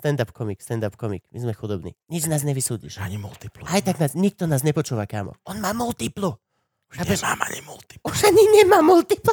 Stand-up 0.00 0.32
komik, 0.32 0.64
stand-up 0.64 0.96
komik. 0.96 1.28
My 1.28 1.44
sme 1.44 1.52
chudobní. 1.52 1.92
Nič 2.08 2.24
nás 2.24 2.40
nevysúdiš. 2.40 2.96
Ani 3.04 3.20
multiplu. 3.20 3.68
Aj 3.68 3.84
tak 3.84 4.00
nás, 4.00 4.16
nikto 4.16 4.48
nás 4.48 4.64
nepočúva, 4.64 5.04
kámo. 5.04 5.36
On 5.44 5.60
má 5.60 5.76
multiplu. 5.76 6.40
Už 6.88 7.04
nemám 7.04 7.36
ani 7.44 7.60
multiplu. 7.68 8.08
Už 8.08 8.18
ani 8.24 8.44
nemá 8.48 8.80
multiplu. 8.80 9.28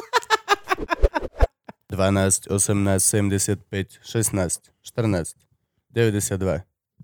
12, 1.88 2.52
18, 2.52 3.00
75, 3.00 3.96
16, 4.04 4.68
14, 4.84 5.40
92, 5.88 6.36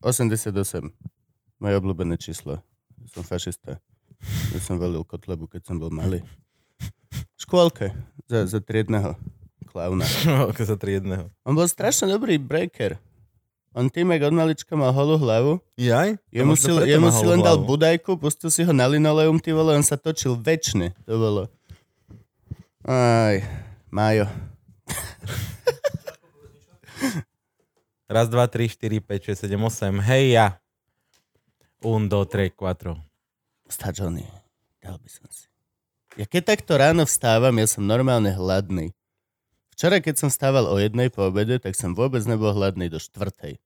88. 0.04 0.92
Moje 1.56 1.74
obľúbené 1.80 2.20
číslo. 2.20 2.60
Som 3.16 3.24
fašista. 3.24 3.80
Ja 4.52 4.60
som 4.60 4.76
velil 4.76 5.08
Kotlebu, 5.08 5.48
keď 5.48 5.72
som 5.72 5.80
bol 5.80 5.88
malý. 5.88 6.20
V 7.16 7.40
škôlke. 7.40 7.96
Za, 8.28 8.44
za 8.44 8.60
triedného 8.60 9.16
klauna. 9.74 10.04
Za 10.68 10.76
tri 10.76 11.00
jedného. 11.00 11.32
On 11.42 11.56
bol 11.56 11.64
strašne 11.64 12.12
dobrý 12.12 12.36
breaker. 12.36 13.00
On 13.74 13.90
tým, 13.90 14.14
jak 14.14 14.22
od 14.30 14.34
malička 14.38 14.78
mal 14.78 14.94
holú 14.94 15.18
hlavu, 15.18 15.58
Jaj? 15.74 16.14
jemu 16.30 16.54
si, 16.54 16.70
jemu 16.70 17.10
si 17.10 17.26
len 17.26 17.42
dal 17.42 17.58
budajku, 17.58 18.14
pustil 18.14 18.46
si 18.46 18.62
ho 18.62 18.70
na 18.70 18.86
linoleum, 18.86 19.42
ty 19.42 19.50
vole, 19.50 19.74
on 19.74 19.82
sa 19.82 19.98
točil 19.98 20.38
väčšine. 20.38 20.94
To 21.10 21.18
bolo. 21.18 21.42
Aj, 22.86 23.42
Majo. 23.90 24.30
Raz, 28.14 28.30
dva, 28.30 28.46
tri, 28.46 28.70
štyri, 28.70 29.02
päť, 29.02 29.34
šesť, 29.34 29.50
sedem, 29.50 29.66
osem. 29.66 29.98
Hej 29.98 30.38
ja. 30.38 30.46
Un, 31.82 32.06
do, 32.06 32.22
tre, 32.30 32.54
quattro. 32.54 32.94
Stačony. 33.66 34.22
Dal 34.78 35.02
by 35.02 35.10
som 35.10 35.26
si. 35.34 35.50
Ja 36.14 36.30
keď 36.30 36.54
takto 36.54 36.78
ráno 36.78 37.02
vstávam, 37.10 37.58
ja 37.58 37.66
som 37.66 37.82
normálne 37.82 38.30
hladný. 38.30 38.94
Včera, 39.74 39.98
keď 39.98 40.14
som 40.22 40.30
stával 40.30 40.70
o 40.70 40.78
jednej 40.78 41.10
po 41.10 41.26
obede, 41.26 41.58
tak 41.58 41.74
som 41.74 41.98
vôbec 41.98 42.22
nebol 42.30 42.54
hladný 42.54 42.86
do 42.86 43.02
štvrtej. 43.02 43.58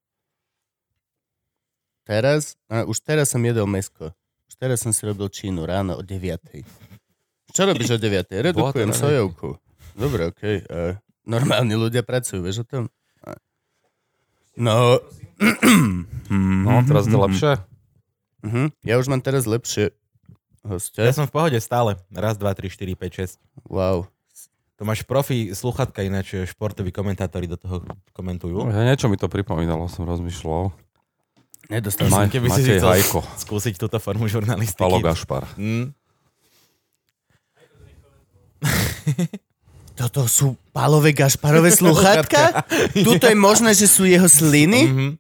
Teraz, 2.09 2.57
a 2.73 2.89
už 2.89 3.05
teraz 3.05 3.29
som 3.29 3.45
jedol 3.45 3.69
mesko. 3.69 4.17
Už 4.49 4.55
teraz 4.57 4.81
som 4.81 4.97
si 4.97 5.05
robil 5.05 5.29
čínu 5.29 5.69
ráno 5.69 6.01
o 6.01 6.03
9. 6.03 6.65
Čo 7.53 7.63
robíš 7.69 7.93
o 7.93 7.99
9? 8.01 8.33
Redukujem 8.49 8.97
sojovku. 8.97 9.61
Dobre, 9.93 10.33
okej. 10.33 10.65
Okay. 10.65 10.97
normálni 11.29 11.77
ľudia 11.77 12.01
pracujú, 12.01 12.41
vieš 12.41 12.65
o 12.65 12.67
tom? 12.67 12.85
No... 14.57 14.99
No, 16.29 16.85
teraz 16.85 17.09
to 17.09 17.17
lepšie. 17.17 17.57
Mhm. 18.45 18.69
Ja 18.85 19.01
už 19.01 19.09
mám 19.09 19.25
teraz 19.25 19.49
lepšie 19.49 19.97
hostia. 20.61 21.09
Ja 21.09 21.17
som 21.17 21.25
v 21.25 21.33
pohode 21.33 21.57
stále. 21.57 21.97
Raz, 22.13 22.37
dva, 22.37 22.53
tri, 22.53 22.69
štyri, 22.69 22.93
päť, 22.93 23.25
šesť. 23.25 23.37
Wow. 23.65 24.13
To 24.79 24.87
máš 24.87 25.03
profi 25.03 25.51
sluchatka, 25.59 26.07
ináč 26.07 26.39
športoví 26.47 26.95
komentátori 26.95 27.51
do 27.51 27.59
toho 27.59 27.83
komentujú. 28.15 28.71
Ja, 28.71 28.87
niečo 28.87 29.11
mi 29.11 29.19
to 29.19 29.27
pripomínalo, 29.27 29.91
som 29.91 30.07
rozmýšľal. 30.07 30.71
Nedostal 31.67 32.07
Ma- 32.09 32.25
som. 32.25 32.33
keby 32.33 32.47
si 32.55 32.63
chcel 32.63 32.87
Hajko, 32.87 33.21
skúsiť 33.43 33.75
túto 33.75 33.99
formu 33.99 34.31
žurnalistiky. 34.31 34.79
Palo 34.79 35.03
Gašpar. 35.03 35.51
Mm. 35.59 35.91
Toto 39.99 40.31
sú 40.31 40.55
palové 40.71 41.11
gašparové 41.11 41.75
sluchátka? 41.83 42.63
Tuto 42.95 43.27
je 43.27 43.35
možné, 43.35 43.75
že 43.75 43.91
sú 43.91 44.07
jeho 44.07 44.31
sliny? 44.31 44.87
Mm-hmm. 44.87 45.11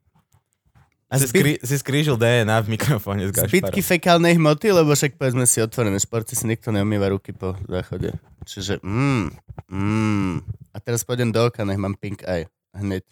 A 1.08 1.16
skri, 1.16 1.56
si 1.64 1.76
skrížil 1.80 2.20
DNA 2.20 2.68
v 2.68 2.76
mikrofóne 2.76 3.24
s 3.24 3.32
zbytky 3.32 3.80
Gašparom. 3.80 3.88
fekálnej 3.96 4.34
hmoty? 4.36 4.68
Lebo 4.76 4.92
však 4.92 5.16
povedzme 5.16 5.48
si 5.48 5.64
otvorené 5.64 5.96
športy 5.96 6.36
si 6.36 6.44
nikto 6.44 6.68
neumýva 6.68 7.08
ruky 7.08 7.32
po 7.32 7.56
záchode. 7.64 8.12
Čiže 8.44 8.84
mm, 8.84 9.32
mm. 9.72 10.34
A 10.72 10.76
teraz 10.84 11.08
pôjdem 11.08 11.32
do 11.32 11.40
oka, 11.48 11.64
nech 11.64 11.80
mám 11.80 11.96
pink 11.96 12.28
eye. 12.28 12.44
Hneď. 12.76 13.08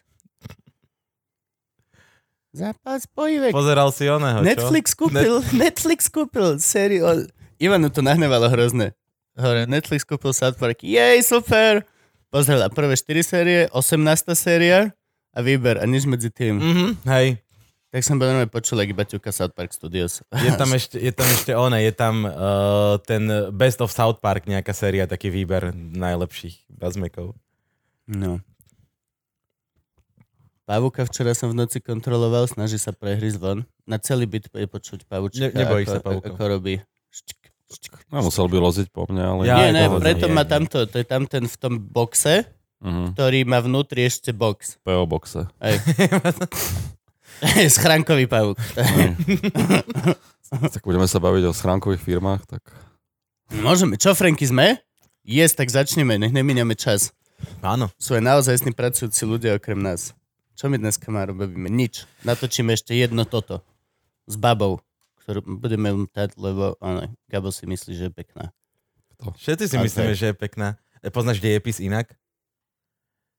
Zápas 2.56 3.04
pojivek. 3.08 3.52
Pozeral 3.52 3.92
si 3.92 4.08
oného, 4.08 4.40
čo? 4.40 4.48
Netflix 4.48 4.86
kúpil, 4.96 5.44
Netflix 5.56 6.00
kúpil 6.08 6.56
sériu. 6.56 7.28
Ivanu 7.60 7.92
to 7.92 8.00
nahnevalo 8.00 8.48
hrozne. 8.48 8.96
Hore, 9.36 9.68
Netflix 9.68 10.08
kúpil 10.08 10.32
South 10.32 10.56
Park. 10.56 10.80
Jej, 10.80 11.20
super! 11.20 11.84
Pozrela 12.32 12.72
prvé 12.72 12.96
4 12.96 13.20
série, 13.24 13.60
18. 13.72 14.32
séria 14.32 14.92
a 15.36 15.38
výber 15.44 15.76
a 15.80 15.84
nič 15.84 16.08
medzi 16.08 16.32
tým. 16.32 16.56
Mhm, 16.56 16.88
hej. 17.08 17.40
Tak 17.96 18.04
som 18.04 18.20
normálne 18.20 18.44
počul, 18.44 18.76
ak 18.76 18.92
iba 18.92 19.08
ťuka 19.08 19.32
South 19.32 19.56
Park 19.56 19.72
Studios. 19.72 20.20
Je 20.28 20.52
tam 20.52 20.68
ešte, 20.68 21.00
je 21.00 21.08
tam 21.08 21.24
ešte 21.24 21.56
one, 21.56 21.80
je 21.80 21.92
tam 21.96 22.14
uh, 22.22 23.00
ten 23.00 23.24
Best 23.50 23.80
of 23.80 23.88
South 23.88 24.20
Park, 24.20 24.44
nejaká 24.44 24.76
séria, 24.76 25.08
taký 25.08 25.32
výber 25.32 25.72
najlepších 25.72 26.68
bazmekov. 26.68 27.32
No. 28.04 28.44
Pavuka 30.68 31.08
včera 31.08 31.32
som 31.32 31.48
v 31.48 31.56
noci 31.56 31.80
kontroloval, 31.80 32.44
snaží 32.44 32.76
sa 32.76 32.92
prehrísť 32.92 33.40
von. 33.40 33.64
Na 33.88 33.96
celý 33.96 34.28
byt 34.28 34.52
je 34.52 34.68
počuť 34.68 35.08
pavučka. 35.08 35.48
Ne- 35.48 35.56
nebojíš 35.56 35.88
ako, 35.88 35.94
sa 35.96 36.00
pavúkov? 36.04 36.34
Ako 36.36 36.44
robí. 36.52 36.74
Ščk, 37.08 37.40
ščk. 37.72 37.92
No, 38.12 38.20
musel 38.20 38.44
by 38.44 38.60
loziť 38.60 38.92
po 38.92 39.08
mne, 39.08 39.22
ale... 39.24 39.40
Ja- 39.48 39.72
Nie, 39.72 39.88
toho 39.88 40.04
preto 40.04 40.28
nie, 40.28 40.36
má 40.36 40.44
nie. 40.44 40.52
tamto, 40.52 40.84
to 40.84 41.00
je 41.00 41.06
tam 41.08 41.24
ten 41.24 41.48
v 41.48 41.56
tom 41.56 41.80
boxe, 41.80 42.44
Uh-huh. 42.76 43.08
ktorý 43.16 43.48
má 43.48 43.56
vnútri 43.56 44.04
ešte 44.04 44.36
box. 44.36 44.76
PO 44.84 45.08
boxe. 45.08 45.48
Aj. 45.56 45.80
Schránkový 47.76 48.26
pavúk. 48.26 48.56
Tak 50.46 50.82
budeme 50.86 51.10
sa 51.10 51.18
baviť 51.18 51.42
o 51.50 51.52
schránkových 51.52 52.02
firmách, 52.02 52.46
tak... 52.46 52.62
Môžeme. 53.50 53.98
Čo, 53.98 54.14
Franky, 54.14 54.46
sme? 54.46 54.78
Yes, 55.26 55.58
tak 55.58 55.70
začneme, 55.70 56.18
nech 56.22 56.30
nemíňame 56.30 56.78
čas. 56.78 57.10
Áno. 57.60 57.90
Sú 57.98 58.14
aj 58.14 58.22
naozaj 58.22 58.62
pracujúci 58.72 59.26
ľudia 59.26 59.58
okrem 59.58 59.78
nás. 59.78 60.14
Čo 60.56 60.72
my 60.72 60.80
dneska 60.80 61.10
má 61.12 61.26
robíme? 61.26 61.68
Nič. 61.68 62.08
Natočíme 62.24 62.72
ešte 62.72 62.96
jedno 62.96 63.28
toto. 63.28 63.60
S 64.24 64.40
babou, 64.40 64.80
ktorú 65.22 65.44
budeme 65.60 65.92
umtať, 65.92 66.38
lebo 66.40 66.78
áno, 66.80 67.10
Gabo 67.28 67.52
si 67.52 67.68
myslí, 67.68 67.92
že 67.92 68.04
je 68.08 68.12
pekná. 68.14 68.54
Všetci 69.20 69.66
si 69.68 69.76
myslíme, 69.76 70.14
že 70.16 70.32
je 70.32 70.36
pekná. 70.36 70.80
E, 71.04 71.12
Poznáš 71.12 71.42
dejepis 71.42 71.82
inak? 71.82 72.14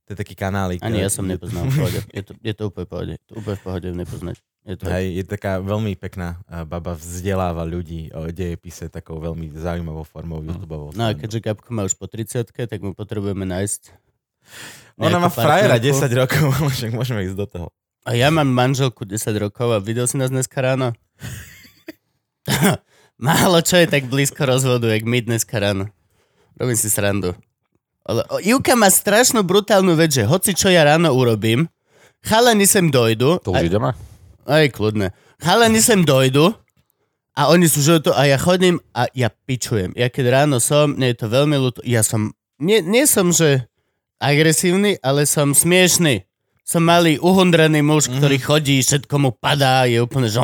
To 0.07 0.15
je 0.15 0.23
taký 0.23 0.39
kanálik. 0.39 0.79
Ani 0.79 1.03
ja 1.03 1.11
som 1.11 1.27
nepoznal 1.27 1.67
pohode. 1.67 1.99
Je 2.15 2.23
to, 2.23 2.31
je 2.39 2.53
to 2.55 2.71
úplne 2.71 2.87
pohode. 2.87 3.13
To 3.27 3.43
úplne 3.43 3.57
v 3.59 3.63
pohode 3.67 3.87
nepoznať. 3.91 4.39
Je 4.63 4.75
to... 4.79 4.87
Hej, 4.87 5.05
je 5.19 5.23
taká 5.27 5.59
veľmi 5.59 5.99
pekná 5.99 6.39
baba, 6.47 6.95
vzdeláva 6.95 7.67
ľudí 7.67 8.07
o 8.15 8.31
dejepise 8.31 8.87
takou 8.87 9.19
veľmi 9.19 9.51
zaujímavou 9.51 10.07
formou 10.07 10.39
YouTube. 10.39 10.95
No 10.95 11.03
a 11.07 11.11
keďže 11.11 11.43
Gabko 11.43 11.75
má 11.75 11.83
už 11.83 11.99
po 11.99 12.07
30 12.07 12.47
tak 12.47 12.79
mu 12.79 12.95
potrebujeme 12.95 13.43
nájsť 13.43 13.91
Ona 15.03 15.19
má 15.19 15.27
frajera 15.27 15.75
partnerku. 15.75 16.07
10 16.07 16.19
rokov, 16.23 16.45
však 16.79 16.91
môžeme 16.95 17.27
ísť 17.27 17.35
do 17.35 17.47
toho. 17.47 17.67
A 18.07 18.15
ja 18.15 18.31
mám 18.31 18.47
manželku 18.47 19.03
10 19.03 19.27
rokov 19.43 19.75
a 19.75 19.83
videl 19.83 20.07
si 20.07 20.15
nás 20.15 20.31
dneska 20.31 20.63
ráno? 20.63 20.95
Málo 23.19 23.59
čo 23.59 23.75
je 23.75 23.91
tak 23.91 24.07
blízko 24.07 24.47
rozvodu, 24.47 24.87
jak 24.87 25.03
my 25.03 25.19
dneska 25.19 25.59
ráno. 25.59 25.91
Robím 26.55 26.79
si 26.79 26.87
srandu. 26.87 27.35
Ivka 28.39 28.79
má 28.79 28.87
strašnú 28.87 29.43
brutálnu 29.43 29.99
vec, 29.99 30.15
že 30.15 30.23
hoci 30.23 30.55
čo 30.55 30.71
ja 30.71 30.87
ráno 30.87 31.11
urobím, 31.11 31.67
chalani 32.23 32.63
sem 32.63 32.87
dojdu. 32.87 33.43
To 33.43 33.51
už 33.51 33.67
ideme? 33.67 33.91
Aj 34.47 34.65
kľudne. 34.71 35.11
Chalani 35.43 35.83
sem 35.83 36.07
dojdu 36.07 36.55
a 37.37 37.51
oni 37.51 37.67
sú 37.67 37.83
že 37.83 37.99
to 38.01 38.15
a 38.15 38.25
ja 38.25 38.39
chodím 38.39 38.79
a 38.95 39.11
ja 39.11 39.27
pičujem. 39.29 39.91
Ja 39.93 40.07
keď 40.07 40.25
ráno 40.43 40.57
som, 40.63 40.95
nie 40.95 41.11
je 41.13 41.19
to 41.19 41.27
veľmi 41.27 41.57
ľúto, 41.59 41.83
ja 41.83 42.01
som, 42.01 42.31
nie, 42.57 42.79
nie 42.81 43.03
som, 43.05 43.29
že 43.29 43.67
agresívny, 44.17 44.97
ale 45.03 45.29
som 45.29 45.53
smiešný. 45.53 46.25
som 46.67 46.83
malý 46.83 47.15
uhundraný 47.23 47.79
muž, 47.79 48.11
ktorý 48.11 48.43
chodí, 48.43 48.83
všetko 48.83 49.15
mu 49.23 49.31
padá, 49.31 49.87
je 49.87 50.03
úplne, 50.03 50.27
že... 50.27 50.43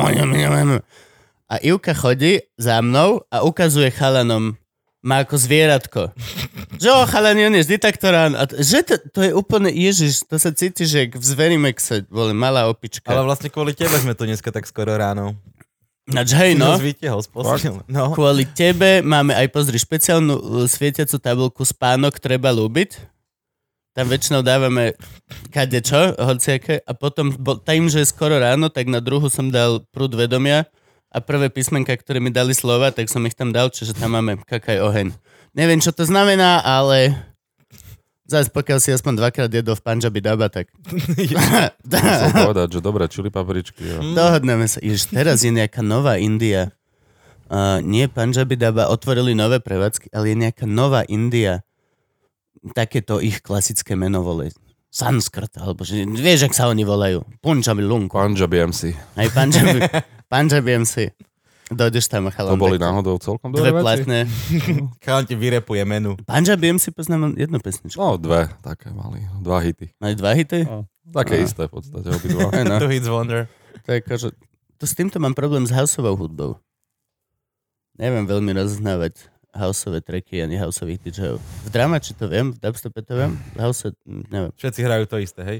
A 1.44 1.54
Ivka 1.60 1.92
chodí 1.92 2.40
za 2.56 2.80
mnou 2.80 3.20
a 3.28 3.44
ukazuje 3.44 3.92
chalanom, 3.92 4.56
má 5.04 5.20
ako 5.20 5.36
zvieratko. 5.36 6.02
Že 6.80 6.88
o, 6.88 7.04
chalani, 7.04 7.44
on 7.44 7.54
je 7.60 7.62
vždy 7.68 7.76
takto 7.76 8.08
ráno. 8.08 8.40
A 8.40 8.48
to, 8.48 8.56
že 8.56 8.80
to, 8.88 8.94
to 9.12 9.20
je 9.20 9.32
úplne, 9.36 9.68
ježiš, 9.68 10.24
to 10.24 10.40
sa 10.40 10.48
cíti, 10.50 10.88
že 10.88 11.12
v 11.12 11.20
Zverimexe, 11.20 12.08
boli 12.08 12.32
malá 12.32 12.66
opička. 12.72 13.12
Ale 13.12 13.20
vlastne 13.20 13.52
kvôli 13.52 13.76
tebe 13.76 13.92
sme 14.00 14.16
tu 14.16 14.24
dneska 14.24 14.48
tak 14.48 14.64
skoro 14.64 14.96
ráno. 14.96 15.36
Nač, 16.08 16.32
hej, 16.36 16.56
No. 16.56 16.80
Vytiahol. 16.80 17.20
No. 17.88 18.16
Kvôli 18.16 18.48
tebe 18.48 19.04
máme 19.04 19.36
aj, 19.36 19.48
pozri, 19.52 19.76
špeciálnu 19.76 20.34
uh, 20.36 20.42
svietiacu 20.64 21.20
tabulku 21.20 21.64
spánok 21.64 22.16
treba 22.16 22.48
ľúbiť. 22.52 23.12
Tam 23.94 24.10
väčšinou 24.10 24.42
dávame 24.42 24.98
kadečo, 25.54 26.18
hociaké. 26.18 26.82
A 26.84 26.92
potom, 26.96 27.30
bo, 27.30 27.60
tým, 27.60 27.86
že 27.86 28.02
je 28.02 28.10
skoro 28.10 28.36
ráno, 28.36 28.66
tak 28.72 28.90
na 28.90 28.98
druhu 28.98 29.30
som 29.30 29.52
dal 29.52 29.84
prúd 29.94 30.16
vedomia 30.18 30.66
a 31.14 31.22
prvé 31.22 31.46
písmenka, 31.46 31.94
ktoré 31.94 32.18
mi 32.18 32.34
dali 32.34 32.50
slova, 32.50 32.90
tak 32.90 33.06
som 33.06 33.22
ich 33.22 33.38
tam 33.38 33.54
dal, 33.54 33.70
čiže 33.70 33.94
tam 33.94 34.18
máme 34.18 34.42
kakaj 34.42 34.82
oheň. 34.82 35.14
Neviem, 35.54 35.78
čo 35.78 35.94
to 35.94 36.02
znamená, 36.02 36.58
ale 36.66 37.14
zase 38.26 38.50
pokiaľ 38.50 38.78
si 38.82 38.90
aspoň 38.90 39.22
dvakrát 39.22 39.50
jedol 39.54 39.78
v 39.78 39.84
Punjabi 39.86 40.18
Daba, 40.18 40.50
tak... 40.50 40.74
Chcel 41.86 42.34
povedať, 42.34 42.68
že 42.74 42.80
dobre, 42.82 43.06
čili 43.06 43.30
papričky. 43.30 43.86
Jo. 43.86 44.02
Dohodneme 44.18 44.66
sa. 44.66 44.82
Ježiš, 44.82 45.14
teraz 45.14 45.46
je 45.46 45.54
nejaká 45.54 45.86
nová 45.86 46.18
India. 46.18 46.74
Uh, 47.46 47.78
nie 47.86 48.10
Punjabi 48.10 48.58
Daba, 48.58 48.90
otvorili 48.90 49.38
nové 49.38 49.62
prevádzky, 49.62 50.10
ale 50.10 50.34
je 50.34 50.36
nejaká 50.50 50.66
nová 50.66 51.06
India. 51.06 51.62
Takéto 52.74 53.22
ich 53.22 53.38
klasické 53.38 53.94
meno 53.94 54.26
vole. 54.26 54.50
Sanskrt, 54.94 55.58
alebo 55.58 55.82
že, 55.82 56.06
vieš, 56.06 56.50
ak 56.50 56.54
sa 56.54 56.70
oni 56.70 56.86
volajú. 56.86 57.22
Punjabi 57.38 57.82
Lung. 57.82 58.10
Punjabi 58.10 58.66
MC. 58.66 58.94
Aj 59.18 59.28
Punjabi, 59.30 59.82
Punjabi 60.26 60.78
MC. 60.78 60.94
Dojdeš 61.66 62.06
tam 62.06 62.28
a 62.28 62.30
To 62.30 62.54
boli 62.54 62.76
tak- 62.76 62.84
náhodou 62.86 63.16
celkom 63.16 63.48
Dve 63.48 63.72
dobré 63.72 63.72
veci? 63.72 63.82
platné. 63.82 64.18
Chalan 65.04 65.24
ti 65.24 65.34
vyrepuje 65.34 65.82
menu. 65.82 66.12
Punjabi 66.20 66.66
MC 66.70 66.92
poznám 66.92 67.34
jednu 67.34 67.56
pesničku. 67.58 67.96
No, 67.96 68.16
dve, 68.16 68.52
také 68.60 68.92
mali. 68.92 69.24
Dva 69.40 69.58
hity. 69.58 69.96
Mali 69.96 70.14
dva 70.14 70.32
hity? 70.32 70.68
No, 70.68 70.84
také 71.08 71.40
Á. 71.40 71.42
isté 71.42 71.64
v 71.64 71.72
podstate, 71.72 72.06
obidva. 72.06 72.52
Hej, 72.54 72.64
no. 72.64 72.76
To 72.76 72.86
hits 72.86 73.08
wonder. 73.08 73.48
To 73.80 73.88
je 73.90 73.98
akože, 73.98 74.28
to 74.76 74.84
s 74.84 74.92
týmto 74.92 75.16
mám 75.16 75.32
problém 75.32 75.64
s 75.64 75.72
houseovou 75.72 76.14
hudbou. 76.14 76.60
Neviem 77.94 78.26
veľmi 78.26 78.50
rozoznávať 78.52 79.30
houseové 79.54 80.02
tracky 80.02 80.42
ani 80.42 80.58
houseových 80.58 80.98
DJov. 81.00 81.38
V 81.38 81.68
dramači 81.70 82.10
to 82.12 82.26
viem, 82.26 82.50
v 82.50 82.58
dubstepe 82.58 83.00
to 83.00 83.14
viem, 83.14 83.38
v 83.54 83.58
house 83.62 83.86
neviem. 84.04 84.50
Všetci 84.52 84.80
hrajú 84.82 85.04
to 85.06 85.16
isté, 85.16 85.40
hej? 85.46 85.58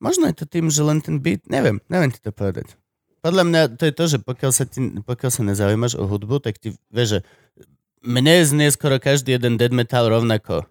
Možno 0.00 0.24
je 0.24 0.40
to 0.40 0.48
tým, 0.48 0.72
že 0.72 0.80
len 0.80 0.98
ten 0.98 1.20
beat, 1.20 1.44
neviem, 1.44 1.76
neviem 1.86 2.08
ti 2.08 2.16
to 2.18 2.32
povedať. 2.32 2.79
Podľa 3.20 3.44
mňa 3.44 3.60
to 3.76 3.84
je 3.84 3.94
to, 3.94 4.04
že 4.16 4.18
pokiaľ 4.24 4.50
sa, 4.52 4.64
ti, 4.64 4.80
pokiaľ 5.04 5.30
sa 5.30 5.42
nezaujímaš 5.44 5.96
o 6.00 6.08
hudbu, 6.08 6.40
tak 6.40 6.56
ti, 6.56 6.72
vieš, 6.88 7.08
že 7.08 7.20
mne 8.00 8.40
znie 8.48 8.72
skoro 8.72 8.96
každý 8.96 9.36
jeden 9.36 9.60
dead 9.60 9.76
metal 9.76 10.08
rovnako. 10.08 10.64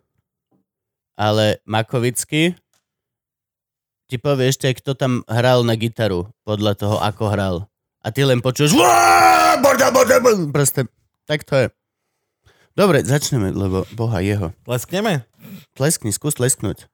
Ale 1.14 1.62
Makovický 1.70 2.58
ti 4.10 4.18
povie 4.18 4.50
ešte, 4.50 4.74
kto 4.74 4.98
tam 4.98 5.22
hral 5.30 5.62
na 5.62 5.78
gitaru, 5.78 6.34
podľa 6.42 6.74
toho, 6.74 6.98
ako 6.98 7.30
hral. 7.30 7.56
A 8.02 8.10
ty 8.10 8.26
len 8.26 8.42
počuješ 8.42 8.74
proste, 10.50 10.90
tak 11.30 11.46
to 11.46 11.54
je. 11.54 11.68
Dobre, 12.74 13.06
začneme, 13.06 13.54
lebo 13.54 13.86
boha 13.94 14.24
jeho. 14.24 14.56
Leskneme? 14.66 15.28
Tleskni, 15.78 16.10
skús 16.10 16.40
tlesknúť. 16.40 16.90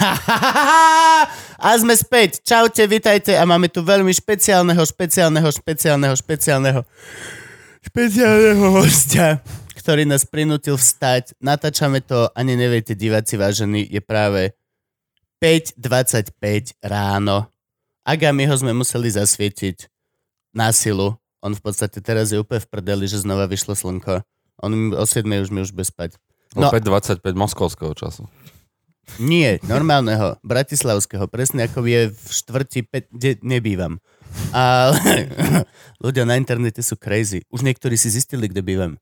A 1.66 1.68
sme 1.78 1.94
späť. 1.94 2.42
Čaute, 2.42 2.82
vitajte 2.90 3.38
a 3.38 3.46
máme 3.46 3.70
tu 3.70 3.86
veľmi 3.86 4.10
špeciálneho, 4.10 4.82
špeciálneho, 4.82 5.46
špeciálneho, 5.46 6.14
špeciálneho, 6.18 6.80
špeciálneho 7.86 8.66
hostia, 8.74 9.38
ktorý 9.78 10.02
nás 10.02 10.26
prinútil 10.26 10.74
vstať. 10.74 11.38
Natáčame 11.38 12.02
to, 12.02 12.26
ani 12.34 12.58
neviete, 12.58 12.98
diváci 12.98 13.38
vážení, 13.38 13.86
je 13.86 14.02
práve 14.02 14.58
5.25 15.38 16.82
ráno. 16.82 17.46
Aga 18.02 18.34
my 18.34 18.50
ho 18.50 18.54
sme 18.58 18.74
museli 18.74 19.14
zasvietiť 19.14 19.86
na 20.50 20.74
silu. 20.74 21.14
On 21.42 21.54
v 21.54 21.62
podstate 21.62 22.02
teraz 22.02 22.34
je 22.34 22.42
úplne 22.42 22.58
v 22.58 22.70
prdeli, 22.70 23.06
že 23.06 23.22
znova 23.22 23.46
vyšlo 23.46 23.78
slnko. 23.78 24.26
On 24.62 24.70
o 24.94 25.06
7 25.06 25.26
už 25.26 25.50
mi 25.54 25.62
už 25.62 25.74
bez 25.74 25.94
spať. 25.94 26.18
No. 26.58 26.68
No. 26.68 26.74
5.25 26.74 27.22
moskovského 27.38 27.94
času. 27.94 28.26
Nie, 29.18 29.58
normálneho, 29.62 30.38
bratislavského, 30.40 31.26
presne 31.26 31.66
ako 31.66 31.84
je 31.84 32.02
v 32.10 32.26
štvrti, 32.28 32.80
pe- 32.86 33.10
kde 33.10 33.36
nebývam. 33.42 33.98
Ale 34.50 34.96
ľudia 36.04 36.24
na 36.24 36.38
internete 36.38 36.80
sú 36.80 36.96
crazy. 36.96 37.44
Už 37.50 37.66
niektorí 37.66 37.98
si 37.98 38.08
zistili, 38.08 38.46
kde 38.46 38.62
bývam. 38.62 38.92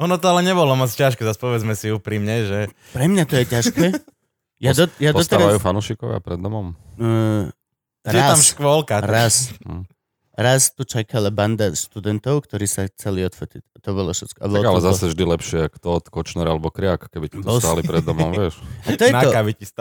Ono 0.00 0.16
to 0.16 0.26
ale 0.28 0.40
nebolo 0.40 0.72
moc 0.74 0.88
ťažké, 0.88 1.20
zase 1.20 1.36
povedzme 1.36 1.76
si 1.76 1.92
úprimne, 1.92 2.44
že 2.44 2.58
Pre 2.92 3.04
mňa 3.04 3.24
to 3.24 3.36
je 3.36 3.44
ťažké. 3.46 3.86
Ja, 4.60 4.72
do, 4.72 4.88
ja 4.96 5.12
Postávajú 5.12 5.56
doteraz... 5.56 5.64
fanúšikovia 5.64 6.18
pred 6.20 6.36
domom. 6.36 6.76
Uh, 6.96 7.48
je 8.04 8.12
tam 8.12 8.36
raz, 8.36 8.44
škôlka. 8.44 8.96
raz, 9.00 9.34
Hm. 9.64 9.84
Raz 10.32 10.70
tu 10.70 10.82
čakala 10.82 11.28
banda 11.28 11.68
študentov, 11.68 12.42
ktorí 12.42 12.64
sa 12.64 12.86
chceli 12.86 13.22
odfotiť. 13.22 13.62
To 13.78 13.90
bolo 13.90 14.10
všetko. 14.10 14.38
A 14.38 14.44
Tak 14.44 14.52
bolo 14.52 14.68
ale 14.68 14.78
to- 14.78 14.88
zase 14.88 15.04
vždy 15.08 15.24
lepšie, 15.26 15.58
ako 15.64 15.76
to 15.76 15.88
od 15.90 16.04
Kočner 16.06 16.44
alebo 16.44 16.68
Kriak, 16.68 17.06
keby 17.06 17.26
ti 17.26 17.36
tu 17.36 17.48
stáli 17.54 17.80
pred 17.80 18.00
domom, 18.00 18.30
vieš. 18.38 18.60
A 18.84 18.92
to 18.92 19.02
je 19.02 19.12
to. 19.12 19.30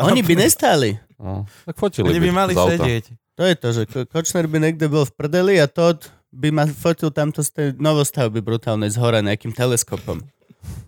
Oni 0.02 0.22
by 0.22 0.34
nestáli. 0.36 0.98
No, 1.16 1.44
tak 1.64 1.76
fotili 1.76 2.08
Oni 2.08 2.20
by 2.20 2.32
mali 2.32 2.52
z 2.52 2.58
auta. 2.58 2.74
sedieť. 2.78 3.06
To 3.34 3.44
je 3.44 3.56
to, 3.56 3.68
že 3.70 3.82
Ko- 3.86 4.04
Kočner 4.06 4.46
by 4.46 4.58
niekde 4.62 4.86
bol 4.86 5.04
v 5.04 5.14
prdeli 5.14 5.56
a 5.58 5.66
Todd 5.66 6.04
by 6.30 6.50
ma 6.50 6.64
fotil 6.66 7.10
tamto 7.10 7.40
z 7.40 7.50
tej 7.50 7.68
novostavby 7.76 8.40
brutálnej 8.40 8.88
z 8.88 8.98
hora 8.98 9.20
nejakým 9.20 9.52
teleskopom. 9.52 10.22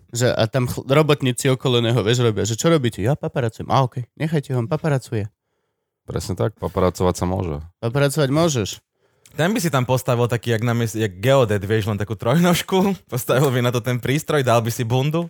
Že, 0.08 0.28
a 0.30 0.44
tam 0.44 0.64
chl- 0.64 0.84
robotníci 0.84 1.48
okolo 1.48 1.80
neho, 1.80 1.98
vieš, 1.98 2.20
robia, 2.22 2.44
že 2.44 2.52
čo 2.52 2.68
robíte? 2.68 3.00
Ja 3.00 3.12
paparacujem. 3.12 3.66
A 3.66 3.80
okej, 3.82 4.04
nechajte 4.14 4.52
ho, 4.52 4.60
on 4.60 4.68
paparacuje. 4.68 5.32
Presne 6.02 6.34
tak, 6.34 6.52
paparacovať 6.56 7.14
sa 7.14 7.24
môže. 7.24 7.64
Paparacovať 7.78 8.28
môžeš. 8.28 8.68
Ten 9.32 9.48
by 9.48 9.58
si 9.58 9.72
tam 9.72 9.88
postavil 9.88 10.28
taký, 10.28 10.52
jak, 10.52 10.62
na 10.62 10.76
mes- 10.76 10.92
jak 10.92 11.16
geodet, 11.16 11.64
vieš, 11.64 11.88
len 11.88 11.96
takú 11.96 12.12
trojnožku. 12.12 12.92
Postavil 13.12 13.48
by 13.48 13.60
na 13.64 13.72
to 13.72 13.80
ten 13.80 13.96
prístroj, 13.96 14.44
dal 14.44 14.60
by 14.60 14.68
si 14.68 14.84
bundu, 14.84 15.26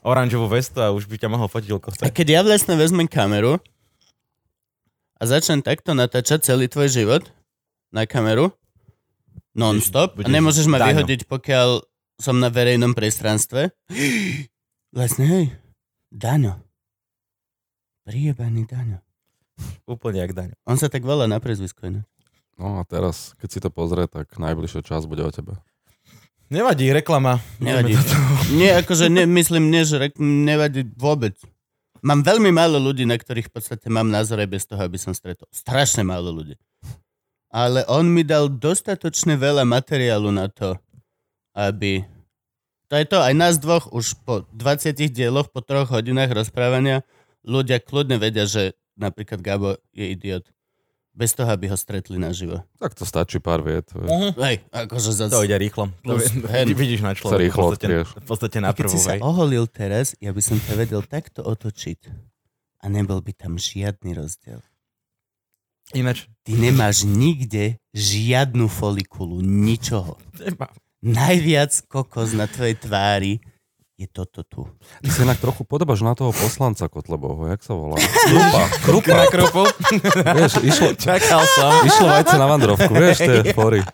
oranžovú 0.00 0.48
vestu 0.48 0.80
a 0.80 0.88
už 0.88 1.04
by 1.04 1.20
ťa 1.20 1.28
mohol 1.28 1.48
fotiť, 1.48 1.68
ako 1.68 1.88
A 2.00 2.08
keď 2.08 2.26
ja 2.28 2.40
vlastne 2.40 2.80
vezmem 2.80 3.04
kameru 3.04 3.60
a 5.16 5.22
začnem 5.22 5.60
takto 5.60 5.92
natáčať 5.92 6.48
celý 6.48 6.64
tvoj 6.64 6.88
život 6.88 7.22
na 7.92 8.08
kameru, 8.08 8.56
non-stop, 9.52 10.16
a 10.16 10.24
Budeš 10.24 10.32
nemôžeš 10.32 10.66
ma 10.68 10.80
Daňo. 10.80 10.88
vyhodiť, 10.96 11.20
pokiaľ 11.28 11.68
som 12.16 12.40
na 12.40 12.48
verejnom 12.48 12.96
priestranstve. 12.96 13.72
Vlastne, 14.96 15.24
hej, 15.28 15.44
Daňo. 16.08 16.56
Priebaný 18.04 18.64
Daňo. 18.66 18.98
Úplne 19.84 20.18
jak 20.24 20.32
daň. 20.32 20.48
On 20.64 20.74
sa 20.80 20.88
tak 20.88 21.04
volá 21.04 21.28
na 21.28 21.36
prezvisko. 21.36 21.84
inak. 21.84 22.09
No 22.60 22.76
a 22.76 22.84
teraz, 22.84 23.32
keď 23.40 23.48
si 23.48 23.58
to 23.64 23.72
pozrie, 23.72 24.04
tak 24.04 24.36
najbližšie 24.36 24.84
čas 24.84 25.08
bude 25.08 25.24
o 25.24 25.32
tebe. 25.32 25.56
Nevadí, 26.52 26.92
reklama. 26.92 27.40
Nevadí. 27.56 27.96
Nie, 28.52 28.84
akože 28.84 29.08
ne, 29.08 29.24
myslím, 29.24 29.72
nie, 29.72 29.80
že 29.88 29.96
rek- 29.96 30.20
nevadí 30.20 30.84
vôbec. 30.92 31.40
Mám 32.04 32.20
veľmi 32.20 32.52
málo 32.52 32.76
ľudí, 32.76 33.08
na 33.08 33.16
ktorých 33.16 33.48
v 33.48 33.54
podstate 33.54 33.88
mám 33.88 34.12
názor 34.12 34.44
aj 34.44 34.48
bez 34.50 34.68
toho, 34.68 34.82
aby 34.84 35.00
som 35.00 35.16
stretol. 35.16 35.48
Strašne 35.48 36.04
málo 36.04 36.28
ľudí. 36.36 36.60
Ale 37.48 37.86
on 37.88 38.04
mi 38.12 38.28
dal 38.28 38.52
dostatočne 38.52 39.40
veľa 39.40 39.64
materiálu 39.64 40.28
na 40.28 40.52
to, 40.52 40.76
aby... 41.56 42.04
To 42.90 42.98
je 42.98 43.06
to, 43.06 43.22
aj 43.22 43.34
nás 43.38 43.54
dvoch 43.56 43.88
už 43.94 44.18
po 44.26 44.44
20 44.52 45.00
dieloch, 45.14 45.48
po 45.48 45.62
troch 45.62 45.88
hodinách 45.94 46.34
rozprávania, 46.34 47.06
ľudia 47.46 47.78
kľudne 47.78 48.18
vedia, 48.18 48.44
že 48.44 48.74
napríklad 48.98 49.38
Gabo 49.40 49.78
je 49.94 50.12
idiot. 50.12 50.44
Bez 51.20 51.36
toho, 51.36 51.52
aby 51.52 51.68
ho 51.68 51.76
stretli 51.76 52.16
naživo. 52.16 52.64
Tak 52.80 52.96
to 52.96 53.04
stačí 53.04 53.36
pár 53.44 53.60
viet. 53.60 53.84
vieš. 53.92 54.32
Hej, 54.40 54.64
akože 54.72 55.10
zase... 55.12 55.32
To 55.36 55.44
ide 55.44 55.60
rýchlo. 55.60 55.92
To 56.08 56.16
hen. 56.48 56.72
vidíš 56.80 57.04
na 57.04 57.12
Sa 57.12 57.20
človeku. 57.20 57.40
rýchlo 57.44 57.60
v 57.60 57.68
podstate, 57.68 57.84
odkrieš. 57.92 58.08
v 58.16 58.24
podstate 58.24 58.58
na 58.64 58.68
keď 58.72 58.84
prvú, 58.88 58.92
si 58.96 58.98
sa 59.04 59.12
hej. 59.12 59.20
oholil 59.20 59.64
teraz, 59.68 60.16
ja 60.16 60.32
by 60.32 60.40
som 60.40 60.56
ťa 60.56 60.74
vedel 60.80 61.04
takto 61.04 61.44
otočiť 61.44 62.08
a 62.80 62.84
nebol 62.88 63.20
by 63.20 63.36
tam 63.36 63.60
žiadny 63.60 64.16
rozdiel. 64.16 64.64
Ináč, 65.92 66.24
Ty 66.40 66.56
nemáš 66.56 67.04
nikde 67.04 67.76
žiadnu 67.92 68.70
folikulu, 68.72 69.44
ničoho. 69.44 70.16
Nemám. 70.40 70.72
Najviac 71.04 71.72
kokos 71.84 72.32
na 72.32 72.48
tvojej 72.48 72.80
tvári 72.80 73.32
je 74.00 74.08
toto 74.08 74.40
tu. 74.42 74.60
Ty 74.98 75.08
sa 75.10 75.20
inak 75.22 75.36
trochu 75.36 75.60
podobáš 75.62 76.00
na 76.00 76.16
toho 76.16 76.32
poslanca 76.32 76.88
Kotlebovho, 76.88 77.44
jak 77.46 77.60
sa 77.60 77.76
volá? 77.76 78.00
Krupa, 78.30 78.62
Krupa. 78.80 79.12
na 79.12 79.24
krupu. 79.28 79.62
Vieš, 80.32 80.52
išlo, 80.64 80.88
Čakal 80.96 81.44
som. 81.46 81.84
išlo 81.84 82.08
vajce 82.08 82.34
na 82.34 82.46
vandrovku, 82.46 82.88
vieš, 82.90 83.20
tie 83.20 83.52
fory. 83.52 83.84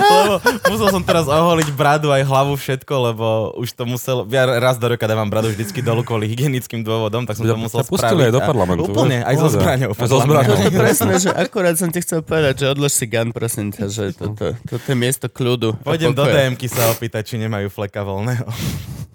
lebo 0.00 0.38
musel 0.64 0.88
som 0.88 1.02
teraz 1.02 1.26
oholiť 1.26 1.68
bradu 1.70 2.08
aj 2.08 2.22
hlavu 2.22 2.54
všetko, 2.54 2.94
lebo 3.04 3.26
už 3.56 3.74
to 3.74 3.82
musel, 3.84 4.22
ja 4.24 4.46
raz 4.46 4.78
do 4.78 4.86
roka 4.86 5.02
dávam 5.02 5.26
bradu 5.26 5.50
vždycky 5.50 5.80
dolu 5.80 6.02
kvôli 6.02 6.26
hygienickým 6.26 6.80
dôvodom, 6.80 7.26
tak 7.26 7.34
som 7.34 7.42
to 7.42 7.50
Ja 7.50 7.58
musel 7.58 7.82
ťa 7.82 7.90
pustili 7.90 8.22
spraviť. 8.22 8.24
aj 8.24 8.32
do 8.32 8.42
parlamentu, 8.44 8.80
Úplne, 8.86 9.18
aj 9.20 9.34
so 9.34 9.48
zbraňou. 9.50 9.90
Aj 9.92 10.06
so 10.06 10.18
zbraňou. 10.20 10.54
To 10.54 10.62
je 10.62 10.72
presne, 10.72 11.12
že 11.18 11.30
akurát 11.30 11.74
som 11.74 11.90
ti 11.90 11.98
chcel 11.98 12.22
povedať, 12.22 12.54
že 12.56 12.66
odlož 12.70 12.92
si 12.92 13.06
gun, 13.06 13.30
prosím 13.30 13.70
ťa, 13.70 13.84
že 13.86 14.04
toto, 14.14 14.54
toto 14.62 14.86
je 14.86 14.94
miesto 14.94 15.26
kľudu. 15.26 15.74
Pôjdem 15.82 16.14
do. 16.14 16.22
DM-ky 16.22 16.70
sa 16.70 16.86
opýtať, 16.88 17.26
či 17.26 17.34
nemajú 17.36 17.66
fleka 17.66 18.00
voľného. 18.00 18.46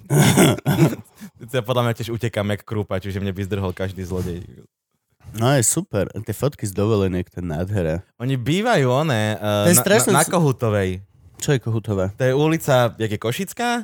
ja 1.56 1.62
podľa 1.66 1.82
mňa 1.86 1.94
tiež 1.98 2.10
utekám 2.14 2.48
jak 2.54 2.62
krúpa, 2.62 3.02
čiže 3.02 3.18
mne 3.22 3.34
by 3.34 3.42
zdrhol 3.46 3.72
každý 3.74 4.06
zlodej. 4.06 4.46
No 5.36 5.52
je 5.52 5.66
super. 5.66 6.08
Tie 6.14 6.36
fotky 6.36 6.64
z 6.64 6.72
dovoleniek, 6.72 7.28
to 7.28 7.42
je 7.42 7.46
nádhera. 7.46 8.06
Oni 8.22 8.40
bývajú, 8.40 8.88
one, 8.88 9.36
uh, 9.36 9.68
na, 9.68 9.84
na, 9.84 10.22
na 10.22 10.24
Kohutovej. 10.24 11.04
Čo 11.42 11.58
je 11.58 11.60
Kohutová? 11.60 12.14
To 12.16 12.24
je 12.24 12.34
ulica, 12.34 12.96
jak 12.96 13.12
je 13.12 13.20
Košická, 13.20 13.84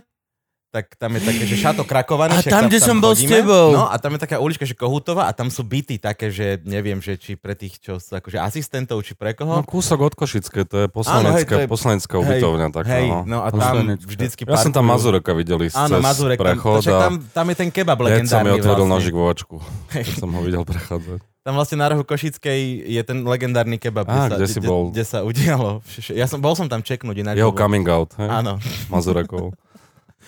tak 0.71 0.95
tam 0.95 1.11
je 1.11 1.21
také, 1.21 1.43
že 1.43 1.59
šato 1.59 1.83
krakované. 1.83 2.31
A 2.33 2.41
tam, 2.41 2.65
kde 2.65 2.79
som 2.79 2.95
bol 2.95 3.11
s 3.11 3.21
tebou. 3.21 3.75
No 3.75 3.85
a 3.85 3.95
tam 3.95 4.15
je 4.15 4.19
taká 4.19 4.39
ulička, 4.39 4.63
že 4.63 4.71
Kohutová 4.71 5.27
a 5.27 5.31
tam 5.31 5.47
sú 5.47 5.61
byty 5.61 5.99
také, 5.99 6.27
že 6.27 6.63
neviem, 6.63 6.97
že 6.97 7.13
či 7.13 7.35
pre 7.35 7.53
tých, 7.53 7.75
čo 7.75 7.99
sú 7.99 8.15
akože 8.15 8.39
asistentov, 8.39 9.03
či 9.03 9.11
pre 9.11 9.35
koho. 9.35 9.51
No 9.51 9.61
kúsok 9.61 9.99
od 10.01 10.13
Košické, 10.13 10.63
to 10.63 10.77
je 10.77 10.87
poslanecká, 10.87 11.43
to 11.53 11.61
je- 11.61 11.67
poslanecká 11.67 12.15
hej, 12.15 12.23
ubytovňa. 12.39 12.67
taká, 12.71 12.87
Hej, 12.89 13.05
no. 13.05 13.19
no 13.27 13.37
a 13.41 13.49
tam 13.49 13.99
vždycky 13.99 14.41
Ja 14.41 14.55
som 14.57 14.71
tam. 14.71 14.87
Mazureka 14.87 15.31
videl 15.31 15.59
ísť 15.61 15.75
Áno, 15.77 15.99
Mazurek, 15.99 16.35
tam, 16.35 16.47
prechod 16.47 16.79
však 16.79 16.89
a 16.89 17.01
tam, 17.01 17.13
tam 17.21 17.45
je 17.45 17.55
ten 17.57 17.69
kebab 17.69 17.99
hneď 17.99 18.07
sa 18.25 18.39
mi 18.39 18.47
legendárny 18.47 18.51
otvoril 18.55 18.71
vlastne. 18.81 18.95
nožik 18.95 19.13
vo 19.13 19.25
očku, 19.27 19.55
keď 19.91 20.15
som 20.15 20.29
ho 20.29 20.39
videl 20.39 20.63
prechádzať. 20.63 21.19
Tam 21.41 21.53
vlastne 21.53 21.75
na 21.75 21.89
rohu 21.89 22.05
Košickej 22.05 22.59
je 22.87 23.01
ten 23.01 23.17
legendárny 23.21 23.75
kebab, 23.75 24.05
Á, 24.05 24.29
kde, 24.29 24.37
kde 24.37 24.45
sa, 24.45 24.47
si 24.47 24.59
kde, 24.61 24.69
bol? 24.69 24.81
kde 24.87 25.03
sa 25.03 25.19
udialo. 25.21 25.69
Ja 26.13 26.25
som, 26.25 26.37
bol 26.37 26.53
som 26.53 26.65
tam 26.65 26.79
čeknúť 26.79 27.17
ináč. 27.17 27.35
Jeho 27.35 27.49
lebo- 27.49 27.59
coming 27.59 27.83
out, 27.85 28.13
hej? 28.15 28.29
Áno. 28.31 28.55
Mazurekov 28.87 29.51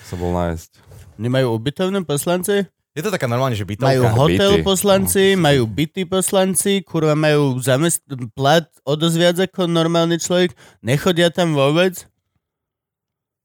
sa 0.03 0.15
bol 0.19 0.31
nájsť. 0.35 0.69
Nemajú 1.17 1.47
ubytovné 1.55 2.03
poslanci? 2.03 2.67
Je 2.93 3.01
to 3.01 3.09
taká 3.09 3.25
normálne, 3.25 3.57
že 3.57 3.65
bytovka. 3.65 3.89
Majú 3.89 4.01
hotel 4.13 4.51
byty. 4.61 4.65
poslanci, 4.65 5.23
majú 5.33 5.65
byty 5.65 6.01
poslanci, 6.05 6.85
kurva 6.85 7.17
majú 7.17 7.57
zamest- 7.57 8.05
plat 8.37 8.69
o 8.85 8.93
dosť 8.93 9.17
viac 9.17 9.37
ako 9.41 9.65
normálny 9.65 10.21
človek. 10.21 10.53
Nechodia 10.85 11.33
tam 11.33 11.57
vôbec. 11.57 12.05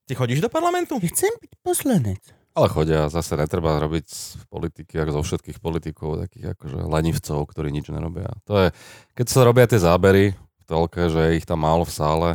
Ty 0.05 0.13
chodíš 0.17 0.45
do 0.45 0.53
parlamentu? 0.53 1.01
Ja 1.01 1.09
chcem 1.09 1.33
byť 1.41 1.53
poslanec. 1.65 2.21
Ale 2.53 2.69
chodia, 2.69 3.09
zase 3.09 3.39
netreba 3.41 3.81
robiť 3.81 4.05
z 4.09 4.21
politiky, 4.53 5.01
ako 5.01 5.21
zo 5.21 5.23
všetkých 5.25 5.59
politikov, 5.63 6.19
takých 6.29 6.59
akože 6.59 6.79
lenivcov, 6.85 7.39
ktorí 7.49 7.73
nič 7.73 7.89
nerobia. 7.89 8.29
To 8.51 8.67
je, 8.67 8.69
keď 9.15 9.27
sa 9.31 9.47
robia 9.47 9.65
tie 9.65 9.79
zábery 9.81 10.35
v 10.35 10.63
telke, 10.67 11.09
že 11.09 11.21
je 11.23 11.37
ich 11.39 11.47
tam 11.47 11.63
málo 11.63 11.87
v 11.87 11.95
sále, 11.95 12.29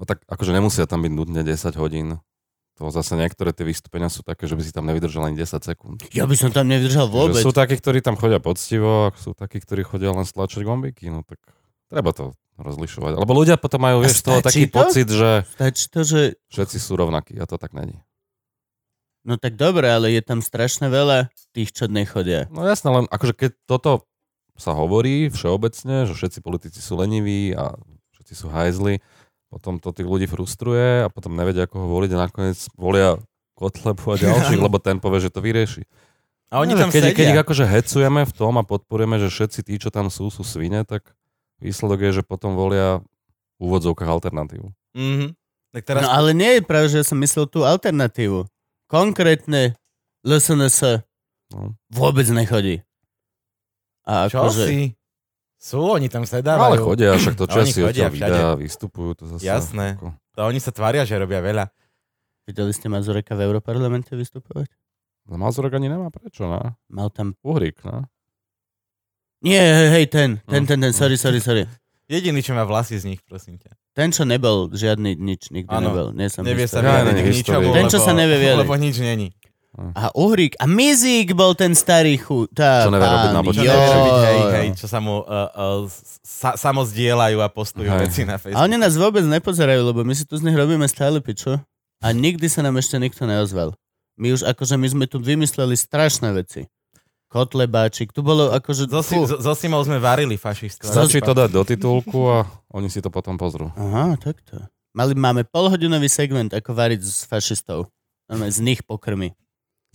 no 0.00 0.02
tak 0.08 0.24
akože 0.26 0.50
nemusia 0.50 0.88
tam 0.88 1.04
byť 1.04 1.12
nutne 1.12 1.42
10 1.44 1.76
hodín. 1.76 2.16
To 2.76 2.92
zase 2.92 3.16
niektoré 3.16 3.56
tie 3.56 3.64
vystúpenia 3.64 4.12
sú 4.12 4.20
také, 4.20 4.44
že 4.44 4.52
by 4.52 4.60
si 4.60 4.68
tam 4.68 4.84
nevydržal 4.84 5.32
ani 5.32 5.40
10 5.40 5.64
sekúnd. 5.64 5.96
Ja 6.12 6.28
by 6.28 6.36
som 6.36 6.52
tam 6.52 6.68
nevydržal 6.68 7.08
vôbec. 7.08 7.40
Že 7.40 7.48
sú 7.48 7.52
takí, 7.56 7.80
ktorí 7.80 8.04
tam 8.04 8.20
chodia 8.20 8.36
poctivo, 8.36 9.08
a 9.08 9.16
sú 9.16 9.32
takí, 9.32 9.64
ktorí 9.64 9.80
chodia 9.80 10.12
len 10.12 10.28
stlačiť 10.28 10.60
gombiky, 10.60 11.08
no 11.08 11.24
tak 11.24 11.40
treba 11.88 12.12
to 12.12 12.36
rozlišovať. 12.60 13.16
Lebo 13.16 13.32
ľudia 13.32 13.56
potom 13.56 13.80
majú, 13.80 14.04
vieš, 14.04 14.20
toho 14.20 14.44
taký 14.44 14.68
to? 14.68 14.76
pocit, 14.76 15.08
že 15.08 15.48
Stačí 15.56 15.84
to, 15.88 16.00
že... 16.04 16.20
všetci 16.52 16.76
sú 16.76 17.00
rovnakí 17.00 17.40
a 17.40 17.48
to 17.48 17.56
tak 17.56 17.72
není. 17.72 17.96
No 19.26 19.40
tak 19.40 19.56
dobre, 19.56 19.88
ale 19.90 20.12
je 20.12 20.22
tam 20.22 20.44
strašne 20.44 20.86
veľa 20.86 21.32
tých, 21.56 21.72
čo 21.72 21.88
nechodia. 21.88 22.46
No 22.52 22.62
jasné, 22.62 22.92
len 22.92 23.06
akože 23.08 23.34
keď 23.34 23.50
toto 23.66 24.06
sa 24.56 24.76
hovorí 24.76 25.32
všeobecne, 25.32 26.08
že 26.08 26.12
všetci 26.12 26.38
politici 26.44 26.80
sú 26.80 26.96
leniví 26.96 27.52
a 27.56 27.76
všetci 28.16 28.34
sú 28.36 28.46
hajzli, 28.48 29.02
potom 29.46 29.78
to 29.78 29.90
tých 29.90 30.04
ľudí 30.04 30.26
frustruje 30.26 31.04
a 31.04 31.08
potom 31.08 31.32
nevedia, 31.32 31.64
ako 31.64 31.76
ho 31.78 31.88
voliť 31.88 32.10
a 32.12 32.22
nakoniec 32.24 32.58
volia 32.74 33.16
Kotlebu 33.54 34.04
a 34.12 34.16
ďalších, 34.16 34.60
lebo 34.66 34.76
ten 34.76 34.98
povie, 34.98 35.22
že 35.22 35.30
to 35.30 35.40
vyrieši. 35.40 35.86
A 36.46 36.62
oni 36.62 36.74
No, 36.74 36.86
tam 36.86 36.90
keď, 36.90 37.02
sedia. 37.10 37.16
keď 37.16 37.26
ich 37.32 37.42
akože 37.42 37.64
hecujeme 37.64 38.22
v 38.22 38.32
tom 38.32 38.54
a 38.54 38.62
podporujeme, 38.62 39.18
že 39.18 39.28
všetci 39.28 39.60
tí, 39.62 39.74
čo 39.76 39.90
tam 39.90 40.06
sú, 40.08 40.30
sú 40.30 40.46
svine, 40.46 40.86
tak 40.86 41.10
výsledok 41.58 42.06
je, 42.06 42.10
že 42.18 42.22
potom 42.22 42.54
volia 42.54 43.02
v 43.56 43.60
úvodzovkách 43.60 44.06
alternatívu. 44.06 44.68
Mhm. 44.94 45.34
Tak 45.74 45.82
teraz... 45.84 46.00
No 46.02 46.10
ale 46.10 46.32
nie 46.32 46.56
je 46.56 46.62
pravda, 46.62 46.88
že 46.90 47.04
som 47.04 47.18
myslel 47.18 47.44
tú 47.46 47.60
alternatívu. 47.60 48.46
Konkrétne 48.86 49.74
LSNS 50.22 51.04
No. 51.46 51.78
vôbec 51.86 52.26
nechodí. 52.26 52.82
A 54.02 54.26
Čo 54.26 54.42
akože, 54.42 54.64
si? 54.66 54.95
Sú, 55.66 55.82
oni 55.82 56.06
tam 56.06 56.22
Ale 56.22 56.30
sedávajú. 56.30 56.78
chodia, 56.86 57.10
však 57.18 57.34
to 57.34 57.50
Česi 57.50 57.82
chodia 57.82 58.06
videa, 58.06 58.54
vystupujú. 58.54 59.18
To 59.18 59.24
zase, 59.34 59.42
Jasné. 59.42 59.98
Ako, 59.98 60.14
To 60.38 60.40
oni 60.46 60.62
sa 60.62 60.70
tvária, 60.70 61.02
že 61.02 61.18
robia 61.18 61.42
veľa. 61.42 61.66
Videli 62.46 62.70
ste 62.70 62.86
Mazureka 62.86 63.34
v 63.34 63.50
Európarlamente 63.50 64.14
vystupovať? 64.14 64.70
no 65.26 65.34
Mazurek 65.34 65.74
ani 65.74 65.90
nemá 65.90 66.06
prečo, 66.14 66.46
ne? 66.46 66.78
Mal 66.86 67.10
tam... 67.10 67.34
Uhrik, 67.42 67.82
ne? 67.82 68.06
Nie, 69.42 69.58
hej, 69.58 69.88
hej, 69.90 70.06
ten, 70.06 70.38
ten, 70.46 70.62
ten, 70.70 70.78
ten, 70.78 70.94
sorry, 70.94 71.18
sorry, 71.18 71.42
sorry. 71.42 71.66
Jediný, 72.06 72.38
čo 72.38 72.54
má 72.54 72.62
vlasy 72.62 73.02
z 73.02 73.10
nich, 73.10 73.20
prosím 73.26 73.58
ťa. 73.58 73.74
Ten, 73.90 74.14
čo 74.14 74.22
nebol 74.22 74.70
žiadny 74.70 75.18
nič, 75.18 75.50
nikdy 75.50 75.66
Áno. 75.74 75.90
nebol. 75.90 76.06
Nie 76.14 76.30
som 76.30 76.46
Nevie 76.46 76.70
sa 76.70 76.78
Ja 76.78 77.02
vyjadriť 77.02 77.26
k 77.26 77.30
ničomu, 77.42 77.74
Ten, 77.74 77.90
čo 77.90 77.98
lebo, 77.98 78.06
sa 78.06 78.12
nevie 78.14 78.36
vyjadriť. 78.38 78.62
Lebo 78.62 78.74
nič 78.78 78.96
není. 79.02 79.28
A 79.76 80.08
Uhrík, 80.16 80.56
a 80.56 80.64
Mizík 80.64 81.36
bol 81.36 81.52
ten 81.52 81.76
starý 81.76 82.16
chu... 82.16 82.48
Tá, 82.48 82.88
Čo 82.88 82.92
nevie 82.96 83.04
robiť 83.04 83.30
na 83.36 83.40
pán, 83.44 83.52
Čo 83.52 83.60
nevie 83.60 83.88
robiť, 83.92 84.14
hej, 84.24 84.40
hej, 84.56 84.68
čo 84.80 84.86
sa 84.88 85.04
mu 85.04 85.20
uh, 85.20 85.52
uh, 85.52 85.84
sa, 86.24 86.56
samozdieľajú 86.56 87.38
a 87.44 87.48
postujú 87.52 87.84
Hej. 87.92 88.00
veci 88.08 88.22
na 88.24 88.36
A 88.36 88.40
Facebooku. 88.40 88.64
oni 88.64 88.76
nás 88.80 88.96
vôbec 88.96 89.20
nepozerajú, 89.28 89.84
lebo 89.84 90.00
my 90.00 90.16
si 90.16 90.24
tu 90.24 90.40
z 90.40 90.48
nich 90.48 90.56
robíme 90.56 90.88
stále 90.88 91.20
pičo. 91.20 91.60
A 92.00 92.08
nikdy 92.12 92.48
sa 92.48 92.64
nám 92.64 92.80
ešte 92.80 92.96
nikto 92.96 93.28
neozval. 93.28 93.76
My 94.16 94.32
už 94.32 94.48
akože 94.48 94.80
my 94.80 94.88
sme 94.88 95.04
tu 95.04 95.20
vymysleli 95.20 95.76
strašné 95.76 96.32
veci. 96.32 96.64
Kotlebáčik, 97.28 98.16
tu 98.16 98.24
bolo 98.24 98.48
akože... 98.56 98.88
So, 98.88 99.04
si, 99.04 99.16
so, 99.28 99.36
so 99.36 99.52
Simou 99.52 99.84
sme 99.84 100.00
varili 100.00 100.40
fašistov. 100.40 100.88
Stačí 100.88 101.20
to 101.20 101.36
dať 101.36 101.52
do 101.52 101.62
titulku 101.68 102.32
a 102.32 102.48
oni 102.72 102.88
si 102.88 103.04
to 103.04 103.12
potom 103.12 103.36
pozrú. 103.36 103.68
Aha, 103.76 104.16
takto. 104.16 104.56
Mali, 104.96 105.12
máme 105.12 105.44
polhodinový 105.44 106.08
segment, 106.08 106.56
ako 106.56 106.72
variť 106.72 107.04
s 107.04 107.28
fašistov. 107.28 107.92
Normálne 108.32 108.56
z 108.56 108.64
nich 108.64 108.80
pokrmy. 108.80 109.36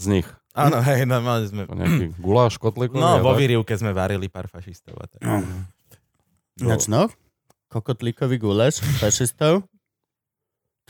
Z 0.01 0.09
nich. 0.09 0.27
Áno, 0.57 0.81
hej, 0.81 1.05
normálne 1.05 1.45
sme... 1.47 1.69
To 1.69 1.77
nejaký 1.77 2.17
guláš, 2.17 2.57
kotlíkový. 2.57 2.99
No, 2.99 3.21
vo 3.21 3.37
výrivke 3.37 3.71
sme 3.77 3.93
varili 3.93 4.27
pár 4.27 4.49
fašistov. 4.49 4.97
A 4.99 5.05
tak. 5.07 5.21
Ináč 6.59 6.89
no, 6.91 7.07
kokotlíkový 7.71 8.41
guláš 8.41 8.83
fašistov. 8.99 9.63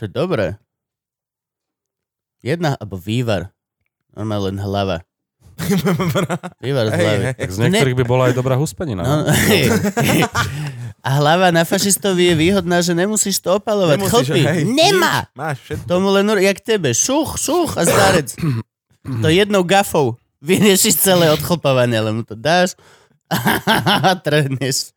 je 0.02 0.10
dobré. 0.10 0.58
Jedna, 2.42 2.74
alebo 2.80 2.98
vývar. 2.98 3.54
Normálne 4.16 4.50
len 4.50 4.58
hlava. 4.58 5.06
Vývar 6.64 6.90
z 6.90 6.92
hlavy. 6.96 7.24
Tak 7.38 7.50
z 7.54 7.58
niektorých 7.62 7.96
by 8.02 8.04
bola 8.08 8.22
aj 8.32 8.34
dobrá 8.34 8.58
huspenina. 8.58 9.04
No, 9.04 9.30
a 11.06 11.08
hlava 11.22 11.54
na 11.54 11.62
fašistovi 11.62 12.32
je 12.32 12.34
výhodná, 12.34 12.82
že 12.82 12.98
nemusíš 12.98 13.38
to 13.38 13.62
opalovať. 13.62 13.98
Nemusíš, 14.00 14.26
Chlpy, 14.26 14.42
hej, 14.42 14.62
nemá! 14.66 15.30
Máš 15.38 15.62
všetko. 15.62 15.86
Tomu 15.86 16.10
len, 16.10 16.26
jak 16.42 16.58
tebe, 16.62 16.90
šuch, 16.90 17.38
šuch 17.38 17.78
a 17.78 17.82
zdarec. 17.86 18.34
To 19.02 19.28
jednou 19.28 19.62
gafou 19.66 20.16
vyriešiš 20.42 20.98
celé 20.98 21.30
odchlpovanie, 21.30 21.98
ale 21.98 22.10
mu 22.10 22.22
to 22.26 22.34
dáš 22.34 22.74
a 23.30 24.12
trhneš. 24.26 24.90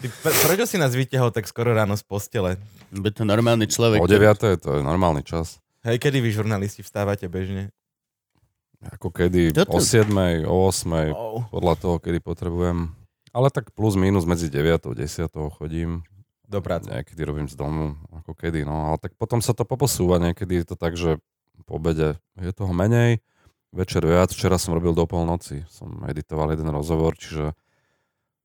Ty, 0.00 0.06
pre, 0.24 0.32
prečo 0.32 0.64
si 0.64 0.76
nás 0.80 0.96
vyťahol 0.96 1.32
tak 1.32 1.44
skoro 1.44 1.76
ráno 1.76 1.96
z 1.96 2.04
postele? 2.04 2.56
Bude 2.88 3.12
to 3.12 3.24
normálny 3.24 3.68
človek. 3.68 4.00
O 4.00 4.08
9. 4.08 4.60
to 4.60 4.68
je 4.76 4.82
normálny 4.84 5.20
čas. 5.24 5.60
Hej, 5.84 6.00
kedy 6.00 6.20
vy 6.20 6.30
žurnalisti 6.32 6.84
vstávate 6.84 7.28
bežne? 7.28 7.72
Ako 8.80 9.12
kedy, 9.12 9.52
Toto- 9.52 9.76
o 9.76 9.80
7. 9.80 10.08
o 10.48 10.68
8. 10.68 11.12
Oh. 11.12 11.44
podľa 11.52 11.74
toho, 11.76 11.96
kedy 12.00 12.20
potrebujem. 12.24 12.96
Ale 13.30 13.48
tak 13.52 13.70
plus 13.76 13.94
minus 13.94 14.24
medzi 14.24 14.48
9. 14.48 14.88
a 14.88 14.92
10. 14.96 15.28
chodím. 15.56 16.00
Do 16.50 16.58
práce. 16.58 16.90
Niekedy 16.90 17.20
robím 17.22 17.46
z 17.46 17.54
domu, 17.54 17.94
ako 18.10 18.34
kedy, 18.34 18.66
no. 18.66 18.90
Ale 18.90 18.98
tak 18.98 19.14
potom 19.14 19.38
sa 19.38 19.54
to 19.54 19.62
poposúva. 19.62 20.18
Niekedy 20.18 20.64
je 20.64 20.66
to 20.66 20.74
tak, 20.74 20.98
že 20.98 21.22
po 21.62 21.78
obede 21.78 22.18
je 22.34 22.50
toho 22.50 22.74
menej, 22.74 23.22
večer 23.70 24.02
viac. 24.02 24.30
Včera 24.34 24.58
som 24.58 24.74
robil 24.74 24.94
do 24.94 25.06
polnoci. 25.06 25.64
Som 25.70 26.02
editoval 26.06 26.54
jeden 26.54 26.68
rozhovor, 26.70 27.14
čiže 27.18 27.54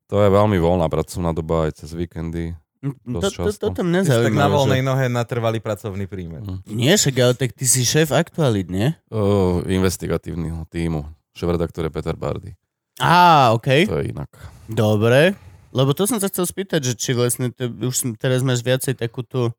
to 0.05 0.21
je 0.21 0.29
veľmi 0.29 0.57
voľná 0.61 0.85
pracovná 0.85 1.33
doba 1.33 1.69
aj 1.69 1.81
cez 1.85 1.91
víkendy. 1.97 2.53
To, 2.85 3.17
Dosť 3.17 3.35
to, 3.41 3.49
toto 3.73 3.81
Ty 3.81 3.89
mňa 3.89 4.01
si 4.05 4.13
tak 4.13 4.37
na 4.37 4.45
voľnej 4.45 4.81
že... 4.81 4.85
nohe 4.85 5.05
natrvalý 5.09 5.57
pracovný 5.57 6.05
príjmer. 6.05 6.45
Hm. 6.45 6.61
Nie, 6.69 6.93
však 7.01 7.15
ale 7.17 7.33
tak 7.33 7.57
ty 7.57 7.65
si 7.65 7.81
šéf 7.81 8.13
aktualit, 8.13 8.69
nie? 8.69 8.93
O, 9.09 9.65
investigatívneho 9.65 10.61
týmu. 10.69 11.09
Šéf-redaktor 11.33 11.89
je 11.89 11.91
Peter 11.91 12.13
Bardy. 12.13 12.53
Á, 13.01 13.51
okej. 13.57 13.89
To 13.89 13.97
je 13.99 14.13
inak. 14.13 14.29
Dobre. 14.69 15.33
Lebo 15.75 15.91
to 15.97 16.05
som 16.07 16.21
sa 16.21 16.29
chcel 16.29 16.45
spýtať, 16.47 16.79
že 16.85 16.93
či 16.95 17.11
vlastne 17.17 17.49
te, 17.51 17.67
už 17.67 17.95
som- 17.97 18.15
teraz 18.15 18.45
máš 18.45 18.61
viacej 18.63 18.95
takú 18.95 19.25
tú 19.25 19.49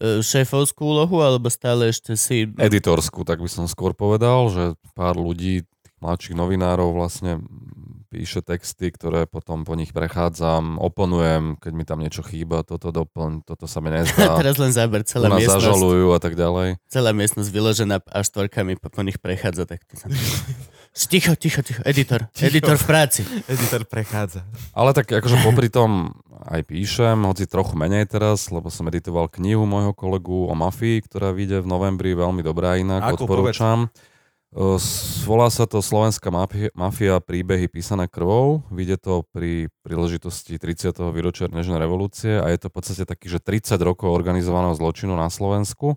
šéfovskú 0.00 0.96
úlohu, 0.96 1.20
alebo 1.20 1.52
stále 1.52 1.92
ešte 1.92 2.16
si... 2.16 2.48
Editorskú, 2.56 3.22
tak 3.22 3.44
by 3.44 3.50
som 3.52 3.68
skôr 3.68 3.92
povedal, 3.92 4.48
že 4.48 4.64
pár 4.96 5.20
ľudí, 5.20 5.68
tých 5.68 5.96
mladších 6.00 6.36
novinárov 6.36 6.96
vlastne 6.96 7.44
píše 8.10 8.42
texty, 8.42 8.90
ktoré 8.90 9.30
potom 9.30 9.62
po 9.62 9.78
nich 9.78 9.94
prechádzam, 9.94 10.82
oponujem, 10.82 11.54
keď 11.62 11.72
mi 11.72 11.84
tam 11.86 12.02
niečo 12.02 12.26
chýba, 12.26 12.66
toto 12.66 12.90
doplň, 12.90 13.46
toto 13.46 13.70
sa 13.70 13.78
mi 13.78 13.92
nezdá. 13.94 14.34
Teraz 14.34 14.58
len 14.58 14.74
záber, 14.74 15.06
celá 15.06 15.30
miestnosť, 15.30 15.62
zažalujú 15.62 16.06
a 16.10 16.18
tak 16.18 16.34
ďalej. 16.34 16.82
celá 16.90 17.14
miestnosť 17.14 17.48
vyložená 17.54 18.02
a 18.02 18.18
štvorkami 18.26 18.82
po, 18.82 19.02
nich 19.06 19.22
prechádza. 19.22 19.64
Tak 19.64 19.86
to 19.86 19.94
sa... 19.94 20.10
Ticho, 20.90 21.38
ticho, 21.38 21.62
ticho, 21.62 21.86
editor, 21.86 22.26
editor 22.34 22.74
v 22.74 22.82
práci. 22.82 23.22
Editor 23.46 23.86
prechádza. 23.86 24.42
Ale 24.74 24.90
tak 24.90 25.06
akože 25.06 25.38
popri 25.46 25.70
tom 25.70 26.18
aj 26.42 26.60
píšem, 26.64 27.18
hoci 27.20 27.44
trochu 27.44 27.74
menej 27.74 28.06
teraz, 28.06 28.48
lebo 28.48 28.68
som 28.68 28.86
editoval 28.86 29.26
knihu 29.26 29.64
môjho 29.64 29.92
kolegu 29.92 30.46
o 30.46 30.54
mafii, 30.54 31.02
ktorá 31.02 31.30
vyjde 31.30 31.60
v 31.60 31.68
novembri, 31.68 32.10
veľmi 32.12 32.40
dobrá 32.40 32.76
inak, 32.76 33.04
Akú, 33.04 33.24
odporúčam. 33.24 33.92
S- 34.50 35.22
Volá 35.22 35.46
sa 35.46 35.62
to 35.62 35.78
Slovenská 35.78 36.26
mafia, 36.28 36.74
mafia 36.74 37.22
príbehy 37.22 37.70
písané 37.70 38.10
krvou. 38.10 38.66
Vyjde 38.66 38.98
to 38.98 39.22
pri 39.30 39.70
príležitosti 39.80 40.58
30. 40.58 40.90
výročia 41.14 41.46
Nežnej 41.46 41.78
revolúcie 41.78 42.34
a 42.34 42.50
je 42.50 42.58
to 42.58 42.66
v 42.66 42.74
podstate 42.74 43.04
taký, 43.06 43.30
že 43.30 43.38
30 43.38 43.78
rokov 43.78 44.10
organizovaného 44.10 44.74
zločinu 44.74 45.14
na 45.14 45.30
Slovensku. 45.30 45.94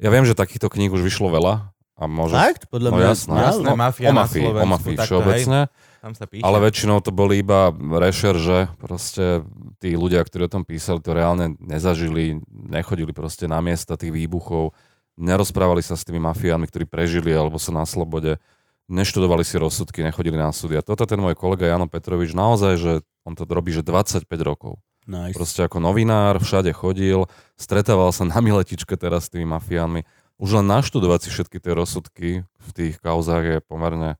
Ja 0.00 0.08
viem, 0.08 0.24
že 0.24 0.32
takýchto 0.32 0.68
kníh 0.68 0.88
už 0.88 1.04
vyšlo 1.04 1.28
veľa. 1.28 1.76
A 1.96 2.04
môže... 2.04 2.36
Fakt? 2.36 2.68
Podľa 2.68 2.90
No 2.92 2.96
mňa 2.96 3.08
jasné, 3.08 3.32
málo. 3.32 3.44
jasné. 3.48 3.68
mafia 3.72 4.08
o 4.08 4.12
na 4.12 4.18
mafii, 4.20 4.40
o 4.40 4.44
Slovensku, 4.44 4.68
mafii 4.68 4.96
takto, 4.96 5.04
všeobecne. 5.08 5.60
Tam 6.06 6.14
sa 6.14 6.30
píše. 6.30 6.46
Ale 6.46 6.62
väčšinou 6.62 7.02
to 7.02 7.10
boli 7.10 7.42
iba 7.42 7.74
rešerže, 7.74 8.78
proste 8.78 9.42
tí 9.82 9.98
ľudia, 9.98 10.22
ktorí 10.22 10.46
o 10.46 10.54
tom 10.54 10.62
písali, 10.62 11.02
to 11.02 11.10
reálne 11.10 11.58
nezažili, 11.58 12.38
nechodili 12.46 13.10
proste 13.10 13.50
na 13.50 13.58
miesta 13.58 13.98
tých 13.98 14.14
výbuchov, 14.14 14.70
nerozprávali 15.18 15.82
sa 15.82 15.98
s 15.98 16.06
tými 16.06 16.22
mafiánmi, 16.22 16.70
ktorí 16.70 16.86
prežili 16.86 17.34
alebo 17.34 17.58
sú 17.58 17.74
na 17.74 17.82
slobode, 17.82 18.38
neštudovali 18.86 19.42
si 19.42 19.58
rozsudky, 19.58 20.06
nechodili 20.06 20.38
na 20.38 20.54
súdy. 20.54 20.78
A 20.78 20.86
toto 20.86 21.10
ten 21.10 21.18
môj 21.18 21.34
kolega 21.34 21.66
Jano 21.66 21.90
Petrovič 21.90 22.38
naozaj, 22.38 22.78
že 22.78 22.92
on 23.26 23.34
to 23.34 23.42
robí, 23.42 23.74
že 23.74 23.82
25 23.82 24.30
rokov. 24.46 24.78
Nice. 25.10 25.34
Proste 25.34 25.66
ako 25.66 25.82
novinár, 25.82 26.38
všade 26.38 26.70
chodil, 26.70 27.26
stretával 27.58 28.14
sa 28.14 28.22
na 28.22 28.38
miletičke 28.38 28.94
teraz 28.94 29.26
s 29.26 29.34
tými 29.34 29.50
mafiánmi. 29.58 30.06
Už 30.38 30.62
len 30.62 30.70
naštudovať 30.70 31.26
si 31.26 31.28
všetky 31.34 31.58
tie 31.58 31.72
rozsudky 31.74 32.28
v 32.46 32.70
tých 32.70 33.02
kauzách 33.02 33.42
je 33.42 33.58
pomerne 33.58 34.14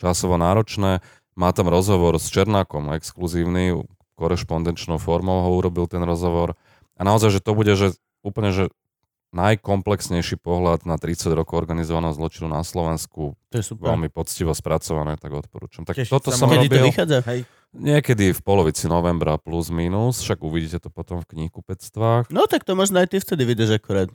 časovo 0.00 0.40
náročné. 0.40 1.04
Má 1.38 1.54
tam 1.54 1.70
rozhovor 1.70 2.18
s 2.18 2.28
Černákom, 2.28 2.90
exkluzívny, 2.94 3.78
korešpondenčnou 4.18 5.00
formou 5.00 5.46
ho 5.46 5.50
urobil 5.56 5.88
ten 5.88 6.02
rozhovor. 6.04 6.58
A 6.98 7.06
naozaj, 7.06 7.38
že 7.38 7.40
to 7.40 7.56
bude 7.56 7.72
že 7.72 7.96
úplne, 8.20 8.52
že 8.52 8.68
najkomplexnejší 9.30 10.42
pohľad 10.42 10.82
na 10.84 10.98
30 10.98 11.30
rokov 11.38 11.54
organizovaného 11.54 12.10
zločinu 12.12 12.50
na 12.50 12.66
Slovensku. 12.66 13.38
To 13.54 13.56
je 13.56 13.64
super. 13.64 13.94
Veľmi 13.94 14.10
poctivo 14.10 14.50
spracované, 14.50 15.14
tak 15.16 15.30
odporúčam. 15.30 15.86
Tak 15.86 16.02
Tešiť 16.02 16.10
toto 16.10 16.34
som. 16.34 16.50
Kedy 16.50 16.66
to 16.66 16.74
robil. 16.74 16.86
vychádza? 16.90 17.18
Hej. 17.30 17.40
Niekedy 17.70 18.34
v 18.34 18.40
polovici 18.42 18.90
novembra 18.90 19.38
plus 19.38 19.70
minus, 19.70 20.26
však 20.26 20.42
uvidíte 20.42 20.82
to 20.82 20.90
potom 20.90 21.22
v 21.22 21.30
knihkupectvách. 21.30 22.34
No 22.34 22.50
tak 22.50 22.66
to 22.66 22.74
možno 22.74 22.98
aj 22.98 23.14
ty 23.14 23.22
vtedy 23.22 23.46
vidieš 23.46 23.78
akurát. 23.78 24.10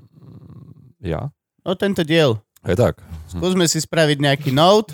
Ja? 1.00 1.32
No 1.64 1.80
tento 1.80 2.04
diel. 2.04 2.44
Je 2.66 2.74
tak. 2.74 2.98
Skúsme 3.30 3.70
si 3.70 3.78
spraviť 3.78 4.18
nejaký 4.22 4.50
note 4.50 4.90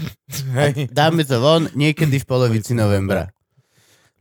dáme 0.92 1.24
to 1.24 1.40
von 1.40 1.72
niekedy 1.72 2.20
v 2.20 2.25
polovici 2.28 2.75
novembra. 2.75 3.32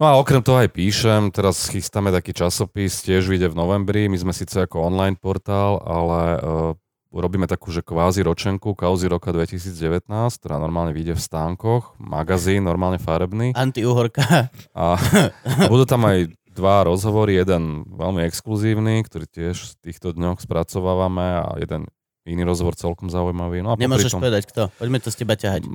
No 0.01 0.09
a 0.09 0.17
okrem 0.17 0.41
toho 0.41 0.65
aj 0.65 0.73
píšem, 0.73 1.29
teraz 1.29 1.69
chystáme 1.69 2.09
taký 2.09 2.33
časopis, 2.33 3.05
tiež 3.05 3.29
vyjde 3.29 3.53
v 3.53 3.59
novembri, 3.59 4.03
my 4.09 4.17
sme 4.17 4.33
síce 4.33 4.57
ako 4.65 4.89
online 4.89 5.21
portál, 5.21 5.77
ale 5.85 6.21
uh, 6.41 6.73
robíme 7.13 7.45
takú, 7.45 7.69
že 7.69 7.85
kvázi 7.85 8.25
ročenku, 8.25 8.73
kauzy 8.73 9.13
roka 9.13 9.29
2019, 9.29 10.09
ktorá 10.41 10.57
normálne 10.57 10.97
vyjde 10.97 11.21
v 11.21 11.23
stánkoch, 11.27 12.01
magazín, 12.01 12.65
normálne 12.65 12.97
farebný. 12.97 13.53
Antiuhorka. 13.53 14.49
A, 14.73 14.97
a 14.97 15.69
budú 15.69 15.85
tam 15.85 16.09
aj 16.09 16.33
dva 16.57 16.89
rozhovory, 16.89 17.37
jeden 17.37 17.85
veľmi 17.93 18.25
exkluzívny, 18.25 19.05
ktorý 19.05 19.29
tiež 19.29 19.57
v 19.61 19.73
týchto 19.85 20.17
dňoch 20.17 20.41
spracovávame 20.41 21.45
a 21.45 21.61
jeden 21.61 21.93
iný 22.31 22.43
rozhovor 22.43 22.73
celkom 22.73 23.07
zaujímavý. 23.07 23.61
No 23.61 23.75
a 23.75 23.75
Nemôžeš 23.75 24.15
tom- 24.15 24.23
povedať 24.23 24.47
kto. 24.47 24.71
Poďme 24.73 24.99
to 24.99 25.11
z 25.11 25.17
teba 25.19 25.35
ťahať. 25.35 25.67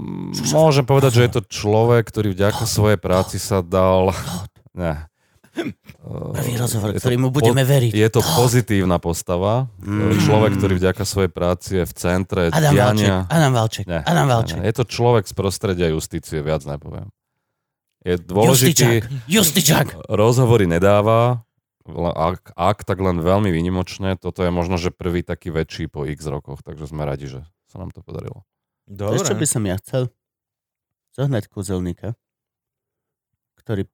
Môžem 0.50 0.84
povedať, 0.84 1.12
že 1.14 1.22
je 1.24 1.32
to 1.34 1.42
človek, 1.44 2.04
ktorý 2.06 2.32
vďaka 2.32 2.64
svojej 2.64 2.98
práci 2.98 3.38
sa 3.38 3.60
dal... 3.60 4.16
Ne. 4.74 5.08
Prvý 6.04 6.52
Eh, 6.52 6.60
rozhovor, 6.60 6.92
je 6.92 7.00
to 7.00 7.08
ktorý 7.08 7.16
mu 7.16 7.32
budeme 7.32 7.64
veriť. 7.64 7.96
Je 7.96 8.10
to 8.12 8.20
pozitívna 8.20 9.00
postava. 9.00 9.72
Mm. 9.80 10.20
Človek, 10.20 10.52
ktorý 10.60 10.74
vďaka 10.76 11.04
svojej 11.08 11.32
práci 11.32 11.80
je 11.80 11.84
v 11.88 11.94
centre 11.96 12.42
Adam 12.52 12.76
Valček. 12.76 12.76
diania. 12.76 13.16
Adam 13.26 13.54
Valček. 13.56 13.86
Nie, 13.88 14.04
Adam 14.04 14.28
Valček. 14.28 14.58
nie. 14.60 14.68
Je 14.68 14.76
to 14.76 14.84
človek 14.84 15.24
z 15.24 15.34
prostredia 15.34 15.88
justície, 15.88 16.44
viac 16.44 16.68
nepoviem. 16.68 17.08
Je 18.04 18.20
dôležitý, 18.20 18.86
Justičák. 19.02 19.04
Justičák. 19.26 19.88
rozhovory 20.12 20.68
nedáva, 20.68 21.45
ak, 21.94 22.54
ak, 22.58 22.78
tak 22.82 22.98
len 22.98 23.22
veľmi 23.22 23.54
výnimočne. 23.54 24.18
Toto 24.18 24.42
je 24.42 24.50
možno, 24.50 24.82
že 24.82 24.90
prvý 24.90 25.22
taký 25.22 25.54
väčší 25.54 25.86
po 25.86 26.06
x 26.06 26.26
rokoch, 26.26 26.66
takže 26.66 26.90
sme 26.90 27.06
radi, 27.06 27.30
že 27.30 27.40
sa 27.70 27.78
nám 27.78 27.94
to 27.94 28.02
podarilo. 28.02 28.42
Dobre. 28.90 29.22
Čo 29.22 29.38
by 29.38 29.46
som 29.46 29.64
ja 29.66 29.78
chcel? 29.82 30.10
Zohnať 31.14 31.48
kúzelníka, 31.48 32.18
ktorý 33.62 33.88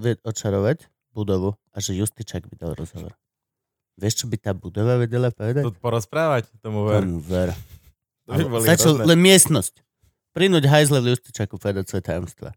vie 0.00 0.14
očarovať 0.24 0.90
budovu 1.12 1.56
a 1.72 1.78
že 1.80 1.96
Justičák 1.96 2.44
by 2.48 2.54
dal 2.58 2.72
rozhovor. 2.76 3.16
Vieš, 3.98 4.24
čo 4.24 4.26
by 4.30 4.36
tá 4.38 4.52
budova 4.54 4.94
vedela 5.00 5.32
povedať? 5.34 5.66
To 5.66 5.74
porozprávať, 5.74 6.50
tomu 6.62 6.86
ver. 6.86 7.02
Tomu 7.04 7.20
ver. 7.24 7.50
To 8.28 8.36
by 8.36 8.44
boli 8.44 8.64
Stačil 8.68 8.92
hrozné. 8.92 9.08
len 9.08 9.20
miestnosť. 9.24 9.74
Prinúť 10.36 10.68
hajzle 10.68 11.00
v 11.00 11.16
Justičaku 11.16 11.56
povedať 11.56 11.88
svoje 11.88 12.04
tajomstva. 12.04 12.52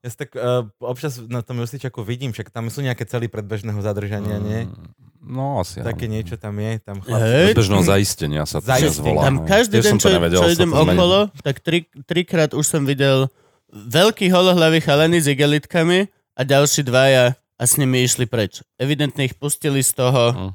Ja 0.00 0.08
si 0.08 0.16
tak 0.16 0.32
uh, 0.32 0.64
občas 0.80 1.20
na 1.20 1.44
tom 1.44 1.60
Justičaku 1.60 2.00
vidím, 2.00 2.32
však 2.32 2.48
tam 2.48 2.72
sú 2.72 2.80
nejaké 2.80 3.04
cely 3.04 3.28
predbežného 3.28 3.76
zadržania, 3.80 4.40
nie? 4.40 4.64
Mm, 4.64 4.96
No, 5.20 5.60
asi 5.60 5.84
Také 5.84 6.08
áno. 6.08 6.16
niečo 6.16 6.40
tam 6.40 6.56
je, 6.56 6.80
tam 6.80 7.04
chlapci. 7.04 7.20
Hej, 7.22 7.52
Bezbežného 7.52 7.84
zaistenia 7.84 8.42
sa 8.48 8.56
to 8.56 8.66
dnes 8.66 8.88
Zaistenie. 8.88 9.12
volá. 9.12 9.22
Tam 9.22 9.36
hej. 9.36 9.46
každý 9.46 9.76
deň, 9.78 9.94
čo, 10.00 10.08
nevedel, 10.08 10.40
čo 10.40 10.48
idem 10.48 10.72
okolo, 10.72 11.18
tak 11.44 11.56
tri, 11.60 11.78
trikrát 12.08 12.56
už 12.56 12.64
som 12.64 12.82
videl 12.82 13.28
veľký 13.68 14.32
holohlavý 14.32 14.80
chalany 14.80 15.20
s 15.20 15.28
igelitkami 15.28 16.08
a 16.08 16.40
ďalší 16.40 16.82
dvaja 16.82 17.36
a 17.36 17.62
s 17.62 17.76
nimi 17.76 18.00
išli 18.00 18.24
preč. 18.24 18.64
Evidentne 18.80 19.28
ich 19.28 19.36
pustili 19.36 19.84
z 19.84 19.92
toho, 19.92 20.22
Hm. 20.32 20.50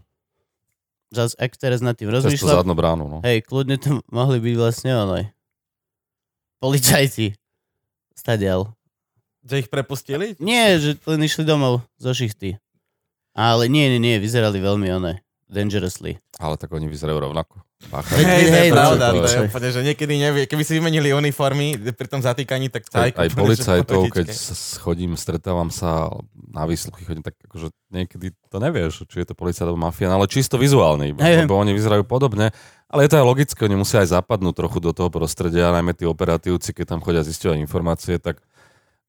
zas, 1.14 1.38
ak 1.38 1.54
teraz 1.56 1.80
nad 1.80 1.94
tým 1.94 2.10
Cez 2.10 2.26
tú 2.26 2.34
rozmýšľam, 2.34 2.66
bránu, 2.74 3.06
no. 3.08 3.18
hej, 3.22 3.46
kľudne 3.46 3.78
to 3.78 4.02
mohli 4.10 4.42
byť 4.42 4.56
vlastne 4.58 4.92
ono. 4.98 5.30
Policajti. 6.58 7.38
Stadial. 8.18 8.75
Že 9.46 9.56
ich 9.62 9.70
prepustili? 9.70 10.34
Nie, 10.42 10.82
že 10.82 10.98
len 11.06 11.22
išli 11.22 11.46
domov 11.46 11.86
zo 12.02 12.12
šichty. 12.12 12.58
Ale 13.38 13.70
nie, 13.70 13.94
nie, 13.94 14.02
nie, 14.02 14.16
vyzerali 14.18 14.58
veľmi 14.58 14.90
one. 14.90 15.22
Dangerously. 15.46 16.18
Ale 16.42 16.58
tak 16.58 16.74
oni 16.74 16.90
vyzerajú 16.90 17.22
rovnako. 17.22 17.62
Páchajú. 17.86 18.18
Hej, 18.18 18.26
Hej, 18.26 18.46
hej, 18.50 18.70
no, 18.74 18.76
pravda, 18.82 19.06
to 19.14 19.28
je 19.30 19.40
úplne, 19.46 19.70
že 19.70 19.82
niekedy 19.86 20.14
nevie, 20.18 20.44
keby 20.50 20.64
si 20.66 20.74
vymenili 20.74 21.14
uniformy 21.14 21.78
pri 21.78 22.08
tom 22.10 22.18
zatýkaní, 22.24 22.74
tak 22.74 22.90
Aj, 22.90 23.12
cajk. 23.12 23.14
aj 23.22 23.30
že 23.30 23.36
policajtov, 23.38 24.02
po 24.02 24.10
keď 24.10 24.28
chodím, 24.82 25.12
stretávam 25.14 25.70
sa 25.70 26.10
na 26.34 26.66
výsluchy, 26.66 27.06
chodím 27.06 27.22
tak 27.22 27.38
akože 27.46 27.70
niekedy 27.94 28.34
to 28.50 28.58
nevieš, 28.58 29.06
či 29.06 29.22
je 29.22 29.28
to 29.30 29.36
policajt 29.38 29.70
alebo 29.70 29.78
mafián, 29.78 30.10
ale 30.18 30.26
čisto 30.26 30.58
vizuálne, 30.58 31.14
hej. 31.14 31.46
lebo 31.46 31.54
oni 31.60 31.78
vyzerajú 31.78 32.08
podobne. 32.10 32.50
Ale 32.90 33.06
je 33.06 33.10
to 33.14 33.20
aj 33.22 33.26
logické, 33.28 33.60
oni 33.68 33.78
musia 33.78 34.02
aj 34.02 34.18
zapadnúť 34.18 34.56
trochu 34.66 34.80
do 34.82 34.96
toho 34.96 35.14
prostredia, 35.14 35.76
najmä 35.76 35.94
tí 35.94 36.10
operatívci, 36.10 36.74
keď 36.74 36.96
tam 36.96 37.00
chodia 37.06 37.22
zisťovať 37.22 37.60
informácie, 37.60 38.18
tak 38.18 38.42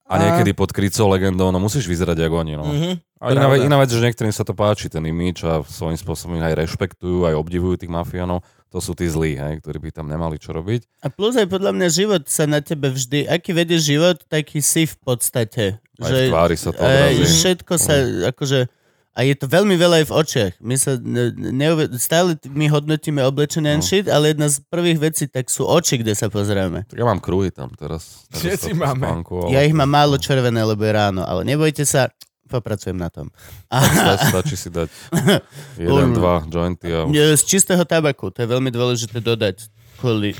a 0.07 0.15
niekedy 0.17 0.51
pod 0.53 0.71
krycou 0.71 1.07
legendou, 1.09 1.51
no 1.51 1.59
musíš 1.59 1.85
vyzerať 1.85 2.19
ako 2.21 2.35
oni. 2.39 2.55
No. 2.55 2.65
Mhm, 2.65 2.93
A 3.17 3.33
iná, 3.33 3.49
ve- 3.49 3.61
iná 3.61 3.77
vec, 3.77 3.89
že 3.89 3.99
niektorým 3.99 4.31
sa 4.31 4.43
to 4.43 4.53
páči, 4.53 4.87
ten 4.87 5.03
imič 5.03 5.43
a 5.43 5.61
svojím 5.63 5.97
spôsobom 5.97 6.39
aj 6.39 6.55
rešpektujú, 6.55 7.25
aj 7.25 7.35
obdivujú 7.35 7.75
tých 7.77 7.89
mafiánov. 7.89 8.41
To 8.69 8.79
sú 8.79 8.93
tí 8.93 9.07
zlí, 9.07 9.35
hej, 9.35 9.59
ktorí 9.59 9.79
by 9.81 9.91
tam 9.93 10.07
nemali 10.07 10.37
čo 10.37 10.53
robiť. 10.53 10.85
A 11.01 11.09
plus 11.09 11.35
aj 11.35 11.49
podľa 11.49 11.73
mňa 11.73 11.89
život 11.89 12.23
sa 12.27 12.45
na 12.45 12.61
tebe 12.61 12.87
vždy, 12.89 13.25
aký 13.25 13.51
vedieš 13.51 13.83
život, 13.89 14.21
taký 14.27 14.61
si 14.61 14.85
v 14.85 14.97
podstate. 15.01 15.65
Aj 15.97 16.13
v 16.13 16.29
tvári 16.29 16.55
sa 16.55 16.71
to 16.71 16.79
odrazí. 16.79 17.25
všetko 17.25 17.75
sa, 17.75 17.95
akože, 18.29 18.69
a 19.17 19.25
je 19.25 19.33
to 19.33 19.47
veľmi 19.47 19.75
veľa 19.75 19.97
aj 19.99 20.07
v 20.07 20.15
očiach. 20.15 20.53
My 20.61 20.77
sa 20.77 20.95
ne, 20.95 21.29
neuve, 21.33 21.89
stále 21.97 22.37
my 22.45 22.69
hodnotíme 22.69 23.19
oblečené 23.23 23.73
No. 23.73 23.81
shit, 23.81 24.07
ale 24.07 24.31
jedna 24.31 24.47
z 24.47 24.61
prvých 24.63 25.01
vecí 25.03 25.25
tak 25.25 25.49
sú 25.49 25.65
oči, 25.65 25.97
kde 25.97 26.13
sa 26.13 26.29
pozeráme. 26.29 26.85
Tak 26.85 26.95
ja 26.95 27.03
mám 27.03 27.19
kruhy 27.19 27.49
tam 27.49 27.73
teraz. 27.73 28.29
Všetci 28.31 28.45
Teraz 28.45 28.61
to- 28.69 28.77
máme. 28.79 29.03
spánku, 29.03 29.33
ale- 29.41 29.51
Ja 29.51 29.61
ich 29.63 29.73
mám 29.73 29.89
málo 29.89 30.17
červené, 30.17 30.61
lebo 30.61 30.79
je 30.79 30.93
ráno, 30.93 31.23
ale 31.23 31.43
nebojte 31.43 31.83
sa, 31.83 32.13
popracujem 32.47 32.95
na 32.95 33.09
tom. 33.09 33.33
A, 33.67 33.81
Sta- 33.83 34.21
Stačí 34.31 34.55
si 34.55 34.69
dať 34.69 34.93
jeden, 35.81 36.13
dva 36.13 36.45
jointy 36.45 36.89
a 36.89 37.03
už. 37.03 37.17
z 37.35 37.43
čistého 37.43 37.83
tabaku, 37.83 38.29
to 38.29 38.39
je 38.39 38.49
veľmi 38.49 38.69
dôležité 38.69 39.19
dodať 39.19 39.67
kvôli 39.97 40.37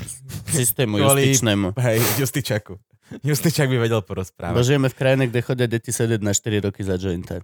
systému 0.47 0.95
Kvôli- 0.97 1.27
justičnému. 1.27 1.73
Hej, 1.75 1.97
Justičaku. 2.15 2.77
Justičak 3.21 3.65
by 3.65 3.77
vedel 3.79 3.99
Bo 3.99 4.05
porozprávať. 4.05 4.59
žijeme 4.61 4.85
v 4.85 4.95
krajine, 4.95 5.23
kde 5.25 5.39
chodia 5.41 5.65
deti 5.65 5.89
sedieť 5.89 6.19
na 6.19 6.29
4 6.29 6.61
roky 6.61 6.79
za 6.79 6.93
jointa. 6.93 7.39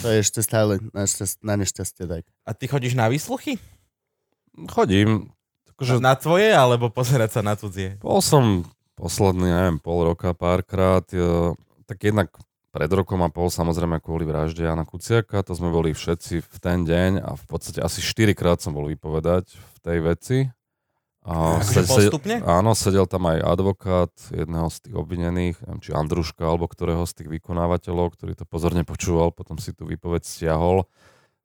To 0.00 0.06
je 0.08 0.24
ešte 0.24 0.40
stále 0.40 0.80
na, 0.96 1.04
šťast- 1.04 1.44
na 1.44 1.54
nešťastie 1.60 2.04
tak. 2.08 2.24
A 2.48 2.50
ty 2.56 2.64
chodíš 2.64 2.96
na 2.96 3.12
výsluchy? 3.12 3.60
Chodím. 4.72 5.32
Akože 5.76 6.00
Na 6.00 6.16
tvoje, 6.16 6.52
alebo 6.52 6.88
pozerať 6.88 7.40
sa 7.40 7.42
na 7.44 7.56
cudzie? 7.56 7.96
bol 8.00 8.20
som 8.24 8.64
posledný, 8.96 9.48
neviem, 9.48 9.78
pol 9.80 10.04
roka 10.04 10.36
párkrát, 10.36 11.04
e, 11.12 11.52
tak 11.88 11.98
jednak 12.04 12.28
pred 12.72 12.88
rokom 12.88 13.20
a 13.20 13.28
pol 13.28 13.52
samozrejme 13.52 14.00
kvôli 14.00 14.24
vražde 14.24 14.64
Jana 14.64 14.84
Kuciaka, 14.88 15.44
to 15.44 15.52
sme 15.52 15.68
boli 15.68 15.92
všetci 15.92 16.40
v 16.40 16.56
ten 16.60 16.84
deň 16.88 17.20
a 17.20 17.36
v 17.36 17.44
podstate 17.44 17.84
asi 17.84 18.00
4 18.00 18.32
krát 18.32 18.60
som 18.64 18.72
bol 18.72 18.88
vypovedať 18.88 19.52
v 19.52 19.76
tej 19.84 19.98
veci. 20.00 20.36
A 21.22 21.62
Akože 21.62 21.86
postupne? 21.86 22.42
áno, 22.42 22.74
sedel 22.74 23.06
tam 23.06 23.30
aj 23.30 23.38
advokát 23.46 24.10
jedného 24.34 24.66
z 24.66 24.76
tých 24.82 24.94
obvinených, 24.98 25.56
neviem, 25.62 25.78
či 25.78 25.94
Andruška 25.94 26.42
alebo 26.42 26.66
ktorého 26.66 27.06
z 27.06 27.22
tých 27.22 27.28
vykonávateľov, 27.38 28.18
ktorý 28.18 28.34
to 28.34 28.42
pozorne 28.42 28.82
počúval, 28.82 29.30
potom 29.30 29.54
si 29.54 29.70
tú 29.70 29.86
výpoveď 29.86 30.26
stiahol, 30.26 30.82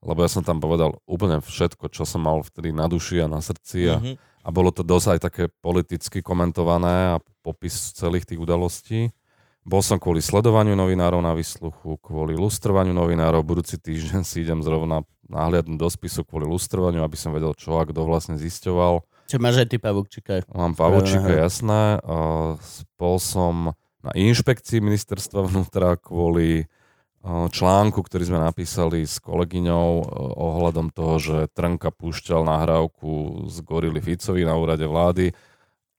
lebo 0.01 0.19
ja 0.25 0.29
som 0.33 0.41
tam 0.41 0.57
povedal 0.57 0.97
úplne 1.05 1.45
všetko, 1.45 1.93
čo 1.93 2.09
som 2.09 2.25
mal 2.25 2.41
vtedy 2.41 2.73
na 2.73 2.89
duši 2.89 3.21
a 3.21 3.29
na 3.29 3.37
srdci 3.37 3.85
a, 3.85 4.01
Mhm. 4.01 4.17
a 4.17 4.49
bolo 4.49 4.73
to 4.73 4.81
dosť 4.81 5.07
aj 5.13 5.19
také 5.21 5.43
politicky 5.61 6.25
komentované 6.25 7.13
a 7.13 7.21
popis 7.45 7.93
celých 7.93 8.25
tých 8.25 8.41
udalostí. 8.41 9.13
Bol 9.61 9.83
som 9.83 9.99
kvôli 9.99 10.23
sledovaniu 10.23 10.73
novinárov 10.73 11.19
na 11.19 11.35
vysluchu, 11.35 11.99
kvôli 11.99 12.33
lustrovaniu 12.33 12.95
novinárov. 12.95 13.43
Budúci 13.43 13.75
týždeň 13.77 14.23
si 14.23 14.41
idem 14.41 14.63
zrovna 14.63 15.03
nahliadnúť 15.27 15.75
do 15.77 15.89
spisu 15.91 16.23
kvôli 16.23 16.47
lustrovaniu, 16.47 17.03
aby 17.03 17.19
som 17.19 17.35
vedel, 17.35 17.51
čo 17.53 17.75
a 17.75 17.83
kto 17.83 18.07
vlastne 18.07 18.39
zisťoval. 18.39 19.03
Čo 19.27 19.37
máš 19.37 19.59
aj 19.61 19.67
ty, 19.67 19.77
pavúkčika? 19.77 20.47
Mám 20.55 20.73
pavúčika, 20.73 21.27
Aha. 21.27 21.43
jasné. 21.45 21.99
Bol 22.95 23.15
som 23.19 23.75
na 23.99 24.11
inšpekcii 24.15 24.79
ministerstva 24.79 25.43
vnútra 25.43 25.99
kvôli 25.99 26.71
článku, 27.27 27.99
ktorý 27.99 28.23
sme 28.23 28.39
napísali 28.39 29.03
s 29.03 29.19
kolegyňou 29.19 29.89
a, 29.99 30.05
ohľadom 30.37 30.95
toho, 30.95 31.19
že 31.19 31.37
Trnka 31.51 31.91
púšťal 31.91 32.47
nahrávku 32.47 33.43
z 33.51 33.57
Gorily 33.67 33.99
Ficovi 33.99 34.47
na 34.47 34.55
úrade 34.55 34.87
vlády. 34.87 35.35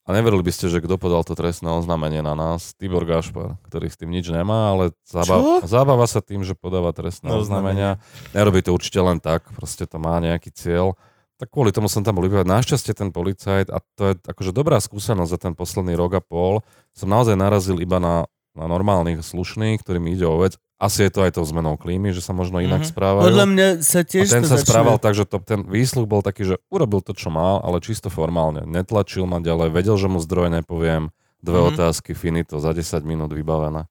A 0.08 0.16
neverili 0.16 0.40
by 0.40 0.48
ste, 0.48 0.72
že 0.72 0.80
kto 0.80 0.96
podal 0.96 1.20
to 1.20 1.36
trestné 1.36 1.68
oznámenie 1.68 2.24
na 2.24 2.32
nás? 2.32 2.72
Tibor 2.80 3.04
Gašpar, 3.04 3.60
ktorý 3.68 3.92
s 3.92 4.00
tým 4.00 4.08
nič 4.08 4.32
nemá, 4.32 4.72
ale 4.72 4.96
zába- 5.04 5.60
zábava 5.68 6.08
sa 6.08 6.24
tým, 6.24 6.48
že 6.48 6.56
podáva 6.56 6.96
trestné 6.96 7.28
No, 7.28 7.44
oznámenia. 7.44 8.00
Nerobí 8.32 8.64
to 8.64 8.72
určite 8.72 9.04
len 9.04 9.20
tak, 9.20 9.44
proste 9.52 9.84
to 9.84 10.00
má 10.00 10.16
nejaký 10.16 10.48
cieľ. 10.48 10.96
Tak 11.38 11.48
kvôli 11.48 11.70
tomu 11.70 11.86
som 11.86 12.02
tam 12.02 12.18
bol 12.18 12.26
vypovedať. 12.26 12.50
Našťastie 12.50 12.92
ten 12.92 13.08
policajt, 13.08 13.70
a 13.70 13.78
to 13.94 14.02
je 14.04 14.14
akože 14.20 14.50
dobrá 14.50 14.76
skúsenosť 14.76 15.30
za 15.30 15.38
ten 15.38 15.54
posledný 15.54 15.94
rok 15.94 16.12
a 16.12 16.20
pol, 16.20 16.66
som 16.90 17.06
naozaj 17.06 17.34
narazil 17.34 17.78
iba 17.78 17.96
na, 17.96 18.26
na 18.52 18.66
normálnych 18.66 19.22
slušných, 19.22 19.78
ktorým 19.78 20.02
ide 20.08 20.24
o 20.24 20.34
vec. 20.36 20.58
Asi 20.76 21.02
je 21.02 21.10
to 21.10 21.22
aj 21.22 21.34
tou 21.34 21.42
zmenou 21.42 21.74
klímy, 21.74 22.10
že 22.10 22.18
sa 22.18 22.30
možno 22.32 22.58
inak 22.58 22.82
Mhm. 22.82 22.88
správajú. 22.88 23.24
Podľa 23.24 23.46
mňa 23.48 23.66
sa 23.80 24.00
A 24.00 24.04
tiež 24.04 24.26
ten 24.28 24.42
to 24.42 24.48
sa 24.48 24.56
začína... 24.56 24.66
správal 24.68 24.98
tak, 24.98 25.14
že 25.14 25.24
to, 25.24 25.38
ten 25.38 25.62
výsluch 25.62 26.06
bol 26.06 26.20
taký, 26.20 26.42
že 26.44 26.58
urobil 26.68 27.00
to, 27.00 27.10
čo 27.12 27.28
mal, 27.28 27.58
ale 27.60 27.78
čisto 27.78 28.06
formálne. 28.08 28.62
Netlačil 28.64 29.22
ma 29.22 29.38
ďalej, 29.38 29.70
vedel, 29.72 29.94
že 29.94 30.06
mu 30.06 30.18
zdroje 30.18 30.50
nepoviem, 30.52 31.10
dve 31.38 31.58
Mhm. 31.60 31.66
otázky, 31.72 32.14
finito, 32.14 32.58
za 32.58 32.70
10 32.70 33.02
minút 33.02 33.30
vybavené. 33.30 33.86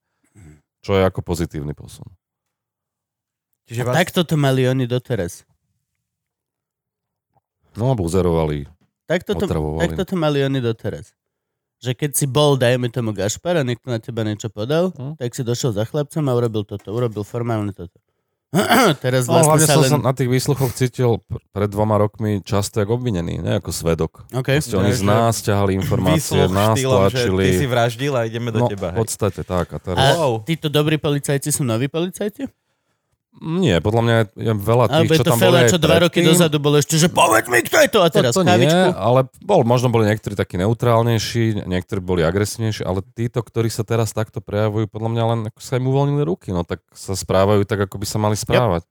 Čo 0.79 0.95
je 0.95 1.03
ako 1.03 1.19
pozitívny 1.21 1.71
posun. 1.71 2.07
Čiže 3.65 3.83
A 3.83 3.85
vás... 3.85 3.95
takto 3.97 4.23
to 4.23 4.35
mali 4.35 4.63
oni 4.63 4.83
doteraz. 4.85 5.43
No, 7.73 7.91
buzerovali, 7.93 8.69
Takto 9.03 9.33
to, 9.33 9.47
takto 9.77 10.03
to 10.03 10.15
mali 10.15 10.39
oni 10.41 10.59
doteraz. 10.59 11.15
Že 11.77 11.91
keď 11.95 12.11
si 12.11 12.25
bol, 12.25 12.55
dajme 12.55 12.89
tomu 12.89 13.11
Gašpar 13.11 13.55
a 13.55 13.63
niekto 13.63 13.87
na 13.87 13.97
teba 13.97 14.21
niečo 14.21 14.47
podal, 14.47 14.91
Hm. 14.91 15.15
tak 15.15 15.31
si 15.31 15.41
došiel 15.41 15.71
za 15.71 15.83
chlapcom 15.83 16.23
a 16.23 16.33
urobil 16.33 16.63
toto, 16.63 16.89
urobil 16.89 17.21
formálne 17.21 17.71
toto. 17.71 17.95
Teraz 18.97 19.27
No, 19.27 19.37
vlastne 19.37 19.47
hlavne 19.53 19.65
sa 19.65 19.73
som 19.73 19.81
len... 19.81 19.91
sa 19.91 19.97
na 20.01 20.11
tých 20.11 20.27
výsluchoch 20.27 20.71
cítil 20.71 21.19
pr- 21.21 21.43
pred 21.49 21.67
dvoma 21.67 21.95
rokmi 21.97 22.39
často 22.41 22.79
ako 22.79 22.95
obvinený, 22.95 23.39
ne 23.39 23.59
ako 23.59 23.69
svedok. 23.69 24.23
Okay. 24.33 24.57
Proste 24.57 24.75
oni 24.75 24.91
z 24.91 25.03
nás 25.03 25.39
ťahali 25.39 25.75
informácie, 25.75 26.47
nás 26.47 26.75
štýlom, 26.75 27.07
že 27.07 27.27
tlačili. 27.27 27.43
ty 27.43 27.51
si 27.53 27.65
vraždil 27.65 28.11
a 28.11 28.23
ideme 28.23 28.49
do 28.49 28.63
no, 28.63 28.67
teba. 28.67 28.91
v 28.91 29.03
podstate 29.03 29.43
tak. 29.43 29.67
A 29.69 29.77
teraz... 29.77 29.99
A 29.99 30.15
Wow. 30.17 30.43
títo 30.43 30.67
dobrí 30.67 30.95
policajti 30.95 31.47
sú 31.47 31.61
noví 31.61 31.87
policajti? 31.87 32.47
Nie, 33.37 33.77
podľa 33.85 34.01
mňa 34.01 34.15
je, 34.33 34.53
veľa 34.57 34.85
tých, 34.89 34.97
Alebo 34.97 35.13
čo 35.13 35.23
to 35.23 35.29
tam 35.29 35.37
boli 35.37 35.45
fela, 35.45 35.57
aj 35.61 35.69
čo 35.69 35.79
dva 35.79 35.97
roky 36.01 36.19
predtým. 36.25 36.29
dozadu 36.33 36.57
bolo 36.57 36.75
ešte, 36.81 36.95
že 36.97 37.07
povedz 37.13 37.45
mi, 37.45 37.59
kto 37.61 37.77
je 37.85 37.89
to 37.93 37.99
a 38.01 38.09
teraz 38.09 38.33
to, 38.33 38.41
to 38.41 38.49
nie, 38.57 38.73
ale 38.97 39.29
bol, 39.45 39.61
možno 39.61 39.93
boli 39.93 40.09
niektorí 40.09 40.33
takí 40.33 40.57
neutrálnejší, 40.57 41.69
niektorí 41.69 42.01
boli 42.01 42.25
agresívnejší, 42.25 42.81
ale 42.81 43.05
títo, 43.13 43.45
ktorí 43.45 43.69
sa 43.69 43.85
teraz 43.85 44.09
takto 44.09 44.41
prejavujú, 44.41 44.89
podľa 44.89 45.09
mňa 45.13 45.23
len 45.29 45.39
ako 45.53 45.59
sa 45.61 45.77
im 45.77 45.85
uvoľnili 45.85 46.23
ruky, 46.25 46.49
no 46.49 46.65
tak 46.65 46.81
sa 46.97 47.13
správajú 47.13 47.61
tak, 47.69 47.85
ako 47.85 48.01
by 48.01 48.05
sa 48.09 48.17
mali 48.17 48.33
správať. 48.33 48.89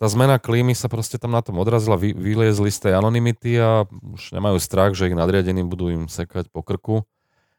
Tá 0.00 0.08
zmena 0.08 0.40
klímy 0.40 0.72
sa 0.72 0.88
proste 0.88 1.20
tam 1.20 1.32
na 1.32 1.44
tom 1.44 1.60
odrazila, 1.60 1.96
vy, 1.96 2.16
vyliezli 2.16 2.72
z 2.72 2.88
tej 2.88 2.92
anonymity 2.96 3.60
a 3.60 3.84
už 3.88 4.32
nemajú 4.32 4.56
strach, 4.56 4.96
že 4.96 5.12
ich 5.12 5.16
nadriadení 5.16 5.60
budú 5.64 5.92
im 5.92 6.08
sekať 6.08 6.48
po 6.48 6.64
krku. 6.64 7.04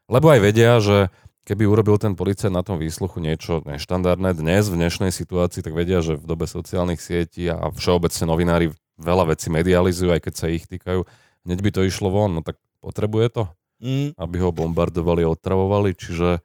Lebo 0.10 0.34
aj 0.34 0.40
vedia, 0.42 0.82
že 0.82 1.14
keby 1.46 1.64
urobil 1.66 1.98
ten 1.98 2.14
policajt 2.14 2.54
na 2.54 2.62
tom 2.62 2.78
výsluchu 2.78 3.18
niečo 3.18 3.66
neštandardné 3.66 4.38
dnes, 4.38 4.70
v 4.70 4.78
dnešnej 4.78 5.10
situácii, 5.10 5.66
tak 5.66 5.74
vedia, 5.74 6.02
že 6.06 6.18
v 6.18 6.26
dobe 6.26 6.46
sociálnych 6.46 7.02
sietí 7.02 7.50
a 7.50 7.74
všeobecne 7.74 8.26
novinári 8.30 8.66
veľa 9.02 9.34
vecí 9.34 9.50
medializujú, 9.50 10.14
aj 10.14 10.22
keď 10.22 10.34
sa 10.38 10.48
ich 10.54 10.70
týkajú. 10.70 11.06
Hneď 11.50 11.60
by 11.66 11.70
to 11.74 11.82
išlo 11.88 12.14
von, 12.14 12.38
no 12.38 12.42
tak 12.46 12.62
potrebuje 12.82 13.34
to, 13.34 13.44
Mm. 13.82 14.14
aby 14.14 14.38
ho 14.38 14.54
bombardovali, 14.54 15.26
otravovali, 15.26 15.98
čiže 15.98 16.38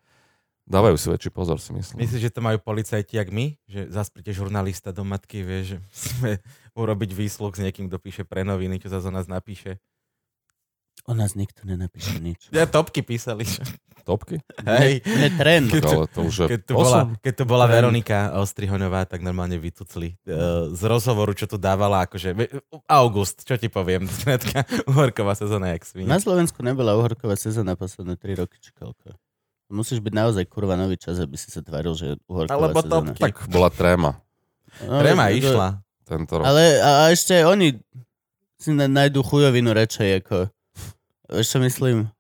dávajú 0.65 0.97
si 0.97 1.07
väčší 1.13 1.31
pozor, 1.31 1.61
si 1.61 1.77
myslím. 1.77 2.01
Myslíš, 2.01 2.33
že 2.33 2.33
to 2.33 2.41
majú 2.41 2.57
policajti 2.65 3.21
jak 3.21 3.29
my? 3.29 3.61
Že 3.69 3.93
zás 3.93 4.09
príde 4.09 4.33
žurnalista 4.33 4.91
do 4.91 5.05
matky, 5.05 5.45
vie, 5.45 5.61
že 5.63 5.77
musíme 5.85 6.41
urobiť 6.73 7.11
výsluh 7.13 7.53
s 7.53 7.61
niekým, 7.61 7.93
kto 7.93 8.01
píše 8.01 8.25
pre 8.25 8.41
noviny, 8.41 8.81
čo 8.81 8.89
sa 8.89 9.05
o 9.05 9.13
nás 9.13 9.29
napíše. 9.29 9.77
O 11.07 11.15
nás 11.15 11.33
nikto 11.33 11.63
nenapíše 11.63 12.19
nič. 12.19 12.51
Ja 12.51 12.67
topky 12.67 13.01
písali. 13.01 13.47
Topky? 14.03 14.39
Hej. 14.63 15.03
Ne, 15.03 15.29
trend. 15.35 15.67
Tak 15.69 15.83
ale 15.83 16.07
to 16.07 16.21
už 16.23 16.35
je 16.37 16.47
Keď 16.49 16.61
tu, 16.63 16.73
bola, 16.73 17.01
keď 17.17 17.33
tu 17.33 17.45
bola 17.45 17.67
Trend. 17.67 17.75
Veronika 17.77 18.19
Ostrihoňová, 18.37 19.03
tak 19.05 19.19
normálne 19.19 19.55
vytucli 19.57 20.15
uh, 20.25 20.71
z 20.71 20.83
rozhovoru, 20.83 21.31
čo 21.31 21.47
tu 21.47 21.57
dávala, 21.57 22.07
akože 22.07 22.31
august, 22.87 23.43
čo 23.43 23.55
ti 23.55 23.67
poviem, 23.67 24.07
skrátka, 24.13 24.63
uhorková 24.87 25.35
sezóna, 25.35 25.75
jak 25.75 25.83
svinia. 25.83 26.07
Na 26.09 26.19
Slovensku 26.19 26.59
nebola 26.61 26.95
uhorková 26.95 27.35
sezóna 27.35 27.75
posledné 27.75 28.15
3 28.15 28.35
roky, 28.37 28.59
či 28.59 28.71
koľko. 28.73 29.11
Musíš 29.67 29.99
byť 29.99 30.15
naozaj 30.15 30.45
kurva 30.47 30.75
nový 30.75 30.95
čas, 30.95 31.19
aby 31.19 31.35
si 31.35 31.51
sa 31.51 31.59
tváril, 31.59 31.95
že 31.95 32.15
uhorková 32.25 32.55
Alebo 32.63 32.79
sezóna. 32.79 33.11
topky. 33.11 33.21
Tak 33.21 33.35
bola 33.47 33.71
tréma 33.71 34.23
No, 34.83 35.01
Trema 35.01 35.27
to- 35.27 35.35
išla. 35.37 35.69
tento 36.05 36.33
rok. 36.37 36.45
Ale 36.45 36.79
a, 36.79 36.91
a 37.03 37.11
ešte 37.11 37.43
oni 37.43 37.75
si 38.55 38.71
nájdú 38.71 39.21
chujovinu 39.21 39.73
radšej 39.73 40.09
ako... 40.21 40.37
Vieš 41.27 41.47
čo 41.57 41.59
myslím? 41.63 42.11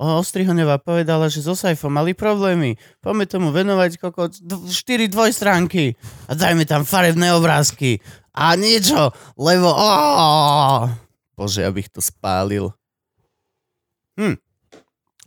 O, 0.00 0.18
Ostrihoňová 0.18 0.80
povedala, 0.80 1.28
že 1.28 1.44
so 1.44 1.52
Saifom 1.52 1.92
mali 1.92 2.16
problémy. 2.16 2.80
Poďme 3.04 3.24
tomu 3.28 3.48
venovať 3.52 4.00
koko 4.00 4.32
4 4.32 4.72
dvojstránky 5.12 5.94
a 6.26 6.32
dajme 6.32 6.64
tam 6.64 6.82
farebné 6.88 7.30
obrázky 7.36 8.00
a 8.32 8.56
niečo, 8.56 9.12
lebo... 9.36 9.68
Oh! 9.68 10.88
Bože, 11.36 11.64
abych 11.68 11.92
to 11.92 12.00
spálil. 12.00 12.72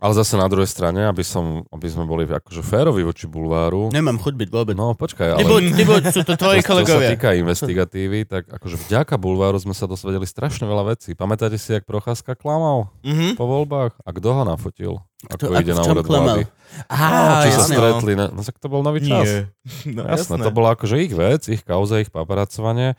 Ale 0.06 0.14
zase 0.14 0.34
na 0.34 0.46
druhej 0.46 0.64
strane, 0.64 1.02
aby, 1.02 1.20
som, 1.20 1.66
aby 1.66 1.82
sme 1.84 2.04
boli 2.04 2.22
akože 2.22 2.62
férovi 2.62 3.02
voči 3.02 3.26
bulváru. 3.26 3.90
Nemám 3.90 4.16
chuť 4.16 4.34
byť 4.36 4.48
vôbec. 4.48 4.72
No 4.72 4.94
počkaj, 4.94 5.34
ale... 5.34 5.42
Nebuď, 5.42 5.62
nebuď, 5.74 6.02
sú 6.08 6.22
to 6.22 6.32
tvoji 6.32 6.58
Čo 6.58 6.62
sa 6.62 6.70
kolegovia. 6.70 7.08
týka 7.10 7.34
investigatívy, 7.34 8.18
tak 8.24 8.46
akože 8.46 8.78
vďaka 8.80 9.14
bulváru 9.16 9.58
sme 9.58 9.74
sa 9.74 9.84
dosvedeli 9.84 10.22
strašne 10.22 10.62
veľa 10.62 10.94
vecí. 10.94 11.12
Pamätáte 11.12 11.56
si, 11.56 11.74
jak 11.74 11.82
Procházka 11.82 12.32
klamal 12.32 12.94
Mhm. 13.02 13.34
po 13.34 13.44
voľbách? 13.44 13.98
A 13.98 14.10
kto 14.12 14.28
ho 14.30 14.42
nafotil? 14.42 14.92
Kto- 15.26 15.48
Ako 15.48 15.58
ide 15.58 15.72
ako 15.72 15.74
v 15.74 15.80
na 15.80 15.90
úrad 15.90 16.06
vlády. 16.06 16.42
Á, 16.86 16.98
sa 17.42 17.48
jasné. 17.58 17.74
stretli. 17.74 18.12
Na... 18.14 18.26
No 18.28 18.40
tak 18.40 18.56
to 18.56 18.68
bol 18.68 18.80
nový 18.80 19.00
čas. 19.00 19.26
Nie. 19.26 19.40
No, 19.96 20.06
Jasné, 20.06 20.38
to 20.38 20.50
bolo 20.50 20.70
akože 20.70 20.96
ich 20.96 21.10
vec, 21.10 21.42
ich 21.48 21.62
kauza, 21.62 21.98
ich 21.98 22.08
paparacovanie. 22.08 22.94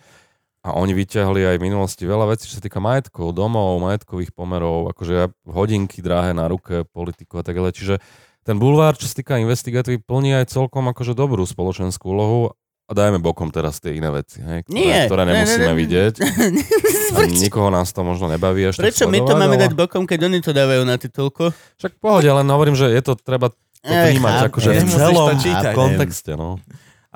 A 0.67 0.75
oni 0.75 0.91
vyťahli 0.91 1.47
aj 1.47 1.55
v 1.55 1.65
minulosti 1.71 2.03
veľa 2.03 2.35
vecí, 2.35 2.51
čo 2.51 2.59
sa 2.59 2.63
týka 2.67 2.83
majetkov, 2.83 3.31
domov, 3.31 3.79
majetkových 3.79 4.35
pomerov, 4.35 4.91
akože 4.91 5.31
hodinky 5.47 6.03
dráhe 6.03 6.35
na 6.35 6.51
ruke, 6.51 6.83
politiku 6.91 7.39
a 7.39 7.43
tak 7.47 7.55
ďalej. 7.55 7.71
Čiže 7.71 7.95
ten 8.43 8.59
bulvár, 8.59 8.99
čo 8.99 9.07
sa 9.07 9.15
týka 9.15 9.39
investigatívy, 9.39 10.03
plní 10.03 10.43
aj 10.43 10.51
celkom 10.51 10.91
akože 10.91 11.15
dobrú 11.15 11.47
spoločenskú 11.47 12.11
úlohu 12.11 12.51
a 12.87 12.91
dajme 12.91 13.19
bokom 13.19 13.51
teraz 13.51 13.79
tie 13.83 13.95
iné 13.95 14.07
veci, 14.11 14.39
hej, 14.39 14.63
ktoré, 14.63 14.75
Nie, 14.75 14.99
ktoré 15.07 15.23
ne, 15.23 15.31
ne, 15.31 15.35
nemusíme 15.43 15.71
ne. 15.71 15.79
vidieť. 15.79 16.13
A 17.15 17.23
nikoho 17.23 17.71
nás 17.71 17.91
to 17.95 18.03
možno 18.03 18.27
nebaví 18.27 18.67
tak 18.67 18.91
prečo 18.91 19.07
my 19.07 19.23
to 19.23 19.35
máme 19.35 19.55
dať 19.55 19.71
bokom, 19.75 20.03
keď 20.03 20.27
oni 20.27 20.39
to 20.43 20.51
dávajú 20.51 20.83
na 20.83 20.99
titulku? 20.99 21.51
Však 21.79 21.99
pohode, 22.03 22.27
len 22.27 22.47
hovorím, 22.47 22.75
že 22.75 22.91
je 22.91 22.99
to 23.03 23.15
treba 23.15 23.51
to 23.51 23.91
vnímať 23.91 24.51
akože 24.51 24.69
v 24.83 24.91
celom 24.91 25.35
kontexte, 25.71 26.35
no. 26.35 26.59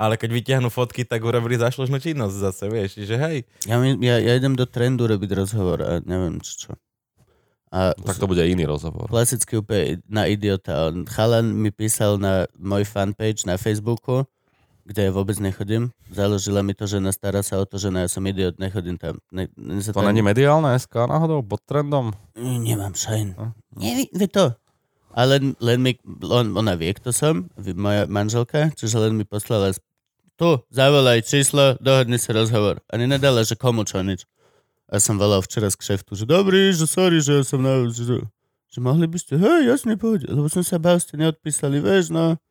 Ale 0.02 0.18
keď 0.18 0.30
vyťahnú 0.34 0.68
fotky, 0.68 1.06
tak 1.06 1.22
urobili 1.22 1.56
zašložnú 1.56 2.02
činnosť 2.02 2.36
zase, 2.36 2.66
vieš. 2.68 2.98
Čiže 2.98 3.16
hej. 3.20 3.38
Ja, 3.64 3.78
ja, 3.78 4.16
ja 4.18 4.34
idem 4.34 4.54
do 4.54 4.66
trendu 4.66 5.06
robiť 5.06 5.30
rozhovor 5.32 5.78
a 5.80 5.92
neviem 6.02 6.42
čo. 6.42 6.54
čo. 6.58 6.70
A 7.70 7.94
Tak 7.94 8.18
to 8.18 8.26
bude 8.26 8.42
iný 8.44 8.66
rozhovor. 8.66 9.08
klasicky 9.08 9.56
úplne 9.56 10.02
na 10.06 10.26
idiota. 10.26 10.90
Chalan 11.08 11.54
mi 11.54 11.70
písal 11.70 12.18
na 12.18 12.50
môj 12.58 12.84
fanpage 12.84 13.46
na 13.46 13.56
Facebooku, 13.56 14.28
kde 14.84 15.08
ja 15.08 15.12
vôbec 15.14 15.38
nechodím. 15.38 15.94
Založila 16.10 16.60
mi 16.60 16.74
to 16.74 16.84
žena, 16.84 17.14
stará 17.14 17.40
sa 17.40 17.56
o 17.56 17.66
to, 17.66 17.78
žena, 17.78 18.04
ja 18.04 18.10
som 18.10 18.26
idiot, 18.26 18.58
nechodím 18.58 18.98
tam. 18.98 19.22
Ne, 19.30 19.48
ne, 19.54 19.80
sa 19.80 19.94
To 19.94 20.02
tam- 20.02 20.10
není 20.10 20.20
mediálne 20.20 20.74
SK 20.74 21.08
náhodou, 21.08 21.46
pod 21.46 21.62
trendom? 21.62 22.12
Nemám 22.36 22.92
šajn. 22.92 23.38
Hm? 23.38 23.52
Neví, 23.78 24.04
vie 24.10 24.28
to. 24.28 24.52
A 25.12 25.24
len, 25.24 25.56
len 25.60 25.80
mi, 25.80 25.96
on, 26.24 26.52
ona 26.52 26.76
vie, 26.76 26.92
kto 26.92 27.12
som, 27.12 27.48
moja 27.76 28.04
manželka, 28.08 28.72
čiže 28.74 28.96
len 28.98 29.14
mi 29.14 29.24
poslala 29.24 29.72
tu, 30.42 30.58
zavolaj 30.74 31.22
číslo, 31.22 31.78
dohodni 31.78 32.18
sa 32.18 32.34
rozhovor. 32.34 32.82
A 32.90 32.98
nenadala, 32.98 33.46
že 33.46 33.54
komu 33.54 33.86
čo 33.86 34.02
nič. 34.02 34.26
A 34.90 34.98
som 34.98 35.22
volal 35.22 35.46
včera 35.46 35.70
z 35.70 35.78
kšeftu, 35.78 36.18
že 36.18 36.26
dobrý, 36.26 36.74
že 36.74 36.90
sorry, 36.90 37.22
že 37.22 37.46
som 37.46 37.62
na... 37.62 37.86
Že, 37.86 38.26
že 38.74 38.80
mohli 38.82 39.06
by 39.06 39.22
ste, 39.22 39.38
hej, 39.38 39.70
jasne, 39.70 40.02
poď. 40.02 40.34
Lebo 40.34 40.50
som 40.50 40.66
sa 40.66 40.82
bál, 40.82 40.98
ste 40.98 41.22
neodpísali, 41.22 41.78
vieš, 41.78 42.10
no. 42.10 42.42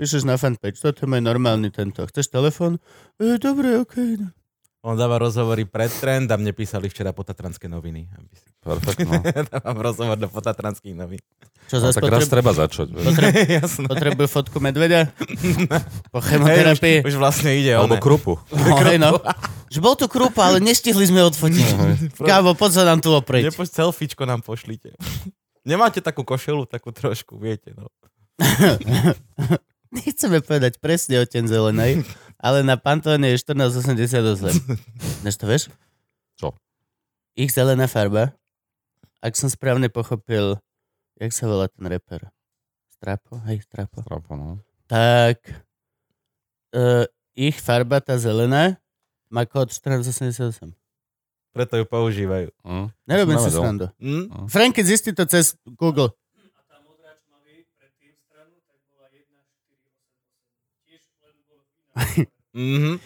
Píšeš 0.00 0.24
na 0.24 0.40
fanpage, 0.40 0.80
toto 0.80 1.04
je 1.04 1.08
môj 1.12 1.20
normálny 1.20 1.68
tento. 1.68 2.08
Chceš 2.08 2.32
telefon? 2.32 2.80
E, 3.20 3.36
dobre, 3.36 3.84
okej. 3.84 4.16
Okay. 4.16 4.35
On 4.86 4.94
dáva 4.94 5.18
rozhovory 5.18 5.66
pred 5.66 5.90
trend 5.90 6.30
a 6.30 6.38
mne 6.38 6.54
písali 6.54 6.86
včera 6.86 7.10
potatranské 7.10 7.66
noviny. 7.66 8.06
Aby 8.06 8.34
si... 8.38 8.46
Perfektno. 8.62 9.18
Dávam 9.58 9.78
rozhovor 9.82 10.14
do 10.14 10.30
potatranských 10.30 10.94
novín. 10.94 11.18
Čo 11.66 11.82
No, 11.82 11.90
zase 11.90 11.98
tak 11.98 12.06
raz 12.06 12.22
potreb... 12.22 12.34
treba 12.38 12.50
začať. 12.54 12.86
Potreb... 12.94 13.30
Potrebujú 13.90 14.28
fotku 14.30 14.62
medvedia? 14.62 15.10
Po 16.14 16.22
chemoterapii? 16.22 17.02
už, 17.02 17.10
už 17.10 17.14
vlastne 17.18 17.58
ide. 17.58 17.74
Alebo 17.74 17.98
one. 17.98 18.04
krupu. 18.06 18.38
No, 18.54 18.78
hej, 18.86 19.02
no. 19.02 19.18
Že 19.74 19.78
bol 19.82 19.98
tu 19.98 20.06
krúpa, 20.06 20.54
ale 20.54 20.62
nestihli 20.62 21.02
sme 21.02 21.26
odfotiť. 21.26 21.66
Kávo, 22.22 22.54
poď 22.54 22.70
sa 22.70 22.82
nám 22.86 23.02
tu 23.02 23.10
oprieť. 23.10 23.50
Nepoď 23.50 23.66
selfiečko 23.66 24.22
nám 24.22 24.46
pošlite. 24.46 24.94
Nemáte 25.66 25.98
takú 25.98 26.22
košelu, 26.22 26.62
takú 26.70 26.94
trošku, 26.94 27.34
viete, 27.42 27.74
no. 27.74 27.90
Nechceme 29.90 30.38
povedať 30.38 30.78
presne 30.78 31.26
ten 31.26 31.50
zelenej, 31.50 32.06
ale 32.46 32.62
na 32.62 32.78
Pantone 32.78 33.34
je 33.34 33.42
1488. 33.42 34.62
Než 35.26 35.34
to 35.34 35.50
vieš? 35.50 35.66
Čo? 36.38 36.54
Ich 37.34 37.50
zelená 37.50 37.90
farba, 37.90 38.38
ak 39.18 39.34
som 39.34 39.50
správne 39.50 39.90
pochopil, 39.90 40.62
jak 41.18 41.34
sa 41.34 41.50
volá 41.50 41.66
ten 41.66 41.90
reper? 41.90 42.30
Strapo? 42.94 43.42
Hej, 43.50 43.66
Strapo. 43.66 44.06
Trapo, 44.06 44.38
no. 44.38 44.62
Tak 44.86 45.42
uh, 46.70 47.04
ich 47.34 47.58
farba, 47.58 47.98
tá 47.98 48.14
zelená, 48.14 48.78
má 49.26 49.42
kód 49.42 49.74
1488. 49.74 50.70
Preto 51.50 51.74
ju 51.82 51.84
používajú. 51.88 52.48
Hm? 52.62 52.86
Nerobím 53.10 53.42
si 53.42 53.50
srandu. 53.50 53.90
Hm? 53.98 54.46
Franky, 54.46 54.86
zistí 54.86 55.10
to 55.10 55.26
cez 55.26 55.58
Google. 55.66 56.14
Mhm. 62.56 62.96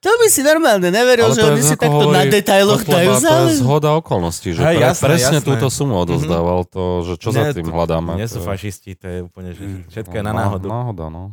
To 0.00 0.10
by 0.14 0.28
si 0.28 0.40
normálne 0.42 0.84
neveril, 0.86 1.28
že 1.30 1.40
oni 1.42 1.60
si 1.60 1.72
takto 1.74 2.08
na 2.08 2.24
detailoch 2.24 2.76
dajú 2.78 2.84
Kotleba, 2.84 3.08
To 3.08 3.16
je 3.16 3.24
záleží. 3.24 3.56
zhoda 3.58 3.90
okolností, 3.94 4.48
že 4.50 4.60
Hej, 4.62 4.76
pre, 4.76 4.84
jasné, 4.86 5.04
presne 5.06 5.36
jasné. 5.38 5.48
túto 5.48 5.66
sumu 5.70 5.94
odozdával 5.98 6.60
to, 6.66 6.82
že 7.02 7.12
čo 7.16 7.28
za 7.30 7.40
Nie, 7.42 7.52
tým 7.54 7.66
hľadáme. 7.66 8.12
Nie 8.14 8.26
sú 8.26 8.36
to 8.36 8.40
je- 8.42 8.48
fašisti, 8.50 8.90
to 8.94 9.06
je 9.06 9.18
úplne, 9.22 9.50
že 9.50 9.62
Mm. 9.62 9.80
všetko 9.86 10.14
je 10.14 10.22
na 10.22 10.28
No, 10.28 10.38
náhodu. 10.38 10.66
Náhoda, 10.66 11.04
no. 11.08 11.32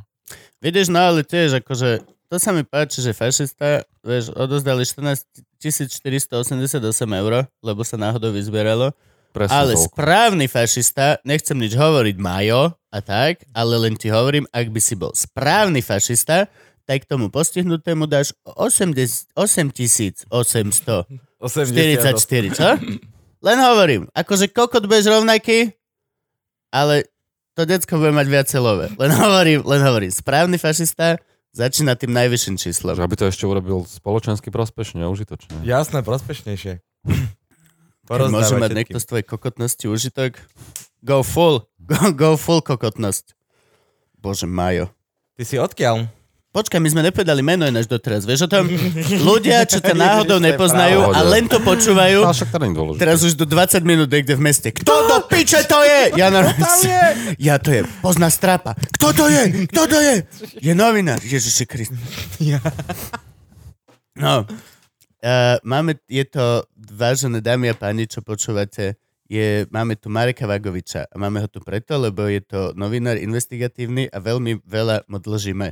Vidíš, 0.57 0.87
no 0.87 0.99
ale 1.01 1.19
tiež 1.21 1.59
akože, 1.59 1.89
to 2.29 2.35
sa 2.37 2.49
mi 2.49 2.63
páči, 2.63 3.01
že 3.01 3.11
fašista, 3.11 3.83
vieš, 3.99 4.31
odozdali 4.31 4.83
14 4.83 5.27
488 5.59 6.71
eur, 7.13 7.33
lebo 7.59 7.81
sa 7.81 7.95
náhodou 7.95 8.29
vyzbieralo, 8.29 8.95
Presne 9.29 9.51
ale 9.53 9.73
toľko. 9.73 9.87
správny 9.89 10.45
fašista, 10.45 11.19
nechcem 11.23 11.55
nič 11.55 11.73
hovoriť 11.73 12.15
Majo 12.17 12.63
a 12.71 12.99
tak, 12.99 13.43
ale 13.49 13.73
len 13.79 13.95
ti 13.95 14.07
hovorím, 14.07 14.47
ak 14.49 14.67
by 14.67 14.79
si 14.79 14.93
bol 14.93 15.11
správny 15.11 15.79
fašista, 15.79 16.47
tak 16.85 17.05
tomu 17.05 17.29
postihnutému 17.29 18.05
dáš 18.05 18.33
80 18.43 19.31
8844, 19.35 20.27
80. 21.41 22.57
čo? 22.57 22.69
Len 23.41 23.57
hovorím, 23.57 24.05
akože 24.13 24.53
kokot 24.53 24.85
budeš 24.85 25.09
rovnaký, 25.09 25.73
ale 26.69 27.09
to 27.57 27.65
decko 27.65 27.97
bude 27.97 28.13
mať 28.13 28.27
viacej 28.29 28.59
love. 28.61 28.85
Len 28.95 29.11
hovorím, 29.11 29.59
len 29.65 29.81
hovorím, 29.81 30.11
správny 30.13 30.61
fašista 30.61 31.17
začína 31.51 31.97
tým 31.97 32.13
najvyšším 32.15 32.55
číslom. 32.61 32.95
Že 32.95 33.03
aby 33.03 33.15
to 33.17 33.25
ešte 33.27 33.43
urobil 33.49 33.83
spoločensky 33.83 34.53
prospešne, 34.53 35.03
užitočne. 35.09 35.65
Jasné, 35.65 36.05
prospešnejšie. 36.05 36.79
Môže 38.11 38.55
mať 38.59 38.71
niekto 38.75 38.99
z 38.99 39.05
tvojej 39.07 39.25
kokotnosti 39.25 39.85
užitok, 39.87 40.37
go 41.01 41.23
full, 41.23 41.65
go, 41.79 42.11
go 42.11 42.29
full 42.35 42.61
kokotnosť. 42.61 43.33
Bože, 44.21 44.45
Majo. 44.45 44.93
Ty 45.33 45.43
si 45.47 45.55
odkiaľ? 45.57 46.11
Počkaj, 46.51 46.83
my 46.83 46.89
sme 46.91 47.01
nepovedali 47.07 47.39
meno 47.39 47.63
ináč 47.63 47.87
doteraz. 47.87 48.27
Vieš 48.27 48.43
o 48.43 48.49
tom? 48.51 48.67
Ľudia, 49.31 49.63
čo 49.63 49.79
ťa 49.79 49.95
náhodou 49.95 50.35
to 50.35 50.43
nepoznajú 50.43 51.15
a 51.15 51.23
len 51.23 51.47
to 51.47 51.63
počúvajú, 51.63 52.27
Ale 52.27 52.35
však 52.35 52.51
to 52.51 52.57
nie 52.59 52.67
je 52.67 52.75
dôležité. 52.75 52.99
teraz 53.07 53.19
už 53.23 53.33
do 53.39 53.47
20 53.47 53.87
minút 53.87 54.11
niekde 54.11 54.35
v 54.35 54.43
meste. 54.43 54.67
Kto 54.75 54.91
do 55.07 55.17
piče 55.31 55.63
to 55.63 55.79
je? 55.79 56.19
Ja, 56.19 56.27
normálne, 56.27 56.91
ja 57.39 57.55
to 57.55 57.71
je. 57.71 57.87
Pozná 58.03 58.27
strapa. 58.27 58.75
Kto 58.99 59.15
to 59.15 59.25
je? 59.31 59.63
Kto 59.71 59.81
to 59.87 59.95
je? 59.95 60.15
Je 60.59 60.75
novinár. 60.75 61.23
Ježiši 61.23 61.63
Krist. 61.63 61.95
No. 64.19 64.43
Uh, 65.23 65.55
máme, 65.63 66.03
je 66.11 66.25
to, 66.27 66.67
vážené 66.75 67.39
dámy 67.39 67.71
a 67.71 67.75
páni, 67.79 68.11
čo 68.11 68.19
počúvate, 68.19 68.99
je, 69.31 69.63
máme 69.71 69.95
tu 69.95 70.11
Mareka 70.11 70.43
Vagoviča 70.43 71.07
a 71.07 71.15
máme 71.15 71.39
ho 71.39 71.47
tu 71.47 71.63
preto, 71.63 71.95
lebo 71.95 72.27
je 72.27 72.43
to 72.43 72.75
novinár 72.75 73.15
investigatívny 73.15 74.11
a 74.11 74.19
veľmi 74.19 74.59
veľa 74.67 75.07
mu 75.07 75.23
dlžíme. 75.23 75.71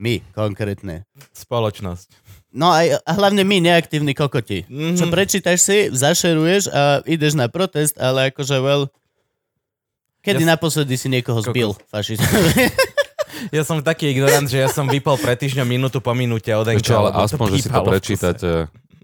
My, 0.00 0.24
konkrétne. 0.32 1.04
Spoločnosť. 1.34 2.12
No 2.52 2.68
aj, 2.68 3.00
a 3.00 3.10
hlavne 3.16 3.48
my, 3.48 3.64
neaktívni 3.64 4.12
kokoti. 4.12 4.68
Mhm. 4.68 4.96
Čo 5.00 5.04
prečítaš 5.08 5.58
si, 5.64 5.78
zašeruješ 5.88 6.68
a 6.68 7.00
ideš 7.08 7.32
na 7.36 7.48
protest, 7.48 7.96
ale 7.96 8.28
akože, 8.32 8.56
well, 8.60 8.92
kedy 10.20 10.44
Ja 10.44 10.54
naposledy 10.56 10.94
si 11.00 11.08
niekoho 11.08 11.40
zbil, 11.40 11.72
fašista? 11.88 12.28
Ja 13.50 13.66
som 13.66 13.82
taký 13.82 14.14
ignorant, 14.14 14.46
že 14.46 14.62
ja 14.62 14.70
som 14.70 14.86
vypol 14.86 15.18
pred 15.18 15.34
týždňom 15.34 15.66
minútu 15.66 15.98
po 15.98 16.14
minúte 16.14 16.52
od 16.54 16.68
čo, 16.78 16.94
ale 17.02 17.10
aspoň, 17.26 17.46
že 17.50 17.66
si 17.66 17.70
to 17.72 17.82
prečítate, 17.82 18.50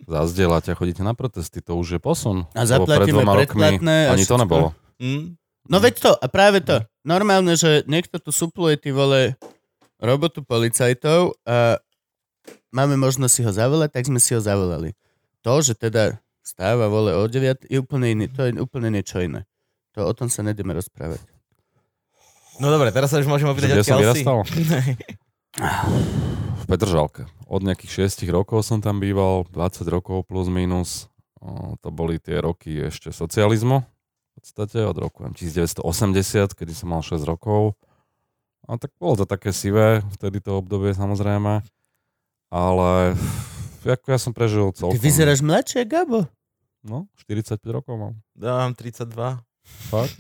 zazdieľate 0.07 0.70
a 0.70 0.79
chodíte 0.79 1.03
na 1.03 1.11
protesty, 1.16 1.59
to 1.59 1.74
už 1.74 1.98
je 1.98 2.01
posun. 2.01 2.46
A 2.55 2.62
pred 2.62 2.70
zaplatíme 2.70 3.27
predplatné 3.27 4.14
ani 4.14 4.22
to 4.22 4.38
nebolo. 4.38 4.70
Hm? 5.03 5.35
No 5.66 5.77
veď 5.83 5.94
to, 5.98 6.11
a 6.14 6.27
práve 6.31 6.62
to. 6.62 6.81
Normálne, 7.03 7.59
že 7.59 7.83
niekto 7.90 8.22
tu 8.22 8.31
supluje, 8.31 8.79
ty 8.79 8.94
vole, 8.94 9.35
robotu 9.98 10.42
policajtov 10.42 11.34
a 11.44 11.78
máme 12.70 12.96
možnosť 12.96 13.32
si 13.32 13.42
ho 13.42 13.52
zavolať, 13.52 13.90
tak 13.94 14.06
sme 14.06 14.22
si 14.22 14.34
ho 14.34 14.40
zavolali. 14.40 14.94
To, 15.42 15.62
že 15.62 15.74
teda 15.74 16.18
stáva 16.42 16.88
vole 16.88 17.14
o 17.14 17.26
9, 17.26 17.68
je 17.68 17.78
úplne 17.78 18.14
iný, 18.14 18.26
to 18.30 18.48
je 18.48 18.56
úplne 18.56 18.88
niečo 18.88 19.20
iné. 19.20 19.44
To 19.94 20.06
o 20.06 20.12
tom 20.14 20.30
sa 20.30 20.46
nedeme 20.46 20.72
rozprávať. 20.72 21.20
No 22.58 22.74
dobre, 22.74 22.90
teraz 22.90 23.14
sa 23.14 23.22
už 23.22 23.30
môžem 23.30 23.46
Že 23.46 23.52
opýtať, 23.54 23.70
odkiaľ 23.82 23.98
si. 23.98 24.02
vyrastal? 24.02 24.38
V 26.58 26.64
Petržalke. 26.68 27.24
Od 27.48 27.64
nejakých 27.64 28.12
6 28.12 28.28
rokov 28.28 28.61
som 28.66 28.84
tam 28.84 29.00
býval, 29.00 29.48
20 29.48 29.88
rokov 29.88 30.28
plus 30.28 30.52
minus. 30.52 31.08
O, 31.40 31.78
to 31.80 31.88
boli 31.88 32.20
tie 32.20 32.42
roky 32.42 32.90
ešte 32.90 33.14
socializmu. 33.14 33.80
V 33.82 34.32
podstate 34.38 34.84
od 34.84 34.94
roku 34.98 35.24
neviem, 35.24 35.34
1980, 35.34 35.82
kedy 36.54 36.72
som 36.74 36.92
mal 36.92 37.02
6 37.02 37.24
rokov. 37.24 37.74
A 38.68 38.76
tak 38.76 38.92
bolo 39.00 39.24
to 39.24 39.24
také 39.24 39.48
sivé, 39.57 40.04
vtedy 40.12 40.44
to 40.44 40.61
obdobie 40.61 40.92
samozrejme. 40.92 41.64
Ale 42.52 43.16
ako 43.81 44.07
ja 44.12 44.18
som 44.20 44.37
prežil 44.37 44.68
Ty 44.76 44.85
celkom... 44.85 45.00
vyzeráš 45.00 45.40
mladšie, 45.40 45.88
Gabo. 45.88 46.28
No, 46.85 47.09
45 47.24 47.64
rokov 47.72 47.94
mám. 47.96 48.14
Dávam 48.37 48.76
32. 48.76 49.40
Fakt? 49.88 50.16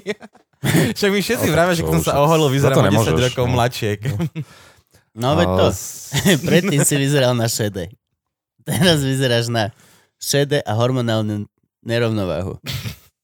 Však 0.96 1.10
my 1.14 1.20
všetci 1.22 1.48
No, 1.48 1.54
vráme, 1.54 1.72
že 1.78 1.86
keď 1.86 1.92
som 2.02 2.04
sa 2.04 2.18
oholil, 2.18 2.50
vyzerám 2.50 2.74
za 2.74 2.82
to 2.82 2.82
o 2.82 2.84
10 2.84 2.90
nemôžeš, 2.90 3.24
rokov 3.30 3.44
no. 3.46 3.52
mladšie. 3.54 3.90
No 5.14 5.28
veď 5.38 5.48
to. 5.54 5.66
Predtým 6.50 6.80
si 6.82 6.94
vyzeral 6.98 7.32
na 7.38 7.46
šedej. 7.46 7.94
Teraz 8.66 8.98
vyzeráš 9.00 9.46
na 9.54 9.70
šede 10.18 10.58
a 10.58 10.72
hormonálnu 10.74 11.46
nerovnováhu. 11.86 12.58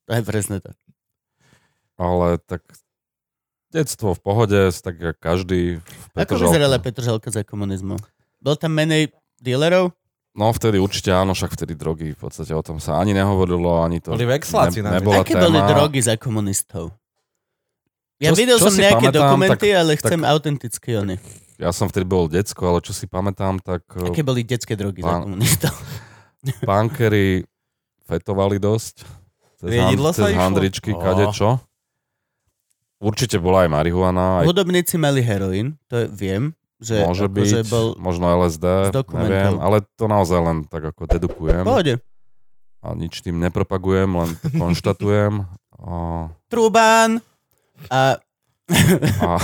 To 0.06 0.10
je 0.14 0.22
presne 0.22 0.62
to. 0.62 0.70
Ale 1.98 2.38
tak 2.46 2.62
detstvo 3.74 4.14
v 4.14 4.20
pohode, 4.22 4.60
tak 4.70 4.94
jak 5.02 5.16
každý 5.18 5.82
v 5.82 6.14
Ako 6.14 6.38
vyzerala 6.38 6.78
Petržalka 6.78 7.34
za 7.34 7.42
komunizmu? 7.42 7.98
Bol 8.38 8.54
tam 8.54 8.78
menej 8.78 9.10
dealerov? 9.42 9.90
No 10.34 10.50
vtedy 10.50 10.78
určite 10.78 11.10
áno, 11.10 11.34
však 11.34 11.54
vtedy 11.54 11.74
drogy, 11.74 12.14
v 12.14 12.18
podstate 12.18 12.54
o 12.54 12.62
tom 12.62 12.78
sa 12.78 12.98
ani 12.98 13.14
nehovorilo, 13.14 13.82
ani 13.82 13.98
to 13.98 14.14
Boli 14.14 14.26
vexláci 14.26 14.82
na 14.82 14.98
nebola 14.98 15.22
Aké 15.22 15.34
téma. 15.34 15.46
boli 15.46 15.58
drogy 15.62 16.00
za 16.02 16.14
komunistov? 16.18 16.90
Ja 18.22 18.30
Čo- 18.30 18.38
videl 18.38 18.58
čo 18.58 18.66
som 18.66 18.74
nejaké 18.74 19.10
pamätám, 19.10 19.18
dokumenty, 19.30 19.68
tak- 19.70 19.78
ale 19.78 19.90
tak- 19.94 20.00
chcem 20.06 20.20
autentické 20.22 20.90
ony. 20.98 21.16
Ja 21.54 21.70
som 21.70 21.86
vtedy 21.86 22.06
bol 22.06 22.26
decko, 22.26 22.66
ale 22.66 22.78
čo 22.82 22.90
si 22.90 23.06
pamätám, 23.06 23.62
tak 23.62 23.86
eh, 23.94 24.10
Aké 24.10 24.26
boli 24.26 24.42
detské 24.42 24.74
drogy 24.74 25.02
za 25.02 25.06
Pán- 25.06 25.22
komunistov? 25.30 25.74
punkery 26.66 27.46
fetovali 28.04 28.58
dosť. 28.58 29.06
Cez, 29.62 29.70
sa 29.70 30.12
cez 30.28 30.34
handričky, 30.36 30.90
čo. 31.32 31.62
Určite 33.04 33.36
bola 33.36 33.62
aj 33.62 33.70
marihuana, 33.70 34.40
aj 34.40 34.48
Hudobníci 34.48 34.96
mali 34.96 35.20
heroín, 35.20 35.76
to 35.86 36.00
je- 36.00 36.08
viem, 36.08 36.42
že 36.80 37.04
môže 37.04 37.28
byť, 37.28 37.68
bol 37.68 37.92
možno 38.00 38.32
LSD, 38.34 38.96
neviem, 39.12 39.60
ale 39.60 39.84
to 39.94 40.08
naozaj 40.08 40.40
len 40.40 40.64
tak 40.64 40.88
ako 40.88 41.04
dedukujem. 41.06 41.62
pohode. 41.62 42.00
A 42.80 42.92
nič 42.92 43.20
tým 43.20 43.36
nepropagujem, 43.38 44.08
len 44.08 44.30
konštatujem. 44.52 45.44
A 45.84 46.32
Trubán, 46.48 47.20
A 47.86 48.16
A, 49.20 49.36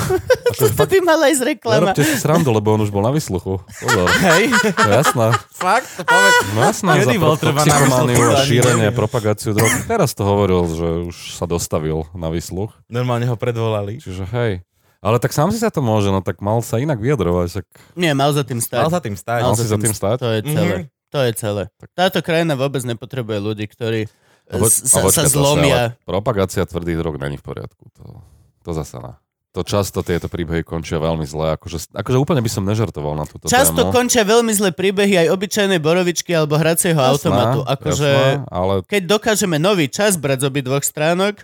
to 0.57 0.65
by 0.73 0.99
mala 1.01 1.29
ísť 1.29 1.45
reklama. 1.47 1.93
nerobte 1.93 2.01
si 2.01 2.17
srandu, 2.17 2.49
lebo 2.49 2.73
on 2.73 2.81
už 2.81 2.89
bol 2.89 3.01
na 3.01 3.11
vysluchu. 3.11 3.61
Pozor, 3.61 4.09
Hej, 4.09 4.49
to 4.73 4.81
je 4.81 4.97
jasné. 4.97 5.27
fakt, 5.53 5.93
to 5.93 6.03
povedz. 6.03 6.37
No 6.51 6.61
jasné, 6.63 6.91
Kedy 6.99 7.05
za 7.07 7.21
bol 7.21 7.29
pro- 7.31 7.43
treba 7.43 7.61
na 7.61 7.77
vysluchu? 7.79 8.23
a 8.25 8.37
šírenie, 8.41 8.89
propagáciu 8.91 9.53
drog. 9.53 9.69
Teraz 9.85 10.11
to 10.13 10.23
hovoril, 10.23 10.65
že 10.67 10.87
už 11.07 11.17
sa 11.33 11.45
dostavil 11.45 12.09
na 12.13 12.29
vysluch. 12.29 12.73
Normálne 12.87 13.25
ho 13.25 13.37
predvolali. 13.37 14.01
Čiže 14.01 14.25
hej. 14.31 14.53
Ale 14.99 15.17
tak 15.17 15.33
sám 15.33 15.49
si 15.49 15.57
sa 15.57 15.69
to 15.69 15.81
môže, 15.81 16.09
no 16.09 16.21
tak 16.21 16.41
mal 16.41 16.61
sa 16.61 16.77
inak 16.77 16.97
vyjadrovať. 16.97 17.61
Tak 17.61 17.67
Nie, 17.95 18.13
mal 18.13 18.33
za 18.33 18.41
tým 18.41 18.57
Mal 18.57 18.65
stať. 18.67 18.85
za 18.89 19.01
tým 19.01 19.17
stať. 19.17 19.41
Mal 19.43 19.53
si 19.55 19.65
za 19.65 19.77
tým 19.77 19.93
stáť? 19.93 20.17
To 20.19 20.29
je 20.31 20.41
celé. 20.47 20.77
Mhm. 20.77 20.85
To 21.11 21.19
je 21.21 21.33
celé. 21.35 21.63
Táto 21.91 22.19
krajina 22.21 22.55
vôbec 22.55 22.81
nepotrebuje 22.81 23.39
ľudí, 23.39 23.67
ktorí 23.67 24.09
A 24.47 24.57
poč- 24.57 24.81
sa, 24.83 25.01
a 25.01 25.05
počkaj, 25.05 25.25
sa 25.25 25.29
to 25.29 25.37
zlomia. 25.37 25.93
ale 25.93 26.01
Propagácia 26.03 26.63
tvrdých 26.63 26.97
drog 26.97 27.17
není 27.17 27.35
v 27.35 27.45
poriadku. 27.45 27.85
To, 27.97 28.23
to 28.71 28.73
zase 28.79 28.97
na. 29.03 29.19
To 29.51 29.67
často 29.67 30.07
tieto 30.07 30.31
príbehy 30.31 30.63
končia 30.63 31.03
veľmi 31.03 31.27
zle. 31.27 31.59
Akože, 31.59 31.91
akože 31.91 32.19
úplne 32.23 32.39
by 32.39 32.47
som 32.47 32.63
nežartoval 32.63 33.19
na 33.19 33.27
túto 33.27 33.51
Často 33.51 33.83
tému. 33.83 33.91
končia 33.91 34.23
veľmi 34.23 34.55
zlé 34.55 34.71
príbehy 34.71 35.27
aj 35.27 35.35
obyčajnej 35.35 35.83
borovičky 35.83 36.31
alebo 36.31 36.55
hracieho 36.55 36.95
Jasná, 36.95 37.11
automatu. 37.11 37.61
Akože, 37.67 38.11
jasná, 38.15 38.47
ale 38.47 38.87
keď 38.87 39.03
dokážeme 39.19 39.59
nový 39.59 39.91
čas 39.91 40.15
brať 40.15 40.47
z 40.47 40.55
obi 40.55 40.63
dvoch 40.63 40.87
stránok, 40.87 41.43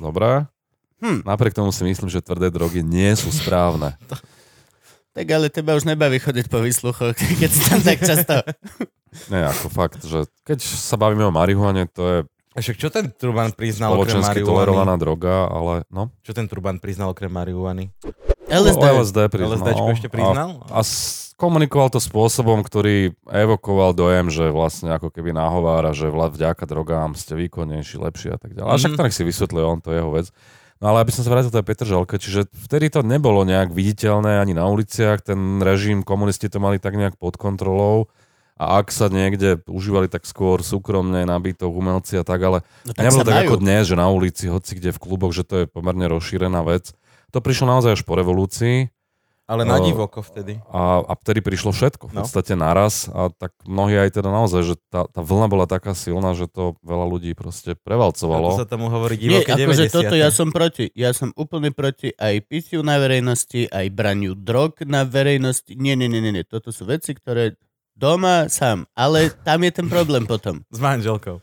dobré. 0.00 0.48
Hm. 1.04 1.28
Napriek 1.28 1.54
tomu 1.54 1.76
si 1.76 1.84
myslím, 1.84 2.08
že 2.08 2.24
tvrdé 2.24 2.48
drogy 2.48 2.80
nie 2.80 3.12
sú 3.20 3.28
správne. 3.30 4.00
tak 5.18 5.26
ale 5.28 5.52
teba 5.52 5.76
už 5.76 5.84
nebaví 5.84 6.16
chodiť 6.22 6.46
po 6.48 6.64
výsluchoch, 6.64 7.12
keď 7.42 7.50
si 7.52 7.62
tam 7.68 7.80
tak 7.84 7.98
často. 8.00 8.34
Nie, 9.32 9.48
ako 9.48 9.72
fakt, 9.72 10.04
že 10.04 10.28
keď 10.44 10.60
sa 10.60 11.00
bavíme 11.00 11.24
o 11.24 11.32
marihuane, 11.32 11.88
to 11.88 12.02
je 12.04 12.18
A 12.58 12.60
však 12.60 12.74
čo 12.76 12.90
ten 12.90 13.06
Truban 13.08 13.50
priznal 13.50 13.94
okrem 13.94 14.18
marihuany? 14.18 14.42
tolerovaná 14.44 14.94
droga, 14.94 15.46
ale 15.46 15.86
no. 15.86 16.10
Čo 16.20 16.34
ten 16.34 16.44
Truban 16.44 16.76
priznal 16.76 17.08
okrem 17.08 17.30
marihuany? 17.30 17.94
LSD. 18.44 18.82
O 18.82 18.90
LSD 18.98 19.18
priznal. 19.28 19.54
LSDčko 19.54 19.90
ešte 19.92 20.08
priznal? 20.08 20.48
A, 20.66 20.68
a 20.68 20.80
s- 20.80 21.30
komunikoval 21.34 21.86
to 21.86 21.98
spôsobom, 21.98 22.58
ktorý 22.60 23.14
evokoval 23.24 23.94
dojem, 23.94 24.26
že 24.26 24.50
vlastne 24.50 24.90
ako 24.90 25.08
keby 25.08 25.30
nahovára, 25.30 25.92
že 25.92 26.08
vla- 26.08 26.26
vďaka 26.26 26.64
drogám 26.64 27.14
ste 27.14 27.38
výkonnejší, 27.38 27.94
lepší 27.96 28.28
a 28.28 28.36
tak 28.36 28.52
ďalej. 28.52 28.66
A 28.66 28.74
však 28.74 28.90
Mhm. 28.90 28.96
to 28.96 29.04
nech 29.04 29.14
si 29.14 29.22
vysvetlil, 29.22 29.64
on 29.64 29.78
to 29.78 29.88
je 29.88 29.96
jeho 29.96 30.10
vec. 30.10 30.26
No 30.78 30.88
ale 30.88 30.98
aby 31.00 31.10
som 31.10 31.22
sa 31.22 31.30
vrátil 31.30 31.50
tej 31.50 31.62
Petržalke, 31.64 32.16
čiže 32.16 32.46
vtedy 32.48 32.86
to 32.88 33.02
nebolo 33.02 33.42
nejak 33.42 33.70
viditeľné 33.70 34.38
ani 34.38 34.50
na 34.52 34.62
uliciach, 34.64 35.20
ten 35.20 35.38
režim, 35.58 36.02
komunisti 36.02 36.46
to 36.46 36.56
mali 36.56 36.78
tak 36.78 36.94
nejak 36.94 37.14
pod 37.14 37.34
kontrolou 37.34 38.06
a 38.58 38.76
ak 38.76 38.90
sa 38.90 39.06
niekde 39.06 39.62
užívali 39.64 40.06
tak 40.06 40.22
skôr 40.22 40.60
súkromne, 40.60 41.22
nabytok, 41.22 41.70
umelci 41.70 42.14
a 42.14 42.22
tak, 42.22 42.42
ale 42.42 42.58
No, 42.82 42.90
tak 42.90 43.06
nebolo 43.06 43.22
tak 43.22 43.34
majú. 43.36 43.46
ako 43.46 43.56
dnes, 43.58 43.82
že 43.84 43.94
na 43.94 44.06
ulici, 44.06 44.44
hoci 44.46 44.74
kde 44.74 44.90
v 44.90 44.98
kluboch, 44.98 45.30
že 45.30 45.42
to 45.42 45.54
je 45.56 45.66
pomerne 45.66 46.04
rozšírená 46.04 46.60
vec. 46.60 46.90
To 47.30 47.38
prišlo 47.38 47.64
naozaj 47.68 47.94
až 47.94 48.02
po 48.02 48.12
revolúcii 48.14 48.90
Ale 49.44 49.62
na 49.62 49.78
divoko 49.78 50.20
vtedy. 50.20 50.60
a, 50.66 51.00
a 51.02 51.12
vtedy 51.14 51.40
prišlo 51.40 51.70
všetko, 51.70 52.04
v 52.06 52.14
No. 52.14 52.20
podstate 52.20 52.52
naraz 52.52 53.08
a 53.08 53.30
tak 53.30 53.56
mnohí 53.62 53.96
aj 53.96 54.12
teda 54.12 54.28
naozaj, 54.28 54.60
že 54.62 54.74
tá, 54.86 55.04
tá 55.04 55.20
vlna 55.20 55.46
bola 55.46 55.64
taká 55.64 55.92
silná, 55.92 56.32
že 56.32 56.44
to 56.46 56.76
veľa 56.82 57.06
ľudí 57.06 57.32
proste 57.32 57.72
Ako 57.72 57.80
prevalcovalo. 57.80 58.48
sa 58.54 58.64
tomu 58.64 58.88
hovorí 58.88 59.16
Nie, 59.16 59.40
divoké 59.40 59.56
akože 59.56 59.86
90. 59.86 59.92
toto 59.94 60.14
ja 60.14 60.28
som 60.28 60.48
proti. 60.48 60.92
Ja 60.92 61.12
som 61.12 61.32
úplne 61.32 61.70
proti 61.70 62.12
aj 62.12 62.44
pitiu 62.44 62.82
na 62.82 62.98
verejnosti, 62.98 63.64
aj 63.66 63.86
braniu 63.88 64.32
drog 64.32 64.82
na 64.82 65.04
verejnosti. 65.04 65.72
Nie, 65.74 65.94
nie, 65.94 66.08
nie, 66.08 66.18
nie, 66.18 66.32
nie. 66.34 66.42
Toto 66.42 66.68
sú 66.68 66.84
veci, 66.84 67.12
ktoré 67.12 67.56
doma 67.98 68.46
sám. 68.46 68.86
Ale 68.94 69.34
tam 69.42 69.58
je 69.66 69.72
ten 69.74 69.86
problém 69.90 70.22
potom. 70.24 70.62
S 70.70 70.78
manželkou. 70.78 71.42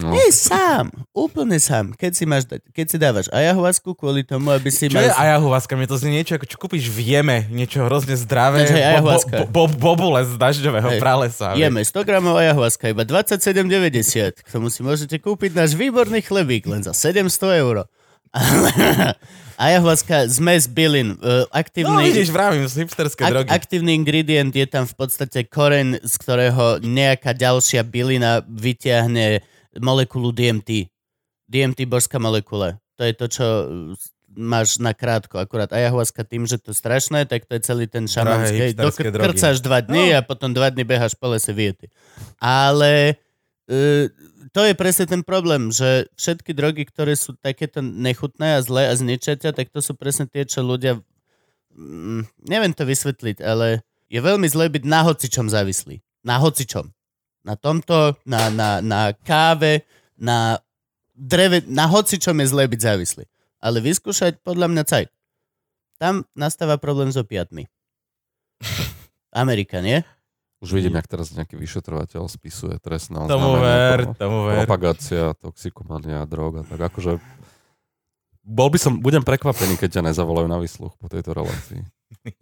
No. 0.00 0.16
Nie, 0.16 0.32
sám. 0.32 0.88
Úplne 1.12 1.60
sám. 1.60 1.92
Keď 1.92 2.12
si, 2.16 2.24
máš 2.24 2.48
dať, 2.48 2.64
keď 2.72 2.86
si 2.88 2.96
dávaš 2.96 3.26
ayahuasku 3.28 3.92
kvôli 3.92 4.24
tomu, 4.24 4.48
aby 4.48 4.72
si 4.72 4.88
Čo 4.88 4.96
mal... 4.96 5.04
je 5.04 5.12
ayahuasca? 5.12 5.76
Mne 5.76 5.88
to 5.92 6.00
znie 6.00 6.22
niečo, 6.22 6.40
ako 6.40 6.46
čo 6.48 6.56
kúpiš 6.56 6.88
v 6.88 6.98
jeme, 7.04 7.44
niečo 7.52 7.84
hrozne 7.84 8.16
zdravé. 8.16 8.64
Vieš, 8.64 8.80
hej, 8.80 9.02
bo-. 9.04 9.20
Bo, 9.28 9.44
bo, 9.44 9.62
bobule 9.68 10.24
z 10.24 10.40
dažďového 10.40 10.96
Hej. 10.96 11.00
pralesa. 11.02 11.52
Jeme 11.52 11.84
100 11.84 12.08
gramov 12.08 12.40
ayahuasca, 12.40 12.88
iba 12.88 13.04
27,90. 13.04 14.40
K 14.40 14.48
tomu 14.48 14.72
si 14.72 14.80
môžete 14.80 15.20
kúpiť 15.20 15.52
náš 15.52 15.76
výborný 15.76 16.24
chlebík 16.24 16.64
len 16.64 16.80
za 16.80 16.96
700 16.96 17.60
eur. 17.60 17.84
ayahuasca, 19.60 20.24
zmes 20.32 20.64
bylin, 20.64 21.20
uh, 21.20 21.44
No 21.44 21.52
aktívny... 21.52 22.08
vidíš, 22.08 22.32
vravím, 22.32 22.64
z 22.64 22.80
hipsterské 22.80 23.20
Ak, 23.28 23.30
drogy. 23.30 23.48
aktívny 23.52 23.92
ingredient 23.92 24.56
je 24.56 24.64
tam 24.64 24.88
v 24.88 24.94
podstate 24.96 25.44
koreň, 25.44 26.00
z 26.00 26.14
ktorého 26.16 26.80
nejaká 26.80 27.36
ďalšia 27.36 27.84
bylina 27.84 28.40
vyťahne 28.48 29.44
molekulu 29.76 30.32
DMT. 30.32 30.88
DMT 31.44 31.84
božská 31.84 32.16
molekula. 32.16 32.80
To 32.96 33.04
je 33.04 33.12
to, 33.12 33.26
čo 33.28 33.44
uh, 33.44 33.68
máš 34.32 34.80
na 34.80 34.96
krátko. 34.96 35.36
Akurát 35.36 35.68
ayahuasca 35.68 36.24
tým, 36.24 36.48
že 36.48 36.56
to 36.56 36.72
strašné, 36.72 37.28
tak 37.28 37.44
to 37.44 37.58
je 37.58 37.60
celý 37.60 37.84
ten 37.84 38.08
šamanský. 38.08 38.72
hipsterské 38.72 39.12
drogy. 39.12 39.24
Krcáš 39.28 39.60
dva 39.60 39.84
dny 39.84 40.16
a 40.16 40.24
potom 40.24 40.56
dva 40.56 40.72
dny 40.72 40.88
beháš 40.88 41.12
po 41.18 41.28
lese 41.28 41.52
viety. 41.52 41.92
Ale 42.40 43.20
uh, 43.68 44.08
to 44.50 44.66
je 44.66 44.74
presne 44.74 45.06
ten 45.06 45.22
problém, 45.22 45.70
že 45.70 46.10
všetky 46.18 46.54
drogy, 46.54 46.82
ktoré 46.86 47.14
sú 47.14 47.38
takéto 47.38 47.80
nechutné 47.80 48.58
a 48.58 48.64
zlé 48.64 48.90
a 48.90 48.94
zničia 48.94 49.38
ťa, 49.38 49.54
tak 49.54 49.70
to 49.70 49.78
sú 49.78 49.94
presne 49.94 50.26
tie, 50.26 50.42
čo 50.42 50.66
ľudia 50.66 50.98
mm, 51.74 52.46
neviem 52.50 52.74
to 52.74 52.82
vysvetliť, 52.82 53.40
ale 53.40 53.86
je 54.10 54.18
veľmi 54.18 54.46
zlé 54.50 54.66
byť 54.68 54.84
na 54.84 55.06
hocičom 55.06 55.46
závislý. 55.46 56.02
Na 56.26 56.42
hocičom. 56.42 56.90
Na 57.46 57.54
tomto, 57.56 58.18
na, 58.26 58.50
na, 58.52 58.84
na 58.84 59.14
káve, 59.14 59.86
na 60.18 60.60
dreve, 61.14 61.64
na 61.64 61.88
hocičom 61.88 62.36
je 62.42 62.46
zlé 62.50 62.68
byť 62.68 62.80
závislý. 62.80 63.24
Ale 63.62 63.80
vyskúšať 63.80 64.42
podľa 64.42 64.66
mňa 64.68 64.82
cajt. 64.84 65.08
Tam 66.00 66.24
nastáva 66.34 66.76
problém 66.76 67.12
s 67.12 67.16
opiatmi. 67.16 67.68
Amerika, 69.32 69.80
nie? 69.80 70.04
Už 70.60 70.70
vidím, 70.70 70.92
jak 70.92 71.08
teraz 71.08 71.32
nejaký 71.32 71.56
vyšetrovateľ 71.56 72.28
spisuje 72.28 72.76
trestné 72.78 73.16
Tomu 73.24 73.56
oznámenie, 73.56 73.64
ver, 73.64 74.00
tomu 74.14 74.38
ver. 74.44 74.54
propagácia, 74.60 75.32
toxikomania, 75.34 76.20
droga, 76.24 76.62
tak 76.62 76.80
akože 76.86 77.16
bol 78.40 78.68
by 78.68 78.76
som, 78.76 78.92
budem 78.96 79.20
prekvapený, 79.20 79.76
keď 79.76 80.00
ťa 80.00 80.06
nezavolajú 80.12 80.46
na 80.46 80.58
výsluch 80.58 80.92
po 80.96 81.08
tejto 81.08 81.32
relácii. 81.32 81.80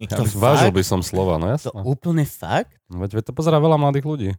Ja 0.01 0.17
To 0.17 0.25
by, 0.25 0.33
vážil 0.33 0.71
by 0.73 0.81
som 0.81 0.99
slova, 0.99 1.37
no 1.37 1.45
To 1.47 1.53
jasné. 1.69 1.81
úplne 1.85 2.25
fakt? 2.25 2.73
No, 2.89 2.99
veď, 2.99 3.21
veď 3.21 3.23
to 3.29 3.33
pozerá 3.33 3.55
veľa 3.57 3.77
mladých 3.77 4.03
ľudí. 4.03 4.31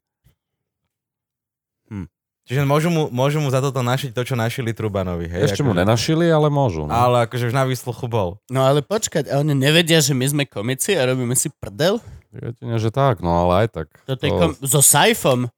Čiže 2.40 2.66
môžu 2.66 2.90
mu, 2.90 3.07
môžu 3.09 3.38
mu 3.38 3.47
za 3.47 3.62
toto 3.62 3.79
našiť 3.79 4.11
to, 4.11 4.27
čo 4.27 4.35
našili 4.35 4.75
Trubanovi. 4.75 5.31
Hej? 5.31 5.55
Ešte 5.55 5.62
mu 5.62 5.71
akože- 5.71 5.81
nenašili, 5.87 6.27
ale 6.27 6.51
môžu. 6.51 6.83
No. 6.83 6.90
Ale 6.90 7.23
akože 7.23 7.47
už 7.47 7.55
na 7.55 7.62
výsluchu 7.62 8.11
bol. 8.11 8.43
No 8.51 8.66
ale 8.66 8.83
počkať, 8.83 9.31
a 9.31 9.38
oni 9.38 9.55
nevedia, 9.55 10.03
že 10.03 10.11
my 10.11 10.27
sme 10.27 10.43
komici 10.45 10.99
a 10.99 11.07
robíme 11.07 11.38
si 11.38 11.47
prdel? 11.47 12.03
Jedine, 12.31 12.79
že 12.79 12.95
tak, 12.95 13.19
no 13.19 13.47
ale 13.47 13.66
aj 13.66 13.69
tak. 13.75 13.88
Toto 14.07 14.23
je 14.23 14.31
kom- 14.31 14.57
so 14.62 14.79
Saifom 14.79 15.51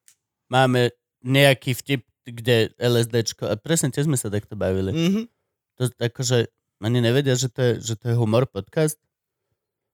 máme 0.49 0.93
nejaký 1.21 1.77
vtip, 1.77 2.03
kde 2.25 2.71
LSDčko, 2.79 3.51
a 3.51 3.55
presne 3.59 3.91
tiež 3.91 4.07
sme 4.07 4.17
sa 4.17 4.33
takto 4.33 4.57
bavili. 4.57 4.93
Mhm. 4.93 5.23
To 5.81 5.83
akože, 5.99 6.49
oni 6.81 6.99
nevedia, 7.01 7.35
že 7.37 7.49
to 7.49 7.61
je, 7.61 7.73
že 7.83 7.95
to 7.99 8.13
je 8.13 8.15
humor 8.17 8.47
podcast? 8.47 8.97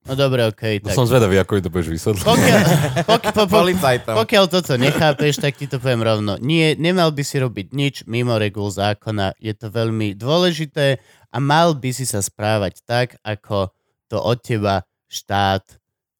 No 0.06 0.14
dobre, 0.14 0.46
okej, 0.46 0.80
To 0.80 0.88
tak. 0.88 0.96
som 0.96 1.10
zvedavý, 1.10 1.36
ako 1.42 1.58
to 1.58 1.68
budeš 1.74 1.90
vysvetliť. 2.00 2.24
Pokiaľ, 2.24 2.62
pokiaľ, 3.04 3.32
po, 3.34 3.44
po, 3.50 4.14
pokiaľ 4.24 4.44
toto 4.48 4.72
nechápeš, 4.78 5.42
tak 5.42 5.58
ti 5.58 5.66
to 5.66 5.82
poviem 5.82 6.00
rovno. 6.00 6.38
Nie, 6.38 6.78
nemal 6.78 7.10
by 7.10 7.22
si 7.26 7.36
robiť 7.36 7.74
nič 7.74 7.94
mimo 8.06 8.38
regul 8.38 8.70
zákona. 8.70 9.36
Je 9.42 9.52
to 9.52 9.68
veľmi 9.68 10.14
dôležité 10.14 11.02
a 11.28 11.36
mal 11.42 11.74
by 11.76 11.90
si 11.92 12.06
sa 12.06 12.22
správať 12.22 12.86
tak, 12.86 13.20
ako 13.20 13.68
to 14.08 14.16
od 14.16 14.38
teba 14.40 14.86
štát 15.10 15.66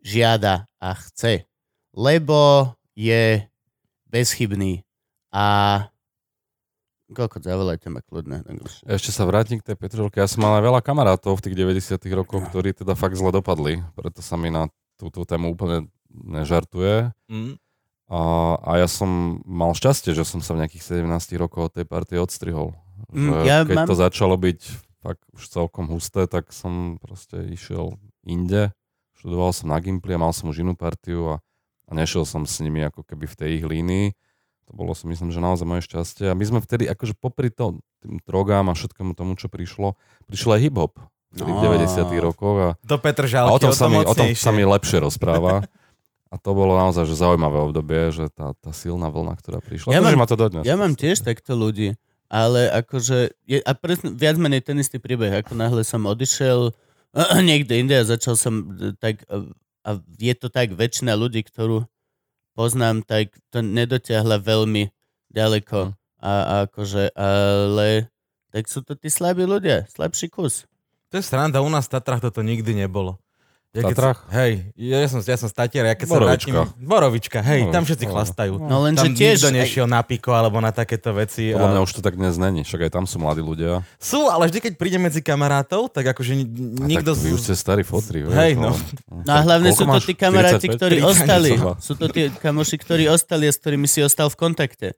žiada 0.02 0.66
a 0.78 0.94
chce. 0.94 1.46
Lebo 1.94 2.72
je 2.94 3.46
bezchybný 4.08 4.82
a 5.34 5.46
koľko 7.08 7.40
zavolajte 7.40 7.88
ma 7.88 8.04
kľudne. 8.04 8.44
Ešte 8.84 9.10
sa 9.16 9.24
vrátim 9.24 9.56
k 9.60 9.72
tej 9.72 9.76
Petržalke. 9.80 10.20
Ja 10.20 10.28
som 10.28 10.44
mal 10.44 10.60
aj 10.60 10.64
veľa 10.68 10.80
kamarátov 10.84 11.40
v 11.40 11.44
tých 11.48 11.56
90 11.56 12.04
rokoch, 12.12 12.44
ktorí 12.52 12.76
teda 12.76 12.92
fakt 12.92 13.16
zle 13.16 13.32
dopadli. 13.32 13.80
Preto 13.96 14.20
sa 14.20 14.36
mi 14.36 14.52
na 14.52 14.68
túto 15.00 15.24
tému 15.24 15.56
úplne 15.56 15.88
nežartuje. 16.12 17.12
Mhm. 17.32 17.56
A, 18.08 18.20
a 18.64 18.70
ja 18.80 18.88
som 18.88 19.40
mal 19.44 19.76
šťastie, 19.76 20.16
že 20.16 20.24
som 20.24 20.40
sa 20.40 20.56
v 20.56 20.64
nejakých 20.64 21.04
17 21.04 21.36
rokoch 21.36 21.68
od 21.68 21.72
tej 21.76 21.84
partie 21.84 22.16
odstrihol. 22.16 22.72
Mm, 23.12 23.44
ja 23.44 23.58
keď 23.68 23.76
mám- 23.84 23.88
to 23.88 23.94
začalo 24.00 24.40
byť 24.40 24.60
fakt 25.04 25.20
už 25.36 25.44
celkom 25.44 25.92
husté, 25.92 26.24
tak 26.24 26.48
som 26.48 26.96
proste 26.96 27.52
išiel 27.52 28.00
inde. 28.24 28.72
Študoval 29.18 29.50
som 29.50 29.66
na 29.68 29.78
Gimply 29.78 30.14
a 30.14 30.20
mal 30.20 30.30
som 30.30 30.46
už 30.46 30.62
inú 30.62 30.72
partiu 30.72 31.26
a, 31.28 31.36
a 31.84 31.92
nešiel 31.92 32.22
som 32.22 32.42
s 32.42 32.58
nimi 32.58 32.80
ako 32.80 33.02
keby 33.02 33.26
v 33.26 33.34
tej 33.34 33.50
ich 33.58 33.64
línii. 33.64 34.06
To 34.64 34.76
bolo 34.76 34.92
si 34.92 35.04
myslím, 35.04 35.28
že 35.28 35.40
naozaj 35.40 35.64
moje 35.64 35.82
šťastie. 35.84 36.28
A 36.28 36.36
my 36.36 36.44
sme 36.44 36.58
vtedy, 36.60 36.86
akože 36.86 37.14
popri 37.14 37.48
to, 37.48 37.76
tým 37.98 38.22
drogám 38.22 38.68
a 38.68 38.76
všetkému 38.76 39.12
tomu, 39.12 39.34
čo 39.34 39.48
prišlo, 39.48 39.96
prišiel 40.24 40.54
aj 40.54 40.60
hip-hop 40.62 40.92
vtedy 41.28 41.50
v 41.50 41.56
No. 41.56 41.64
90 41.76 42.08
rokoch 42.22 42.56
a 42.56 42.68
Do 42.80 42.96
Petržalky, 42.96 43.48
a 43.48 43.52
o 43.52 43.58
tom, 43.58 43.72
sa 43.72 43.84
mi, 43.84 43.98
o 43.98 44.12
tom 44.12 44.32
sa 44.32 44.48
mi 44.48 44.62
lepšie 44.62 45.02
rozpráva. 45.02 45.66
A 46.28 46.36
to 46.36 46.52
bolo 46.52 46.72
naozaj 46.72 47.04
že 47.04 47.16
zaujímavé 47.16 47.56
obdobie, 47.58 48.12
že 48.12 48.28
tá, 48.28 48.52
tá 48.54 48.70
silná 48.70 49.08
vlna, 49.08 49.36
ktorá 49.36 49.58
prišla. 49.58 49.90
Ja 49.90 49.98
Ja 49.98 50.04
mám- 50.06 50.14
ma 50.14 50.24
to 50.24 50.36
dodnes. 50.36 50.62
Ja 50.62 50.76
mám 50.76 50.92
tiež 50.92 51.20
takto 51.20 51.52
ľudí. 51.52 51.96
Ale 52.28 52.68
akože, 52.70 53.32
je, 53.42 53.58
a 53.58 53.72
presne, 53.72 54.12
viac 54.12 54.36
menej 54.36 54.60
ten 54.60 54.76
istý 54.76 55.00
príbeh, 55.00 55.40
ako 55.40 55.56
náhle 55.56 55.80
som 55.80 56.04
odišiel 56.04 56.76
niekde 57.48 57.80
inde 57.80 57.94
a 57.96 58.04
začal 58.04 58.34
som 58.36 58.76
e, 58.76 58.92
tak, 58.98 59.24
e, 59.28 59.52
a 59.84 59.90
je 60.18 60.34
to 60.36 60.48
tak, 60.52 60.76
väčšina 60.76 61.16
ľudí, 61.16 61.44
ktorú 61.46 61.88
poznám, 62.58 63.06
tak 63.06 63.32
to 63.54 63.62
nedotiahla 63.62 64.42
veľmi 64.42 64.90
ďaleko. 65.30 65.94
A, 66.18 66.32
a 66.42 66.54
akože, 66.66 67.14
ale 67.14 68.10
tak 68.50 68.66
sú 68.66 68.82
to 68.82 68.98
tí 68.98 69.06
slabí 69.06 69.46
ľudia, 69.46 69.86
slabší 69.86 70.26
kus. 70.34 70.66
To 71.14 71.16
je 71.16 71.24
sranda, 71.24 71.62
u 71.62 71.70
nás 71.70 71.86
v 71.86 71.94
Tatrách 71.94 72.26
toto 72.26 72.42
nikdy 72.42 72.74
nebolo. 72.74 73.22
Ja 73.68 73.84
keď 73.84 74.16
hej, 74.32 74.52
ja 74.80 75.04
som, 75.12 75.20
ja 75.20 75.36
som 75.36 75.44
statier, 75.44 75.84
ja 75.84 75.92
keď 75.92 76.08
Borovička. 76.08 76.48
sa 76.48 76.64
vrátim... 76.64 76.88
Borovička, 76.88 77.38
hej, 77.44 77.68
No, 77.68 77.70
tam 77.70 77.84
všetci 77.84 78.04
no. 78.08 78.12
chlastajú. 78.16 78.52
No 78.56 78.76
lenže 78.80 79.04
Tam 79.04 79.12
tiež... 79.12 79.36
nikto 79.36 79.48
nešiel 79.52 79.84
na 79.84 80.00
piko 80.00 80.32
alebo 80.32 80.56
na 80.64 80.72
takéto 80.72 81.12
veci. 81.12 81.52
Podľa 81.52 81.76
mňa 81.76 81.80
A... 81.80 81.84
už 81.84 81.92
to 81.92 82.00
tak 82.00 82.16
dnes 82.16 82.40
není, 82.40 82.64
však 82.64 82.88
aj 82.88 82.92
tam 82.96 83.04
sú 83.04 83.20
mladí 83.20 83.44
ľudia. 83.44 83.84
Sú, 84.00 84.24
ale 84.32 84.48
vždy, 84.48 84.58
keď 84.64 84.72
príde 84.80 84.96
medzi 84.96 85.20
kamarátov, 85.20 85.92
tak 85.92 86.16
akože 86.16 86.32
ni- 86.32 86.48
A 86.80 86.88
nikto... 86.88 87.12
tak 87.12 87.20
vy 87.20 87.30
už 87.36 87.40
ste 87.44 87.52
starí 87.52 87.84
fotri. 87.84 88.24
vieš, 88.24 88.32
Hej, 88.32 88.56
no. 88.56 88.72
No 89.12 89.32
a 89.36 89.40
hlavne 89.44 89.68
sú 89.76 89.84
to 89.84 90.00
tí 90.00 90.16
kamaráti, 90.16 90.66
ktorí 90.72 91.04
45? 91.04 91.12
ostali. 91.12 91.50
32. 91.60 91.84
Sú 91.84 91.92
to 91.92 92.06
tí 92.08 92.20
kamoši, 92.32 92.76
ktorí 92.80 93.04
ostali 93.12 93.44
a 93.44 93.52
s 93.52 93.60
ktorými 93.60 93.84
si 93.84 94.00
ostal 94.00 94.32
v 94.32 94.36
kontakte. 94.48 94.96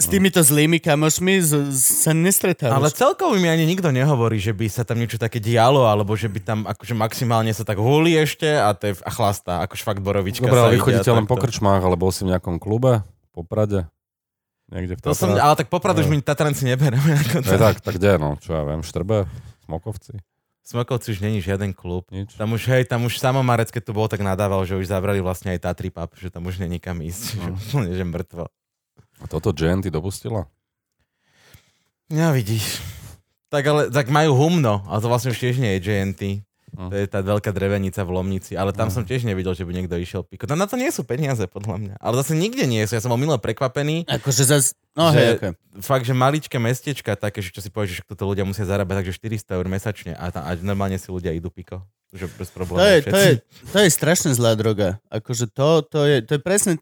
S 0.00 0.08
týmito 0.08 0.40
zlými 0.40 0.80
kamošmi 0.80 1.38
z, 1.38 1.68
z, 1.68 1.80
sa 2.00 2.12
nestretávaš. 2.16 2.74
Ale 2.74 2.88
celkovo 2.90 3.36
mi 3.36 3.44
ani 3.44 3.68
nikto 3.68 3.92
nehovorí, 3.92 4.40
že 4.40 4.56
by 4.56 4.66
sa 4.66 4.88
tam 4.88 4.96
niečo 4.96 5.20
také 5.20 5.36
dialo, 5.36 5.84
alebo 5.84 6.16
že 6.16 6.32
by 6.32 6.40
tam 6.40 6.58
akože 6.64 6.96
maximálne 6.96 7.52
sa 7.52 7.60
tak 7.62 7.76
hulí 7.76 8.16
ešte 8.16 8.48
a, 8.48 8.72
to 8.72 8.88
je, 8.88 8.94
a 8.98 9.10
chlastá, 9.12 9.60
akože 9.62 9.84
fakt 9.84 10.00
borovička 10.00 10.48
Dobre, 10.48 10.58
ale 10.58 10.74
vy 10.74 10.80
chodíte 10.80 11.12
len 11.12 11.28
po 11.28 11.36
krčmách, 11.36 11.84
alebo 11.84 12.08
si 12.08 12.24
v 12.24 12.32
nejakom 12.32 12.56
klube, 12.56 13.04
po 13.36 13.44
Prade, 13.44 13.84
niekde 14.72 14.96
v 14.96 15.00
To 15.04 15.12
som, 15.12 15.36
ale 15.36 15.54
tak 15.60 15.68
popradu 15.68 16.00
už 16.00 16.08
mi 16.08 16.24
Tatranci 16.24 16.64
nebereme. 16.64 17.12
Ako 17.28 17.44
To 17.44 17.52
je 17.52 17.60
tak, 17.60 17.84
tak 17.84 17.94
kde, 18.00 18.16
no, 18.16 18.40
čo 18.40 18.56
ja 18.56 18.64
viem, 18.64 18.80
Štrbe, 18.80 19.28
Smokovci, 19.68 20.16
Smokovci 20.62 21.10
už 21.12 21.20
není 21.20 21.42
žiaden 21.42 21.74
klub. 21.74 22.06
nič. 22.14 22.38
Tam 22.38 22.54
už, 22.54 22.64
hej, 22.70 22.86
tam 22.86 23.02
už 23.04 23.18
Samomarec, 23.18 23.68
keď 23.68 23.82
tu 23.82 23.92
bol, 23.92 24.06
tak 24.06 24.22
nadával, 24.22 24.62
že 24.62 24.78
už 24.78 24.86
zabrali 24.88 25.18
vlastne 25.18 25.52
aj 25.52 25.68
Tatry 25.68 25.90
Pub, 25.90 26.06
že 26.16 26.30
tam 26.30 26.46
už 26.46 26.62
není 26.62 26.78
kam 26.78 27.02
ísť, 27.02 27.22
že 27.34 27.38
No. 27.44 27.58
úplne, 27.58 27.90
že 27.92 28.04
mŕtvo. 28.06 28.46
A 29.22 29.30
toto 29.30 29.54
Jen 29.54 29.78
ty 29.78 29.88
dopustila? 29.88 30.50
Ja 32.10 32.34
vidíš. 32.34 32.82
Tak 33.48 33.62
ale, 33.64 33.82
tak 33.88 34.08
majú 34.08 34.32
humno, 34.34 34.84
ale 34.84 34.98
to 34.98 35.08
vlastne 35.08 35.30
už 35.30 35.38
tiež 35.38 35.56
nie 35.56 35.76
je 35.76 35.84
JNT. 35.84 36.22
Hm. 36.72 36.88
To 36.88 36.94
je 36.96 37.04
tá 37.04 37.20
veľká 37.20 37.52
drevenica 37.52 38.00
v 38.00 38.16
Lomnici, 38.16 38.56
ale 38.56 38.72
tam 38.72 38.88
Hm. 38.88 38.94
som 38.96 39.02
tiež 39.04 39.28
nevidel, 39.28 39.52
že 39.52 39.64
by 39.64 39.76
niekto 39.76 39.92
išiel 40.00 40.24
piko. 40.24 40.48
Tam 40.48 40.56
na 40.56 40.64
to 40.64 40.80
nie 40.80 40.88
sú 40.88 41.04
peniaze, 41.04 41.44
podľa 41.44 41.76
mňa. 41.76 41.94
Ale 42.00 42.14
zase 42.16 42.32
nikde 42.32 42.64
nie 42.64 42.80
sú. 42.88 42.96
Ja 42.96 43.04
som 43.04 43.12
bol 43.12 43.20
milo 43.20 43.36
prekvapený. 43.36 44.08
Akože 44.08 44.48
zas... 44.48 44.72
No 44.96 45.12
Že- 45.12 45.16
hej, 45.16 45.28
okay. 45.36 45.52
Fakt, 45.84 46.04
že 46.08 46.16
maličké 46.16 46.56
mestečka 46.56 47.12
také, 47.12 47.44
že 47.44 47.52
čo 47.52 47.60
si 47.60 47.68
povieš, 47.68 48.00
že 48.00 48.08
toto 48.08 48.24
ľudia 48.24 48.44
musia 48.44 48.64
zarábať, 48.64 49.04
takže 49.04 49.20
400 49.44 49.56
eur 49.56 49.66
mesačne 49.68 50.12
a, 50.16 50.28
tam, 50.28 50.44
a 50.44 50.52
normálne 50.60 50.96
si 50.96 51.08
ľudia 51.08 51.32
idú 51.32 51.48
piko. 51.48 51.80
Že 52.12 52.28
bez 52.36 52.48
problémov. 52.52 52.80
To 52.80 52.88
je, 52.88 52.98
to, 53.00 53.08
všetci. 53.08 53.20
je, 53.24 53.32
to 53.72 53.78
je 53.80 53.88
strašne 53.88 54.30
zlá 54.36 54.52
droga. 54.52 55.00
Akože 55.08 55.48
to, 55.48 55.80
to, 55.84 56.04
je, 56.04 56.20
to 56.24 56.36
je 56.36 56.40
presne 56.40 56.76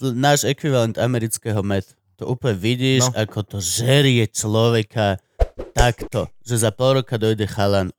náš 0.00 0.44
ekvivalent 0.44 0.98
amerického 0.98 1.62
med. 1.62 1.84
To 2.16 2.30
úplne 2.30 2.54
vidíš, 2.54 3.10
No. 3.10 3.14
ako 3.18 3.38
to 3.42 3.58
žerie 3.58 4.26
človeka 4.30 5.18
takto, 5.74 6.30
že 6.46 6.62
za 6.62 6.70
pol 6.70 7.02
roka 7.02 7.18
dojde 7.18 7.46
chalan. 7.50 7.90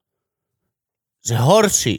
Že 1.25 1.35
horší. 1.35 1.95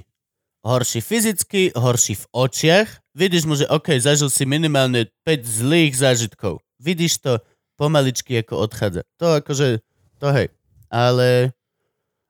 Horší 0.66 1.00
fyzicky, 1.00 1.62
horší 1.76 2.14
v 2.18 2.24
očiach. 2.32 2.88
Vidíš 3.14 3.44
mu, 3.46 3.54
že 3.54 3.70
OK, 3.70 4.00
zažil 4.00 4.32
si 4.32 4.42
minimálne 4.48 5.06
5 5.22 5.44
zlých 5.44 5.92
zážitkov. 5.94 6.58
Vidíš 6.80 7.22
to 7.22 7.32
pomaličky, 7.76 8.40
ako 8.40 8.64
odchádza. 8.66 9.04
To 9.20 9.36
akože, 9.38 9.84
to 10.18 10.26
hej. 10.32 10.48
Ale 10.90 11.52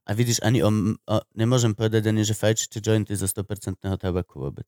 a 0.07 0.11
vidíš, 0.15 0.39
ani 0.43 0.63
o, 0.63 0.71
o, 0.71 1.17
nemôžem 1.35 1.75
povedať 1.75 2.11
ani, 2.11 2.23
že 2.23 2.39
fajčíte 2.39 2.79
jointy 2.79 3.19
zo 3.19 3.27
100% 3.27 3.83
tabaku 3.99 4.39
vôbec. 4.39 4.67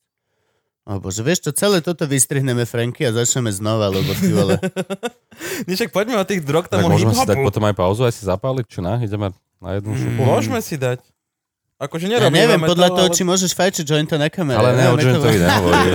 O 0.89 0.97
bože, 0.97 1.20
vieš 1.20 1.45
čo, 1.45 1.51
celé 1.53 1.78
toto 1.78 2.03
vystrihneme, 2.05 2.64
Franky, 2.64 3.05
a 3.05 3.12
začneme 3.12 3.53
znova, 3.53 3.86
lebo 3.89 4.09
ty 4.11 4.32
vole. 4.32 4.57
Nie, 5.68 5.76
však 5.76 5.93
poďme 5.93 6.16
od 6.16 6.24
tých 6.24 6.41
drog 6.41 6.64
Tak 6.64 6.80
tomu 6.80 6.89
môžeme 6.91 7.12
si 7.12 7.20
hip-hopu. 7.20 7.28
dať 7.30 7.45
potom 7.45 7.62
aj 7.62 7.74
pauzu, 7.74 8.03
aj 8.03 8.14
si 8.14 8.24
zapáliť, 8.24 8.64
či 8.66 8.80
na? 8.80 8.97
Ideme 8.97 9.30
na 9.59 9.70
jednu 9.74 9.93
Mm. 9.93 10.01
šupu? 10.01 10.20
Môžeme 10.22 10.59
si 10.59 10.74
dať. 10.74 11.05
Akože 11.79 12.11
Ja 12.11 12.26
neviem, 12.26 12.59
to, 12.59 12.74
podľa 12.74 12.89
toho, 12.91 13.07
ale- 13.07 13.14
či 13.14 13.22
môžeš 13.22 13.55
fajčiť 13.55 13.85
jointa 13.87 14.18
na 14.18 14.26
kamere. 14.26 14.59
Ale 14.59 14.74
ne, 14.74 14.91
o 14.91 14.99
jointovi 14.99 15.39
nehovorí. 15.39 15.91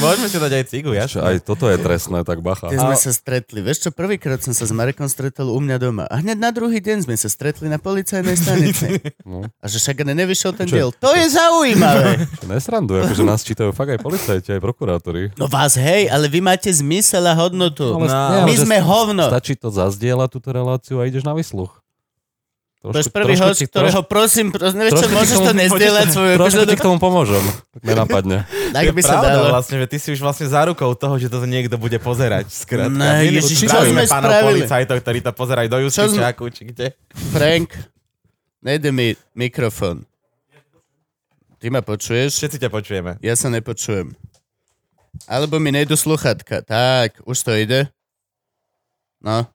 Môžeme 0.00 0.26
si 0.28 0.36
dať 0.36 0.52
aj 0.54 0.64
cigu, 0.64 0.90
Čo, 0.92 0.96
jasne. 0.96 1.20
aj 1.20 1.36
toto 1.44 1.68
je 1.68 1.76
trestné, 1.76 2.24
tak 2.24 2.40
bacha. 2.40 2.72
Keď 2.72 2.78
sme 2.80 2.96
sa 2.96 3.10
stretli, 3.12 3.60
vieš 3.60 3.84
čo, 3.84 3.90
prvýkrát 3.92 4.40
som 4.40 4.56
sa 4.56 4.64
s 4.64 4.72
Marekom 4.72 5.04
stretol 5.06 5.52
u 5.52 5.60
mňa 5.60 5.76
doma. 5.76 6.04
A 6.08 6.24
hneď 6.24 6.40
na 6.40 6.48
druhý 6.48 6.80
deň 6.80 7.04
sme 7.04 7.14
sa 7.14 7.28
stretli 7.28 7.68
na 7.68 7.76
policajnej 7.76 8.32
stanici. 8.32 8.88
No. 9.26 9.42
A 9.58 9.66
že 9.66 9.82
však 9.82 10.06
ani 10.06 10.14
nevyšiel 10.16 10.54
ten 10.54 10.70
Čo? 10.70 10.74
diel. 10.78 10.88
To 10.96 11.10
je 11.10 11.26
zaujímavé. 11.26 12.24
Nesranduj, 12.48 13.02
akože 13.02 13.26
nás 13.26 13.42
čítajú 13.42 13.74
fakt 13.74 13.90
aj 13.90 14.00
policajti, 14.00 14.54
aj 14.54 14.62
prokurátori. 14.62 15.34
No 15.34 15.50
vás 15.50 15.74
hej, 15.74 16.06
ale 16.06 16.30
vy 16.30 16.38
máte 16.38 16.70
zmysel 16.70 17.26
a 17.26 17.34
hodnotu. 17.34 17.98
No, 17.98 18.06
nie, 18.06 18.40
my 18.46 18.54
sme 18.54 18.78
hovno. 18.78 19.26
Stačí 19.26 19.58
to 19.58 19.68
zazdieľať 19.68 20.28
túto 20.30 20.54
reláciu 20.54 21.02
a 21.02 21.10
ideš 21.10 21.26
na 21.26 21.34
vysluch. 21.34 21.74
To 22.84 22.94
je 22.94 23.10
prvý 23.10 23.34
trošku 23.34 23.50
host, 23.50 23.60
ktorého 23.66 24.00
prosím, 24.06 24.46
prosím, 24.54 24.86
trošku 24.86 25.10
ti 25.10 25.16
môžeš 25.16 25.34
k 25.34 25.38
tomu 25.42 25.48
to 25.48 25.52
nezdieľať 25.58 26.06
svoju 26.12 26.34
Trošku 26.38 26.64
ti 26.70 26.76
k 26.76 26.82
tomu 26.86 26.98
pomôžem. 27.02 27.44
Tak 27.76 27.82
nenapadne. 27.82 28.38
Tak 28.72 28.84
by 28.94 29.02
sa 29.02 29.14
dalo. 29.20 29.52
vlastne, 29.52 29.76
že 29.82 29.86
ty 29.90 29.96
si 29.98 30.08
už 30.14 30.20
vlastne 30.22 30.46
zárukou 30.46 30.88
toho, 30.94 31.14
že 31.18 31.26
toto 31.26 31.44
niekto 31.44 31.76
bude 31.76 31.98
pozerať. 31.98 32.46
Skrátka. 32.48 32.94
Ne, 32.94 33.26
My 33.26 33.36
Ježiš, 33.36 33.66
čo 33.66 33.80
sme 33.90 34.06
pánov 34.06 34.30
spravili? 34.30 34.44
policajtov, 34.62 34.96
ktorí 35.02 35.18
to 35.20 35.32
pozerajú 35.34 35.68
do 35.68 35.78
Justičáku, 35.88 36.44
či 36.54 36.62
kde. 36.70 36.86
Frank, 37.34 37.74
nejde 38.62 38.94
mi 38.94 39.12
mikrofón. 39.34 40.06
Ty 41.58 41.66
ma 41.72 41.80
počuješ? 41.82 42.38
Všetci 42.38 42.62
ťa 42.62 42.70
počujeme. 42.70 43.10
Ja 43.24 43.34
sa 43.34 43.50
nepočujem. 43.50 44.14
Alebo 45.24 45.56
mi 45.56 45.72
nejdu 45.72 45.96
sluchatka. 45.96 46.60
Tak, 46.62 47.24
už 47.24 47.38
to 47.42 47.52
ide. 47.56 47.88
No. 49.24 49.48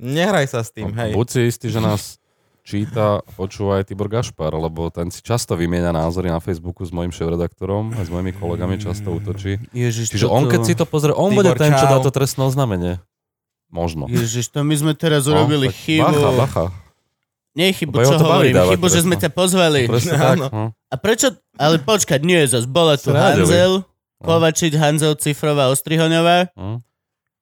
Nehraj 0.00 0.48
sa 0.48 0.60
s 0.60 0.70
tým, 0.70 0.88
hej. 0.90 1.12
Buď 1.12 1.26
si 1.28 1.40
istý, 1.46 1.68
že 1.68 1.78
nás 1.78 2.16
číta 2.62 3.20
počúva 3.30 3.76
aj 3.76 3.84
Tibor 3.84 4.06
Gašpar, 4.06 4.48
lebo 4.50 4.88
ten 4.88 5.08
si 5.08 5.20
často 5.20 5.52
vymieňa 5.52 5.92
názory 5.92 6.26
na 6.26 6.38
Facebooku 6.38 6.80
s 6.80 6.88
mojim 6.88 7.10
šéf-redaktorom 7.10 7.92
a 7.92 8.00
s 8.00 8.08
mojimi 8.08 8.32
kolegami 8.32 8.76
často 8.76 9.10
útočí. 9.10 9.60
Ježiš, 9.70 10.08
Čiže 10.10 10.24
on, 10.24 10.46
keď 10.46 10.60
si 10.62 10.72
to 10.72 10.84
pozrie, 10.84 11.12
on 11.12 11.28
Tibor, 11.28 11.44
bude 11.46 11.52
ten, 11.54 11.70
čo 11.70 11.84
čau. 11.84 11.92
dá 11.92 11.98
to 12.00 12.10
trestné 12.10 12.42
oznámenie. 12.42 12.96
Možno. 13.68 14.06
Ježiš, 14.06 14.48
to 14.48 14.60
my 14.60 14.72
sme 14.72 14.92
teraz 14.92 15.24
No, 15.24 15.36
urobili 15.36 15.68
chybu. 15.68 16.02
Bacha, 16.02 16.30
bacha. 16.34 16.64
Nie 17.52 17.70
chybu, 17.70 17.92
Lebo 17.92 18.06
čo 18.08 18.16
hovorím. 18.16 18.50
dávať 18.52 18.72
Chybu, 18.72 18.86
že 18.88 19.00
sme 19.00 19.16
ťa 19.16 19.30
pozvali. 19.30 19.80
Presne 19.84 20.14
Áno. 20.24 20.46
tak. 20.46 20.50
No. 20.50 20.64
A 20.86 20.94
prečo? 20.96 21.26
Ale 21.54 21.78
počkať, 21.78 22.20
nie, 22.20 22.40
zas 22.44 22.64
bola 22.64 22.94
tu 22.94 23.10
Sa 23.10 23.30
radili. 23.30 23.46
Hanzel, 23.46 23.72
No. 24.16 24.26
Kovačič, 24.26 24.74
Hanzel, 24.74 25.16
Cifrová, 25.16 25.68
Ostrihoňová. 25.68 26.52
Hm? 26.52 26.78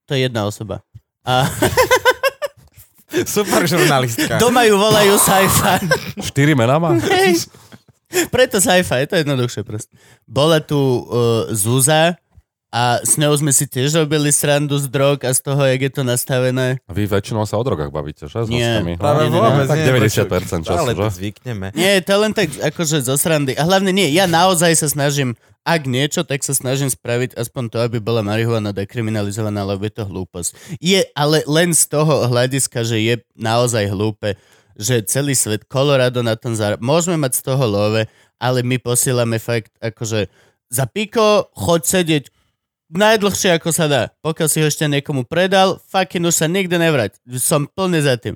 To 0.05 0.11
je 0.11 0.21
jedna 0.23 0.47
osoba. 0.47 0.87
A 1.27 1.51
Super 3.37 3.65
žurnalistka. 3.65 4.37
doma 4.37 4.65
ju 4.69 4.77
volajú 4.77 5.17
sci-fi. 5.17 5.81
Štyri 6.29 6.53
mená 6.53 6.77
má? 6.77 6.97
Hej. 7.01 7.49
Preto 8.33 8.61
sci-fi, 8.61 9.05
je 9.05 9.09
to 9.09 9.17
jednoduchšie 9.21 9.63
proste. 9.65 9.93
Bola 10.25 10.61
tu 10.65 10.77
uh, 10.77 11.49
Zúza 11.53 12.17
a 12.69 13.01
s 13.01 13.17
ňou 13.17 13.33
sme 13.33 13.49
si 13.49 13.65
tiež 13.65 13.97
robili 13.97 14.29
srandu 14.29 14.77
z 14.77 14.93
drog 14.93 15.25
a 15.25 15.33
z 15.33 15.41
toho, 15.41 15.65
jak 15.65 15.81
je 15.89 15.93
to 15.93 16.03
nastavené. 16.05 16.77
A 16.85 16.93
vy 16.93 17.09
väčšinou 17.09 17.49
sa 17.49 17.57
o 17.57 17.65
drogách 17.65 17.89
bavíte, 17.89 18.29
že? 18.29 18.45
S 18.45 18.49
Nie. 18.53 18.85
hostami? 18.85 19.01
Práve 19.01 19.33
nie. 19.33 19.41
vôbec 19.41 19.65
Tak 19.65 19.79
nie, 19.81 19.89
90% 19.89 20.69
času, 20.69 20.77
Ale 20.77 20.93
to 20.93 21.09
že? 21.09 21.17
zvykneme. 21.17 21.73
Nie, 21.73 22.05
to 22.05 22.13
len 22.21 22.37
tak 22.37 22.53
akože 22.53 23.01
zo 23.01 23.17
srandy. 23.17 23.57
A 23.57 23.65
hlavne 23.65 23.89
nie, 23.89 24.13
ja 24.13 24.29
naozaj 24.29 24.77
sa 24.77 24.89
snažím, 24.93 25.33
ak 25.65 25.89
niečo, 25.89 26.29
tak 26.29 26.45
sa 26.45 26.53
snažím 26.53 26.93
spraviť 26.93 27.41
aspoň 27.41 27.65
to, 27.73 27.79
aby 27.81 28.05
bola 28.05 28.21
marihuana 28.21 28.77
dekriminalizovaná, 28.77 29.65
lebo 29.65 29.89
je 29.89 29.95
to 29.97 30.05
hlúposť. 30.05 30.53
Je 30.77 31.09
ale 31.17 31.45
len 31.49 31.73
z 31.73 31.89
toho 31.89 32.29
hľadiska, 32.29 32.85
že 32.85 33.01
je 33.01 33.15
naozaj 33.33 33.89
hlúpe, 33.89 34.37
že 34.77 35.01
celý 35.09 35.33
svet, 35.33 35.65
Colorado 35.65 36.21
na 36.21 36.37
tom 36.37 36.53
zar... 36.53 36.77
Môžeme 36.85 37.17
mať 37.17 37.41
z 37.41 37.43
toho 37.49 37.65
love, 37.65 38.05
ale 38.37 38.59
my 38.61 38.77
posielame 38.77 39.41
fakt 39.41 39.73
akože 39.81 40.29
za 40.69 40.85
piko, 40.85 41.49
choď 41.57 41.81
sedieť 41.85 42.25
najdlhšie 42.91 43.57
ako 43.57 43.71
sa 43.71 43.87
dá. 43.87 44.03
Pokiaľ 44.21 44.49
si 44.49 44.59
ho 44.61 44.67
ešte 44.67 44.85
niekomu 44.85 45.25
predal, 45.25 45.77
fucking 45.89 46.25
už 46.25 46.35
sa 46.35 46.47
nikde 46.49 46.77
nevrať. 46.77 47.17
Som 47.37 47.69
plne 47.69 48.01
za 48.01 48.17
tým. 48.17 48.35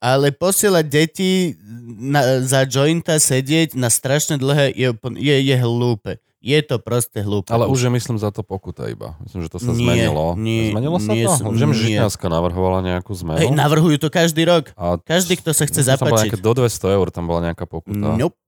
Ale 0.00 0.32
posielať 0.32 0.84
deti 0.88 1.52
na, 2.00 2.40
za 2.40 2.64
jointa 2.64 3.20
sedieť 3.20 3.76
na 3.76 3.92
strašne 3.92 4.40
dlhé 4.40 4.72
je, 4.72 4.88
je, 5.20 5.36
je 5.44 5.56
hlúpe. 5.60 6.16
Je 6.40 6.56
to 6.64 6.80
proste 6.80 7.20
hlúpe. 7.20 7.52
Ale 7.52 7.68
už 7.68 7.84
je, 7.84 7.90
myslím, 7.92 8.16
za 8.16 8.32
to 8.32 8.40
pokuta 8.40 8.88
iba. 8.88 9.12
Myslím, 9.20 9.44
že 9.44 9.52
to 9.52 9.60
sa 9.60 9.76
Nie, 9.76 10.08
zmenilo. 10.08 10.40
nie, 10.40 10.72
zmenilo 10.72 10.96
sa 10.96 11.12
nie 11.12 11.28
to? 11.28 11.52
Viem, 11.52 11.76
že. 11.76 11.84
Žitňanská 12.00 12.26
navrhovala 12.32 12.80
nejakú 12.80 13.12
zmenu. 13.12 13.44
Hej, 13.44 13.52
navrhujú 13.52 14.00
to 14.00 14.08
každý 14.08 14.48
rok. 14.48 14.72
a 14.72 14.96
Každý, 14.96 15.36
kto 15.36 15.52
sa 15.52 15.68
chce 15.68 15.84
tam 15.84 16.00
zapačiť. 16.00 16.32
nejaké 16.32 16.38
do 16.40 16.52
200 16.56 16.96
eur, 16.96 17.06
tam 17.12 17.28
bola 17.28 17.52
nejaká 17.52 17.68
pokuta. 17.68 18.16
Nope. 18.16 18.40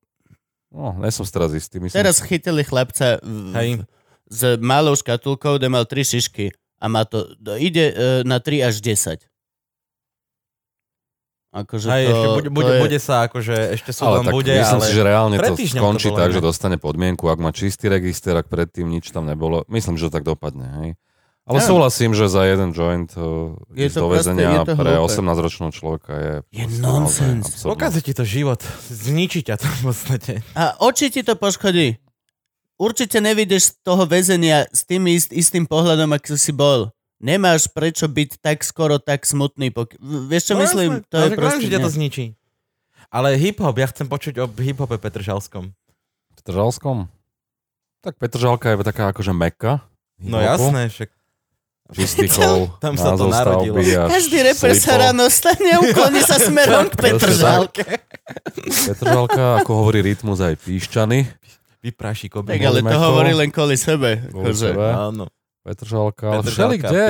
No, 0.73 0.97
nie 1.05 1.13
som 1.13 1.29
teraz 1.29 1.53
istý. 1.53 1.85
Myslím, 1.85 2.01
Teraz 2.01 2.17
chytili 2.25 2.65
chlapca 2.65 3.21
v, 3.21 3.53
Hej. 3.61 3.69
S 4.33 4.57
malou 4.65 4.97
škatulkou, 4.97 5.61
kde 5.61 5.69
mal 5.69 5.85
tri 5.85 6.09
šišky 6.09 6.57
A 6.81 6.89
má 6.89 7.05
to, 7.05 7.37
do- 7.37 7.61
ide 7.61 7.93
e, 7.93 7.95
na 8.25 8.41
3 8.41 8.73
až 8.73 8.81
10. 8.81 9.29
Akože 11.53 11.85
Hej, 11.85 12.05
to, 12.09 12.13
ešte 12.17 12.29
bude, 12.33 12.49
to 12.49 12.55
bude, 12.57 12.73
je, 12.73 12.81
bude 12.81 12.99
sa, 12.99 13.29
akože 13.29 13.77
ešte 13.77 13.93
sú 13.93 14.09
Ale 14.09 14.25
tak 14.25 14.33
bude, 14.33 14.57
myslím 14.57 14.81
ale... 14.81 14.89
si, 14.89 14.93
že 14.97 15.03
reálne 15.05 15.37
to 15.37 15.53
to 15.53 15.69
skončí 15.69 16.09
bolo 16.09 16.19
tak, 16.25 16.31
že 16.33 16.41
dostane 16.41 16.81
podmienku, 16.81 17.29
ak 17.29 17.39
má 17.45 17.53
čistý 17.53 17.93
register, 17.93 18.33
ak 18.33 18.49
predtým 18.49 18.89
nič 18.89 19.13
tam 19.13 19.29
nebolo. 19.29 19.69
Myslím, 19.69 20.01
že 20.01 20.09
to 20.09 20.17
tak 20.17 20.25
dopadne, 20.25 20.67
hej. 20.81 20.91
Ale 21.43 21.59
Áno. 21.59 21.69
súhlasím, 21.75 22.15
že 22.17 22.31
za 22.31 22.47
jeden 22.47 22.71
joint 22.71 23.11
uh, 23.19 23.53
Je 23.75 23.91
ísť 23.91 23.99
to 23.99 24.07
do 24.07 24.09
väzenia 24.15 24.49
je 24.49 24.59
to 24.63 24.79
pre 24.79 24.95
hlúpe. 24.95 25.11
18-ročného 25.11 25.73
človeka 25.75 26.13
je... 26.15 26.33
Je 26.55 26.65
nonsens. 26.79 27.67
Pokazí 27.67 28.01
ti 28.01 28.15
to 28.15 28.23
život. 28.23 28.63
Zničí 28.89 29.43
ťa 29.43 29.59
to 29.59 29.67
v 29.67 29.79
podstate. 29.91 30.33
A 30.55 30.79
oči 30.79 31.11
ti 31.11 31.27
to 31.27 31.35
poškodí. 31.35 31.99
Určite 32.83 33.23
nevidíš 33.23 33.63
z 33.63 33.87
toho 33.87 34.03
väzenia 34.03 34.67
s 34.69 34.83
tým 34.83 35.07
ist, 35.07 35.31
istým 35.31 35.63
pohľadom, 35.63 36.11
ako 36.11 36.35
si 36.35 36.51
bol. 36.51 36.91
Nemáš 37.23 37.71
prečo 37.71 38.11
byť 38.11 38.43
tak 38.43 38.67
skoro 38.67 38.99
tak 38.99 39.23
smutný. 39.23 39.71
Pok- 39.71 39.95
Vieš 40.03 40.51
čo 40.51 40.55
No 40.55 40.67
myslím? 40.67 40.91
jasné, 40.99 41.07
To 41.07 41.17
je 41.17 41.29
že 41.29 41.37
proste... 41.39 41.67
že 41.71 41.79
to 41.79 41.91
zničí. 41.93 42.25
Ale 43.07 43.39
hip-hop, 43.39 43.79
ja 43.79 43.87
chcem 43.87 44.11
počuť 44.11 44.35
o 44.43 44.51
hip-hope 44.51 44.99
Petržalskom. 44.99 45.71
Petržalskom? 46.35 47.07
Tak 48.03 48.19
Petržalka 48.19 48.75
je 48.75 48.83
taká 48.83 49.15
akože 49.15 49.31
meka. 49.31 49.87
No 50.19 50.43
jasné, 50.43 50.91
však 50.91 51.15
Čistý 51.93 52.27
chov, 52.35 52.73
Tam 52.81 52.97
sa 52.97 53.15
to 53.15 53.29
narodilo. 53.29 53.79
Každý 54.09 54.43
reper 54.43 54.73
sa 54.75 54.99
ráno 54.99 55.29
stane 55.29 55.71
a 55.71 55.79
ukloní 55.79 56.19
sa 56.19 56.41
smerom 56.41 56.89
k 56.89 56.95
Petržalke. 57.05 57.85
Petržalka, 58.59 59.61
ako 59.61 59.71
hovorí 59.77 60.03
rytmus 60.03 60.41
aj 60.41 60.59
píšťany. 60.59 61.31
Vypráši 61.83 62.27
Tak 62.27 62.35
koby. 62.39 62.59
ale 62.59 62.81
to 62.81 62.97
hovorí 62.97 63.33
len 63.33 63.49
kvôli 63.49 63.75
sebe. 63.75 64.23
Kvôli 64.25 64.51
Akože. 64.51 64.71
sebe. 64.71 64.87
Áno. 64.87 65.25
Petržalka, 65.61 66.27
ale 66.29 66.43
všeli 66.43 66.77
kde? 66.77 67.05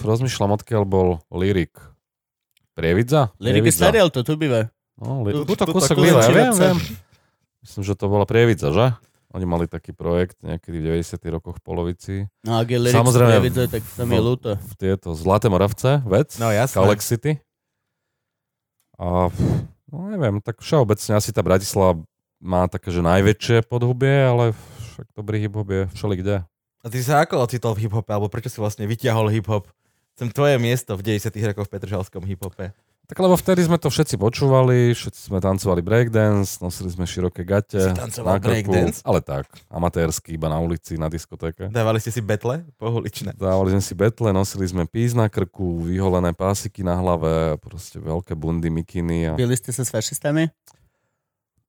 Rozmýšľam, 0.00 0.50
odkiaľ 0.52 0.82
bol 0.82 1.08
Lirik. 1.28 1.74
Prievidza? 2.72 3.30
Lirik 3.36 3.62
je 3.62 3.70
Prievidza. 3.70 3.78
starý, 3.80 3.96
ale 4.00 4.10
to 4.10 4.22
tu 4.22 4.34
býva. 4.34 4.70
No, 4.96 5.22
li- 5.22 5.34
Tu- 5.36 5.46
tu 5.46 5.64
kúsok 5.68 5.96
býva, 6.00 6.18
ja 6.20 6.30
viem, 6.30 6.50
viem. 6.52 6.78
Myslím, 7.60 7.82
že 7.82 7.94
to 7.94 8.06
bola 8.06 8.22
Prievidza, 8.22 8.70
že? 8.70 8.86
Oni 9.30 9.44
mali 9.44 9.64
taký 9.64 9.90
projekt 9.90 10.36
niekedy 10.40 10.76
v 10.76 10.84
90 10.94 11.30
rokoch 11.30 11.56
v 11.56 11.62
polovici. 11.62 12.14
No 12.42 12.58
ak 12.58 12.66
je 12.66 12.78
Lirik 12.80 12.92
Samozrejme, 12.92 13.38
Samozrejme, 13.40 13.70
tak 13.70 13.82
tam 13.88 14.08
je 14.08 14.18
v- 14.18 14.26
ľúto. 14.26 14.50
V 14.56 14.74
tieto 14.76 15.08
Zlaté 15.12 15.46
Moravce, 15.46 16.02
vec, 16.04 16.36
No 16.36 16.48
jasné. 16.48 16.76
Kalex 16.76 17.00
City. 17.02 17.32
A 18.96 19.30
no 19.88 19.96
neviem, 20.08 20.38
tak 20.38 20.58
všeobecne 20.58 21.12
asi 21.14 21.30
tá 21.30 21.40
Bratislava 21.40 22.02
má 22.42 22.66
také, 22.66 22.90
že 22.90 23.00
najväčšie 23.00 23.70
podhubie, 23.70 24.10
ale 24.26 24.44
však 24.92 25.06
dobrý 25.14 25.46
hip-hop 25.46 25.68
je 25.70 25.82
všeli 25.94 26.14
kde. 26.18 26.36
A 26.82 26.86
ty 26.90 26.98
sa 26.98 27.22
ako 27.22 27.46
ocitol 27.46 27.78
v 27.78 27.86
hip-hope, 27.86 28.10
alebo 28.10 28.26
prečo 28.26 28.50
si 28.50 28.58
vlastne 28.58 28.90
vyťahol 28.90 29.30
hip-hop? 29.30 29.70
Chcem 30.18 30.34
tvoje 30.34 30.58
miesto 30.58 30.98
v 30.98 31.14
90 31.14 31.30
rokoch 31.54 31.70
v 31.70 31.72
Petržalskom 31.78 32.26
hip-hope. 32.26 32.74
Tak 33.06 33.18
lebo 33.18 33.34
vtedy 33.36 33.66
sme 33.66 33.76
to 33.76 33.90
všetci 33.92 34.16
počúvali, 34.16 34.94
všetci 34.94 35.30
sme 35.30 35.42
tancovali 35.42 35.84
breakdance, 35.84 36.62
nosili 36.64 36.88
sme 36.88 37.04
široké 37.04 37.44
gate. 37.44 37.76
Si 37.76 37.92
tancoval 37.92 38.40
breakdance? 38.40 39.04
Ale 39.04 39.20
tak, 39.20 39.46
amatérsky, 39.68 40.34
iba 40.38 40.48
na 40.48 40.56
ulici, 40.62 40.96
na 40.96 41.12
diskotéke. 41.12 41.68
Dávali 41.68 41.98
ste 42.00 42.14
si 42.14 42.22
betle 42.24 42.64
pohuličné. 42.80 43.36
Dávali 43.36 43.74
sme 43.76 43.82
si 43.84 43.94
betle, 43.94 44.30
nosili 44.30 44.64
sme 44.70 44.88
pís 44.88 45.12
na 45.12 45.28
krku, 45.28 45.82
vyholené 45.86 46.32
pásiky 46.32 46.80
na 46.86 46.96
hlave, 46.98 47.58
proste 47.60 48.00
veľké 48.00 48.32
bundy, 48.32 48.70
mikiny. 48.72 49.28
A... 49.28 49.32
Byli 49.36 49.60
ste 49.60 49.74
sa 49.74 49.82
s 49.84 49.92
fašistami? 49.92 50.48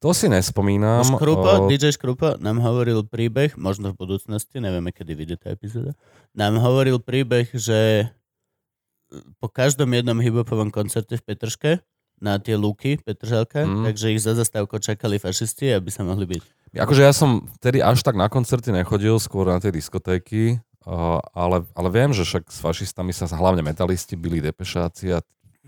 To 0.04 0.12
si 0.12 0.28
nespomínam. 0.28 1.00
Škrupo, 1.02 1.48
o- 1.48 1.66
DJ 1.66 1.90
Škrupo 1.90 2.36
nám 2.38 2.60
hovoril 2.60 3.02
príbeh, 3.02 3.56
možno 3.56 3.90
v 3.90 4.04
budúcnosti, 4.04 4.60
nevieme, 4.60 4.92
kedy 4.92 5.16
vyjde 5.16 5.36
tá 5.38 5.48
epizóda, 5.50 5.96
nám 6.34 6.60
hovoril 6.60 7.00
príbeh, 7.00 7.48
že 7.50 8.12
po 9.38 9.48
každom 9.48 9.88
jednom 9.90 10.18
hiphopovom 10.18 10.70
koncerte 10.70 11.16
v 11.16 11.24
Petrške 11.24 11.72
na 12.18 12.36
tie 12.36 12.56
lúky 12.56 12.98
Petržalka, 12.98 13.64
Mm. 13.64 13.84
takže 13.86 14.06
ich 14.10 14.20
za 14.20 14.34
zastávko 14.34 14.78
čakali 14.78 15.16
fašisti, 15.18 15.72
aby 15.72 15.88
sa 15.88 16.04
mohli 16.04 16.26
byť. 16.26 16.44
Akože 16.74 17.02
ja 17.02 17.14
som 17.14 17.46
vtedy 17.58 17.80
až 17.80 18.02
tak 18.02 18.16
na 18.16 18.26
koncerty 18.26 18.72
nechodil, 18.72 19.16
skôr 19.18 19.46
na 19.46 19.60
tie 19.60 19.70
diskotéky, 19.70 20.58
ale, 21.32 21.64
ale 21.70 21.88
viem, 21.90 22.10
že 22.10 22.24
však 22.24 22.50
s 22.50 22.60
fašistami 22.60 23.12
sa 23.12 23.24
hlavne 23.26 23.62
metalisti 23.62 24.16
byli 24.16 24.42
depešáci 24.42 25.14
a, 25.14 25.24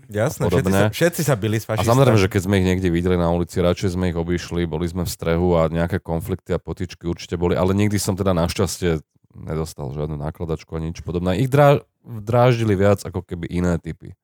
Jasné, 0.06 0.46
všetci 0.46 0.70
A 0.70 0.78
sa, 0.78 0.86
všetci 0.90 1.22
sa 1.26 1.34
byli 1.34 1.58
s 1.58 1.66
a 1.66 1.74
fašistami. 1.74 1.90
samozrejme, 1.90 2.18
že 2.22 2.30
keď 2.30 2.40
sme 2.46 2.54
ich 2.62 2.66
niekde 2.66 2.88
videli 2.94 3.18
na 3.18 3.26
ulici, 3.30 3.58
radšej 3.58 3.98
sme 3.98 4.14
ich 4.14 4.18
obišli, 4.18 4.62
boli 4.64 4.86
sme 4.86 5.02
v 5.02 5.10
strehu 5.10 5.58
a 5.58 5.66
nejaké 5.66 5.98
konflikty 5.98 6.54
a 6.54 6.62
potičky 6.62 7.10
určite 7.10 7.34
boli, 7.34 7.58
ale 7.58 7.74
nikdy 7.74 7.98
som 7.98 8.14
teda 8.14 8.30
našťastie 8.30 9.02
nedostal 9.36 9.92
žiadnu 9.92 10.16
nákladačku 10.16 10.70
a 10.72 10.80
nič 10.80 11.02
podobné. 11.02 11.42
Ich 11.42 11.50
drá, 11.50 11.82
dráždili 12.06 12.72
viac 12.78 13.04
ako 13.04 13.20
keby 13.26 13.50
iné 13.50 13.76
typy. 13.82 14.16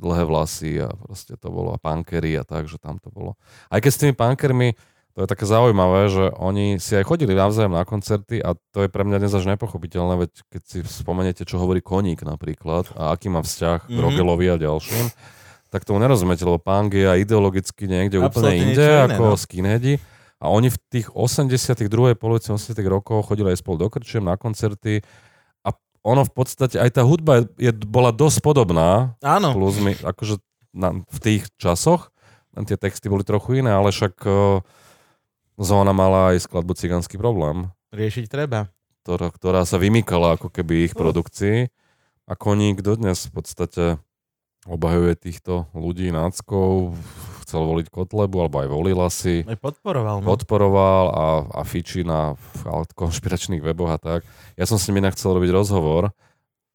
Dlhé 0.00 0.24
vlasy 0.24 0.80
a 0.80 0.88
proste 0.88 1.36
to 1.36 1.52
bolo 1.52 1.76
a 1.76 1.78
punkery 1.78 2.32
a 2.40 2.42
tak, 2.42 2.66
že 2.66 2.80
tam 2.80 2.96
to 2.96 3.12
bolo. 3.12 3.36
Aj 3.68 3.78
keď 3.78 3.90
s 3.92 4.00
tými 4.00 4.14
punkermi, 4.16 4.72
to 5.14 5.26
je 5.26 5.28
také 5.28 5.42
zaujímavé, 5.42 6.06
že 6.06 6.30
oni 6.38 6.78
si 6.78 6.94
aj 6.94 7.04
chodili 7.04 7.34
navzájom 7.34 7.74
na 7.74 7.82
koncerty 7.82 8.38
a 8.38 8.54
to 8.70 8.86
je 8.86 8.88
pre 8.88 9.02
mňa 9.02 9.18
dnes 9.18 9.34
až 9.34 9.50
nepochopiteľné, 9.50 10.14
veď 10.16 10.30
keď 10.48 10.62
si 10.62 10.78
spomeniete, 10.86 11.42
čo 11.42 11.58
hovorí 11.58 11.82
Koník 11.82 12.22
napríklad 12.22 12.94
a 12.94 13.10
aký 13.10 13.26
má 13.26 13.42
vzťah 13.42 13.90
k 13.90 13.96
Mhm. 13.96 14.02
Rogelovi 14.06 14.46
a 14.48 14.56
ďalším, 14.56 15.06
tak 15.70 15.82
tomu 15.86 15.98
nerozumiete, 16.02 16.46
lebo 16.46 16.62
punk 16.62 16.94
je 16.94 17.06
ideologicky 17.22 17.90
niekde 17.90 18.22
úplne 18.22 18.54
inde 18.54 18.82
iné, 18.82 19.06
ako 19.10 19.34
no. 19.34 19.38
skinheadi. 19.38 19.98
A 20.40 20.48
oni 20.48 20.72
v 20.72 20.78
tých 20.88 21.06
80 21.12 21.52
druhej 21.90 22.16
polovici 22.16 22.48
80 22.48 22.72
rokov 22.88 23.28
chodili 23.28 23.52
aj 23.52 23.60
spolu 23.60 23.76
do 23.76 23.88
krčiem 23.92 24.24
na 24.24 24.40
koncerty 24.40 25.04
a 25.60 25.76
ono 26.00 26.24
v 26.24 26.32
podstate, 26.32 26.80
aj 26.80 26.96
tá 26.96 27.02
hudba 27.04 27.44
je, 27.60 27.70
bola 27.84 28.08
dosť 28.08 28.40
podobná, 28.40 29.20
Áno, 29.20 29.52
plus 29.52 29.76
my, 29.76 29.92
akože 30.00 30.40
na, 30.72 31.04
v 31.04 31.18
tých 31.20 31.44
časoch, 31.60 32.08
tie 32.56 32.80
texty 32.80 33.12
boli 33.12 33.20
trochu 33.20 33.60
iné, 33.60 33.68
ale 33.68 33.92
však 33.92 34.14
uh, 34.24 34.64
Zóna 35.60 35.92
mala 35.92 36.32
aj 36.32 36.48
skladbu 36.48 36.72
Cigánsky 36.72 37.20
problém, 37.20 37.68
riešiť 37.92 38.32
treba. 38.32 38.72
ktorá, 39.04 39.28
ktorá 39.28 39.60
sa 39.68 39.76
vymykala 39.76 40.40
ako 40.40 40.48
keby 40.48 40.88
ich 40.88 40.96
produkcii 40.96 41.68
a 42.24 42.32
Koník 42.32 42.80
dodnes 42.80 43.28
v 43.28 43.32
podstate 43.36 43.84
obhajuje 44.64 45.20
týchto 45.20 45.68
ľudí, 45.76 46.08
náckov, 46.12 46.96
chcel 47.44 47.60
voliť 47.60 47.92
Kotlebu, 47.92 48.36
alebo 48.40 48.56
aj 48.60 48.68
volila 48.72 49.08
si, 49.12 49.44
Aj 49.44 49.56
podporoval. 49.56 50.24
No. 50.24 50.32
podporoval 50.32 51.04
a, 51.12 51.26
a 51.48 51.60
fičí 51.68 52.08
na 52.08 52.40
konšpiračných 52.96 53.60
weboch 53.60 53.92
a 53.92 53.98
tak. 54.00 54.20
Ja 54.56 54.64
som 54.64 54.80
s 54.80 54.88
ním 54.88 55.04
inak 55.04 55.16
chcel 55.16 55.36
robiť 55.36 55.52
rozhovor 55.52 56.16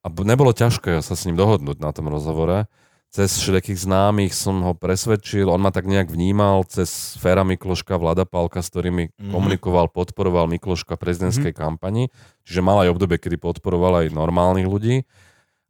a 0.01 0.07
nebolo 0.09 0.53
ťažké 0.53 1.01
sa 1.01 1.13
s 1.17 1.25
ním 1.25 1.38
dohodnúť 1.38 1.81
na 1.81 1.89
tom 1.89 2.05
rozhovore. 2.09 2.69
Cez 3.16 3.39
všetkých 3.39 3.80
známych 3.80 4.36
som 4.36 4.59
ho 4.59 4.76
presvedčil, 4.76 5.47
on 5.47 5.63
ma 5.63 5.72
tak 5.72 5.88
nejak 5.88 6.11
vnímal 6.11 6.68
cez 6.68 7.16
Fera 7.16 7.47
Mikloška, 7.47 7.95
Vlada 7.95 8.28
Pálka, 8.28 8.59
s 8.59 8.68
ktorými 8.68 9.16
Mhm. 9.16 9.32
komunikoval, 9.32 9.88
podporoval 9.88 10.51
Mikloška 10.51 10.99
prezidentskej 10.99 11.55
kampani, 11.55 12.11
čiže 12.43 12.59
mal 12.59 12.84
aj 12.84 12.91
obdobie, 12.91 13.16
kedy 13.16 13.39
podporoval 13.39 14.03
aj 14.03 14.11
normálnych 14.11 14.68
ľudí. 14.68 15.07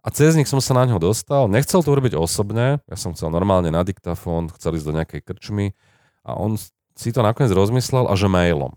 A 0.01 0.09
cez 0.09 0.33
nich 0.33 0.49
som 0.49 0.57
sa 0.57 0.73
na 0.73 0.89
ňo 0.89 0.97
dostal. 0.97 1.45
Nechcel 1.45 1.85
to 1.85 1.93
urobiť 1.93 2.17
osobne, 2.17 2.81
ja 2.89 2.97
som 2.97 3.13
chcel 3.13 3.29
normálne 3.29 3.69
na 3.69 3.85
diktafón, 3.85 4.49
chcel 4.57 4.81
ísť 4.81 4.85
do 4.89 4.97
nejakej 4.97 5.21
krčmy 5.21 5.77
a 6.25 6.33
on 6.33 6.57
si 6.97 7.09
to 7.13 7.21
nakoniec 7.21 7.53
rozmyslel 7.53 8.09
a 8.09 8.13
že 8.17 8.25
mailom. 8.25 8.73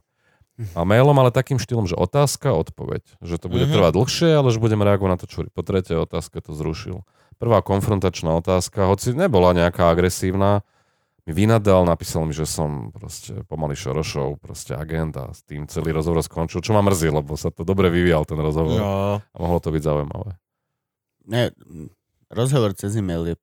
A 0.76 0.84
mailom, 0.84 1.16
ale 1.16 1.32
takým 1.32 1.56
štýlom, 1.56 1.88
že 1.88 1.96
otázka, 1.96 2.52
odpoveď. 2.52 3.00
Že 3.24 3.36
to 3.40 3.46
bude 3.48 3.64
Mhm. 3.64 3.72
trvať 3.80 3.92
dlhšie, 3.96 4.28
ale 4.36 4.52
že 4.52 4.60
budeme 4.60 4.84
reagovať 4.84 5.08
na 5.08 5.16
to, 5.16 5.24
čo 5.24 5.48
po 5.48 5.62
tretie 5.64 5.96
otázka 5.96 6.44
to 6.44 6.52
zrušil. 6.52 7.00
Prvá 7.38 7.62
konfrontačná 7.62 8.34
otázka, 8.34 8.90
hoci 8.90 9.14
nebola 9.14 9.54
nejaká 9.54 9.86
agresívna, 9.94 10.66
mi 11.28 11.36
vynadal, 11.36 11.84
napísal 11.84 12.24
mi, 12.24 12.32
že 12.32 12.48
som 12.48 12.88
proste 12.88 13.44
pomaly 13.46 13.76
Šorošov, 13.76 14.40
proste 14.40 14.72
agent 14.72 15.12
a 15.20 15.28
s 15.30 15.44
tým 15.44 15.68
celý 15.68 15.92
rozhovor 15.92 16.24
skončil, 16.24 16.64
čo 16.64 16.72
ma 16.72 16.80
mrzí, 16.80 17.12
lebo 17.12 17.36
sa 17.36 17.52
to 17.52 17.68
dobre 17.68 17.92
vyvíjal 17.92 18.24
ten 18.24 18.40
rozhovor 18.40 18.80
No, 18.80 19.20
a 19.20 19.36
mohlo 19.36 19.60
to 19.60 19.68
byť 19.68 19.82
zaujímavé. 19.84 20.40
Ne, 21.28 21.52
rozhovor 22.32 22.72
cez 22.72 22.96
e-mail 22.96 23.28
je... 23.28 23.36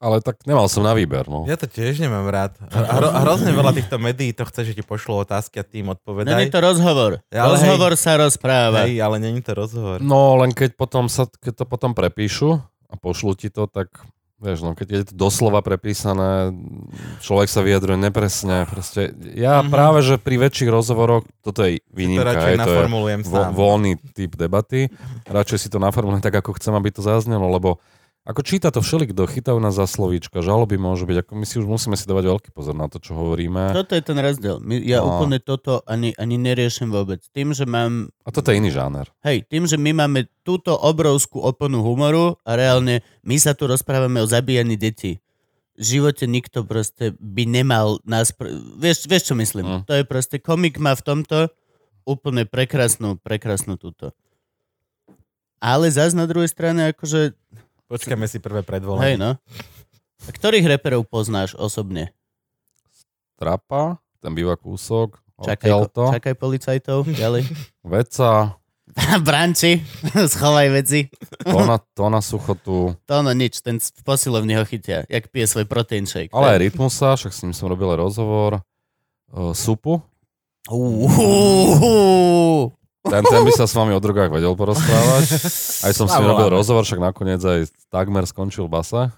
Ale 0.00 0.20
tak 0.20 0.44
nemal 0.44 0.68
som 0.68 0.84
na 0.84 0.92
výber, 0.92 1.24
no. 1.28 1.48
ja 1.48 1.56
to 1.56 1.68
tiež 1.68 2.04
nemám 2.04 2.28
rád. 2.28 2.56
Hro, 3.00 3.10
hrozne 3.10 3.52
veľa 3.56 3.72
týchto 3.80 3.96
médií 3.96 4.36
to 4.36 4.44
chce, 4.44 4.70
že 4.70 4.76
ti 4.76 4.84
pošlú 4.84 5.24
otázky 5.24 5.60
a 5.60 5.64
tým 5.64 5.88
Není 5.88 5.96
odpovedaj. 5.96 6.52
to 6.52 6.60
rozhovor. 6.60 7.10
Ja, 7.32 7.48
ale 7.48 7.56
rozhovor 7.58 7.92
sa 7.96 8.20
rozpráva. 8.20 8.84
Hej, 8.84 9.00
ale 9.00 9.16
není 9.18 9.40
to 9.40 9.56
rozhovor. 9.56 10.04
No, 10.04 10.36
len 10.36 10.52
keď 10.52 10.76
potom 10.76 11.08
sa, 11.08 11.24
keď 11.28 11.64
to 11.64 11.64
potom 11.64 11.96
prepíšu 11.96 12.60
a 12.90 12.94
pošlu 12.98 13.38
ti 13.38 13.48
to, 13.48 13.64
tak 13.64 13.88
vieš, 14.40 14.64
no, 14.64 14.72
keď 14.72 14.88
je 14.88 15.00
to 15.12 15.14
doslova 15.14 15.60
prepísané, 15.60 16.50
človek 17.20 17.48
sa 17.52 17.60
vyjadruje 17.60 18.00
nepresne. 18.00 18.64
Proste, 18.66 19.12
ja 19.36 19.60
Mhm. 19.60 19.68
práve, 19.68 20.00
že 20.00 20.16
pri 20.16 20.40
väčších 20.40 20.72
rozhovoroch, 20.72 21.28
toto 21.44 21.60
je 21.62 21.78
to 21.78 21.92
výnimka, 21.92 22.24
radšej 22.24 22.52
hej, 22.56 22.58
to 22.58 22.72
je 22.72 22.84
vo, 23.28 23.42
voľný 23.52 23.92
typ 24.16 24.32
debaty. 24.34 24.88
Radšej 25.28 25.58
si 25.60 25.68
to 25.68 25.76
naformulujem 25.76 26.24
tak, 26.24 26.40
ako 26.40 26.56
chcem, 26.56 26.72
aby 26.72 26.88
to 26.88 27.04
zaznelo, 27.04 27.52
lebo 27.52 27.78
Ako 28.20 28.44
číta 28.44 28.68
to 28.68 28.84
všelik, 28.84 29.16
kto 29.16 29.24
chytajú 29.24 29.56
nás 29.56 29.80
za 29.80 29.88
slovíčka, 29.88 30.44
žaloby 30.44 30.76
môžu 30.76 31.08
byť, 31.08 31.24
ako 31.24 31.32
my 31.40 31.44
si 31.48 31.56
už 31.56 31.64
musíme 31.64 31.96
si 31.96 32.04
dávať 32.04 32.28
veľký 32.28 32.48
pozor 32.52 32.76
na 32.76 32.84
to, 32.84 33.00
čo 33.00 33.16
hovoríme. 33.16 33.72
Toto 33.72 33.96
je 33.96 34.04
ten 34.04 34.20
rozdiel. 34.20 34.60
My, 34.60 34.76
ja 34.76 35.00
No. 35.00 35.16
úplne 35.16 35.40
toto 35.40 35.80
ani, 35.88 36.12
ani 36.20 36.36
neriešim 36.36 36.92
vôbec. 36.92 37.24
Tým, 37.32 37.56
že 37.56 37.64
mám 37.64 38.12
A 38.22 38.28
toto 38.28 38.52
je 38.52 38.60
iný 38.60 38.68
žáner. 38.68 39.08
Hej, 39.24 39.48
tým, 39.48 39.64
že 39.64 39.80
my 39.80 39.96
máme 39.96 40.28
túto 40.44 40.76
obrovskú 40.76 41.40
oponu 41.40 41.80
humoru 41.80 42.36
a 42.44 42.60
reálne 42.60 43.00
my 43.24 43.40
sa 43.40 43.56
tu 43.56 43.64
rozprávame 43.64 44.20
o 44.20 44.28
zabíjaní 44.28 44.76
detí. 44.76 45.16
V 45.80 45.96
živote 45.96 46.28
nikto 46.28 46.68
proste 46.68 47.16
by 47.16 47.48
nemal 47.48 48.04
nás... 48.04 48.36
Pr- 48.36 48.52
vieš, 48.76 49.08
vieš, 49.08 49.32
čo 49.32 49.34
myslím? 49.40 49.64
Mm. 49.64 49.82
To 49.88 49.96
je 49.96 50.04
proste... 50.04 50.36
Komik 50.36 50.76
má 50.76 50.92
v 50.92 51.08
tomto 51.08 51.48
úplne 52.04 52.44
prekrasnú, 52.44 53.16
prekrasnú 53.16 53.80
túto. 53.80 54.12
Ale 55.56 55.88
zás 55.88 56.12
na 56.12 56.28
druhej 56.28 56.52
strane, 56.52 56.92
akože... 56.92 57.32
Počkajme 57.90 58.24
si 58.24 58.38
prvé 58.38 58.62
Hej, 58.62 58.68
predvolanie. 58.70 59.18
no. 59.18 59.34
A 60.20 60.28
ktorých 60.30 60.70
reperov 60.70 61.02
poznáš 61.04 61.58
osobne? 61.58 62.14
Trapa, 63.34 63.98
ten 64.22 64.30
býva 64.30 64.54
kúsok, 64.54 65.18
Čakaj, 65.40 65.56
odtiaľto, 65.58 66.02
čakaj 66.12 66.34
policajtov, 66.36 66.98
ďalej. 67.10 67.48
veca, 67.96 68.54
Branči, 69.26 69.80
schovaj 70.32 70.68
veci. 70.70 71.08
tóna, 71.42 71.80
tóna 71.90 72.20
suchotu, 72.20 72.94
To 73.06 73.12
ono 73.16 73.32
nič, 73.32 73.58
ten 73.58 73.80
v 73.80 74.00
posilovni 74.04 74.54
ho 74.54 74.62
chytia, 74.62 75.02
jak 75.08 75.26
pije 75.28 75.48
svoj 75.48 75.66
protein 75.66 76.06
shake. 76.06 76.30
ale 76.30 76.54
aj 76.54 76.58
Rytmusa, 76.68 77.16
však 77.16 77.32
s 77.32 77.42
ním 77.42 77.50
som 77.50 77.66
robil 77.66 77.90
rozhovor, 77.90 78.62
uh, 79.32 79.50
Supu, 79.50 79.98
Uhuhu. 80.68 82.70
Ten, 83.10 83.22
ten 83.22 83.42
by 83.42 83.52
sa 83.52 83.64
s 83.64 83.72
vami 83.72 83.90
o 83.90 83.98
drogách 83.98 84.30
vedel 84.30 84.54
porozprávať. 84.54 85.26
Aj 85.82 85.92
som 85.92 86.06
s 86.06 86.14
ním 86.14 86.28
robil 86.28 86.48
rozhovor, 86.48 86.82
však 86.82 87.02
nakoniec 87.02 87.40
aj 87.40 87.60
takmer 87.88 88.24
skončil 88.24 88.64
basa. 88.64 89.10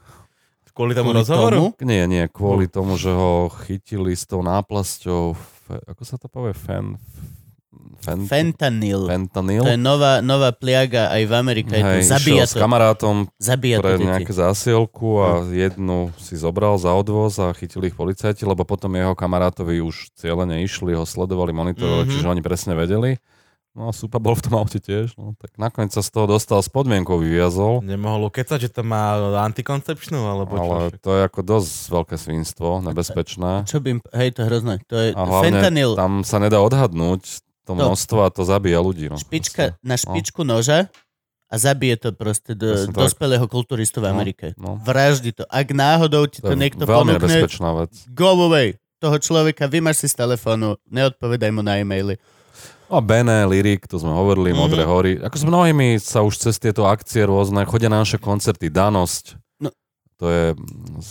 Kvôli 0.71 0.93
tomu 0.93 1.13
Kvôli 1.13 1.21
rozhovoru? 1.21 1.57
tomu? 1.71 1.85
Nie, 1.85 2.05
nie, 2.07 2.25
kvôli 2.27 2.65
tomu, 2.65 2.97
že 2.97 3.09
ho 3.09 3.47
chytili 3.63 4.11
s 4.11 4.25
tou 4.25 4.41
náplasťou, 4.41 5.37
fe, 5.37 5.77
ako 5.85 6.03
sa 6.03 6.17
to 6.17 6.27
povie, 6.27 6.57
fen, 6.57 6.97
fen, 8.01 8.25
Fentanyl. 8.25 9.05
fentanyl. 9.05 9.61
To 9.61 9.69
je 9.69 9.77
nová, 9.77 10.19
nová 10.21 10.49
pliaga 10.51 11.13
aj 11.13 11.23
v 11.23 11.33
Amerike. 11.35 11.73
Je 11.73 11.83
to, 11.83 11.93
Hej, 11.93 12.09
zabíja 12.09 12.35
išiel 12.35 12.49
s 12.49 12.55
to, 12.57 12.59
kamarátom 12.59 13.17
zabíja 13.37 13.77
to 13.79 13.85
pre 13.85 13.95
deti. 13.95 14.09
nejaké 14.09 14.33
zásielku 14.33 15.09
a 15.19 15.29
jednu 15.45 15.99
si 16.17 16.35
zobral 16.35 16.75
za 16.77 16.91
odvoz 16.91 17.37
a 17.37 17.53
chytili 17.53 17.87
ich 17.87 17.95
policajti, 17.95 18.43
lebo 18.43 18.65
potom 18.65 18.91
jeho 18.91 19.13
kamarátovi 19.13 19.79
už 19.79 20.17
cieľene 20.17 20.61
išli, 20.63 20.93
ho 20.93 21.05
sledovali, 21.05 21.53
monitorovali, 21.53 21.77
Mhm. 22.01 22.09
mm-hmm. 22.09 22.17
čiže 22.17 22.33
oni 22.33 22.41
presne 22.41 22.73
vedeli. 22.73 23.21
No 23.73 23.89
a 23.89 23.91
Supa 23.91 24.17
bol 24.17 24.33
v 24.33 24.43
tom 24.43 24.55
aute 24.55 24.77
tiež, 24.77 25.17
no 25.17 25.33
tak 25.35 25.57
nakoniec 25.57 25.89
sa 25.91 26.01
z 26.01 26.11
toho 26.11 26.29
dostal 26.29 26.61
s 26.61 26.69
podmienkou, 26.69 27.17
vyviazol. 27.17 27.81
Nemohol 27.81 28.29
ukecať, 28.29 28.59
že 28.59 28.71
to 28.71 28.83
má 28.83 29.17
antikoncepčnú, 29.43 30.21
alebo 30.21 30.53
čo? 30.53 30.61
Ale 30.61 30.85
to 30.95 31.11
je 31.11 31.23
ako 31.25 31.41
dosť 31.41 31.73
veľké 31.89 32.17
svinstvo, 32.17 32.69
nebezpečné. 32.83 33.65
Čo 33.65 33.81
by 33.81 33.89
im... 33.89 33.99
Hej, 34.11 34.29
to 34.31 34.39
je 34.39 34.47
hrozné. 34.47 34.75
To 34.87 34.97
je 34.99 35.09
A 35.11 35.23
hlavne 35.23 35.57
fentanyl. 35.57 35.91
tam 35.95 36.21
sa 36.21 36.37
nedá 36.37 36.61
odhadnúť 36.61 37.23
to 37.63 37.71
To- 37.71 37.75
množstvo 37.75 38.19
a 38.19 38.29
to 38.29 38.43
zabíja 38.43 38.77
ľudí. 38.79 39.09
No, 39.09 39.17
Špička 39.17 39.73
proste. 39.73 39.81
na 39.81 39.97
špičku 39.97 40.43
noža 40.43 40.93
a 41.47 41.55
zabije 41.55 41.97
to 41.97 42.09
proste 42.11 42.53
do, 42.53 42.77
Presne 42.77 42.93
tak. 42.93 43.01
dospelého 43.03 43.47
kulturistu 43.47 43.99
v 43.99 44.05
No, 44.05 44.11
Amerike. 44.11 44.47
no. 44.55 44.77
Vraždi 44.79 45.33
to. 45.33 45.47
Ak 45.47 45.71
náhodou 45.71 46.27
ti 46.27 46.39
To 46.39 46.51
to 46.51 46.55
niekto 46.55 46.85
veľmi 46.85 47.17
ponúkne, 47.17 47.49
vec. 47.81 47.93
go 48.11 48.37
away. 48.43 48.77
Toho 48.99 49.17
človeka 49.17 49.65
vymaž 49.65 49.97
si 49.97 50.07
z 50.07 50.17
telefónu, 50.19 50.77
neodpovedaj 50.87 51.51
mu 51.51 51.61
na 51.61 51.77
e-maily. 51.77 52.21
No 52.93 53.01
Bene, 53.01 53.49
Lyrik, 53.49 53.89
to 53.89 53.97
sme 53.97 54.13
hovorili, 54.13 54.53
Mhm. 54.53 54.55
mm-hmm. 54.55 54.61
Modré 54.61 54.83
hory. 54.85 55.13
Ako 55.17 55.37
s 55.41 55.45
mnohými 55.49 55.97
sa 55.97 56.21
už 56.21 56.37
cez 56.37 56.61
tieto 56.61 56.85
akcie 56.85 57.25
rôzne, 57.25 57.65
chodia 57.65 57.89
na 57.89 58.05
naše 58.05 58.21
koncerty, 58.21 58.69
Danosť, 58.69 59.41
No. 59.65 59.73
to 60.21 60.29
je 60.29 60.45
z, 61.01 61.11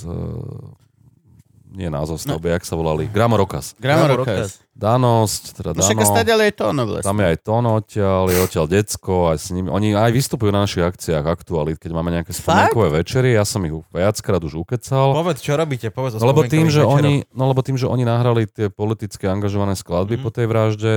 nie 1.71 1.87
názov 1.87 2.19
stavby, 2.19 2.51
no. 2.51 2.53
jak 2.59 2.63
sa 2.67 2.75
volali, 2.75 3.07
Gramorokas. 3.07 3.79
Gramorokas. 3.79 4.59
Danosť, 4.71 5.43
teda 5.55 5.69
No 5.71 5.83
však 5.83 5.99
Dano, 5.99 6.09
stále 6.09 6.31
ale 6.31 6.43
je 6.47 6.55
to 6.55 6.63
ono 6.67 6.83
vlastne. 6.83 7.07
tam 7.07 7.17
je 7.19 7.27
aj 7.27 7.37
Tono 7.43 7.69
odtiaľ, 7.75 8.23
je 8.27 8.39
odtiaľ 8.39 8.65
decko, 8.65 9.13
aj 9.29 9.37
s 9.37 9.47
nimi, 9.51 9.67
oni 9.67 9.93
aj 9.93 10.11
vystupujú 10.11 10.49
na 10.49 10.63
našich 10.63 10.81
akciách 10.81 11.21
aktuálit, 11.21 11.77
keď 11.77 11.91
máme 11.91 12.09
nejaké 12.09 12.31
spomienkové 12.33 13.03
večery, 13.03 13.35
ja 13.35 13.43
som 13.43 13.61
ich 13.63 13.75
viackrát 13.91 14.41
už 14.41 14.57
ukecal. 14.57 15.11
Povedz, 15.13 15.39
čo 15.39 15.53
robíte? 15.53 15.91
Povedz 15.91 16.17
No 16.17 16.25
lebo, 16.25 16.43
tým, 16.43 16.67
že 16.67 16.81
oni, 16.81 17.23
no 17.31 17.47
lebo 17.47 17.61
tým, 17.61 17.75
že 17.75 17.85
oni 17.85 18.03
nahrali 18.03 18.47
tie 18.47 18.67
politicky 18.67 19.27
angažované 19.27 19.75
skladby 19.75 20.17
Mhm. 20.17 20.23
po 20.23 20.29
tej 20.31 20.45
vražde, 20.47 20.91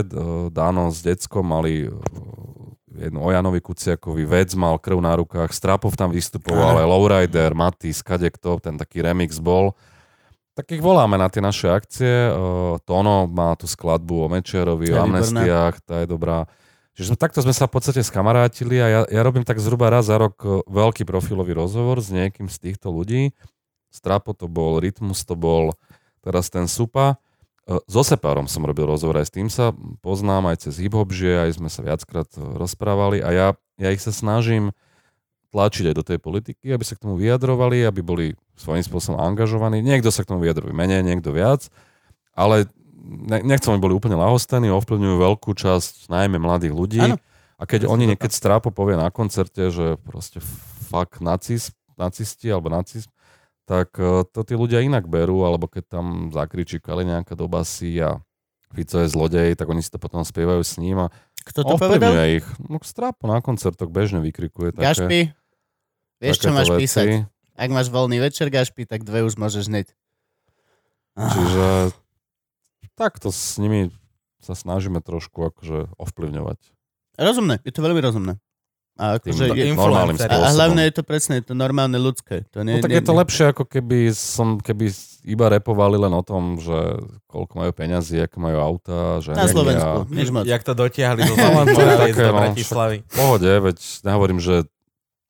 Dano 0.51 0.89
s 0.89 1.03
deckom 1.03 1.45
mali 1.45 1.85
eh, 1.85 1.91
jednu 2.95 3.21
o 3.21 3.29
Janovi 3.29 3.59
Kuciakovi, 3.59 4.23
Vec 4.23 4.55
mal 4.55 4.79
krv 4.79 4.99
na 4.99 5.19
rukách, 5.19 5.51
Strapov 5.51 5.99
tam 5.99 6.15
vystupoval, 6.15 6.79
aj 6.79 6.87
Lowrider, 6.87 7.51
Matis, 7.53 8.01
kadekto, 8.01 8.63
ten 8.63 8.79
taký 8.79 9.03
remix 9.03 9.43
bol. 9.43 9.75
Tak 10.55 10.71
ich 10.71 10.83
voláme 10.83 11.19
na 11.19 11.27
tie 11.27 11.43
naše 11.43 11.67
akcie. 11.67 12.31
Uh, 12.31 12.79
Tono 12.87 13.27
má 13.27 13.59
tú 13.59 13.67
skladbu 13.67 14.25
o 14.25 14.29
je 14.87 14.95
o 14.95 15.03
amnestiách, 15.03 15.83
tá 15.83 16.03
je 16.03 16.09
dobrá. 16.09 16.47
Čiže 16.95 17.11
sme, 17.11 17.19
takto 17.19 17.43
sme 17.43 17.51
sa 17.51 17.67
v 17.67 17.75
podstate 17.75 18.07
skamarátili 18.07 18.79
a 18.79 18.87
ja, 18.87 19.01
ja 19.11 19.21
robím 19.27 19.43
tak 19.43 19.59
zhruba 19.59 19.91
raz 19.91 20.07
za 20.07 20.15
rok 20.15 20.39
veľký 20.71 21.03
profilový 21.03 21.51
rozhovor 21.59 21.99
s 21.99 22.15
niekým 22.15 22.47
z 22.47 22.71
týchto 22.71 22.95
ľudí. 22.95 23.35
Strapo 23.91 24.31
to 24.31 24.47
bol, 24.47 24.79
Rytmus 24.79 25.27
to 25.27 25.35
bol, 25.35 25.75
teraz 26.23 26.55
ten 26.55 26.71
Supa. 26.71 27.19
So 27.91 28.07
Sepárom 28.07 28.47
som 28.47 28.63
robil 28.63 28.87
rozhovor, 28.87 29.19
aj 29.19 29.27
s 29.27 29.35
tým 29.35 29.51
sa 29.51 29.75
poznám, 30.07 30.55
aj 30.55 30.71
cez 30.71 30.79
žije, 31.11 31.49
aj 31.49 31.51
sme 31.59 31.67
sa 31.67 31.83
viackrát 31.83 32.31
rozprávali 32.37 33.25
a 33.25 33.29
ja, 33.35 33.49
ja 33.81 33.89
ich 33.91 33.99
sa 33.99 34.15
snažím 34.15 34.71
tlačiť 35.55 35.95
aj 35.95 35.95
do 35.95 36.03
tej 36.03 36.19
politiky, 36.19 36.75
aby 36.75 36.83
sa 36.83 36.99
k 36.99 37.07
tomu 37.07 37.15
vyjadrovali, 37.15 37.87
aby 37.87 38.03
boli 38.03 38.27
svojím 38.59 38.83
spôsobom 38.83 39.23
angažovaní. 39.23 39.79
Niekto 39.79 40.11
sa 40.11 40.27
k 40.27 40.35
tomu 40.35 40.43
vyjadruje 40.43 40.75
menej, 40.75 41.07
niekto 41.07 41.31
viac, 41.31 41.71
ale 42.35 42.67
ne, 43.07 43.39
nechcem, 43.47 43.71
aby 43.71 43.87
boli 43.87 43.95
úplne 43.95 44.19
lahostení, 44.19 44.67
ovplyvňujú 44.75 45.17
veľkú 45.23 45.55
časť 45.55 46.11
najmä 46.11 46.43
mladých 46.43 46.75
ľudí. 46.75 47.03
Áno. 47.07 47.17
A 47.55 47.63
keď 47.71 47.87
oni 47.87 48.11
niekedy 48.11 48.35
Strápo 48.35 48.75
povie 48.75 48.99
na 48.99 49.15
koncerte, 49.15 49.71
že 49.71 49.95
proste 50.03 50.43
fuck 50.91 51.23
nacis, 51.23 51.71
nacisti 51.95 52.51
alebo 52.51 52.67
nacizm, 52.67 53.15
tak 53.65 53.95
e, 53.97 54.27
to 54.29 54.43
tí 54.43 54.59
ľudia 54.59 54.83
inak 54.83 55.07
berú, 55.07 55.47
alebo 55.47 55.71
keď 55.71 55.87
tam 55.87 56.35
zakričí 56.35 56.83
Kaliňáka 56.83 57.39
do 57.39 57.47
basy 57.47 58.03
a 58.03 58.21
Fico 58.75 58.99
je 58.99 59.09
zlodej, 59.09 59.55
tak 59.55 59.71
oni 59.71 59.81
si 59.81 59.89
to 59.89 60.03
potom 60.03 60.27
spievajú 60.27 60.61
s 60.67 60.83
ním 60.83 61.07
a 61.07 61.15
Kto 61.47 61.63
to 61.63 61.77
povedal? 61.79 62.11
ich. 62.27 62.45
No 62.59 62.83
Strápo 62.83 63.31
na 63.31 63.39
koncertoch 63.39 63.89
bežne 63.89 64.19
vykrikuje 64.19 64.75
také, 64.75 64.91
Gašpi, 64.91 65.21
vieš, 66.25 66.41
čo 66.41 66.51
máš 66.51 66.69
veci. 66.73 66.81
písať. 66.89 67.07
Ak 67.55 67.71
máš 67.71 67.93
voľný 67.93 68.19
večer, 68.19 68.51
Gašpi, 68.51 68.89
tak 68.89 69.05
dve 69.07 69.23
už 69.23 69.37
môžeš 69.37 69.71
hneď. 69.71 69.87
Čiže 71.15 71.95
takto 72.99 73.31
s 73.31 73.61
nimi 73.63 73.95
sa 74.43 74.59
snažíme 74.59 74.99
trošku 74.99 75.53
akože 75.55 75.95
ovplyvňovať. 75.95 76.59
Rozumné, 77.15 77.63
je 77.63 77.73
to 77.73 77.81
veľmi 77.81 78.01
rozumné. 78.03 78.35
A, 78.95 79.19
Tým 79.19 79.35
akože 79.35 79.45
je, 79.59 79.75
a, 79.75 80.39
a 80.39 80.49
hlavne 80.55 80.87
je 80.87 80.95
to 80.95 81.03
presne, 81.03 81.43
je 81.43 81.51
to 81.51 81.55
normálne 81.59 81.99
ľudské. 81.99 82.47
To 82.55 82.63
nie, 82.63 82.79
No 82.79 82.87
tak 82.87 82.95
nie, 82.95 83.03
je 83.03 83.07
to 83.11 83.15
lepšie, 83.19 83.45
ako 83.51 83.67
keby 83.67 84.15
som, 84.15 84.63
keby 84.63 84.87
iba 85.27 85.51
repovali 85.51 85.99
len 85.99 86.15
o 86.15 86.23
tom, 86.23 86.63
že 86.63 87.03
koľko 87.27 87.59
majú 87.59 87.73
peňazí, 87.75 88.23
aké 88.23 88.39
majú 88.39 88.63
auta, 88.63 89.19
že 89.19 89.35
Na 89.35 89.51
Slovensku, 89.51 90.07
nič 90.15 90.31
moc. 90.31 90.47
Jak 90.47 90.63
to 90.63 90.79
dotiahli 90.79 91.27
do 91.27 91.35
No, 91.43 91.67
do 91.67 91.75
no, 91.75 92.39
Bratislavy. 92.39 93.03
V 93.03 93.15
pohode, 93.19 93.51
veď 93.51 93.77
nehovorím, 94.07 94.39
že 94.39 94.63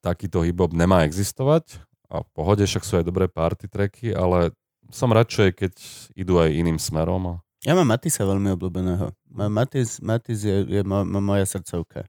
takýto 0.05 0.45
hip-hop 0.45 0.77
nemá 0.77 1.09
existovať 1.09 1.81
a 2.13 2.21
v 2.21 2.29
pohode 2.37 2.61
však 2.61 2.85
sú 2.85 3.01
aj 3.01 3.09
dobré 3.09 3.25
party 3.25 3.65
tracky, 3.73 4.13
ale 4.13 4.53
som 4.93 5.09
radšej, 5.09 5.49
keď 5.57 5.73
idú 6.13 6.37
aj 6.37 6.53
iným 6.53 6.77
smerom. 6.77 7.23
A... 7.25 7.35
Ja 7.65 7.73
mám 7.73 7.89
Matisa 7.89 8.29
veľmi 8.29 8.53
obľúbeného. 8.53 9.17
Matis, 9.33 10.05
Matis 10.05 10.45
je, 10.45 10.69
je 10.69 10.83
mo, 10.85 11.03
mo, 11.09 11.25
moja 11.25 11.49
srdcovka. 11.49 12.05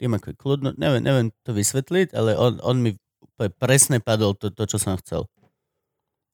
Tým 0.00 0.16
ako 0.16 0.32
kľudno, 0.34 0.72
neviem, 0.80 1.04
neviem 1.04 1.28
to 1.44 1.52
vysvetliť, 1.52 2.16
ale 2.16 2.34
on, 2.34 2.58
on 2.64 2.80
mi 2.80 2.96
presne 3.60 4.00
padol 4.00 4.32
to, 4.34 4.48
to, 4.50 4.64
čo 4.64 4.80
som 4.80 4.96
chcel. 4.98 5.28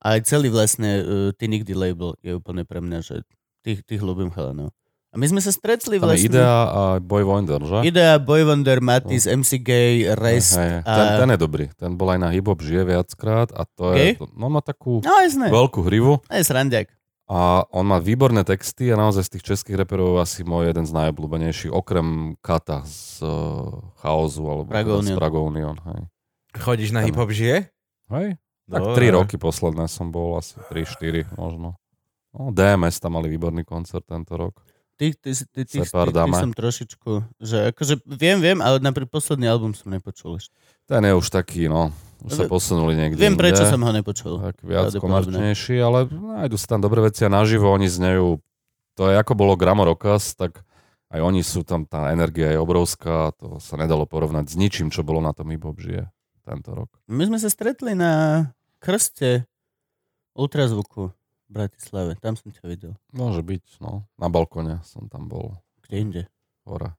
Aj 0.01 0.17
celý 0.25 0.49
vlastne 0.49 0.91
uh, 1.03 1.29
ty 1.37 1.45
nikdy 1.51 1.77
label 1.77 2.17
je 2.25 2.39
úplne 2.39 2.65
pre 2.65 2.81
mňa, 2.81 2.99
že 3.05 3.21
tých, 3.61 3.85
tých 3.85 4.01
ľúbim 4.01 4.33
chalanov. 4.33 4.73
A 5.11 5.19
my 5.19 5.27
sme 5.27 5.39
sa 5.39 5.51
stretli 5.51 5.97
Tam 5.97 6.07
vlastne. 6.07 6.31
Idea 6.31 6.47
a 6.65 6.83
Boy 6.97 7.23
Wonder, 7.23 7.59
že? 7.61 7.83
Idea, 7.83 8.15
Boy 8.17 8.43
Wonder, 8.43 8.79
Matis, 8.79 9.27
MC 9.27 9.59
Gay, 9.59 10.07
Rest. 10.09 10.55
Hej, 10.55 10.81
a- 10.81 10.87
ten, 10.87 11.07
ten 11.19 11.29
je 11.31 11.39
dobrý. 11.41 11.65
Ten 11.75 11.91
bol 11.93 12.09
aj 12.09 12.21
na 12.21 12.29
hip-hop 12.29 12.57
žije 12.57 12.87
viackrát 12.87 13.51
a 13.51 13.67
to 13.67 13.91
Gay? 13.91 14.15
je... 14.15 14.23
No 14.33 14.47
má 14.47 14.61
takú 14.61 14.99
No 15.01 15.11
jasné, 15.19 15.51
veľkú 15.51 15.83
hrivu 15.83 16.23
to 16.23 16.31
je 16.33 16.43
srandiak. 16.43 16.95
a 17.27 17.67
on 17.69 17.85
má 17.85 17.99
výborné 17.99 18.43
texty 18.43 18.87
a 18.87 18.97
naozaj 18.97 19.23
z 19.25 19.33
tých 19.33 19.45
českých 19.49 19.77
reperov 19.79 20.15
asi 20.17 20.43
môj 20.43 20.67
jeden 20.69 20.83
z 20.83 20.93
najobľúbenejších, 20.93 21.71
okrem 21.71 22.07
Kata 22.39 22.83
z 22.83 23.19
uh, 23.21 23.67
Chaosu 23.99 24.43
alebo 24.45 24.63
teda 24.65 24.75
Pragonion. 24.77 25.07
z 25.07 25.19
Pragonion. 25.19 25.77
Hej. 25.87 26.01
Chodíš 26.53 26.91
na 26.91 27.03
Tam- 27.03 27.07
hip-hop 27.07 27.31
žije? 27.31 27.67
hej? 28.11 28.29
Tak 28.67 28.79
Dobre. 28.81 29.11
3 29.11 29.17
roky 29.17 29.35
posledné 29.37 29.87
som 29.87 30.07
bol, 30.09 30.39
asi 30.39 30.55
3-4 30.65 31.35
možno. 31.35 31.75
No, 32.31 32.55
DMS 32.55 32.95
tam 32.97 33.19
mali 33.19 33.27
výborný 33.27 33.63
koncert 33.63 34.07
tento 34.07 34.39
rok. 34.39 34.55
Tých, 35.01 35.17
tých, 35.17 35.49
tých, 35.49 35.65
tých, 35.73 35.89
tých, 35.89 36.13
tých 36.13 36.37
som 36.37 36.53
trošičku, 36.53 37.41
že 37.41 37.73
akože 37.73 38.05
viem, 38.05 38.37
viem, 38.37 38.61
ale 38.61 38.85
napríklad 38.85 39.09
posledný 39.09 39.49
album 39.49 39.73
som 39.73 39.89
nepočul 39.89 40.37
ešte. 40.37 40.53
Ten 40.85 41.01
je 41.09 41.17
už 41.17 41.33
taký, 41.33 41.73
no, 41.73 41.89
Už 42.21 42.37
sa 42.37 42.45
posunuli 42.45 42.93
niekde 42.93 43.17
Viem, 43.17 43.33
inde. 43.33 43.41
prečo 43.41 43.65
som 43.65 43.81
ho 43.81 43.89
nepočul. 43.97 44.37
tak 44.45 44.61
viac 44.61 44.93
komerčnejší, 44.93 45.81
ale 45.81 46.05
nájdu 46.05 46.61
sa 46.61 46.77
tam 46.77 46.85
dobré 46.85 47.01
veci 47.01 47.25
a 47.25 47.33
naživo 47.33 47.73
oni 47.73 47.89
znejú, 47.89 48.45
to 48.93 49.09
je 49.09 49.17
ako 49.17 49.33
bolo 49.33 49.57
Gramo 49.57 49.89
Rokas, 49.89 50.37
tak 50.37 50.61
aj 51.09 51.21
oni 51.25 51.41
sú 51.41 51.65
tam, 51.65 51.89
tá 51.89 52.13
energia 52.13 52.53
je 52.53 52.61
obrovská, 52.61 53.33
to 53.41 53.57
sa 53.57 53.81
nedalo 53.81 54.05
porovnať 54.05 54.53
s 54.53 54.55
ničím, 54.61 54.93
čo 54.93 55.01
bolo 55.01 55.25
na 55.25 55.33
tom 55.33 55.49
hip 55.49 55.65
žije 55.81 56.13
tento 56.45 56.77
rok. 56.77 56.93
My 57.09 57.25
sme 57.25 57.41
sa 57.41 57.49
stretli 57.49 57.97
na 57.97 58.45
krste 58.85 59.49
ultrazvuku 60.37 61.09
Bratislave. 61.51 62.15
Tam 62.23 62.39
som 62.39 62.55
ťa 62.55 62.65
videl. 62.71 62.93
Môže 63.11 63.43
byť, 63.43 63.83
no, 63.83 64.07
na 64.15 64.31
balkone 64.31 64.79
som 64.87 65.11
tam 65.11 65.27
bol, 65.27 65.59
Kde 65.83 65.97
inde? 65.99 66.23
hore. 66.63 66.95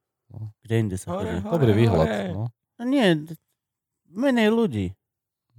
Kde 0.64 0.74
inde 0.76 0.96
sa 1.00 1.16
chodí? 1.16 1.40
Dobrý 1.40 1.72
výhľad, 1.72 2.08
no. 2.36 2.52
No 2.52 2.82
nie, 2.84 3.24
menej 4.12 4.52
ľudí. 4.52 4.86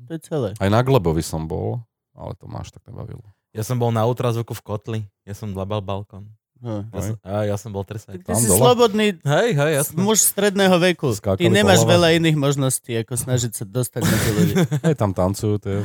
To 0.10 0.18
je 0.18 0.22
celé. 0.22 0.50
Aj 0.58 0.70
na 0.70 0.82
Glebovi 0.82 1.22
som 1.22 1.46
bol, 1.46 1.82
ale 2.14 2.34
to 2.38 2.46
máš 2.50 2.74
tak 2.74 2.86
nebavilo. 2.90 3.24
Ja 3.54 3.62
som 3.62 3.78
bol 3.78 3.94
na 3.94 4.02
ultrazvuku 4.06 4.54
v 4.58 4.62
Kotli. 4.66 5.00
Ja 5.26 5.38
som 5.38 5.54
dlabal 5.54 5.86
balkón. 5.86 6.34
No. 6.64 6.88
Ja 6.96 7.02
som, 7.04 7.16
a 7.28 7.34
ja 7.44 7.56
som 7.60 7.70
bol 7.76 7.84
trsať. 7.84 8.24
Ty 8.24 8.34
Tam 8.34 8.40
si 8.40 8.48
dole? 8.48 8.56
slobodný 8.56 9.08
Hej, 9.20 9.50
hej, 9.52 9.74
muž 10.00 10.24
stredného 10.24 10.80
veku. 10.80 11.12
Skákali 11.12 11.44
Ty 11.44 11.52
nemáš 11.52 11.84
veľa 11.84 12.16
iných 12.18 12.40
možností, 12.40 12.96
ako 13.04 13.20
snažiť 13.20 13.52
sa 13.52 13.64
dostať 13.68 14.02
medzi 14.08 14.30
ľudí. 14.32 14.54
Hej, 14.88 14.96
tam 14.96 15.12
tancujú, 15.12 15.60
to 15.60 15.68
je 15.68 15.80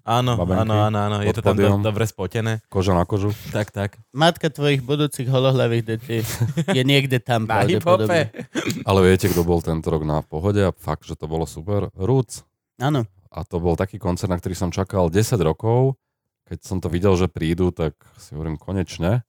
Áno, 0.00 0.40
Babenky 0.40 0.64
áno, 0.64 0.74
áno, 0.88 0.98
áno. 0.98 1.16
Je 1.20 1.32
to 1.32 1.44
tam 1.44 1.56
do, 1.56 1.68
dobre 1.84 2.08
spotené. 2.08 2.64
koža 2.68 2.96
na 2.96 3.04
kožu. 3.04 3.36
Tak, 3.52 3.68
tak. 3.68 4.00
Matka 4.10 4.48
tvojich 4.48 4.80
budúcich 4.80 5.28
holohlavých 5.28 5.84
detí 5.84 6.24
je 6.72 6.82
niekde 6.82 7.20
tam 7.20 7.44
Na 7.48 7.62
pravdepodobne. 7.64 8.32
hip-hope. 8.32 8.84
Ale 8.88 8.98
viete, 9.04 9.28
kto 9.28 9.44
bol 9.44 9.60
tento 9.60 9.88
rok 9.88 10.02
na 10.02 10.24
pohode 10.24 10.60
a 10.60 10.72
fakt, 10.72 11.04
že 11.04 11.14
to 11.14 11.28
bolo 11.28 11.44
super? 11.44 11.92
Roots. 11.92 12.42
Áno. 12.80 13.04
A 13.30 13.44
to 13.44 13.60
bol 13.60 13.76
taký 13.76 14.00
koncert, 14.00 14.32
na 14.32 14.40
ktorý 14.40 14.56
som 14.56 14.72
čakal 14.72 15.12
10 15.12 15.36
rokov. 15.40 15.94
Keď 16.50 16.58
som 16.66 16.82
to 16.82 16.90
videl, 16.90 17.14
že 17.14 17.30
prídu, 17.30 17.70
tak 17.70 17.94
si 18.18 18.34
hovorím 18.34 18.58
konečne. 18.58 19.22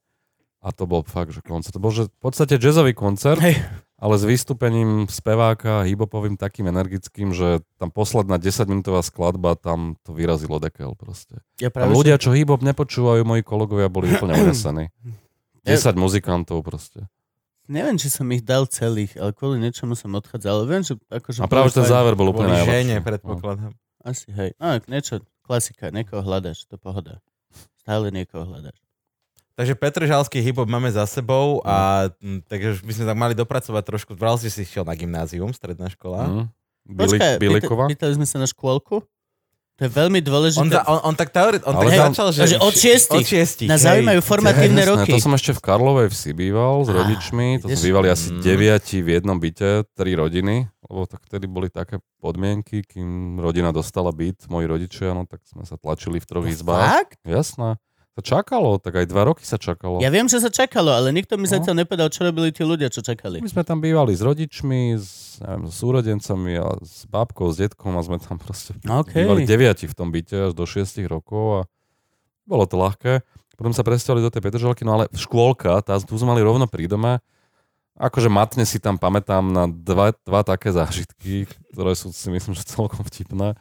A 0.58 0.68
to 0.74 0.86
bol 0.86 1.02
fakt, 1.02 1.30
že 1.34 1.42
koncert. 1.42 1.74
To 1.74 1.82
bol 1.82 1.94
že 1.94 2.10
v 2.10 2.18
podstate 2.18 2.58
jazzový 2.58 2.94
koncert, 2.94 3.38
Hej. 3.38 3.62
Ale 4.02 4.18
s 4.18 4.26
vystúpením 4.26 5.06
speváka 5.06 5.86
hibopovým 5.86 6.34
takým 6.34 6.66
energickým, 6.66 7.30
že 7.30 7.62
tam 7.78 7.88
posledná 7.88 8.34
10-minútová 8.34 8.98
skladba, 9.00 9.54
tam 9.54 9.94
to 10.02 10.10
vyrazilo 10.10 10.58
dekel 10.58 10.98
proste. 10.98 11.38
Ja 11.56 11.70
práve, 11.70 11.94
ľudia, 11.94 12.18
čo 12.18 12.34
hip-hop 12.34 12.60
nepočúvajú, 12.60 13.22
moji 13.22 13.42
kolegovia 13.42 13.86
boli 13.86 14.10
úplne 14.10 14.34
unesení. 14.42 14.90
Ja- 15.62 15.78
10 15.78 15.94
muzikantov 15.94 16.66
proste. 16.66 17.06
Neviem, 17.70 17.94
či 17.94 18.10
som 18.10 18.26
ich 18.28 18.42
dal 18.42 18.66
celých, 18.66 19.14
ale 19.14 19.30
kvôli 19.30 19.62
niečomu 19.62 19.94
som 19.94 20.10
odchádzal. 20.12 20.52
Ale 20.52 20.66
viem, 20.66 20.82
že 20.82 20.98
akože... 21.06 21.38
A 21.38 21.46
práve 21.46 21.70
ten 21.70 21.86
záver 21.86 22.18
bol 22.18 22.34
úplne 22.34 22.58
najlepší. 22.58 22.74
žene, 22.74 22.96
No. 22.98 23.06
predpokladám. 23.06 23.72
Asi, 24.02 24.26
hej. 24.28 24.50
A, 24.58 24.82
niečo, 24.82 25.22
klasika, 25.40 25.94
niekoho 25.94 26.20
hľadaš, 26.20 26.66
to 26.66 26.74
pohoda. 26.74 27.22
Stále 27.78 28.10
niekoho 28.10 28.42
hľadaš. 28.42 28.74
Takže 29.54 29.74
Petržalský 29.74 30.40
hip-hop 30.40 30.64
máme 30.64 30.88
za 30.88 31.04
sebou 31.04 31.60
a 31.62 32.08
mm, 32.16 32.46
takže 32.46 32.68
už 32.72 32.80
by 32.80 32.92
sme 32.94 33.04
tak 33.04 33.18
mali 33.18 33.34
dopracovať 33.34 33.82
trošku. 33.82 34.10
Vral 34.12 34.34
si 34.34 34.48
si 34.48 34.62
šiel 34.62 34.82
na 34.82 34.92
gymnázium, 34.92 35.50
stredná 35.50 35.86
škola. 35.88 36.24
Mm. 36.24 36.44
Bili, 36.84 36.98
Počkaj, 37.10 37.32
Bilikova? 37.38 37.84
pýta- 37.84 38.08
pýtali 38.08 38.12
sme 38.14 38.24
sa 38.24 38.36
na 38.36 38.46
škôlku? 38.46 39.04
To 39.72 39.80
je 39.80 39.90
veľmi 39.90 40.20
dôležité. 40.20 40.58
On, 40.58 40.68
za, 40.68 40.84
on, 40.84 41.00
on 41.02 41.14
tak 41.14 41.30
teoret, 41.30 41.64
on 41.64 41.72
tak 41.74 41.88
tam- 41.90 42.12
začal, 42.12 42.28
že... 42.28 42.44
že 42.46 42.58
od 42.58 42.72
šiestich. 42.72 43.18
Od 43.18 43.26
šiestich, 43.26 43.66
Na 43.66 43.74
hej. 43.74 43.84
zaujímajú 43.84 44.20
formatívne 44.20 44.78
Jasné, 44.78 44.92
roky. 44.94 45.10
To 45.10 45.18
som 45.18 45.32
ešte 45.32 45.52
v 45.52 45.60
Karlovej 45.60 46.08
vsi 46.08 46.30
býval 46.30 46.74
s 46.78 46.88
Á, 46.88 46.94
rodičmi. 46.94 47.46
To 47.58 47.66
sme 47.66 47.80
bývali 47.82 48.08
asi 48.08 48.28
Mm. 48.30 48.40
deviati 48.42 48.96
v 48.98 49.08
jednom 49.10 49.36
byte, 49.36 49.70
tri 49.90 50.12
rodiny. 50.12 50.68
Lebo 50.82 51.04
tak 51.04 51.24
vtedy 51.24 51.46
boli 51.46 51.68
také 51.68 51.98
podmienky, 52.18 52.84
kým 52.84 53.08
rodina 53.36 53.68
dostala 53.70 54.10
byt, 54.10 54.44
moji 54.46 54.66
rodičia, 54.66 55.10
no 55.10 55.24
tak 55.24 55.40
sme 55.42 55.62
sa 55.62 55.74
tlačili 55.74 56.16
v 56.16 56.26
troch 56.26 56.44
izbách. 56.46 57.08
Fakt? 57.08 57.20
Jasné. 57.22 57.80
To 58.12 58.20
čakalo, 58.20 58.76
tak 58.76 58.92
aj 58.92 59.08
dva 59.08 59.24
roky 59.24 59.40
sa 59.40 59.56
čakalo. 59.56 59.96
Ja 59.98 60.12
viem, 60.12 60.28
že 60.28 60.36
sa 60.36 60.52
čakalo, 60.52 60.92
ale 60.92 61.08
nikto 61.10 61.40
mi 61.40 61.48
No. 61.48 61.56
zatiaľ 61.56 61.80
nepovedal, 61.80 62.12
čo 62.12 62.28
robili 62.28 62.52
tí 62.52 62.60
ľudia, 62.60 62.92
čo 62.92 63.00
čakali. 63.00 63.40
My 63.40 63.48
sme 63.48 63.64
tam 63.64 63.80
bývali 63.80 64.12
s 64.12 64.20
rodičmi, 64.20 65.00
s, 65.00 65.40
neviem, 65.40 65.64
s 65.64 65.80
súrodencami 65.80 66.52
a 66.60 66.76
s 66.78 67.08
bábkou, 67.08 67.48
s 67.48 67.56
detkom 67.56 67.96
a 67.96 68.04
sme 68.04 68.20
tam 68.20 68.36
proste 68.36 68.76
OK. 68.84 69.16
bývali 69.16 69.48
deviati 69.48 69.88
v 69.88 69.94
tom 69.96 70.12
byte 70.12 70.48
až 70.48 70.52
do 70.52 70.68
6 70.68 71.00
rokov 71.08 71.44
a 71.56 71.60
bolo 72.44 72.68
to 72.68 72.76
ľahké. 72.76 73.24
Potom 73.56 73.72
sa 73.72 73.80
presťali 73.80 74.20
do 74.20 74.28
tej 74.28 74.44
Petržalky, 74.44 74.84
no 74.84 74.92
ale 74.92 75.08
škôlka, 75.12 75.80
tá, 75.80 75.96
tu 75.96 76.12
sme 76.20 76.36
mali 76.36 76.44
rovno 76.44 76.68
pri 76.68 76.84
dome. 76.84 77.16
Akože 77.96 78.28
matne 78.28 78.64
si 78.64 78.76
tam 78.76 78.96
pamätám 78.96 79.44
na 79.44 79.64
dva, 79.68 80.12
dva 80.24 80.44
také 80.44 80.68
zážitky, 80.68 81.48
ktoré 81.72 81.96
sú 81.96 82.12
si 82.12 82.28
myslím, 82.28 82.52
že 82.52 82.64
celkom 82.68 83.04
vtipné. 83.04 83.56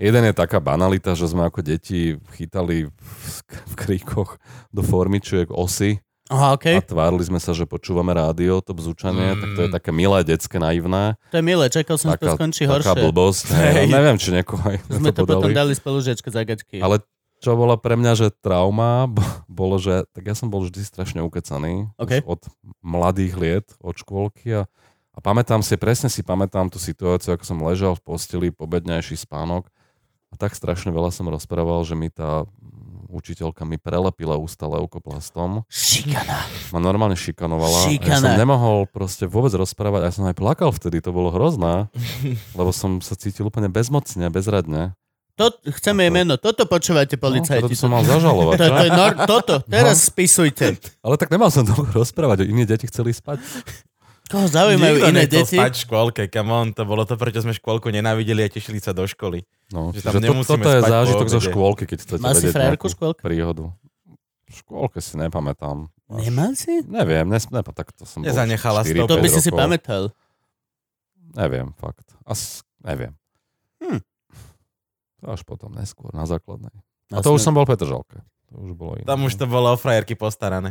Jeden 0.00 0.24
je 0.24 0.32
taká 0.32 0.58
banalita, 0.58 1.12
že 1.12 1.28
sme 1.28 1.44
ako 1.44 1.60
deti 1.60 2.16
chytali 2.32 2.88
v, 2.88 3.38
kríkoch 3.76 4.40
do 4.68 4.80
formičiek 4.80 5.46
osy 5.46 6.00
Aha, 6.26 6.54
OK. 6.54 6.66
a 6.70 6.80
tvárili 6.80 7.20
sme 7.22 7.36
sa, 7.36 7.50
že 7.50 7.66
počúvame 7.66 8.10
rádio, 8.10 8.58
to 8.58 8.70
bzúčanie, 8.70 9.34
Mm. 9.34 9.36
tak 9.36 9.50
to 9.50 9.60
je 9.60 9.70
také 9.70 9.90
milé, 9.90 10.22
detské, 10.22 10.56
naivné. 10.56 11.18
To 11.28 11.36
je 11.36 11.44
milé, 11.44 11.66
čakal 11.66 11.98
som, 11.98 12.10
že 12.10 12.16
to 12.16 12.24
Taká, 12.24 12.38
skončí 12.38 12.62
taká 12.64 12.72
horšie. 12.72 13.02
blbosť. 13.02 13.44
Hej, 13.52 13.84
no, 13.84 13.92
neviem, 13.92 14.16
či 14.16 14.28
niekoho 14.30 14.62
aj 14.62 14.76
Sme 14.88 15.10
to 15.10 15.16
to 15.18 15.28
potom 15.28 15.50
dali 15.50 15.74
spolužiačke 15.74 16.28
zagačky. 16.28 16.78
Ale 16.78 17.02
čo 17.36 17.52
bola 17.52 17.74
pre 17.74 17.92
mňa, 17.92 18.12
že 18.14 18.26
trauma, 18.30 19.04
bo- 19.04 19.26
bolo, 19.50 19.76
že 19.76 20.06
tak 20.12 20.22
ja 20.22 20.32
som 20.32 20.48
bol 20.48 20.62
vždy 20.62 20.80
strašne 20.80 21.20
ukecaný 21.20 21.90
OK. 21.96 22.22
už 22.22 22.30
od 22.30 22.40
mladých 22.80 23.34
liet, 23.34 23.66
od 23.78 23.96
škôlky 23.96 24.54
a, 24.54 24.62
a 25.10 25.18
pamätám 25.18 25.60
si, 25.60 25.74
presne 25.74 26.06
si 26.06 26.22
pamätám 26.22 26.68
tú 26.68 26.78
situáciu, 26.78 27.32
ako 27.32 27.42
som 27.42 27.58
ležal 27.60 27.92
v 27.92 28.06
posteli, 28.06 28.48
pobednejší 28.48 29.18
spánok 29.18 29.66
a 30.30 30.36
tak 30.36 30.52
strašne 30.52 30.88
veľa 30.88 31.10
som 31.10 31.26
rozprával, 31.26 31.82
že 31.82 31.92
mi 31.92 32.08
tá 32.08 32.46
učiteľka 33.06 33.62
mi 33.64 33.74
prelepila 33.74 34.34
ústa 34.34 34.64
leukoplastom, 34.64 35.66
Šikana. 35.66 36.46
ma 36.70 36.78
normálne 36.78 37.14
šikanovala. 37.14 37.66
A 37.76 37.82
ja 37.82 37.86
Šikana. 37.90 38.22
som 38.22 38.32
nemohol 38.36 38.86
proste 38.86 39.26
vôbec 39.26 39.50
rozprávať, 39.50 40.00
a 40.00 40.06
ja 40.06 40.14
som 40.14 40.24
aj 40.24 40.34
plakal 40.34 40.70
vtedy, 40.70 40.98
to 41.00 41.10
bolo 41.10 41.28
hrozné, 41.28 41.90
lebo 42.58 42.70
som 42.70 42.98
sa 42.98 43.14
cítil 43.14 43.44
úplne 43.44 43.66
bezmocne, 43.66 44.26
bezradne. 44.28 44.94
To, 45.34 45.48
chceme 45.72 46.04
jej 46.04 46.12
meno. 46.12 46.36
Toto 46.36 46.68
počúvate, 46.68 47.16
No, 47.16 47.22
policajti. 47.24 47.64
to 47.64 47.74
som 47.74 47.90
mal 47.90 48.04
zažalovať. 48.04 48.56
to, 48.56 48.66
to 48.68 48.84
je 48.84 48.92
nor- 48.92 49.16
toto, 49.26 49.54
teraz 49.64 50.06
spisujte. 50.06 50.76
Ale 51.02 51.16
tak 51.16 51.32
nemal 51.32 51.48
som 51.48 51.64
dlho 51.64 51.90
rozprávať, 51.90 52.44
iní 52.44 52.62
deti 52.62 52.86
chceli 52.86 53.10
spať. 53.10 53.40
Koho 54.30 54.46
zaujímajú 54.46 54.94
Nikto 54.96 55.10
iné 55.10 55.22
deti? 55.26 55.58
spať 55.58 55.72
v 55.74 55.82
škôlke, 55.82 56.22
come 56.30 56.50
on, 56.50 56.70
to 56.70 56.86
bolo 56.86 57.02
to, 57.02 57.14
prečo 57.14 57.42
sme 57.42 57.50
škôlku 57.50 57.90
nenávideli 57.90 58.40
a 58.40 58.48
tešili 58.48 58.78
sa 58.78 58.94
do 58.94 59.02
školy. 59.02 59.42
No, 59.68 59.90
Že 59.90 60.00
tam 60.00 60.12
to, 60.16 60.46
toto 60.46 60.70
je 60.70 60.80
zážitok 60.80 61.26
zo 61.28 61.40
škôlky, 61.42 61.82
keď 61.84 61.98
chcete 62.00 62.22
Mal 62.22 62.32
si 62.32 62.46
vedieť 62.46 62.54
frajerku 62.54 62.86
nejakú 62.86 62.86
škôlke? 62.88 63.20
príhodu. 63.20 63.74
V 64.46 64.54
škôlke 64.56 64.98
si 64.98 65.14
nepamätám. 65.14 65.90
Až- 66.06 66.22
Nemal 66.24 66.54
si? 66.54 66.82
Neviem, 66.82 67.26
nes, 67.26 67.42
nepa, 67.50 67.70
tak 67.70 67.90
to 67.90 68.02
som 68.02 68.22
bol 68.22 68.26
Nezanechala 68.26 68.82
4, 68.82 68.94
stopu. 68.96 69.08
To 69.08 69.16
by 69.16 69.26
5 69.26 69.30
si 69.30 69.40
si 69.40 69.50
rokov. 69.50 69.60
pamätal. 69.60 70.02
Neviem, 71.32 71.68
fakt. 71.74 72.06
As, 72.22 72.62
neviem. 72.82 73.14
Hm. 73.78 74.02
To 75.20 75.26
až 75.28 75.42
potom, 75.42 75.70
neskôr, 75.70 76.10
na 76.10 76.22
základnej. 76.24 76.74
A 77.10 77.18
to 77.18 77.30
už 77.30 77.42
som 77.42 77.52
bol 77.52 77.62
v 77.62 77.74
Petržalke. 77.74 78.22
To 78.48 78.62
už 78.62 78.74
bolo 78.74 78.94
iné. 78.94 79.06
Tam 79.06 79.22
už 79.22 79.34
to 79.34 79.46
bolo 79.46 79.70
o 79.70 79.78
frajerky 79.78 80.14
postarané. 80.14 80.70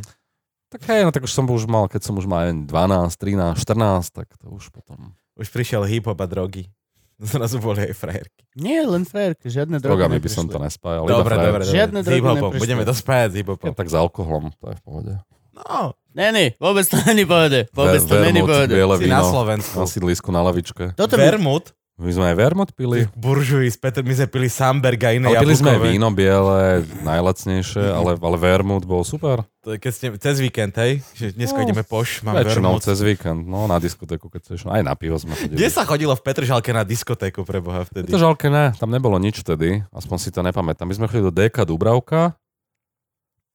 Tak 0.70 0.86
hej, 0.86 1.02
no 1.02 1.10
tak 1.10 1.26
už 1.26 1.34
som 1.34 1.50
už 1.50 1.66
mal, 1.66 1.90
keď 1.90 2.02
som 2.06 2.14
už 2.14 2.30
mal 2.30 2.46
neviem, 2.46 2.70
12, 2.70 3.10
13, 3.18 3.58
14, 3.58 4.14
tak 4.14 4.30
to 4.38 4.54
už 4.54 4.70
potom... 4.70 5.18
Už 5.34 5.50
prišiel 5.50 5.82
hip-hop 5.90 6.20
a 6.22 6.28
drogy. 6.30 6.70
Zrazu 7.20 7.58
boli 7.58 7.90
aj 7.90 7.98
frajerky. 7.98 8.46
Nie, 8.54 8.86
len 8.86 9.02
frajerky, 9.04 9.50
žiadne 9.50 9.82
drogy 9.82 9.90
drogami 9.98 10.18
by 10.22 10.30
som 10.30 10.46
to 10.46 10.62
nespájal. 10.62 11.10
Dobre, 11.10 11.36
dobre, 11.36 11.66
dobre. 11.66 11.74
Žiadne 11.74 12.00
drogy 12.06 12.22
hip-hopom. 12.22 12.50
neprišli. 12.54 12.64
Budeme 12.64 12.84
to 12.86 12.94
spájať 12.94 13.30
s 13.34 13.36
hip-hopom. 13.42 13.68
Ja, 13.68 13.74
tak 13.74 13.88
s 13.90 13.96
alkoholom, 13.98 14.46
to 14.62 14.66
je 14.70 14.76
v 14.78 14.84
pohode. 14.86 15.14
No, 15.60 15.98
Nie, 16.16 16.56
vôbec 16.58 16.86
to 16.88 16.96
není 17.10 17.26
pohode. 17.26 17.68
Vôbec 17.74 18.02
to 18.06 18.14
Ver- 18.16 18.26
není 18.30 18.42
vermut, 18.46 18.70
pohode. 18.70 19.04
si 19.04 19.10
na 19.10 19.20
víno 19.20 19.26
Slovensku. 19.30 19.76
na 19.80 19.86
sídlisku 19.88 20.30
na 20.32 20.42
lavičke. 20.46 20.94
Toto 20.96 21.16
by... 21.18 21.24
Vermut, 21.34 21.74
My 22.00 22.16
sme 22.16 22.32
aj 22.32 22.36
vermut 22.40 22.70
pili. 22.72 23.12
buržuji, 23.12 23.68
s 23.68 23.76
Petr, 23.76 24.08
my 24.08 24.16
sme 24.16 24.28
pili 24.32 24.48
Samberg 24.48 25.04
a 25.04 25.12
iné 25.12 25.28
Ale 25.28 25.44
pili 25.44 25.52
sme 25.52 25.76
víno 25.84 26.08
biele, 26.16 26.88
najlacnejšie, 27.04 27.84
ale, 28.00 28.16
ale 28.16 28.36
vermut 28.40 28.88
bol 28.88 29.04
super. 29.04 29.44
To 29.68 29.76
je 29.76 29.84
Keď 29.84 29.92
ste, 29.92 30.08
cez 30.16 30.40
víkend, 30.40 30.72
hej? 30.80 31.04
Že 31.20 31.36
dnes 31.36 31.52
No, 31.52 31.60
ideme 31.60 31.84
poš, 31.84 32.24
mám 32.24 32.40
vermut. 32.40 32.80
cez 32.80 33.04
víkend, 33.04 33.44
no 33.44 33.68
na 33.68 33.84
diskotéku, 33.84 34.32
keď 34.32 34.40
chceš. 34.48 34.72
Aj 34.72 34.80
na 34.80 34.96
pivo 34.96 35.20
sme 35.20 35.36
chodili. 35.36 35.60
Kde 35.60 35.68
sa 35.68 35.84
chodilo 35.84 36.16
v 36.16 36.24
Petržalke 36.24 36.72
na 36.72 36.88
diskotéku 36.88 37.44
pre 37.44 37.60
Boha 37.60 37.84
vtedy? 37.84 38.08
To 38.08 38.16
žalke 38.16 38.48
ne, 38.48 38.72
tam 38.80 38.96
nebolo 38.96 39.20
nič 39.20 39.44
vtedy, 39.44 39.84
aspoň 39.92 40.18
si 40.24 40.32
to 40.32 40.40
nepamätám. 40.40 40.88
My 40.88 40.96
sme 40.96 41.12
chodili 41.12 41.28
do 41.28 41.36
DK 41.36 41.68
Dubravka, 41.68 42.40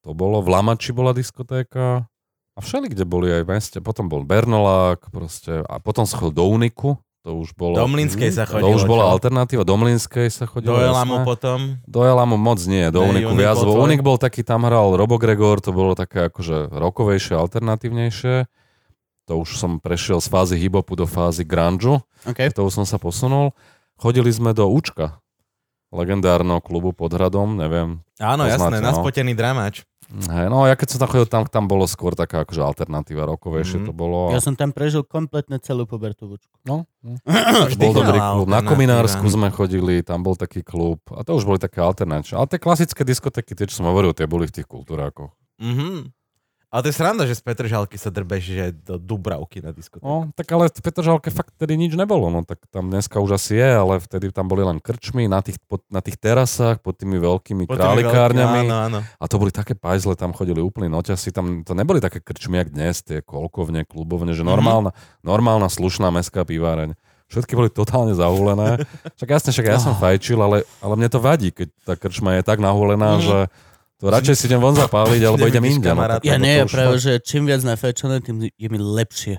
to 0.05 0.13
bolo, 0.13 0.45
v 0.45 0.53
Lamači 0.53 0.93
bola 0.93 1.17
diskotéka 1.17 2.05
a 2.55 2.59
všeli, 2.61 2.93
kde 2.93 3.09
boli 3.09 3.33
aj 3.33 3.43
v 3.43 3.51
meste. 3.57 3.79
Potom 3.81 4.13
bol 4.13 4.21
Bernolák, 4.21 5.09
proste, 5.09 5.65
a 5.65 5.81
potom 5.81 6.05
chodil 6.05 6.37
do 6.37 6.45
Uniku, 6.45 7.01
to 7.25 7.33
už 7.35 7.57
bolo... 7.57 7.73
Do 7.75 7.89
Mlynskej 7.89 8.29
sa 8.29 8.45
To 8.45 8.61
chodilo. 8.61 8.77
už 8.77 8.85
bola 8.85 9.09
čo? 9.09 9.13
alternatíva, 9.17 9.65
do 9.65 9.75
Mlynskej 9.75 10.29
sa 10.29 10.45
chodilo. 10.45 10.77
Do 10.77 10.85
Elamu 10.85 11.17
jasné. 11.19 11.27
potom. 11.27 11.59
Do 11.83 12.01
Elamu 12.05 12.37
moc 12.37 12.61
nie, 12.65 12.93
do 12.93 13.01
Ne, 13.01 13.09
Uniku 13.11 13.33
Unik 13.33 13.41
viac, 13.41 13.59
bol? 13.59 13.81
Unik 13.81 14.01
bol 14.01 14.17
taký, 14.17 14.41
tam 14.41 14.63
hral 14.63 14.93
Robo 14.93 15.17
Gregor, 15.17 15.59
to 15.59 15.73
bolo 15.73 15.93
také 15.93 16.29
akože 16.29 16.69
rokovejšie, 16.71 17.33
alternatívnejšie. 17.35 18.45
To 19.25 19.41
už 19.41 19.57
som 19.57 19.81
prešiel 19.81 20.21
z 20.21 20.29
fázy 20.29 20.55
hip-hopu 20.59 20.95
do 20.95 21.09
fázy 21.09 21.43
grunge, 21.43 22.05
Okay. 22.23 22.53
to 22.53 22.61
už 22.61 22.73
som 22.75 22.85
sa 22.85 22.97
posunul. 22.97 23.57
Chodili 23.97 24.29
sme 24.29 24.53
do 24.53 24.69
Učka. 24.69 25.17
legendárneho 25.91 26.59
klubu 26.59 26.91
pod 26.91 27.09
hradom, 27.09 27.55
neviem. 27.55 28.03
Áno, 28.19 28.45
jasné, 28.45 28.67
Poznáte, 28.69 28.83
no. 28.83 28.89
naspotený 28.91 29.33
dramač. 29.33 29.87
Hej, 30.11 30.47
no 30.47 30.65
ja 30.65 30.75
keď 30.75 30.89
som 30.91 30.99
tam 31.01 31.09
chodil, 31.09 31.27
tam, 31.27 31.43
tam 31.47 31.65
bolo 31.65 31.85
skôr 31.85 32.13
taká 32.13 32.45
akože 32.45 32.61
alternatíva 32.61 33.25
rokovejšie 33.27 33.81
Mhm. 33.81 33.87
to 33.89 33.93
bolo. 33.93 34.31
Ja 34.31 34.39
som 34.39 34.55
tam 34.55 34.71
prežil 34.71 35.03
kompletne 35.03 35.57
celú 35.59 35.85
pubertu 35.85 36.27
vočku. 36.27 36.53
No, 36.63 36.85
no. 37.01 37.17
Bol 37.81 37.93
dobrý 37.93 38.19
klub. 38.19 38.47
Na. 38.47 38.61
Kominársku 38.61 39.25
sme 39.27 39.49
chodili, 39.49 40.01
tam 40.01 40.21
bol 40.21 40.35
taký 40.35 40.61
klub. 40.61 41.01
A 41.11 41.23
to 41.23 41.35
už 41.35 41.45
boli 41.45 41.57
také 41.57 41.79
alternačné. 41.79 42.35
Ale 42.35 42.47
tie 42.47 42.59
klasické 42.59 43.03
diskotéky, 43.03 43.55
tie, 43.55 43.65
čo 43.65 43.81
som 43.81 43.89
hovoril, 43.89 44.13
tie 44.13 44.27
boli 44.27 44.45
v 44.45 44.55
tých 44.55 44.67
kultúrákoch. 44.67 45.31
Mhm. 45.61 46.11
Ale 46.75 46.83
to 46.83 46.89
je 46.89 46.97
sranda, 46.97 47.23
že 47.23 47.33
z 47.33 47.43
Petržalky 47.45 47.95
sa 47.95 48.11
drbeš 48.11 48.43
že 48.45 48.67
do 48.75 48.99
Dubravky 48.99 49.63
na 49.63 49.71
diskotéku. 49.71 50.03
No, 50.03 50.27
tak 50.33 50.43
ale 50.49 50.67
v 50.67 50.75
Petržalke 50.77 51.31
fakt 51.31 51.55
tedy 51.55 51.75
nič 51.75 51.95
nebolo. 51.95 52.27
No, 52.27 52.43
tak 52.43 52.59
tam 52.67 52.91
dneska 52.91 53.17
už 53.17 53.39
asi 53.39 53.55
je, 53.55 53.71
ale 53.71 53.97
vtedy 53.97 54.29
tam 54.29 54.45
boli 54.45 54.61
len 54.61 54.77
krčmy 54.77 55.25
na 55.25 55.39
tých, 55.39 55.55
pod, 55.63 55.87
na 55.87 56.03
tých 56.03 56.19
terasách 56.19 56.83
pod 56.83 56.99
tými 56.99 57.15
veľkými 57.17 57.65
Po 57.65 57.71
tými 57.71 57.79
králikárňami. 57.79 58.59
veľkými- 58.61 58.75
Áno, 58.91 58.99
áno. 58.99 58.99
A 59.07 59.25
to 59.25 59.39
boli 59.39 59.49
také 59.49 59.73
pajzle, 59.73 60.13
tam 60.13 60.33
chodili 60.33 60.59
úplní 60.59 60.91
noťasi, 60.91 61.31
tam 61.31 61.63
to 61.63 61.73
neboli 61.73 61.99
také 61.99 62.19
krčmy, 62.19 62.59
jak 62.59 62.69
dnes, 62.69 63.01
tie 63.01 63.23
kolkovne, 63.23 63.87
klubovne, 63.87 64.33
že 64.33 64.43
Mhm. 64.43 64.51
normálna, 64.51 64.91
normálna 65.23 65.71
slušná 65.71 66.11
mestská 66.11 66.43
piváreň. 66.43 66.99
Všetky 67.25 67.55
boli 67.55 67.71
totálne 67.71 68.13
zahulené. 68.13 68.83
Však 69.17 69.31
jasne, 69.31 69.51
však 69.51 69.67
ja 69.67 69.79
som 69.79 69.95
fajčil, 69.95 70.37
ale, 70.37 70.67
ale 70.79 70.95
mne 70.95 71.07
to 71.07 71.17
vadí, 71.17 71.49
keď 71.49 71.71
tá 71.83 71.95
krčma 71.95 72.35
je 72.35 72.43
tak 72.43 72.59
nahulená, 72.59 73.17
Mhm. 73.17 73.23
že 73.23 73.39
to 74.01 74.11
radšej 74.11 74.35
si 74.35 74.45
idem 74.51 74.59
von 74.59 74.75
zapáliť, 74.75 75.21
alebo 75.23 75.47
idem 75.47 75.65
inde. 75.65 75.89
No, 75.91 76.03
tak, 76.03 76.27
Ja 76.27 76.37
nie, 76.37 76.63
už 76.63 76.73
práve, 76.73 76.97
že 76.99 77.23
čím 77.23 77.47
viac 77.47 77.63
nafečené, 77.63 78.19
tým 78.21 78.47
je 78.47 78.69
mi 78.69 78.79
lepšie. 78.79 79.39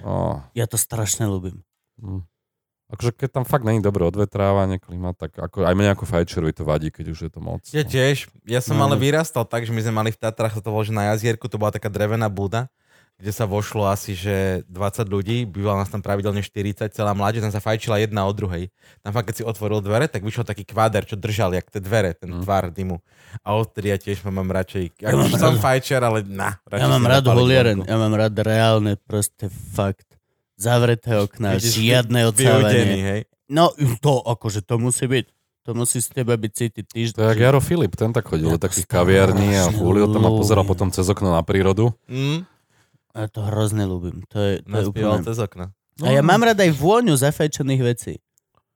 Ja 0.56 0.66
to 0.66 0.80
strašne 0.80 1.28
ľúbim. 1.28 1.62
hm. 2.00 2.24
Akože 2.86 3.18
keď 3.18 3.42
tam 3.42 3.46
fakt 3.50 3.66
není 3.66 3.82
dobré 3.82 4.06
odvetrávanie, 4.06 4.78
klima, 4.78 5.18
tak 5.18 5.34
ako, 5.42 5.66
aj 5.66 5.74
mne 5.74 5.98
ako 5.98 6.06
fajčerovi 6.06 6.54
to 6.54 6.62
vadí, 6.62 6.94
keď 6.94 7.18
už 7.18 7.20
je 7.26 7.32
to 7.34 7.42
moc. 7.42 7.66
Ja 7.74 7.82
no. 7.82 7.90
tiež. 7.90 8.30
Ja 8.46 8.62
som 8.62 8.78
No. 8.78 8.86
ale 8.86 8.94
vyrastal 9.02 9.42
tak, 9.42 9.66
že 9.66 9.74
my 9.74 9.82
sme 9.82 10.06
mali 10.06 10.14
v 10.14 10.22
Tatrach, 10.22 10.54
to 10.54 10.70
bolo, 10.70 10.86
že 10.86 10.94
na 10.94 11.10
jazierku 11.10 11.50
to 11.50 11.58
bola 11.58 11.74
taká 11.74 11.90
drevená 11.90 12.30
buda, 12.30 12.70
kde 13.16 13.32
sa 13.32 13.44
vošlo 13.44 13.86
asi, 13.86 14.12
že 14.12 14.36
20 14.66 14.76
ľudí, 15.06 15.38
býval 15.46 15.78
nás 15.78 15.88
tam 15.88 16.00
pravidelne 16.00 16.40
40, 16.40 16.90
celá 16.90 17.12
mládež, 17.12 17.40
tam 17.40 17.50
sa 17.50 17.60
fajčila 17.60 17.98
jedna 17.98 18.24
od 18.24 18.34
druhej. 18.34 18.68
Tam 19.00 19.12
fakt, 19.12 19.28
keď 19.28 19.36
si 19.36 19.44
otvoril 19.44 19.80
dvere, 19.80 20.06
tak 20.06 20.20
vyšiel 20.20 20.44
taký 20.44 20.64
kváder, 20.64 21.04
čo 21.04 21.16
držal, 21.16 21.52
jak 21.52 21.66
tie 21.66 21.80
dvere, 21.80 22.12
ten 22.12 22.30
Mm. 22.30 22.42
tvar 22.42 22.68
dymu. 22.68 23.00
A 23.40 23.56
odtedy 23.56 23.88
ja 23.88 23.98
tiež 23.98 24.20
mám 24.26 24.46
radšej, 24.46 25.00
Ja 25.00 25.12
mám 25.12 25.32
som 25.32 25.56
rád- 25.56 25.64
fajčer, 25.64 26.00
ale 26.00 26.22
na, 26.22 26.60
Ja 26.68 26.86
mám 26.86 27.02
rád 27.02 27.24
vonku. 27.24 27.84
ja 27.84 27.96
mám 27.96 28.14
rád 28.14 28.36
reálne 28.38 29.00
proste 29.00 29.48
fakt 29.48 30.08
zavreté 30.54 31.16
okná, 31.18 31.56
je 31.56 31.72
žiadne 31.74 32.20
odsávanie. 32.26 33.00
hej. 33.02 33.22
No 33.46 33.72
to 34.00 34.20
akože 34.22 34.60
to 34.60 34.76
musí 34.76 35.06
byť. 35.06 35.26
To 35.64 35.74
musí 35.74 35.98
z 35.98 36.10
teba 36.12 36.36
byť 36.36 36.52
cítiť 36.54 36.86
To 36.86 36.94
týždeň. 36.94 37.18
je 37.18 37.30
jak 37.32 37.42
Jaro 37.42 37.58
Filip, 37.58 37.96
ten 37.96 38.12
tak 38.12 38.24
chodil 38.24 38.46
do 38.48 38.62
takých 38.62 38.86
kaviarní 38.86 39.58
a 39.58 39.66
hulil 39.68 40.06
tam 40.08 40.22
a 40.22 40.32
pozeral 40.32 40.62
potom 40.62 40.90
cez 40.90 41.04
okno 41.04 41.32
na 41.32 41.42
prírodu. 41.42 41.90
Mm, 42.06 42.46
Ja 43.16 43.32
to 43.32 43.48
hrozne 43.48 43.88
ľúbim. 43.88 44.28
To 44.30 44.38
je, 44.38 44.52
to 44.60 44.68
je 44.68 44.74
naspieval 44.92 45.18
úplne... 45.18 45.26
cez 45.26 45.38
okna. 45.40 45.66
A 46.04 46.12
ja 46.12 46.20
mám 46.20 46.44
rád 46.44 46.60
aj 46.60 46.76
vôňu 46.76 47.16
zafajčených 47.16 47.82
vecí. 47.82 48.14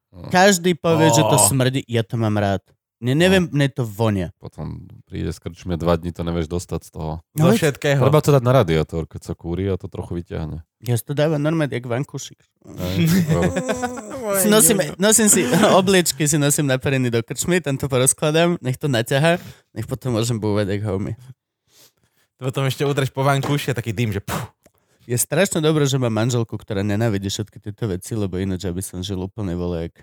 No. 0.09 0.31
Každý 0.31 0.73
povie, 0.79 1.11
že 1.11 1.21
to 1.21 1.35
Oh. 1.35 1.45
smrdí, 1.51 1.83
ja 1.85 2.01
to 2.01 2.15
mám 2.15 2.39
rád. 2.39 2.63
Ne, 2.99 3.15
neviem, 3.15 3.47
mne 3.47 3.71
to 3.71 3.87
vonia. 3.87 4.35
Potom 4.43 4.83
príde 5.07 5.31
s 5.31 5.39
krčmi 5.39 5.79
dva 5.79 5.95
dní 5.95 6.11
to 6.11 6.19
nevieš 6.23 6.51
dostať 6.51 6.81
z 6.83 6.89
toho. 6.91 7.11
No, 7.31 7.55
všetkého. 7.55 8.03
Treba 8.03 8.19
to 8.19 8.35
dať 8.35 8.43
na 8.43 8.51
radiátor, 8.51 9.07
keď 9.07 9.21
sa 9.23 9.33
kúri 9.39 9.71
a 9.71 9.79
to 9.79 9.87
trochu 9.87 10.19
vyťahne. 10.19 10.67
ja 10.83 10.95
si 10.99 11.03
to 11.07 11.15
dávam 11.15 11.39
normálne, 11.39 11.71
jak 11.71 11.87
vankušik. 11.87 12.39
Nosím, 14.51 14.77
nosím 14.99 15.27
si 15.31 15.41
obliečky, 15.79 16.27
si 16.27 16.35
nosím 16.35 16.67
naperený 16.67 17.07
do 17.07 17.23
krčmy, 17.23 17.63
tam 17.63 17.79
to 17.79 17.87
porozkladám, 17.87 18.59
nech 18.59 18.75
to 18.75 18.91
naťahá, 18.91 19.39
nech 19.71 19.87
potom 19.87 20.15
môžem 20.19 20.35
búvať 20.35 20.75
jak 20.75 20.83
homie. 20.83 21.15
Potom 22.39 22.63
ešte 22.63 22.87
udreš 22.87 23.11
po 23.11 23.27
vankuši 23.27 23.75
a 23.75 23.77
taký 23.77 23.91
dým, 23.91 24.15
že 24.15 24.23
puf, 24.23 24.55
Je 25.03 25.17
strašne 25.19 25.59
dobré, 25.59 25.83
že 25.83 25.99
mám 25.99 26.15
manželku, 26.15 26.55
ktorá 26.55 26.79
nenávidí 26.87 27.27
všetky 27.27 27.59
tieto 27.59 27.91
veci, 27.91 28.15
lebo 28.15 28.39
ináč 28.39 28.63
aby 28.63 28.79
som 28.79 29.03
žil 29.03 29.19
úplne 29.19 29.59
volek. 29.59 29.99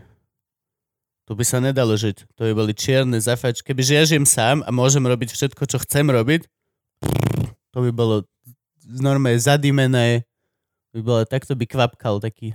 Tu 1.26 1.32
by 1.32 1.42
sa 1.42 1.58
nedalo 1.58 1.96
žiť. 1.96 2.28
To 2.38 2.46
by 2.46 2.52
boli 2.54 2.76
čierne 2.76 3.18
zafač. 3.18 3.64
Keby 3.64 3.82
ja 3.82 4.04
žijem 4.04 4.28
sám 4.28 4.62
a 4.62 4.70
môžem 4.70 5.02
robiť 5.02 5.32
všetko, 5.32 5.64
čo 5.66 5.80
chcem 5.82 6.06
robiť, 6.06 6.46
to 7.72 7.78
by 7.82 7.90
bolo 7.90 8.28
normálne 8.86 9.40
zadimené. 9.40 10.28
By 10.94 11.00
bolo, 11.02 11.20
takto 11.26 11.56
by 11.56 11.64
kvapkal 11.66 12.20
taký. 12.22 12.54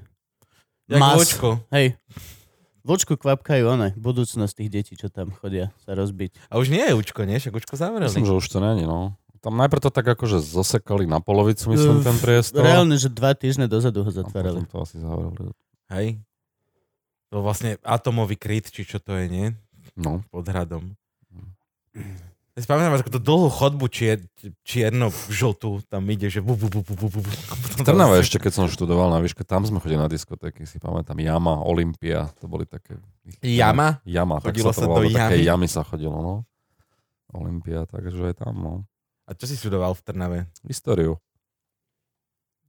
jak 0.88 1.02
Mas. 1.02 1.18
vúčku. 1.20 1.60
Hej. 1.74 1.98
Vočku 2.82 3.14
kvapkajú 3.14 3.78
one, 3.78 3.94
budúcnosť 3.94 4.54
tých 4.58 4.70
detí, 4.74 4.94
čo 4.98 5.06
tam 5.14 5.30
chodia 5.38 5.70
sa 5.86 5.94
rozbiť. 5.94 6.50
A 6.50 6.58
už 6.58 6.74
nie 6.74 6.82
je 6.82 6.98
Učko, 6.98 7.30
nie? 7.30 7.38
Však 7.38 7.54
Učko 7.54 7.78
zavreli. 7.78 8.10
Myslím, 8.10 8.26
že 8.26 8.34
už 8.34 8.48
to 8.50 8.58
není, 8.58 8.90
no. 8.90 9.14
Tam 9.42 9.58
najprv 9.58 9.82
to 9.82 9.90
tak 9.90 10.06
akože 10.06 10.38
zosekali 10.38 11.10
na 11.10 11.18
polovicu, 11.18 11.74
myslím, 11.74 12.06
ten 12.06 12.14
priestor. 12.22 12.62
Reálne, 12.62 12.94
že 12.94 13.10
dva 13.10 13.34
týždne 13.34 13.66
dozadu 13.66 14.06
ho 14.06 14.12
a 14.14 14.18
zatvárali. 14.22 14.62
potom 14.62 14.70
to 14.70 14.78
asi 14.86 14.96
zavreli. 15.02 15.54
Hej. 15.90 16.08
To 17.34 17.42
vlastne 17.42 17.82
atomový 17.82 18.38
kryt, 18.38 18.70
či 18.70 18.86
čo 18.86 19.02
to 19.02 19.18
je, 19.18 19.26
nie? 19.26 19.48
No. 19.98 20.22
Pod 20.30 20.46
hradom. 20.46 20.94
Ja 22.52 22.60
si 22.60 22.68
pamätám, 22.68 23.00
ako 23.00 23.16
to 23.16 23.22
dlhú 23.24 23.48
chodbu 23.48 23.88
čier, 23.88 24.20
čierno 24.68 25.08
žltú 25.32 25.80
tam 25.88 26.04
ide, 26.12 26.28
že 26.28 26.44
bu, 26.44 26.60
bu, 26.60 26.68
bu, 26.68 26.84
bu, 26.84 26.96
bu, 27.00 27.08
bu. 27.10 27.20
V 27.24 27.82
Trnave 27.82 28.20
ešte, 28.20 28.44
keď 28.44 28.52
som 28.52 28.66
študoval 28.68 29.08
na 29.08 29.24
výške, 29.24 29.42
tam 29.48 29.64
sme 29.64 29.80
chodili 29.80 29.98
na 29.98 30.12
diskotéky, 30.12 30.68
si 30.68 30.76
pamätám. 30.78 31.16
Jama, 31.18 31.64
Olympia, 31.64 32.28
to 32.38 32.52
boli 32.52 32.68
také... 32.68 33.00
Jama? 33.40 34.04
Jama, 34.04 34.44
tak 34.44 34.52
Chodilo 34.54 34.70
sa 34.70 34.76
to 34.76 34.80
sa 34.84 34.88
volalo, 34.92 35.08
do 35.08 35.16
také 35.16 35.36
jamy? 35.40 35.48
jamy 35.48 35.68
sa 35.72 35.82
chodilo, 35.88 36.18
no. 36.20 36.36
Olympia, 37.32 37.88
takže 37.88 38.20
je 38.20 38.36
tam, 38.36 38.54
no. 38.60 38.74
A 39.32 39.34
čo 39.34 39.48
si 39.48 39.56
študoval 39.56 39.96
v 39.96 40.02
Trnave? 40.02 40.40
Históriu. 40.62 41.16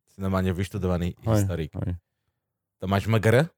Si 0.09 0.19
normálne 0.19 0.55
vyštudovaný 0.55 1.19
Hej, 1.19 1.27
historik. 1.27 1.71
hej. 1.75 1.99
To 2.79 2.87
máš 2.87 3.05
MGR 3.05 3.51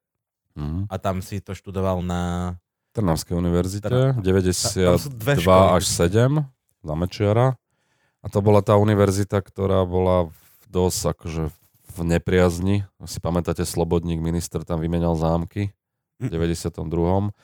Mhm. 0.54 0.86
a 0.86 0.94
tam 0.96 1.18
si 1.18 1.36
to 1.38 1.52
študoval 1.52 2.00
na... 2.00 2.54
Trnavskej 2.94 3.34
univerzite, 3.34 3.84
Trna- 3.84 4.14
92 4.16 4.86
tam 4.86 4.96
sú 4.96 5.10
dve 5.10 5.34
školy. 5.36 5.66
až 5.74 5.84
7 5.84 6.46
za 6.80 6.94
Mečiara. 6.94 7.58
A 8.20 8.26
to 8.26 8.38
bola 8.38 8.62
tá 8.62 8.78
univerzita, 8.78 9.36
ktorá 9.36 9.82
bola 9.82 10.30
v 10.30 10.36
dosť 10.70 11.00
akože 11.10 11.42
v 11.90 11.98
nepriazni. 12.00 12.76
Si 13.02 13.18
pamätáte, 13.18 13.60
Slobodník, 13.60 14.16
minister 14.18 14.62
tam 14.62 14.78
vymenal 14.78 15.12
zámky 15.12 15.74
v 16.16 16.28
92. 16.30 17.34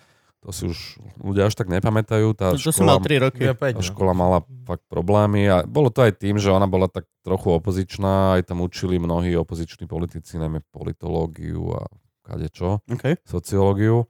To 0.40 0.56
si 0.56 0.64
už 0.64 0.96
ľudia 1.20 1.52
až 1.52 1.54
tak 1.54 1.68
nepamätajú. 1.68 2.32
Tá 2.32 2.56
To, 2.56 2.60
to 2.60 2.72
som 2.72 2.88
mal 2.88 2.96
škola, 3.04 3.12
3 3.12 3.24
roky. 3.28 3.42
Tá 3.44 3.76
no. 3.76 3.84
škola 3.84 4.12
mala 4.16 4.38
fakt 4.64 4.88
problémy 4.88 5.44
a 5.44 5.56
bolo 5.68 5.92
to 5.92 6.00
aj 6.00 6.16
tým, 6.16 6.40
že 6.40 6.48
ona 6.48 6.64
bola 6.64 6.88
tak 6.88 7.04
trochu 7.20 7.60
opozičná, 7.60 8.40
aj 8.40 8.48
tam 8.48 8.64
učili 8.64 8.96
mnohí 8.96 9.36
opoziční 9.36 9.84
politici, 9.84 10.40
najmä 10.40 10.64
politológiu 10.72 11.76
a 11.76 11.84
kadečo 12.24 12.80
Okay. 12.88 13.20
sociológiu. 13.26 14.08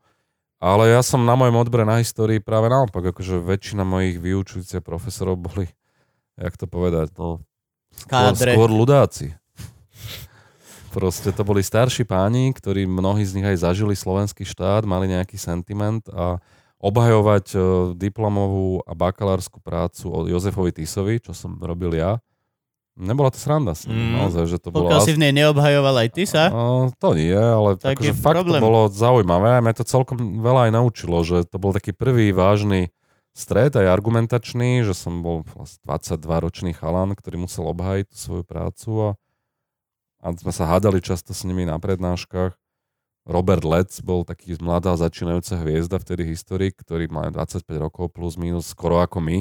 Ale 0.61 0.93
ja 0.93 1.01
som 1.01 1.25
na 1.25 1.35
mojom 1.41 1.57
odbore 1.57 1.89
na 1.89 2.05
histórii 2.05 2.37
práve 2.37 2.69
naopak, 2.69 3.17
akože 3.17 3.41
väčšina 3.41 3.81
mojich 3.81 4.21
vyučujúcich 4.21 4.85
profesorov 4.85 5.41
boli, 5.41 5.73
jak 6.37 6.53
to 6.61 6.69
povedať, 6.69 7.17
no, 7.17 7.41
skôr, 7.97 8.37
skôr 8.37 8.69
ľudáci. 8.69 9.40
Proste 10.91 11.31
to 11.31 11.47
boli 11.47 11.63
starší 11.63 12.03
páni, 12.03 12.51
ktorí 12.51 12.83
mnohí 12.85 13.23
z 13.23 13.39
nich 13.39 13.47
aj 13.47 13.63
zažili 13.63 13.95
slovenský 13.95 14.43
štát, 14.43 14.83
mali 14.83 15.07
nejaký 15.07 15.39
sentiment 15.39 16.03
a 16.11 16.43
obhajovať 16.81 17.47
e, 17.55 17.59
diplomovú 17.95 18.83
a 18.83 18.93
bakalárskú 18.97 19.61
prácu 19.63 20.11
od 20.11 20.25
Jozefovi 20.27 20.73
Tisovi, 20.75 21.21
čo 21.23 21.37
som 21.37 21.61
robil 21.61 21.95
ja, 21.95 22.19
nebola 22.97 23.31
to 23.31 23.39
sranda 23.39 23.77
s 23.77 23.87
ním. 23.87 23.97
Mm. 23.97 24.13
Naozaj, 24.17 24.45
že 24.49 24.59
to 24.59 24.69
bolo 24.73 24.89
Pokiaľ 24.89 25.01
si 25.05 25.13
v 25.15 25.23
nej 25.23 25.33
neobhajoval 25.37 25.97
aj 26.03 26.09
ty 26.11 26.25
sa, 26.27 26.49
No, 26.51 26.91
to 26.97 27.15
nie, 27.15 27.37
ale 27.37 27.77
Tak 27.79 28.01
akože 28.01 28.13
fakt 28.17 28.37
problém. 28.43 28.61
to 28.61 28.67
bolo 28.67 28.81
zaujímavé 28.91 29.49
a 29.57 29.63
mňa 29.63 29.75
to 29.77 29.85
celkom 29.87 30.41
veľa 30.43 30.69
aj 30.69 30.73
naučilo, 30.75 31.17
že 31.23 31.47
to 31.47 31.57
bol 31.61 31.71
taký 31.71 31.95
prvý 31.95 32.33
vážny 32.35 32.91
stred, 33.31 33.73
aj 33.79 33.87
argumentačný, 33.87 34.83
že 34.83 34.93
som 34.93 35.23
bol 35.23 35.47
vlastne 35.55 35.81
22-ročný 35.87 36.73
chalan, 36.75 37.15
ktorý 37.15 37.47
musel 37.47 37.71
obhajiť 37.71 38.05
tú 38.11 38.17
svoju 38.17 38.45
prácu 38.45 38.91
a, 39.01 39.09
a 40.21 40.27
sme 40.37 40.53
sa 40.53 40.69
hádali 40.69 41.01
často 41.01 41.33
s 41.33 41.49
nimi 41.49 41.65
na 41.65 41.81
prednáškach. 41.81 42.53
Robert 43.25 43.65
Letz 43.65 44.01
bol 44.05 44.25
taký 44.25 44.57
mladá 44.61 44.97
začínajúca 44.97 45.57
hviezda 45.61 45.97
vtedy 46.01 46.29
historik, 46.29 46.77
ktorý 46.81 47.09
má 47.09 47.29
25 47.33 47.65
rokov 47.81 48.13
plus 48.13 48.37
minus 48.37 48.73
skoro 48.73 49.01
ako 49.01 49.21
my. 49.21 49.39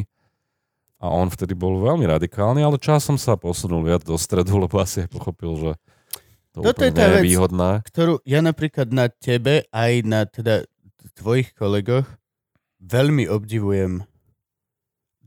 A 1.00 1.08
on 1.08 1.32
vtedy 1.32 1.56
bol 1.56 1.80
veľmi 1.80 2.04
radikálny, 2.04 2.60
ale 2.60 2.76
časom 2.76 3.16
sa 3.16 3.40
posunul 3.40 3.88
viac 3.88 4.04
do 4.04 4.20
stredu, 4.20 4.60
lebo 4.60 4.84
asi 4.84 5.08
aj 5.08 5.10
pochopil, 5.16 5.56
že 5.56 5.72
to 6.52 6.60
Toto 6.60 6.84
je 6.84 6.92
úplne 6.92 6.94
tá 6.96 7.08
nie 7.08 7.08
je 7.08 7.16
vec. 7.16 7.24
výhodné. 7.24 7.72
ktorú 7.88 8.14
ja 8.28 8.40
napríklad 8.44 8.88
na 8.92 9.08
tebe 9.08 9.64
aj 9.72 9.92
na 10.04 10.28
teda 10.28 10.68
tvojich 11.16 11.56
kolegoch 11.56 12.08
veľmi 12.84 13.28
obdivujem 13.32 14.04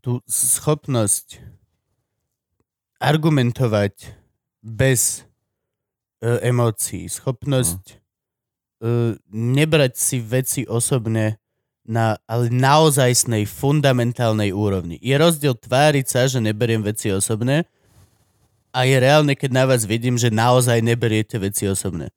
tú 0.03 0.19
schopnosť 0.27 1.39
argumentovať 2.99 4.19
bez 4.61 5.25
emócií, 6.23 7.11
schopnosť 7.11 7.83
e, 7.91 7.95
nebrať 9.35 9.93
si 9.99 10.23
veci 10.23 10.63
osobne 10.63 11.43
na 11.83 12.15
ale 12.31 12.47
naozajstnej 12.47 13.43
fundamentálnej 13.43 14.55
úrovni. 14.55 15.03
Je 15.03 15.19
rozdiel 15.19 15.59
tváriť 15.59 16.07
sa, 16.07 16.31
že 16.31 16.39
neberiem 16.39 16.79
veci 16.79 17.11
osobné 17.11 17.67
a 18.71 18.87
je 18.87 18.97
reálne, 19.03 19.35
keď 19.35 19.51
na 19.51 19.65
vás 19.67 19.83
vidím, 19.83 20.15
že 20.15 20.31
naozaj 20.31 20.79
neberiete 20.79 21.43
veci 21.43 21.67
osobné. 21.67 22.15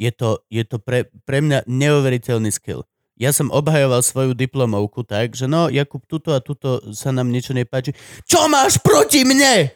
Je 0.00 0.08
to, 0.08 0.40
je 0.48 0.64
to 0.64 0.80
pre, 0.80 1.12
pre 1.28 1.44
mňa 1.44 1.68
neuveriteľný 1.68 2.48
skill. 2.48 2.88
Ja 3.20 3.30
som 3.30 3.52
obhajoval 3.52 4.00
svoju 4.00 4.32
diplomovku 4.32 5.04
tak, 5.04 5.36
že 5.36 5.44
no, 5.44 5.68
Jakub, 5.68 6.02
tuto 6.08 6.32
a 6.32 6.40
tuto 6.40 6.80
sa 6.96 7.12
nám 7.12 7.28
niečo 7.28 7.52
nepáči. 7.52 7.92
Čo 8.24 8.48
máš 8.48 8.80
proti 8.80 9.22
mne? 9.28 9.70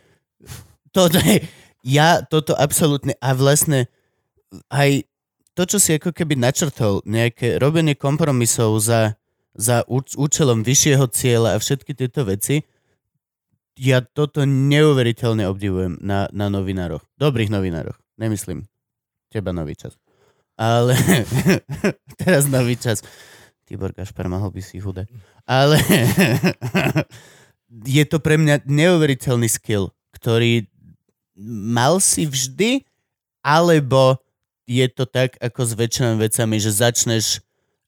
To 0.96 1.12
ne, 1.12 1.44
ja 1.86 2.26
toto 2.26 2.58
absolútne 2.58 3.14
a 3.22 3.30
vlastne 3.38 3.86
aj 4.74 5.06
to, 5.54 5.62
čo 5.64 5.78
si 5.78 5.94
ako 5.94 6.10
keby 6.10 6.34
načrtol, 6.34 7.00
nejaké 7.06 7.62
robenie 7.62 7.94
kompromisov 7.94 8.76
za, 8.82 9.14
za 9.54 9.86
úč- 9.86 10.18
účelom 10.18 10.66
vyššieho 10.66 11.06
cieľa 11.14 11.54
a 11.54 11.62
všetky 11.62 11.94
tieto 11.94 12.26
veci, 12.26 12.66
ja 13.76 14.02
toto 14.02 14.44
neuveriteľne 14.44 15.46
obdivujem 15.46 16.00
na, 16.02 16.26
na 16.32 16.50
novinároch. 16.50 17.04
Dobrých 17.16 17.52
novinároch. 17.52 17.96
Nemyslím 18.18 18.66
teba 19.28 19.52
nový 19.52 19.76
čas. 19.76 19.96
Ale 20.56 20.96
teraz 22.20 22.48
nový 22.48 22.80
čas. 22.80 23.04
Tibor 23.68 23.92
Gašpar, 23.92 24.32
mohol 24.32 24.52
by 24.52 24.62
si 24.64 24.80
chudé. 24.80 25.04
Ale 25.44 25.76
je 27.98 28.04
to 28.08 28.16
pre 28.20 28.40
mňa 28.40 28.64
neuveriteľný 28.64 29.48
skill, 29.48 29.92
ktorý 30.16 30.64
mal 31.38 31.98
si 31.98 32.24
vždy, 32.24 32.82
alebo 33.40 34.18
je 34.64 34.86
to 34.86 35.04
tak 35.04 35.38
ako 35.38 35.60
s 35.62 35.72
väčšinami 35.72 36.16
vecami, 36.18 36.56
že 36.56 36.74
začneš 36.74 37.38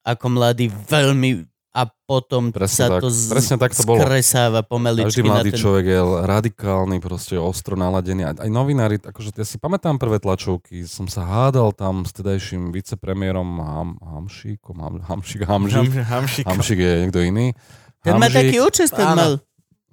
ako 0.04 0.30
mladý 0.30 0.70
veľmi 0.70 1.42
a 1.68 1.84
potom 1.84 2.50
Presne 2.50 2.74
sa 2.74 2.86
tak. 2.88 3.00
to 3.02 3.08
z- 3.08 3.30
Presne 3.30 3.56
tak 3.56 3.70
to 3.70 3.84
bolo. 3.84 4.00
skresáva 4.00 4.62
pomaličky 4.62 5.20
Každý 5.20 5.22
na 5.22 5.30
mladý 5.30 5.50
ten... 5.52 5.60
človek 5.60 5.84
je 5.84 5.98
radikálny, 6.24 6.96
proste 6.98 7.34
ostro 7.36 7.74
naladený. 7.74 8.24
Aj, 8.24 8.36
aj 8.40 8.50
novinári, 8.50 8.96
akože 8.98 9.30
ja 9.32 9.44
si 9.44 9.56
pamätám 9.56 9.94
prvé 9.94 10.18
tlačovky, 10.18 10.88
som 10.88 11.06
sa 11.06 11.22
hádal 11.22 11.70
tam 11.70 12.02
s 12.02 12.10
tedajším 12.12 12.72
vicepremiérom 12.72 13.46
Ham, 13.58 13.90
Hamšíkom, 14.00 14.76
Ham, 14.76 14.94
Hamšík, 15.02 15.44
Hamžík, 15.44 15.92
Hamšik. 16.00 16.44
Hamšík 16.46 16.78
je 16.78 16.92
niekto 17.00 17.20
iný. 17.20 17.52
Ten 18.00 18.16
má 18.16 18.26
taký 18.26 18.58
účest, 18.58 18.90
ten 18.90 19.04
Áno. 19.04 19.18
mal. 19.18 19.32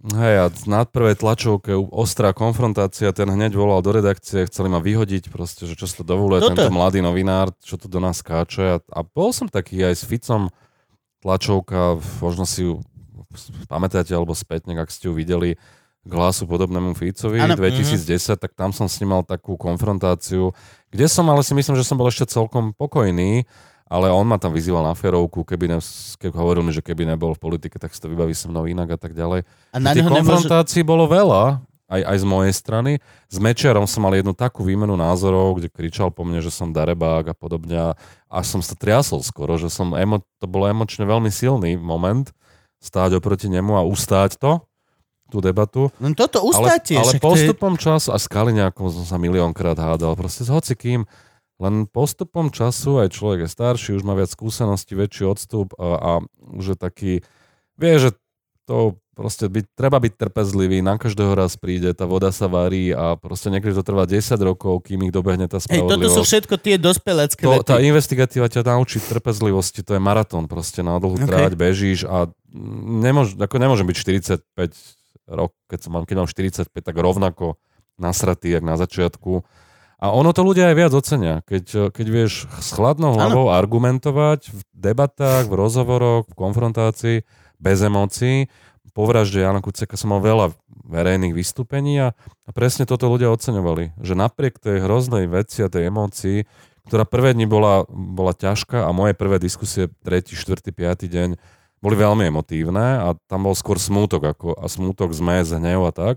Hej, 0.05 0.35
a 0.37 0.45
na 0.69 0.85
prvej 0.85 1.17
tlačovke 1.17 1.73
ostrá 1.73 2.29
konfrontácia, 2.29 3.09
ten 3.09 3.25
hneď 3.25 3.57
volal 3.57 3.81
do 3.81 3.89
redakcie, 3.89 4.45
chceli 4.45 4.69
ma 4.69 4.77
vyhodiť, 4.77 5.33
proste, 5.33 5.65
že 5.65 5.73
čo 5.73 5.89
sa 5.89 6.05
dovoluje, 6.05 6.45
Toto. 6.45 6.53
tento 6.53 6.69
mladý 6.69 7.01
novinár, 7.01 7.49
čo 7.65 7.81
tu 7.81 7.89
do 7.89 7.97
nás 7.97 8.21
skáče. 8.21 8.77
A, 8.77 8.77
a 8.93 8.99
bol 9.01 9.33
som 9.33 9.49
taký 9.49 9.81
aj 9.81 9.97
s 9.97 10.03
Ficom, 10.05 10.53
tlačovka, 11.25 11.97
možno 12.21 12.45
si 12.45 12.69
ju 12.69 12.85
pamätáte 13.65 14.13
alebo 14.13 14.37
spätne, 14.37 14.77
ak 14.77 14.93
ste 14.93 15.09
ju 15.09 15.17
videli, 15.17 15.57
k 16.05 16.11
hlasu 16.13 16.45
podobnému 16.45 16.93
Ficovi 16.93 17.41
Áno. 17.41 17.57
2010, 17.57 18.37
tak 18.37 18.53
tam 18.53 18.69
som 18.69 18.85
s 18.85 19.01
ním 19.01 19.17
mal 19.17 19.25
takú 19.25 19.57
konfrontáciu, 19.57 20.53
kde 20.93 21.09
som 21.09 21.25
ale 21.33 21.41
si 21.41 21.57
myslím, 21.57 21.73
že 21.73 21.81
som 21.81 21.97
bol 21.97 22.05
ešte 22.13 22.29
celkom 22.29 22.77
pokojný, 22.77 23.49
ale 23.85 24.09
on 24.09 24.25
ma 24.25 24.41
tam 24.41 24.49
vyzýval 24.49 24.81
na 24.81 24.97
ferovku, 24.97 25.45
keby, 25.45 25.69
ne, 25.69 25.77
keby 26.17 26.33
hovoril 26.33 26.65
mi, 26.65 26.73
že 26.73 26.81
keby 26.81 27.05
nebol 27.05 27.37
v 27.37 27.41
politike, 27.41 27.77
tak 27.77 27.93
si 27.93 28.01
to 28.01 28.09
vybaví 28.09 28.33
so 28.33 28.49
mnou 28.49 28.65
inak 28.65 28.97
a 28.97 28.99
tak 28.99 29.13
ďalej. 29.13 29.45
A 29.73 29.77
na 29.77 29.93
Tých 29.93 30.01
neho 30.01 30.09
nemôže... 30.09 30.49
konfrontácií 30.49 30.81
bolo 30.81 31.05
veľa, 31.05 31.61
aj, 31.85 32.01
aj 32.01 32.17
z 32.17 32.25
mojej 32.25 32.53
strany. 32.57 32.91
S 33.29 33.37
Mečiarom 33.37 33.85
som 33.85 34.01
mal 34.01 34.17
jednu 34.17 34.33
takú 34.33 34.65
výmenu 34.65 34.97
názorov, 34.97 35.61
kde 35.61 35.69
kričal 35.69 36.09
po 36.09 36.25
mne, 36.25 36.41
že 36.41 36.49
som 36.49 36.73
darebák 36.73 37.29
a 37.29 37.35
podobne. 37.37 37.93
a 38.25 38.37
som 38.41 38.57
sa 38.65 38.73
triasol 38.73 39.21
skoro, 39.21 39.53
že 39.61 39.69
som 39.69 39.93
emo, 39.93 40.25
to 40.41 40.49
bolo 40.49 40.65
emočne 40.65 41.05
veľmi 41.05 41.29
silný 41.29 41.77
moment 41.77 42.33
stáť 42.81 43.17
oproti 43.17 43.49
nemu 43.49 43.77
a 43.77 43.85
ustáť 43.85 44.37
to, 44.37 44.61
tú 45.29 45.41
debatu. 45.41 45.89
No 45.97 46.13
toto 46.13 46.41
Ale, 46.41 46.49
ustáte. 46.53 46.93
ale 46.97 47.17
však 47.17 47.21
to 47.21 47.25
je- 47.25 47.49
postupom 47.49 47.73
času, 47.77 48.13
a 48.13 48.17
s 48.21 48.29
Kaliňákom 48.29 48.93
som 48.93 49.05
sa 49.05 49.17
miliónkrát 49.17 49.77
hádal, 49.77 50.13
proste 50.13 50.45
s 50.45 50.53
hocikým, 50.53 51.05
len 51.55 51.87
postupom 51.87 52.51
času 52.51 52.99
aj 52.99 53.15
človek 53.15 53.47
je 53.47 53.49
starší, 53.49 53.89
už 53.95 54.03
má 54.03 54.11
viac 54.13 54.27
skúseností, 54.27 54.91
väčší 54.95 55.23
odstup 55.23 55.71
a, 55.79 55.87
a 55.95 56.11
už 56.51 56.75
je 56.75 56.77
taký, 56.77 57.13
vie, 57.79 57.93
že 57.95 58.11
to 58.65 58.97
proste 59.15 59.47
byť, 59.47 59.65
treba 59.79 59.95
byť 60.03 60.13
trpezlivý, 60.19 60.83
na 60.83 60.99
každého 60.99 61.39
raz 61.39 61.55
príde, 61.55 61.95
tá 61.95 62.03
voda 62.03 62.35
sa 62.35 62.51
varí 62.51 62.91
a 62.91 63.15
proste 63.15 63.47
niekedy 63.47 63.71
to 63.71 63.79
trvá 63.87 64.03
10 64.03 64.19
rokov, 64.43 64.83
kým 64.83 65.07
ich 65.07 65.13
dobehne 65.15 65.47
tá 65.47 65.63
Hej, 65.63 65.87
toto 65.87 66.03
sú 66.11 66.19
spravodlivosť. 66.19 66.27
všetko 66.27 66.55
tie 66.59 66.75
dospelácké 66.75 67.43
To, 67.47 67.63
tá 67.63 67.79
vety. 67.79 67.87
investigatíva 67.87 68.51
ťa 68.51 68.67
naučí 68.67 68.99
trpezlivosti, 68.99 69.87
to 69.87 69.95
je 69.95 70.01
maratón, 70.03 70.51
proste 70.51 70.83
na 70.83 70.99
dlhú 70.99 71.15
Okay. 71.15 71.31
tráť 71.31 71.53
bežíš 71.55 72.03
a 72.03 72.27
nemôž, 72.51 73.39
ako 73.39 73.55
nemôžem 73.55 73.87
byť 73.87 73.95
45 73.95 74.43
rok, 75.31 75.55
keď, 75.71 75.79
som, 75.79 76.03
keď 76.03 76.15
mám 76.19 76.27
45, 76.27 76.67
tak 76.75 76.95
rovnako 76.99 77.55
nasratý, 77.95 78.51
jak 78.51 78.67
na 78.67 78.75
začiatku. 78.75 79.47
A 79.95 80.11
ono 80.11 80.35
to 80.35 80.43
ľudia 80.43 80.71
aj 80.71 80.75
viac 80.75 80.91
ocenia, 80.91 81.39
keď, 81.47 81.89
keď 81.95 82.07
vieš 82.11 82.51
s 82.59 82.75
chladnou 82.75 83.15
hlavou 83.15 83.47
argumentovať 83.47 84.51
v 84.51 84.59
debatách, 84.75 85.47
v 85.47 85.55
rozhovoroch, 85.55 86.27
v 86.27 86.35
konfrontácii, 86.35 87.17
bez 87.63 87.79
emócií. 87.79 88.51
Po 88.91 89.07
vražde 89.07 89.43
Jana 89.43 89.59
Kuceka 89.59 89.95
som 89.99 90.15
mal 90.15 90.23
veľa 90.23 90.55
verejných 90.87 91.35
vystúpení 91.35 91.99
a, 91.99 92.15
a 92.47 92.49
presne 92.51 92.87
toto 92.87 93.07
ľudia 93.07 93.31
oceňovali. 93.31 93.99
Že 93.99 94.13
napriek 94.19 94.59
tej 94.59 94.83
hroznej 94.83 95.27
veci 95.31 95.63
a 95.63 95.71
tej 95.71 95.91
emócii, 95.91 96.43
ktorá 96.87 97.07
prvé 97.07 97.35
dni 97.35 97.47
bola, 97.47 97.87
bola 97.89 98.31
ťažká 98.35 98.87
a 98.87 98.91
moje 98.95 99.15
prvé 99.15 99.39
diskusie, 99.39 99.91
tretí, 100.03 100.35
štvrtý, 100.35 100.75
piatý 100.75 101.07
deň, 101.07 101.39
boli 101.83 101.95
veľmi 101.95 102.27
emotívne 102.31 103.03
a 103.03 103.07
tam 103.27 103.47
bol 103.47 103.55
skôr 103.55 103.79
smútok 103.79 104.31
ako, 104.31 104.47
a 104.55 104.65
smútok, 104.67 105.11
zmes, 105.11 105.51
hnev 105.51 105.87
a 105.87 105.91
tak. 105.91 106.15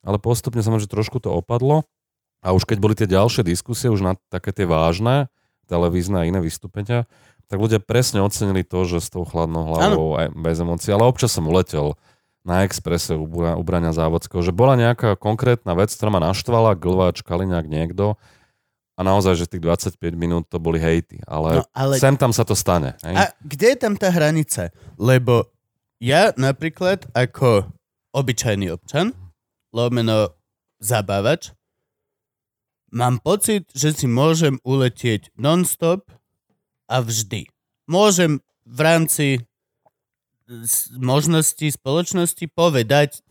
Ale 0.00 0.16
postupne 0.16 0.64
sa 0.64 0.72
že 0.76 0.88
trošku 0.88 1.20
to 1.20 1.28
opadlo 1.32 1.84
a 2.40 2.52
už 2.56 2.64
keď 2.64 2.78
boli 2.80 2.94
tie 2.96 3.08
ďalšie 3.08 3.44
diskusie, 3.44 3.92
už 3.92 4.00
na 4.00 4.12
také 4.32 4.52
tie 4.52 4.64
vážne, 4.64 5.28
televízne 5.68 6.24
a 6.24 6.26
iné 6.26 6.40
vystúpenia, 6.40 7.06
tak 7.46 7.58
ľudia 7.58 7.78
presne 7.82 8.22
ocenili 8.22 8.62
to, 8.62 8.86
že 8.86 9.02
s 9.02 9.08
tou 9.10 9.26
chladnou 9.26 9.70
hlavou 9.70 10.18
aj 10.18 10.26
bez 10.34 10.56
emócií, 10.58 10.90
ale 10.94 11.06
občas 11.06 11.34
som 11.34 11.46
uletel 11.46 11.98
na 12.46 12.64
exprese 12.64 13.18
u, 13.18 13.26
Braňa 13.60 13.92
Závodského, 13.92 14.40
že 14.40 14.54
bola 14.54 14.78
nejaká 14.78 15.18
konkrétna 15.20 15.76
vec, 15.76 15.92
ktorá 15.92 16.08
ma 16.08 16.20
naštvala, 16.24 16.78
Glváč, 16.78 17.20
Kaliňák, 17.20 17.68
niekto 17.68 18.16
a 18.96 19.00
naozaj, 19.00 19.32
že 19.32 19.48
tých 19.48 19.64
25 19.64 19.96
minút 20.12 20.44
to 20.52 20.60
boli 20.60 20.76
hejty, 20.76 21.24
ale, 21.24 21.60
No, 21.60 21.64
ale 21.72 21.96
sem 21.96 22.20
tam 22.20 22.36
sa 22.36 22.44
to 22.44 22.52
stane. 22.52 23.00
Hej? 23.00 23.16
A 23.16 23.22
kde 23.40 23.66
je 23.72 23.78
tam 23.80 23.94
tá 23.96 24.12
hranica? 24.12 24.68
Lebo 25.00 25.48
ja 26.00 26.36
napríklad 26.36 27.08
ako 27.16 27.64
obyčajný 28.12 28.72
občan, 28.76 29.16
lomeno 29.72 30.36
zabávač, 30.84 31.56
mám 32.90 33.18
pocit, 33.18 33.66
že 33.70 33.92
si 33.92 34.04
môžem 34.04 34.58
uletieť 34.62 35.30
non-stop 35.34 36.10
a 36.86 37.00
vždy. 37.00 37.46
Môžem 37.84 38.38
v 38.62 38.80
rámci 38.80 39.26
s- 40.46 40.90
možností 40.92 41.70
spoločnosti 41.70 42.46
povedať, 42.48 43.22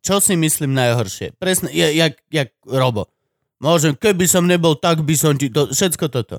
čo 0.00 0.18
si 0.18 0.34
myslím 0.34 0.74
najhoršie. 0.74 1.34
Presne, 1.34 1.70
ja- 1.70 1.90
jak, 1.90 2.18
jak 2.28 2.52
Robo. 2.62 3.08
Môžem, 3.56 3.94
keby 3.94 4.26
som 4.26 4.44
nebol, 4.44 4.74
tak 4.74 5.00
by 5.00 5.14
som 5.14 5.34
ti 5.34 5.48
to... 5.48 5.70
Všetko 5.70 6.06
toto. 6.08 6.36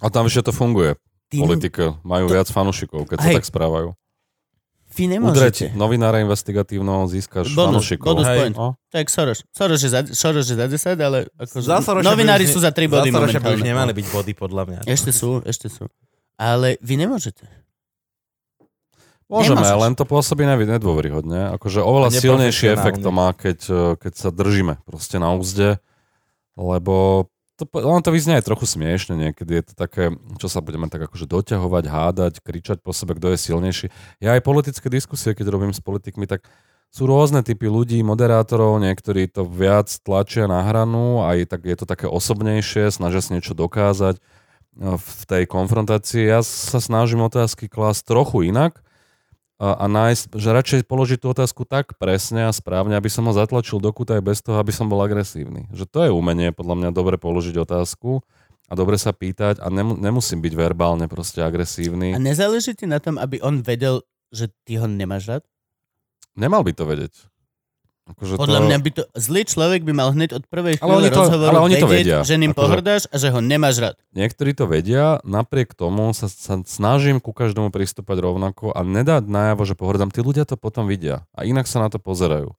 A 0.00 0.08
tam 0.08 0.24
ešte 0.24 0.48
to 0.48 0.52
funguje. 0.52 0.96
Ty, 1.26 1.36
Politika 1.40 1.84
majú 2.00 2.26
To- 2.26 2.34
viac 2.34 2.48
fanúšikov, 2.48 3.04
keď 3.04 3.16
sa 3.18 3.28
Hej. 3.28 3.36
tak 3.36 3.46
správajú. 3.46 3.92
Vy 4.94 5.04
Udreť 5.04 5.12
nemôžete. 5.12 5.64
novinára 5.74 6.18
investigatívneho, 6.18 7.04
získaš 7.04 7.50
Bonus, 7.50 7.82
fanúšikov. 7.82 8.06
bonus 8.08 8.26
Hej. 8.26 8.38
point. 8.38 8.54
No, 8.54 8.68
Tak 8.88 9.06
Soros. 9.06 9.38
Soros 9.48 9.78
je 9.78 9.88
za, 9.88 10.00
Soros 10.08 10.44
je 10.44 10.54
za 10.54 10.64
10, 10.64 10.94
ale 10.96 11.26
ako, 11.34 11.54
Za 11.58 11.78
novinári 12.00 12.44
sú 12.44 12.56
za 12.56 12.70
3 12.70 12.86
body 12.86 13.08
Za 13.08 13.18
by 13.18 13.20
už 13.20 13.34
momentálne. 13.34 13.64
nemali 13.64 13.92
byť 13.92 14.06
body, 14.08 14.32
podľa 14.32 14.62
mňa. 14.64 14.80
Ešte 14.86 15.10
sú, 15.10 15.42
ešte 15.42 15.66
sú. 15.66 15.90
Ale 16.34 16.78
vy 16.78 16.94
nemôžete. 16.96 17.42
Môžeme, 19.24 19.56
Nemôžeš. 19.58 19.80
len 19.80 19.92
to 19.94 20.04
pôsobí 20.04 20.42
nevi- 20.42 20.68
nedôveryhodne. 20.68 21.48
Akože 21.50 21.80
oveľa 21.80 22.08
A 22.08 22.14
silnejší 22.14 22.70
efekt 22.70 23.00
to 23.00 23.08
má, 23.08 23.32
keď, 23.32 23.58
keď 23.96 24.12
sa 24.12 24.28
držíme 24.28 24.84
proste 24.84 25.16
na 25.16 25.32
úzde, 25.32 25.80
lebo 26.54 27.26
to, 27.54 27.64
len 27.70 28.02
to 28.02 28.10
vyznie 28.10 28.34
aj 28.38 28.50
trochu 28.50 28.66
smiešne 28.66 29.14
niekedy. 29.14 29.62
Je 29.62 29.64
to 29.70 29.74
také, 29.78 30.10
čo 30.42 30.50
sa 30.50 30.58
budeme 30.58 30.90
tak 30.90 31.06
akože 31.06 31.30
doťahovať, 31.30 31.84
hádať, 31.86 32.34
kričať 32.42 32.82
po 32.82 32.90
sebe, 32.90 33.14
kto 33.14 33.34
je 33.34 33.38
silnejší. 33.38 33.86
Ja 34.18 34.34
aj 34.34 34.42
politické 34.42 34.90
diskusie, 34.90 35.38
keď 35.38 35.54
robím 35.54 35.70
s 35.70 35.78
politikmi, 35.78 36.26
tak 36.26 36.46
sú 36.94 37.10
rôzne 37.10 37.42
typy 37.42 37.66
ľudí, 37.66 37.98
moderátorov, 38.06 38.78
niektorí 38.78 39.26
to 39.26 39.42
viac 39.42 39.90
tlačia 40.06 40.46
na 40.46 40.62
hranu, 40.62 41.26
aj 41.26 41.50
tak 41.50 41.66
je 41.66 41.76
to 41.78 41.86
také 41.90 42.06
osobnejšie, 42.06 42.94
snažia 42.94 43.18
si 43.18 43.34
niečo 43.34 43.54
dokázať 43.58 44.18
eh, 44.18 44.94
v 44.94 45.20
tej 45.26 45.42
konfrontácii. 45.50 46.30
Ja 46.30 46.46
sa 46.46 46.78
snažím 46.78 47.26
otázky 47.26 47.66
klásť 47.66 48.06
trochu 48.06 48.46
inak, 48.50 48.78
a, 49.58 49.86
nájsť, 49.86 50.34
že 50.34 50.48
radšej 50.50 50.80
položiť 50.90 51.18
tú 51.22 51.30
otázku 51.30 51.62
tak 51.62 51.94
presne 51.94 52.50
a 52.50 52.52
správne, 52.52 52.98
aby 52.98 53.06
som 53.06 53.22
ho 53.30 53.32
zatlačil 53.32 53.78
do 53.78 53.90
kúta 53.94 54.18
aj 54.18 54.24
bez 54.26 54.38
toho, 54.42 54.58
aby 54.58 54.74
som 54.74 54.90
bol 54.90 54.98
agresívny. 54.98 55.70
Že 55.70 55.84
to 55.86 55.98
je 56.04 56.10
umenie, 56.10 56.50
podľa 56.50 56.74
mňa, 56.74 56.88
dobre 56.90 57.16
položiť 57.16 57.54
otázku 57.62 58.22
a 58.66 58.72
dobre 58.74 58.98
sa 58.98 59.14
pýtať 59.14 59.62
a 59.62 59.70
nemu, 59.70 60.00
nemusím 60.00 60.42
byť 60.42 60.54
verbálne 60.58 61.06
proste 61.06 61.44
agresívny. 61.44 62.16
A 62.16 62.18
nezáleží 62.18 62.74
ti 62.74 62.90
na 62.90 62.98
tom, 62.98 63.14
aby 63.20 63.38
on 63.46 63.62
vedel, 63.62 64.02
že 64.34 64.50
ty 64.66 64.74
ho 64.80 64.90
nemáš 64.90 65.30
rád? 65.30 65.42
Nemal 66.34 66.66
by 66.66 66.72
to 66.74 66.82
vedieť. 66.82 67.14
Akože 68.04 68.36
Podľa 68.36 68.60
to... 68.60 68.64
mňa 68.66 68.78
by 68.78 68.90
to... 68.90 69.02
Zlý 69.14 69.42
človek 69.42 69.80
by 69.80 69.92
mal 69.92 70.12
hneď 70.12 70.36
od 70.36 70.44
prvej 70.44 70.76
Ale 70.76 70.84
chvíle 70.84 70.96
oni 70.98 71.08
to- 71.08 71.18
rozhovoru 71.18 71.48
ale 71.50 71.60
oni 71.62 71.76
to 71.78 71.86
vedieť, 71.86 72.04
vedia. 72.04 72.18
že 72.20 72.36
ním 72.36 72.50
Akože- 72.50 72.60
pohrdáš 72.60 73.02
a 73.06 73.16
že 73.16 73.28
ho 73.28 73.40
nemáš 73.40 73.76
rád. 73.78 73.96
Niektorí 74.12 74.52
to 74.52 74.64
vedia, 74.64 75.04
napriek 75.22 75.72
tomu 75.72 76.12
sa, 76.12 76.26
sa 76.26 76.60
snažím 76.62 77.16
ku 77.16 77.32
každému 77.32 77.68
pristúpať 77.68 78.20
rovnako 78.20 78.70
a 78.70 78.80
nedať 78.80 79.24
najavo, 79.24 79.62
že 79.62 79.72
pohrdám. 79.72 80.08
Tí 80.08 80.20
ľudia 80.20 80.44
to 80.44 80.54
potom 80.54 80.84
vidia 80.84 81.24
a 81.30 81.42
inak 81.42 81.64
sa 81.64 81.78
na 81.78 81.88
to 81.88 81.96
pozerajú. 81.96 82.52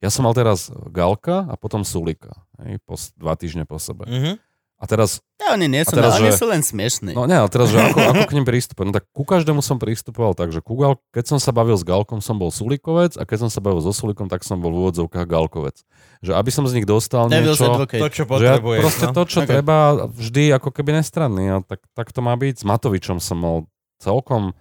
Ja 0.00 0.08
som 0.08 0.24
mal 0.24 0.32
teraz 0.32 0.72
Galka 0.88 1.44
a 1.44 1.54
potom 1.54 1.84
Sulika. 1.84 2.32
Hej, 2.58 2.80
po, 2.80 2.96
dva 3.14 3.36
týždne 3.36 3.64
po 3.64 3.76
sebe. 3.76 4.08
Mhm. 4.08 4.32
A 4.80 4.88
teraz 4.88 5.20
Ja, 5.36 5.52
oni 5.60 5.68
nie 5.68 5.84
sú, 5.84 5.92
teraz, 5.92 6.16
no, 6.16 6.24
oni 6.24 6.32
že- 6.32 6.40
sú 6.40 6.46
len 6.48 6.64
smiešní. 6.64 7.12
No 7.12 7.28
nie, 7.28 7.36
ale 7.36 7.52
teraz, 7.52 7.68
že 7.68 7.76
ako, 7.76 8.00
ako 8.00 8.22
k 8.24 8.32
nim 8.32 8.46
pristupovať? 8.48 8.86
No 8.88 8.94
tak 8.96 9.04
ku 9.12 9.28
každému 9.28 9.60
som 9.60 9.76
pristupoval 9.76 10.32
tak, 10.32 10.56
že 10.56 10.64
ku 10.64 10.72
Gal, 10.80 10.96
keď 11.12 11.36
som 11.36 11.38
sa 11.38 11.52
bavil 11.52 11.76
s 11.76 11.84
Galkom, 11.84 12.24
som 12.24 12.40
bol 12.40 12.48
Sulikovec 12.48 13.20
a 13.20 13.28
keď 13.28 13.44
som 13.44 13.50
sa 13.52 13.60
bavil 13.60 13.84
so 13.84 13.92
Sulikom, 13.92 14.24
tak 14.32 14.40
som 14.40 14.56
bol 14.56 14.72
v 14.72 14.88
úvodzovkách 14.88 15.28
Galkovec. 15.28 15.84
Že 16.24 16.32
aby 16.32 16.50
som 16.50 16.64
z 16.64 16.80
nich 16.80 16.88
dostal 16.88 17.28
Devil's 17.28 17.60
niečo... 17.60 17.68
advocate. 17.76 18.00
To, 18.00 18.08
čo 18.08 18.24
Že 18.24 18.24
ja 18.24 18.56
potrebuješ. 18.56 18.80
proste 18.80 19.06
no. 19.06 19.12
to, 19.12 19.22
čo 19.28 19.38
Ok. 19.44 19.48
treba, 19.52 19.76
vždy 20.08 20.42
ako 20.56 20.68
keby 20.72 20.90
nestranný. 20.96 21.44
A 21.52 21.56
tak, 21.60 21.80
tak 21.92 22.08
to 22.16 22.20
má 22.24 22.32
byť. 22.32 22.54
S 22.60 22.64
Matovičom 22.64 23.20
som 23.20 23.36
mal 23.36 23.56
celkom 24.00 24.56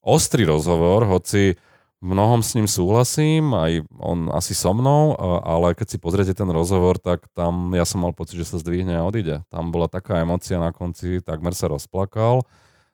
ostrý 0.00 0.48
rozhovor, 0.48 1.04
hoci 1.04 1.60
mnohom 1.98 2.46
s 2.46 2.54
ním 2.54 2.70
súhlasím, 2.70 3.50
aj 3.54 3.82
on 3.98 4.30
asi 4.30 4.54
so 4.54 4.70
mnou, 4.70 5.18
ale 5.42 5.74
keď 5.74 5.86
si 5.94 5.98
pozriete 5.98 6.34
ten 6.34 6.46
rozhovor, 6.46 6.98
tak 6.98 7.26
tam 7.34 7.74
ja 7.74 7.82
som 7.82 8.06
mal 8.06 8.14
pocit, 8.14 8.38
že 8.38 8.46
sa 8.46 8.62
zdvihne 8.62 8.94
a 8.94 9.06
odíde. 9.06 9.42
Tam 9.50 9.74
bola 9.74 9.90
taká 9.90 10.22
emocia 10.22 10.62
na 10.62 10.70
konci, 10.70 11.18
takmer 11.18 11.58
sa 11.58 11.66
rozplakal 11.66 12.46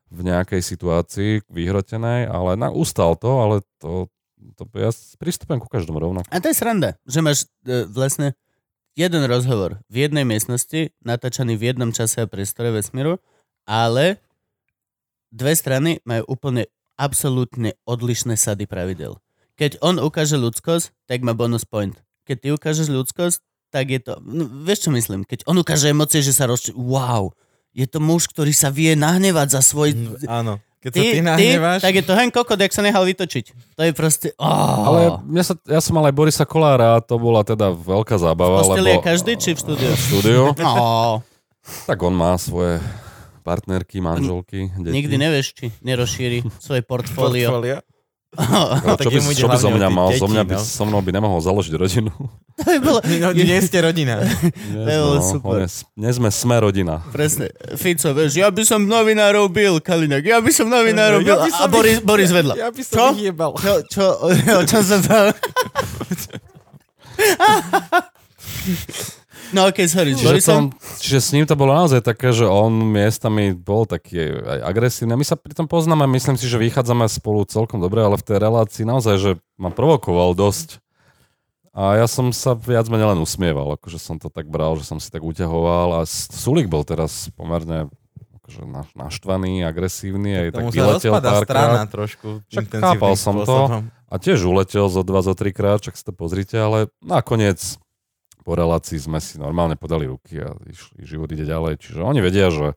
v 0.08 0.20
nejakej 0.24 0.62
situácii 0.62 1.44
vyhrotenej, 1.50 2.30
ale 2.30 2.56
na, 2.56 2.72
ustal 2.72 3.18
to, 3.18 3.30
ale 3.40 3.54
to, 3.82 4.08
to 4.56 4.62
ja 4.78 4.94
pristupujem 5.20 5.60
ku 5.60 5.68
každému 5.68 5.98
rovnako. 6.00 6.28
A 6.30 6.40
to 6.40 6.48
je 6.48 6.56
sranda, 6.56 6.96
že 7.04 7.20
máš 7.20 7.50
e, 7.66 7.84
vlastne 7.90 8.38
jeden 8.94 9.26
rozhovor 9.26 9.82
v 9.90 10.06
jednej 10.06 10.22
miestnosti, 10.22 10.94
natáčaný 11.02 11.58
v 11.58 11.74
jednom 11.74 11.90
čase 11.90 12.24
a 12.24 12.30
priestore 12.30 12.70
vesmíru, 12.70 13.18
ale 13.66 14.22
dve 15.34 15.52
strany 15.58 15.98
majú 16.06 16.38
úplne 16.38 16.70
absolútne 16.96 17.74
odlišné 17.86 18.38
sady 18.38 18.66
pravidel. 18.66 19.18
Keď 19.54 19.78
on 19.82 20.02
ukáže 20.02 20.34
ľudskosť, 20.34 20.90
tak 21.06 21.22
má 21.22 21.30
bonus 21.30 21.62
point. 21.62 21.94
Keď 22.26 22.36
ty 22.40 22.48
ukážeš 22.50 22.88
ľudskosť, 22.90 23.38
tak 23.70 23.90
je 23.90 24.00
to... 24.02 24.18
No, 24.22 24.46
vieš, 24.66 24.86
čo 24.86 24.90
myslím? 24.94 25.22
Keď 25.26 25.46
on 25.46 25.58
ukáže 25.58 25.90
emócie, 25.90 26.22
že 26.22 26.34
sa 26.34 26.46
rozči... 26.46 26.74
Wow, 26.74 27.34
je 27.74 27.86
to 27.90 27.98
muž, 27.98 28.30
ktorý 28.30 28.54
sa 28.54 28.70
vie 28.70 28.94
nahnevať 28.94 29.58
za 29.58 29.60
svoj... 29.62 29.94
Áno. 30.30 30.62
Keď 30.78 30.90
sa 30.90 31.00
Ty, 31.00 31.06
ty 31.08 31.16
ty, 31.16 31.20
nahneváš... 31.24 31.80
tak 31.80 31.94
je 31.96 32.04
to 32.04 32.12
hen 32.12 32.28
kokot, 32.28 32.60
jak 32.60 32.74
sa 32.76 32.84
nechal 32.84 33.08
vytočiť. 33.08 33.76
To 33.78 33.82
je 33.88 33.92
proste... 33.96 34.36
Oh. 34.36 34.84
Ale 34.84 35.00
mňa 35.24 35.42
sa, 35.42 35.54
ja 35.64 35.80
som 35.80 35.96
mal 35.96 36.04
aj 36.06 36.14
Borisa 36.14 36.44
Kolára 36.44 37.00
a 37.00 37.02
to 37.02 37.16
bola 37.16 37.40
teda 37.40 37.72
veľká 37.72 38.14
v 38.14 38.20
zábava. 38.20 38.60
posteli 38.60 38.92
je 38.92 38.98
lebo, 39.00 39.06
každý, 39.06 39.32
či 39.40 39.56
v 39.56 39.58
štúdiu? 39.64 39.90
V 39.90 40.02
štúdiu. 40.12 40.42
Oh. 40.60 41.24
Tak 41.88 41.98
on 42.04 42.12
má 42.12 42.36
svoje 42.36 42.84
partnerky, 43.44 44.00
manželky, 44.00 44.72
deti. 44.80 44.94
Nikdy 44.96 45.14
nevieš, 45.20 45.46
či 45.52 45.66
nerozšíri 45.84 46.40
svoje 46.56 46.80
portfólio. 46.90 47.52
Portfólio. 47.52 47.78
Tak 48.98 49.06
čo 49.06 49.10
by, 49.14 49.18
čo 49.30 49.46
by 49.46 49.58
zo 49.62 49.70
mňa 49.70 49.88
mal? 49.94 50.10
Deti, 50.10 50.26
mňa 50.26 50.42
by, 50.42 50.54
no. 50.58 50.62
so 50.66 50.82
mnou 50.82 50.98
by 50.98 51.14
nemohol 51.14 51.38
založiť 51.38 51.70
rodinu. 51.78 52.10
to 52.58 52.66
by 52.66 52.78
bolo... 52.82 52.98
No, 52.98 53.30
nie 53.30 53.62
ste 53.62 53.78
rodina. 53.78 54.26
Nie, 54.74 54.98
bolo 54.98 55.22
no, 55.22 55.22
super. 55.22 55.62
on 55.62 55.62
je, 55.62 55.86
nie 55.94 56.10
sme 56.10 56.34
sme 56.34 56.58
rodina. 56.58 56.98
Presne. 57.14 57.54
Fico, 57.78 58.10
vieš, 58.10 58.34
ja 58.34 58.50
by 58.50 58.66
som 58.66 58.82
novinárov 58.90 59.54
bil, 59.54 59.78
Kalinak, 59.78 60.26
ja 60.26 60.42
by 60.42 60.50
som 60.50 60.66
novinárov 60.66 61.22
bil. 61.22 61.30
Ja 61.30 61.46
by 61.46 61.50
A 61.50 61.58
som 61.62 61.70
Boris, 61.70 61.94
ich- 61.94 62.02
Boris 62.02 62.30
vedľa. 62.34 62.54
Ja 62.58 62.68
by 62.74 62.82
som 62.82 62.94
Čo? 62.98 63.04
ich 63.14 63.22
jebal. 63.30 63.52
Čo, 63.54 63.72
čo, 63.86 64.04
o, 64.26 64.60
čom 64.66 64.82
sa 64.82 64.98
bál? 64.98 65.26
No 69.54 69.70
okej, 69.70 69.86
okay, 69.86 69.94
sorry. 69.94 70.10
S 70.12 70.20
Čiže, 70.20 70.50
tom, 70.50 70.74
čiže 70.98 71.18
s 71.22 71.30
ním 71.30 71.46
to 71.46 71.54
bolo 71.54 71.70
naozaj 71.70 72.02
také, 72.02 72.34
že 72.34 72.42
on 72.42 72.74
miestami 72.90 73.54
bol 73.54 73.86
taký 73.86 74.18
aj 74.42 74.58
agresívny. 74.66 75.14
My 75.14 75.22
sa 75.22 75.38
pri 75.38 75.54
tom 75.54 75.70
poznáme, 75.70 76.10
myslím 76.10 76.34
si, 76.34 76.50
že 76.50 76.58
vychádzame 76.58 77.06
spolu 77.06 77.46
celkom 77.46 77.78
dobre, 77.78 78.02
ale 78.02 78.18
v 78.18 78.26
tej 78.26 78.42
relácii 78.42 78.82
naozaj, 78.82 79.14
že 79.22 79.30
ma 79.54 79.70
provokoval 79.70 80.34
dosť. 80.34 80.82
A 81.74 81.98
ja 81.98 82.06
som 82.06 82.30
sa 82.30 82.54
viac 82.54 82.86
menej 82.86 83.14
len 83.14 83.18
usmieval, 83.22 83.74
akože 83.78 83.98
som 83.98 84.18
to 84.18 84.30
tak 84.30 84.46
bral, 84.46 84.78
že 84.78 84.86
som 84.86 85.02
si 85.02 85.10
tak 85.10 85.22
uťahoval 85.26 86.02
a 86.02 86.06
Sulik 86.06 86.70
bol 86.70 86.86
teraz 86.86 87.30
pomerne 87.34 87.90
akože 88.42 88.62
na- 88.68 88.92
naštvaný, 88.94 89.64
agresívny, 89.66 90.30
aj 90.36 90.48
tak 90.54 90.64
vyletel 90.70 91.14
strana 91.42 91.82
trošku. 91.88 92.44
Však 92.52 92.64
chápal 92.78 93.14
som 93.16 93.42
to. 93.42 93.86
A 94.06 94.14
tiež 94.22 94.46
uletel 94.46 94.86
zo 94.86 95.02
dva, 95.02 95.24
zo 95.26 95.34
trikrát, 95.34 95.82
čak 95.82 95.98
si 95.98 96.06
to 96.06 96.14
pozrite, 96.14 96.54
ale 96.54 96.86
nakoniec 97.02 97.58
po 98.44 98.52
relácii 98.52 99.00
sme 99.00 99.18
si 99.18 99.34
normálne 99.34 99.74
podali 99.74 100.04
ruky 100.04 100.38
a 100.38 100.52
išli, 100.62 101.00
život 101.02 101.26
ide 101.26 101.42
ďalej. 101.42 101.80
Čiže 101.80 101.98
oni 101.98 102.20
vedia, 102.20 102.48
že 102.48 102.76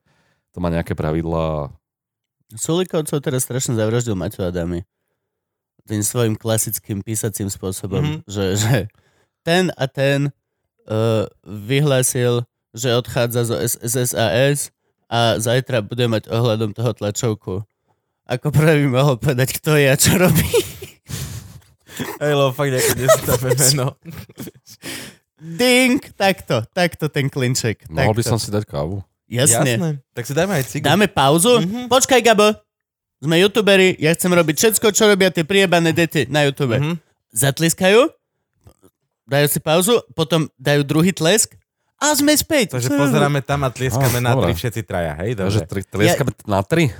to 0.50 0.58
má 0.58 0.68
nejaké 0.68 0.96
pravidlá. 0.96 1.76
Sulikovcov 2.50 3.20
teraz 3.20 3.44
strašne 3.44 3.76
zavraždil 3.76 4.16
Maťo 4.16 4.42
Adamy. 4.42 4.88
Tým 5.84 6.00
svojim 6.02 6.34
klasickým 6.34 7.00
písacím 7.00 7.48
spôsobom, 7.48 8.00
Mhm. 8.00 8.12
mm-hmm. 8.18 8.24
že, 8.26 8.44
že 8.56 8.76
ten 9.42 9.68
a 9.72 9.86
ten 9.86 10.32
uh, 10.86 11.28
vyhlásil, 11.44 12.44
že 12.72 12.92
odchádza 12.92 13.44
zo 13.44 13.56
S- 13.56 13.78
z 13.78 14.08
SAS 14.08 14.72
a 15.06 15.36
zajtra 15.36 15.80
bude 15.82 16.04
mať 16.06 16.28
ohľadom 16.28 16.72
toho 16.72 16.92
tlačovku. 16.92 17.64
Ako 18.26 18.52
prvý 18.52 18.88
mohol 18.88 19.16
povedať, 19.16 19.56
kto 19.56 19.76
je 19.76 19.88
a 19.88 19.96
čo 19.96 20.16
robí. 20.16 20.52
Hej, 22.20 22.34
lebo 22.34 22.52
fakt 22.52 22.70
nejaké 22.70 22.94
nestápe 22.96 23.48
meno. 23.50 23.96
Ding! 25.38 26.02
Takto, 26.18 26.66
takto 26.74 27.06
ten 27.14 27.30
klinček. 27.30 27.86
Mohol 27.88 28.14
by 28.18 28.22
takto. 28.26 28.32
som 28.34 28.40
si 28.42 28.50
dať 28.50 28.64
kávu. 28.66 29.06
Jasne. 29.30 29.78
Jasné. 29.78 29.90
Tak 30.16 30.24
si 30.26 30.34
dajme 30.34 30.54
aj 30.58 30.66
cigu. 30.66 30.84
Dáme 30.88 31.06
pauzu? 31.12 31.62
Mhm. 31.62 31.92
Počkaj, 31.92 32.22
Gabo. 32.24 32.58
Sme 33.18 33.42
youtuberi, 33.42 33.98
ja 33.98 34.14
chcem 34.14 34.30
robiť 34.30 34.56
všetko, 34.58 34.94
čo 34.94 35.10
robia 35.10 35.34
tie 35.34 35.42
priebané 35.42 35.90
deti 35.90 36.30
na 36.30 36.46
YouTube. 36.46 36.78
Mhm. 36.78 37.02
Zatliskajú, 37.34 38.08
dajú 39.28 39.48
si 39.52 39.60
pauzu, 39.60 40.02
potom 40.16 40.48
dajú 40.58 40.82
druhý 40.88 41.12
tlesk 41.12 41.54
a 41.98 42.14
sme 42.14 42.34
späť. 42.38 42.78
Takže 42.78 42.94
pozeráme 42.94 43.42
tam 43.42 43.66
a 43.66 43.70
tlieskame 43.74 44.22
Á, 44.22 44.26
na 44.26 44.34
tri 44.38 44.54
všetci 44.54 44.82
traja, 44.86 45.14
hej? 45.22 45.34
Takže 45.34 45.60
tri, 45.66 45.82
tlieskame 45.84 46.32
na 46.46 46.62
tri? 46.62 46.94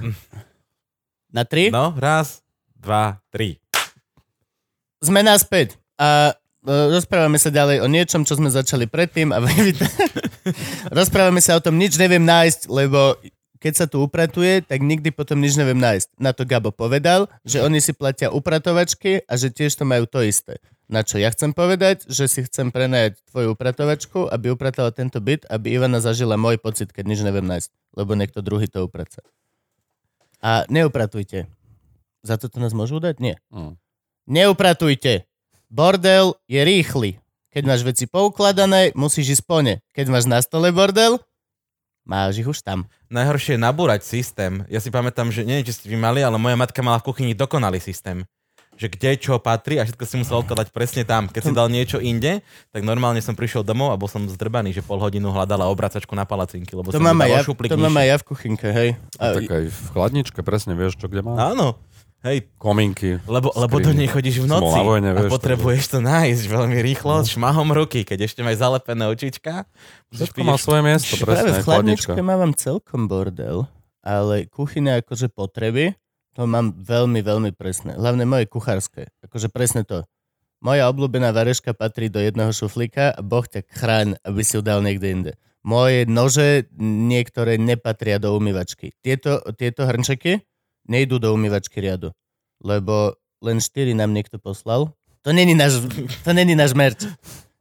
Na 1.32 1.44
tri? 1.46 1.70
No, 1.70 1.94
raz, 1.96 2.42
dva, 2.76 3.22
tri. 3.30 3.62
Sme 5.00 5.22
naspäť. 5.22 5.78
A 6.02 6.34
rozprávame 6.68 7.40
sa 7.40 7.48
ďalej 7.48 7.80
o 7.80 7.88
niečom, 7.88 8.28
čo 8.28 8.36
sme 8.36 8.52
začali 8.52 8.86
predtým. 8.92 9.32
A 9.32 9.40
rozprávame 11.00 11.40
sa 11.40 11.56
o 11.56 11.64
tom, 11.64 11.80
nič 11.80 11.96
neviem 11.96 12.22
nájsť, 12.22 12.68
lebo 12.68 13.16
keď 13.58 13.74
sa 13.74 13.86
tu 13.90 14.06
upratuje, 14.06 14.62
tak 14.62 14.86
nikdy 14.86 15.10
potom 15.10 15.42
nič 15.42 15.58
neviem 15.58 15.80
nájsť. 15.80 16.22
Na 16.22 16.32
to 16.32 16.46
Gabo 16.46 16.70
povedal, 16.70 17.26
že 17.42 17.64
oni 17.66 17.82
si 17.82 17.92
platia 17.92 18.30
upratovačky 18.30 19.26
a 19.26 19.34
že 19.34 19.50
tiež 19.50 19.82
to 19.82 19.84
majú 19.84 20.06
to 20.06 20.22
isté. 20.22 20.62
Na 20.88 21.04
čo 21.04 21.20
ja 21.20 21.28
chcem 21.36 21.52
povedať, 21.52 22.08
že 22.08 22.32
si 22.32 22.48
chcem 22.48 22.72
prenajať 22.72 23.20
tvoju 23.28 23.60
upratovačku, 23.60 24.32
aby 24.32 24.56
upratala 24.56 24.96
tento 24.96 25.20
byt, 25.20 25.44
aby 25.52 25.76
Ivana 25.76 26.00
zažila 26.00 26.40
môj 26.40 26.56
pocit, 26.64 26.96
keď 26.96 27.04
nič 27.12 27.20
neviem 27.28 27.44
nájsť. 27.44 27.70
Lebo 28.00 28.16
niekto 28.16 28.40
druhý 28.40 28.72
to 28.72 28.88
upraca. 28.88 29.20
A 30.40 30.64
neupratujte. 30.72 31.52
Za 32.24 32.40
to 32.40 32.48
to 32.48 32.64
nás 32.64 32.72
môžu 32.72 33.04
dať? 33.04 33.20
Nie. 33.20 33.36
Hm. 33.52 33.76
Neupratujte. 34.32 35.27
Bordel 35.68 36.40
je 36.48 36.64
rýchly. 36.64 37.20
Keď 37.52 37.64
máš 37.68 37.84
veci 37.84 38.08
poukladané, 38.08 38.96
musíš 38.96 39.40
ísť 39.40 39.44
po 39.44 39.60
ne. 39.60 39.84
Keď 39.92 40.06
máš 40.08 40.24
na 40.24 40.40
stole 40.40 40.72
bordel, 40.72 41.20
máš 42.08 42.40
ich 42.40 42.48
už 42.48 42.64
tam. 42.64 42.88
Najhoršie 43.12 43.60
je 43.60 43.66
nabúrať 43.68 44.08
systém. 44.08 44.64
Ja 44.72 44.80
si 44.80 44.88
pamätám, 44.88 45.28
že 45.28 45.44
neviem, 45.44 45.68
či 45.68 45.76
ste 45.76 45.92
vy 45.92 46.00
mali, 46.00 46.24
ale 46.24 46.40
moja 46.40 46.56
matka 46.56 46.80
mala 46.80 47.04
v 47.04 47.12
kuchyni 47.12 47.36
dokonalý 47.36 47.84
systém. 47.84 48.24
Že 48.78 48.94
kde 48.94 49.12
čo 49.20 49.34
patrí 49.44 49.82
a 49.82 49.84
všetko 49.84 50.06
si 50.08 50.16
musel 50.22 50.40
odkladať 50.40 50.70
presne 50.72 51.04
tam. 51.04 51.28
Keď 51.28 51.42
si 51.42 51.52
dal 51.52 51.68
niečo 51.68 51.98
inde, 52.00 52.46
tak 52.72 52.86
normálne 52.86 53.20
som 53.20 53.34
prišiel 53.36 53.66
domov 53.66 53.92
a 53.92 54.00
bol 54.00 54.08
som 54.08 54.24
zdrbaný, 54.24 54.72
že 54.72 54.86
pol 54.86 55.02
hodinu 55.02 55.34
hľadala 55.34 55.68
obracačku 55.68 56.14
na 56.16 56.24
palacinky, 56.30 56.78
lebo 56.78 56.94
To 56.94 57.02
som 57.02 57.04
mám, 57.04 57.20
ja, 57.28 57.42
to 57.44 57.76
mám 57.76 57.98
aj 57.98 58.08
ja 58.08 58.16
v 58.22 58.24
kuchynke, 58.24 58.70
hej. 58.72 58.90
A, 59.18 59.34
Tak 59.36 59.50
aj 59.50 59.66
v 59.68 59.80
chladničke 59.92 60.40
presne 60.46 60.78
vieš, 60.78 60.96
čo 60.96 61.10
kde 61.10 61.26
má. 61.26 61.36
Áno. 61.52 61.76
Hej, 62.28 62.52
Komínky. 62.60 63.24
lebo, 63.24 63.56
lebo 63.56 63.80
do 63.80 63.88
Skrini. 63.88 64.04
nej 64.04 64.10
chodíš 64.12 64.44
v 64.44 64.48
noci 64.52 64.80
vojne, 64.84 65.16
a 65.16 65.32
potrebuješ 65.32 65.96
to 65.96 66.00
nájsť 66.04 66.44
veľmi 66.52 66.78
rýchlo, 66.84 67.24
šmahom 67.24 67.72
ruky, 67.72 68.04
keď 68.04 68.28
ešte 68.28 68.44
máš 68.44 68.60
zalepené 68.60 69.08
očička. 69.08 69.64
Všetko 70.12 70.44
má 70.44 70.60
svoje 70.60 70.84
miesto, 70.84 71.16
práve 71.24 71.24
presne, 71.24 71.48
v 71.48 71.56
aj 71.56 71.64
chladnička. 71.64 72.12
chladničke 72.12 72.22
mávam 72.28 72.52
celkom 72.52 73.08
bordel, 73.08 73.64
ale 74.04 74.44
kuchyne 74.52 75.00
akože 75.00 75.32
potreby, 75.32 75.96
to 76.36 76.44
mám 76.44 76.76
veľmi, 76.76 77.24
veľmi 77.24 77.52
presné. 77.56 77.96
Hlavne 77.96 78.28
moje 78.28 78.46
kuchárske. 78.52 79.08
Akože 79.24 79.48
presne 79.48 79.88
to. 79.88 80.04
Moja 80.60 80.92
obľúbená 80.92 81.32
vareška 81.32 81.72
patrí 81.72 82.12
do 82.12 82.20
jedného 82.20 82.52
šuflíka 82.52 83.16
a 83.16 83.22
Boh 83.24 83.48
ťa 83.48 83.64
chráň, 83.72 84.20
aby 84.28 84.42
si 84.44 84.60
ju 84.60 84.62
dal 84.62 84.84
niekde 84.84 85.08
inde. 85.08 85.32
Moje 85.64 86.04
nože 86.04 86.68
niektoré 86.78 87.56
nepatria 87.56 88.20
do 88.20 88.36
umývačky. 88.36 88.94
Tieto, 89.00 89.42
tieto 89.56 89.88
hrnčeky 89.88 90.44
nejdú 90.88 91.20
do 91.20 91.32
umývačky 91.36 91.84
riadu, 91.84 92.12
lebo 92.64 93.14
len 93.44 93.62
4 93.62 93.94
nám 93.94 94.12
niekto 94.12 94.42
poslal. 94.42 94.92
To 95.22 95.30
není 95.36 95.54
náš, 95.54 95.84
to 96.26 96.32
není 96.34 96.56
náš 96.56 96.74
merč. 96.74 97.06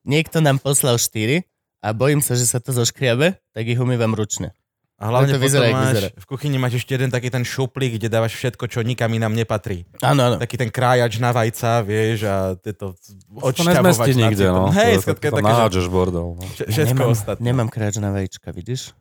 Niekto 0.06 0.38
nám 0.38 0.62
poslal 0.62 0.96
4 0.96 1.42
a 1.82 1.88
bojím 1.92 2.22
sa, 2.22 2.38
že 2.38 2.46
sa 2.46 2.62
to 2.62 2.70
zoškriabe, 2.70 3.36
tak 3.52 3.64
ich 3.66 3.78
umývam 3.78 4.14
ručne. 4.14 4.54
A 4.96 5.12
hlavne 5.12 5.36
to 5.36 5.44
vyzerá, 5.44 5.68
máš, 5.68 5.92
vyzerá. 5.92 6.08
v 6.16 6.24
kuchyni 6.24 6.56
máš 6.56 6.80
ešte 6.80 6.96
jeden 6.96 7.12
taký 7.12 7.28
ten 7.28 7.44
šuplík, 7.44 8.00
kde 8.00 8.08
dávaš 8.08 8.32
všetko, 8.32 8.64
čo 8.64 8.80
nikam 8.80 9.12
inám 9.12 9.36
nepatrí. 9.36 9.84
Áno, 10.00 10.24
áno. 10.24 10.36
Taký 10.40 10.56
ten 10.56 10.72
krájač 10.72 11.20
na 11.20 11.36
vajca, 11.36 11.84
vieš, 11.84 12.24
a 12.24 12.56
tieto 12.56 12.96
To 12.96 13.44
odšťavovač 13.44 14.16
na 14.16 14.32
nikde, 14.32 14.48
no. 14.48 14.72
Hej, 14.72 15.04
to, 15.04 15.12
to, 15.12 15.36
to, 15.36 15.36
že 15.36 15.44
nahádžeš 15.44 15.86
bordel. 15.92 16.32
No. 16.32 16.40
vš- 16.40 16.64
všetko 16.72 16.96
nemám, 16.96 17.12
ostatné. 17.12 17.44
nemám 17.44 17.68
kráč 17.68 18.00
na 18.00 18.08
vajíčka, 18.08 18.48
vidíš? 18.56 18.96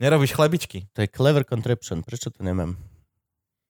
Nerobíš 0.00 0.32
chlebičky. 0.32 0.88
To 0.96 1.04
je 1.04 1.08
clever 1.12 1.44
contraption, 1.44 2.00
prečo 2.00 2.32
to 2.32 2.40
nemám? 2.40 2.80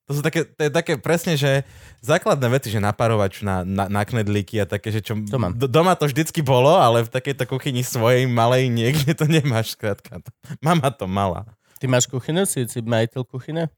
To 0.09 0.16
sú 0.16 0.24
také, 0.24 0.48
to 0.48 0.60
je 0.64 0.72
také 0.72 0.97
presne, 0.97 1.36
že 1.36 1.68
základné 2.01 2.48
veci, 2.48 2.72
že 2.72 2.80
naparovač 2.80 3.44
na, 3.44 3.60
na, 3.60 3.93
na 3.93 4.02
knedlíky 4.09 4.56
a 4.56 4.64
také, 4.64 4.89
že 4.89 5.05
čo... 5.05 5.12
To 5.28 5.36
mám. 5.36 5.52
D- 5.52 5.68
doma 5.68 5.93
to 6.01 6.09
vždycky 6.09 6.40
bolo, 6.40 6.80
ale 6.80 7.05
v 7.05 7.12
takejto 7.12 7.44
kuchyni 7.44 7.85
svojej 7.85 8.24
malej 8.24 8.72
niekde 8.72 9.12
to 9.12 9.28
nemáš, 9.28 9.76
skrátka. 9.76 10.24
Mama 10.64 10.89
to 10.97 11.05
mala. 11.05 11.44
Ty 11.76 11.93
máš 11.93 12.09
kuchynu? 12.09 12.48
Si, 12.48 12.64
si 12.64 12.80
majiteľ 12.80 13.22
kuchyne? 13.28 13.68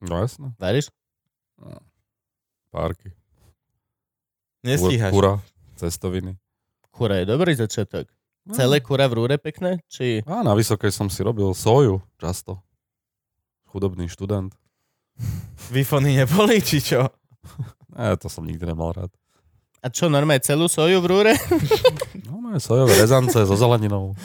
No 0.00 0.24
jasné, 0.24 0.56
Varíš? 0.56 0.88
párky. 2.74 3.14
Nestíhaš. 4.66 5.14
Kura, 5.14 5.38
cestoviny. 5.78 6.34
Kura 6.90 7.22
je 7.22 7.24
dobrý 7.30 7.54
začiatok. 7.54 8.10
No. 8.44 8.56
Celé 8.56 8.82
kura 8.82 9.06
v 9.06 9.22
rúre 9.22 9.36
pekné? 9.38 9.78
Či... 9.86 10.26
A 10.26 10.42
na 10.42 10.52
vysokej 10.58 10.90
som 10.90 11.06
si 11.06 11.22
robil 11.22 11.54
soju 11.54 12.02
často. 12.18 12.58
Chudobný 13.70 14.10
študent. 14.10 14.52
Výfony 15.70 16.20
neboli, 16.20 16.60
či 16.60 16.78
čo? 16.78 17.08
Ne, 17.94 18.14
to 18.18 18.26
som 18.28 18.44
nikdy 18.44 18.66
nemal 18.66 18.92
rád. 18.92 19.10
A 19.80 19.92
čo, 19.92 20.08
normálne 20.08 20.40
celú 20.40 20.66
soju 20.66 20.98
v 21.00 21.06
rúre? 21.06 21.32
No, 22.24 22.40
máme 22.40 22.56
sojové 22.56 22.96
rezance 22.96 23.36
so 23.36 23.52
zeleninou. 23.52 24.16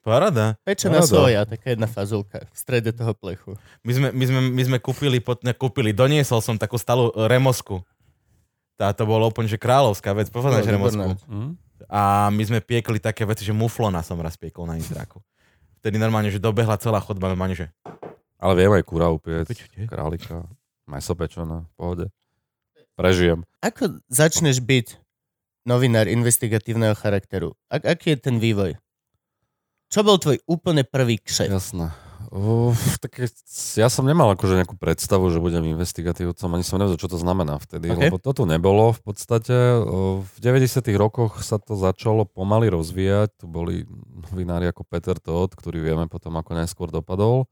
Paráda. 0.00 0.54
Pečená 0.62 1.02
Rada. 1.02 1.10
soja, 1.10 1.40
taká 1.44 1.74
jedna 1.74 1.90
fazulka 1.90 2.46
v 2.46 2.56
strede 2.56 2.94
toho 2.94 3.10
plechu. 3.12 3.58
My 3.82 3.92
sme, 3.92 4.08
my 4.14 4.24
sme, 4.24 4.40
my 4.54 4.62
sme 4.62 4.78
kúpili, 4.78 5.18
pot, 5.18 5.42
ne, 5.42 5.50
kúpili, 5.50 5.90
doniesol 5.90 6.38
som 6.40 6.54
takú 6.54 6.78
stalú 6.78 7.10
e, 7.10 7.26
remosku. 7.26 7.82
Tá 8.78 8.94
to 8.94 9.02
bolo 9.02 9.26
úplne, 9.26 9.50
že 9.50 9.58
kráľovská 9.58 10.14
vec, 10.14 10.30
poznáš 10.30 10.62
No, 10.62 10.78
remosku. 10.78 11.10
Hm? 11.26 11.58
A 11.90 12.30
my 12.30 12.42
sme 12.46 12.62
piekli 12.62 13.02
také 13.02 13.26
veci, 13.26 13.42
že 13.42 13.50
muflona 13.52 14.00
som 14.06 14.16
raz 14.22 14.38
piekol 14.38 14.64
na 14.64 14.78
Intráku. 14.78 15.18
Vtedy 15.82 15.98
normálne, 15.98 16.30
že 16.30 16.38
dobehla 16.40 16.78
celá 16.78 17.02
chodba, 17.02 17.28
normálne, 17.28 17.58
že... 17.58 17.66
Ale 18.36 18.52
viem 18.56 18.72
aj 18.76 18.84
kura 18.84 19.08
upiec, 19.08 19.48
králika, 19.88 20.44
meso 20.84 21.12
pečené, 21.16 21.64
v 21.64 21.72
pohode. 21.76 22.06
Prežijem. 22.96 23.44
Ako 23.60 24.00
začneš 24.08 24.60
byť 24.64 24.96
novinár 25.68 26.08
investigatívneho 26.08 26.96
charakteru? 26.96 27.56
Ak, 27.68 27.84
aký 27.84 28.16
je 28.16 28.18
ten 28.20 28.36
vývoj? 28.40 28.76
Čo 29.92 30.02
bol 30.02 30.16
tvoj 30.18 30.40
úplne 30.48 30.82
prvý 30.82 31.20
kšeft? 31.20 31.52
Jasné. 31.52 31.92
Uf, 32.32 32.98
tak 32.98 33.22
ja 33.78 33.86
som 33.86 34.02
nemal 34.02 34.34
akože 34.34 34.58
nejakú 34.58 34.74
predstavu, 34.74 35.30
že 35.30 35.38
budem 35.38 35.62
investigatívcom, 35.62 36.48
ani 36.50 36.64
som 36.66 36.82
nevedel, 36.82 36.98
čo 36.98 37.06
to 37.06 37.22
znamená 37.22 37.54
vtedy, 37.62 37.92
Ok. 37.92 38.00
lebo 38.02 38.16
to 38.18 38.34
tu 38.34 38.42
nebolo 38.48 38.90
v 38.90 39.00
podstate. 39.04 39.54
V 40.26 40.36
90 40.42 40.90
rokoch 40.98 41.46
sa 41.46 41.62
to 41.62 41.78
začalo 41.78 42.26
pomaly 42.26 42.66
rozvíjať, 42.66 43.30
tu 43.38 43.46
boli 43.46 43.86
novinári 44.32 44.66
ako 44.66 44.82
Peter 44.88 45.14
Todd, 45.22 45.54
ktorý 45.54 45.78
vieme 45.86 46.10
potom 46.10 46.34
ako 46.34 46.50
neskôr 46.58 46.90
dopadol. 46.90 47.46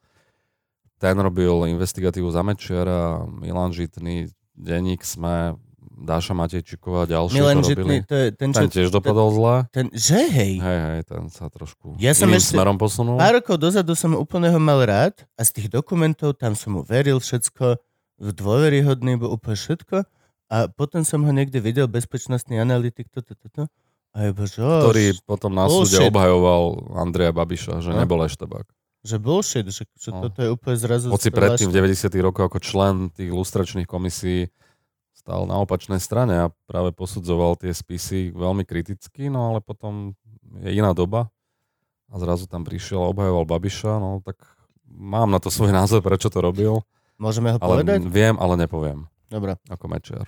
Ten 1.05 1.16
robil 1.18 1.52
investigatívu 1.68 2.24
za 2.26 2.40
Mečiara, 2.40 3.01
Milan 3.28 3.70
Žitný, 3.70 4.24
Deník 4.51 5.05
Sme, 5.05 5.60
Dáša 5.94 6.32
Matejčíková 6.32 7.05
a 7.05 7.10
ďalší 7.10 7.36
Milan 7.36 7.60
to 7.60 7.68
Žitný, 7.68 7.97
to 8.02 8.14
je 8.14 8.26
ten, 8.32 8.48
čo... 8.51 8.59
Ten 8.59 8.68
tiež 8.68 8.89
dopadol 8.89 9.28
zle. 9.31 9.55
Ten, 9.68 9.86
že 9.93 10.16
hej, 10.26 10.59
Hej, 10.59 10.78
hej, 10.81 11.01
ten 11.05 11.22
sa 11.28 11.47
trošku 11.47 11.94
Ja 11.98 12.10
som 12.10 12.26
iným 12.26 12.40
ešte- 12.40 12.56
smerom 12.56 12.74
posunul. 12.74 13.14
pár 13.14 13.36
rokov 13.36 13.56
dozadu 13.59 13.93
som 13.93 14.10
úplne 14.12 14.48
ho 14.48 14.56
mal 14.56 14.81
rád 14.81 15.14
a 15.32 15.44
z 15.44 15.55
tých 15.55 15.68
dokumentov 15.70 16.35
tam 16.35 16.52
som 16.52 16.74
mu 16.74 16.82
veril 16.82 17.20
všetko, 17.20 17.76
v 18.16 18.28
dôveryhodný 18.32 19.14
bol 19.16 19.31
úplne 19.31 19.55
všetko 19.55 20.09
a 20.47 20.56
potom 20.68 21.02
som 21.02 21.20
ho 21.20 21.31
niekde 21.31 21.59
videl, 21.59 21.85
bezpečnostný 21.85 22.56
analytik, 22.56 23.06
toto, 23.09 23.35
toto. 23.35 23.68
A 24.10 24.24
je 24.24 24.32
bože, 24.32 24.59
oh, 24.59 24.86
ktorý 24.86 25.05
potom 25.22 25.51
na 25.51 25.66
súde 25.66 25.98
obhajoval 26.01 26.62
Andreja 26.97 27.31
Babiša, 27.31 27.82
že 27.82 27.90
No. 27.90 27.98
nebol 27.98 28.22
eštebák. 28.22 28.62
Že 29.05 29.16
bullshit, 29.16 29.68
že, 29.68 29.85
že 29.94 30.10
No. 30.10 30.24
toto 30.24 30.40
je 30.40 30.48
úplne 30.48 30.74
zrazu... 30.74 31.06
Hoci 31.09 31.28
predtým 31.28 31.68
v 31.68 31.76
vážne. 31.76 32.09
90. 32.10 32.18
rokoch 32.20 32.44
ako 32.47 32.59
člen 32.59 32.94
tých 33.10 33.28
lustračných 33.28 33.85
komisí 33.85 34.48
stál 35.12 35.44
na 35.44 35.56
opačnej 35.56 35.97
strane 35.98 36.35
a 36.39 36.52
práve 36.64 36.90
posudzoval 36.90 37.55
tie 37.55 37.70
spisy 37.70 38.32
veľmi 38.32 38.62
kriticky, 38.62 39.28
no 39.28 39.48
ale 39.48 39.60
potom 39.60 40.16
je 40.59 40.70
iná 40.70 40.90
doba 40.90 41.28
a 42.09 42.16
zrazu 42.16 42.44
tam 42.44 42.60
prišiel 42.60 42.98
a 42.98 43.10
obhajoval 43.10 43.44
Babiša, 43.44 43.93
no 43.94 44.20
tak 44.20 44.40
mám 44.85 45.28
na 45.28 45.39
to 45.39 45.48
svoj 45.48 45.70
názor, 45.70 46.01
prečo 46.01 46.28
to 46.28 46.39
robil, 46.39 46.81
Môžeme 47.14 47.52
ho 47.52 47.59
ale 47.59 47.81
povedať? 47.81 48.05
viem, 48.05 48.35
ale 48.35 48.59
nepoviem, 48.59 49.06
Dobre. 49.26 49.56
ako 49.66 49.85
Mečiar. 49.86 50.26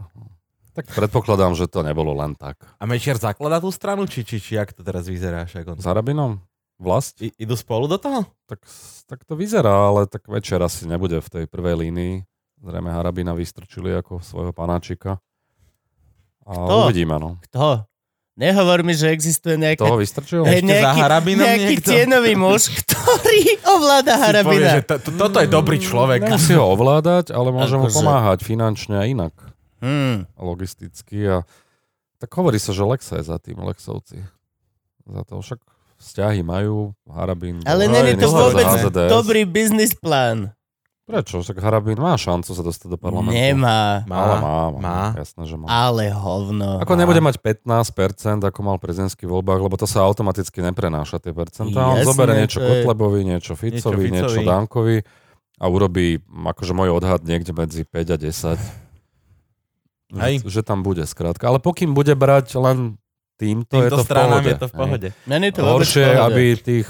Tak 0.72 0.86
predpokladám, 0.88 1.52
že 1.52 1.66
to 1.66 1.80
nebolo 1.80 2.12
len 2.12 2.32
tak. 2.32 2.60
A 2.76 2.84
Mečiar 2.84 3.16
zakladá 3.16 3.58
tú 3.58 3.68
stranu, 3.68 4.04
či, 4.04 4.20
či, 4.22 4.36
či 4.36 4.54
jak 4.54 4.70
to 4.70 4.80
teraz 4.80 5.04
vyzerá? 5.04 5.44
Však 5.44 5.64
on... 5.66 5.76
S 5.76 5.84
Harabinom? 5.84 6.36
Vlast? 6.76 7.16
I, 7.18 7.32
idú 7.36 7.54
spolu 7.54 7.86
do 7.86 7.96
toho? 7.96 8.28
Tak, 8.44 8.60
tak 9.06 9.24
to 9.24 9.32
vyzerá, 9.32 9.88
ale 9.88 10.04
tak 10.04 10.24
večer 10.26 10.60
asi 10.60 10.84
nebude 10.84 11.16
v 11.18 11.28
tej 11.28 11.44
prvej 11.46 11.88
línii. 11.88 12.14
Zrejme 12.58 12.88
Harabina 12.88 13.32
vystrčili 13.32 13.92
ako 13.92 14.20
svojho 14.20 14.52
panáčika. 14.52 15.20
A 16.42 16.52
Kto? 16.52 16.74
uvidíme, 16.84 17.16
no. 17.16 17.40
Kto? 17.42 17.84
Nehovor 18.36 18.84
mi, 18.84 18.92
že 18.92 19.08
existuje 19.08 19.56
nejaká... 19.56 19.80
Toho 19.80 19.96
vystrčil? 19.96 20.44
Za 20.44 20.92
Harabinom 20.92 21.40
nejaký 21.42 21.80
niekto? 21.80 21.88
tienový 21.88 22.36
muž, 22.36 22.68
ktorý 22.84 23.40
ovláda 23.64 24.12
Si 24.12 24.20
povie, 24.20 24.28
Harabina. 24.28 24.70
že 24.70 24.80
to, 24.84 24.94
to, 25.00 25.10
toto 25.16 25.38
je 25.40 25.48
dobrý 25.48 25.80
človek. 25.80 26.20
Nemusí 26.28 26.52
ho 26.52 26.68
ovládať, 26.68 27.32
ale 27.32 27.48
môže 27.48 27.80
mu 27.80 27.88
Akože- 27.88 27.96
pomáhať 27.96 28.38
finančne 28.44 29.00
a 29.00 29.08
inak. 29.08 29.32
Hmm. 29.80 30.28
Logisticky. 30.36 31.24
A... 31.24 31.48
Tak 32.20 32.28
hovorí 32.36 32.60
sa, 32.60 32.76
že 32.76 32.84
Lexa 32.84 33.16
je 33.16 33.24
za 33.24 33.40
tým, 33.40 33.56
Lexovci. 33.56 34.20
Za 35.08 35.22
to 35.24 35.40
však 35.40 35.60
vzťahy 35.96 36.40
majú, 36.40 36.92
Harabin... 37.04 37.60
Ale 37.62 37.86
není 37.86 38.14
Hej, 38.14 38.20
to 38.20 38.28
vôbec 38.28 38.66
dobrý 39.08 39.42
biznis 39.42 39.92
plán. 39.92 40.52
Prečo? 41.02 41.38
Však 41.38 41.62
Harabin 41.62 41.94
má 41.96 42.18
šancu 42.18 42.50
sa 42.50 42.60
dostať 42.60 42.88
do 42.90 42.98
parlamentu. 42.98 43.30
Nemá, 43.30 44.02
Má, 44.04 44.16
Ale 44.16 44.34
má, 44.36 44.56
má, 44.66 44.78
má. 44.82 45.00
Jasné, 45.14 45.46
že 45.46 45.54
má. 45.54 45.70
ale 45.70 46.10
hovno. 46.10 46.82
Ako 46.82 46.98
nebude 46.98 47.22
mať 47.22 47.38
15%, 47.38 47.62
ako 48.42 48.58
mal 48.60 48.74
v 48.74 48.82
prezidentských 48.82 49.30
voľbách, 49.30 49.62
lebo 49.62 49.78
to 49.78 49.86
sa 49.86 50.02
automaticky 50.02 50.58
neprenáša 50.60 51.22
tie 51.22 51.30
percentá. 51.30 51.86
On 51.86 52.02
zoberie 52.02 52.42
niečo 52.42 52.58
je- 52.58 52.66
Kotlebovi, 52.82 53.22
niečo 53.22 53.54
Ficovi, 53.54 54.10
Niečo 54.10 54.14
niečo, 54.18 54.34
Ficovi. 54.34 54.50
Dankovi 54.50 54.96
a 55.56 55.64
urobí, 55.70 56.18
akože 56.26 56.72
môj 56.74 56.90
odhad, 56.90 57.22
niekde 57.22 57.54
medzi 57.54 57.86
5 57.86 58.10
a 58.10 58.16
10. 58.18 58.58
Hej. 60.18 60.34
Že, 60.42 60.50
že 60.50 60.62
tam 60.62 60.82
bude 60.82 61.02
skrátka. 61.02 61.46
Ale 61.46 61.58
pokým 61.58 61.94
bude 61.94 62.14
brať 62.14 62.50
len 62.56 62.98
týmto, 63.36 63.74
je 63.74 63.86
Týmto 63.86 63.92
to 63.92 64.02
v 64.02 64.08
pohode. 64.10 64.48
je 64.48 64.56
to 64.56 64.66
v 64.66 64.74
pohode. 64.74 65.08
Není 65.24 65.48
to 65.50 65.60
Horšie, 65.60 66.02
v 66.02 66.08
pohode. 66.10 66.24
aby 66.26 66.42
tých 66.58 66.86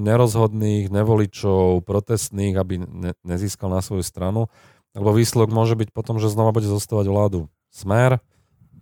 nerozhodných, 0.00 0.88
nevoličov, 0.88 1.82
protestných, 1.82 2.54
aby 2.54 2.74
ne, 2.78 3.12
nezískal 3.22 3.68
na 3.68 3.78
svoju 3.78 4.02
stranu. 4.02 4.50
Lebo 4.90 5.10
výsledok 5.10 5.48
môže 5.48 5.74
byť 5.74 5.88
potom, 5.90 6.18
že 6.18 6.26
znova 6.26 6.50
bude 6.50 6.66
zostávať 6.66 7.06
vládu. 7.06 7.40
Smer 7.68 8.18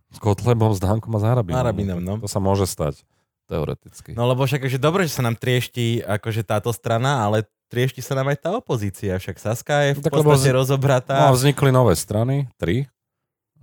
s 0.09 0.16
Kotlebom, 0.16 0.73
s 0.73 0.81
Dankom 0.81 1.12
a 1.12 1.20
s 1.20 1.24
Harabinom. 1.27 1.59
Harabinom, 1.59 2.01
no. 2.01 2.16
To 2.16 2.27
sa 2.27 2.39
môže 2.39 2.65
stať, 2.65 3.05
teoreticky. 3.44 4.16
No 4.16 4.24
lebo 4.24 4.43
však 4.43 4.65
že 4.65 4.77
dobre, 4.77 5.05
že 5.05 5.12
sa 5.12 5.23
nám 5.23 5.36
triešti 5.36 6.01
akože 6.01 6.43
táto 6.43 6.73
strana, 6.73 7.20
ale 7.23 7.44
triešti 7.69 8.01
sa 8.01 8.16
nám 8.16 8.32
aj 8.32 8.40
tá 8.40 8.51
opozícia. 8.55 9.12
Však 9.15 9.36
Saska 9.36 9.74
je 9.85 9.90
v 9.94 10.01
Tak 10.01 10.12
lebo 10.15 10.32
podstate 10.32 10.48
z- 10.48 10.56
rozobratá. 10.56 11.16
No 11.19 11.27
a 11.28 11.36
vznikli 11.36 11.69
nové 11.69 11.93
strany, 11.93 12.48
tri. 12.56 12.89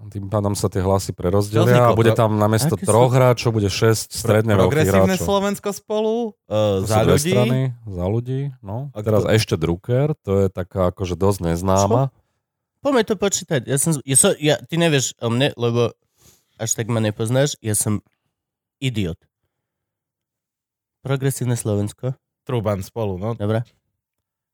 Tým 0.06 0.28
pádom 0.28 0.54
sa 0.54 0.68
tie 0.68 0.80
hlasy 0.80 1.10
Čo 1.10 1.18
prerozdelia 1.18 1.90
a 1.90 1.92
bude 1.92 2.14
Pro- 2.14 2.20
tam 2.20 2.36
namiesto 2.36 2.74
Aké 2.74 2.84
sú- 2.84 2.88
troch 2.88 3.10
hráčov 3.10 3.52
bude 3.52 3.68
šesť 3.68 4.08
stredne 4.08 4.54
veľkých 4.54 4.70
Progresívne 4.86 5.12
hráčov. 5.12 5.26
Slovensko 5.26 5.70
spolu, 5.72 6.16
To 6.44 6.46
uh, 6.46 6.80
sú 6.80 6.86
za 6.86 7.02
ľudí. 7.02 7.32
strany, 7.32 7.60
za 7.84 8.06
ľudí, 8.06 8.42
no. 8.62 8.78
A 8.92 9.00
Teraz 9.02 9.22
kto- 9.22 9.34
ešte 9.34 9.56
Drucker, 9.56 10.14
to 10.20 10.32
je 10.38 10.48
taká 10.48 10.88
akože 10.88 11.16
dosť 11.16 11.40
neznáma. 11.48 12.14
Poďme 12.80 13.02
to 13.04 13.16
počítať. 13.16 13.66
Ja 13.66 13.76
som, 13.76 13.98
ja 14.00 14.16
som, 14.16 14.32
ja, 14.38 14.56
ty 14.62 14.78
nevieš 14.78 15.18
o 15.18 15.28
mne, 15.28 15.52
lebo 15.54 15.90
až 16.56 16.70
tak 16.72 16.86
ma 16.86 17.00
nepoznáš. 17.00 17.58
Ja 17.60 17.74
som 17.74 18.06
idiot. 18.78 19.18
Progresívne 21.02 21.54
Slovensko. 21.54 22.14
Truban 22.44 22.82
spolu, 22.82 23.18
no. 23.18 23.34
Dobre. 23.34 23.66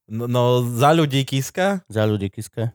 no. 0.08 0.26
No 0.26 0.42
za 0.64 0.92
ľudí 0.92 1.24
Kiska 1.24 1.84
Za 1.88 2.04
ľudí 2.04 2.28
Kiska. 2.28 2.72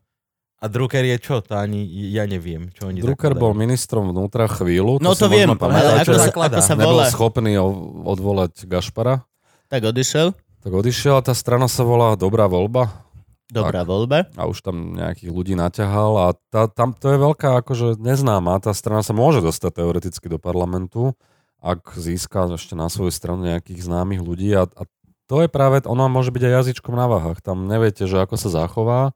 A 0.56 0.64
Drucker 0.66 1.04
je 1.04 1.16
čo? 1.16 1.40
To 1.40 1.52
ani 1.54 1.84
ja 2.10 2.24
neviem, 2.24 2.68
čo 2.70 2.88
oni 2.88 2.98
Drucker 2.98 3.32
zakladajú. 3.32 3.42
bol 3.42 3.52
ministrom 3.52 4.04
vnútra 4.08 4.46
chvíľu. 4.46 4.98
No 4.98 5.12
si 5.12 5.20
to 5.20 5.28
viem, 5.28 5.50
možno 5.50 5.68
ale 5.68 6.00
ako 6.00 6.12
sa, 6.14 6.30
ako 6.30 6.60
sa 6.60 6.74
Nebol 6.74 6.96
volá. 6.96 7.06
schopný 7.08 7.52
o- 7.56 7.74
odvolať 8.04 8.64
Gašpara. 8.64 9.24
Tak 9.66 9.82
odišiel. 9.84 10.32
Tak 10.62 10.72
odišiel 10.72 11.14
a 11.14 11.22
tá 11.22 11.32
strana 11.32 11.66
sa 11.66 11.82
volá 11.82 12.14
Dobrá 12.14 12.46
voľba 12.46 13.06
Dobrá 13.46 13.86
voľba. 13.86 14.26
a 14.34 14.50
už 14.50 14.58
tam 14.58 14.98
nejakých 14.98 15.30
ľudí 15.30 15.54
naťahal 15.54 16.12
a 16.18 16.26
tá, 16.50 16.66
tam 16.66 16.90
to 16.90 17.14
je 17.14 17.18
veľká 17.20 17.62
akože 17.62 17.94
neznáma. 17.94 18.58
Tá 18.58 18.74
strana 18.74 19.06
sa 19.06 19.14
môže 19.14 19.38
dostať 19.38 19.70
teoreticky 19.76 20.26
do 20.26 20.34
parlamentu, 20.34 21.14
ak 21.62 21.94
získa 21.94 22.50
ešte 22.50 22.74
na 22.74 22.90
svoju 22.90 23.14
stranu 23.14 23.46
nejakých 23.46 23.86
známych 23.86 24.18
ľudí 24.18 24.50
a, 24.50 24.66
a 24.66 24.82
to 25.26 25.42
je 25.42 25.48
práve, 25.48 25.78
ona 25.86 26.06
môže 26.06 26.30
byť 26.30 26.42
aj 26.42 26.52
jazyčkom 26.56 26.94
na 26.94 27.06
váhach. 27.06 27.38
Tam 27.38 27.66
neviete, 27.66 28.06
že 28.06 28.18
ako 28.18 28.34
sa 28.34 28.50
zachová. 28.50 29.14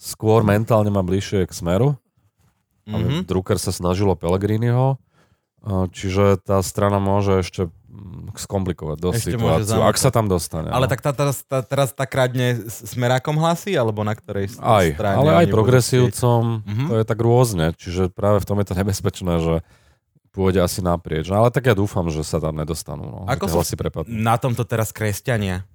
Skôr 0.00 0.40
mentálne 0.40 0.88
má 0.88 1.04
bližšie 1.04 1.44
k 1.44 1.52
smeru. 1.52 2.00
Mm-hmm. 2.88 3.20
Mhm. 3.20 3.28
Drucker 3.28 3.60
sa 3.60 3.70
snažilo 3.70 4.16
Pellegriniho, 4.16 4.96
a 5.60 5.92
čiže 5.92 6.40
tá 6.40 6.64
strana 6.64 6.96
môže 6.96 7.44
ešte 7.44 7.68
mm, 7.68 8.32
skomplikovať 8.32 8.96
dosť 8.96 9.16
Ešte 9.20 9.30
situáciu, 9.36 9.80
ak 9.84 9.96
sa 10.00 10.08
tam 10.08 10.24
dostane. 10.24 10.72
Ale 10.72 10.88
no. 10.88 10.90
tak 10.90 11.04
tá, 11.04 11.12
teraz, 11.12 11.44
tá, 11.44 11.60
teraz 11.60 11.92
tá 11.92 12.08
kradne 12.08 12.64
smerákom 12.64 13.36
hlasy, 13.36 13.76
alebo 13.76 14.00
na 14.00 14.16
ktorej 14.16 14.56
Aj, 14.56 14.88
strane? 14.88 15.20
ale 15.20 15.44
aj 15.44 15.46
progresívcom, 15.52 16.64
Mhm. 16.64 16.84
to 16.88 16.94
je 16.96 17.04
tak 17.04 17.20
rôzne, 17.20 17.76
čiže 17.76 18.08
práve 18.08 18.40
v 18.40 18.48
tom 18.48 18.56
je 18.64 18.66
to 18.72 18.74
nebezpečné, 18.80 19.34
že 19.44 19.54
pôjde 20.32 20.64
asi 20.64 20.80
naprieč. 20.80 21.28
No, 21.28 21.44
ale 21.44 21.52
tak 21.52 21.68
ja 21.68 21.76
dúfam, 21.76 22.08
že 22.08 22.24
sa 22.24 22.40
tam 22.40 22.56
nedostanú. 22.56 23.04
No, 23.04 23.18
Ako 23.28 23.44
sú-. 23.52 23.76
Na 24.08 24.40
tomto 24.40 24.64
teraz 24.64 24.96
kresťania. 24.96 25.68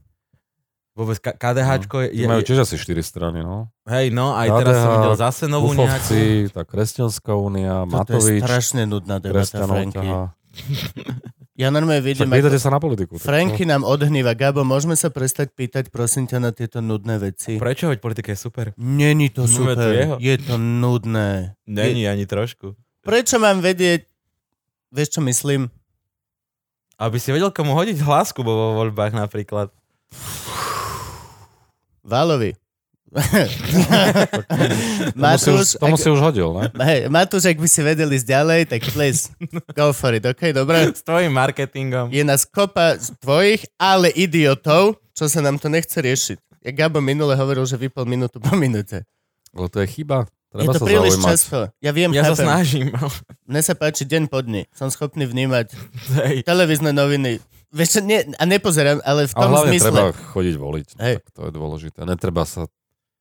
Vôbec 0.95 1.19
K- 1.19 1.35
KDHčko 1.35 2.07
je, 2.07 2.09
Je, 2.15 2.23
Majú 2.23 2.39
je, 2.39 2.47
tiež 2.47 2.63
asi 2.63 2.79
4 2.79 3.03
strany, 3.03 3.43
no. 3.43 3.67
hej, 3.83 4.15
no, 4.15 4.31
aj 4.31 4.47
teraz 4.63 4.75
som 4.79 4.87
KDH, 4.87 4.95
videl 4.95 5.15
zase 5.19 5.43
novú 5.45 5.75
nejakú. 5.75 5.91
Ufovci, 5.91 6.21
tá 6.55 6.61
Kresťanská 6.63 7.33
únia, 7.35 7.83
Toto 7.83 8.15
je 8.15 8.31
Matovič, 8.31 8.41
strašne 8.41 8.81
nudná 8.87 9.19
debata, 9.19 9.59
Franky. 9.59 10.07
Ja 11.55 11.71
normálne 11.71 12.03
Však 12.03 12.19
vidím, 12.19 12.35
pýtate 12.35 12.59
ako... 12.59 12.65
sa 12.67 12.71
na 12.71 12.79
politiku. 12.83 13.13
tak 13.15 13.31
Franky 13.31 13.63
to- 13.63 13.71
nám 13.71 13.87
odhníva. 13.87 14.35
Gabo, 14.35 14.67
môžeme 14.67 14.91
sa 14.99 15.07
prestať 15.07 15.55
pýtať, 15.55 15.87
prosím 15.87 16.27
ťa, 16.27 16.43
na 16.43 16.51
tieto 16.51 16.83
nudné 16.83 17.15
veci? 17.15 17.55
Prečo? 17.55 17.87
Veď 17.87 18.03
politika 18.03 18.35
je 18.35 18.39
super. 18.39 18.75
Není 18.75 19.31
to 19.31 19.47
super. 19.47 19.79
jeho. 19.87 20.19
Je 20.19 20.35
to 20.35 20.59
nudné. 20.59 21.55
Není 21.63 22.11
ani 22.11 22.27
trošku. 22.27 22.75
Prečo 23.07 23.39
mám 23.39 23.63
vedieť... 23.63 24.03
Vieš, 24.91 25.15
čo 25.15 25.21
myslím? 25.23 25.71
Aby 26.99 27.23
si 27.23 27.31
vedel, 27.31 27.55
komu 27.55 27.71
hodiť 27.71 28.03
hlásku 28.03 28.39
vo 28.43 28.75
voľbách 28.75 29.15
napríklad. 29.15 29.71
Válovi. 32.05 32.53
Tomu 35.15 35.37
si 35.37 35.49
už, 35.49 35.55
Matúš, 35.55 35.67
tomu 35.77 35.95
ak, 35.95 36.01
si 36.01 36.07
už 36.09 36.19
hodil, 36.19 36.49
ne? 36.51 36.67
hej, 36.83 36.99
Matúš, 37.07 37.47
ak 37.47 37.55
by 37.55 37.67
si 37.69 37.79
vedeli 37.79 38.13
ísť 38.13 38.27
ďalej, 38.27 38.59
tak 38.67 38.81
please, 38.91 39.31
go 39.71 39.91
for 39.91 40.11
it, 40.11 40.25
ok, 40.25 40.51
dobre? 40.51 40.91
S 40.91 40.99
tvojim 40.99 41.31
marketingom. 41.31 42.11
Je 42.11 42.21
nás 42.21 42.43
kopa 42.43 42.97
z 42.97 43.15
tvojich, 43.17 43.63
ale 43.77 44.11
idiotov, 44.11 44.99
čo 45.11 45.25
sa 45.25 45.39
nám 45.39 45.57
to 45.57 45.67
nechce 45.67 45.95
riešiť. 45.95 46.37
Ja 46.61 46.71
Gabo 46.75 46.99
minule 46.99 47.33
hovoril, 47.33 47.63
že 47.63 47.77
vypol 47.77 48.03
minútu 48.03 48.41
po 48.41 48.57
minúte. 48.57 49.05
Ale 49.53 49.67
to 49.69 49.79
je 49.79 49.87
chyba. 49.87 50.25
Je 50.49 50.59
Treba 50.61 50.71
to 50.71 50.79
sa 50.79 50.85
príliš 50.87 51.13
zaujímať. 51.13 51.29
často. 51.29 51.57
Ja 51.79 51.91
viem, 51.91 52.09
Ja 52.09 52.23
sa 52.23 52.31
chápem. 52.31 52.45
snažím. 52.47 52.85
Mne 53.43 53.61
sa 53.61 53.73
páči 53.75 54.03
deň 54.03 54.23
po 54.25 54.39
dni. 54.39 54.65
Som 54.71 54.87
schopný 54.87 55.23
vnímať 55.23 55.71
televízne 56.43 56.89
noviny. 56.89 57.43
Vieš 57.75 57.89
čo, 57.91 57.99
nie, 57.99 58.23
a 58.31 58.43
nepozerám, 58.43 59.03
ale 59.03 59.27
v 59.27 59.33
tom 59.35 59.51
hlavne 59.51 59.75
zmysle. 59.75 59.91
treba 59.91 60.11
chodiť 60.15 60.55
voliť. 60.55 60.87
No, 60.95 61.01
Hej. 61.03 61.15
tak 61.19 61.27
to 61.29 61.41
je 61.43 61.51
dôležité. 61.51 61.99
Netreba 62.07 62.47
sa 62.47 62.71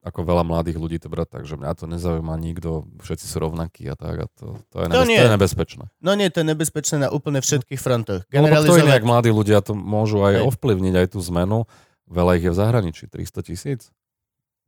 ako 0.05 0.21
veľa 0.21 0.45
mladých 0.45 0.77
ľudí 0.77 1.01
to 1.01 1.09
brať 1.09 1.29
tak, 1.33 1.43
že 1.43 1.57
mňa 1.57 1.73
to 1.75 1.89
nezaujíma 1.89 2.37
nikto, 2.37 2.85
všetci 3.01 3.25
sú 3.25 3.37
rovnakí 3.41 3.89
a 3.89 3.97
tak. 3.97 4.15
A 4.15 4.27
to, 4.31 4.61
to, 4.69 4.77
je, 4.79 4.87
To 4.87 5.01
nebez, 5.01 5.09
nie. 5.09 5.17
to 5.17 5.27
je 5.27 5.35
nebezpečné. 5.35 5.85
No 5.99 6.13
nie, 6.13 6.29
to 6.29 6.45
je 6.45 6.47
nebezpečné 6.47 6.97
na 6.99 7.09
úplne 7.09 7.41
všetkých 7.41 7.81
frontoch. 7.81 8.21
Lebo 8.29 8.47
kto 8.47 8.69
iný, 8.77 8.85
Generalizovať. 8.85 8.95
ak 8.95 9.05
mladí 9.09 9.31
ľudia 9.33 9.59
to 9.59 9.73
môžu 9.73 10.21
aj 10.23 10.35
Hej. 10.39 10.43
ovplyvniť 10.45 10.95
aj 11.03 11.07
tú 11.09 11.19
zmenu. 11.25 11.65
Veľa 12.05 12.37
ich 12.37 12.45
je 12.45 12.53
v 12.53 12.59
zahraničí, 12.61 13.05
300 13.09 13.41
tisíc. 13.43 13.81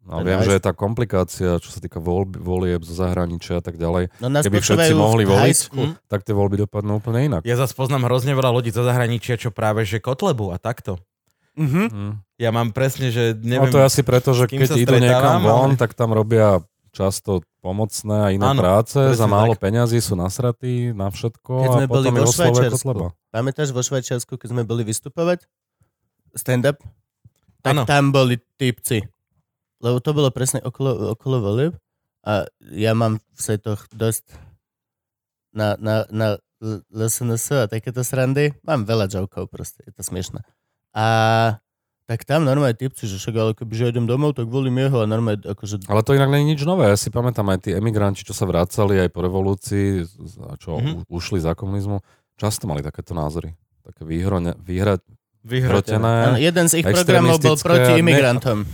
No, 0.06 0.22
viem, 0.22 0.38
že 0.40 0.54
je 0.54 0.62
tá 0.62 0.70
komplikácia, 0.70 1.58
čo 1.58 1.66
sa 1.66 1.78
týka 1.78 1.98
voľb, 1.98 2.38
volieb 2.38 2.80
zo 2.80 2.94
zahraničia 2.94 3.58
a 3.58 3.62
tak 3.62 3.74
ďalej, 3.74 4.14
No 4.16 4.30
nás 4.30 4.42
keby 4.42 4.58
všetci 4.58 4.94
mohli 4.94 5.26
voliť, 5.26 5.56
school. 5.60 5.98
tak 6.06 6.22
tie 6.22 6.30
voľby 6.30 6.62
dopadnú 6.62 6.98
úplne 6.98 7.26
inak. 7.26 7.42
Ja 7.42 7.54
zase 7.54 7.74
poznám 7.74 8.06
hrozne 8.06 8.32
veľa 8.32 8.50
ľudí 8.52 8.70
zo 8.70 8.80
zahraničia, 8.80 9.34
čo 9.34 9.50
práve 9.50 9.82
že 9.82 9.98
Kotlebu 9.98 10.50
a 10.50 10.56
takto. 10.56 11.02
Mhm. 11.54 11.82
Hm. 11.88 12.12
Ja 12.36 12.50
mám 12.50 12.70
presne, 12.70 13.08
že 13.08 13.34
No 13.34 13.42
neviem... 13.64 13.68
to 13.68 13.80
je 13.80 13.88
asi 13.88 14.02
preto, 14.02 14.30
že 14.30 14.44
keď 14.44 14.78
idú 14.78 14.94
niekam 14.94 15.42
von, 15.42 15.72
ale- 15.72 15.76
tak 15.76 15.92
tam 15.92 16.12
robia 16.12 16.60
často 16.92 17.40
pomocné 17.58 18.16
a 18.16 18.28
iné 18.30 18.46
Áno, 18.46 18.56
práce, 18.56 18.96
za 19.10 19.26
málo 19.26 19.52
tak. 19.52 19.64
peňazí 19.64 19.98
sú 19.98 20.14
nasratí 20.14 20.92
na 20.92 21.10
všetko 21.10 21.52
Keď 21.58 21.68
sme 21.74 21.84
a 21.84 21.90
boli 21.90 22.06
potom 22.06 22.14
vo 22.14 22.20
ich 22.20 22.30
oslovuje 22.30 22.52
Švajčiarsku. 22.62 22.78
Kotleba. 22.78 23.06
Pamätáš 23.28 23.68
vo 23.68 23.82
Švajčiarsku, 23.82 24.32
keď 24.34 24.48
sme 24.48 24.62
boli 24.62 24.82
vystupovať? 24.82 25.44
Stand-up? 26.32 26.78
Tak 27.60 27.72
Áno. 27.72 27.82
tam 27.84 28.04
boli 28.10 28.38
typci. 28.54 29.02
Lebo 29.86 30.02
to 30.02 30.10
bolo 30.10 30.28
presne 30.28 30.58
okolo, 30.58 31.14
okolo 31.14 31.38
volieb. 31.38 31.72
A 32.20 32.42
ja 32.66 32.90
mám 32.90 33.22
v 33.22 33.38
setoch 33.38 33.86
dosť 33.88 34.26
na, 35.54 35.78
na, 35.78 36.02
na 36.10 36.28
LSNS 36.90 37.46
a 37.56 37.70
takéto 37.70 38.02
srandy. 38.02 38.50
Mám 38.60 38.82
veľa 38.82 39.06
jokov 39.06 39.46
proste, 39.46 39.86
je 39.86 39.94
to 39.94 40.02
smiešné. 40.02 40.42
A 40.90 41.06
tak 42.06 42.22
tam 42.22 42.42
normálne 42.42 42.74
typci, 42.74 43.06
že 43.06 43.18
však 43.18 43.34
ale 43.34 43.52
kebyže 43.52 43.90
idem 43.90 44.06
domov, 44.06 44.34
tak 44.34 44.46
volím 44.46 44.78
jeho 44.80 45.02
a 45.02 45.06
normálne 45.06 45.38
akože... 45.40 45.86
Ale 45.86 46.02
to 46.02 46.14
inak 46.14 46.30
nie 46.30 46.40
je 46.40 46.50
nič 46.54 46.60
nové. 46.62 46.86
Ja 46.86 46.94
si 46.94 47.10
pamätám 47.10 47.46
aj 47.46 47.66
tí 47.66 47.70
emigranti, 47.70 48.22
čo 48.22 48.30
sa 48.30 48.42
vracali 48.42 48.98
aj 48.98 49.10
po 49.10 49.22
revolúcii, 49.22 50.06
čo 50.58 50.70
Mhm. 50.78 50.82
mm-hmm. 50.82 51.02
ušli 51.06 51.38
za 51.38 51.54
komunizmu, 51.54 52.02
často 52.34 52.66
mali 52.66 52.82
takéto 52.82 53.10
názory. 53.10 53.54
Také 53.82 54.02
výhrone, 54.02 54.54
výhra, 54.58 54.98
Vyhrotené. 55.46 56.14
Áno, 56.26 56.38
jeden 56.42 56.66
z 56.66 56.82
ich 56.82 56.84
programov 56.84 57.38
bol 57.38 57.54
proti 57.54 57.86
a 57.86 57.94
ne- 57.94 58.02
imigrantom. 58.02 58.66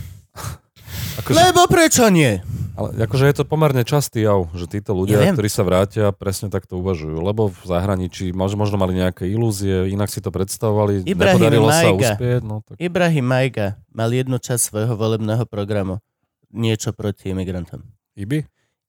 Akože, 1.15 1.35
Lebo 1.35 1.61
prečo 1.67 2.09
nie? 2.09 2.41
ale 2.73 2.89
akože 2.97 3.29
je 3.29 3.35
to 3.37 3.45
pomerne 3.45 3.85
častý 3.85 4.25
jav, 4.25 4.49
že 4.57 4.65
títo 4.65 4.97
ľudia, 4.97 5.21
Ja 5.21 5.29
viem. 5.29 5.37
ktorí 5.37 5.45
sa 5.45 5.61
vrátia, 5.61 6.09
presne 6.09 6.49
takto 6.49 6.81
uvažujú. 6.81 7.21
Lebo 7.21 7.53
v 7.53 7.61
zahraničí 7.63 8.33
možno, 8.33 8.65
možno 8.65 8.81
mali 8.81 8.97
nejaké 8.97 9.29
ilúzie, 9.29 9.93
inak 9.93 10.09
si 10.09 10.17
to 10.19 10.33
predstavovali, 10.33 11.05
Ibrahim 11.05 11.37
nepodarilo 11.37 11.69
sa 11.69 11.85
Majga. 11.85 12.09
uspieť. 12.17 12.41
No, 12.41 12.55
tak... 12.65 12.75
Ibrahim 12.81 13.25
Majga 13.29 13.67
mal 13.93 14.09
jednu 14.09 14.41
časť 14.41 14.61
svojho 14.63 14.93
volebného 14.97 15.45
programu. 15.45 16.01
Niečo 16.49 16.97
proti 16.97 17.29
imigrantom. 17.29 17.85
Ibi? 18.17 18.41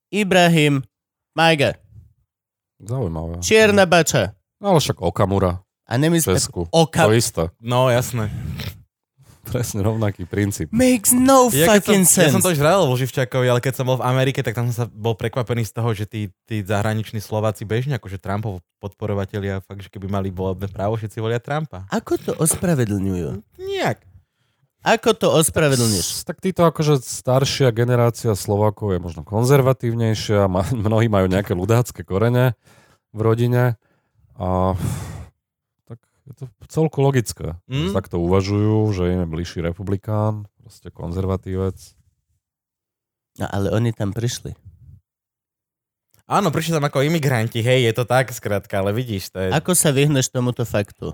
Ibrahim 0.08 0.80
Majga. 1.36 1.76
Zaujímavé. 2.80 3.40
Čierna 3.40 3.84
bača. 3.84 4.32
No, 4.60 4.72
ale 4.72 4.80
však 4.80 5.00
Okamura 5.00 5.60
A 5.84 6.00
v 6.00 6.08
nemyslím... 6.08 6.40
Česku. 6.40 6.64
Oka... 6.72 7.04
To 7.04 7.12
isté. 7.12 7.52
No, 7.60 7.92
jasné. 7.92 8.32
Presne 9.54 9.86
rovnaký 9.86 10.26
princíp. 10.26 10.74
Makes 10.74 11.14
no 11.14 11.46
Ja, 11.54 11.78
keď 11.78 11.86
som, 11.86 11.94
fucking 11.94 12.04
ja 12.04 12.10
sense. 12.10 12.34
som 12.34 12.42
to 12.42 12.50
už 12.50 12.58
vravil 12.58 12.90
vo 12.90 12.96
Živčákovi, 12.98 13.46
ale 13.46 13.62
keď 13.62 13.74
som 13.78 13.86
bol 13.86 14.02
v 14.02 14.06
Amerike, 14.10 14.42
tak 14.42 14.58
tam 14.58 14.66
som 14.74 14.74
sa 14.74 14.86
bol 14.90 15.14
prekvapený 15.14 15.62
z 15.62 15.72
toho, 15.78 15.94
že 15.94 16.10
tí, 16.10 16.34
tí 16.50 16.66
zahraniční 16.66 17.22
Slováci 17.22 17.62
bežne, 17.62 17.94
akože 18.02 18.18
Trumpov 18.18 18.58
podporovatelia, 18.82 19.62
fakt, 19.62 19.86
že 19.86 19.90
keby 19.94 20.10
mali 20.10 20.34
volebné 20.34 20.66
právo, 20.66 20.98
všetci 20.98 21.22
volia 21.22 21.38
Trumpa. 21.38 21.86
Ako 21.94 22.18
to 22.18 22.34
ospravedlňujú? 22.34 23.40
Nijak. 23.62 24.02
Ako 24.84 25.16
to 25.16 25.32
ospravedlníš? 25.32 26.28
Tak 26.28 26.44
títo 26.44 26.68
akože 26.68 27.00
staršia 27.00 27.72
generácia 27.72 28.36
Slovákov 28.36 28.92
je 28.92 29.00
možno 29.00 29.24
konzervatívnejšia, 29.24 30.44
ma, 30.44 30.60
mnohí 30.68 31.08
majú 31.08 31.30
nejaké 31.30 31.56
ľudácké 31.56 32.04
korene 32.04 32.52
v 33.16 33.20
rodine 33.24 33.80
a 34.36 34.76
je 36.24 36.34
to 36.34 36.44
celku 36.68 37.04
logické. 37.04 37.56
Mm. 37.68 37.92
Takto 37.92 38.16
uvažujú, 38.20 38.96
že 38.96 39.12
im 39.12 39.20
je 39.24 39.28
bližší 39.28 39.58
republikán, 39.60 40.48
proste 40.56 40.88
konzervatívec. 40.88 41.76
No 43.36 43.46
ale 43.50 43.68
oni 43.74 43.92
tam 43.92 44.14
prišli. 44.14 44.56
Áno, 46.24 46.48
prišli 46.48 46.72
tam 46.80 46.88
ako 46.88 47.04
imigranti, 47.04 47.60
hej, 47.60 47.84
je 47.84 47.92
to 47.92 48.08
tak 48.08 48.32
skrátka, 48.32 48.80
ale 48.80 48.96
vidíš, 48.96 49.28
to 49.28 49.44
je... 49.44 49.48
Ako 49.52 49.76
sa 49.76 49.92
vyhneš 49.92 50.32
tomuto 50.32 50.64
faktu? 50.64 51.12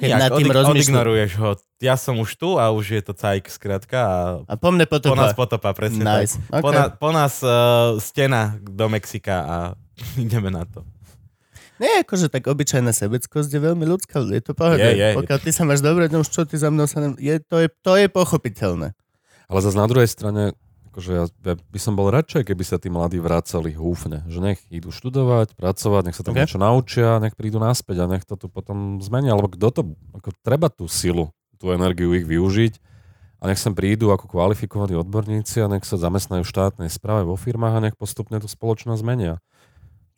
Keď 0.00 0.08
Nijak, 0.08 0.20
nad 0.24 0.30
tým 0.32 0.48
odig-. 0.48 0.72
Odignoruješ 0.80 1.30
ho. 1.44 1.50
Ja 1.84 2.00
som 2.00 2.16
už 2.16 2.32
tu 2.40 2.56
a 2.56 2.72
už 2.72 2.96
je 2.96 3.02
to 3.04 3.12
cajk 3.12 3.52
skrátka 3.52 3.98
a 4.00 4.18
A 4.48 4.54
po 4.56 4.72
mne 4.72 4.88
po 4.88 4.96
potom... 4.96 5.12
nás 5.12 5.36
potopa, 5.36 5.76
presne 5.76 6.00
Nice. 6.00 6.40
tak. 6.48 6.64
Po, 6.64 6.72
Okay. 6.72 6.80
na, 6.80 6.84
po 6.88 7.10
nás 7.12 7.44
uh, 7.44 8.00
stena 8.00 8.56
do 8.64 8.88
Mexika 8.88 9.36
a 9.44 9.56
ideme 10.24 10.48
na 10.48 10.64
to. 10.64 10.80
Nie, 11.80 12.04
akože 12.04 12.28
tak 12.28 12.44
obyčajná 12.44 12.92
sebeckosť 12.92 13.48
je 13.48 13.60
veľmi 13.60 13.88
ľudská, 13.88 14.20
je 14.28 14.44
to 14.44 14.52
pohode. 14.52 14.84
Je, 14.84 14.92
je. 15.00 15.08
Pokiaľ 15.16 15.38
ty 15.40 15.50
sa 15.50 15.64
máš 15.64 15.80
dobre, 15.80 16.12
no 16.12 16.20
už 16.20 16.28
čo 16.28 16.44
ty 16.44 16.60
za 16.60 16.68
mnou 16.68 16.84
sa... 16.84 17.00
ne- 17.00 17.16
Je, 17.16 17.40
to, 17.40 17.56
je, 17.56 17.72
to 17.80 17.96
je 17.96 18.06
pochopiteľné. 18.12 18.92
Ale 19.48 19.58
zase 19.64 19.80
na 19.80 19.88
druhej 19.88 20.04
strane, 20.06 20.52
akože 20.92 21.10
ja, 21.10 21.24
ja 21.24 21.54
by 21.56 21.78
som 21.80 21.96
bol 21.96 22.12
radšej, 22.12 22.44
keby 22.52 22.64
sa 22.68 22.76
tí 22.76 22.92
mladí 22.92 23.16
vracali 23.16 23.72
húfne. 23.72 24.28
Že 24.28 24.38
nech 24.44 24.60
idú 24.68 24.92
študovať, 24.92 25.56
pracovať, 25.56 26.02
nech 26.04 26.16
sa 26.20 26.22
tam 26.22 26.36
Ok. 26.36 26.36
okay. 26.36 26.44
niečo 26.44 26.60
naučia, 26.60 27.16
nech 27.16 27.32
prídu 27.32 27.56
naspäť 27.56 28.04
a 28.04 28.10
nech 28.12 28.28
to 28.28 28.36
tu 28.36 28.52
potom 28.52 29.00
zmenia. 29.00 29.32
Alebo 29.32 29.48
kto 29.48 29.68
to, 29.72 29.82
ako 30.12 30.36
treba 30.44 30.68
tú 30.68 30.84
silu, 30.84 31.32
tú 31.56 31.72
energiu 31.72 32.12
ich 32.12 32.28
využiť 32.28 32.76
a 33.40 33.48
nech 33.48 33.56
sem 33.56 33.72
prídu 33.72 34.12
ako 34.12 34.28
kvalifikovaní 34.28 34.92
odborníci 35.00 35.64
a 35.64 35.70
nech 35.72 35.88
sa 35.88 35.96
zamestnajú 35.96 36.44
v 36.44 36.52
štátnej 36.52 36.90
správe 36.92 37.24
vo 37.24 37.40
firmách 37.40 37.74
a 37.80 37.84
nech 37.88 37.96
postupne 37.96 38.36
tú 38.36 38.46
spoločnosť 38.46 39.00
zmenia. 39.00 39.40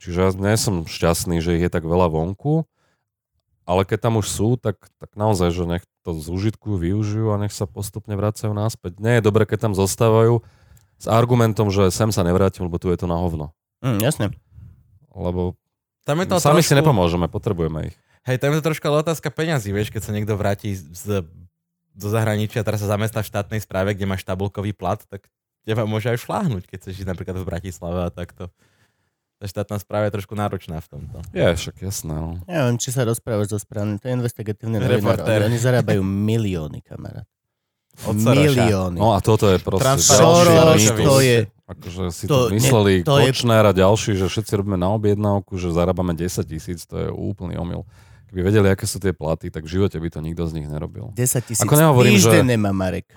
Čiže 0.02 0.18
ja 0.18 0.28
nie 0.34 0.58
som 0.58 0.82
šťastný, 0.82 1.38
že 1.38 1.54
ich 1.56 1.62
je 1.62 1.70
tak 1.70 1.86
veľa 1.86 2.10
vonku 2.10 2.66
ale 3.62 3.86
keď 3.86 3.98
tam 4.10 4.14
už 4.18 4.26
sú, 4.26 4.48
tak, 4.58 4.78
tak 4.98 5.14
naozaj, 5.14 5.54
že 5.54 5.64
nech 5.64 5.84
to 6.02 6.18
zúžitkujú, 6.18 6.76
využijú 6.82 7.30
a 7.30 7.38
nech 7.38 7.54
sa 7.54 7.70
postupne 7.70 8.12
vracajú 8.18 8.50
naspäť. 8.50 8.98
Nie 8.98 9.22
je 9.22 9.26
dobre, 9.26 9.46
keď 9.46 9.70
tam 9.70 9.72
zostávajú 9.78 10.42
s 10.98 11.06
argumentom, 11.06 11.70
že 11.70 11.90
sem 11.94 12.10
sa 12.10 12.26
nevrátim, 12.26 12.66
lebo 12.66 12.82
tu 12.82 12.90
je 12.90 12.98
to 12.98 13.06
na 13.06 13.18
hovno. 13.18 13.54
Mm, 13.82 14.02
jasne. 14.02 14.26
Lebo 15.14 15.54
Tam 16.02 16.18
je 16.18 16.26
to 16.26 16.42
sami 16.42 16.62
si 16.62 16.74
trošku- 16.74 16.82
nepomôžeme, 16.82 17.30
potrebujeme 17.30 17.94
ich. 17.94 17.96
Hej, 18.26 18.38
tam 18.38 18.54
je 18.54 18.62
to 18.62 18.66
troška 18.70 18.86
otázka 18.90 19.30
peňazí, 19.34 19.74
vieš, 19.74 19.90
keď 19.90 20.02
sa 20.02 20.14
niekto 20.14 20.34
vráti 20.38 20.78
z, 20.78 21.26
do 21.94 22.06
zahraničia 22.06 22.62
a 22.62 22.66
teraz 22.66 22.82
sa 22.82 22.90
zamestná 22.90 23.22
v 23.22 23.30
štátnej 23.34 23.60
správe, 23.62 23.94
kde 23.94 24.06
máš 24.06 24.22
tabulkový 24.22 24.74
plat, 24.74 25.02
tak 25.10 25.26
teba 25.66 25.86
môže 25.86 26.10
aj 26.10 26.22
šláhnuť, 26.22 26.70
keď 26.70 26.78
chceš 26.86 27.02
napríklad 27.02 27.34
v 27.38 27.46
Bratislave 27.46 28.06
a 28.06 28.10
takto. 28.14 28.50
Tá 29.42 29.50
štátna 29.50 29.82
správa 29.82 30.06
je 30.06 30.14
trošku 30.14 30.38
náročná 30.38 30.78
v 30.78 30.86
tomto. 30.86 31.18
Je, 31.34 31.42
však 31.42 31.82
jasné. 31.82 32.14
No. 32.14 32.38
Neviem, 32.46 32.78
či 32.78 32.94
sa 32.94 33.02
rozprávaš 33.02 33.50
so 33.50 33.58
správnym. 33.58 33.98
To 33.98 34.06
je 34.06 34.14
investigatívny 34.14 34.78
novinár. 34.78 35.18
Oni, 35.18 35.58
zarábajú 35.58 35.98
milióny, 35.98 36.78
kamarát. 36.78 37.26
Od. 38.06 38.14
Milióny. 38.14 38.96
no 38.96 39.12
a 39.12 39.20
toto 39.20 39.50
je 39.50 39.58
proste 39.58 39.98
Soros, 39.98 40.78
to 40.94 41.18
je... 41.18 41.50
Akože 41.66 42.02
si 42.08 42.24
to 42.24 42.46
to, 42.46 42.48
ne- 42.48 42.54
mysleli 42.54 42.92
to 43.02 43.18
je- 43.18 43.34
Kočner 43.34 43.66
a 43.66 43.74
ďalší, 43.74 44.14
že 44.14 44.30
všetci 44.30 44.52
robíme 44.54 44.78
na 44.78 44.94
objednávku, 44.94 45.58
že 45.58 45.74
zarábame 45.74 46.14
10 46.14 46.46
tisíc, 46.46 46.86
to 46.86 46.96
je 46.96 47.08
úplný 47.10 47.58
omyl. 47.58 47.82
Keby 48.30 48.46
vedeli, 48.46 48.70
aké 48.70 48.86
sú 48.86 48.96
tie 48.96 49.10
platy, 49.10 49.50
tak 49.50 49.66
v 49.66 49.74
živote 49.74 49.98
by 49.98 50.08
to 50.08 50.22
nikto 50.22 50.46
z 50.46 50.52
nich 50.54 50.70
nerobil. 50.70 51.10
10 51.12 51.18
tisíc. 51.42 51.60
Ako 51.60 51.74
nehovorím, 51.74 52.14
že- 52.14 52.30
Týždenne 52.30 52.56
má 52.56 52.70
Marek. 52.70 53.10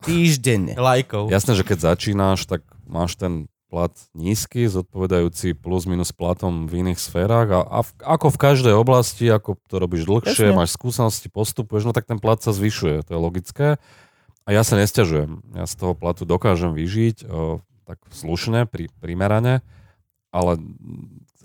Týždenne. 0.00 0.76
Lajkov. 0.76 1.32
Jasné, 1.32 1.52
že 1.54 1.64
keď 1.64 1.78
začínaš, 1.88 2.44
tak 2.44 2.60
máš 2.84 3.16
ten 3.16 3.48
plat 3.70 3.94
nízky, 4.18 4.66
zodpovedajúci 4.66 5.54
plus 5.54 5.86
minus 5.86 6.10
platom 6.10 6.66
v 6.66 6.82
iných 6.82 6.98
sférach 6.98 7.46
a, 7.54 7.60
a 7.62 7.78
v, 7.86 7.90
ako 8.02 8.34
v 8.34 8.40
každej 8.42 8.74
oblasti, 8.74 9.30
ako 9.30 9.54
to 9.70 9.78
robíš 9.78 10.10
dlhšie, 10.10 10.50
Jasne. 10.50 10.58
máš 10.58 10.74
skúsenosti, 10.74 11.30
postupuješ, 11.30 11.86
no 11.86 11.94
tak 11.94 12.10
ten 12.10 12.18
plat 12.18 12.42
sa 12.42 12.50
zvyšuje, 12.50 13.06
to 13.06 13.10
je 13.14 13.20
logické. 13.22 13.68
A 14.42 14.48
ja 14.50 14.66
sa 14.66 14.74
nesťažujem, 14.74 15.54
ja 15.54 15.64
z 15.70 15.74
toho 15.78 15.94
platu 15.94 16.26
dokážem 16.26 16.74
vyžiť 16.74 17.30
o, 17.30 17.62
tak 17.86 18.02
slušne, 18.10 18.66
pri, 18.66 18.90
primerane, 18.98 19.62
ale 20.34 20.58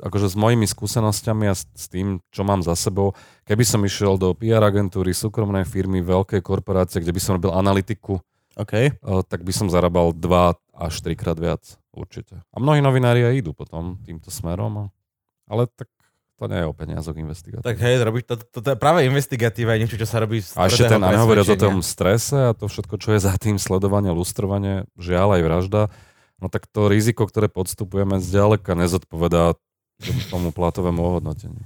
akože 0.02 0.34
s 0.34 0.36
mojimi 0.36 0.66
skúsenostiami 0.66 1.46
a 1.48 1.56
s, 1.56 1.70
s 1.78 1.86
tým, 1.88 2.20
čo 2.34 2.42
mám 2.42 2.66
za 2.66 2.74
sebou, 2.74 3.14
keby 3.46 3.64
som 3.64 3.86
išiel 3.86 4.18
do 4.18 4.34
PR 4.34 4.66
agentúry, 4.66 5.14
súkromnej 5.14 5.64
firmy, 5.64 6.02
veľkej 6.02 6.42
korporácie, 6.42 7.00
kde 7.00 7.14
by 7.14 7.22
som 7.22 7.38
robil 7.38 7.54
analytiku, 7.54 8.20
OK. 8.56 8.74
o, 9.04 9.22
tak 9.22 9.44
by 9.44 9.52
som 9.52 9.68
zarábal 9.68 10.16
2 10.16 10.56
až 10.76 10.94
3 11.04 11.16
krát 11.20 11.38
viac, 11.40 11.64
určite. 11.96 12.44
A 12.52 12.58
mnohí 12.60 12.84
novinári 12.84 13.24
aj 13.24 13.42
idú 13.42 13.52
potom 13.56 13.98
týmto 14.04 14.30
smerom, 14.30 14.74
a, 14.78 14.86
ale 15.48 15.68
tak 15.72 15.90
to 16.36 16.52
nie 16.52 16.60
je 16.60 16.68
o 16.68 16.76
peniazoch 16.76 17.16
investigátor. 17.16 17.64
Tak 17.64 17.80
hej, 17.80 18.04
robíš 18.04 18.28
to, 18.28 18.36
to, 18.36 18.60
to, 18.60 18.76
práve 18.76 19.08
investigatíva 19.08 19.76
je 19.76 19.88
niečo, 19.88 19.96
čo 19.96 20.04
sa 20.04 20.20
robí 20.20 20.44
z 20.44 20.52
a 20.60 20.68
ešte 20.68 20.92
ten, 20.92 21.00
a 21.00 21.16
nehovoriac 21.16 21.48
o 21.48 21.56
tom 21.56 21.80
strese 21.80 22.52
a 22.52 22.52
to 22.52 22.68
všetko, 22.68 23.00
čo 23.00 23.16
je 23.16 23.24
za 23.24 23.34
tým 23.40 23.56
sledovanie, 23.56 24.12
lustrovanie, 24.12 24.84
žiaľ 25.00 25.40
aj 25.40 25.42
vražda, 25.48 25.82
no 26.44 26.52
tak 26.52 26.68
to 26.68 26.92
riziko, 26.92 27.24
ktoré 27.24 27.48
podstupujeme, 27.48 28.20
zďaleka 28.20 28.76
nezodpovedá 28.76 29.56
tomu 30.28 30.52
platovému 30.52 31.00
ohodnoteniu. 31.00 31.64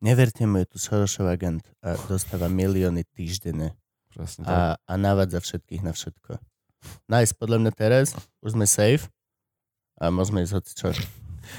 Neverte 0.00 0.48
mu, 0.48 0.64
je 0.64 0.66
tu 0.68 0.76
Sorosov 0.80 1.28
agent 1.28 1.64
a 1.84 1.96
dostáva 2.08 2.48
milióny 2.48 3.04
týždenne 3.12 3.76
Presne 4.14 4.46
tak. 4.46 4.52
a, 4.52 4.58
a 4.80 4.92
navádza 4.94 5.44
všetkých 5.44 5.82
na 5.84 5.92
všetko. 5.92 6.40
Nice, 7.08 7.32
podľa 7.36 7.58
mňa 7.64 7.72
teraz 7.72 8.16
už 8.40 8.56
sme 8.56 8.68
safe 8.68 9.08
a 9.98 10.04
môžeme 10.10 10.42
ísť 10.42 10.52
hoci 10.58 10.72
čo. 10.74 10.86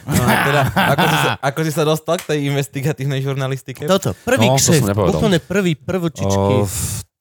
No 0.05 0.17
a 0.17 0.33
teda, 0.41 0.61
ako 0.97 1.05
si, 1.05 1.17
sa, 1.21 1.31
ako 1.39 1.59
si 1.61 1.71
sa 1.71 1.83
dostal 1.85 2.15
k 2.17 2.25
tej 2.33 2.39
investigatívnej 2.49 3.21
žurnalistike? 3.21 3.85
Toto, 3.85 4.17
prvý 4.25 4.49
No, 4.49 4.57
to 4.57 4.73
kšeft, 4.73 4.89
úplne 4.91 5.37
prvý, 5.37 5.77
prvočičky. 5.77 6.53
O, 6.57 6.65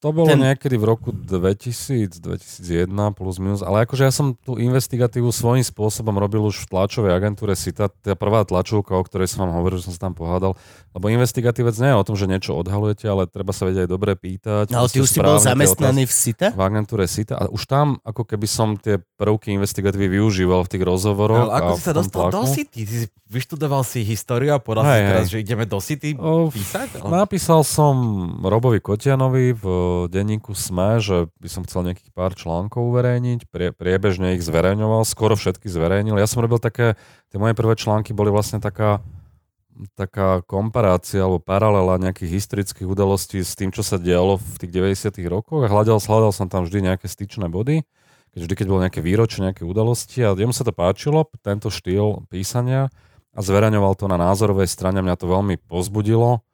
to 0.05 0.13
bolo 0.13 0.29
Ten- 0.29 0.45
niekedy 0.45 0.77
v 0.77 0.85
roku 0.85 1.17
2000, 1.17 2.21
2001 2.21 2.93
plus 3.17 3.41
minus, 3.41 3.65
ale 3.65 3.89
akože 3.89 4.05
ja 4.05 4.13
som 4.13 4.37
tú 4.37 4.61
investigatívu 4.61 5.33
svojím 5.33 5.65
spôsobom 5.65 6.13
robil 6.21 6.45
už 6.45 6.69
v 6.69 6.77
tlačovej 6.77 7.17
agentúre 7.17 7.57
SITA, 7.57 7.89
tá 7.89 8.13
prvá 8.13 8.45
tlačovka, 8.45 8.93
o 8.93 9.01
ktorej 9.01 9.33
som 9.33 9.49
vám 9.49 9.57
hovoril, 9.57 9.81
že 9.81 9.89
som 9.89 9.97
sa 9.97 10.13
tam 10.13 10.13
pohádal, 10.13 10.61
lebo 10.93 11.09
investigatívec 11.09 11.73
nie 11.81 11.89
je 11.89 11.97
o 11.97 12.05
tom, 12.05 12.21
že 12.21 12.29
niečo 12.29 12.53
odhalujete, 12.53 13.09
ale 13.09 13.25
treba 13.25 13.57
sa 13.57 13.65
vedieť 13.65 13.89
aj 13.89 13.91
dobre 13.97 14.13
pýtať. 14.13 14.67
No, 14.69 14.85
ale 14.85 14.93
ty 14.93 15.01
už 15.01 15.09
si 15.09 15.25
bol 15.25 15.41
zamestnaný 15.41 16.05
v 16.05 16.13
SITA? 16.13 16.49
v 16.53 16.61
agentúre 16.61 17.09
SITA 17.09 17.41
a 17.41 17.45
už 17.49 17.65
tam 17.65 17.97
ako 18.05 18.29
keby 18.29 18.45
som 18.45 18.77
tie 18.77 19.01
prvky 19.17 19.57
investigatívy 19.57 20.21
využíval 20.21 20.69
v 20.69 20.69
tých 20.69 20.85
rozhovoroch. 20.85 21.49
Ale 21.49 21.65
ako 21.65 21.73
si 21.81 21.83
sa 21.89 21.93
dostal 21.97 22.29
do 22.29 22.45
tlaku. 22.45 22.53
City? 22.53 22.85
Ty 22.85 22.93
si 22.93 23.07
vyštudoval 23.25 23.83
si 23.89 24.05
históriu 24.05 24.53
a 24.53 24.61
povedal 24.61 24.85
si 24.85 25.01
teraz, 25.01 25.27
hej. 25.27 25.33
že 25.33 25.37
ideme 25.41 25.65
do 25.65 25.81
City 25.81 26.13
O, 26.15 26.53
písať? 26.53 27.01
Ale- 27.01 27.25
Napísal 27.25 27.65
som 27.65 27.95
Robovi 28.45 28.85
Kotianovi 28.85 29.57
v 29.57 29.65
denníku 30.11 30.53
SME, 30.53 31.01
že 31.01 31.31
by 31.41 31.49
som 31.49 31.63
chcel 31.65 31.87
nejakých 31.91 32.11
pár 32.15 32.33
článkov 32.37 32.93
uverejniť, 32.95 33.49
prie, 33.49 33.71
priebežne 33.75 34.39
ich 34.39 34.45
zverejňoval, 34.45 35.03
skoro 35.09 35.35
všetky 35.35 35.67
zverejnil. 35.67 36.19
Ja 36.21 36.29
som 36.29 36.45
robil 36.45 36.61
také, 36.61 36.99
tie 37.33 37.39
moje 37.39 37.55
prvé 37.59 37.75
články 37.75 38.13
boli 38.13 38.29
vlastne 38.35 38.59
taká, 38.59 39.03
taká 39.99 40.43
komparácia 40.47 41.23
alebo 41.23 41.43
paralela 41.43 41.99
nejakých 41.99 42.31
historických 42.39 42.87
udalostí 42.87 43.43
s 43.43 43.59
tým, 43.59 43.75
čo 43.75 43.83
sa 43.83 43.99
dialo 43.99 44.39
v 44.39 44.55
tých 44.63 44.73
90 44.73 45.19
rokoch. 45.27 45.65
A 45.65 45.71
hľadal, 45.71 45.99
hľadal 45.99 46.31
som 46.31 46.47
tam 46.47 46.67
vždy 46.67 46.95
nejaké 46.95 47.11
styčné 47.11 47.51
body, 47.51 47.83
keď 48.35 48.41
vždy, 48.47 48.55
keď 48.59 48.67
bolo 48.67 48.83
nejaké 48.83 49.01
výročie, 49.03 49.43
nejaké 49.43 49.63
udalosti. 49.63 50.23
A 50.27 50.35
jemu 50.35 50.55
sa 50.55 50.67
to 50.67 50.75
páčilo, 50.75 51.27
tento 51.43 51.71
štýl 51.71 52.27
písania. 52.27 52.91
A 53.35 53.43
zverejňoval 53.43 53.99
to 53.99 54.07
na 54.07 54.15
názorovej 54.15 54.71
strane, 54.71 55.03
mňa 55.03 55.19
to 55.19 55.27
veľmi 55.27 55.59
pozbudilo 55.67 56.47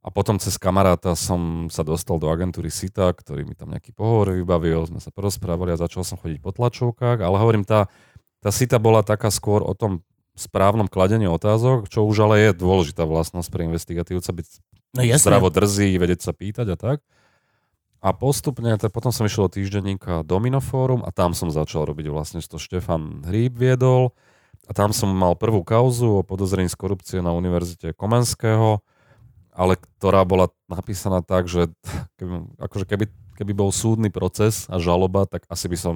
a 0.00 0.08
potom 0.08 0.40
cez 0.40 0.56
kamaráta 0.56 1.12
som 1.12 1.68
sa 1.68 1.84
dostal 1.84 2.16
do 2.16 2.32
agentúry 2.32 2.72
SITA, 2.72 3.12
ktorý 3.12 3.44
mi 3.44 3.52
tam 3.52 3.76
nejaký 3.76 3.92
pohovor 3.92 4.32
vybavil, 4.32 4.88
sme 4.88 4.96
sa 4.96 5.12
porozprávali 5.12 5.76
a 5.76 5.80
začal 5.80 6.08
som 6.08 6.16
chodiť 6.16 6.40
po 6.40 6.56
tlačovkách, 6.56 7.20
ale 7.20 7.36
hovorím, 7.36 7.68
tá, 7.68 7.92
tá 8.40 8.48
SITA 8.48 8.80
bola 8.80 9.04
taká 9.04 9.28
skôr 9.28 9.60
o 9.60 9.76
tom 9.76 10.00
správnom 10.32 10.88
kladení 10.88 11.28
otázok, 11.28 11.92
čo 11.92 12.08
už 12.08 12.24
ale 12.24 12.48
je 12.48 12.50
dôležitá 12.56 13.04
vlastnosť 13.04 13.48
pre 13.52 13.68
investigatívca, 13.68 14.32
byť 14.32 14.46
No 14.96 15.06
jasné. 15.06 15.22
zdravo 15.22 15.52
drzí, 15.52 15.94
vedieť 16.00 16.20
sa 16.24 16.32
pýtať 16.34 16.66
a 16.74 16.76
tak. 16.80 16.98
A 18.00 18.16
postupne, 18.16 18.72
tak 18.80 18.96
potom 18.96 19.12
som 19.12 19.28
išiel 19.28 19.46
do 19.46 19.60
týždenníka 19.60 20.24
Domino 20.24 20.58
Forum 20.64 21.04
a 21.04 21.12
tam 21.12 21.36
som 21.36 21.52
začal 21.52 21.84
robiť 21.84 22.08
vlastne, 22.08 22.40
čo 22.40 22.56
Štefan 22.56 23.22
Hríb 23.28 23.60
viedol. 23.60 24.16
A 24.66 24.72
tam 24.72 24.96
som 24.96 25.12
mal 25.12 25.36
prvú 25.36 25.60
kauzu 25.60 26.24
o 26.24 26.26
podozrení 26.26 26.72
z 26.72 26.80
korupcie 26.80 27.18
na 27.20 27.36
Univerzite 27.36 27.92
Komenského, 27.92 28.80
ale 29.54 29.78
ktorá 29.98 30.22
bola 30.24 30.48
napísaná 30.70 31.20
tak, 31.20 31.50
že 31.50 31.70
keby, 32.18 32.56
akože 32.58 32.84
keby, 32.86 33.04
keby 33.36 33.52
bol 33.52 33.70
súdny 33.74 34.08
proces 34.08 34.66
a 34.70 34.78
žaloba, 34.78 35.26
tak 35.26 35.44
asi 35.50 35.66
by 35.66 35.78
som 35.78 35.94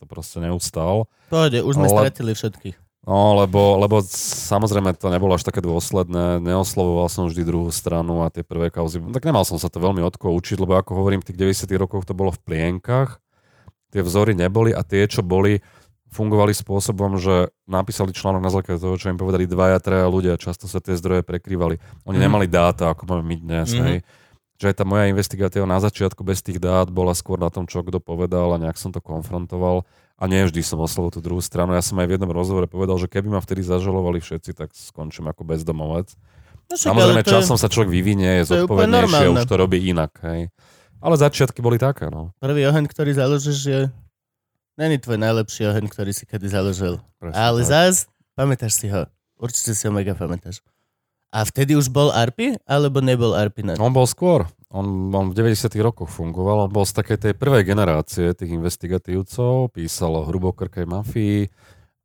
to 0.00 0.04
proste 0.08 0.40
neustal. 0.40 1.08
Pohode, 1.28 1.60
už 1.60 1.76
sme 1.76 1.88
Ale- 1.88 2.08
stratili 2.08 2.32
všetkých. 2.32 2.76
No, 3.00 3.32
lebo, 3.32 3.80
lebo 3.80 4.04
samozrejme 4.04 4.92
to 4.92 5.08
nebolo 5.08 5.32
až 5.32 5.40
také 5.40 5.64
dôsledné, 5.64 6.36
neoslovoval 6.44 7.08
som 7.08 7.32
vždy 7.32 7.48
druhú 7.48 7.72
stranu 7.72 8.20
a 8.20 8.28
tie 8.28 8.44
prvé 8.44 8.68
kauzy, 8.68 9.00
tak 9.16 9.24
nemal 9.24 9.48
som 9.48 9.56
sa 9.56 9.72
to 9.72 9.80
veľmi 9.80 10.04
od 10.04 10.20
koho 10.20 10.36
učiť, 10.36 10.60
lebo 10.60 10.76
ako 10.76 11.00
hovorím, 11.00 11.24
v 11.24 11.32
tých 11.32 11.64
90 11.64 11.80
rokoch 11.80 12.04
to 12.04 12.12
bolo 12.12 12.28
v 12.28 12.44
plienkach, 12.44 13.16
tie 13.88 14.04
vzory 14.04 14.36
neboli 14.36 14.76
a 14.76 14.84
tie, 14.84 15.08
čo 15.08 15.24
boli, 15.24 15.64
fungovali 16.10 16.50
spôsobom, 16.50 17.16
že 17.16 17.54
napísali 17.64 18.10
článok 18.10 18.42
na 18.42 18.50
základe 18.50 18.82
toho, 18.82 18.98
čo 18.98 19.08
im 19.08 19.18
povedali 19.18 19.46
dvaja, 19.46 19.78
traja 19.78 20.10
ľudia, 20.10 20.34
často 20.36 20.66
sa 20.66 20.82
tie 20.82 20.98
zdroje 20.98 21.22
prekrývali. 21.22 21.78
Oni 22.04 22.18
Mhm. 22.18 22.24
nemali 22.26 22.46
dáta, 22.50 22.90
ako 22.90 23.06
máme 23.06 23.22
my 23.24 23.36
dnes, 23.38 23.70
Mhm. 23.72 23.82
hej. 23.86 23.98
Že 24.60 24.66
aj 24.68 24.76
tá 24.76 24.84
moja 24.84 25.08
investigatíva 25.08 25.64
na 25.64 25.80
začiatku 25.80 26.20
bez 26.20 26.44
tých 26.44 26.60
dát 26.60 26.92
bola 26.92 27.16
skôr 27.16 27.40
na 27.40 27.48
tom, 27.48 27.64
čo 27.64 27.80
kto 27.80 27.96
povedal 27.96 28.52
a 28.52 28.60
nejak 28.60 28.76
som 28.76 28.92
to 28.92 29.00
konfrontoval. 29.00 29.88
A 30.20 30.28
nie 30.28 30.44
vždy 30.44 30.60
som 30.60 30.76
oslovil 30.84 31.08
tú 31.16 31.24
druhú 31.24 31.40
stranu. 31.40 31.72
Ja 31.72 31.80
som 31.80 31.96
aj 31.96 32.04
v 32.04 32.20
jednom 32.20 32.28
rozhovore 32.28 32.68
povedal, 32.68 33.00
že 33.00 33.08
keby 33.08 33.32
ma 33.32 33.40
vtedy 33.40 33.64
zažalovali 33.64 34.20
všetci, 34.20 34.52
tak 34.52 34.76
skončím 34.76 35.32
ako 35.32 35.48
bezdomovec. 35.48 36.12
No 36.68 36.76
Samozrejme, 36.76 37.24
to 37.24 37.32
je 37.32 37.34
časom 37.40 37.56
sa 37.56 37.72
človek 37.72 37.88
vyvinie, 37.88 38.44
je 38.44 38.52
zodpovednejšie, 38.52 39.32
už 39.32 39.48
to 39.48 39.56
robí 39.56 39.80
inak. 39.88 40.12
Hej. 40.20 40.52
Ale 41.00 41.14
začiatky 41.16 41.64
boli 41.64 41.80
také, 41.80 42.12
no. 42.12 42.36
Prvý 42.36 42.68
oheň, 42.68 42.84
ktorý 42.84 43.16
založíš, 43.16 43.60
je... 43.64 43.80
Není 44.80 44.96
tvoj 44.96 45.20
najlepší 45.20 45.68
oheň, 45.68 45.92
ktorý 45.92 46.16
si 46.16 46.24
kedy 46.24 46.48
založil. 46.48 47.04
Presne 47.20 47.36
Ale 47.36 47.60
tak. 47.60 47.68
zás, 47.68 48.08
pamätáš 48.32 48.80
si 48.80 48.88
ho. 48.88 49.04
Určite 49.36 49.76
si 49.76 49.84
ho 49.84 49.92
mega 49.92 50.16
pamätáš. 50.16 50.64
A 51.28 51.44
vtedy 51.44 51.76
už 51.76 51.92
bol 51.92 52.08
Arpi, 52.08 52.56
alebo 52.64 53.04
nebol 53.04 53.36
Arpi 53.36 53.60
na... 53.60 53.76
On 53.76 53.92
bol 53.92 54.08
skôr. 54.08 54.48
On, 54.72 55.12
on 55.12 55.36
v 55.36 55.36
90 55.36 55.68
rokoch 55.84 56.08
fungoval. 56.08 56.64
On 56.64 56.72
bol 56.72 56.88
z 56.88 56.96
takej 56.96 57.18
tej 57.20 57.32
prvej 57.36 57.68
generácie 57.68 58.32
tých 58.32 58.56
investigatívcov. 58.56 59.68
Písal 59.76 60.16
o 60.16 60.24
hrubokrkej 60.24 60.88
mafii. 60.88 61.52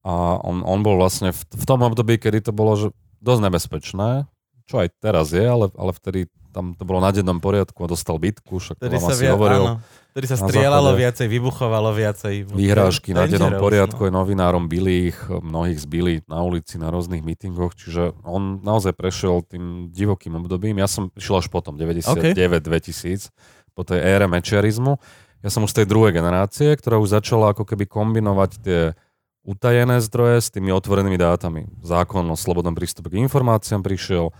A 0.03 0.43
on, 0.43 0.59
on 0.59 0.83
bol 0.83 0.99
vlastne 0.99 1.31
v, 1.31 1.41
v 1.47 1.63
tom 1.63 1.79
období, 1.79 2.19
kedy 2.19 2.43
to 2.43 2.51
bolo 2.51 2.75
že 2.75 2.91
dosť 3.23 3.41
nebezpečné. 3.41 4.27
Čo 4.67 4.83
aj 4.83 4.99
teraz 4.99 5.31
je, 5.31 5.47
ale, 5.47 5.71
ale 5.79 5.95
vtedy 5.95 6.27
tam 6.51 6.75
to 6.75 6.83
bolo 6.83 6.99
na 6.99 7.15
dennom 7.15 7.39
poriadku 7.39 7.87
a 7.87 7.91
dostal 7.91 8.19
bitku, 8.19 8.59
však 8.59 8.79
to 8.79 8.87
vám 8.87 9.11
asi 9.11 9.27
hovoril. 9.31 9.63
áno. 9.63 10.04
Ktorý 10.15 10.31
sa 10.31 10.39
strieľalo 10.39 10.95
viacej, 10.95 11.27
vybuchovalo 11.27 11.91
viacej. 11.91 12.47
Výhražky 12.47 13.11
na 13.11 13.27
dennom 13.27 13.51
Dangerous, 13.51 13.67
poriadku, 13.67 13.99
no. 13.99 14.07
aj 14.07 14.13
novinárom 14.15 14.63
ich, 14.71 15.19
mnohých 15.27 15.75
zbili 15.75 16.23
na 16.31 16.39
ulici, 16.39 16.79
na 16.79 16.87
rôznych 16.87 17.19
mítingoch, 17.19 17.75
čiže 17.75 18.15
on 18.23 18.63
naozaj 18.63 18.95
prešiel 18.95 19.43
tým 19.43 19.91
divokým 19.91 20.39
obdobím. 20.39 20.79
Ja 20.79 20.87
som 20.87 21.11
prišiel 21.11 21.43
až 21.43 21.47
potom, 21.51 21.75
99-2000, 21.75 23.27
po 23.75 23.83
tej 23.83 23.99
ére 23.99 24.31
mečiarizmu. 24.31 25.03
Ja 25.43 25.51
som 25.51 25.67
už 25.67 25.75
z 25.75 25.83
tej 25.83 25.87
druhej 25.91 26.15
generácie, 26.15 26.71
ktorá 26.79 26.95
už 26.95 27.11
začala 27.11 27.51
ako 27.51 27.67
keby 27.67 27.83
kombinovať 27.83 28.51
tie 28.63 28.95
utajené 29.43 29.99
zdroje 29.99 30.47
s 30.47 30.47
tými 30.47 30.71
otvorenými 30.71 31.19
dátami. 31.19 31.67
Zákon 31.83 32.23
o 32.31 32.39
slobodnom 32.39 32.71
prístupe 32.71 33.11
k 33.11 33.19
informáciám 33.19 33.83
prišiel, 33.83 34.31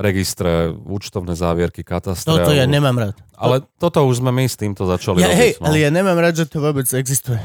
registre, 0.00 0.72
účtovné 0.72 1.32
závierky, 1.32 1.84
katastre. 1.84 2.26
Toto 2.26 2.50
ja 2.50 2.64
nemám 2.64 2.96
rád. 2.96 3.16
Ale 3.34 3.62
toto 3.76 4.02
už 4.04 4.20
sme 4.20 4.30
my 4.30 4.44
s 4.44 4.56
týmto 4.56 4.84
začali 4.84 5.20
Ja, 5.20 5.28
robiť. 5.28 5.38
hej, 5.38 5.52
no. 5.58 5.64
ale 5.68 5.76
ja 5.78 5.90
nemám 5.90 6.16
rád, 6.16 6.34
že 6.38 6.46
to 6.48 6.58
vôbec 6.58 6.86
existuje. 6.88 7.38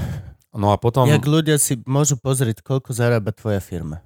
no 0.56 0.72
a 0.72 0.78
potom... 0.80 1.06
Jak 1.06 1.26
ľudia 1.26 1.58
si 1.58 1.78
môžu 1.84 2.16
pozrieť, 2.16 2.64
koľko 2.64 2.94
zarába 2.94 3.34
tvoja 3.34 3.60
firma. 3.60 4.02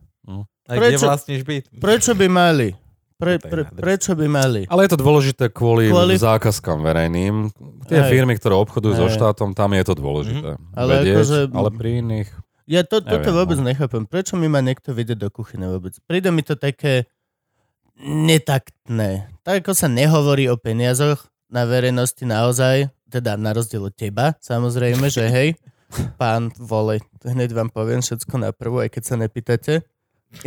A 0.69 0.77
kde 0.79 0.95
Prečo- 0.95 1.07
vlastníš 1.07 1.41
byt? 1.43 1.63
Prečo 1.73 2.11
by 2.15 2.27
mali? 2.31 2.69
Pre, 3.21 3.37
pre, 3.37 3.69
prečo 3.69 4.17
by 4.17 4.25
mali? 4.25 4.61
Ale 4.65 4.89
je 4.89 4.97
to 4.97 4.99
dôležité 4.99 5.53
kvôli, 5.53 5.93
Kvôli- 5.93 6.17
zákazkám 6.17 6.81
verejným. 6.81 7.53
Tie 7.85 8.01
Hej. 8.01 8.09
firmy, 8.09 8.33
ktoré 8.33 8.57
obchodujú 8.57 8.97
so 8.97 9.05
Hej. 9.05 9.13
štátom, 9.13 9.53
tam 9.53 9.77
je 9.77 9.83
to 9.85 9.93
dôležité. 9.93 10.57
Ale 10.73 10.91
Vedieť, 11.05 11.15
akože- 11.21 11.45
ale 11.53 11.69
pri 11.69 11.89
iných... 12.01 12.29
Ja 12.65 12.81
to, 12.81 13.03
toto 13.03 13.19
Neviem, 13.19 13.35
vôbec 13.35 13.57
no. 13.59 13.65
nechápem. 13.67 14.03
Prečo 14.07 14.39
mi 14.39 14.47
má 14.47 14.63
niekto 14.63 14.95
vidieť 14.95 15.17
do 15.19 15.29
kuchyne 15.29 15.67
vôbec? 15.67 15.93
Príde 16.07 16.31
mi 16.31 16.41
to 16.41 16.55
také 16.55 17.05
netaktné. 18.01 19.29
Tak 19.45 19.65
ako 19.65 19.71
sa 19.77 19.87
nehovorí 19.87 20.49
o 20.49 20.57
peniazoch 20.57 21.29
na 21.47 21.69
verejnosti 21.69 22.25
naozaj, 22.25 22.89
teda 23.11 23.35
na 23.37 23.51
rozdiel 23.51 23.87
od 23.87 23.95
teba, 23.95 24.39
samozrejme, 24.39 25.11
že 25.11 25.27
hej, 25.27 25.49
pán 26.21 26.49
vole, 26.57 27.03
hneď 27.21 27.53
vám 27.53 27.69
poviem 27.69 28.01
všetko 28.01 28.35
na 28.41 28.49
prvú, 28.55 28.81
aj 28.81 28.89
keď 28.91 29.03
sa 29.03 29.15
nepýtate. 29.19 29.73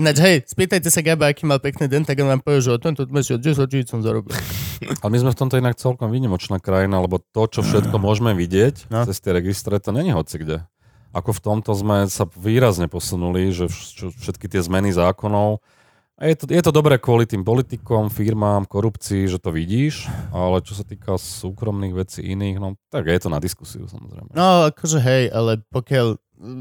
Ináč, 0.00 0.16
hej, 0.24 0.36
spýtajte 0.48 0.88
sa 0.88 1.04
Gaba, 1.04 1.28
aký 1.28 1.44
mal 1.44 1.60
pekný 1.60 1.92
deň, 1.92 2.08
tak 2.08 2.16
on 2.24 2.32
vám 2.32 2.40
povie, 2.40 2.64
že 2.64 2.72
o 2.72 2.80
tento 2.80 3.04
mesiac 3.12 3.36
10 3.36 3.68
tisíc 3.68 3.92
som 3.92 4.00
zarobil. 4.00 4.32
Ale 5.04 5.12
my 5.12 5.18
sme 5.20 5.30
v 5.36 5.40
tomto 5.44 5.60
inak 5.60 5.76
celkom 5.76 6.08
výnimočná 6.08 6.56
krajina, 6.56 7.04
lebo 7.04 7.20
to, 7.20 7.44
čo 7.52 7.60
všetko 7.60 8.00
môžeme 8.00 8.32
vidieť 8.32 8.88
No. 8.88 9.04
no. 9.04 9.06
cez 9.06 9.20
tie 9.20 9.36
registre, 9.36 9.76
to 9.76 9.92
není 9.92 10.16
hoci 10.16 10.40
kde. 10.40 10.64
Ako 11.12 11.36
v 11.36 11.40
tomto 11.44 11.76
sme 11.76 12.08
sa 12.08 12.24
výrazne 12.32 12.88
posunuli, 12.88 13.52
že 13.52 13.68
všetky 13.68 14.48
tie 14.48 14.64
zmeny 14.64 14.90
zákonov, 14.90 15.60
a 16.14 16.30
je 16.30 16.34
to, 16.38 16.44
je 16.46 16.62
to 16.62 16.70
dobré 16.70 16.94
kvôli 17.02 17.26
tým 17.26 17.42
politikom, 17.42 18.06
firmám, 18.06 18.70
korupcii, 18.70 19.26
že 19.26 19.42
to 19.42 19.50
vidíš, 19.50 20.06
ale 20.30 20.62
čo 20.62 20.78
sa 20.78 20.86
týka 20.86 21.18
súkromných 21.18 21.94
vecí 21.94 22.22
iných, 22.22 22.62
no 22.62 22.78
tak 22.86 23.10
je 23.10 23.18
to 23.18 23.26
na 23.26 23.42
diskusiu 23.42 23.90
samozrejme. 23.90 24.30
No, 24.30 24.70
akože 24.70 25.02
hej, 25.02 25.34
ale 25.34 25.66
pokiaľ, 25.74 26.14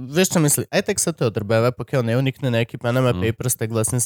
vieš 0.10 0.34
čo 0.34 0.40
myslím, 0.42 0.66
aj 0.74 0.82
tak 0.90 0.98
sa 0.98 1.14
to 1.14 1.30
odrbáva, 1.30 1.70
pokiaľ 1.70 2.02
neunikne 2.02 2.50
nejaký 2.50 2.82
Panama 2.82 3.14
Mm. 3.14 3.30
Papers, 3.30 3.54
tak 3.54 3.70
vlastne, 3.70 4.02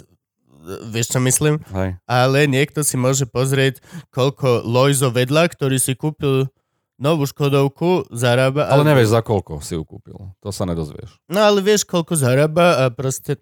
vieš 0.92 1.16
čo 1.16 1.24
myslím, 1.24 1.64
Hej. 1.72 1.96
ale 2.04 2.40
niekto 2.52 2.84
si 2.84 3.00
môže 3.00 3.24
pozrieť, 3.24 3.80
koľko 4.12 4.68
Lojzo 4.68 5.16
vedľa, 5.16 5.48
ktorý 5.48 5.80
si 5.80 5.96
kúpil 5.96 6.52
novú 7.00 7.24
Škodovku, 7.30 8.10
zarába. 8.12 8.68
Ale 8.68 8.84
nevieš, 8.84 9.14
za 9.14 9.22
koľko 9.22 9.62
si 9.62 9.78
ju 9.78 9.86
kúpil. 9.86 10.18
To 10.42 10.50
sa 10.50 10.66
nedozvieš. 10.66 11.22
No 11.30 11.46
ale 11.46 11.62
vieš, 11.62 11.86
koľko 11.86 12.18
zarába 12.18 12.84
a 12.84 12.92
proste 12.92 13.38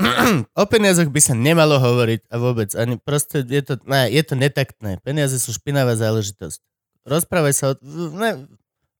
o 0.60 0.64
peniazoch 0.66 1.12
by 1.12 1.20
sa 1.20 1.34
nemalo 1.36 1.76
hovoriť 1.76 2.26
a 2.32 2.36
vôbec. 2.40 2.72
Ani 2.74 2.96
proste 2.96 3.44
je 3.44 3.62
to, 3.62 3.74
ne, 3.84 4.08
je 4.08 4.22
to 4.24 4.34
netaktné. 4.34 4.98
Peniaze 5.04 5.36
sú 5.36 5.52
špinavá 5.52 5.94
záležitosť. 5.96 6.60
Rozprávaj 7.04 7.54
sa 7.54 7.64
o... 7.72 7.74
Ne, 8.16 8.48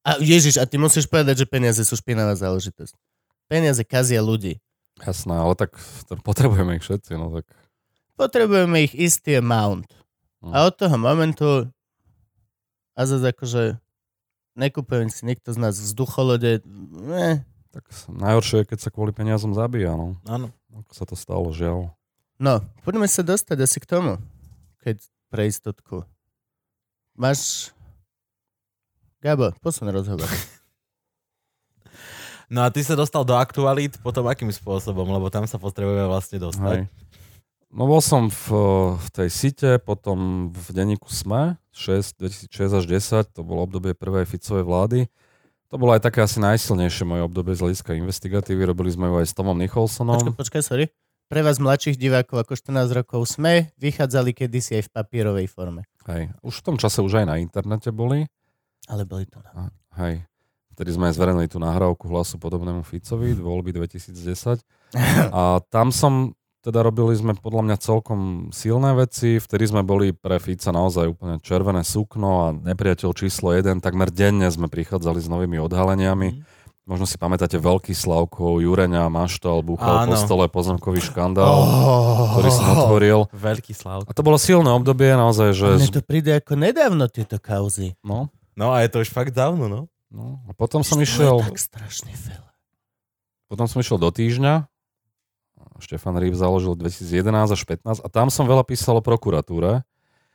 a 0.00 0.16
Ježiš, 0.16 0.56
a 0.56 0.64
ty 0.64 0.80
musíš 0.80 1.04
povedať, 1.04 1.44
že 1.44 1.50
peniaze 1.50 1.82
sú 1.84 1.94
špinavá 1.96 2.32
záležitosť. 2.32 2.96
Peniaze 3.50 3.84
kazia 3.84 4.24
ľudí. 4.24 4.60
Jasné, 5.00 5.32
ale 5.32 5.56
tak 5.56 5.76
potrebujeme 6.24 6.80
ich 6.80 6.84
všetci, 6.84 7.16
no 7.16 7.32
tak... 7.40 7.48
Potrebujeme 8.16 8.84
ich 8.84 8.92
istý 8.96 9.40
amount. 9.40 9.88
Hm. 10.44 10.52
A 10.52 10.56
od 10.68 10.74
toho 10.76 10.96
momentu 10.96 11.68
a 12.96 13.00
zase 13.08 13.32
akože 13.32 13.62
nekúpujem 14.60 15.08
si 15.08 15.24
nikto 15.24 15.56
z 15.56 15.58
nás 15.60 15.80
vzducholode. 15.80 16.60
Ne. 16.92 17.48
Tak 17.70 17.86
najhoršie 18.10 18.62
je, 18.62 18.68
keď 18.74 18.78
sa 18.82 18.90
kvôli 18.90 19.14
peniazom 19.14 19.54
zabíja, 19.54 19.94
no. 19.94 20.18
Áno. 20.26 20.50
Ako 20.74 20.92
sa 20.94 21.04
to 21.06 21.14
stalo, 21.14 21.54
žiaľ. 21.54 21.94
No, 22.40 22.64
poďme 22.82 23.06
sa 23.06 23.22
dostať 23.22 23.58
asi 23.62 23.78
k 23.78 23.86
tomu, 23.86 24.18
keď 24.82 25.02
pre 25.30 25.46
istotku. 25.46 26.02
Máš... 27.14 27.70
Gabo, 29.20 29.52
posun 29.60 29.92
rozhovor. 29.92 30.26
No 32.50 32.66
a 32.66 32.68
ty 32.74 32.82
sa 32.82 32.98
dostal 32.98 33.22
do 33.22 33.38
aktualít 33.38 33.94
potom 34.02 34.26
akým 34.26 34.50
spôsobom? 34.50 35.06
Lebo 35.06 35.30
tam 35.30 35.46
sa 35.46 35.54
potrebujeme 35.54 36.02
vlastne 36.10 36.42
dostať. 36.42 36.82
Hej. 36.82 36.90
No 37.70 37.86
bol 37.86 38.02
som 38.02 38.26
v, 38.26 38.46
v 38.98 39.08
tej 39.14 39.28
site, 39.30 39.70
potom 39.86 40.50
v 40.50 40.66
denníku 40.74 41.06
SME, 41.06 41.54
6, 41.70 42.18
2006 42.50 42.50
až 42.82 42.84
10, 43.30 43.30
to 43.30 43.46
bolo 43.46 43.62
obdobie 43.62 43.94
prvej 43.94 44.26
Ficovej 44.26 44.66
vlády. 44.66 45.00
To 45.70 45.78
bolo 45.78 45.94
aj 45.94 46.02
také 46.02 46.18
asi 46.18 46.42
najsilnejšie 46.42 47.06
moje 47.06 47.22
obdobie 47.22 47.54
z 47.54 47.62
hľadiska 47.62 47.94
investigatívy. 47.94 48.66
Robili 48.66 48.90
sme 48.90 49.06
ju 49.06 49.22
aj 49.22 49.30
s 49.30 49.34
Tomom 49.38 49.54
Nicholsonom. 49.54 50.18
Počkaj, 50.18 50.34
počkaj, 50.34 50.62
sorry. 50.66 50.90
Pre 51.30 51.46
vás 51.46 51.62
mladších 51.62 51.94
divákov 51.94 52.42
ako 52.42 52.58
14 52.58 52.90
rokov 52.90 53.22
sme 53.30 53.70
vychádzali 53.78 54.34
kedysi 54.34 54.82
aj 54.82 54.90
v 54.90 54.92
papierovej 54.98 55.46
forme. 55.46 55.86
Hej. 56.10 56.34
Už 56.42 56.58
v 56.58 56.64
tom 56.66 56.74
čase 56.74 56.98
už 57.06 57.22
aj 57.22 57.26
na 57.30 57.38
internete 57.38 57.94
boli. 57.94 58.26
Ale 58.90 59.06
boli 59.06 59.30
to 59.30 59.38
na... 59.46 59.70
Hej. 59.94 60.26
Vtedy 60.74 60.90
sme 60.90 61.06
aj 61.06 61.14
zverejnili 61.14 61.46
tú 61.46 61.62
nahrávku 61.62 62.10
hlasu 62.10 62.34
podobnému 62.42 62.82
Ficovi, 62.82 63.30
voľby 63.38 63.70
2010. 63.70 64.58
A 65.30 65.62
tam 65.70 65.94
som, 65.94 66.34
teda 66.60 66.84
robili 66.84 67.16
sme 67.16 67.32
podľa 67.32 67.62
mňa 67.64 67.76
celkom 67.80 68.20
silné 68.52 68.92
veci. 68.92 69.40
Vtedy 69.40 69.64
sme 69.64 69.80
boli 69.80 70.12
pre 70.12 70.36
Fica 70.36 70.68
naozaj 70.70 71.16
úplne 71.16 71.40
červené 71.40 71.80
sukno 71.80 72.28
a 72.44 72.46
nepriateľ 72.52 73.10
číslo 73.16 73.56
1. 73.56 73.80
Takmer 73.80 74.12
denne 74.12 74.44
sme 74.48 74.68
prichádzali 74.68 75.20
s 75.20 75.28
novými 75.28 75.56
odhaleniami. 75.58 76.44
Možno 76.84 77.06
si 77.06 77.14
pamätáte 77.16 77.54
Veľký 77.54 77.94
Slavkov, 77.94 78.60
Jureňa, 78.60 79.06
Maštal, 79.08 79.62
búchal 79.62 80.04
Áno. 80.04 80.10
po 80.10 80.16
stole 80.18 80.50
pozemkový 80.50 80.98
škandál, 80.98 81.46
Oh, 81.46 82.34
ktorý 82.34 82.48
som 82.50 82.66
otvoril. 82.74 83.18
Veľký 83.30 83.70
slav. 83.70 84.02
A 84.04 84.12
to 84.12 84.26
bolo 84.26 84.34
silné 84.40 84.74
obdobie 84.74 85.14
naozaj, 85.14 85.54
že... 85.54 85.68
Mne 85.76 85.96
to 85.96 86.02
príde 86.02 86.34
ako 86.34 86.58
nedávno 86.58 87.06
tieto 87.06 87.38
kauzy. 87.38 87.94
No, 88.02 88.28
No 88.58 88.74
a 88.76 88.82
je 88.84 88.90
to 88.92 89.00
už 89.00 89.08
fakt 89.08 89.32
dávno, 89.32 89.70
no. 89.70 89.80
no. 90.12 90.42
A 90.44 90.52
potom 90.52 90.82
som 90.84 90.98
To 90.98 91.04
je 91.04 91.08
išiel... 91.08 91.40
tak 91.40 91.56
strašne 91.56 92.12
veľa. 92.12 92.50
Potom 93.48 93.66
som 93.66 93.78
išiel 93.82 93.98
do 93.98 94.10
týždňa. 94.12 94.69
Štefan 95.80 96.16
Rýb 96.20 96.36
založil 96.36 96.76
2011 96.76 97.56
až 97.56 97.62
15 97.64 98.04
a 98.04 98.08
tam 98.12 98.28
som 98.28 98.44
veľa 98.44 98.62
písal 98.62 99.00
o 99.00 99.02
prokuratúre. 99.02 99.82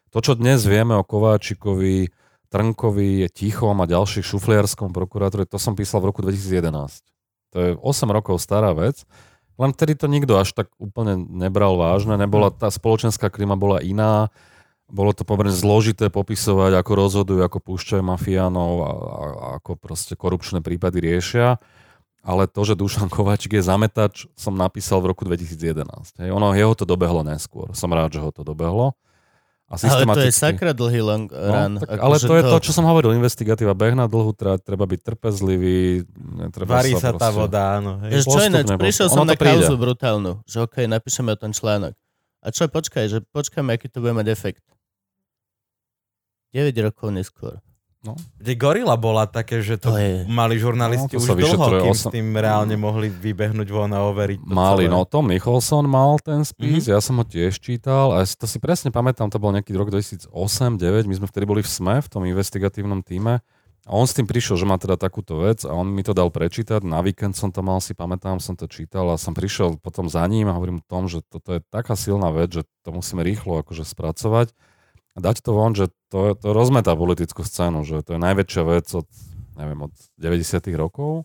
To, 0.09 0.17
čo 0.19 0.33
dnes 0.33 0.65
vieme 0.65 0.97
o 0.97 1.03
Kováčikovi, 1.05 2.09
Trnkovi, 2.49 3.27
Tichom 3.29 3.77
a 3.79 3.85
ďalších 3.85 4.25
šufliarskom 4.25 4.95
prokuratúre, 4.95 5.45
to 5.45 5.61
som 5.61 5.77
písal 5.77 6.01
v 6.01 6.09
roku 6.13 6.25
2011. 6.25 7.05
To 7.53 7.57
je 7.57 7.69
8 7.77 8.15
rokov 8.15 8.41
stará 8.43 8.75
vec. 8.75 9.07
Len 9.55 9.71
vtedy 9.71 9.95
to 9.95 10.11
nikto 10.11 10.35
až 10.35 10.51
tak 10.51 10.67
úplne 10.75 11.15
nebral 11.15 11.79
vážne. 11.79 12.19
Nebola, 12.19 12.51
tá 12.51 12.67
spoločenská 12.67 13.31
klima 13.31 13.55
bola 13.55 13.79
iná. 13.79 14.27
Bolo 14.91 15.15
to 15.15 15.23
pomerne 15.23 15.55
zložité 15.55 16.11
popisovať, 16.11 16.75
ako 16.75 16.91
rozhodujú, 16.91 17.41
ako 17.41 17.57
púšťajú 17.63 18.03
mafiánov 18.03 18.73
a, 18.83 18.91
a, 18.91 18.91
a 18.91 19.45
ako 19.63 19.79
proste 19.79 20.13
korupčné 20.19 20.59
prípady 20.59 20.99
riešia 20.99 21.57
ale 22.25 22.49
to, 22.49 22.65
že 22.65 22.73
Dušan 22.73 23.05
Kováčik 23.05 23.53
je 23.53 23.61
zametač, 23.61 24.25
som 24.33 24.57
napísal 24.57 24.97
v 24.99 25.13
roku 25.13 25.21
2011. 25.21 25.85
Hej. 26.17 26.33
Ono, 26.33 26.49
jeho 26.57 26.73
to 26.73 26.83
dobehlo 26.83 27.21
neskôr. 27.21 27.69
Som 27.77 27.93
rád, 27.93 28.17
že 28.17 28.19
ho 28.19 28.33
to 28.33 28.41
dobehlo. 28.41 28.97
A 29.65 29.77
Ale 29.77 29.81
to 29.81 29.85
je 30.21 30.29
systematicky- 30.29 30.41
sakra 30.45 30.71
dlhý 30.77 31.01
long 31.01 31.25
run. 31.25 31.77
No, 31.77 31.81
tak, 31.81 31.97
Akože 31.97 32.01
ale 32.05 32.15
to 32.21 32.33
je 32.37 32.43
to, 32.53 32.57
čo 32.65 32.71
som 32.73 32.85
hovoril, 32.85 33.17
investigatíva, 33.17 33.73
beh 33.73 33.97
na 33.97 34.05
dlhú 34.05 34.29
trať, 34.33 34.61
treba 34.61 34.85
byť 34.85 35.01
trpezlivý, 35.01 36.05
netreba 36.37 36.81
Varí 36.81 36.93
sa 36.93 37.09
tá 37.09 37.33
proste- 37.33 37.33
voda, 37.33 37.61
áno. 37.81 37.97
Hej. 38.05 38.09
Vieš 38.13 38.21
čo 38.21 38.29
postupne, 38.29 38.45
ináč, 38.45 38.61
postupne. 38.69 38.83
prišiel 38.85 39.07
som 39.09 39.17
to 39.17 39.25
na 39.25 39.33
príde. 39.33 39.53
kauzu 39.65 39.73
brutálnu, 39.77 40.31
že 40.45 40.57
okej, 40.61 40.85
napíšeme 40.85 41.29
o 41.33 41.37
tom 41.37 41.49
článok. 41.49 41.93
A 42.45 42.47
čo, 42.53 42.69
počkaj, 42.69 43.05
že 43.09 43.17
počkáme, 43.33 43.73
aký 43.73 43.89
to 43.89 44.05
bude 44.05 44.13
mať 44.13 44.29
efekt. 44.29 44.61
9 46.53 46.69
rokov 46.85 47.09
neskôr. 47.09 47.57
Kde 48.13 48.53
Gorila 48.53 48.93
bola 48.93 49.25
také, 49.25 49.59
že 49.59 49.75
to, 49.75 49.89
To 49.89 49.97
je- 49.97 50.21
mali 50.25 50.55
žurnalisti 50.55 51.09
No, 51.11 51.17
to 51.17 51.33
už 51.33 51.41
dlho, 51.49 51.65
kým 51.81 51.89
s 51.91 52.03
osem- 52.03 52.13
tým 52.13 52.27
reálne 52.31 52.75
mohli 52.75 53.07
vybehnúť 53.07 53.65
von 53.65 53.89
a 53.89 54.05
overiť 54.05 54.39
to 54.39 54.51
Mali, 54.51 54.85
celé. 54.85 54.91
no 54.91 55.01
Tom 55.03 55.25
Nicholson 55.25 55.83
mal 55.83 56.19
ten 56.19 56.41
spis, 56.41 56.83
Mhm. 56.83 56.91
ja 56.91 56.99
som 56.99 57.15
ho 57.15 57.23
tiež 57.23 57.57
čítal 57.57 58.11
a 58.11 58.21
to 58.21 58.43
si 58.43 58.57
presne 58.57 58.89
pamätám, 58.89 59.27
to 59.27 59.37
bol 59.37 59.49
nejaký 59.49 59.73
rok 59.73 59.89
2008-2009, 59.89 60.77
my 61.03 61.15
sme 61.15 61.25
vtedy 61.25 61.45
boli 61.45 61.59
v 61.59 61.67
SME, 61.67 61.97
v 61.97 62.07
tom 62.07 62.21
investigatívnom 62.23 63.01
týme 63.01 63.41
a 63.81 63.91
on 63.91 64.03
s 64.03 64.13
tým 64.13 64.25
prišiel, 64.25 64.55
že 64.55 64.65
má 64.65 64.75
teda 64.75 64.95
takúto 64.95 65.39
vec 65.39 65.61
a 65.61 65.71
on 65.71 65.85
mi 65.87 66.01
to 66.01 66.11
dal 66.11 66.27
prečítať, 66.27 66.81
na 66.81 66.99
víkend 66.99 67.33
som 67.33 67.49
to 67.49 67.61
mal, 67.61 67.77
si 67.77 67.93
pamätám, 67.93 68.37
som 68.37 68.53
to 68.53 68.65
čítal 68.65 69.05
a 69.07 69.15
som 69.15 69.31
prišiel 69.31 69.77
potom 69.77 70.05
za 70.05 70.21
ním 70.23 70.45
a 70.45 70.53
hovorím 70.53 70.79
o 70.79 70.87
tom, 70.87 71.05
že 71.05 71.21
toto 71.21 71.51
je 71.51 71.61
taká 71.63 71.93
silná 71.93 72.29
vec, 72.29 72.49
že 72.51 72.63
to 72.81 72.89
musíme 72.91 73.21
rýchlo 73.21 73.61
akože 73.61 73.81
spracovať 73.83 74.53
a 75.15 75.17
dať 75.23 75.39
to 75.39 75.51
von, 75.55 75.71
že 75.71 75.87
to, 76.11 76.35
to 76.35 76.51
rozmetá 76.51 76.91
politickú 76.91 77.41
scénu, 77.47 77.87
že 77.87 78.03
to 78.03 78.15
je 78.15 78.19
najväčšia 78.19 78.63
vec 78.67 78.87
od, 78.91 79.07
neviem, 79.55 79.87
od 79.87 79.93
90 80.19 80.59
rokov. 80.75 81.23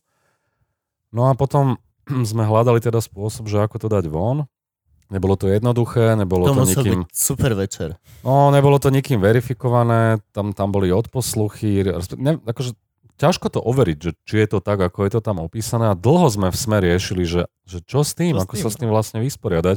No 1.11 1.27
a 1.27 1.35
potom 1.35 1.83
sme 2.31 2.47
hľadali 2.47 2.79
teda 2.79 3.03
spôsob, 3.03 3.51
že 3.51 3.59
ako 3.61 3.77
to 3.83 3.89
dať 3.91 4.07
von. 4.07 4.47
Nebolo 5.11 5.35
to 5.35 5.51
jednoduché, 5.51 6.15
nebolo 6.15 6.47
To 6.47 6.63
to, 6.63 6.71
nikým... 6.71 7.03
byť 7.03 7.11
super 7.11 7.59
večer. 7.59 7.99
No, 8.23 8.55
nebolo 8.55 8.79
to 8.79 8.95
nikým 8.95 9.19
verifikované, 9.19 10.23
tam, 10.31 10.55
tam 10.55 10.71
boli 10.71 10.95
odposluchy, 10.95 11.83
ne, 12.15 12.39
akože 12.47 12.79
ťažko 13.19 13.51
to 13.53 13.61
overiť, 13.61 13.99
že 13.99 14.11
či 14.23 14.35
je 14.41 14.49
to 14.55 14.59
tak, 14.63 14.81
ako 14.81 15.05
je 15.05 15.19
to 15.19 15.21
tam 15.21 15.43
opísané 15.43 15.91
a 15.91 15.99
dlho 15.99 16.31
sme 16.31 16.49
v 16.49 16.57
sme 16.57 16.79
riešili, 16.79 17.27
že, 17.27 17.51
že 17.67 17.83
čo 17.85 18.07
s 18.07 18.15
tým, 18.15 18.39
Čo 18.39 18.41
s 18.41 18.45
ako 18.47 18.55
tým? 18.55 18.63
sa 18.63 18.69
s 18.71 18.77
tým 18.79 18.91
vlastne 18.95 19.19
vysporiadať. 19.21 19.77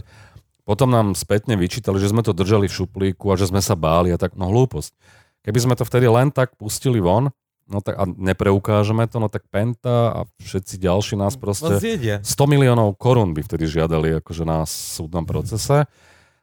Potom 0.64 0.88
nám 0.88 1.11
spätne 1.11 1.60
vyčítali, 1.60 1.99
že 1.99 2.11
sme 2.11 2.23
to 2.23 2.31
držali 2.31 2.72
v 2.72 2.76
šuplíku 2.76 3.27
a 3.31 3.35
že 3.35 3.52
sme 3.52 3.60
sa 3.60 3.76
báli 3.76 4.15
a 4.15 4.18
tak, 4.18 4.40
no 4.40 4.48
hlúposť. 4.48 4.95
Keby 5.44 5.60
sme 5.60 5.73
to 5.76 5.84
vtedy 5.84 6.07
len 6.07 6.31
tak 6.31 6.56
pustili 6.56 7.03
von, 7.03 7.35
no 7.68 7.80
tak 7.84 7.99
a 7.99 8.07
nepreukážeme 8.07 9.03
to, 9.11 9.19
no 9.19 9.27
tak 9.27 9.44
Penta 9.52 10.15
a 10.15 10.19
všetci 10.40 10.80
ďalší 10.80 11.19
nás 11.19 11.35
proste... 11.35 11.68
zjedia. 11.84 12.23
100 12.23 12.48
miliónov 12.48 12.95
korún 12.95 13.35
by 13.35 13.44
vtedy 13.44 13.68
žiadali 13.68 14.23
akože 14.23 14.44
na 14.48 14.64
súdnom 14.64 15.27
procese. 15.27 15.84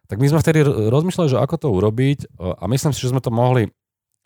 Tak 0.04 0.16
my 0.20 0.26
sme 0.26 0.42
vtedy 0.44 0.66
rozmýšľali, 0.66 1.28
že 1.32 1.38
ako 1.40 1.56
to 1.56 1.68
urobiť 1.70 2.18
e, 2.24 2.26
a 2.44 2.64
myslím 2.68 2.92
si, 2.92 3.00
že 3.00 3.14
sme 3.14 3.24
to 3.24 3.32
mohli 3.32 3.72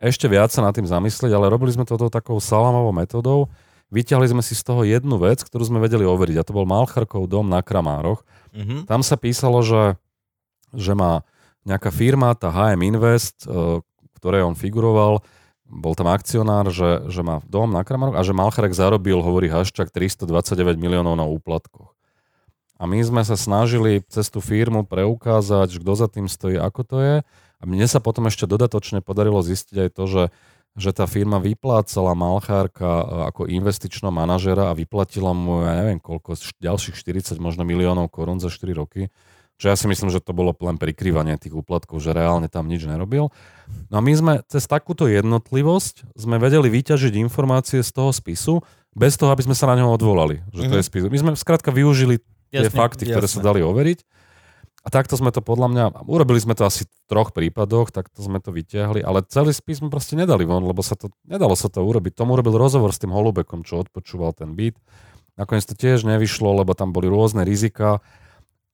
ešte 0.02 0.26
viac 0.26 0.50
sa 0.50 0.60
nad 0.60 0.74
tým 0.74 0.84
zamyslieť, 0.84 1.32
ale 1.32 1.48
robili 1.48 1.70
sme 1.70 1.86
to 1.86 1.96
takou 2.10 2.36
salamovou 2.42 2.90
metodou. 2.90 3.46
Vyťahli 3.92 4.26
sme 4.30 4.42
si 4.42 4.56
z 4.56 4.62
toho 4.64 4.82
jednu 4.86 5.20
vec, 5.20 5.44
ktorú 5.44 5.66
sme 5.68 5.82
vedeli 5.82 6.08
overiť 6.08 6.40
a 6.40 6.46
to 6.46 6.56
bol 6.56 6.64
Malcharkov 6.64 7.28
dom 7.28 7.50
na 7.50 7.60
Kramároch. 7.60 8.24
Mhm. 8.54 8.88
Tam 8.88 9.04
sa 9.04 9.18
písalo, 9.20 9.60
že, 9.60 10.00
že 10.72 10.92
má 10.96 11.26
nejaká 11.64 11.88
firma, 11.88 12.36
tá 12.36 12.52
HM 12.52 12.80
Invest, 12.84 13.48
e, 13.48 13.80
ktorej 14.20 14.44
on 14.44 14.56
figuroval, 14.56 15.24
bol 15.64 15.96
tam 15.96 16.12
akcionár, 16.12 16.68
že, 16.68 17.08
že 17.08 17.24
má 17.24 17.40
dom 17.48 17.72
na 17.72 17.82
Kramároch 17.82 18.20
a 18.20 18.26
že 18.26 18.36
Malcharek 18.36 18.76
zarobil, 18.76 19.16
hovorí 19.24 19.48
Haščák, 19.48 19.88
329 19.88 20.76
miliónov 20.76 21.16
na 21.16 21.24
úplatkoch. 21.24 21.96
A 22.76 22.84
my 22.84 23.00
sme 23.00 23.22
sa 23.24 23.38
snažili 23.38 24.04
cez 24.12 24.28
tú 24.28 24.44
firmu 24.44 24.84
preukázať, 24.84 25.80
kto 25.80 25.92
za 25.96 26.08
tým 26.10 26.28
stojí, 26.28 26.60
ako 26.60 26.80
to 26.84 26.96
je. 27.00 27.16
A 27.58 27.62
mne 27.64 27.86
sa 27.88 28.02
potom 28.02 28.28
ešte 28.28 28.44
dodatočne 28.44 29.00
podarilo 29.00 29.40
zistiť 29.40 29.88
aj 29.88 29.90
to, 29.94 30.04
že, 30.04 30.22
že 30.74 30.90
tá 30.90 31.06
firma 31.06 31.38
vyplácala 31.38 32.18
Malchárka 32.18 32.86
e, 32.86 33.04
ako 33.30 33.46
investičného 33.46 34.10
manažera 34.10 34.70
a 34.70 34.76
vyplatila 34.76 35.30
mu, 35.30 35.62
ja 35.62 35.78
neviem 35.78 36.02
koľko, 36.02 36.34
ďalších 36.58 36.98
40 36.98 37.38
možno 37.38 37.62
miliónov 37.62 38.10
korún 38.10 38.42
za 38.42 38.50
4 38.50 38.74
roky. 38.74 39.10
Čo 39.54 39.70
ja 39.70 39.78
si 39.78 39.86
myslím, 39.86 40.10
že 40.10 40.18
to 40.18 40.34
bolo 40.34 40.50
len 40.50 40.74
prikrývanie 40.82 41.38
tých 41.38 41.54
úplatkov, 41.54 42.02
že 42.02 42.10
reálne 42.10 42.50
tam 42.50 42.66
nič 42.66 42.90
nerobil. 42.90 43.30
No 43.86 43.94
a 43.94 44.02
my 44.02 44.12
sme 44.18 44.32
cez 44.50 44.66
takúto 44.66 45.06
jednotlivosť 45.06 46.18
sme 46.18 46.42
vedeli 46.42 46.66
vyťažiť 46.66 47.14
informácie 47.22 47.86
z 47.86 47.90
toho 47.94 48.10
spisu, 48.10 48.66
bez 48.94 49.14
toho, 49.14 49.30
aby 49.30 49.46
sme 49.46 49.54
sa 49.54 49.70
na 49.70 49.78
neho 49.78 49.90
odvolali, 49.90 50.42
že 50.50 50.70
to 50.70 50.74
je 50.78 50.84
spis. 50.86 51.06
My 51.06 51.18
sme 51.18 51.30
skrátka 51.38 51.70
využili 51.70 52.18
tie 52.50 52.66
Jasne, 52.66 52.78
fakty, 52.78 53.02
ktoré 53.10 53.26
sa 53.26 53.42
jasne. 53.42 53.46
dali 53.46 53.60
overiť. 53.62 53.98
A 54.84 54.92
takto 54.92 55.16
sme 55.16 55.32
to 55.32 55.40
podľa 55.40 55.68
mňa, 55.72 55.84
urobili 56.04 56.36
sme 56.36 56.52
to 56.52 56.68
asi 56.68 56.84
v 56.84 56.92
troch 57.08 57.32
prípadoch, 57.32 57.88
takto 57.88 58.20
sme 58.20 58.36
to 58.36 58.52
vyťahli, 58.52 59.00
ale 59.00 59.24
celý 59.24 59.56
spis 59.56 59.80
sme 59.80 59.88
proste 59.88 60.12
nedali 60.12 60.44
von, 60.44 60.60
lebo 60.60 60.84
sa 60.84 60.92
to, 60.92 61.08
nedalo 61.24 61.56
sa 61.56 61.72
to 61.72 61.80
urobiť. 61.80 62.12
Tomu 62.12 62.36
urobil 62.36 62.60
rozhovor 62.60 62.92
s 62.92 63.00
tým 63.00 63.08
Holubekom, 63.08 63.64
čo 63.64 63.80
odpočúval 63.80 64.36
ten 64.36 64.52
byt. 64.52 64.76
Nakoniec 65.40 65.64
to 65.64 65.72
tiež 65.72 66.04
nevyšlo, 66.04 66.60
lebo 66.60 66.76
tam 66.76 66.92
boli 66.92 67.08
rôzne 67.08 67.48
rizika. 67.48 68.04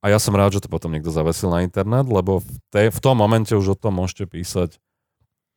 A 0.02 0.10
ja 0.10 0.18
som 0.18 0.34
rád, 0.34 0.58
že 0.58 0.66
to 0.66 0.68
potom 0.72 0.90
niekto 0.90 1.14
zavesil 1.14 1.46
na 1.46 1.62
internet, 1.62 2.10
lebo 2.10 2.42
v, 2.42 2.48
tej, 2.74 2.86
v 2.90 2.98
tom 2.98 3.14
momente 3.14 3.54
už 3.54 3.72
o 3.72 3.76
tom 3.78 4.02
môžete 4.02 4.26
písať 4.26 4.82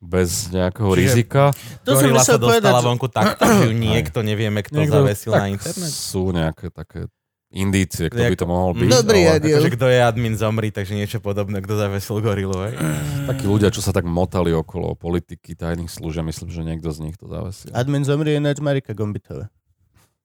bez 0.03 0.51
nejakého 0.51 0.91
Čiže- 0.93 0.99
rizika. 1.01 1.43
To 1.88 1.95
som 1.97 2.11
sa 2.19 2.35
povedať, 2.38 2.61
dostala 2.61 2.80
že- 2.84 2.88
vonku 2.91 3.07
takto, 3.09 3.41
že 3.41 3.63
ju 3.71 3.73
niekto 3.73 4.19
nevieme, 4.21 4.59
kto 4.61 4.84
Niekto- 4.85 4.99
zavesil 5.01 5.31
tak 5.34 5.39
na 5.41 5.47
internet. 5.49 5.89
Sú 5.89 6.30
nejaké 6.30 6.67
také 6.69 7.07
indície, 7.53 8.09
kto 8.09 8.17
by 8.17 8.35
to 8.35 8.45
mohol 8.49 8.73
byť. 8.73 8.89
Dobrý 8.89 9.30
ale 9.30 9.38
adiel. 9.38 9.61
Akože 9.61 9.71
kto 9.77 9.85
je 9.88 9.99
admin 10.01 10.34
zomri, 10.34 10.73
takže 10.73 10.97
niečo 10.97 11.21
podobné, 11.21 11.61
kto 11.61 11.77
zavesil 11.77 12.17
gorilu, 12.19 12.57
hej? 12.65 12.73
Takí 13.30 13.45
ľudia, 13.45 13.69
čo 13.69 13.85
sa 13.85 13.93
tak 13.93 14.09
motali 14.09 14.49
okolo 14.49 14.97
politiky, 14.97 15.53
tajných 15.53 15.93
služieb, 15.93 16.25
myslím, 16.25 16.49
že 16.49 16.61
niekto 16.65 16.89
z 16.89 16.99
nich 17.05 17.15
to 17.15 17.30
zavesil. 17.30 17.69
Admin 17.71 18.01
zomrie 18.01 18.41
ináč 18.41 18.57
Marika 18.57 18.97
Gombitová. 18.97 19.53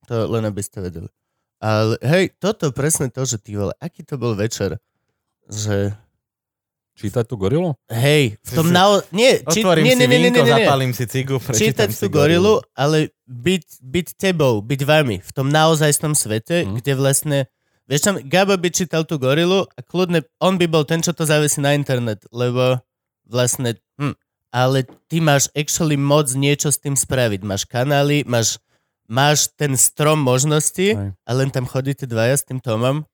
To 0.09 0.24
len 0.24 0.48
aby 0.48 0.64
ste 0.64 0.80
vedeli. 0.80 1.12
Ale 1.60 2.00
hej, 2.00 2.32
toto 2.40 2.72
presne 2.72 3.12
to, 3.12 3.28
že 3.28 3.36
ty 3.36 3.59
vole, 3.60 3.76
aký 3.76 4.06
to 4.06 4.16
bol 4.16 4.32
večer, 4.32 4.80
že 5.50 5.92
Čítať 6.99 7.25
tú 7.25 7.39
gorilu? 7.39 7.79
hej, 7.87 8.35
v 8.37 8.51
tom 8.51 8.69
nao... 8.69 8.99
Nie, 9.15 9.39
či... 9.47 9.62
Otvorím 9.62 9.87
nie, 9.87 9.95
si 9.95 9.99
nie, 9.99 10.07
nie, 10.07 10.19
nie, 10.19 10.29
vínko, 10.29 10.43
nie, 10.43 10.51
nie. 10.51 10.55
zapálim 10.66 10.91
si 10.91 11.05
cigu, 11.07 11.39
čítať 11.39 11.89
si 11.89 12.03
tú 12.03 12.11
gorilu, 12.11 12.59
ale 12.75 13.15
byť, 13.25 13.65
byť 13.79 14.07
tebou, 14.19 14.59
byť 14.61 14.81
vami 14.83 15.23
v 15.23 15.31
tom 15.31 15.47
naozajstnom 15.47 16.12
svete, 16.12 16.66
Mhm. 16.66 16.75
kde 16.77 16.93
vlastne, 16.93 17.39
vieš 17.87 18.03
tam, 18.03 18.19
Gabo 18.19 18.59
by 18.59 18.69
čítal 18.69 19.07
tú 19.07 19.15
gorilu 19.16 19.62
a 19.65 19.81
kľudne, 19.81 20.27
on 20.39 20.59
by 20.59 20.66
bol 20.66 20.83
ten, 20.83 20.99
čo 20.99 21.15
to 21.15 21.23
zavesí 21.23 21.62
na 21.62 21.73
internet, 21.73 22.27
lebo 22.29 22.83
vlastne, 23.25 23.79
hm, 23.97 24.19
ale 24.51 24.83
ty 25.07 25.20
máš 25.20 25.47
actually 25.53 25.95
moc 25.95 26.27
niečo 26.33 26.73
s 26.73 26.81
tým 26.81 26.97
spraviť. 26.97 27.45
Máš 27.45 27.62
kanály, 27.62 28.25
máš, 28.25 28.57
máš 29.05 29.53
ten 29.55 29.77
strom 29.77 30.19
možností 30.19 30.97
Hej. 30.97 31.12
a 31.15 31.31
len 31.31 31.53
tam 31.53 31.62
chodíte 31.65 32.09
dvaja 32.09 32.35
s 32.35 32.49
tým 32.49 32.59
Tomom. 32.59 33.05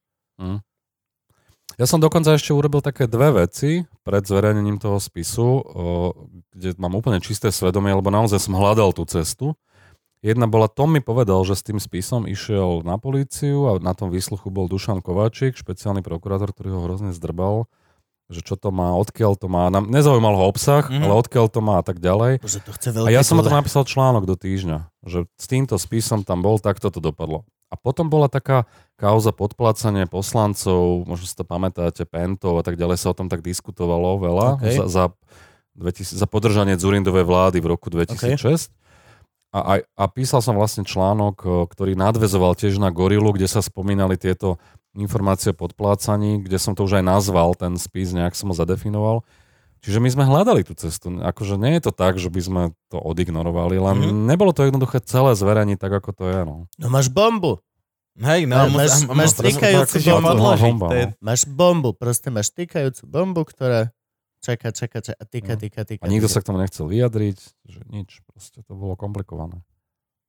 Ja 1.75 1.85
som 1.85 1.99
dokonca 1.99 2.31
ešte 2.33 2.55
urobil 2.55 2.79
také 2.79 3.11
dve 3.11 3.35
veci 3.35 3.83
pred 4.07 4.23
zverejnením 4.23 4.79
toho 4.79 5.03
spisu, 5.03 5.43
o, 5.43 5.63
kde 6.55 6.79
mám 6.79 6.95
úplne 6.95 7.19
čisté 7.19 7.51
svedomie, 7.51 7.91
lebo 7.91 8.15
naozaj 8.15 8.39
som 8.39 8.55
hľadal 8.55 8.95
tú 8.95 9.03
cestu. 9.05 9.59
Jedna 10.25 10.49
bola, 10.49 10.73
Tom 10.73 10.95
mi 10.95 11.05
povedal, 11.05 11.37
že 11.45 11.53
s 11.53 11.67
tým 11.67 11.77
spisom 11.77 12.25
išiel 12.25 12.81
na 12.81 12.97
políciu 12.97 13.69
a 13.69 13.83
na 13.83 13.93
tom 13.93 14.09
výsluchu 14.09 14.49
bol 14.49 14.71
Dušan 14.71 15.05
Kováčik, 15.05 15.53
špeciálny 15.53 16.01
prokurátor, 16.01 16.55
ktorý 16.55 16.73
ho 16.73 16.81
hrozne 16.89 17.13
zdrbal, 17.13 17.69
že 18.33 18.41
čo 18.41 18.57
to 18.57 18.73
má, 18.73 18.97
odkiaľ 18.97 19.37
to 19.37 19.53
má. 19.53 19.69
Nezaujímal 19.69 20.33
ho 20.41 20.45
obsah, 20.49 20.89
Mhm. 20.89 21.05
ale 21.05 21.13
odkiaľ 21.21 21.47
to 21.53 21.61
má 21.61 21.77
a 21.77 21.85
tak 21.85 22.01
ďalej. 22.01 22.41
Bože, 22.41 22.65
to 22.65 22.73
chce 22.73 22.89
A 22.97 23.13
ja 23.13 23.21
som 23.21 23.37
o 23.37 23.45
tom 23.45 23.53
napísal 23.53 23.85
článok 23.85 24.25
do 24.25 24.33
týždňa, 24.33 24.89
že 25.05 25.29
s 25.37 25.45
týmto 25.45 25.77
spisom 25.77 26.25
tam 26.25 26.41
bol, 26.41 26.57
takto 26.57 26.89
to 26.89 27.05
dopadlo. 27.05 27.45
A 27.75 27.77
potom 27.77 28.07
bola 28.07 28.31
taká 28.31 28.71
kauza 28.95 29.35
podplácanie 29.35 30.07
poslancov, 30.07 31.11
možno 31.11 31.27
si 31.27 31.35
to 31.35 31.43
pamätáte, 31.43 32.07
Pentov 32.07 32.63
a 32.63 32.63
tak 32.63 32.79
ďalej 32.79 33.03
sa 33.03 33.11
o 33.11 33.19
tom 33.19 33.27
tak 33.27 33.43
diskutovalo 33.43 34.23
veľa 34.23 34.49
OK. 34.63 34.71
za, 34.71 34.85
za, 34.87 35.05
2000, 35.75 36.15
za 36.15 36.27
podržanie 36.31 36.79
Zurindovej 36.79 37.27
vlády 37.27 37.59
v 37.59 37.67
roku 37.75 37.91
2006. 37.91 38.71
A, 39.55 39.79
aj, 39.79 39.81
a 39.95 40.05
písal 40.11 40.43
som 40.43 40.55
vlastne 40.55 40.87
článok, 40.87 41.37
o, 41.43 41.51
ktorý 41.67 41.95
nadvezoval 41.99 42.55
tiež 42.59 42.79
na 42.79 42.95
Gorilu, 42.95 43.35
kde 43.35 43.47
sa 43.47 43.63
spomínali 43.63 44.19
tieto 44.19 44.59
informácie 44.95 45.51
o 45.51 45.59
podplácaní, 45.59 46.43
kde 46.43 46.59
som 46.59 46.79
to 46.79 46.87
už 46.87 47.03
aj 47.03 47.05
nazval, 47.07 47.55
ten 47.59 47.75
spis, 47.79 48.15
nejak 48.15 48.35
som 48.39 48.51
ho 48.51 48.55
zadefinoval. 48.55 49.27
Čiže 49.85 49.99
my 49.99 50.09
sme 50.09 50.25
hľadali 50.25 50.63
tú 50.63 50.73
cestu. 50.73 51.13
Akože 51.15 51.55
nie 51.55 51.77
je 51.77 51.83
to 51.83 51.93
tak, 51.93 52.17
že 52.17 52.27
by 52.27 52.41
sme 52.41 52.63
to 52.89 52.97
odignorovali, 52.97 53.77
len 53.77 53.95
Mhm. 53.95 54.05
mm-hmm. 54.07 54.25
nebolo 54.27 54.51
to 54.51 54.63
jednoduché 54.63 54.99
celé 54.99 55.33
zverejniť 55.33 55.77
tak, 55.77 55.93
ako 55.95 56.11
to 56.11 56.25
je. 56.27 56.41
No. 56.43 56.57
No 56.75 56.87
máš 56.89 57.07
bombu. 57.07 57.61
Hej, 58.15 58.47
no, 58.47 58.57
Máš- 58.65 58.71
mus- 58.71 58.79
máš- 58.79 59.05
a- 59.05 59.15
máš 59.15 59.31
ju 60.01 60.15
bombu. 60.15 60.55
Bomba, 60.57 60.87
no. 60.89 61.13
Máš 61.21 61.41
bombu, 61.45 61.91
proste 61.93 62.29
máš 62.29 62.49
tykajúcu 62.49 63.03
bombu, 63.05 63.43
ktorá 63.43 63.91
čaká, 64.39 64.71
čaká, 64.71 65.03
čaká 65.03 65.19
a 65.19 65.25
týka, 65.25 65.53
No. 65.53 65.61
týka, 65.61 65.81
týka. 65.83 66.01
A 66.01 66.09
nikto 66.09 66.27
týka. 66.27 66.33
sa 66.33 66.41
k 66.41 66.47
tomu 66.47 66.59
nechcel 66.59 66.87
vyjadriť, 66.87 67.39
že 67.65 67.81
nič, 67.87 68.23
proste 68.25 68.63
to 68.63 68.73
bolo 68.73 68.95
komplikované. 68.95 69.67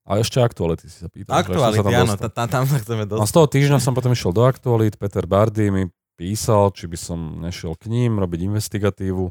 A 0.04 0.18
ešte 0.18 0.38
aktuality 0.38 0.86
si 0.86 0.98
sa 0.98 1.08
pýtal. 1.08 1.34
Aktuality, 1.36 1.78
sa 1.78 1.84
tam 1.84 1.94
áno, 1.96 2.14
ta- 2.16 2.30
ta- 2.30 2.50
tam 2.52 2.66
sa 2.66 2.78
chceme 2.78 3.04
A 3.04 3.08
z 3.08 3.10
dostať. 3.12 3.32
toho 3.32 3.48
týždňa 3.50 3.78
som 3.78 3.94
potom 3.94 4.10
išiel 4.10 4.32
do 4.32 4.44
aktualít, 4.44 4.98
Peter 4.98 5.24
Bardy 5.24 5.70
mi 5.70 5.84
písal, 6.16 6.70
či 6.72 6.86
by 6.86 6.96
som 6.96 7.20
nešiel 7.40 7.74
k 7.74 7.86
ním 7.86 8.18
robiť 8.18 8.40
investigatívu. 8.46 9.30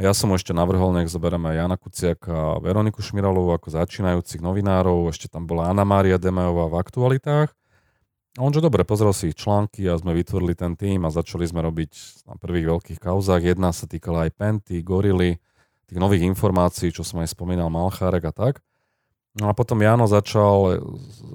Ja 0.00 0.16
som 0.16 0.32
ešte 0.32 0.56
navrhol, 0.56 0.96
nech 0.96 1.12
zoberieme 1.12 1.52
Jana 1.52 1.76
Kuciaka 1.76 2.56
a 2.56 2.60
Veroniku 2.64 3.04
Šmiralovú 3.04 3.52
ako 3.52 3.76
začínajúcich 3.76 4.40
novinárov, 4.40 5.12
ešte 5.12 5.28
tam 5.28 5.44
bola 5.44 5.68
Anna 5.68 5.84
Mária 5.84 6.16
Demejová 6.16 6.72
v 6.72 6.80
aktualitách. 6.80 7.52
A 8.32 8.40
on, 8.40 8.48
že 8.56 8.64
dobre, 8.64 8.88
pozrel 8.88 9.12
si 9.12 9.28
ich 9.28 9.36
články 9.36 9.84
a 9.92 10.00
sme 10.00 10.16
vytvorili 10.16 10.56
ten 10.56 10.72
tým 10.72 11.04
a 11.04 11.12
začali 11.12 11.44
sme 11.44 11.60
robiť 11.60 12.24
na 12.24 12.40
prvých 12.40 12.72
veľkých 12.72 12.98
kauzách. 13.04 13.44
Jedna 13.44 13.76
sa 13.76 13.84
týkala 13.84 14.24
aj 14.24 14.32
Penty, 14.32 14.80
Gorily, 14.80 15.36
tých 15.84 16.00
nových 16.00 16.24
informácií, 16.24 16.88
čo 16.88 17.04
som 17.04 17.20
aj 17.20 17.28
spomínal, 17.28 17.68
Malchárek 17.68 18.24
a 18.24 18.32
tak. 18.32 18.64
No 19.36 19.48
a 19.48 19.56
potom 19.56 19.76
Jano 19.84 20.08
začal 20.08 20.80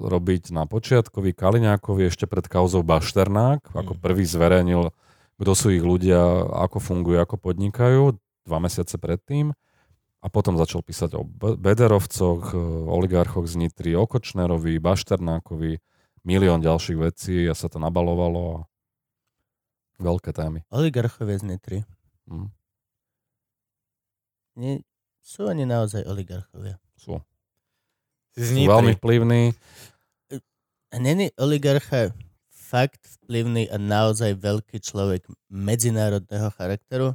robiť 0.02 0.50
na 0.50 0.66
počiatkovi 0.66 1.30
Kaliňákovi 1.30 2.10
ešte 2.10 2.26
pred 2.26 2.46
kauzou 2.50 2.82
Bašternák, 2.82 3.70
ako 3.70 3.94
Mm. 3.94 4.00
prvý 4.02 4.24
zverejnil, 4.26 4.90
kto 5.38 5.52
sú 5.54 5.70
ich 5.70 5.86
ľudia, 5.86 6.18
ako 6.66 6.82
fungujú, 6.82 7.22
ako 7.22 7.38
podnikajú, 7.38 8.18
dva 8.48 8.58
mesiace 8.58 8.96
predtým. 8.96 9.52
A 10.18 10.26
potom 10.26 10.58
začal 10.58 10.82
písať 10.82 11.14
o 11.14 11.22
Be- 11.22 11.54
Bederovcoch, 11.54 12.50
e, 12.50 12.58
oligarchoch 12.90 13.46
z 13.46 13.54
Nitry, 13.54 13.94
o 13.94 14.02
Kočnerovi, 14.02 14.80
Bašternákovi, 14.82 15.78
milión 16.26 16.58
ďalších 16.58 16.98
vecí 16.98 17.46
a 17.46 17.54
sa 17.54 17.70
to 17.70 17.78
nabalovalo. 17.78 18.42
a 18.50 18.60
Veľké 19.98 20.30
témy. 20.30 20.66
Oligarchovia 20.70 21.38
z 21.38 21.44
Nitry. 21.46 21.78
Hm. 22.26 22.50
nie, 24.58 24.82
sú 25.22 25.46
oni 25.46 25.62
naozaj 25.62 26.02
oligarchovia. 26.02 26.82
Sú. 26.98 27.22
Z 28.34 28.42
Sú 28.42 28.54
Nitry. 28.58 28.70
veľmi 28.70 28.92
vplyvní. 28.98 29.42
A 30.88 30.96
není 30.98 31.30
oligarcha 31.38 32.10
fakt 32.48 33.00
vplyvný 33.22 33.70
a 33.70 33.76
naozaj 33.78 34.34
veľký 34.34 34.82
človek 34.82 35.24
medzinárodného 35.48 36.50
charakteru? 36.52 37.14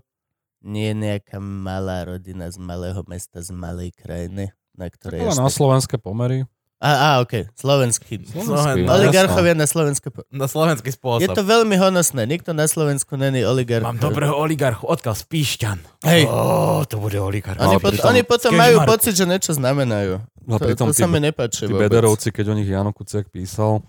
Nie 0.64 0.92
je 0.92 0.98
nejaká 0.98 1.38
malá 1.38 2.08
rodina 2.08 2.48
z 2.48 2.56
malého 2.56 3.04
mesta, 3.06 3.38
z 3.38 3.52
malej 3.52 3.92
krajiny, 3.92 4.50
na 4.74 4.88
ktorej 4.88 5.20
je... 5.22 5.36
na 5.36 5.52
slovenské 5.52 6.00
pomery. 6.00 6.48
A, 6.80 7.16
a 7.16 7.24
ok, 7.24 7.48
slovenský. 7.56 8.28
Sloven- 8.28 8.84
no, 8.84 8.92
Oligarchovia 8.92 9.56
na 9.56 9.64
Slovensko. 9.64 10.12
Na 10.28 10.48
slovenský 10.48 10.92
spôsob. 10.92 11.24
Je 11.24 11.30
to 11.30 11.40
veľmi 11.40 11.80
honosné. 11.80 12.28
Nikto 12.28 12.52
na 12.52 12.68
Slovensku 12.68 13.16
není 13.16 13.40
oligarch. 13.40 13.88
Mám 13.88 14.04
dobrého 14.04 14.36
oligarchu, 14.36 14.84
odkiaľ 14.84 15.16
z 15.16 15.24
Píšťan. 15.24 15.78
Hej. 16.04 16.28
Ó, 16.28 16.84
to 16.84 17.00
bude 17.00 17.16
oligarch. 17.16 17.56
Oni, 17.58 17.80
pritom- 17.80 18.04
oni 18.06 18.22
potom 18.24 18.52
majú 18.52 18.84
pocit, 18.84 19.16
že 19.16 19.24
niečo 19.24 19.56
znamenajú. 19.56 20.20
No 20.44 20.60
To, 20.60 20.64
pritom 20.66 20.92
to 20.92 20.94
sa 20.94 21.08
tí- 21.08 21.12
mi 21.12 21.24
nepáči 21.24 21.62
Tí 21.62 21.72
vôbec. 21.72 21.88
Bederovci, 21.88 22.28
keď 22.30 22.46
o 22.52 22.56
nich 22.56 22.68
Jano 22.68 22.92
Kuciak 22.92 23.32
písal, 23.32 23.80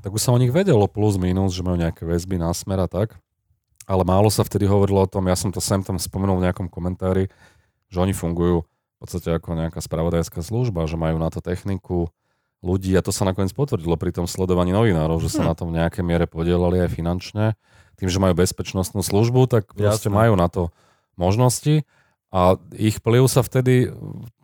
tak 0.00 0.08
už 0.08 0.20
sa 0.20 0.32
o 0.32 0.40
nich 0.40 0.48
vedelo 0.50 0.88
plus 0.88 1.20
minus, 1.20 1.52
že 1.52 1.60
majú 1.60 1.76
nejaké 1.76 2.00
väzby 2.02 2.36
na 2.36 2.48
smer 2.52 2.80
a 2.80 2.88
tak. 2.88 3.12
Ale 3.86 4.06
málo 4.06 4.30
sa 4.30 4.46
vtedy 4.46 4.70
hovorilo 4.70 5.02
o 5.02 5.10
tom, 5.10 5.26
ja 5.26 5.34
som 5.34 5.50
to 5.50 5.58
sem 5.58 5.82
tam 5.82 5.98
spomenul 5.98 6.38
v 6.38 6.46
nejakom 6.46 6.70
komentári, 6.70 7.28
že 7.90 7.98
oni 7.98 8.14
fungujú 8.14 8.62
v 8.62 8.96
podstate 9.02 9.34
ako 9.34 9.58
nejaká 9.58 9.82
spravodajská 9.82 10.40
služba, 10.40 10.86
že 10.86 10.94
majú 10.94 11.18
na 11.18 11.28
to 11.28 11.42
techniku, 11.42 12.14
ľudí. 12.62 12.94
A 12.94 13.02
to 13.02 13.10
sa 13.10 13.26
nakoniec 13.26 13.50
potvrdilo 13.52 13.98
pri 13.98 14.14
tom 14.14 14.30
sledovaní 14.30 14.70
novinárov, 14.70 15.18
že 15.18 15.28
sa 15.34 15.42
na 15.42 15.52
tom 15.52 15.74
v 15.74 15.82
nejakej 15.82 16.06
miere 16.06 16.30
podielali 16.30 16.80
aj 16.86 16.94
finančne. 16.94 17.44
Tým, 17.98 18.08
že 18.08 18.22
majú 18.22 18.38
bezpečnostnú 18.38 19.02
službu, 19.02 19.50
tak 19.50 19.74
proste 19.74 20.08
Jasné. 20.08 20.16
majú 20.16 20.34
na 20.38 20.48
to 20.48 20.70
možnosti. 21.18 21.84
A 22.32 22.56
ich 22.72 22.96
vplyv 23.02 23.28
sa 23.28 23.44
vtedy 23.44 23.92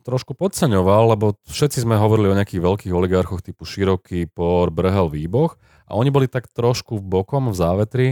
trošku 0.05 0.37
podceňoval, 0.37 1.17
lebo 1.17 1.41
všetci 1.49 1.89
sme 1.89 1.97
hovorili 1.97 2.29
o 2.29 2.37
nejakých 2.37 2.61
veľkých 2.61 2.93
oligarchoch 2.93 3.41
typu 3.41 3.65
Široký, 3.65 4.29
Por, 4.29 4.69
Brhel, 4.69 5.09
Výboch. 5.09 5.57
A 5.89 5.97
oni 5.97 6.13
boli 6.13 6.29
tak 6.29 6.53
trošku 6.53 7.01
v 7.01 7.07
bokom 7.09 7.49
v 7.49 7.57
závetri 7.57 8.09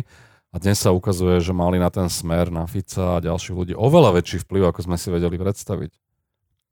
a 0.56 0.58
dnes 0.58 0.80
sa 0.80 0.88
ukazuje, 0.88 1.44
že 1.44 1.52
mali 1.52 1.76
na 1.76 1.92
ten 1.92 2.08
smer, 2.08 2.48
na 2.48 2.64
Fica 2.64 3.20
a 3.20 3.22
ďalších 3.22 3.52
ľudí 3.52 3.74
oveľa 3.76 4.16
väčší 4.16 4.40
vplyv, 4.40 4.72
ako 4.72 4.88
sme 4.88 4.96
si 4.96 5.12
vedeli 5.12 5.36
predstaviť. 5.36 5.92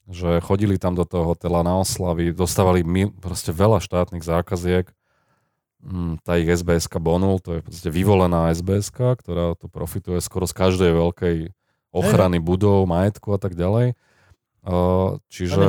Že 0.09 0.41
chodili 0.41 0.81
tam 0.81 0.97
do 0.97 1.05
toho 1.05 1.37
hotela 1.37 1.61
na 1.61 1.77
oslavy, 1.77 2.33
dostávali 2.33 2.81
mi, 2.81 3.13
proste 3.13 3.53
veľa 3.53 3.85
štátnych 3.85 4.25
zákaziek. 4.25 4.89
Mm, 5.85 6.17
Tá 6.25 6.41
ich 6.41 6.49
SBS 6.49 6.89
Bonul, 6.97 7.45
to 7.45 7.61
je 7.61 7.61
v 7.61 7.65
podstate 7.69 7.93
vyvolená 7.93 8.49
SBS, 8.57 8.89
ktorá 8.89 9.53
tu 9.53 9.69
profituje 9.69 10.17
skoro 10.25 10.49
z 10.49 10.57
každej 10.57 10.91
veľkej 10.97 11.37
ochrany 11.93 12.41
budov, 12.41 12.89
majetku 12.89 13.37
a 13.37 13.39
tak 13.39 13.53
ďalej. 13.53 14.01
Čiže 15.29 15.61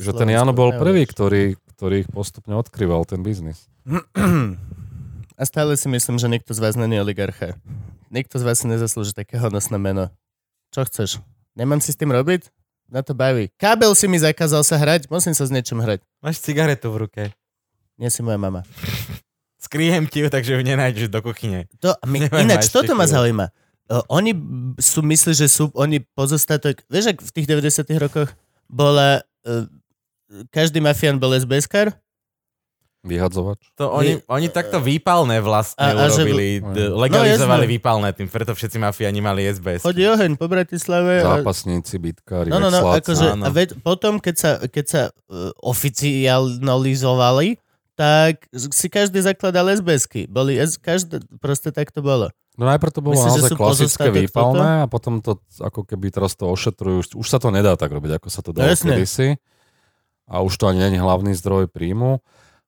že 0.00 0.12
ten 0.16 0.32
Jano 0.32 0.56
bol 0.56 0.72
prvý, 0.80 1.04
ktorý, 1.04 1.60
ktorý 1.76 1.94
ich 2.00 2.08
postupne 2.08 2.56
odkryval, 2.56 3.04
ten 3.04 3.20
biznis. 3.20 3.68
A 5.38 5.46
stále 5.46 5.78
si 5.78 5.86
myslím, 5.86 6.18
že 6.18 6.26
nikto 6.26 6.50
z 6.50 6.58
vás 6.58 6.74
není 6.74 6.98
oligarcha. 6.98 7.54
Nikto 8.10 8.42
z 8.42 8.44
vás 8.44 8.58
si 8.58 8.66
nezaslúži 8.66 9.14
také 9.14 9.38
hodnostné 9.38 9.78
meno. 9.78 10.10
Čo 10.74 10.82
chceš? 10.82 11.10
Nemám 11.54 11.78
si 11.78 11.94
s 11.94 11.98
tým 11.98 12.10
robiť? 12.10 12.50
Na 12.90 13.06
to 13.06 13.14
baví. 13.14 13.54
Kábel 13.54 13.94
si 13.94 14.10
mi 14.10 14.18
zakázal 14.18 14.66
sa 14.66 14.74
hrať, 14.74 15.06
musím 15.06 15.38
sa 15.38 15.46
s 15.46 15.54
niečím 15.54 15.78
hrať. 15.78 16.02
Máš 16.18 16.42
cigaretu 16.42 16.90
v 16.90 17.06
ruke. 17.06 17.22
Nie 17.94 18.10
si 18.10 18.18
moja 18.26 18.34
mama. 18.34 18.66
Skriem 19.62 20.10
ti 20.10 20.26
ju, 20.26 20.28
takže 20.32 20.58
ju 20.58 20.62
nenájdeš 20.66 21.06
do 21.06 21.22
kuchyne. 21.22 21.70
To, 21.86 21.94
my, 22.02 22.26
ináč, 22.42 22.74
toto 22.74 22.98
ma 22.98 23.06
zaujíma. 23.06 23.54
O, 23.94 24.18
oni 24.18 24.34
sú, 24.82 25.06
myslí, 25.06 25.38
že 25.38 25.46
sú 25.46 25.70
oni 25.78 26.02
pozostatok, 26.18 26.82
vieš, 26.90 27.14
ak 27.14 27.18
v 27.22 27.30
tých 27.30 27.46
90 27.46 27.86
rokoch 28.02 28.30
bola, 28.66 29.22
uh, 29.46 29.70
každý 30.50 30.82
mafián 30.82 31.22
bol 31.22 31.30
SBS-kar 31.38 31.94
Vyhadzovač. 33.00 33.62
To 33.74 33.94
oni, 33.94 34.18
oni 34.26 34.48
takto 34.48 34.78
výpalné 34.78 35.38
vlastne 35.38 35.80
A- 35.80 35.94
a 35.96 36.10
že- 36.10 36.26
urobili, 36.26 36.58
No, 36.58 36.74
d- 36.74 36.90
legalizovali 36.90 37.64
jasné. 37.64 37.74
výpalné 37.78 38.08
tým, 38.10 38.26
preto 38.26 38.52
všetci 38.52 38.76
mafiáni 38.76 39.20
mali 39.20 39.46
SBS. 39.46 39.80
chodí 39.80 40.02
oheň 40.02 40.34
po 40.34 40.46
Bratislave. 40.46 41.20
a- 41.20 41.38
Zápasníci, 41.38 41.94
bitkári, 41.96 42.48
No, 42.48 42.58
no, 42.58 42.68
no, 42.68 42.82
vexláci. 42.82 42.98
akože, 43.00 43.26
Áno. 43.32 43.44
a 43.44 43.50
veď, 43.50 43.68
potom, 43.78 44.18
keď 44.18 44.34
sa, 44.34 44.50
keď 44.60 44.84
sa 44.84 45.02
uh, 45.24 45.54
oficializovali, 45.60 47.58
tak 47.94 48.46
si 48.52 48.86
každý 48.88 49.18
zakladal 49.20 49.66
SBS-ky. 49.72 50.26
Boli, 50.26 50.54
S- 50.56 50.74
každé, 50.76 51.18
proste 51.38 51.70
tak 51.70 51.90
to 51.90 51.98
bolo. 51.98 52.30
No 52.54 52.66
najprv 52.66 52.90
to 52.90 53.00
bolo 53.00 53.14
Myslíš, 53.14 53.30
že 53.30 53.42
naozaj 53.44 53.54
klasické 53.56 54.08
výpalné 54.12 54.82
a 54.82 54.86
potom 54.86 55.18
to 55.18 55.38
ako 55.56 55.82
keby 55.84 56.10
teraz 56.10 56.34
to 56.34 56.46
ošetrujú. 56.46 57.14
Už 57.14 57.26
sa 57.26 57.38
to 57.38 57.50
nedá 57.50 57.74
tak 57.74 57.88
robiť, 57.88 58.18
ako 58.18 58.28
sa 58.28 58.42
to 58.42 58.50
No 58.50 58.58
dalo 58.58 58.68
jasne. 58.68 58.90
kedysi. 58.92 59.38
A 60.26 60.42
už 60.42 60.54
to 60.56 60.66
ani 60.66 60.78
není 60.80 60.98
hlavný 60.98 61.30
zdroj 61.32 61.66
príjmu. 61.68 62.18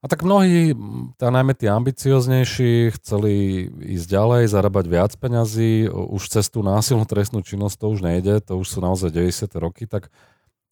A 0.01 0.09
tak 0.09 0.25
mnohí, 0.25 0.73
tá 1.21 1.29
najmä 1.29 1.53
tí 1.53 1.69
ambicioznejší, 1.69 2.89
chceli 2.97 3.69
ísť 3.69 4.07
ďalej, 4.09 4.49
zarábať 4.49 4.85
viac 4.89 5.11
peňazí, 5.13 5.93
už 5.93 6.25
cez 6.25 6.49
tú 6.49 6.65
násilnú 6.65 7.05
trestnú 7.05 7.45
činnosť 7.45 7.77
to 7.77 7.85
už 7.93 7.99
nejde, 8.01 8.41
to 8.41 8.57
už 8.57 8.65
sú 8.65 8.79
naozaj 8.81 9.13
90. 9.13 9.45
roky, 9.61 9.85
tak, 9.85 10.09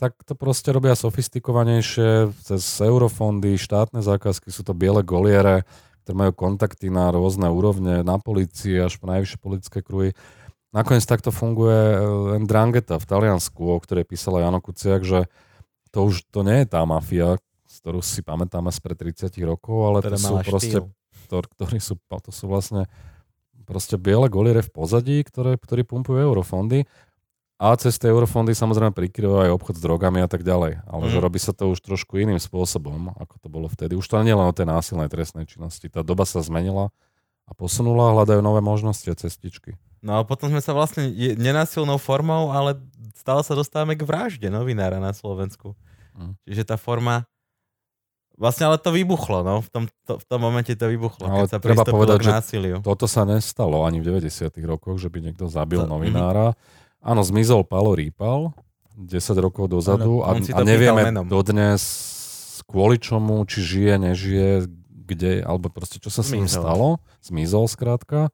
tak 0.02 0.18
to 0.26 0.34
proste 0.34 0.74
robia 0.74 0.98
sofistikovanejšie, 0.98 2.34
cez 2.42 2.62
eurofondy, 2.82 3.54
štátne 3.54 4.02
zákazky, 4.02 4.50
sú 4.50 4.66
to 4.66 4.74
biele 4.74 5.06
goliere, 5.06 5.62
ktoré 6.10 6.26
majú 6.26 6.34
kontakty 6.34 6.90
na 6.90 7.14
rôzne 7.14 7.54
úrovne, 7.54 8.02
na 8.02 8.18
polícii 8.18 8.82
až 8.82 8.98
po 8.98 9.06
najvyššie 9.14 9.38
politické 9.38 9.86
kruhy. 9.86 10.18
Nakoniec 10.74 11.06
takto 11.06 11.30
funguje 11.30 11.78
eh, 11.78 12.02
Ndrangheta 12.42 12.98
v 12.98 13.06
Taliansku, 13.06 13.62
o 13.62 13.78
ktorej 13.78 14.10
písala 14.10 14.42
Jano 14.42 14.58
Kuciak, 14.58 15.06
že 15.06 15.30
to 15.94 16.10
už 16.10 16.26
to 16.34 16.42
nie 16.42 16.66
je 16.66 16.68
tá 16.70 16.82
mafia, 16.90 17.38
ktorú 17.80 18.04
si 18.04 18.20
pamätáme 18.20 18.70
spred 18.70 19.00
30 19.00 19.32
rokov, 19.48 19.78
ale 19.88 19.98
to 20.04 20.20
sú 20.20 20.36
mala 20.36 20.44
proste, 20.44 20.78
ktor, 21.28 21.44
ktorí 21.48 21.80
sú, 21.80 21.96
to 21.96 22.32
sú 22.36 22.52
vlastne 22.52 22.86
proste 23.64 23.96
biele 23.96 24.28
goliere 24.28 24.60
v 24.60 24.72
pozadí, 24.74 25.24
ktoré, 25.24 25.56
ktorí 25.56 25.88
pumpujú 25.88 26.20
eurofondy 26.20 26.90
a 27.60 27.76
cez 27.76 28.00
tie 28.00 28.08
eurofondy 28.08 28.56
samozrejme 28.56 28.96
prikryvajú 28.96 29.52
aj 29.52 29.52
obchod 29.52 29.76
s 29.78 29.84
drogami 29.84 30.24
a 30.24 30.32
tak 30.32 30.48
ďalej. 30.48 30.80
Ale 30.88 31.04
Mhm. 31.06 31.12
že 31.12 31.18
robí 31.20 31.40
sa 31.44 31.52
to 31.52 31.68
už 31.76 31.84
trošku 31.84 32.16
iným 32.16 32.40
spôsobom, 32.40 33.12
ako 33.20 33.36
to 33.44 33.48
bolo 33.52 33.68
vtedy. 33.68 34.00
Už 34.00 34.08
to 34.08 34.16
nie 34.24 34.32
len 34.32 34.48
o 34.48 34.56
tej 34.56 34.64
násilnej 34.64 35.12
trestnej 35.12 35.44
činnosti. 35.44 35.92
Tá 35.92 36.00
doba 36.00 36.24
sa 36.24 36.40
zmenila 36.40 36.90
a 37.44 37.52
posunula 37.52 38.10
a 38.10 38.16
hľadajú 38.16 38.40
nové 38.40 38.64
možnosti 38.64 39.06
a 39.12 39.16
cestičky. 39.18 39.76
No 40.00 40.16
a 40.16 40.24
potom 40.24 40.48
sme 40.48 40.64
sa 40.64 40.72
vlastne 40.72 41.12
nenásilnou 41.36 42.00
formou, 42.00 42.56
ale 42.56 42.80
stále 43.20 43.44
sa 43.44 43.52
dostávame 43.52 44.00
k 44.00 44.08
vražde 44.08 44.48
novinára 44.48 45.04
na 45.04 45.12
Slovensku. 45.12 45.76
Mm. 46.16 46.40
Čiže 46.48 46.64
tá 46.64 46.80
forma... 46.80 47.28
Vlastne 48.40 48.64
ale 48.66 48.80
to 48.80 48.90
vybuchlo, 48.90 49.44
no. 49.44 49.60
V 49.60 49.68
tom, 49.68 49.84
to, 50.08 50.16
v 50.16 50.26
tom 50.26 50.40
momente 50.40 50.72
to 50.72 50.88
vybuchlo, 50.88 51.28
Ale 51.28 51.44
keď 51.44 51.50
sa 51.50 51.60
treba 51.60 51.84
povedať, 51.84 52.18
k 52.18 52.24
že 52.24 52.32
násiliu. 52.32 52.76
Toto 52.80 53.04
sa 53.04 53.28
nestalo 53.28 53.84
ani 53.84 54.00
v 54.00 54.16
90. 54.16 54.48
rokoch, 54.64 54.96
že 54.96 55.12
by 55.12 55.20
niekto 55.22 55.46
zabil 55.46 55.84
To- 55.84 55.92
novinára. 55.92 56.56
Áno, 57.00 57.20
zmizol 57.20 57.64
Palo 57.64 57.92
Rýpal 57.92 58.56
10 58.98 59.12
rokov 59.38 59.68
dozadu 59.68 60.24
a, 60.24 60.36
si 60.38 60.52
a 60.52 60.60
to 60.60 60.64
nevieme 60.64 61.04
dodnes 61.26 61.84
kvôli 62.66 62.96
čomu, 62.96 63.44
či 63.44 63.60
žije, 63.60 63.94
nežije, 63.98 64.50
kde, 65.06 65.40
alebo 65.42 65.68
proste 65.68 65.98
čo 65.98 66.08
sa 66.08 66.20
s 66.20 66.32
ním 66.32 66.48
stalo. 66.48 67.00
Zmizol 67.20 67.68
skrátka. 67.68 68.32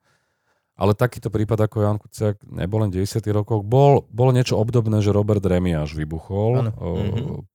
Ale 0.75 0.91
takýto 0.91 1.31
prípad 1.31 1.65
ako 1.65 1.77
Jan 1.79 1.97
Kuciak 1.97 2.43
nebol 2.43 2.83
len 2.83 2.91
v 2.91 2.99
90. 2.99 3.23
rokoch. 3.31 3.63
Bol, 3.63 4.03
bolo 4.05 4.29
niečo 4.29 4.53
obdobné, 4.55 4.99
že 4.99 5.09
Robert 5.09 5.39
Remiáš 5.39 5.95
vybuchol. 5.95 6.51
Áno. 6.61 6.71
O, 6.75 6.87
Mhm. 6.93 7.54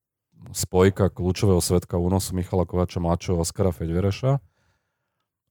Spojka 0.51 1.13
kľúčového 1.13 1.61
svetka 1.61 2.01
únosu 2.01 2.33
Michala 2.33 2.65
Kovača 2.65 2.99
mladšieho 2.99 3.39
Oskara 3.39 3.71
Fedvereša. 3.71 4.41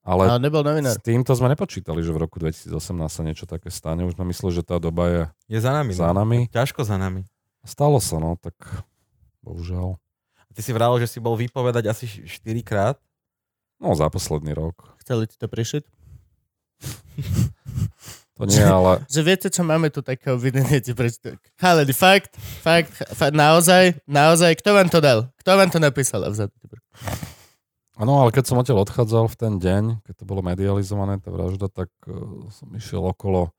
Ale 0.02 0.26
Ale 0.26 0.42
nebol 0.42 0.66
novinár. 0.66 0.98
s 0.98 1.04
týmto 1.06 1.38
sme 1.38 1.54
nepočítali, 1.54 2.02
že 2.02 2.10
v 2.10 2.26
roku 2.26 2.42
2018 2.42 2.74
sa 3.06 3.22
niečo 3.22 3.46
také 3.46 3.70
stane. 3.70 4.02
Už 4.08 4.18
sme 4.18 4.26
mysleli, 4.34 4.58
že 4.58 4.64
tá 4.66 4.82
doba 4.82 5.04
je 5.06 5.22
Je 5.54 5.60
za 5.62 5.70
nami. 5.70 5.94
za 5.94 6.10
no. 6.10 6.26
nami. 6.26 6.50
Ťažko 6.50 6.82
za 6.82 6.98
nami. 6.98 7.30
Stalo 7.62 8.02
sa, 8.02 8.18
no, 8.18 8.34
tak 8.40 8.56
bohužiaľ. 9.46 10.00
Ty 10.56 10.62
si 10.66 10.72
vral, 10.74 10.98
že 10.98 11.06
si 11.06 11.22
bol 11.22 11.38
vypovedať 11.38 11.86
asi 11.94 12.10
4 12.26 12.26
krát. 12.66 12.98
No, 13.78 13.94
za 13.94 14.10
posledný 14.10 14.58
rok. 14.58 14.98
Chceli 15.06 15.30
ti 15.30 15.38
to 15.38 15.46
prišiť? 15.46 15.84
To 18.40 18.48
nie, 18.48 18.64
ale 18.64 19.04
Že 19.12 19.22
viete, 19.28 19.48
čo 19.52 19.68
máme 19.68 19.92
tu 19.92 20.00
takého 20.00 20.40
ti 20.40 20.96
prečítať. 20.96 21.36
Chalani, 21.60 21.92
fakt, 21.92 22.40
fakt, 22.64 22.96
fakt, 23.12 23.36
naozaj, 23.36 24.00
naozaj, 24.08 24.56
kto 24.64 24.80
vám 24.80 24.88
to 24.88 25.04
dal? 25.04 25.28
Kto 25.44 25.60
vám 25.60 25.68
to 25.68 25.80
napísal? 25.84 26.24
Áno, 28.00 28.24
ale 28.24 28.32
keď 28.32 28.44
som 28.48 28.56
odtiaľ 28.56 28.88
odchádzal 28.88 29.28
v 29.28 29.36
ten 29.36 29.54
deň, 29.60 29.84
keď 30.08 30.14
to 30.16 30.24
bolo 30.24 30.40
medializované, 30.40 31.20
tá 31.20 31.36
vražda, 31.36 31.68
tak 31.68 31.92
uh, 32.08 32.48
som 32.48 32.72
išiel 32.72 33.04
okolo 33.04 33.52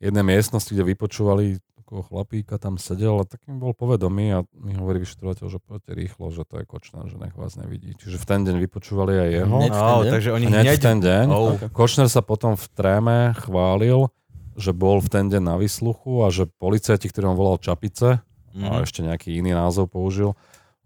jednej 0.00 0.24
miestnosti, 0.24 0.72
kde 0.72 0.96
vypočúvali 0.96 1.60
takého 1.86 2.02
chlapíka, 2.02 2.58
tam 2.58 2.82
sedel 2.82 3.22
a 3.22 3.24
taký 3.24 3.54
mi 3.54 3.62
bol 3.62 3.70
povedomý 3.70 4.34
a 4.34 4.38
mi 4.58 4.74
hovorí 4.74 5.06
vyšetrovateľ, 5.06 5.46
že 5.46 5.62
poďte 5.62 5.94
rýchlo, 5.94 6.34
že 6.34 6.42
to 6.42 6.58
je 6.58 6.64
kočná, 6.66 7.06
že 7.06 7.14
nech 7.14 7.30
vás 7.38 7.54
nevidí. 7.54 7.94
Čiže 7.94 8.18
v 8.18 8.26
ten 8.26 8.42
deň 8.42 8.58
vypočúvali 8.58 9.14
aj 9.14 9.30
jeho. 9.30 9.56
Hneď 9.62 9.70
v 9.70 9.78
ten 9.78 9.86
No, 9.86 10.02
deň? 10.02 10.10
takže 10.10 10.30
oni 10.34 10.44
Hneď 10.50 10.66
hneď... 10.66 10.74
v 10.74 10.82
ten 10.82 10.98
deň. 10.98 11.26
Oh. 11.30 11.54
Kočner 11.70 12.10
sa 12.10 12.26
potom 12.26 12.58
v 12.58 12.66
tréme 12.74 13.38
chválil, 13.38 14.10
že 14.58 14.74
bol 14.74 14.98
v 14.98 15.08
ten 15.14 15.30
deň 15.30 15.42
na 15.46 15.54
výsluchu 15.54 16.26
a 16.26 16.34
že 16.34 16.50
policajti, 16.58 17.06
ktorý 17.06 17.30
on 17.30 17.38
volal 17.38 17.62
Čapice, 17.62 18.18
mm-hmm. 18.18 18.66
a 18.66 18.74
Mhm. 18.74 18.82
ešte 18.82 19.00
nejaký 19.06 19.38
iný 19.38 19.54
názov 19.54 19.86
použil, 19.86 20.34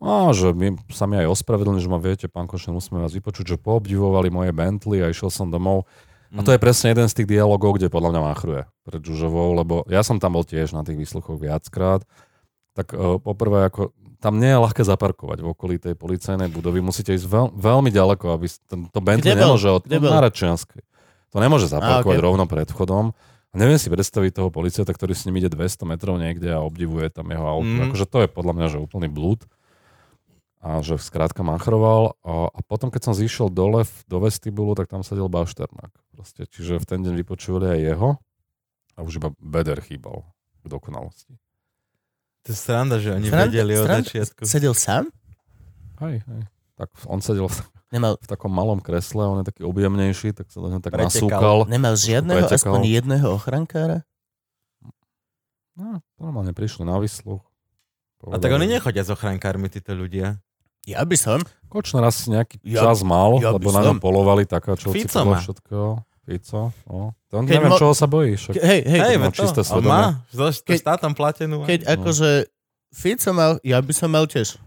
a 0.01 0.32
že 0.36 0.52
my, 0.56 0.81
sa 0.93 1.05
mi 1.05 1.16
aj 1.20 1.28
ospravedlnili, 1.28 1.81
že 1.81 1.93
ma 1.93 2.01
viete, 2.01 2.24
pán 2.28 2.48
Košen, 2.48 2.72
musíme 2.72 3.01
vás 3.01 3.12
vypočuť, 3.12 3.52
že 3.52 3.56
poobdivovali 3.60 4.32
moje 4.32 4.48
Bentley 4.52 5.05
a 5.05 5.12
išiel 5.12 5.28
som 5.28 5.48
domov. 5.48 5.85
A 6.31 6.47
to 6.47 6.55
je 6.55 6.62
presne 6.62 6.94
jeden 6.94 7.11
z 7.11 7.15
tých 7.23 7.28
dialogov, 7.28 7.74
kde 7.74 7.90
podľa 7.90 8.15
mňa 8.15 8.23
machruje 8.23 8.62
pred 8.86 9.01
Žužovou, 9.02 9.51
lebo 9.59 9.82
ja 9.90 10.07
som 10.07 10.23
tam 10.23 10.39
bol 10.39 10.47
tiež 10.47 10.70
na 10.70 10.86
tých 10.86 10.94
výsluchoch 10.94 11.35
viackrát. 11.35 12.07
Tak 12.78 12.94
uh, 12.94 13.19
poprvé, 13.19 13.66
ako 13.66 13.90
tam 14.23 14.39
nie 14.39 14.52
je 14.52 14.62
ľahké 14.62 14.85
zaparkovať 14.85 15.43
v 15.43 15.48
okolí 15.51 15.77
tej 15.81 15.97
policajnej 15.97 16.52
budovy. 16.52 16.85
Musíte 16.85 17.16
ísť 17.16 17.27
veľ, 17.27 17.47
veľmi 17.57 17.90
ďaleko, 17.90 18.36
aby 18.36 18.47
ten, 18.69 18.86
to 18.93 19.01
Bentley 19.01 19.32
nemôže 19.32 19.66
od 19.73 19.82
Kde 19.82 19.98
bol? 19.98 20.12
na 20.12 20.20
Račianskej. 20.23 20.85
To 21.32 21.39
nemôže 21.40 21.66
zaparkovať 21.66 22.19
A, 22.19 22.23
ok. 22.23 22.27
rovno 22.28 22.44
pred 22.44 22.69
vchodom. 22.69 23.16
A 23.51 23.55
neviem 23.59 23.81
si 23.82 23.90
predstaviť 23.90 24.31
toho 24.39 24.51
policajta, 24.55 24.93
ktorý 24.94 25.16
s 25.16 25.27
ním 25.27 25.43
ide 25.43 25.51
200 25.51 25.82
metrov 25.82 26.15
niekde 26.20 26.55
a 26.55 26.62
obdivuje 26.62 27.11
tam 27.11 27.32
jeho 27.35 27.43
auto. 27.43 27.66
Mhm. 27.66 27.82
Akože 27.90 28.07
to 28.07 28.19
je 28.23 28.28
podľa 28.31 28.52
mňa, 28.55 28.66
že 28.70 28.78
úplný 28.78 29.09
blúd. 29.11 29.43
A 30.60 30.84
že 30.84 31.00
skrátka 31.00 31.40
machroval. 31.40 32.20
A, 32.20 32.52
a 32.52 32.58
potom, 32.68 32.92
keď 32.92 33.08
som 33.10 33.14
zišiel 33.16 33.48
dole 33.48 33.88
v, 33.88 33.94
do 34.04 34.20
vestibulu, 34.20 34.76
tak 34.76 34.92
tam 34.92 35.00
sedel 35.00 35.32
Bašternák. 35.32 35.88
Proste. 36.12 36.44
Čiže 36.44 36.76
v 36.76 36.84
ten 36.84 37.00
deň 37.00 37.16
vypočuli 37.16 37.64
aj 37.64 37.80
jeho 37.80 38.08
a 38.92 38.98
už 39.00 39.16
iba 39.16 39.32
Beder 39.40 39.80
chýbal 39.80 40.28
k 40.60 40.64
dokonalosti. 40.68 41.32
To 42.44 42.52
je 42.52 42.56
sranda, 42.56 43.00
že 43.00 43.16
oni 43.16 43.28
Sranda- 43.28 43.48
vedeli 43.52 43.72
od 43.76 43.84
sranda- 43.88 44.04
začiatku. 44.04 44.40
Sedel 44.44 44.76
sám? 44.76 45.08
Hej, 46.04 46.24
hej. 46.28 46.42
Tak 46.76 46.88
on 47.08 47.20
sedel 47.24 47.48
v, 47.48 47.56
Nemal, 47.90 48.16
v 48.20 48.26
takom 48.28 48.52
malom 48.54 48.78
kresle, 48.78 49.26
on 49.26 49.42
je 49.42 49.50
taký 49.50 49.66
objemnejší, 49.66 50.30
tak 50.32 50.46
sa 50.48 50.62
do 50.62 50.70
neho 50.70 50.80
tak 50.80 50.94
Pretekal. 50.94 51.10
nasúkal. 51.10 51.56
nemal 51.68 51.94
žiadneho, 51.98 52.38
pretekal. 52.46 52.56
aspoň 52.70 52.80
jedného 52.86 53.26
ochrankára? 53.34 53.98
No, 55.74 55.98
normálne 56.20 56.52
prišli 56.52 56.84
na 56.84 57.00
výsluch. 57.00 57.42
A 58.28 58.36
tak 58.36 58.52
oni 58.52 58.68
nechodia 58.68 59.00
s 59.00 59.10
ochrankármi, 59.10 59.72
títo 59.72 59.96
ľudia. 59.96 60.38
Ja 60.82 61.02
by 61.02 61.15
som. 61.15 61.39
Kočner 61.66 62.02
asi 62.02 62.28
nejaký 62.28 62.59
Ja- 62.62 62.82
čas 62.82 63.01
mal, 63.01 63.39
ja 63.39 63.52
lebo 63.52 63.70
na 63.70 63.82
ňom 63.82 63.98
polovali 63.98 64.43
takáčovci 64.43 64.97
Fico 64.97 65.16
podľa 65.16 65.27
má. 65.28 65.39
všetkého. 65.39 65.89
Fico, 66.20 66.61
no. 66.85 66.98
To 67.27 67.32
on 67.32 67.44
Keď 67.44 67.52
neviem, 67.52 67.70
mo- 67.70 67.78
čoho 67.78 67.93
sa 67.93 68.07
bojí. 68.07 68.35
Však. 68.35 68.55
Ke- 68.55 68.62
Hej, 68.62 68.81
hej, 68.85 69.01
Hej, 69.01 69.15
to, 69.19 69.31
čisté 69.36 69.61
on 69.61 69.69
svedomie. 69.69 69.90
má 69.90 70.02
so 70.28 70.47
Keď- 70.52 70.81
štátom 70.81 71.12
platenú. 71.12 71.57
keď 71.65 71.81
No. 71.81 71.90
akože 71.93 72.31
Fico 72.90 73.31
mal, 73.31 73.52
ja 73.62 73.78
by 73.78 73.93
som 73.93 74.09
mal 74.09 74.24
tiež. 74.24 74.59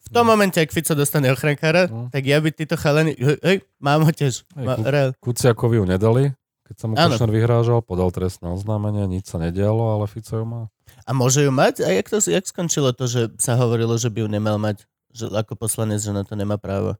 V 0.00 0.08
tom 0.10 0.26
momente, 0.26 0.56
ak 0.56 0.68
Fico 0.68 0.92
dostane 0.92 1.28
ochrankára, 1.28 1.86
No. 1.86 2.10
tak 2.10 2.22
ja 2.22 2.36
by 2.36 2.50
títo 2.50 2.74
chalani, 2.74 3.14
hej, 3.14 3.38
hej, 3.40 3.56
mám 3.78 4.02
ho 4.02 4.10
tiež. 4.10 4.42
Hej, 4.52 4.64
Ma, 4.64 4.74
ku- 4.74 4.84
reál. 4.84 5.10
Kuciakovi 5.16 5.76
ju 5.76 5.84
nedali, 5.84 6.24
keď 6.62 6.74
sa 6.76 6.84
mu 6.84 6.94
Áno. 6.94 7.14
Kočner 7.14 7.30
vyhrážal, 7.32 7.78
podal 7.80 8.10
trestné 8.10 8.46
oznámenie, 8.48 9.06
nič 9.08 9.26
sa 9.26 9.38
nedialo, 9.38 9.80
ale 9.92 10.04
Fico 10.04 10.34
ju 10.34 10.44
má. 10.44 10.62
A 11.00 11.10
môže 11.10 11.40
ju 11.40 11.50
mať? 11.50 11.80
A 11.80 11.90
jak, 11.90 12.06
to, 12.06 12.20
jak 12.20 12.44
skončilo 12.44 12.90
to, 12.90 13.06
že 13.06 13.32
sa 13.36 13.54
hovorilo, 13.54 13.94
že 13.94 14.08
by 14.08 14.20
ju 14.20 14.28
nemal 14.28 14.58
mať? 14.58 14.82
Že 15.14 15.30
ako 15.32 15.54
poslanec, 15.54 15.98
že 15.98 16.10
na 16.10 16.20
to 16.20 16.34
nemá 16.34 16.56
právo. 16.56 16.98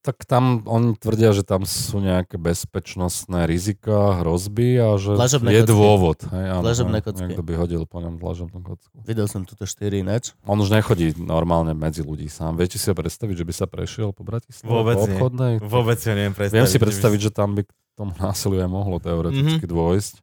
Tak 0.00 0.24
tam 0.24 0.64
oni 0.64 0.96
tvrdia, 0.96 1.28
že 1.30 1.44
tam 1.44 1.64
sú 1.64 2.00
nejaké 2.00 2.40
bezpečnostné 2.40 3.44
rizika, 3.44 4.16
hrozby 4.16 4.76
a 4.76 4.96
že 4.96 5.12
Dlažobné 5.12 5.48
je 5.50 5.60
kocky. 5.60 5.68
dôvod. 5.70 6.18
Hej, 6.24 6.46
áno, 6.50 6.62
Dlažobné 6.62 6.96
hej, 6.96 7.04
kocky. 7.04 7.20
Niekto 7.22 7.42
by 7.42 7.52
hodil 7.54 7.82
po 7.84 7.98
ňom 7.98 8.16
dlažobnú 8.16 8.60
kocku. 8.62 8.96
Videl 8.98 9.28
som 9.28 9.44
túto 9.44 9.64
štyri 9.64 10.00
ináč. 10.00 10.32
On 10.42 10.56
už 10.56 10.72
nechodí 10.72 11.12
normálne 11.14 11.72
medzi 11.74 12.00
ľudí 12.00 12.28
sám. 12.28 12.56
Viete 12.56 12.76
si 12.76 12.88
ho 12.88 12.96
predstaviť, 12.96 13.34
že 13.34 13.44
by 13.44 13.52
sa 13.54 13.66
prešiel 13.66 14.08
po 14.10 14.24
Bratislave? 14.24 14.72
Vôbec 14.72 14.96
po 14.96 15.04
nie. 15.04 15.12
obchodnej? 15.14 15.52
Vôbec 15.60 15.96
si 15.96 16.08
neviem 16.08 16.32
predstaviť. 16.32 16.56
Viem 16.56 16.64
si 16.66 16.72
že 16.72 16.76
by- 16.76 16.84
predstaviť, 16.86 17.20
že 17.20 17.30
tam 17.30 17.48
by 17.52 17.62
k 17.62 17.70
tomu 17.94 18.12
násiliu 18.18 18.58
aj 18.58 18.70
mohlo 18.70 18.96
teoreticky 18.98 19.60
Mhm. 19.60 19.68
dôjsť. 19.68 20.14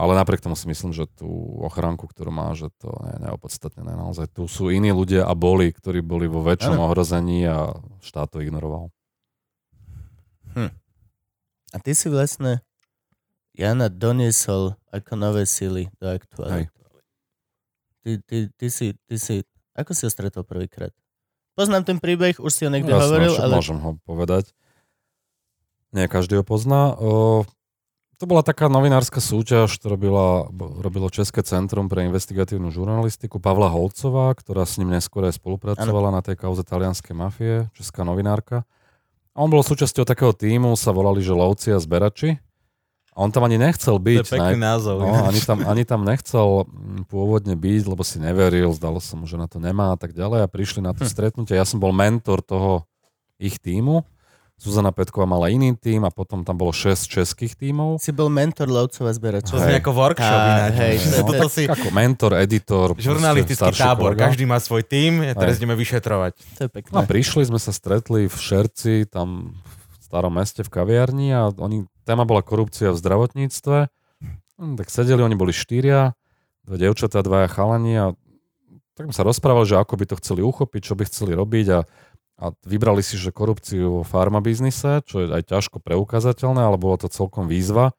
Ale 0.00 0.16
napriek 0.16 0.40
tomu 0.40 0.56
si 0.56 0.64
myslím, 0.72 0.96
že 0.96 1.04
tú 1.04 1.28
ochránku, 1.60 2.08
ktorú 2.08 2.32
má, 2.32 2.48
že 2.56 2.72
to 2.80 2.88
je 3.12 3.16
neopodstatnené. 3.20 3.92
Naozaj 3.92 4.32
tu 4.32 4.48
sú 4.48 4.72
iní 4.72 4.88
ľudia 4.88 5.28
a 5.28 5.36
boli, 5.36 5.68
ktorí 5.68 6.00
boli 6.00 6.24
vo 6.24 6.40
väčšom 6.40 6.80
Áno. 6.80 6.88
ohrození 6.88 7.44
a 7.44 7.76
štát 8.00 8.32
to 8.32 8.40
ignoroval. 8.40 8.88
A 11.70 11.76
ty 11.78 11.92
si 11.92 12.08
vlastne 12.08 12.64
Jana 13.54 13.92
doniesol 13.92 14.80
ako 14.90 15.12
nové 15.14 15.44
sily 15.44 15.92
do 16.00 16.08
aktuálity. 16.08 16.72
Ty, 18.00 18.10
ty, 18.24 18.38
ty, 18.56 18.66
si, 18.72 18.96
ty 19.04 19.16
si, 19.20 19.44
ako 19.76 19.92
si 19.92 20.08
ho 20.08 20.10
stretol 20.10 20.42
prvýkrát? 20.42 20.90
Poznám 21.52 21.84
ten 21.84 21.98
príbeh, 22.00 22.40
už 22.40 22.48
si 22.48 22.64
ho 22.64 22.72
niekde 22.72 22.96
Jasné, 22.96 23.04
hovoril, 23.04 23.32
ale 23.36 23.54
Môžem 23.60 23.76
ho 23.84 24.00
povedať. 24.08 24.56
Nie 25.92 26.08
každý 26.08 26.40
ho 26.40 26.44
pozná. 26.46 26.96
O, 26.96 27.44
to 28.20 28.28
bola 28.28 28.44
taká 28.44 28.68
novinárska 28.68 29.16
súťaž, 29.16 29.80
ktorú 29.80 29.96
robila, 29.96 30.26
robilo 30.78 31.08
České 31.08 31.40
centrum 31.40 31.88
pre 31.88 32.04
investigatívnu 32.04 32.68
žurnalistiku 32.68 33.40
Pavla 33.40 33.66
Holcová, 33.66 34.28
ktorá 34.36 34.62
s 34.62 34.76
ním 34.76 34.92
neskôr 34.92 35.24
aj 35.24 35.40
spolupracovala 35.40 36.12
na 36.12 36.20
tej 36.20 36.36
kauze 36.36 36.60
talianskej 36.60 37.16
mafie, 37.16 37.54
česká 37.72 38.04
novinárka. 38.04 38.68
A 39.32 39.40
on 39.40 39.48
bol 39.48 39.64
súčasťou 39.64 40.04
takého 40.04 40.30
týmu, 40.30 40.76
sa 40.76 40.92
volali, 40.92 41.24
že 41.24 41.32
lovci 41.32 41.72
a 41.72 41.80
zberači. 41.80 42.36
A 43.10 43.24
on 43.24 43.32
tam 43.32 43.42
ani 43.42 43.56
nechcel 43.56 43.96
To 43.96 44.04
byť. 44.04 44.16
je 44.20 44.28
pekný 44.28 44.54
naj- 44.54 44.68
názov. 44.68 44.96
No, 45.00 45.10
ani, 45.24 45.40
tam, 45.40 45.58
ani 45.64 45.82
tam 45.82 46.04
nechcel 46.04 46.62
mm, 46.62 47.08
pôvodne 47.08 47.56
byť, 47.56 47.82
lebo 47.88 48.04
si 48.04 48.20
neveril, 48.20 48.70
zdalo 48.70 49.00
sa 49.00 49.16
mu, 49.16 49.24
že 49.24 49.34
na 49.34 49.48
to 49.48 49.56
nemá 49.56 49.90
a 49.90 49.98
tak 49.98 50.12
ďalej 50.12 50.44
a 50.44 50.52
prišli 50.52 50.84
na 50.84 50.92
to 50.92 51.02
Hm. 51.02 51.10
stretnutie. 51.10 51.56
Ja 51.56 51.64
som 51.64 51.80
bol 51.80 51.90
mentor 51.90 52.38
toho 52.38 52.84
ich 53.36 53.56
týmu. 53.56 54.04
Zuzana 54.60 54.92
Petková 54.92 55.24
mala 55.24 55.48
iný 55.48 55.72
tým 55.72 56.04
a 56.04 56.12
potom 56.12 56.44
tam 56.44 56.52
bolo 56.54 56.68
6 56.68 57.08
českých 57.08 57.56
tímov. 57.56 57.96
si 57.96 58.12
bol 58.12 58.28
mentor 58.28 58.68
lovcov 58.68 59.02
a 59.02 59.12
To 59.40 59.56
znie 59.56 59.80
ako 59.80 59.90
workshop 59.90 60.20
Tá, 60.36 60.68
ináč. 60.68 60.74
hej, 60.76 60.94
Toto 61.16 61.32
to- 61.34 61.48
si 61.48 61.64
Ako 61.64 61.88
mentor, 61.88 62.36
editor. 62.36 62.92
žurnalistický 63.00 63.72
tábor. 63.72 64.12
kolega. 64.12 64.28
Každý 64.28 64.44
má 64.44 64.60
svoj 64.60 64.84
tým, 64.84 65.24
a 65.24 65.32
teraz 65.32 65.56
ideme 65.56 65.72
vyšetrovať. 65.74 66.32
To 66.54 66.62
je 66.62 66.70
pekné. 66.70 66.92
No 66.92 67.00
a 67.00 67.04
prišli, 67.04 67.42
sme 67.42 67.56
sa 67.56 67.70
stretli 67.70 68.28
v 68.28 68.36
Šerci, 68.36 69.08
tam 69.08 69.56
v 69.56 70.02
starom 70.04 70.30
meste 70.30 70.60
v 70.60 70.68
kaviarni 70.68 71.32
a 71.32 71.48
oni, 71.50 71.88
téma 72.04 72.22
bola 72.22 72.40
korupcia 72.40 72.90
v 72.90 73.00
zdravotníctve. 73.00 73.88
Hm, 74.58 74.76
Tak 74.76 74.86
sedeli, 74.86 75.24
oni 75.24 75.34
boli 75.34 75.50
štyria, 75.50 76.12
dve 76.62 76.76
devčatá, 76.78 77.18
dvaja 77.18 77.48
chalani 77.48 77.96
a 77.96 78.06
tak 78.92 79.08
sme 79.08 79.14
sa 79.14 79.24
rozprávali, 79.24 79.64
že 79.64 79.80
ako 79.80 79.96
by 79.96 80.04
to 80.04 80.20
chceli 80.20 80.44
uchopiť, 80.44 80.80
čo 80.82 80.92
by 80.92 81.08
chceli 81.08 81.32
robiť 81.32 81.66
a, 81.72 81.88
a 82.40 82.56
vybrali 82.64 83.04
si, 83.04 83.20
že 83.20 83.36
korupciu 83.36 84.00
vo 84.00 84.04
farmabiznise, 84.04 85.04
čo 85.04 85.20
je 85.20 85.26
aj 85.28 85.52
ťažko 85.52 85.84
preukázateľné, 85.84 86.64
ale 86.64 86.80
bolo 86.80 86.96
to 86.96 87.12
celkom 87.12 87.44
výzva. 87.44 87.92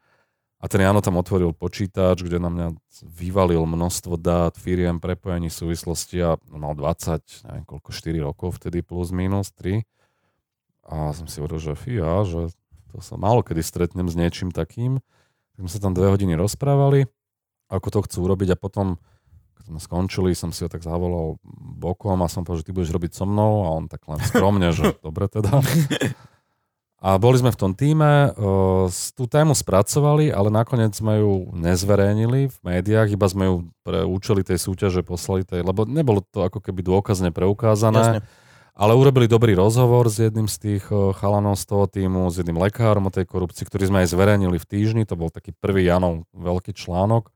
A 0.62 0.70
ten 0.70 0.82
Jano 0.82 1.02
tam 1.02 1.18
otvoril 1.18 1.54
počítač, 1.54 2.26
kde 2.26 2.42
na 2.42 2.50
mňa 2.50 2.68
vyvalil 3.06 3.66
množstvo 3.66 4.18
dát, 4.18 4.58
firiem, 4.58 5.02
prepojení 5.02 5.50
súvislosti 5.50 6.22
a 6.22 6.30
mal 6.50 6.74
20, 6.74 7.22
neviem 7.50 7.66
koľko, 7.66 7.90
4 7.94 8.18
rokov 8.22 8.62
vtedy 8.62 8.82
plus 8.82 9.14
minus 9.14 9.54
3. 9.58 9.86
A 10.90 11.14
som 11.14 11.26
si 11.30 11.42
hovoril, 11.42 11.62
že 11.62 11.74
fia, 11.78 12.26
že 12.26 12.54
to 12.94 13.02
sa 13.02 13.18
málo 13.18 13.42
kedy 13.46 13.62
stretnem 13.62 14.10
s 14.10 14.18
niečím 14.18 14.54
takým. 14.54 15.02
Tak 15.54 15.66
sme 15.66 15.70
sa 15.70 15.82
tam 15.82 15.94
dve 15.94 16.14
hodiny 16.14 16.38
rozprávali, 16.38 17.10
ako 17.70 17.88
to 17.90 18.00
chcú 18.06 18.18
urobiť 18.30 18.54
a 18.54 18.58
potom, 18.58 19.02
sme 19.66 19.80
skončili, 19.80 20.34
som 20.34 20.50
si 20.50 20.66
ho 20.66 20.70
tak 20.72 20.82
zavolal 20.86 21.38
bokom 21.78 22.20
a 22.22 22.32
som 22.32 22.46
povedal, 22.46 22.62
že 22.62 22.68
ty 22.70 22.74
budeš 22.74 22.94
robiť 22.94 23.12
so 23.14 23.26
mnou 23.26 23.66
a 23.66 23.70
on 23.76 23.86
tak 23.86 24.06
len 24.10 24.20
skromne, 24.22 24.70
že 24.74 24.96
dobre 25.06 25.30
teda. 25.30 25.62
A 27.02 27.18
boli 27.18 27.42
sme 27.42 27.50
v 27.50 27.58
tom 27.58 27.74
týme, 27.74 28.30
uh, 28.30 28.86
tú 29.18 29.26
tému 29.26 29.58
spracovali, 29.58 30.30
ale 30.30 30.54
nakoniec 30.54 30.94
sme 30.94 31.18
ju 31.18 31.50
nezverejnili 31.58 32.54
v 32.54 32.58
médiách, 32.62 33.10
iba 33.10 33.26
sme 33.26 33.44
ju 33.50 33.56
pre 33.82 34.06
účely 34.06 34.46
tej 34.46 34.62
súťaže 34.62 35.02
poslali, 35.02 35.42
tej, 35.42 35.66
lebo 35.66 35.90
nebolo 35.90 36.22
to 36.22 36.46
ako 36.46 36.62
keby 36.62 36.86
dôkazne 36.86 37.34
preukázané. 37.34 38.22
Jasne. 38.22 38.50
Ale 38.72 38.96
urobili 38.96 39.28
dobrý 39.28 39.52
rozhovor 39.52 40.08
s 40.08 40.24
jedným 40.24 40.48
z 40.48 40.58
tých 40.58 40.86
eh, 40.94 41.12
chalanov 41.18 41.60
z 41.60 41.66
toho 41.68 41.86
týmu, 41.90 42.32
s 42.32 42.40
jedným 42.40 42.62
lekárom 42.62 43.10
o 43.10 43.12
tej 43.12 43.28
korupcii, 43.28 43.68
ktorý 43.68 43.92
sme 43.92 44.06
aj 44.06 44.14
zverejnili 44.16 44.58
v 44.62 44.70
týždni. 44.70 45.04
To 45.10 45.20
bol 45.20 45.34
taký 45.34 45.52
prvý 45.58 45.90
Janov 45.90 46.30
veľký 46.32 46.72
článok. 46.78 47.34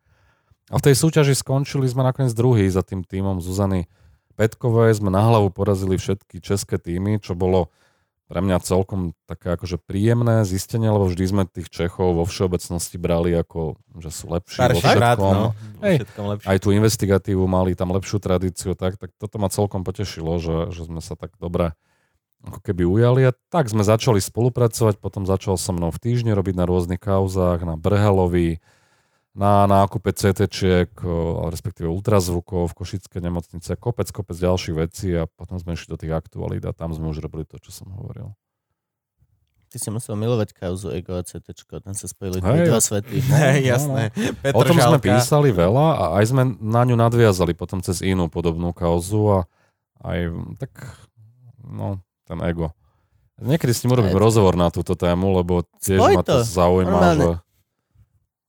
A 0.73 0.81
v 0.81 0.85
tej 0.91 0.95
súťaži 0.97 1.37
skončili 1.37 1.85
sme 1.85 2.01
nakoniec 2.01 2.33
druhý 2.33 2.65
za 2.65 2.81
tým 2.81 3.05
týmom 3.05 3.37
Zuzany 3.37 3.85
Petkovej. 4.33 4.97
Sme 4.97 5.13
na 5.13 5.21
hlavu 5.21 5.53
porazili 5.53 5.95
všetky 5.95 6.41
české 6.41 6.81
týmy, 6.81 7.21
čo 7.21 7.37
bolo 7.37 7.69
pre 8.25 8.41
mňa 8.41 8.57
celkom 8.65 9.13
také 9.29 9.53
akože 9.53 9.77
príjemné 9.77 10.41
zistenie, 10.49 10.89
lebo 10.89 11.05
vždy 11.05 11.25
sme 11.29 11.43
tých 11.45 11.69
Čechov 11.69 12.17
vo 12.17 12.25
všeobecnosti 12.25 12.97
brali 12.97 13.37
ako, 13.37 13.77
že 14.01 14.09
sú 14.09 14.33
lepší 14.33 14.65
vo 14.65 14.81
Starší 14.81 14.97
brat, 14.97 15.17
všetkom. 15.21 15.33
no. 15.37 15.45
Vo 15.53 15.83
Hej. 15.85 15.95
všetkom 16.01 16.25
lepšie. 16.33 16.47
Aj 16.49 16.57
tú 16.57 16.69
investigatívu 16.73 17.43
mali 17.45 17.77
tam 17.77 17.93
lepšiu 17.93 18.17
tradíciu, 18.17 18.73
tak, 18.73 18.97
tak 18.97 19.13
toto 19.21 19.37
ma 19.37 19.53
celkom 19.53 19.85
potešilo, 19.85 20.41
že, 20.41 20.73
že 20.73 20.89
sme 20.89 21.05
sa 21.05 21.13
tak 21.13 21.37
dobre 21.37 21.77
ako 22.45 22.61
keby 22.61 22.83
ujali 22.85 23.21
a 23.29 23.31
tak 23.53 23.69
sme 23.69 23.85
začali 23.85 24.21
spolupracovať, 24.21 24.97
potom 25.01 25.25
začal 25.29 25.57
so 25.57 25.73
mnou 25.73 25.93
v 25.93 26.01
týždni 26.01 26.33
robiť 26.33 26.57
na 26.57 26.65
rôznych 26.65 27.01
kauzách, 27.01 27.61
na 27.61 27.77
Brhelovi, 27.77 28.57
na 29.35 29.67
nákupe 29.67 30.15
CT-čiek, 30.15 30.95
o, 31.03 31.51
respektíve 31.51 31.91
ultrazvukov 31.91 32.71
v 32.71 32.77
Košickej 32.79 33.19
nemocnice, 33.19 33.75
kopec, 33.75 34.07
kopec 34.07 34.39
ďalších 34.39 34.75
vecí 34.79 35.11
a 35.11 35.27
potom 35.27 35.59
sme 35.59 35.75
išli 35.75 35.91
do 35.91 35.99
tých 35.99 36.15
aktualít 36.15 36.63
a 36.63 36.71
tam 36.71 36.95
sme 36.95 37.11
už 37.11 37.19
robili 37.19 37.43
to, 37.43 37.59
čo 37.59 37.75
som 37.75 37.91
hovoril. 37.91 38.31
Ty 39.67 39.77
si 39.83 39.91
musel 39.91 40.15
milovať 40.15 40.55
kauzu 40.55 40.87
Ego 40.95 41.19
a 41.19 41.23
CT, 41.27 41.51
tam 41.67 41.91
sa 41.91 42.07
spojili 42.07 42.39
hey, 42.39 42.63
dva 42.63 42.79
svety. 42.79 43.19
Hej, 43.19 43.75
jasné. 43.75 44.15
O 44.55 44.63
tom 44.63 44.79
sme 44.79 45.03
Petržalka. 45.03 45.19
písali 45.19 45.51
veľa 45.51 45.87
a 45.99 46.03
aj 46.23 46.25
sme 46.31 46.43
na 46.63 46.87
ňu 46.87 46.95
nadviazali 46.95 47.51
potom 47.51 47.83
cez 47.83 47.99
inú 47.99 48.31
podobnú 48.31 48.71
kauzu 48.71 49.43
a 49.43 49.51
aj 49.99 50.31
tak, 50.63 50.71
no, 51.59 51.99
ten 52.23 52.39
ego. 52.47 52.71
Niekedy 53.35 53.75
s 53.75 53.83
ním 53.83 53.99
urobím 53.99 54.15
rozhovor 54.15 54.55
na 54.55 54.71
túto 54.71 54.95
tému, 54.95 55.43
lebo 55.43 55.67
tiež 55.83 55.99
Spoj 55.99 56.13
ma 56.15 56.23
to, 56.23 56.39
zaujíma, 56.39 56.87
normálne. 56.87 57.19
že... 57.19 57.44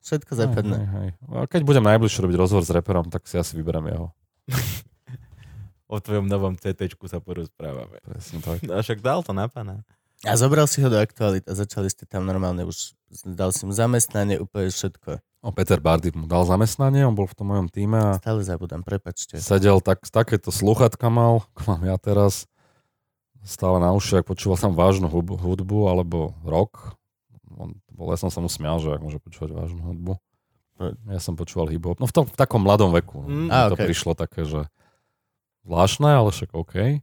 Všetko 0.07 0.33
hej, 0.39 0.87
hej. 0.87 1.09
A 1.35 1.51
keď 1.51 1.67
budem 1.67 1.83
najbližšie 1.83 2.23
robiť 2.23 2.37
rozhovor 2.39 2.63
s 2.63 2.71
reperom, 2.71 3.11
tak 3.11 3.27
si 3.27 3.35
asi 3.35 3.59
vyberiem 3.59 3.91
jeho. 3.91 4.07
O 5.87 6.03
tvojom 6.03 6.27
novom 6.27 6.59
CT 6.59 6.99
sa 7.07 7.23
porozprávame. 7.23 8.03
Presne 8.03 8.43
tak. 8.43 8.59
No 8.67 8.75
však 8.83 8.99
dal 8.99 9.23
to 9.23 9.31
na 9.31 9.47
pana. 9.47 9.87
A 10.27 10.35
zobral 10.35 10.67
si 10.67 10.83
ho 10.83 10.91
do 10.91 10.99
aktualit 10.99 11.47
a 11.47 11.55
začali 11.55 11.87
ste 11.87 12.03
tam 12.11 12.27
normálne 12.27 12.67
už, 12.67 12.99
dal 13.23 13.55
si 13.55 13.63
mu 13.63 13.71
zamestnanie, 13.71 14.43
úplne 14.43 14.67
všetko. 14.75 15.23
O 15.47 15.55
Peter 15.55 15.79
Bardy 15.79 16.11
mu 16.11 16.27
dal 16.27 16.43
zamestnanie, 16.43 17.07
on 17.07 17.15
bol 17.15 17.31
v 17.31 17.37
tom 17.39 17.55
mojom 17.55 17.71
týme 17.71 18.03
a 18.03 18.11
Stále 18.19 18.43
zabudám, 18.43 18.83
prepačte. 18.83 19.39
sedel 19.39 19.79
tak, 19.79 20.03
takéto 20.11 20.51
sluchatka 20.51 21.07
mal, 21.07 21.45
ako 21.55 21.61
mám 21.71 21.83
ja 21.87 21.97
teraz, 22.03 22.51
stále 23.47 23.79
na 23.79 23.95
ušiach, 23.95 24.27
počúval 24.27 24.59
tam 24.59 24.75
vážnu 24.75 25.07
hudbu, 25.07 25.39
hudbu 25.39 25.87
alebo 25.87 26.35
rock. 26.43 26.99
Bol, 27.97 28.13
ja 28.13 28.21
som 28.21 28.29
sa 28.29 28.45
mu 28.45 28.53
smial, 28.53 28.77
že 28.79 28.93
ak 28.93 29.01
môže 29.01 29.17
počúvať 29.17 29.57
vážnu 29.57 29.81
hudbu. 29.81 30.21
Ja 31.09 31.21
som 31.25 31.33
počúval 31.41 31.73
hip-hop. 31.73 31.97
No 31.97 32.05
v, 32.05 32.13
tom, 32.13 32.25
v 32.29 32.37
takom 32.37 32.61
mladom 32.61 32.93
veku. 32.93 33.25
No. 33.25 33.49
Mm. 33.49 33.49
Á, 33.49 33.73
to 33.73 33.81
prišlo 33.81 34.13
také, 34.13 34.45
že 34.45 34.69
zvláštne, 35.65 36.13
ale 36.13 36.29
však 36.29 36.53
OK. 36.53 37.01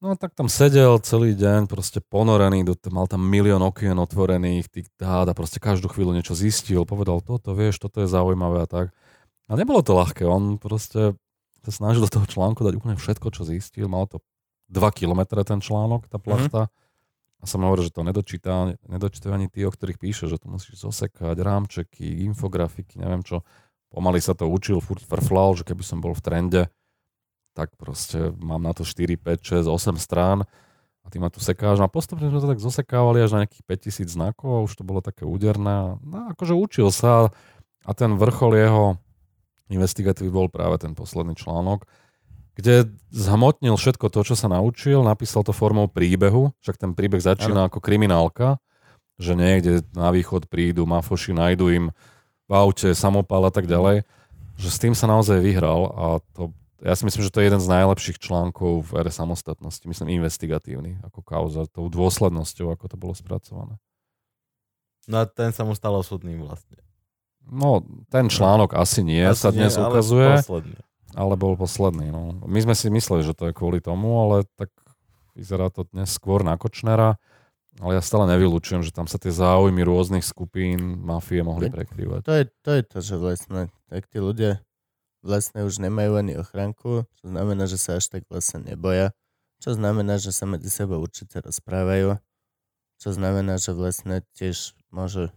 No 0.00 0.16
tak 0.16 0.32
tam 0.32 0.48
sedel 0.48 0.96
celý 1.04 1.36
deň, 1.36 1.68
proste 1.68 2.00
ponorený, 2.00 2.64
do, 2.64 2.72
mal 2.88 3.04
tam 3.04 3.20
milión 3.20 3.60
okien 3.60 3.92
otvorených, 4.00 4.72
tých 4.72 4.88
dát 4.96 5.28
a 5.28 5.36
proste 5.36 5.60
každú 5.60 5.92
chvíľu 5.92 6.16
niečo 6.16 6.32
zistil, 6.32 6.88
povedal 6.88 7.20
toto, 7.20 7.52
vieš, 7.52 7.84
toto 7.84 8.00
je 8.00 8.08
zaujímavé 8.08 8.64
a 8.64 8.68
tak. 8.68 8.96
A 9.44 9.60
nebolo 9.60 9.84
to 9.84 9.92
ľahké, 9.92 10.24
on 10.24 10.56
proste 10.56 11.12
sa 11.60 11.72
snažil 11.76 12.00
do 12.00 12.08
toho 12.08 12.24
článku 12.24 12.64
dať 12.64 12.80
úplne 12.80 12.96
všetko, 12.96 13.28
čo 13.28 13.44
zistil, 13.44 13.92
mal 13.92 14.08
to 14.08 14.24
2 14.72 14.80
kilometre 14.96 15.44
ten 15.44 15.60
článok, 15.60 16.08
tá 16.08 16.16
plachta. 16.16 16.72
A 17.40 17.48
som 17.48 17.64
hovoril, 17.64 17.88
že 17.88 17.96
to 17.96 18.04
nedočíta, 18.04 18.76
nedočítajú 18.84 19.32
ani 19.32 19.48
tí, 19.48 19.64
o 19.64 19.72
ktorých 19.72 19.96
píše, 19.96 20.28
že 20.28 20.36
to 20.36 20.52
musíš 20.52 20.84
zosekať, 20.84 21.36
rámčeky, 21.40 22.28
infografiky, 22.28 23.00
neviem 23.00 23.24
čo. 23.24 23.40
Pomaly 23.88 24.20
sa 24.20 24.36
to 24.36 24.44
učil, 24.46 24.84
furt 24.84 25.00
frflal, 25.00 25.56
že 25.56 25.64
keby 25.64 25.80
som 25.80 26.04
bol 26.04 26.12
v 26.12 26.22
trende, 26.22 26.62
tak 27.56 27.74
proste 27.80 28.36
mám 28.38 28.62
na 28.62 28.76
to 28.76 28.84
4, 28.84 29.16
5, 29.16 29.66
6, 29.66 29.72
8 29.72 29.96
strán 29.96 30.44
a 31.00 31.06
ty 31.08 31.16
ma 31.16 31.32
tu 31.32 31.40
sekáš. 31.40 31.80
No 31.80 31.88
a 31.88 31.92
postupne 31.92 32.28
sme 32.28 32.44
to 32.44 32.50
tak 32.52 32.60
zosekávali 32.60 33.24
až 33.24 33.34
na 33.34 33.48
nejakých 33.48 33.64
5000 34.04 34.12
znakov 34.12 34.50
a 34.52 34.64
už 34.68 34.72
to 34.76 34.84
bolo 34.84 35.00
také 35.00 35.24
úderné. 35.24 35.96
No 36.04 36.16
akože 36.36 36.54
učil 36.54 36.88
sa 36.92 37.32
a 37.88 37.90
ten 37.96 38.14
vrchol 38.20 38.52
jeho 38.54 38.84
investigatívy 39.72 40.28
bol 40.28 40.46
práve 40.52 40.82
ten 40.82 40.92
posledný 40.92 41.38
článok, 41.38 41.88
kde 42.60 42.92
zhmotnil 43.08 43.80
všetko 43.80 44.12
to, 44.12 44.20
čo 44.20 44.34
sa 44.36 44.52
naučil, 44.52 45.00
napísal 45.00 45.40
to 45.40 45.56
formou 45.56 45.88
príbehu, 45.88 46.52
však 46.60 46.76
ten 46.76 46.92
príbeh 46.92 47.24
začína 47.24 47.72
ako 47.72 47.80
kriminálka, 47.80 48.60
že 49.16 49.32
niekde 49.32 49.80
na 49.96 50.12
východ 50.12 50.46
prídu 50.52 50.84
mafoši, 50.84 51.32
nájdu 51.32 51.66
im 51.72 51.86
v 52.44 52.52
aute 52.52 52.92
samopal 52.92 53.48
a 53.48 53.52
tak 53.52 53.64
ďalej, 53.64 54.04
že 54.60 54.68
s 54.68 54.76
tým 54.76 54.92
sa 54.92 55.08
naozaj 55.08 55.40
vyhral 55.40 55.88
a 55.96 56.04
to, 56.36 56.52
ja 56.84 56.92
si 56.92 57.08
myslím, 57.08 57.24
že 57.24 57.32
to 57.32 57.40
je 57.40 57.48
jeden 57.48 57.60
z 57.60 57.72
najlepších 57.72 58.20
článkov 58.20 58.92
v 58.92 59.00
ére 59.00 59.12
samostatnosti, 59.12 59.84
myslím 59.88 60.20
investigatívny 60.20 61.00
ako 61.00 61.24
kauza, 61.24 61.64
tou 61.68 61.88
dôslednosťou, 61.88 62.72
ako 62.76 62.84
to 62.92 62.96
bolo 63.00 63.16
spracované. 63.16 63.80
No 65.08 65.24
a 65.24 65.24
ten 65.24 65.56
sa 65.56 65.64
mu 65.64 65.72
stal 65.72 65.96
osudným 65.96 66.44
vlastne. 66.44 66.76
No, 67.48 67.82
ten 68.12 68.28
článok 68.28 68.76
asi 68.76 69.00
nie, 69.00 69.24
Asi 69.24 69.48
sa 69.48 69.50
dnes 69.50 69.74
nie, 69.74 69.82
ukazuje. 69.82 70.44
posledný. 70.44 70.76
Ale 71.18 71.34
bol 71.34 71.58
posledný. 71.58 72.10
No. 72.14 72.38
My 72.46 72.62
sme 72.62 72.74
si 72.78 72.86
mysleli, 72.92 73.26
že 73.26 73.34
to 73.34 73.50
je 73.50 73.56
kvôli 73.56 73.82
tomu, 73.82 74.22
ale 74.22 74.46
tak 74.54 74.70
vyzerá 75.34 75.70
to 75.70 75.86
dnes 75.90 76.10
skôr 76.14 76.46
na 76.46 76.54
Kočnera. 76.54 77.18
Ale 77.78 77.96
ja 77.96 78.02
stále 78.02 78.26
nevylučujem, 78.28 78.82
že 78.82 78.92
tam 78.92 79.06
sa 79.06 79.16
tie 79.16 79.30
záujmy 79.30 79.86
rôznych 79.86 80.26
skupín 80.26 81.00
mafie 81.00 81.40
mohli 81.40 81.70
prekrývať. 81.70 82.26
To 82.26 82.34
je, 82.34 82.44
to 82.60 82.70
je 82.76 82.82
to, 82.82 82.98
že 83.00 83.14
vlastne 83.16 83.60
tak 83.88 84.10
tí 84.10 84.18
ľudia 84.18 84.60
vlastne 85.22 85.64
už 85.64 85.80
nemajú 85.80 86.18
ani 86.18 86.34
ochranku, 86.36 87.06
čo 87.20 87.24
znamená, 87.24 87.70
že 87.70 87.78
sa 87.78 87.96
až 87.96 88.10
tak 88.10 88.26
vlastne 88.26 88.66
neboja, 88.66 89.14
čo 89.62 89.72
znamená, 89.72 90.18
že 90.18 90.34
sa 90.34 90.50
medzi 90.50 90.68
sebou 90.68 91.00
určite 91.00 91.40
rozprávajú, 91.40 92.18
čo 93.00 93.08
znamená, 93.14 93.56
že 93.56 93.72
vlastne 93.72 94.26
tiež 94.36 94.76
môže 94.90 95.32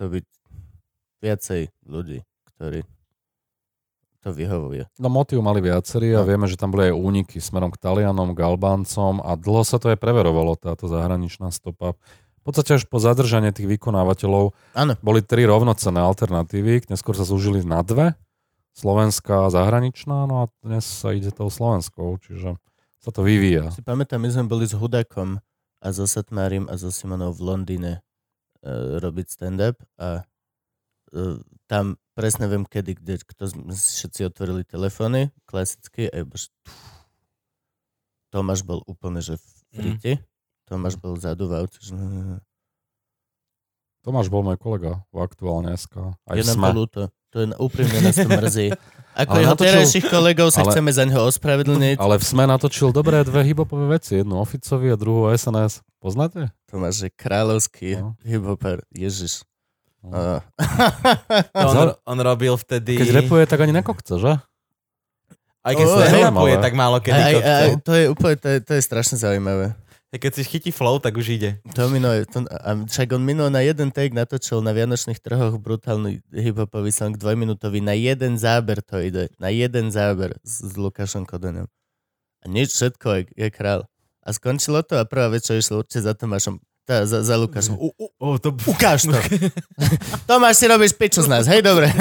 to 0.00 0.08
byť 0.08 0.26
viacej 1.22 1.62
ľudí, 1.86 2.22
ktorí 2.54 2.86
to 4.22 4.34
vyhovuje. 4.34 4.90
No 4.98 5.08
motív 5.08 5.40
mali 5.40 5.62
viacerí 5.62 6.10
a 6.14 6.26
vieme, 6.26 6.50
že 6.50 6.58
tam 6.58 6.74
boli 6.74 6.90
aj 6.90 6.98
úniky 6.98 7.38
smerom 7.38 7.70
k 7.70 7.78
Talianom, 7.78 8.34
k 8.34 8.42
Albáncom 8.42 9.22
a 9.22 9.38
dlho 9.38 9.62
sa 9.62 9.78
to 9.78 9.94
aj 9.94 9.98
preverovalo, 9.98 10.58
táto 10.58 10.90
zahraničná 10.90 11.54
stopa. 11.54 11.94
V 12.42 12.42
podstate 12.42 12.80
až 12.80 12.88
po 12.88 12.98
zadržanie 12.98 13.52
tých 13.52 13.68
vykonávateľov 13.68 14.56
Áno, 14.74 14.92
boli 15.04 15.20
tri 15.20 15.44
rovnocenné 15.44 16.00
alternatívy, 16.00 16.88
neskôr 16.88 17.14
sa 17.14 17.22
zúžili 17.22 17.62
na 17.62 17.84
dve, 17.84 18.16
slovenská 18.74 19.46
a 19.46 19.52
zahraničná, 19.52 20.26
no 20.26 20.34
a 20.42 20.44
dnes 20.64 20.86
sa 20.86 21.12
ide 21.12 21.30
tou 21.34 21.50
slovenskou, 21.52 22.18
čiže 22.22 22.56
sa 22.98 23.10
to 23.14 23.22
vyvíja. 23.22 23.70
si 23.70 23.84
pamätám, 23.84 24.18
my 24.18 24.30
sme 24.32 24.44
boli 24.50 24.66
s 24.66 24.74
Hudakom 24.74 25.38
a 25.78 25.86
so 25.94 26.06
Satmárim 26.06 26.66
a 26.66 26.74
so 26.74 26.90
Simonou 26.90 27.30
v 27.30 27.42
Londýne 27.42 27.92
uh, 28.62 28.98
robiť 28.98 29.26
stand-up 29.30 29.78
a 29.98 30.26
uh, 31.14 31.38
tam 31.70 32.00
presne 32.18 32.44
viem 32.44 32.64
kedy, 32.64 32.98
kde 32.98 33.14
kto 33.22 33.46
sme 33.46 33.70
všetci 33.70 34.26
otvorili 34.26 34.62
telefóny, 34.64 35.30
klasicky, 35.44 36.10
a 36.10 36.18
iba, 36.18 36.34
že. 36.34 36.50
Tomáš 38.28 38.60
bol 38.60 38.82
úplne, 38.84 39.22
že 39.22 39.38
v 39.38 39.46
frite. 39.72 40.12
Tomáš 40.64 40.98
bol 40.98 41.14
vzadu 41.14 41.46
v 41.46 41.54
aute, 41.56 41.78
že 41.78 41.94
Tomáš 44.00 44.28
bol 44.28 44.42
môj 44.42 44.56
kolega 44.56 45.04
v 45.08 45.18
aktuálne 45.18 45.72
SK. 45.72 46.14
Aj 46.22 46.34
je 46.34 46.44
nám 46.44 46.60
to 46.60 46.70
ľúto. 46.74 47.02
To 47.28 47.36
je 47.38 47.46
úprimne 47.56 47.98
nás 48.00 48.16
to 48.16 48.24
mrzí. 48.26 48.68
Ako 49.18 49.30
Ale 49.30 49.40
jeho 49.42 49.52
natočil- 49.52 49.66
terajších 49.66 50.06
kolegov 50.06 50.48
sa 50.48 50.62
ale- 50.62 50.70
chceme 50.70 50.90
za 50.90 51.04
neho 51.04 51.22
ospravedlniť. 51.24 51.96
Ale 51.98 52.16
v 52.16 52.24
SME 52.24 52.44
natočil 52.46 52.88
dobré 52.88 53.20
dve 53.20 53.42
hipopové 53.42 53.90
veci. 53.90 54.16
Jednu 54.16 54.38
Oficovi 54.38 54.88
a 54.88 54.96
druhú 54.96 55.26
SNS. 55.28 55.82
Poznáte? 55.98 56.54
Tomáš 56.64 57.02
je 57.02 57.10
kráľovský 57.10 57.88
No. 57.96 58.14
hiphoper. 58.22 58.86
Ježiš. 58.90 59.42
Uh. 60.08 60.40
To 61.52 61.68
on, 61.68 61.88
on 62.04 62.18
robil 62.24 62.56
vtedy... 62.56 62.96
Keď 62.96 63.24
repuje, 63.24 63.44
tak 63.44 63.60
ani 63.60 63.76
nekokce, 63.76 64.16
že? 64.16 64.32
Aj 65.60 65.74
keď 65.76 65.86
sa 65.86 66.06
nerapuje, 66.08 66.54
tak 66.58 66.72
málo 66.72 66.96
kedy 67.02 67.20
a, 67.20 67.26
a, 67.26 67.32
kokce. 67.36 67.54
to 67.84 67.92
je 67.92 68.04
úplne, 68.08 68.36
to 68.40 68.48
je, 68.48 68.58
to 68.64 68.72
je 68.78 68.82
strašne 68.82 69.16
zaujímavé. 69.20 69.76
Keď 70.08 70.40
si 70.40 70.42
chytí 70.48 70.70
flow, 70.72 70.96
tak 70.96 71.20
už 71.20 71.36
ide. 71.36 71.60
Domino 71.76 72.08
je, 72.16 72.24
to, 72.24 72.40
a 72.48 72.80
však 72.88 73.12
on 73.12 73.20
minul 73.20 73.52
na 73.52 73.60
jeden 73.60 73.92
take 73.92 74.16
natočil 74.16 74.64
na 74.64 74.72
Vianočných 74.72 75.20
trhoch 75.20 75.60
brutálny 75.60 76.24
hiphopový 76.32 76.88
song 76.88 77.12
dvojminútový, 77.12 77.84
na 77.84 77.92
jeden 77.92 78.40
záber 78.40 78.80
to 78.80 78.96
ide, 79.04 79.28
na 79.36 79.52
jeden 79.52 79.92
záber 79.92 80.32
s, 80.40 80.64
s 80.64 80.72
Lukášom 80.80 81.28
Kodenom. 81.28 81.68
A 82.40 82.44
nič, 82.48 82.72
všetko 82.72 83.06
je, 83.20 83.22
je 83.36 83.48
král. 83.52 83.84
A 84.24 84.32
skončilo 84.32 84.80
to 84.80 84.96
a 84.96 85.04
prvá 85.04 85.28
vec, 85.28 85.44
čo 85.44 85.52
išlo 85.52 85.84
určite 85.84 86.08
za 86.08 86.16
Tomášom, 86.16 86.56
tá, 86.88 87.04
za, 87.04 87.20
za 87.20 87.36
Lukášom. 87.36 87.76
U, 87.76 87.92
u, 87.92 88.06
O, 88.16 88.28
to... 88.34 88.56
ukáž 88.64 89.04
to. 89.04 89.12
Tomáš, 90.28 90.56
si 90.56 90.64
robíš 90.64 90.92
piču 90.92 91.20
z 91.20 91.28
nás, 91.28 91.44
hej, 91.44 91.60
dobre. 91.60 91.92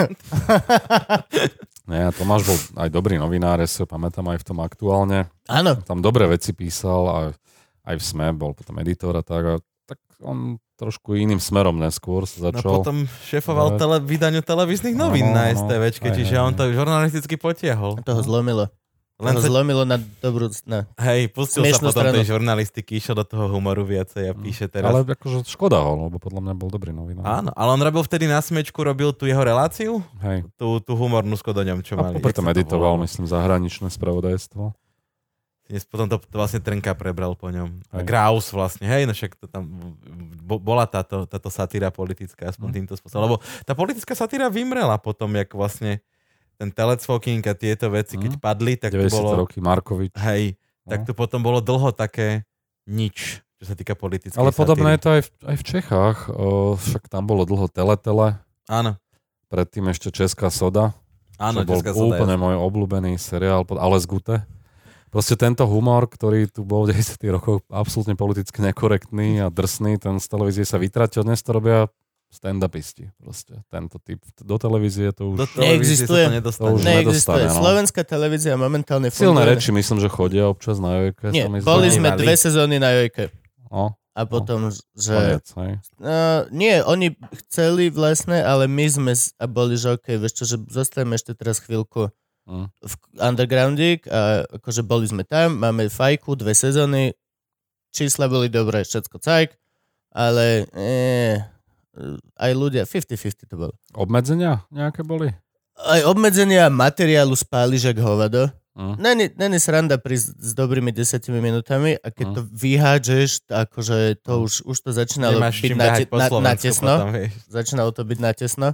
Nie, 1.85 2.11
Tomáš 2.11 2.41
bol 2.43 2.57
aj 2.77 2.89
dobrý 2.89 3.15
novinár, 3.15 3.59
ja 3.59 3.67
si 3.67 3.79
ho 3.79 3.85
pamätám 3.85 4.27
aj 4.27 4.39
v 4.39 4.45
tom 4.45 4.59
aktuálne. 4.59 5.27
Áno, 5.45 5.79
Tam 5.81 5.99
dobré 5.99 6.23
veci 6.25 6.51
písal 6.51 7.03
a 7.05 7.17
aj 7.83 7.95
v 7.95 8.03
SME 8.05 8.31
bol 8.33 8.51
potom 8.51 8.75
editor 8.77 9.11
a 9.13 9.23
tak. 9.23 9.43
A 9.45 9.53
tak 9.85 9.99
on 10.19 10.55
trošku 10.75 11.15
iným 11.15 11.39
smerom 11.39 11.75
neskôr 11.75 12.23
sa 12.23 12.43
No 12.43 12.45
začal. 12.51 12.71
potom 12.77 12.97
šéfoval 13.25 13.73
No. 13.73 13.77
tele, 13.77 13.97
vydaniu 13.99 14.39
televíznych 14.41 14.93
novín 14.93 15.31
No, 15.31 15.39
na 15.39 15.47
no, 15.47 15.55
STVčke, 15.57 16.11
hej, 16.11 16.15
čiže 16.17 16.35
hej, 16.35 16.43
on 16.43 16.53
to 16.53 16.67
žurnalisticky 16.69 17.35
potiahol. 17.35 17.95
toho 18.01 18.19
zlomilo. 18.19 18.67
Len 19.17 19.33
sa, 19.33 19.49
zlomilo 19.49 19.81
na 19.81 19.97
dobrú... 19.97 20.45
Na, 20.69 20.85
hej, 21.09 21.33
pustil 21.33 21.65
sa 21.73 21.81
potom 21.81 22.05
stranu. 22.05 22.21
tej 22.21 22.37
žurnalistiky, 22.37 23.01
išiel 23.01 23.17
do 23.17 23.25
toho 23.25 23.49
humoru 23.49 23.81
viacej 23.81 24.29
a 24.29 24.33
píše 24.37 24.69
teraz. 24.69 24.93
Ale 24.93 25.01
akože 25.01 25.41
škoda 25.41 25.81
ho, 25.81 26.05
lebo 26.05 26.21
podľa 26.21 26.45
mňa 26.45 26.53
bol 26.53 26.69
dobrý 26.69 26.93
novinár. 26.93 27.25
Áno, 27.25 27.49
ale 27.57 27.69
on 27.73 27.81
robil 27.81 28.05
vtedy 28.05 28.29
na 28.29 28.37
smečku, 28.37 28.77
robil 28.77 29.09
tú 29.17 29.25
jeho 29.25 29.41
reláciu, 29.41 30.05
Hej. 30.21 30.45
tú, 30.53 30.77
tú 30.85 30.93
humornú 30.93 31.33
s 31.33 31.41
Kodoňom, 31.41 31.81
čo 31.81 31.97
A 31.97 32.05
mali. 32.13 32.21
popri 32.21 32.29
Jak 32.29 32.37
tom 32.37 32.45
sa 32.45 32.53
to 32.53 32.61
editoval, 32.61 32.93
myslím, 33.01 33.25
zahraničné 33.25 33.89
spravodajstvo. 33.89 34.77
Dnes 35.67 35.83
potom 35.83 36.07
to, 36.07 36.15
to 36.21 36.37
vlastne 36.37 36.61
Trnka 36.63 36.95
prebral 36.95 37.35
po 37.35 37.51
ňom. 37.51 37.73
A 37.91 37.99
Hej. 37.99 38.05
Graus 38.07 38.53
vlastne, 38.55 38.87
hej, 38.87 39.03
no 39.03 39.11
však 39.11 39.35
to 39.35 39.51
tam 39.51 39.67
bo, 40.45 40.61
bola 40.63 40.87
táto, 40.87 41.27
táto 41.27 41.51
satíra 41.51 41.91
politická, 41.91 42.53
aspoň 42.53 42.69
Hm. 42.71 42.75
týmto 42.79 42.93
spôsobom. 42.95 43.33
Lebo 43.33 43.35
tá 43.65 43.73
politická 43.75 44.15
satíra 44.15 44.47
vymrela 44.47 44.95
potom, 44.95 45.27
jak 45.35 45.51
vlastne 45.51 45.99
ten 46.57 46.69
telecfoking 46.69 47.41
a 47.43 47.53
tieto 47.53 47.87
veci, 47.87 48.17
keď 48.17 48.33
Hm. 48.33 48.41
padli, 48.41 48.73
tak 48.75 48.91
to 48.91 48.99
90 48.99 49.13
bolo... 49.13 49.29
roky, 49.45 49.57
Markovič. 49.59 50.13
Hej, 50.17 50.57
tak 50.83 50.99
No. 51.01 51.05
to 51.05 51.13
potom 51.13 51.39
bolo 51.39 51.59
dlho 51.59 51.89
také 51.91 52.43
nič. 52.83 53.41
čo 53.57 53.63
sa 53.63 53.73
týka 53.73 53.93
politickej 53.93 54.37
Ale 54.37 54.49
podobné 54.51 54.93
je 54.93 55.01
to 55.01 55.09
aj 55.11 55.21
v, 55.21 55.29
aj 55.43 55.55
v 55.55 55.63
Čechách. 55.65 56.17
O, 56.29 56.45
však 56.75 57.09
tam 57.09 57.25
bolo 57.25 57.41
dlho 57.41 57.65
Teletele, 57.67 58.37
Áno, 58.65 59.01
predtým 59.47 59.87
ešte 59.87 60.09
Česká 60.09 60.49
soda. 60.49 60.93
áno, 61.37 61.61
čo 61.61 61.65
bol 61.65 61.79
Česká 61.79 61.91
soda, 61.91 62.17
úplne 62.17 62.35
môj 62.35 62.53
obľúbený 62.55 63.17
seriál 63.17 63.65
pod 63.65 63.77
Ales 63.77 64.05
Gute. 64.05 64.45
Proste 65.07 65.33
tento 65.33 65.63
humor, 65.63 66.05
ktorý 66.05 66.45
tu 66.47 66.61
bol 66.61 66.83
v 66.83 66.93
90 66.93 67.17
rokoch 67.31 67.65
absolútne 67.67 68.13
politicky 68.13 68.61
nekorektný 68.61 69.39
a 69.39 69.47
drsný, 69.47 69.97
ten 69.97 70.19
z 70.19 70.25
televízie 70.27 70.61
sa 70.61 70.77
vytratil. 70.77 71.23
Dnes 71.23 71.41
to 71.41 71.49
robia 71.51 71.89
stand-upisti. 72.27 73.07
Proste 73.15 73.63
tento 73.67 73.97
typ. 73.97 74.19
Do 74.37 74.55
televízie 74.55 75.09
to 75.11 75.31
už... 75.31 75.37
Do 75.37 75.47
televízie 75.47 76.03
Neexistuje. 76.03 76.23
to 76.23 76.31
nedostane. 76.33 76.67
To 76.67 76.75
už 76.75 76.81
Neexistuje. 76.83 77.35
nedostane, 77.39 77.43
no. 77.47 77.59
Slovenská 77.59 78.01
televízia 78.03 78.53
momentálne 78.53 79.07
Silné 79.09 79.41
funguje. 79.41 79.51
reči, 79.55 79.69
myslím, 79.71 79.97
že 79.97 80.07
chodia 80.07 80.43
občas 80.45 80.77
na 80.77 80.99
Jojke. 80.99 81.31
Nie, 81.31 81.47
boli 81.61 81.87
sme 81.87 82.11
dve 82.13 82.35
sezóny 82.35 82.77
na 82.77 82.91
Jojke. 82.93 83.31
No, 83.67 83.95
A 84.11 84.21
potom, 84.23 84.67
že... 84.93 85.13
koniec, 85.13 85.45
hej. 85.55 85.71
Uh, 85.97 86.43
nie, 86.49 86.79
oni 86.81 87.13
chceli 87.41 87.87
vlastne, 87.87 88.39
ale 88.39 88.65
my 88.65 88.85
sme 88.85 89.13
a 89.13 89.45
boli, 89.45 89.75
že 89.75 89.93
OK, 89.93 90.17
vieš 90.17 90.33
čo, 90.33 90.45
že 90.45 90.57
zostaneme 90.67 91.15
ešte 91.15 91.31
teraz 91.33 91.59
chvíľku 91.59 92.09
Mm. 92.47 92.71
v 92.79 92.93
undergroundík 93.19 94.07
a 94.07 94.47
akože 94.47 94.79
boli 94.79 95.03
sme 95.03 95.27
tam, 95.27 95.59
máme 95.59 95.91
fajku, 95.91 96.31
dve 96.33 96.55
sezóny, 96.55 97.11
čísla 97.91 98.31
boli 98.31 98.47
dobré, 98.47 98.87
všetko 98.87 99.19
cajk, 99.19 99.51
ale 100.15 100.63
eh, 100.71 101.43
aj 102.37 102.51
ľudia, 102.53 102.83
50-50 102.85 103.49
to 103.49 103.55
bolo. 103.57 103.73
Obmedzenia 103.93 104.65
nejaké 104.69 105.01
boli? 105.01 105.33
Aj 105.77 106.01
obmedzenia 106.05 106.69
materiálu 106.69 107.33
spáli, 107.33 107.77
že 107.77 107.93
hovado. 107.93 108.49
Mm. 108.77 108.95
Není, 109.01 109.25
není 109.41 109.57
sranda 109.57 109.97
prísť 109.97 110.37
s 110.37 110.51
dobrými 110.53 110.93
desetimi 110.93 111.41
minutami 111.41 111.97
a 111.97 112.13
keď 112.13 112.25
Mm. 112.29 112.35
to 112.37 112.41
vyhádžeš, 112.45 113.29
akože 113.49 114.21
to 114.21 114.31
už, 114.45 114.53
už 114.69 114.77
to 114.85 114.91
začínalo 114.93 115.41
Nemáš 115.41 115.57
byť 115.61 115.69
čím 115.73 115.77
na, 115.77 115.85
behať 115.89 116.01
te, 116.05 116.09
po 116.09 116.17
na, 116.17 116.21
na 116.21 116.29
Slovensku 116.29 116.61
tesno. 116.61 116.93
potom. 116.93 117.09
Začínalo 117.49 117.89
to 117.89 118.01
byť 118.05 118.19
na 118.21 118.31
tesno. 118.37 118.67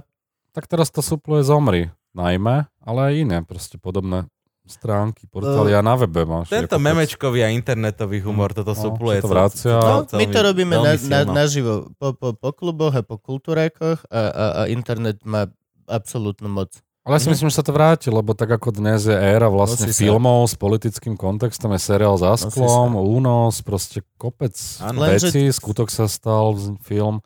Tak 0.52 0.64
teraz 0.68 0.92
to 0.92 1.00
supluje 1.00 1.40
zomri, 1.48 1.88
najmä, 2.12 2.68
ale 2.84 3.00
aj 3.00 3.14
iné, 3.16 3.38
proste 3.48 3.80
podobné 3.80 4.28
stránky, 4.66 5.26
portály 5.26 5.70
a 5.70 5.80
na 5.80 5.92
webe 5.94 6.24
máš. 6.24 6.48
Tento 6.48 6.76
memečkový 6.76 7.40
a 7.40 7.48
internetový 7.48 8.18
humor 8.18 8.50
toto 8.50 8.72
No, 8.72 8.80
supluje. 8.80 9.18
sa 9.18 9.22
to 9.22 9.28
vracia. 9.28 9.76
No, 9.76 10.08
my 10.10 10.24
to 10.26 10.40
robíme 10.42 10.74
na, 10.74 10.92
na, 10.96 11.20
naživo 11.36 11.92
po, 11.94 12.12
po, 12.12 12.32
po 12.32 12.50
kluboch 12.50 12.90
a 12.90 13.00
po 13.00 13.16
kultúrákoch 13.16 14.04
a, 14.06 14.20
a, 14.24 14.44
a 14.56 14.62
internet 14.66 15.20
má 15.22 15.46
absolútnu 15.84 16.48
moc. 16.48 16.72
Ale 17.02 17.14
ja 17.14 17.20
si 17.20 17.28
Mhm. 17.28 17.32
myslím, 17.36 17.48
že 17.50 17.56
sa 17.56 17.62
to 17.62 17.70
vráti, 17.70 18.08
lebo 18.08 18.32
tak 18.32 18.48
ako 18.50 18.72
dnes 18.72 19.04
je 19.04 19.12
éra 19.12 19.46
vlastne 19.46 19.84
Nosí 19.84 19.92
sa. 19.94 20.02
filmov 20.02 20.48
s 20.48 20.56
politickým 20.56 21.12
kontextom, 21.14 21.68
je 21.70 21.80
seriál 21.82 22.16
za 22.16 22.32
sklom, 22.38 22.96
únos, 22.96 23.60
proste 23.60 24.00
kopec. 24.16 24.56
Lenže- 24.80 25.28
vecí, 25.28 25.42
skutok 25.50 25.88
sa 25.88 26.08
stal, 26.08 26.56
z- 26.56 26.72
film, 26.80 27.20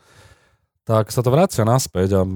tak 0.83 1.07
sa 1.09 1.21
to 1.21 1.29
vracia 1.29 1.63
naspäť 1.63 2.19
a 2.19 2.27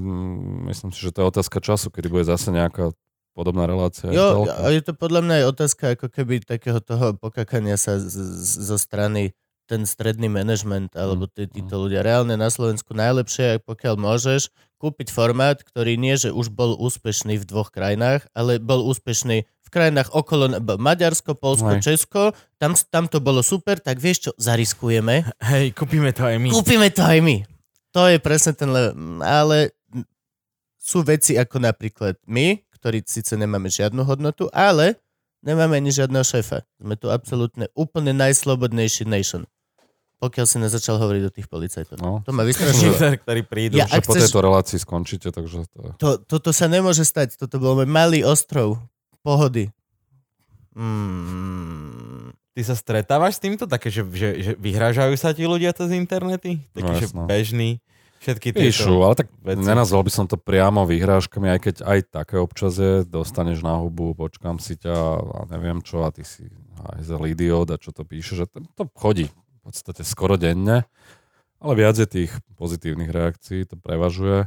myslím 0.62 0.90
si, 0.90 1.00
že 1.00 1.10
to 1.10 1.18
je 1.18 1.30
otázka 1.32 1.58
času, 1.58 1.88
kedy 1.88 2.06
bude 2.06 2.22
zase 2.22 2.48
nejaká 2.48 2.94
podobná 3.32 3.64
relácia. 3.64 4.09
aj 4.09 4.14
Jo, 4.14 4.44
a 4.48 4.68
je 4.72 4.82
to 4.84 4.92
podľa 4.92 5.20
mňa 5.24 5.34
aj 5.42 5.44
otázka 5.56 5.84
ako 5.96 6.06
keby 6.12 6.44
takého 6.44 6.78
toho 6.78 7.16
pokakania 7.16 7.80
sa 7.80 7.96
z, 7.96 8.12
z, 8.12 8.50
zo 8.68 8.76
strany 8.76 9.32
ten 9.66 9.88
stredný 9.88 10.28
manažment 10.28 10.92
alebo 10.92 11.24
tí, 11.24 11.48
títo 11.48 11.80
ľudia. 11.80 12.04
Reálne 12.04 12.36
na 12.36 12.52
Slovensku 12.52 12.92
najlepšie, 12.92 13.56
ak 13.56 13.60
pokiaľ 13.64 13.94
môžeš, 13.96 14.52
kúpiť 14.76 15.09
formát, 15.14 15.56
ktorý 15.62 15.96
nie, 15.96 16.18
že 16.18 16.34
už 16.34 16.52
bol 16.52 16.76
úspešný 16.76 17.40
v 17.40 17.48
dvoch 17.48 17.72
krajinách, 17.72 18.26
ale 18.36 18.59
bol 18.60 18.84
úspešný 18.84 19.48
v 19.48 19.68
krajinách 19.72 20.12
okolo 20.12 20.60
Maďarsko, 20.60 21.38
Polsko, 21.38 21.78
Hej. 21.78 21.88
Česko. 21.88 22.36
Tam, 22.60 22.76
tam 22.76 23.09
to 23.09 23.22
bolo 23.22 23.40
super, 23.40 23.80
tak 23.80 24.02
vieš 24.02 24.28
čo, 24.28 24.30
zariskujeme. 24.36 25.24
Hej, 25.40 25.72
kúpime 25.72 26.12
to 26.12 26.26
aj 26.26 26.36
my. 26.36 26.48
Kúpime 26.52 26.88
to 26.92 27.00
aj 27.00 27.18
my. 27.24 27.36
To 27.96 28.09
je 28.12 28.18
presne 28.20 28.52
ten 28.52 28.68
level. 28.68 29.22
Ale 29.24 29.72
sú 30.82 31.06
veci 31.06 31.38
ako 31.38 31.62
napríklad 31.62 32.18
my, 32.26 32.59
ktorí 32.82 33.06
síce 33.06 33.32
nemáme 33.32 33.70
žiadnu 33.70 34.02
hodnotu, 34.02 34.50
ale 34.50 34.98
nemáme 35.40 35.78
ani 35.78 35.88
žiadneho 35.88 36.20
šéfa. 36.20 36.66
Sme 36.76 36.94
tu 36.94 37.06
absolútne 37.09 37.70
úplne 37.72 38.10
najslobodnejší 38.12 39.06
nation. 39.06 39.46
Pokiaľ 40.18 40.44
si 40.44 40.56
nezačal 40.56 40.98
hovoriť 40.98 41.22
o 41.24 41.32
tých 41.32 41.46
policajtov. 41.46 41.96
No. 41.96 42.22
To 42.22 42.30
ma 42.30 42.42
vystrašilo. 42.42 42.94
ktorí 43.18 43.42
prídu. 43.42 43.74
Ja- 43.76 43.86
Že 43.86 43.94
ak 43.96 44.02
po 44.02 44.12
chceš- 44.12 44.22
tejto 44.24 44.40
relácii 44.40 44.78
skončíte, 44.78 45.28
takže 45.28 45.66
to. 45.68 45.80
To, 45.96 46.09
toto 46.20 46.50
sa 46.50 46.66
nemôže 46.66 47.02
stať. 47.02 47.34
Toto 47.36 47.59
bol 47.59 47.74
môj 47.76 47.86
malý 47.86 48.22
ostrov 48.22 48.78
pohody. 49.18 49.70
Mm. 51.02 52.30
Ty 52.52 52.62
sa 52.62 52.74
stretávaš 52.74 53.34
s 53.34 53.40
týmto? 53.40 53.64
Také, 53.64 53.88
že, 53.88 54.04
že, 54.06 54.28
že 54.38 54.52
vyhrážajú 54.56 55.14
sa 55.14 55.32
ti 55.32 55.42
ľudia 55.42 55.72
cez 55.72 55.88
internety? 55.90 56.60
Taký, 56.70 56.84
No, 56.84 56.94
že 56.94 57.06
jasno. 57.06 57.24
bežný? 57.24 57.70
Všetky 58.23 58.55
tieto... 58.55 58.62
Píšu, 58.62 59.03
ale 59.03 59.15
tak 59.19 59.28
veci. 59.43 59.66
nenazval 59.66 60.07
by 60.07 60.12
som 60.15 60.31
to 60.31 60.39
priamo 60.39 60.86
vyhrážkami, 60.86 61.59
aj 61.59 61.61
keď 61.61 61.74
aj 61.82 61.99
také 62.07 62.39
občas 62.39 62.78
je, 62.78 63.03
dostaneš 63.03 63.66
na 63.66 63.82
hubu, 63.82 64.15
počkám 64.15 64.62
si 64.62 64.78
ťa 64.78 64.94
a 65.19 65.39
neviem 65.51 65.82
čo 65.82 66.07
a 66.07 66.15
ty 66.15 66.23
si 66.23 66.47
hajzel 66.78 67.19
idiot 67.27 67.66
a 67.74 67.82
čo 67.82 67.90
to 67.90 68.07
píše, 68.07 68.39
že 68.39 68.47
to, 68.47 68.62
to 68.78 68.86
chodí 68.94 69.27
v 69.27 69.61
podstate 69.66 70.07
skoro 70.07 70.39
denne, 70.39 70.86
ale 71.59 71.73
viac 71.74 71.99
je 71.99 72.07
tých 72.07 72.31
pozitívnych 72.55 73.11
reakcií, 73.11 73.66
to 73.66 73.74
prevažuje. 73.74 74.47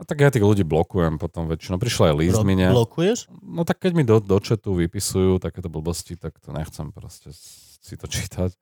A 0.00 0.02
tak 0.04 0.24
ja 0.24 0.32
tých 0.32 0.44
ľudí 0.44 0.64
blokujem 0.64 1.20
potom 1.20 1.44
väčšinou. 1.44 1.76
Prišla 1.76 2.12
aj 2.12 2.16
Blo- 2.16 2.48
mine. 2.48 2.72
blokuješ? 2.72 3.28
No 3.44 3.68
tak 3.68 3.84
keď 3.84 3.92
mi 3.92 4.04
do, 4.04 4.16
do 4.16 4.40
chatu 4.40 4.72
vypisujú 4.72 5.36
takéto 5.36 5.68
blbosti, 5.68 6.16
tak 6.16 6.40
to 6.40 6.56
nechcem 6.56 6.88
proste 6.88 7.32
si 7.80 7.94
to 8.00 8.08
čítať. 8.08 8.56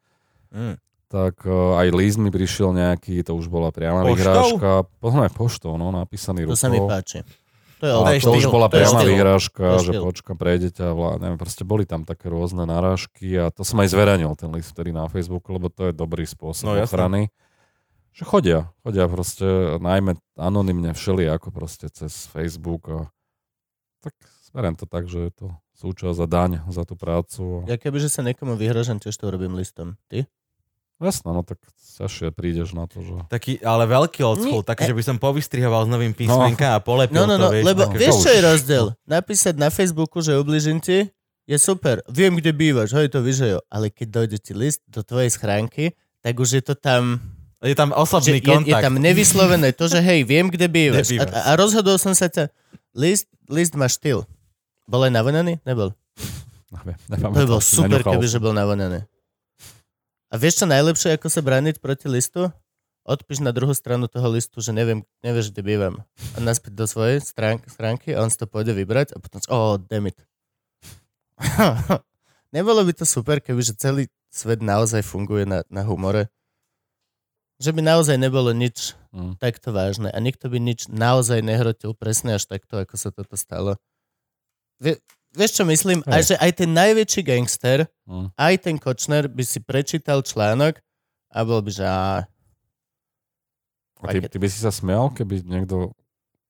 Mm. 0.50 0.82
Tak 1.08 1.40
uh, 1.42 1.74
aj 1.74 1.88
list 1.90 2.16
mi 2.16 2.28
prišiel 2.28 2.70
nejaký, 2.70 3.20
to 3.20 3.32
už 3.32 3.48
bola 3.48 3.68
priama 3.68 4.02
Poštou? 4.02 4.12
vyhrážka. 4.14 4.70
Poďme 4.96 5.26
poštou, 5.28 5.72
no, 5.74 5.88
napísaný 5.88 6.44
To 6.44 6.52
rukou. 6.52 6.60
sa 6.60 6.68
mi 6.68 6.78
páči. 6.78 7.24
To 7.78 7.86
je, 7.86 7.92
To 8.18 8.28
to 8.28 8.30
už 8.34 8.46
bola 8.48 8.66
to 8.66 8.74
priama 8.74 9.00
štýl. 9.00 9.08
vyhrážka, 9.08 9.64
To 9.72 9.80
že 9.80 9.92
počka, 9.96 10.30
prejde 10.34 10.68
ťa, 10.70 10.92
vlá, 10.92 11.16
neviem, 11.16 11.38
proste 11.38 11.62
boli 11.62 11.86
tam 11.86 12.02
také 12.02 12.26
rôzne 12.26 12.62
narážky 12.62 13.32
a 13.34 13.48
to 13.48 13.62
som 13.62 13.78
aj 13.78 13.88
zverejnil 13.88 14.34
ten 14.34 14.50
list 14.50 14.74
vtedy 14.74 14.90
na 14.90 15.06
Facebooku, 15.06 15.48
lebo 15.48 15.68
to 15.68 15.88
je 15.88 15.92
dobrý 15.92 16.22
spôsob 16.22 16.68
No, 16.68 16.76
ochrany. 16.76 17.30
Že 18.10 18.22
chodia, 18.24 18.58
chodia 18.82 19.06
proste, 19.06 19.46
najmä 19.78 20.18
anonymne 20.34 20.90
všeli, 20.90 21.30
ako 21.30 21.48
proste 21.48 21.86
cez 21.88 22.26
Facebook 22.26 22.82
a 22.88 23.00
tak 24.00 24.12
beriem 24.50 24.74
to 24.74 24.84
tak, 24.84 25.06
že 25.06 25.30
je 25.30 25.32
to 25.32 25.46
súčasť 25.72 26.18
a 26.18 26.26
daň 26.26 26.50
za 26.66 26.82
tú 26.82 26.98
prácu. 26.98 27.62
Ja 27.64 27.78
kebyže 27.78 28.10
sa 28.10 28.20
niekomu 28.20 28.58
vyhražam, 28.58 28.98
tiež 28.98 29.14
to 29.14 29.24
urobím 29.24 29.54
listom. 29.54 29.94
Ty? 30.10 30.26
Jasné, 30.98 31.28
no 31.28 31.42
tak 31.42 31.62
ťažšie 31.96 32.30
prídeš 32.30 32.74
na 32.74 32.86
to, 32.86 32.98
že... 33.00 33.14
Taký, 33.26 33.58
ale 33.60 33.86
veľký 33.86 34.20
old 34.20 34.38
school, 34.40 34.62
Nie, 34.62 34.68
také, 34.68 34.86
že 34.86 34.94
by 34.94 35.02
som 35.04 35.16
povystrihoval 35.16 35.86
s 35.86 35.90
novým 35.90 36.10
písmenka 36.10 36.74
a 36.74 36.78
polepil 36.78 37.14
No, 37.14 37.24
no, 37.24 37.34
to, 37.34 37.40
no, 37.40 37.48
vieš. 37.50 37.64
lebo 37.64 37.82
také- 37.84 37.98
vieš, 37.98 38.12
to 38.12 38.20
čo 38.20 38.30
je 38.30 38.40
rozdiel? 38.40 38.84
Napísať 39.04 39.54
na 39.54 39.68
Facebooku, 39.68 40.18
že 40.18 40.34
ubližím 40.34 40.78
ti, 40.78 41.10
je 41.44 41.56
super. 41.56 42.02
Viem, 42.06 42.34
kde 42.34 42.50
bývaš, 42.50 42.92
hoj, 42.92 43.08
to 43.08 43.18
víš, 43.18 43.40
že 43.40 43.48
jo. 43.54 43.60
Ale 43.66 43.88
keď 43.88 44.06
dojde 44.12 44.38
ti 44.38 44.52
list 44.52 44.82
do 44.86 45.00
tvojej 45.00 45.26
schránky, 45.28 45.90
tak 46.20 46.34
už 46.34 46.50
je 46.52 46.62
to 46.62 46.74
tam, 46.74 47.18
Je 47.58 47.74
tam 47.74 47.90
osobný 47.90 48.36
je, 48.36 48.38
je 48.38 48.46
kontakt. 48.46 48.82
tam 48.84 48.94
nevyslovené 48.94 49.72
to, 49.72 49.86
že 49.86 49.98
hej, 49.98 50.22
viem, 50.22 50.46
kde 50.46 50.66
bývaš. 50.66 51.02
Kde 51.04 51.18
bývaš. 51.18 51.30
A, 51.32 51.38
a 51.46 51.50
rozhodol 51.54 51.96
som 51.96 52.12
sa 52.12 52.26
ťa, 52.26 52.50
list, 52.92 53.26
list 53.46 53.74
má 53.74 53.86
štýl. 53.86 54.22
Bol 54.84 55.02
aj 55.04 55.12
navonený? 55.12 55.58
Nebol. 55.62 55.94
Neviem, 56.68 56.98
To 57.08 57.32
by 57.32 57.46
bol 57.48 57.62
super, 57.64 58.00
keby 58.00 58.26
že 58.28 58.38
bol 58.38 58.52
navonený. 58.52 59.02
A 60.28 60.34
vieš 60.36 60.64
čo 60.64 60.66
najlepšie, 60.68 61.16
ako 61.16 61.28
sa 61.32 61.40
brániť 61.40 61.80
proti 61.80 62.06
listu? 62.08 62.52
Odpíš 63.08 63.40
na 63.40 63.56
druhú 63.56 63.72
stranu 63.72 64.04
toho 64.12 64.28
listu, 64.28 64.60
že 64.60 64.76
neviem, 64.76 65.00
nevieš, 65.24 65.48
kde 65.48 65.64
bývam. 65.64 65.94
A 66.36 66.44
naspäť 66.44 66.76
do 66.76 66.84
svojej 66.84 67.24
stránky, 67.24 67.72
stránky 67.72 68.08
a 68.12 68.20
on 68.20 68.28
si 68.28 68.36
to 68.36 68.44
pôjde 68.44 68.76
vybrať 68.76 69.16
a 69.16 69.22
potom, 69.24 69.40
oh, 69.48 69.80
damn 69.80 70.04
it. 70.04 70.20
Nebolo 72.56 72.84
by 72.84 72.92
to 72.92 73.08
super, 73.08 73.40
keby 73.40 73.64
že 73.64 73.80
celý 73.80 74.12
svet 74.28 74.60
naozaj 74.60 75.00
funguje 75.00 75.48
na, 75.48 75.64
na 75.72 75.88
humore? 75.88 76.28
Že 77.56 77.74
by 77.74 77.80
naozaj 77.80 78.16
nebolo 78.20 78.52
nič 78.52 78.94
Mm. 79.08 79.40
takto 79.40 79.72
vážne 79.72 80.12
a 80.12 80.18
nikto 80.20 80.52
by 80.52 80.60
nič 80.60 80.92
naozaj 80.92 81.40
nehrotil 81.40 81.96
presne 81.96 82.36
až 82.36 82.44
takto, 82.44 82.76
ako 82.76 82.94
sa 83.00 83.08
toto 83.08 83.40
stalo. 83.40 83.80
Vie, 84.78 85.00
vieš, 85.38 85.62
čo 85.62 85.64
myslím? 85.64 86.02
Aj, 86.04 86.18
že 86.20 86.34
aj 86.34 86.50
ten 86.58 86.70
najväčší 86.74 87.22
gangster, 87.22 87.86
Mm. 88.08 88.32
aj 88.34 88.54
ten 88.64 88.76
Kočner 88.80 89.28
by 89.30 89.44
si 89.44 89.60
prečítal 89.62 90.24
článok 90.24 90.80
a 91.30 91.38
bol 91.46 91.60
by, 91.62 91.70
že 91.70 91.84
á, 91.86 92.24
A 94.00 94.14
ty, 94.14 94.18
ty 94.24 94.38
by 94.38 94.48
si 94.48 94.58
sa 94.58 94.72
smial, 94.72 95.10
keby 95.10 95.42
niekto 95.44 95.92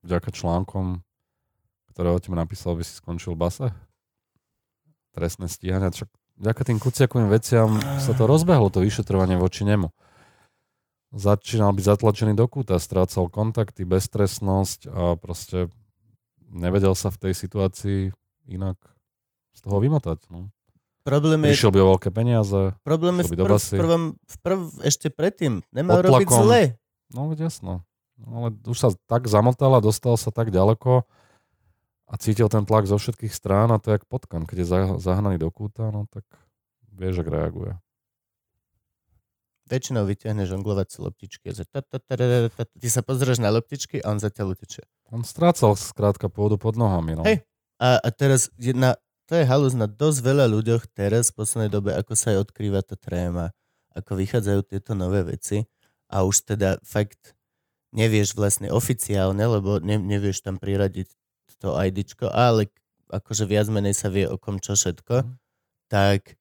vďaka 0.05 0.31
článkom, 0.31 1.01
ktoré 1.91 2.15
o 2.15 2.21
tebe 2.21 2.37
napísal, 2.39 2.77
by 2.79 2.85
si 2.87 3.01
skončil 3.01 3.35
v 3.35 3.43
base? 3.43 3.67
Trestné 5.17 5.49
stíhania. 5.51 5.91
Však 5.91 6.09
vďaka 6.39 6.63
tým 6.63 6.79
kuciakovým 6.79 7.27
veciam 7.33 7.81
sa 7.99 8.13
to 8.15 8.29
rozbehlo, 8.29 8.71
to 8.71 8.85
vyšetrovanie 8.85 9.35
voči 9.35 9.67
nemu. 9.67 9.91
Začínal 11.11 11.73
byť 11.73 11.85
zatlačený 11.89 12.37
do 12.37 12.45
kúta, 12.47 12.77
strácal 12.77 13.33
kontakty, 13.33 13.89
beztrestnosť 13.89 14.93
a 14.93 15.17
proste 15.17 15.73
nevedel 16.53 16.93
sa 16.93 17.09
v 17.09 17.19
tej 17.19 17.33
situácii 17.35 18.01
inak 18.49 18.77
z 19.55 19.61
toho 19.63 19.79
vymotať. 19.79 20.19
No. 20.33 20.49
Problém 21.05 21.41
je, 21.49 21.57
prišiel 21.57 21.73
by 21.73 21.81
o 21.81 21.89
veľké 21.97 22.11
peniaze. 22.13 22.61
problém 22.85 23.23
je 23.23 23.25
v, 23.25 23.33
prv, 23.33 23.57
v 23.57 23.81
prvom, 23.81 24.03
v 24.19 24.37
prv, 24.45 24.59
ešte 24.85 25.09
predtým. 25.09 25.65
Nemal 25.73 26.05
robiť 26.05 26.29
zle. 26.29 26.77
No 27.13 27.33
jasno. 27.33 27.89
No, 28.19 28.45
ale 28.45 28.49
už 28.67 28.77
sa 28.77 28.89
tak 29.07 29.31
zamotal 29.31 29.79
a 29.79 29.81
dostal 29.81 30.19
sa 30.19 30.35
tak 30.35 30.51
ďaleko 30.51 31.07
a 32.09 32.15
cítil 32.19 32.51
ten 32.51 32.67
tlak 32.67 32.85
zo 32.91 32.99
všetkých 32.99 33.31
strán 33.31 33.71
a 33.71 33.79
to 33.79 33.89
je 33.89 33.95
jak 33.97 34.05
potkan, 34.11 34.43
keď 34.43 34.57
je 34.65 34.67
za- 34.67 34.99
zahnaný 34.99 35.39
do 35.39 35.49
kúta, 35.55 35.89
no 35.95 36.11
tak 36.11 36.27
vieš, 36.93 37.23
ak 37.23 37.31
reaguje. 37.31 37.73
Väčšinou 39.69 40.09
vyťahne 40.09 40.49
žonglovacie 40.49 41.05
loptičky. 41.05 41.53
Ty 41.53 42.89
sa 42.89 43.01
pozrieš 43.05 43.39
na 43.39 43.53
loptičky 43.53 44.01
a 44.01 44.13
on 44.13 44.19
zatiaľ 44.19 44.57
utečie. 44.57 44.85
On 45.13 45.21
strácal 45.25 45.77
skrátka 45.77 46.33
pôdu 46.33 46.57
pod 46.57 46.77
nohami. 46.77 47.17
No. 47.17 47.25
Hej. 47.25 47.45
A, 47.79 47.99
a 48.03 48.09
teraz 48.11 48.51
jedna, 48.59 48.99
to 49.27 49.39
je 49.39 49.47
halus 49.47 49.75
na 49.75 49.87
dosť 49.87 50.19
veľa 50.23 50.47
ľuďoch 50.51 50.91
teraz 50.91 51.31
v 51.31 51.43
poslednej 51.43 51.71
dobe, 51.71 51.95
ako 51.95 52.13
sa 52.15 52.35
aj 52.35 52.49
odkrýva 52.51 52.83
tá 52.83 52.99
tréma, 52.99 53.55
ako 53.95 54.19
vychádzajú 54.19 54.61
tieto 54.67 54.93
nové 54.99 55.23
veci 55.23 55.67
a 56.11 56.23
už 56.23 56.43
teda 56.45 56.79
fakt 56.83 57.35
nevieš 57.95 58.35
vlastne 58.35 58.69
oficiálne, 58.69 59.41
lebo 59.41 59.79
ne, 59.81 59.97
nevieš 59.97 60.43
tam 60.45 60.59
priradiť 60.59 61.09
to 61.59 61.75
IDčko, 61.75 62.31
ale 62.31 62.71
akože 63.11 63.49
viac 63.49 63.67
menej 63.67 63.97
sa 63.97 64.07
vie 64.09 64.29
o 64.29 64.37
kom 64.39 64.59
čo 64.59 64.77
všetko, 64.77 65.25
Mhm. 65.25 65.33
tak 65.89 66.37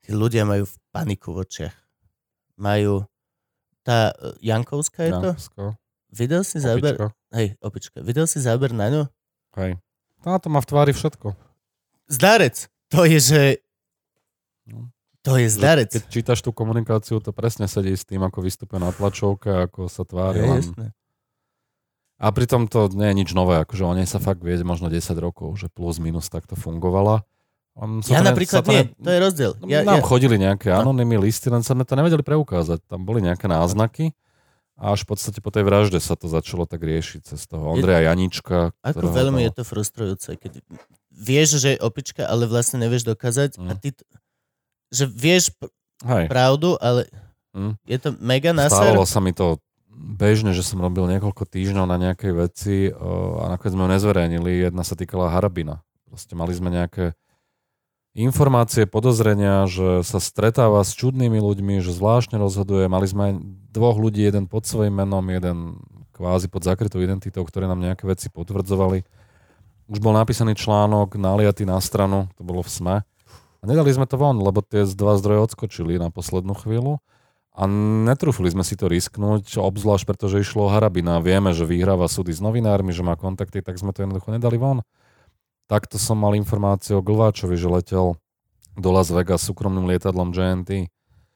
tí 0.00 0.12
ľudia 0.12 0.44
majú 0.44 0.64
v 0.64 0.76
paniku 0.92 1.34
v 1.34 1.42
očiach. 1.42 1.76
Majú 2.56 3.04
tá 3.82 4.14
e, 4.14 4.38
Jankovská 4.40 5.00
je 5.04 5.12
to? 5.12 5.16
Jankovsko, 5.32 5.62
Videl 6.14 6.42
si 6.46 6.62
záber? 6.62 6.94
opičko. 6.94 7.06
Hej, 7.34 7.48
opička. 7.58 7.98
Videl 8.00 8.26
si 8.30 8.38
záber 8.38 8.70
na 8.70 8.86
ňu? 8.86 9.02
Hej. 9.58 9.82
Tá 10.24 10.40
to 10.40 10.48
má 10.48 10.58
v 10.58 10.66
tvári 10.66 10.90
všetko. 10.90 11.36
Zdarec. 12.06 12.56
To 12.88 13.04
je, 13.04 13.18
že... 13.18 13.42
No. 14.64 14.88
To 15.20 15.36
je 15.36 15.48
zdarec. 15.48 15.88
Keď 15.90 16.04
čítaš 16.06 16.40
tú 16.40 16.50
komunikáciu, 16.50 17.16
to 17.16 17.30
presne 17.30 17.64
sedí 17.64 17.92
s 17.92 18.04
tým, 18.04 18.20
ako 18.20 18.40
vystupuje 18.40 18.76
na 18.76 18.88
tlačovke, 18.88 19.48
ako 19.68 19.86
sa 19.86 20.02
tvári. 20.02 20.40
Je, 20.40 20.44
len... 20.46 20.60
jasné. 20.60 20.86
A 22.16 22.30
pritom 22.30 22.64
to 22.64 22.88
nie 22.90 23.10
je 23.10 23.18
nič 23.18 23.30
nové, 23.32 23.58
akože 23.58 23.82
o 23.82 23.92
nej 23.92 24.06
sa 24.06 24.16
fakt 24.16 24.40
vie 24.40 24.56
možno 24.62 24.86
10 24.86 25.00
rokov, 25.18 25.56
že 25.56 25.68
plus 25.68 25.98
minus 25.98 26.28
takto 26.28 26.54
fungovala. 26.54 27.24
On 27.74 27.98
Ja 28.00 28.20
to 28.20 28.22
ne- 28.22 28.30
napríklad 28.30 28.62
sa 28.62 28.64
to 28.64 28.70
nie. 28.70 28.84
ne- 28.86 28.94
To 28.96 29.10
je 29.10 29.18
rozdiel. 29.18 29.52
Ja, 29.66 29.82
Nám 29.82 29.98
ja, 29.98 30.04
chodili 30.04 30.36
nejaké 30.38 30.70
No. 30.70 30.88
anonymy 30.88 31.18
listy, 31.18 31.50
len 31.50 31.60
sa 31.60 31.74
sme 31.74 31.82
to 31.82 31.92
nevedeli 31.92 32.22
preukázať. 32.22 32.86
Tam 32.86 33.02
boli 33.02 33.18
nejaké 33.18 33.44
náznaky 33.44 34.14
a 34.74 34.90
až 34.90 35.02
v 35.02 35.14
podstate 35.14 35.38
po 35.38 35.48
tej 35.48 35.62
vražde 35.62 35.98
sa 35.98 36.14
to 36.14 36.26
začalo 36.26 36.64
tak 36.64 36.80
riešiť 36.80 37.20
cez 37.24 37.40
toho 37.44 37.62
Ondreja 37.70 38.08
Janička. 38.08 38.74
ako 38.80 39.06
veľmi 39.08 39.40
to- 39.40 39.44
je 39.44 39.50
to 39.52 39.62
frustrujúce, 39.64 40.30
keď 40.34 40.52
vieš, 41.10 41.58
že 41.58 41.68
je 41.72 41.78
opička, 41.78 42.22
ale 42.22 42.44
vlastne 42.44 42.78
nevieš 42.78 43.04
dokázať 43.04 43.58
a 43.60 43.72
Mm. 43.72 43.78
ty... 43.78 43.90
t- 43.90 44.06
Že 44.90 45.04
vieš 45.08 45.44
Hej, 46.02 46.26
pravdu, 46.26 46.78
ale 46.78 47.10
Mm. 47.50 47.74
je 47.82 47.98
to 47.98 48.08
mega 48.18 48.50
naser. 48.50 48.78
stávalo 48.78 49.02
sa 49.04 49.18
mi 49.18 49.30
to 49.30 49.58
bežne, 49.88 50.50
že 50.50 50.62
som 50.62 50.78
robil 50.78 51.06
niekoľko 51.08 51.42
týždňov 51.44 51.86
na 51.86 51.98
nejakej 52.00 52.32
veci 52.32 52.76
a 52.90 53.48
nakoniec 53.48 53.72
sme 53.72 53.86
ju 53.86 53.90
nezverejnili. 53.90 54.50
Jedna 54.60 54.82
sa 54.82 54.92
týkala 54.92 55.30
Harabina. 55.30 55.82
Proste 56.04 56.34
mali 56.34 56.50
sme 56.50 56.66
nejaké 56.68 57.14
informácie, 58.14 58.86
podozrenia, 58.86 59.66
že 59.66 60.06
sa 60.06 60.22
stretáva 60.22 60.80
s 60.86 60.94
čudnými 60.94 61.42
ľuďmi, 61.42 61.82
že 61.82 61.90
zvláštne 61.90 62.38
rozhoduje. 62.38 62.86
Mali 62.86 63.06
sme 63.10 63.22
aj 63.28 63.32
dvoch 63.74 63.98
ľudí, 63.98 64.22
jeden 64.22 64.46
pod 64.46 64.64
svojím 64.64 65.02
menom, 65.02 65.26
jeden 65.26 65.82
kvázi 66.14 66.46
pod 66.46 66.62
zakrytou 66.62 67.02
identitou, 67.02 67.42
ktoré 67.42 67.66
nám 67.66 67.82
nejaké 67.82 68.06
veci 68.06 68.30
potvrdzovali. 68.30 69.02
Už 69.90 69.98
bol 69.98 70.14
napísaný 70.14 70.54
článok, 70.54 71.18
naliatý 71.18 71.66
na 71.66 71.76
stranu, 71.82 72.30
to 72.38 72.46
bolo 72.46 72.62
v 72.62 72.70
SME. 72.70 72.96
A 73.60 73.64
nedali 73.66 73.90
sme 73.90 74.06
to 74.06 74.14
von, 74.14 74.38
lebo 74.38 74.62
tie 74.62 74.86
dva 74.94 75.18
zdroje 75.18 75.50
odskočili 75.50 75.98
na 75.98 76.08
poslednú 76.14 76.54
chvíľu. 76.54 77.02
A 77.54 77.70
netrúfili 78.06 78.50
sme 78.50 78.66
si 78.66 78.74
to 78.74 78.90
risknúť, 78.90 79.58
obzvlášť 79.58 80.04
pretože 80.10 80.42
išlo 80.42 80.66
o 80.66 80.72
Harabina. 80.72 81.22
Vieme, 81.22 81.54
že 81.54 81.62
vyhráva 81.62 82.10
súdy 82.10 82.34
s 82.34 82.42
novinármi, 82.42 82.90
že 82.90 83.06
má 83.06 83.14
kontakty, 83.14 83.62
tak 83.62 83.78
sme 83.78 83.94
to 83.94 84.02
jednoducho 84.02 84.34
nedali 84.34 84.58
von. 84.58 84.82
Takto 85.64 85.96
som 85.96 86.20
mal 86.20 86.36
informáciu 86.36 87.00
o 87.00 87.04
Glváčovi, 87.04 87.56
že 87.56 87.72
letel 87.72 88.20
do 88.76 88.88
Las 88.92 89.08
Vegas 89.08 89.46
súkromným 89.46 89.88
lietadlom 89.88 90.34
JNT. 90.34 90.92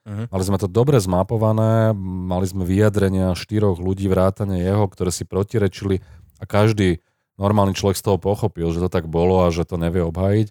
Mhm. 0.08 0.32
Mali 0.32 0.44
sme 0.44 0.56
to 0.56 0.68
dobre 0.68 0.96
zmapované, 1.00 1.92
mali 2.00 2.48
sme 2.48 2.64
vyjadrenia 2.64 3.36
štyroch 3.36 3.76
ľudí 3.76 4.08
vrátane 4.08 4.60
jeho, 4.60 4.88
ktoré 4.88 5.12
si 5.12 5.28
protirečili 5.28 6.00
a 6.40 6.44
každý 6.48 7.04
normálny 7.36 7.76
človek 7.76 7.96
z 8.00 8.04
toho 8.08 8.18
pochopil, 8.18 8.72
že 8.72 8.80
to 8.80 8.88
tak 8.88 9.04
bolo 9.06 9.44
a 9.44 9.52
že 9.52 9.68
to 9.68 9.76
nevie 9.76 10.00
obhájiť. 10.00 10.48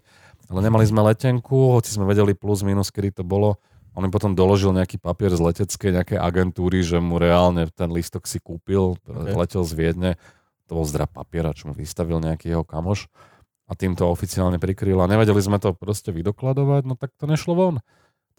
Ale 0.47 0.63
nemali 0.63 0.87
sme 0.87 1.03
letenku, 1.03 1.75
hoci 1.75 1.91
sme 1.91 2.07
vedeli 2.07 2.31
plus 2.31 2.63
minus, 2.63 2.93
kedy 2.93 3.19
to 3.19 3.23
bolo. 3.27 3.59
On 3.97 4.05
mi 4.05 4.13
potom 4.13 4.37
doložil 4.37 4.71
nejaký 4.71 5.01
papier 5.01 5.33
z 5.33 5.41
leteckej 5.41 5.91
nejakej 5.91 6.19
agentúry, 6.21 6.85
že 6.85 7.01
mu 7.01 7.17
reálne 7.17 7.67
ten 7.73 7.89
listok 7.91 8.29
si 8.29 8.37
kúpil, 8.39 8.95
Okay. 9.03 9.35
letel 9.35 9.65
z 9.65 9.73
Viedne. 9.73 10.11
To 10.69 10.79
bol 10.79 10.85
zdrav 10.85 11.09
papiera, 11.11 11.51
čo 11.51 11.67
mu 11.67 11.73
vystavil 11.73 12.21
nejaký 12.21 12.53
jeho 12.53 12.63
kamoš 12.63 13.09
a 13.67 13.71
tým 13.75 13.99
to 13.99 14.07
oficiálne 14.07 14.57
prikryl 14.57 15.03
a 15.03 15.11
nevedeli 15.11 15.43
sme 15.43 15.59
to 15.59 15.75
proste 15.75 16.15
vydokladovať, 16.15 16.81
no 16.87 16.95
tak 16.95 17.11
to 17.19 17.27
nešlo 17.27 17.53
von. 17.53 17.75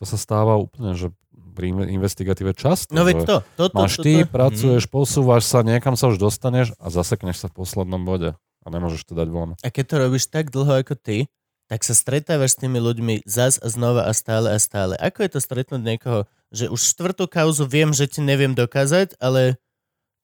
To 0.00 0.04
sa 0.08 0.16
stáva 0.16 0.56
úplne, 0.56 0.96
že 0.96 1.12
pri 1.58 1.74
inve- 1.74 1.90
investigatíve 1.90 2.54
často. 2.54 2.94
No 2.94 3.02
veď 3.02 3.26
to. 3.26 3.36
to, 3.58 3.64
to, 3.68 3.76
Máš 3.76 3.98
to, 3.98 4.02
ty, 4.06 4.14
to. 4.22 4.30
pracuješ, 4.30 4.84
posúvaš 4.86 5.42
sa, 5.44 5.66
niekam 5.66 5.98
sa 5.98 6.06
už 6.08 6.22
dostaneš 6.22 6.72
a 6.78 6.86
zasekneš 6.88 7.42
sa 7.42 7.46
v 7.50 7.58
poslednom 7.58 8.02
bode 8.06 8.38
a 8.38 8.66
nemôžeš 8.70 9.04
to 9.10 9.12
dať 9.18 9.28
von. 9.28 9.58
A 9.60 9.68
keď 9.68 9.84
to 9.84 9.96
robíš 9.98 10.30
tak 10.30 10.54
dlho 10.54 10.80
ako 10.80 10.94
ty, 10.94 11.26
tak 11.68 11.84
sa 11.84 11.92
stretávaš 11.92 12.56
s 12.56 12.60
tými 12.64 12.80
ľuďmi 12.80 13.28
zas 13.28 13.60
a 13.60 13.68
znova 13.68 14.08
a 14.08 14.12
stále 14.16 14.56
a 14.56 14.58
stále. 14.62 14.96
Ako 14.96 15.20
je 15.26 15.30
to 15.36 15.40
stretnúť 15.42 15.82
niekoho, 15.84 16.20
že 16.48 16.72
už 16.72 16.80
štvrtú 16.80 17.28
kauzu 17.28 17.68
viem, 17.68 17.92
že 17.92 18.08
ti 18.08 18.24
neviem 18.24 18.56
dokázať, 18.56 19.20
ale 19.20 19.60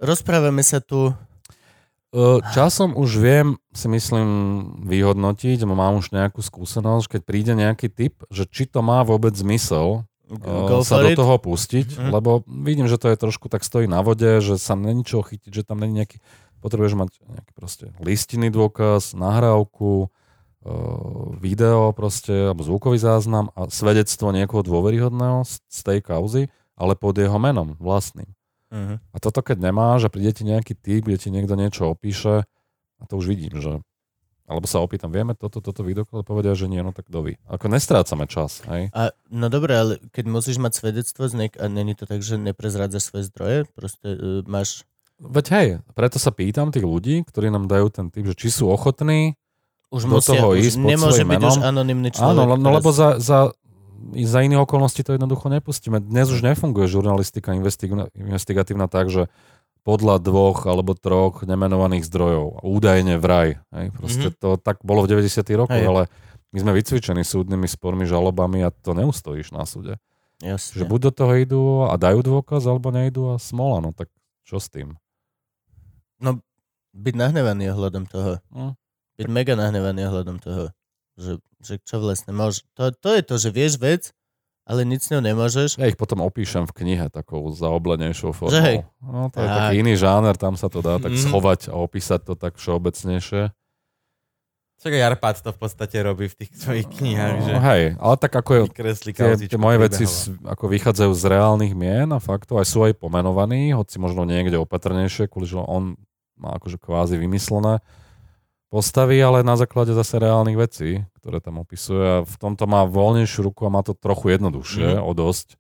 rozprávame 0.01 0.65
sa 0.65 0.81
tu... 0.81 1.13
Časom 2.55 2.95
už 2.95 3.11
viem, 3.19 3.47
si 3.75 3.91
myslím, 3.91 4.29
vyhodnotiť, 4.87 5.67
mám 5.67 5.99
už 5.99 6.15
nejakú 6.15 6.39
skúsenosť, 6.39 7.19
keď 7.19 7.21
príde 7.27 7.53
nejaký 7.59 7.91
typ, 7.91 8.23
že 8.31 8.47
či 8.47 8.71
to 8.71 8.87
má 8.87 9.03
vôbec 9.03 9.35
zmysel 9.35 10.07
Go 10.25 10.81
sa 10.81 11.05
do 11.05 11.13
toho 11.13 11.37
pustiť, 11.37 12.01
Mhm. 12.01 12.09
lebo 12.09 12.41
vidím, 12.49 12.89
že 12.89 12.97
to 12.97 13.13
je 13.13 13.21
trošku 13.21 13.53
tak 13.53 13.61
stojí 13.61 13.85
na 13.85 14.01
vode, 14.01 14.41
že 14.41 14.57
sa 14.57 14.73
není 14.73 15.05
čo 15.05 15.21
chytiť, 15.21 15.53
že 15.53 15.67
tam 15.69 15.85
není 15.85 16.01
nejaký, 16.01 16.17
potrebuješ 16.65 16.97
mať 16.97 17.11
nejaký 17.29 17.53
proste 17.53 17.85
listinný 18.01 18.49
dôkaz, 18.49 19.13
nahrávku, 19.13 20.09
video 21.45 21.93
proste, 21.93 22.33
alebo 22.51 22.65
zvukový 22.65 22.97
záznam 22.97 23.53
a 23.53 23.69
svedectvo 23.69 24.33
niekoho 24.33 24.65
dôveryhodného 24.65 25.45
z, 25.45 25.61
z 25.69 25.81
tej 25.85 25.99
kauzy, 26.01 26.43
ale 26.73 26.97
pod 26.97 27.21
jeho 27.21 27.37
menom 27.37 27.77
vlastným. 27.77 28.33
Mhm. 28.75 28.95
A 29.15 29.17
toto 29.23 29.39
keď 29.39 29.71
nemáš 29.71 30.11
a 30.11 30.11
príde 30.11 30.35
ti 30.35 30.43
nejaký 30.43 30.75
typ, 30.75 31.07
kde 31.07 31.19
ti 31.23 31.31
niekto 31.31 31.55
niečo 31.55 31.87
opíše, 31.87 32.43
a 32.99 33.03
to 33.07 33.15
už 33.15 33.31
vidím, 33.31 33.63
že 33.63 33.79
alebo 34.45 34.69
sa 34.69 34.85
opýtam, 34.85 35.09
vieme 35.09 35.33
toto, 35.33 35.65
toto 35.65 35.81
vydokladať, 35.81 36.25
povedia, 36.29 36.53
že 36.53 36.69
nie, 36.69 36.85
no 36.85 36.93
tak 36.93 37.09
ví. 37.09 37.41
Ako 37.49 37.73
nestrácame 37.73 38.29
čas, 38.29 38.61
hej? 38.69 38.93
A, 38.93 39.17
no 39.33 39.49
dobre, 39.49 39.73
ale 39.73 39.93
keď 40.13 40.25
musíš 40.29 40.61
mať 40.61 40.85
svedectvo 40.85 41.25
z 41.33 41.33
niek- 41.33 41.57
a 41.57 41.65
není 41.73 41.97
to 41.97 42.05
tak, 42.05 42.21
že 42.21 42.37
neprezrádzaš 42.37 43.09
svoje 43.09 43.25
zdroje, 43.33 43.59
proste 43.73 44.05
uh, 44.05 44.45
máš... 44.45 44.85
Veď 45.17 45.45
hej, 45.57 45.69
preto 45.97 46.21
sa 46.21 46.29
pýtam 46.29 46.69
tých 46.69 46.85
ľudí, 46.85 47.25
ktorí 47.25 47.49
nám 47.49 47.73
dajú 47.73 47.89
ten 47.89 48.13
typ, 48.13 48.29
že 48.29 48.37
či 48.37 48.53
sú 48.53 48.69
ochotní, 48.69 49.33
Už 49.89 50.05
Do 50.11 50.19
musia, 50.21 50.37
toho 50.37 50.53
už 50.53 50.61
ísť 50.61 50.77
pod 50.77 50.91
nemôže 50.91 51.23
byť 51.25 51.31
menom. 51.39 51.55
už 51.55 51.57
anonimný 51.65 52.09
človek. 52.13 52.35
áno, 52.35 52.43
no, 52.45 52.55
teraz- 52.61 52.75
lebo 52.83 52.89
za, 52.93 53.09
za, 53.23 53.39
za 54.13 54.45
iných 54.45 54.65
okolností 54.65 55.01
to 55.03 55.17
jednoducho 55.17 55.49
nepustíme. 55.49 56.03
Dnes 56.03 56.29
už 56.29 56.45
nefunguje 56.45 56.91
žurnalistika 56.91 57.57
investig- 57.57 57.95
investigatívna 58.13 58.91
tak, 58.91 59.09
že 59.09 59.33
podľa 59.85 60.17
dvoch 60.21 60.65
alebo 60.65 60.97
troch 60.97 61.45
nemenovaných 61.45 62.09
zdrojov, 62.09 62.65
údajne 62.65 63.21
vraj. 63.21 63.61
Hej, 63.69 63.93
proste 63.93 64.29
Mhm. 64.33 64.37
to 64.41 64.49
tak 64.57 64.81
bolo 64.81 65.05
v 65.05 65.13
90 65.13 65.53
rokoch, 65.55 65.77
Hej. 65.77 65.89
ale 65.89 66.03
my 66.57 66.59
sme 66.61 66.73
vycvičení 66.73 67.21
súdnymi 67.21 67.69
spormi, 67.69 68.09
žalobami 68.09 68.65
a 68.65 68.73
to 68.73 68.97
neustojíš 68.97 69.53
na 69.53 69.69
súde. 69.69 70.01
Jasne. 70.41 70.81
Že 70.81 70.85
buď 70.89 71.01
do 71.09 71.13
toho 71.13 71.33
idú 71.37 71.63
a 71.85 71.95
dajú 72.01 72.25
dôkaz, 72.25 72.65
alebo 72.65 72.89
nejdú 72.91 73.37
a 73.37 73.41
smola, 73.41 73.85
no 73.85 73.93
tak 73.93 74.09
čo 74.49 74.57
s 74.57 74.73
tým? 74.73 74.97
Byť 76.95 77.15
nahnevaný 77.19 77.75
ohľadom 77.75 78.07
toho. 78.07 78.39
Hm. 78.55 78.73
Byť 79.19 79.29
mega 79.29 79.55
nahnevaný 79.59 80.07
ohľadom 80.07 80.39
toho. 80.39 80.71
Že, 81.15 81.33
že 81.63 81.75
čo 81.81 81.97
vlastne 81.99 82.35
môže... 82.35 82.67
To, 82.75 82.91
to 82.91 83.09
je 83.15 83.23
to, 83.23 83.35
že 83.39 83.49
vieš 83.51 83.79
vec, 83.79 84.11
ale 84.65 84.83
nic 84.83 85.05
s 85.05 85.13
ňou 85.13 85.21
nemôžeš. 85.21 85.77
Ja 85.77 85.87
ich 85.87 85.95
potom 85.95 86.25
opíšem 86.25 86.65
v 86.65 86.73
knihe 86.75 87.07
takou 87.13 87.45
zaoblenejšou 87.53 88.33
formou. 88.33 88.51
Že 88.51 88.61
hej. 88.65 88.77
No 88.99 89.29
to 89.29 89.39
je 89.39 89.47
Tak. 89.47 89.57
taký 89.61 89.75
iný 89.79 89.95
žáner, 89.95 90.35
tam 90.35 90.55
sa 90.57 90.67
to 90.67 90.81
dá 90.81 90.97
tak 90.99 91.13
Mhm. 91.15 91.21
schovať 91.21 91.61
a 91.71 91.75
opísať 91.77 92.21
to 92.27 92.35
tak 92.35 92.57
všeobecnejšie. 92.57 93.53
Však 94.75 94.91
aj 94.91 95.05
Arpad 95.07 95.37
to 95.41 95.51
v 95.55 95.59
podstate 95.61 95.97
robí 96.03 96.27
v 96.29 96.35
tých 96.45 96.51
svojich 96.61 96.89
knihách, 96.91 97.37
že 97.41 97.53
No, 97.57 97.61
hej, 97.63 97.83
ale 97.97 98.15
tak 98.19 98.33
ako 98.35 98.51
je, 98.53 98.63
tie, 99.15 99.49
tie 99.49 99.57
moje 99.61 99.79
veci 99.81 100.05
ako 100.45 100.65
vychádzajú 100.67 101.13
z 101.15 101.25
reálnych 101.25 101.73
mien 101.73 102.11
a 102.11 102.19
faktov, 102.21 102.59
aj 102.61 102.69
sú 102.69 102.85
aj 102.85 102.99
pomenovaní, 102.99 103.73
hoci 103.73 103.97
možno 103.97 104.27
niekde 104.27 104.61
opatrnejšie, 104.61 105.31
kvôli 105.31 105.49
že 105.49 105.57
on 105.57 105.97
má 106.37 106.59
akože 106.59 106.77
kvázi 106.77 107.17
vymyslené. 107.17 107.81
Postavy, 108.75 109.23
ale 109.23 109.47
na 109.47 109.55
základe 109.55 109.95
zase 109.95 110.19
reálnych 110.19 110.59
vecí, 110.59 110.91
ktoré 111.23 111.39
tam 111.39 111.63
opisuje. 111.63 112.03
A 112.03 112.27
v 112.27 112.37
tomto 112.43 112.67
má 112.67 112.83
voľnejšiu 112.83 113.47
ruku 113.47 113.63
a 113.63 113.71
má 113.71 113.87
to 113.87 113.95
trochu 113.95 114.35
jednoduchšie, 114.35 114.99
Mhm. 114.99 115.03
o 115.07 115.13
dosť, 115.15 115.55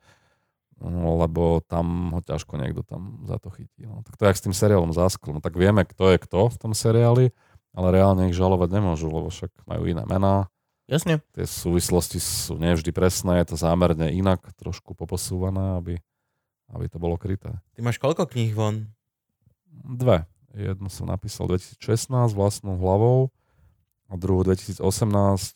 no, 0.82 1.22
lebo 1.22 1.62
tam 1.62 2.10
ho 2.10 2.20
ťažko 2.20 2.58
niekto 2.58 2.82
tam 2.82 3.22
za 3.30 3.38
to 3.38 3.54
chytí. 3.54 3.86
No. 3.86 4.02
Tak 4.02 4.18
to 4.18 4.26
je 4.26 4.30
jak 4.34 4.38
s 4.42 4.44
tým 4.44 4.56
seriálom 4.56 4.90
Záskl. 4.90 5.30
No, 5.30 5.38
tak 5.38 5.54
vieme, 5.54 5.86
kto 5.86 6.10
je 6.10 6.18
kto 6.18 6.50
v 6.50 6.56
tom 6.58 6.72
seriáli, 6.74 7.30
ale 7.70 7.86
reálne 7.94 8.26
ich 8.26 8.36
žalovať 8.36 8.68
nemôžu, 8.74 9.06
lebo 9.06 9.30
však 9.30 9.54
majú 9.64 9.86
iné 9.86 10.02
mená. 10.04 10.50
Jasne. 10.84 11.24
Tie 11.32 11.48
súvislosti 11.48 12.20
sú 12.20 12.60
nevždy 12.60 12.92
presné, 12.92 13.40
je 13.40 13.54
to 13.54 13.56
zámerne 13.56 14.12
inak, 14.12 14.44
trošku 14.60 14.92
poposúvané, 14.92 15.80
aby, 15.80 15.96
aby 16.68 16.84
to 16.92 17.00
bolo 17.00 17.16
kryté. 17.16 17.56
Ty 17.72 17.80
máš 17.80 17.96
koľko 17.96 18.28
kníh 18.28 18.52
von? 18.52 18.92
Dve. 19.72 20.28
Jednu 20.54 20.86
som 20.86 21.04
napísal 21.04 21.46
2016 21.46 22.08
vlastnou 22.30 22.74
hlavou 22.74 23.34
a 24.06 24.14
druhú 24.14 24.42
2018 24.44 24.78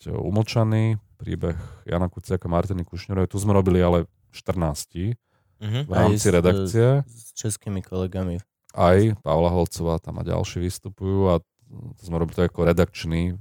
umlčaný 0.09 0.99
príbeh 1.15 1.55
Jana 1.85 2.07
Kuciaka 2.07 2.45
a 2.45 2.53
Martiny 2.53 2.83
Kušnerovej. 2.83 3.29
Tu 3.29 3.39
sme 3.39 3.53
robili 3.53 3.79
ale 3.79 4.05
14 4.31 5.15
Mhm. 5.59 5.81
v 5.85 5.93
rámci 5.93 6.23
Aj 6.25 6.31
s- 6.31 6.35
redakcie. 6.35 6.87
S 7.05 7.31
českými 7.33 7.81
kolegami. 7.81 8.39
Aj 8.71 8.99
Pavla 9.21 9.51
Holcová 9.51 9.99
tam 9.99 10.19
a 10.19 10.25
ďalší 10.25 10.61
vystupujú 10.61 11.29
a 11.29 11.43
to 11.69 12.03
sme 12.03 12.17
robili 12.17 12.37
to 12.37 12.45
ako 12.45 12.63
redakčný 12.65 13.35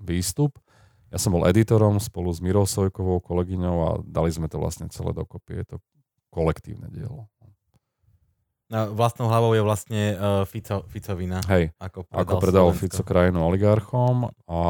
výstup. 0.00 0.58
Ja 1.08 1.16
som 1.16 1.30
bol 1.30 1.46
editorom 1.46 1.98
spolu 1.98 2.28
s 2.28 2.38
Mirou 2.38 2.64
Sojkovou, 2.64 3.18
kolegyňou 3.20 3.76
a 3.80 3.90
dali 4.02 4.28
sme 4.28 4.46
to 4.46 4.58
vlastne 4.58 4.86
celé 4.88 5.10
dokopy. 5.10 5.62
Je 5.62 5.66
to 5.66 5.76
kolektívne 6.28 6.86
dielo. 6.88 7.30
No, 8.74 8.90
vlastnou 8.90 9.30
hlavou 9.30 9.54
je 9.54 9.62
vlastne 9.62 10.18
uh, 10.18 10.42
Fico, 10.50 10.82
Ficovina. 10.90 11.38
Hej, 11.46 11.70
Ako 11.78 12.02
predal, 12.02 12.18
ako 12.26 12.34
predal 12.42 12.66
Slovensko. 12.74 12.82
Fico 12.82 13.02
krajinu 13.06 13.38
oligarchom 13.46 14.34
a, 14.50 14.62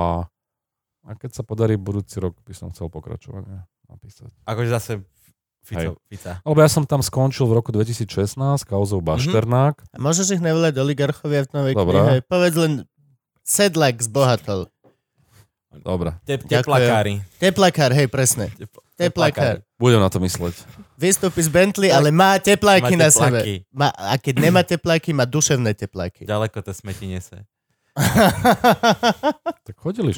a 1.09 1.11
keď 1.17 1.41
sa 1.41 1.41
podarí 1.41 1.81
budúci 1.81 2.21
rok, 2.21 2.37
by 2.45 2.53
som 2.53 2.69
chcel 2.69 2.93
pokračovanie 2.93 3.65
napísať. 3.89 4.29
Akože 4.45 4.69
zase 4.69 4.93
Fico, 5.65 5.97
Fica. 6.05 6.45
Lebo 6.45 6.61
ja 6.61 6.69
som 6.69 6.85
tam 6.85 7.01
skončil 7.01 7.49
v 7.49 7.57
roku 7.57 7.73
2016 7.73 8.37
kauzou 8.69 9.01
Bašternák. 9.01 9.81
A 9.81 9.97
môžeš 9.97 10.37
ich 10.37 10.43
nevolať 10.45 10.77
oligarchovia 10.85 11.49
v 11.49 11.51
novej 11.57 11.73
Dobre. 11.73 11.97
knihe? 11.97 12.17
Povedz 12.29 12.57
len 12.61 12.73
Sedlak 13.41 14.05
zbohatol. 14.05 14.69
Dobre, 15.81 16.13
Te, 16.29 16.37
teplakári. 16.39 17.25
Teplakár, 17.41 17.97
hej, 17.97 18.07
presne. 18.13 18.53
Teplakár. 18.95 19.67
budem 19.75 19.99
na 19.99 20.07
to 20.07 20.19
mysleť. 20.19 20.55
Vystúpi 20.95 21.43
z 21.43 21.51
Bentley, 21.51 21.91
ale 21.91 22.09
má 22.09 22.39
tepláky 22.39 22.95
Má 22.95 23.01
na 23.01 23.09
sebe. 23.11 23.41
Má, 23.69 23.91
a 23.91 24.15
keď 24.15 24.35
nemá 24.41 24.63
tepláky, 24.63 25.11
má 25.11 25.27
duševné 25.27 25.75
tepláky. 25.75 26.23
Ďaleko 26.25 26.59
to 26.61 26.71
smeti 26.71 27.07
nese. 27.07 27.43
Tak 29.65 29.75
chodili 29.77 30.13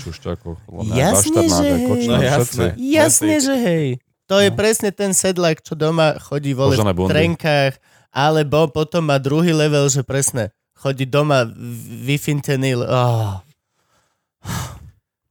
mňa, 0.82 0.96
Jasne, 0.96 1.42
že 1.46 1.66
hej. 1.70 1.86
Kočner, 1.86 2.08
No 2.10 2.20
jasné. 2.20 2.42
všetci. 2.42 2.64
Jasne, 2.90 3.34
že 3.38 3.54
hej. 3.56 3.86
To 4.26 4.36
je 4.36 4.50
No. 4.50 4.56
presne 4.56 4.90
ten 4.90 5.12
sedlak, 5.12 5.62
čo 5.62 5.72
doma 5.72 6.18
chodí 6.18 6.50
vole 6.50 6.74
Kožené 6.74 6.92
v 6.92 6.98
bundy. 6.98 7.12
trenkách, 7.12 7.78
alebo 8.10 8.66
potom 8.66 9.06
má 9.06 9.16
druhý 9.16 9.54
level, 9.54 9.86
že 9.86 10.02
presne 10.02 10.50
chodí 10.74 11.06
doma 11.06 11.46
vyfintenil. 12.02 12.82
Oh. 12.82 13.38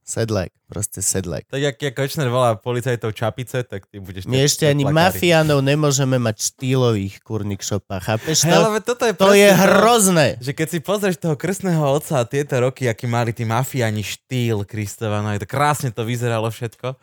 Sedlak, 0.06 0.54
proste 0.70 1.02
sedlak. 1.02 1.50
Tak 1.50 1.58
jak, 1.58 1.82
jak 1.82 1.94
Kočner 1.98 2.30
volá 2.30 2.54
policajtov 2.54 3.10
čapice, 3.10 3.66
tak 3.66 3.90
ty 3.90 3.98
budeš... 3.98 4.30
My 4.30 4.38
te- 4.38 4.46
ešte 4.46 4.64
ani 4.70 4.86
mafiánov 4.86 5.66
nemôžeme 5.66 6.14
mať 6.22 6.54
štýlových 6.54 7.26
kurník 7.26 7.58
šopa. 7.58 7.98
Chápeš 7.98 8.46
Hej, 8.46 8.54
to? 8.54 8.58
ale 8.70 8.78
toto 8.86 9.02
je 9.02 9.12
To 9.18 9.34
je 9.34 9.50
hrozné. 9.50 10.38
Že 10.38 10.52
keď 10.54 10.68
si 10.70 10.78
pozrieš 10.78 11.18
toho 11.18 11.34
krstného 11.34 11.82
otca 11.82 12.22
a 12.22 12.24
tieto 12.24 12.54
roky, 12.54 12.86
aký 12.86 13.10
mali 13.10 13.34
tí 13.34 13.42
mafiáni 13.42 14.06
štýl 14.06 14.62
Kristova, 14.62 15.26
no 15.26 15.34
je 15.34 15.42
to 15.42 15.50
krásne 15.50 15.90
to 15.90 16.06
vyzeralo 16.06 16.54
všetko. 16.54 16.94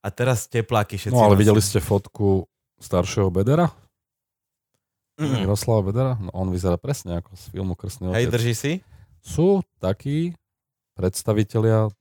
A 0.00 0.08
teraz 0.08 0.48
tepláky 0.48 0.96
všetci. 0.96 1.12
No 1.12 1.28
ale 1.28 1.36
videli 1.36 1.60
ste 1.60 1.76
fotku 1.76 2.48
staršieho 2.80 3.28
Bedera? 3.28 3.68
Mm. 5.20 5.44
Miroslava 5.44 5.92
Bedera? 5.92 6.12
No 6.16 6.32
on 6.32 6.48
vyzerá 6.48 6.80
presne 6.80 7.20
ako 7.20 7.36
z 7.36 7.44
filmu 7.52 7.76
Krstný 7.76 8.16
Hej, 8.16 8.32
otec. 8.32 8.32
drží 8.32 8.54
si? 8.56 8.72
Sú 9.20 9.60
takí 9.76 10.32
predstavitelia 10.96 11.92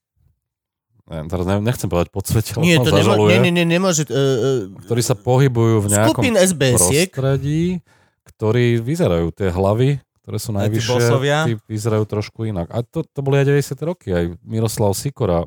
neviem, 1.05 1.27
teraz 1.27 1.45
neviem, 1.45 1.63
nechcem 1.63 1.85
povedať 1.85 2.09
podsvete, 2.09 2.49
lebo 2.53 2.63
Nie, 2.63 2.77
to 2.77 2.87
nemô- 2.87 2.97
zažaluje, 2.97 3.29
nie, 3.31 3.39
nie, 3.41 3.53
nie, 3.53 3.65
nemôže... 3.67 4.03
Uh, 4.05 4.73
ktorí 4.81 5.01
sa 5.01 5.13
pohybujú 5.13 5.75
v 5.81 5.87
nejakom 5.87 6.23
SBS-iek, 6.33 7.09
prostredí, 7.09 7.85
ktorí 8.25 8.77
vyzerajú 8.77 9.29
tie 9.29 9.49
hlavy, 9.49 9.89
ktoré 10.21 10.37
sú 10.37 10.49
tí 10.49 10.57
najvyššie, 10.57 10.93
bosovia? 10.97 11.37
tí 11.45 11.53
vyzerajú 11.63 12.03
trošku 12.03 12.45
inak. 12.45 12.67
A 12.69 12.81
to, 12.81 13.05
to 13.05 13.19
boli 13.19 13.37
aj 13.37 13.45
90. 13.47 13.77
roky, 13.83 14.09
aj 14.09 14.33
Miroslav 14.41 14.91
Sikora 14.93 15.45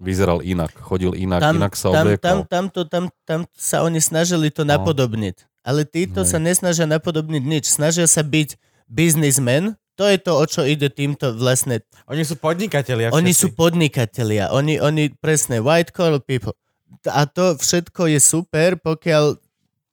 vyzeral 0.00 0.40
inak, 0.40 0.72
chodil 0.74 1.14
inak, 1.14 1.38
tam, 1.38 1.54
inak 1.56 1.72
sa 1.76 1.92
tam, 1.92 2.06
tam, 2.16 2.38
tam, 2.42 2.64
to, 2.66 2.82
tam, 2.84 3.04
tam 3.22 3.40
sa 3.54 3.84
oni 3.84 4.00
snažili 4.00 4.50
to 4.50 4.64
No. 4.64 4.74
napodobniť. 4.74 5.46
Ale 5.62 5.86
títo 5.86 6.26
Hej. 6.26 6.30
sa 6.32 6.38
nesnažia 6.40 6.90
napodobniť 6.90 7.38
nič. 7.38 7.70
Snažia 7.70 8.10
sa 8.10 8.26
byť 8.26 8.58
businessmen. 8.90 9.78
To 9.96 10.08
je 10.08 10.16
to, 10.16 10.32
o 10.34 10.44
čo 10.48 10.64
ide 10.64 10.88
týmto 10.88 11.36
vlastne. 11.36 11.84
Oni 12.08 12.24
sú 12.24 12.40
podnikatelia 12.40 13.12
Oni 13.12 13.30
všetci. 13.30 13.40
sú 13.40 13.48
podnikatelia. 13.52 14.48
Oni, 14.50 14.80
oni 14.80 15.12
presne, 15.12 15.60
white 15.60 15.92
collar 15.92 16.20
people. 16.20 16.56
A 17.04 17.28
to 17.28 17.56
všetko 17.56 18.08
je 18.08 18.18
super, 18.18 18.80
pokiaľ 18.80 19.36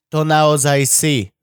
to 0.08 0.20
naozaj 0.24 0.88
si. 0.88 1.36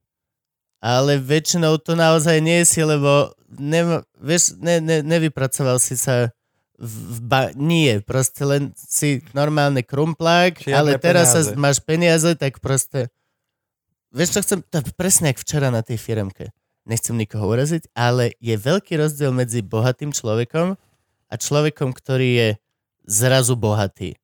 Ale 0.81 1.21
väčšinou 1.21 1.77
to 1.81 1.93
naozaj 1.97 2.41
nie 2.41 2.65
si, 2.65 2.81
lebo 2.81 3.33
ne, 3.61 4.01
vieš, 4.17 4.57
ne, 4.57 4.81
ne, 4.81 5.05
nevypracoval 5.05 5.77
si 5.77 5.97
sa 5.97 6.33
v, 6.77 7.17
ba- 7.25 7.53
nie, 7.57 8.01
proste 8.05 8.45
len 8.45 8.73
si 8.77 9.25
normálny 9.33 9.81
krumplák, 9.81 10.61
Žiadne 10.61 10.77
ale 10.77 10.91
teraz 11.01 11.33
sa 11.33 11.41
peniaze. 11.41 11.57
máš 11.57 11.79
peniaze, 11.81 12.31
tak 12.37 12.61
proste 12.61 13.09
vieš 14.13 14.37
čo 14.37 14.41
chcem, 14.45 14.59
to 14.65 14.85
presne 14.93 15.33
jak 15.33 15.41
včera 15.41 15.73
na 15.73 15.81
tej 15.81 15.97
firemke. 15.97 16.53
Nechcem 16.87 17.19
nikoho 17.19 17.51
uraziť, 17.51 17.91
ale 17.99 18.39
je 18.39 18.55
veľký 18.55 18.95
rozdiel 18.95 19.35
medzi 19.35 19.59
bohatým 19.59 20.15
človekom 20.15 20.79
a 21.27 21.35
človekom, 21.35 21.91
ktorý 21.91 22.29
je 22.39 22.49
zrazu 23.11 23.59
bohatý. 23.59 24.15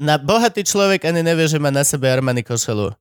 Na 0.00 0.16
bohatý 0.16 0.64
človek 0.64 1.04
ani 1.08 1.20
nevie, 1.20 1.44
že 1.48 1.60
má 1.60 1.68
na 1.68 1.84
sebe 1.84 2.08
Armani 2.08 2.40
košelu. 2.40 2.92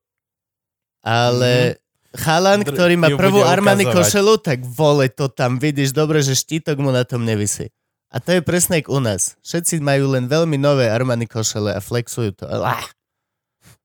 Ale 1.04 1.80
chalan, 2.16 2.64
Dr- 2.64 2.76
ktorý 2.76 2.96
má 3.00 3.08
prvú 3.16 3.44
Armani 3.44 3.88
košelu, 3.88 4.40
tak 4.40 4.64
vole 4.64 5.12
to 5.12 5.28
tam 5.32 5.60
vidíš 5.60 5.92
dobre, 5.92 6.24
že 6.24 6.36
štítok 6.36 6.80
mu 6.80 6.92
na 6.92 7.04
tom 7.08 7.24
nevisí. 7.24 7.72
A 8.16 8.24
to 8.24 8.32
je 8.32 8.42
presne 8.44 8.80
u 8.88 9.00
nás. 9.04 9.36
Všetci 9.44 9.84
majú 9.84 10.16
len 10.16 10.32
veľmi 10.32 10.56
nové 10.56 10.88
Armani 10.88 11.28
košele 11.28 11.76
a 11.76 11.84
flexujú 11.84 12.32
to. 12.36 12.48
Ah. 12.48 12.95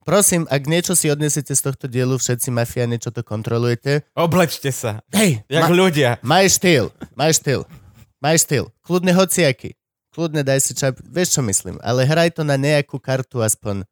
Prosím, 0.01 0.49
ak 0.49 0.65
niečo 0.65 0.93
si 0.93 1.07
odnesete 1.07 1.51
z 1.51 1.61
tohto 1.61 1.85
dielu, 1.85 2.15
všetci 2.15 2.49
mafiáni, 2.49 2.97
čo 2.97 3.09
to 3.09 3.21
kontrolujete, 3.21 4.01
Oblečte 4.11 4.69
sa. 4.71 5.05
hej, 5.11 5.45
Jak 5.45 5.63
ma- 5.63 5.71
ľudia. 5.71 6.09
Maj 6.21 6.49
štýl, 6.51 6.89
maj 7.13 7.31
štýl, 7.31 7.61
maj 8.17 8.35
štýl. 8.35 8.73
Kľudne 8.81 9.13
hociaký. 9.13 9.77
Kľudne 10.09 10.41
daj 10.41 10.59
si 10.59 10.73
čap, 10.73 10.97
vieš 10.99 11.33
čo 11.33 11.41
myslím, 11.41 11.79
ale 11.79 12.03
hraj 12.03 12.33
to 12.33 12.43
na 12.43 12.57
nejakú 12.57 12.97
kartu 12.97 13.39
aspoň 13.39 13.85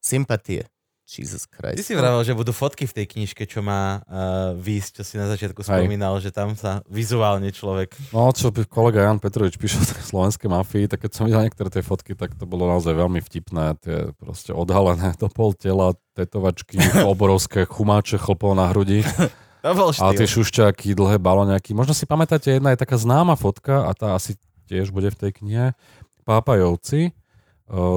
sympatie. 0.00 0.66
Jesus 1.02 1.50
Ty 1.50 1.74
Christ. 1.74 1.84
si 1.84 1.94
vravel, 1.98 2.22
že 2.22 2.32
budú 2.32 2.54
fotky 2.54 2.86
v 2.86 2.94
tej 2.94 3.06
knižke, 3.10 3.44
čo 3.44 3.60
má 3.60 4.00
uh, 4.06 4.54
výjsť, 4.56 4.90
čo 4.98 5.02
si 5.02 5.14
na 5.18 5.26
začiatku 5.28 5.60
Hej. 5.60 5.68
spomínal, 5.68 6.14
že 6.22 6.30
tam 6.30 6.54
sa 6.54 6.80
vizuálne 6.88 7.50
človek... 7.50 7.92
No, 8.14 8.30
čo 8.30 8.54
by 8.54 8.64
kolega 8.64 9.04
Jan 9.04 9.18
Petrovič 9.18 9.58
píše 9.58 9.82
o 9.82 9.84
slovenskej 10.14 10.48
mafii, 10.48 10.86
tak 10.86 11.04
keď 11.04 11.10
som 11.12 11.26
videl 11.26 11.44
niektoré 11.44 11.68
tie 11.68 11.82
fotky, 11.84 12.14
tak 12.14 12.38
to 12.38 12.46
bolo 12.46 12.70
naozaj 12.70 12.94
veľmi 12.94 13.18
vtipné. 13.18 13.76
Tie 13.82 14.14
proste 14.16 14.54
odhalené 14.54 15.12
do 15.18 15.26
pol 15.26 15.52
tela, 15.52 15.92
tetovačky, 16.14 16.78
obrovské 17.12 17.66
chumáče 17.66 18.16
chlpov 18.22 18.54
na 18.54 18.70
hrudi 18.70 19.02
To 19.62 19.70
bol 19.78 19.94
a 19.94 20.10
tie 20.10 20.26
štýl. 20.26 20.42
šušťáky, 20.42 20.98
dlhé 20.98 21.22
baloniaky. 21.22 21.70
Možno 21.70 21.94
si 21.94 22.02
pamätáte, 22.02 22.50
jedna 22.58 22.74
je 22.74 22.82
taká 22.82 22.98
známa 22.98 23.38
fotka 23.38 23.86
a 23.86 23.94
tá 23.94 24.18
asi 24.18 24.34
tiež 24.66 24.90
bude 24.90 25.14
v 25.14 25.18
tej 25.18 25.30
knihe. 25.38 25.66
Pápajovci. 26.26 27.14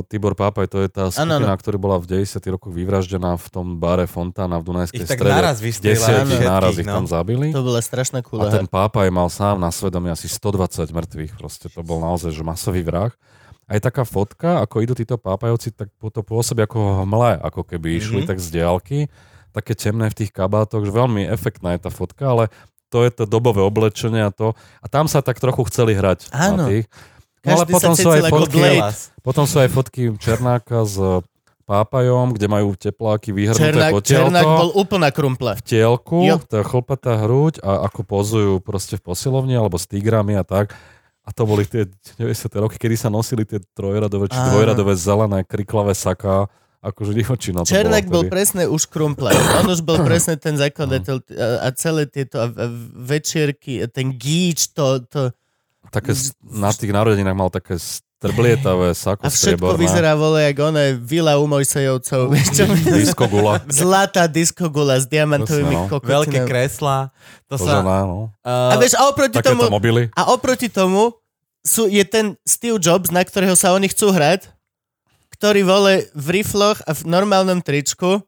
Tibor 0.08 0.34
Pápaj, 0.34 0.72
to 0.72 0.80
je 0.80 0.88
tá 0.88 1.12
skupina, 1.12 1.52
ktorá 1.52 1.76
bola 1.76 2.00
v 2.00 2.24
90. 2.24 2.40
rokoch 2.48 2.72
vyvraždená 2.72 3.36
v 3.36 3.48
tom 3.52 3.76
bare 3.76 4.08
Fontána 4.08 4.56
v 4.58 4.72
Dunajskej 4.72 5.04
Ich 5.04 5.10
tak 5.10 5.20
strede. 5.20 5.36
naraz 5.36 5.60
všetkých, 5.60 6.40
náraz 6.42 6.80
ich 6.80 6.88
no. 6.88 6.96
tam 6.96 7.06
zabili. 7.06 7.52
To 7.52 7.60
bola 7.60 7.84
strašná 7.84 8.20
A 8.20 8.26
kúla. 8.26 8.48
ten 8.48 8.66
pápaj 8.66 9.12
mal 9.12 9.28
sám 9.28 9.60
na 9.60 9.68
svedomí 9.70 10.08
asi 10.08 10.32
120 10.32 10.80
mŕtvych. 10.88 11.36
Proste 11.36 11.68
to 11.68 11.84
bol 11.84 12.00
naozaj 12.00 12.32
že 12.32 12.40
masový 12.40 12.82
vrah. 12.82 13.12
Aj 13.68 13.82
taká 13.82 14.08
fotka, 14.08 14.62
ako 14.62 14.80
idú 14.80 14.94
títo 14.94 15.20
pápajovci, 15.20 15.76
tak 15.76 15.92
to 16.00 16.22
pôsobí 16.22 16.64
ako 16.64 17.04
hmle, 17.04 17.36
ako 17.44 17.68
keby 17.68 18.00
išli 18.00 18.24
Mhm. 18.24 18.28
tak 18.32 18.38
z 18.40 18.48
diálky. 18.56 19.00
Také 19.52 19.76
temné 19.76 20.08
v 20.08 20.24
tých 20.24 20.32
kabátoch, 20.32 20.88
že 20.88 20.92
veľmi 20.92 21.28
efektná 21.28 21.76
je 21.76 21.84
tá 21.84 21.92
fotka, 21.92 22.24
ale 22.32 22.48
to 22.88 23.04
je 23.04 23.12
to 23.12 23.28
dobové 23.28 23.60
oblečenie 23.60 24.24
a 24.24 24.32
to. 24.32 24.56
A 24.80 24.88
tam 24.88 25.12
sa 25.12 25.20
tak 25.20 25.36
trochu 25.42 25.68
chceli 25.68 25.98
hrať. 25.98 26.32
Áno. 26.32 26.64
Na 26.64 26.72
tých. 26.72 26.88
No 27.46 27.62
ale 27.62 27.66
potom 27.70 27.94
sa 27.94 28.02
sú, 28.02 28.10
aj 28.10 28.22
fotky, 28.28 28.62
potom 29.22 29.46
sú 29.46 29.58
aj 29.62 29.70
fotky 29.70 30.02
Černáka 30.18 30.82
s 30.82 30.98
pápajom, 31.66 32.38
kde 32.38 32.46
majú 32.46 32.78
tepláky 32.78 33.34
vyhrnuté 33.34 33.74
Černák, 33.74 33.92
potiaľto. 33.98 34.30
Černák 34.30 34.46
bol 34.46 34.70
úplná 34.78 35.10
krumpla. 35.10 35.58
v 35.58 35.64
tielku, 35.66 36.22
Jo. 36.22 36.38
je 36.38 36.62
chlpatá 36.62 37.18
hruď 37.26 37.58
a 37.66 37.90
ako 37.90 38.02
pozujú 38.06 38.54
proste 38.62 39.02
v 39.02 39.06
posilovni 39.06 39.58
alebo 39.58 39.82
s 39.82 39.90
tigrami 39.90 40.38
a 40.38 40.46
tak. 40.46 40.78
A 41.26 41.34
to 41.34 41.50
boli 41.50 41.66
tie 41.66 41.90
90. 42.22 42.54
roky, 42.62 42.78
kedy 42.78 43.02
sa 43.02 43.10
nosili 43.10 43.50
tie 43.50 43.58
trojradové 43.74 44.30
či 44.30 44.38
dvojradové 44.38 44.94
zelené 44.94 45.42
kriklavé 45.42 45.98
saká, 45.98 46.46
akože 46.86 47.18
divočina 47.18 47.66
to 47.66 47.74
Černák 47.74 48.14
bol 48.14 48.30
presne 48.30 48.70
už 48.70 48.86
krumpla. 48.86 49.34
On 49.58 49.66
už 49.66 49.82
bol 49.82 50.06
presne 50.06 50.38
ten 50.38 50.54
zakladateľ 50.54 51.26
a, 51.66 51.74
celé 51.74 52.06
tieto 52.06 52.46
večierky, 52.94 53.82
ten 53.90 54.14
gíč, 54.14 54.70
to, 54.78 55.02
to 55.10 55.34
Také, 55.96 56.12
na 56.44 56.76
tých 56.76 56.92
narodeninách 56.92 57.38
mal 57.40 57.48
také 57.48 57.80
strblietavé 57.80 58.92
sako 58.92 59.24
a 59.24 59.30
všetko 59.32 59.38
strieborné. 59.38 59.80
vyzerá 59.80 60.12
vole, 60.16 60.40
jak 60.44 60.58
ona 60.60 60.92
vila 60.98 61.40
u 61.40 61.46
Mojsejovcov. 61.48 62.22
vieš 62.36 62.48
čo? 62.52 62.64
Disco 62.92 63.26
gula. 63.32 63.64
Zlatá 63.72 64.28
diskogula 64.28 65.00
s 65.00 65.06
diamantovými 65.08 65.72
Presne, 65.72 65.88
no. 65.88 65.92
kokotinami. 65.92 66.16
Veľké 66.20 66.40
kreslá. 66.44 66.98
To 67.48 67.56
sa... 67.56 67.80
Kožená, 67.80 67.98
no. 68.04 68.20
A 68.44 68.76
Uh, 68.76 68.82
vieš, 68.82 68.94
a 69.00 69.08
oproti 69.08 69.40
Takéto 69.40 69.56
tomu, 69.56 69.72
mobily. 69.72 70.12
a 70.12 70.22
oproti 70.36 70.68
tomu 70.68 71.16
sú, 71.64 71.88
je 71.88 72.04
ten 72.06 72.36
Steve 72.46 72.78
Jobs, 72.78 73.10
na 73.10 73.26
ktorého 73.26 73.58
sa 73.58 73.74
oni 73.74 73.90
chcú 73.90 74.12
hrať, 74.14 74.52
ktorý 75.34 75.62
vole 75.66 75.94
v 76.16 76.28
rifloch 76.42 76.80
a 76.86 76.92
v 76.96 77.02
normálnom 77.10 77.60
tričku 77.60 78.24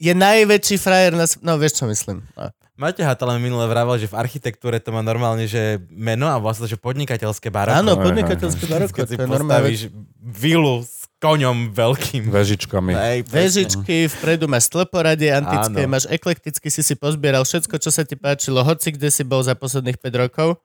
je 0.00 0.12
najväčší 0.16 0.76
frajer 0.80 1.12
na... 1.12 1.28
No, 1.44 1.60
vieš, 1.60 1.78
čo 1.78 1.84
myslím. 1.84 2.24
No. 2.32 2.48
Máte 2.80 3.04
Hatala 3.04 3.36
minule 3.36 3.68
vravel, 3.68 4.00
že 4.00 4.08
v 4.08 4.16
architektúre 4.16 4.80
to 4.80 4.88
má 4.88 5.04
normálne, 5.04 5.44
že 5.44 5.84
meno 5.92 6.24
a 6.32 6.40
vlastne, 6.40 6.64
že 6.64 6.80
podnikateľské 6.80 7.52
baroko. 7.52 7.76
Áno, 7.76 7.92
podnikateľské 8.00 8.64
baroko, 8.64 8.96
Keď 8.96 9.04
si 9.04 9.16
to 9.20 9.28
postavíš 9.28 9.80
vilu 10.16 10.80
s 10.80 11.04
koňom 11.20 11.76
veľkým. 11.76 12.32
Vežičkami. 12.32 12.96
Vežičky, 13.28 14.08
vpredu 14.08 14.48
máš 14.48 14.72
stĺporadie 14.72 15.28
antické, 15.28 15.84
Áno. 15.84 15.92
máš 15.92 16.08
eklekticky 16.08 16.72
si 16.72 16.80
si 16.80 16.96
pozbieral 16.96 17.44
všetko, 17.44 17.76
čo 17.76 17.92
sa 17.92 18.08
ti 18.08 18.16
páčilo, 18.16 18.64
hoci 18.64 18.96
kde 18.96 19.12
si 19.12 19.28
bol 19.28 19.44
za 19.44 19.52
posledných 19.52 20.00
5 20.00 20.16
rokov. 20.16 20.56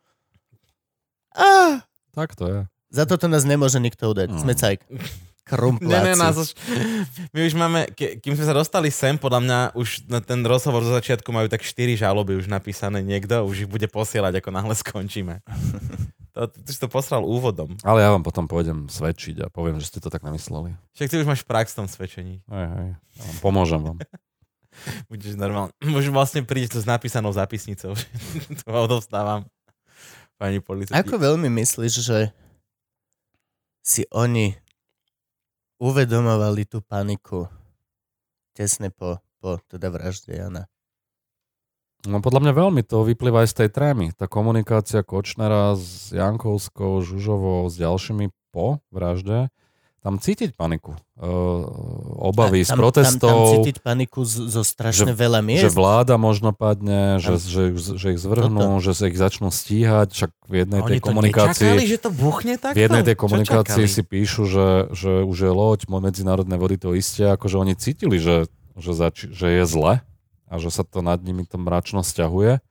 A 1.35 1.83
Tak 2.15 2.39
to 2.39 2.47
je. 2.47 2.59
za 2.95 3.03
toto 3.03 3.27
nás 3.27 3.43
nemôže 3.43 3.75
nikto 3.83 4.07
udať. 4.07 4.31
Mm. 4.31 4.39
Sme 4.39 4.53
cajk. 4.55 4.79
Krumpláci. 5.45 5.93
Ne, 5.93 6.01
ne, 6.01 6.13
nás 6.17 6.33
už, 6.41 6.57
my 7.29 7.39
už 7.45 7.53
máme, 7.53 7.85
ke, 7.93 8.17
kým 8.17 8.33
sme 8.33 8.49
sa 8.49 8.57
dostali 8.57 8.89
sem, 8.89 9.13
podľa 9.13 9.41
mňa 9.45 9.59
už 9.77 10.09
na 10.09 10.17
ten 10.17 10.41
rozhovor 10.41 10.81
zo 10.81 10.89
začiatku 10.97 11.29
majú 11.29 11.45
tak 11.45 11.61
4 11.61 12.01
žaloby 12.01 12.33
už 12.33 12.49
napísané 12.49 13.05
niekto, 13.05 13.45
už 13.45 13.65
ich 13.65 13.69
bude 13.69 13.85
posielať, 13.85 14.41
ako 14.41 14.49
náhle 14.49 14.73
skončíme. 14.73 15.41
To, 16.35 16.51
ty 16.51 16.67
si 16.67 16.83
to 16.83 16.91
posral 16.91 17.23
úvodom. 17.23 17.79
Ale 17.79 18.03
ja 18.03 18.11
vám 18.11 18.19
potom 18.19 18.43
pôjdem 18.43 18.91
svedčiť 18.91 19.39
a 19.39 19.45
poviem, 19.47 19.79
že 19.79 19.87
ste 19.87 20.03
to 20.03 20.11
tak 20.11 20.19
nemysleli. 20.19 20.75
Však 20.91 21.07
ty 21.07 21.15
už 21.23 21.31
máš 21.31 21.47
prax 21.47 21.71
v 21.71 21.79
tom 21.79 21.87
svedčení. 21.87 22.43
Hej, 22.51 22.67
hej. 22.75 22.89
Ja 23.15 23.21
vám 23.23 23.39
pomôžem 23.39 23.79
vám. 23.79 23.97
Budeš 25.07 25.39
normálne. 25.39 25.71
Môžem 25.79 26.11
vlastne 26.11 26.43
prísť 26.43 26.75
tu 26.75 26.79
s 26.83 26.87
napísanou 26.91 27.31
zápisnicou. 27.31 27.95
to 28.59 28.67
odovstávam. 28.67 29.47
Pani 30.35 30.59
policajti. 30.59 30.99
Ako 30.99 31.15
veľmi 31.15 31.47
myslíš, 31.47 31.93
že 32.03 32.35
si 33.79 34.03
oni 34.11 34.59
uvedomovali 35.85 36.65
tú 36.65 36.81
paniku 36.81 37.45
tesne 38.57 38.89
po, 38.89 39.21
po 39.37 39.61
teda 39.69 39.93
vražde 39.93 40.33
Jana? 40.33 40.65
No 42.05 42.21
podľa 42.21 42.45
mňa 42.45 42.53
veľmi 42.53 42.81
to 42.85 43.01
vyplýva 43.01 43.45
aj 43.45 43.49
z 43.49 43.55
tej 43.65 43.69
trémy. 43.73 44.05
Tá 44.13 44.29
komunikácia 44.29 45.01
Kočnera 45.01 45.73
s 45.73 46.13
Jankovskou, 46.13 47.01
Žužovou, 47.01 47.65
s 47.69 47.81
ďalšími 47.81 48.29
po 48.53 48.81
vražde, 48.93 49.49
tam 50.05 50.21
cítiť 50.21 50.53
paniku. 50.53 50.93
Uh, 51.17 51.65
obavy 52.29 52.61
z 52.61 52.69
tam, 52.69 52.77
protestov, 52.77 53.25
Tam, 53.25 53.41
tam 53.41 53.53
cítiť 53.57 53.75
paniku 53.81 54.21
z, 54.21 54.53
zo 54.53 54.61
strašne 54.61 55.17
Že- 55.17 55.17
veľa 55.17 55.41
že 55.41 55.47
miest. 55.49 55.73
vláda 55.73 56.13
možno 56.21 56.53
padne, 56.53 57.17
že, 57.17 57.41
že, 57.41 57.73
že 57.73 58.07
ich 58.13 58.21
zvrhnú, 58.21 58.77
že 58.85 58.93
sa 58.93 59.09
ich 59.09 59.17
začnú 59.17 59.49
stíhať, 59.49 60.13
však 60.13 60.31
v 60.45 60.53
jednej 60.61 60.79
Oni 60.85 60.91
tej 60.93 61.01
komunikácii... 61.01 61.65
nečakali, 61.65 61.83
že 61.89 61.97
to 61.97 62.09
buchne 62.13 62.53
takto? 62.61 62.77
V 62.77 62.85
jednej 62.85 63.01
tej 63.01 63.17
komunikácii 63.17 63.85
si 63.89 64.01
píšu, 64.05 64.45
že, 64.45 64.67
že 64.93 65.11
už 65.25 65.37
je 65.41 65.49
loď, 65.49 65.79
medzinárodné 65.89 66.53
vody 66.61 66.77
to 66.77 66.93
isté, 66.93 67.25
akože 67.33 67.57
oni 67.57 67.73
cítili, 67.73 68.21
že, 68.21 68.45
že, 68.77 68.91
zači- 68.93 69.33
že 69.33 69.57
je 69.57 69.63
zle 69.65 70.05
a 70.45 70.53
že 70.61 70.69
sa 70.69 70.85
to 70.85 71.01
nad 71.01 71.17
nimi 71.17 71.49
to 71.49 71.57
mračno 71.57 72.05
stiahuje 72.05 72.61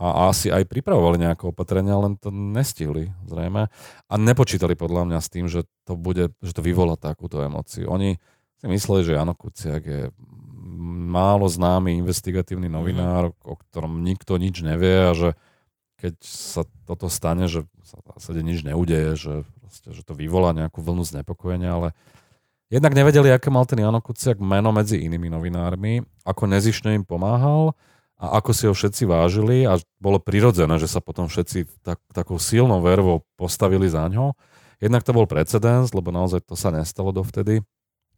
a 0.00 0.32
asi 0.32 0.48
aj 0.48 0.66
pripravovali 0.66 1.20
nejaké 1.20 1.44
opatrenia, 1.46 1.94
len 2.00 2.16
to 2.16 2.32
nestihli, 2.32 3.12
zrejme. 3.28 3.68
A 4.08 4.14
nepočítali 4.16 4.72
podľa 4.74 5.06
mňa 5.06 5.18
s 5.20 5.28
tým, 5.28 5.46
že 5.46 5.68
to 5.84 5.94
bude, 5.94 6.32
že 6.40 6.52
to 6.56 6.64
vyvolá 6.64 6.96
takúto 6.96 7.38
emóciu. 7.44 7.86
Oni 7.92 8.16
si 8.58 8.66
mysleli, 8.66 9.04
že 9.04 9.14
Jano 9.14 9.36
Kuciak 9.36 9.82
je 9.84 10.02
málo 11.12 11.44
známy 11.46 12.00
investigatívny 12.00 12.72
novinár, 12.72 13.36
o 13.44 13.54
ktorom 13.54 14.00
nikto 14.00 14.40
nič 14.40 14.64
nevie 14.64 15.10
a 15.10 15.12
že 15.12 15.28
keď 16.00 16.14
sa 16.24 16.66
toto 16.82 17.06
stane, 17.06 17.46
že 17.46 17.62
sa 17.86 18.02
v 18.02 18.06
zásade 18.16 18.40
nič 18.42 18.66
neudeje, 18.66 19.14
že, 19.14 19.34
proste, 19.62 19.94
že 19.94 20.02
to 20.02 20.18
vyvolá 20.18 20.50
nejakú 20.50 20.82
vlnu 20.82 21.06
znepokojenia, 21.06 21.70
ale 21.78 21.88
jednak 22.72 22.96
nevedeli, 22.96 23.30
aké 23.30 23.54
mal 23.54 23.68
ten 23.70 23.78
Jano 23.78 24.02
Kuciak 24.02 24.42
meno 24.42 24.74
medzi 24.74 24.98
inými 24.98 25.30
novinármi, 25.30 26.02
ako 26.26 26.50
nezišne 26.50 26.98
im 26.98 27.04
pomáhal 27.06 27.76
a 28.22 28.38
ako 28.38 28.50
si 28.54 28.70
ho 28.70 28.74
všetci 28.74 29.02
vážili 29.02 29.66
a 29.66 29.82
bolo 29.98 30.22
prirodzené, 30.22 30.78
že 30.78 30.86
sa 30.86 31.02
potom 31.02 31.26
všetci 31.26 31.82
tak, 31.82 31.98
takou 32.14 32.38
silnou 32.38 32.78
vervou 32.78 33.26
postavili 33.34 33.90
za 33.90 34.06
ňo. 34.06 34.38
Jednak 34.78 35.02
to 35.02 35.10
bol 35.10 35.26
precedens, 35.26 35.90
lebo 35.90 36.14
naozaj 36.14 36.46
to 36.46 36.54
sa 36.54 36.70
nestalo 36.70 37.10
dovtedy. 37.10 37.66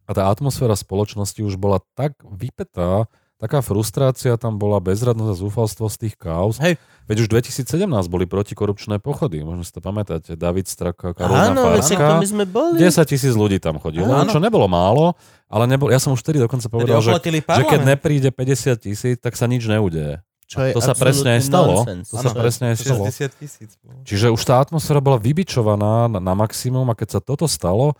A 0.05 0.13
tá 0.13 0.29
atmosféra 0.29 0.77
spoločnosti 0.77 1.41
už 1.41 1.57
bola 1.57 1.81
tak 1.97 2.13
vypetá, 2.21 3.09
taká 3.41 3.59
frustrácia 3.65 4.37
tam 4.37 4.61
bola, 4.61 4.77
bezradnosť 4.77 5.31
a 5.33 5.41
zúfalstvo 5.41 5.89
z 5.89 5.97
tých 6.05 6.15
kauz. 6.21 6.61
Hej. 6.61 6.77
Veď 7.09 7.25
už 7.25 7.27
2017 7.33 7.85
boli 8.05 8.29
protikorupčné 8.29 9.01
pochody, 9.01 9.41
možno 9.41 9.65
si 9.65 9.73
to 9.73 9.81
pamätáte, 9.81 10.37
David 10.37 10.69
Straka, 10.69 11.17
Karolina 11.17 11.53
Áno, 11.53 11.61
Farska. 11.73 12.21
my 12.21 12.27
sme 12.29 12.45
boli. 12.45 12.77
10 12.77 12.93
tisíc 13.09 13.33
ľudí 13.33 13.57
tam 13.57 13.81
chodilo, 13.81 14.13
Áno. 14.13 14.29
čo 14.29 14.37
nebolo 14.37 14.69
málo, 14.69 15.17
ale 15.45 15.63
nebol, 15.69 15.93
ja 15.93 16.01
som 16.01 16.11
už 16.13 16.25
vtedy 16.25 16.41
dokonca 16.41 16.65
povedal, 16.67 16.99
že, 17.05 17.13
že 17.33 17.63
keď 17.63 17.81
nepríde 17.85 18.29
50 18.33 18.81
tisíc, 18.81 19.17
tak 19.21 19.37
sa 19.37 19.45
nič 19.45 19.65
neudeje. 19.69 20.25
Čo 20.45 20.61
je 20.61 20.77
to 20.77 20.81
sa 20.81 20.93
presne 20.93 21.41
aj 21.41 21.41
stalo. 21.41 21.81
nonsens. 21.81 22.05
To 22.13 22.21
sa 22.21 22.29
Áno. 22.29 22.37
presne 22.37 22.65
aj 22.73 22.77
stalo. 22.77 23.03
60 23.09 23.41
tisíc. 23.41 23.69
Čiže 24.05 24.29
už 24.29 24.41
tá 24.45 24.61
atmosféra 24.61 25.01
bola 25.01 25.17
vybičovaná 25.17 26.05
na, 26.05 26.21
na 26.21 26.33
maximum 26.37 26.85
a 26.93 26.97
keď 26.97 27.17
sa 27.17 27.19
toto 27.21 27.49
stalo 27.49 27.97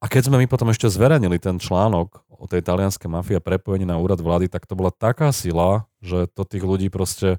a 0.00 0.08
keď 0.08 0.32
sme 0.32 0.40
my 0.40 0.46
potom 0.48 0.72
ešte 0.72 0.88
zverejnili 0.88 1.36
ten 1.36 1.60
článok 1.60 2.24
o 2.32 2.48
tej 2.48 2.64
talianskej 2.64 3.06
mafii 3.12 3.36
a 3.38 3.44
prepojení 3.44 3.84
na 3.84 4.00
úrad 4.00 4.18
vlády, 4.18 4.48
tak 4.48 4.64
to 4.64 4.72
bola 4.72 4.88
taká 4.88 5.30
sila, 5.36 5.84
že 6.00 6.26
to 6.32 6.48
tých 6.48 6.64
ľudí 6.64 6.88
proste 6.88 7.36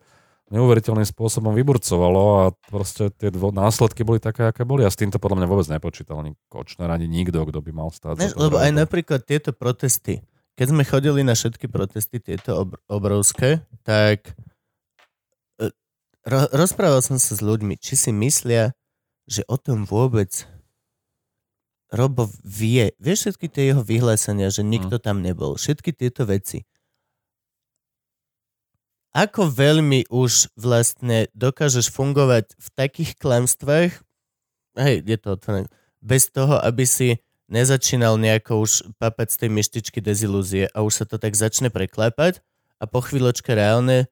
neuveriteľným 0.52 1.08
spôsobom 1.08 1.56
vyburcovalo 1.56 2.24
a 2.44 2.46
proste 2.68 3.08
tie 3.16 3.32
dvo- 3.32 3.56
následky 3.56 4.04
boli 4.04 4.20
také, 4.20 4.50
aké 4.50 4.68
boli 4.68 4.84
a 4.84 4.92
s 4.92 5.00
týmto 5.00 5.22
podľa 5.22 5.44
mňa 5.44 5.48
vôbec 5.48 5.68
nepočítal 5.72 6.20
ani 6.20 6.36
Kočner, 6.52 6.92
ani 6.92 7.08
nikto, 7.08 7.40
kto 7.48 7.64
by 7.64 7.72
mal 7.72 7.90
stáť. 7.94 8.20
to 8.20 8.36
lebo 8.36 8.60
aj 8.60 8.72
napríklad 8.76 9.24
tieto 9.24 9.56
protesty, 9.56 10.20
keď 10.60 10.68
sme 10.76 10.84
chodili 10.84 11.22
na 11.24 11.34
všetky 11.34 11.72
protesty, 11.72 12.20
tieto 12.20 12.68
ob- 12.68 12.80
obrovské, 12.92 13.64
tak 13.88 14.36
e, 15.58 15.72
ro- 16.28 16.52
rozprával 16.52 17.00
som 17.00 17.16
sa 17.16 17.34
s 17.34 17.42
ľuďmi, 17.42 17.80
či 17.80 17.96
si 17.96 18.12
myslia, 18.12 18.76
že 19.24 19.48
o 19.48 19.56
tom 19.56 19.88
vôbec 19.88 20.46
Robo 21.94 22.26
vie, 22.42 22.90
vieš 22.98 23.30
všetky 23.30 23.48
tie 23.54 23.64
jeho 23.70 23.86
vyhlásenia, 23.86 24.50
že 24.50 24.66
nikto 24.66 24.98
tam 24.98 25.22
nebol, 25.22 25.54
všetky 25.62 25.94
tieto 25.94 26.26
veci. 26.26 26.66
Ako 29.14 29.46
veľmi 29.46 30.10
už 30.10 30.50
vlastne 30.58 31.30
dokážeš 31.38 31.94
fungovať 31.94 32.58
v 32.58 32.68
takých 32.74 33.14
klamstvách, 33.22 34.02
hej, 34.74 34.96
je 35.06 35.18
to 35.22 35.38
otvorené, 35.38 35.70
bez 36.02 36.34
toho, 36.34 36.58
aby 36.58 36.82
si 36.90 37.22
nezačínal 37.46 38.18
nejako 38.18 38.66
už 38.66 38.72
papať 38.98 39.28
z 39.30 39.38
tej 39.38 39.50
myštičky 39.54 40.00
dezilúzie 40.02 40.66
a 40.74 40.82
už 40.82 40.94
sa 40.98 41.06
to 41.06 41.22
tak 41.22 41.38
začne 41.38 41.70
preklápať 41.70 42.42
a 42.82 42.90
po 42.90 43.06
chvíľočke 43.06 43.54
reálne 43.54 44.10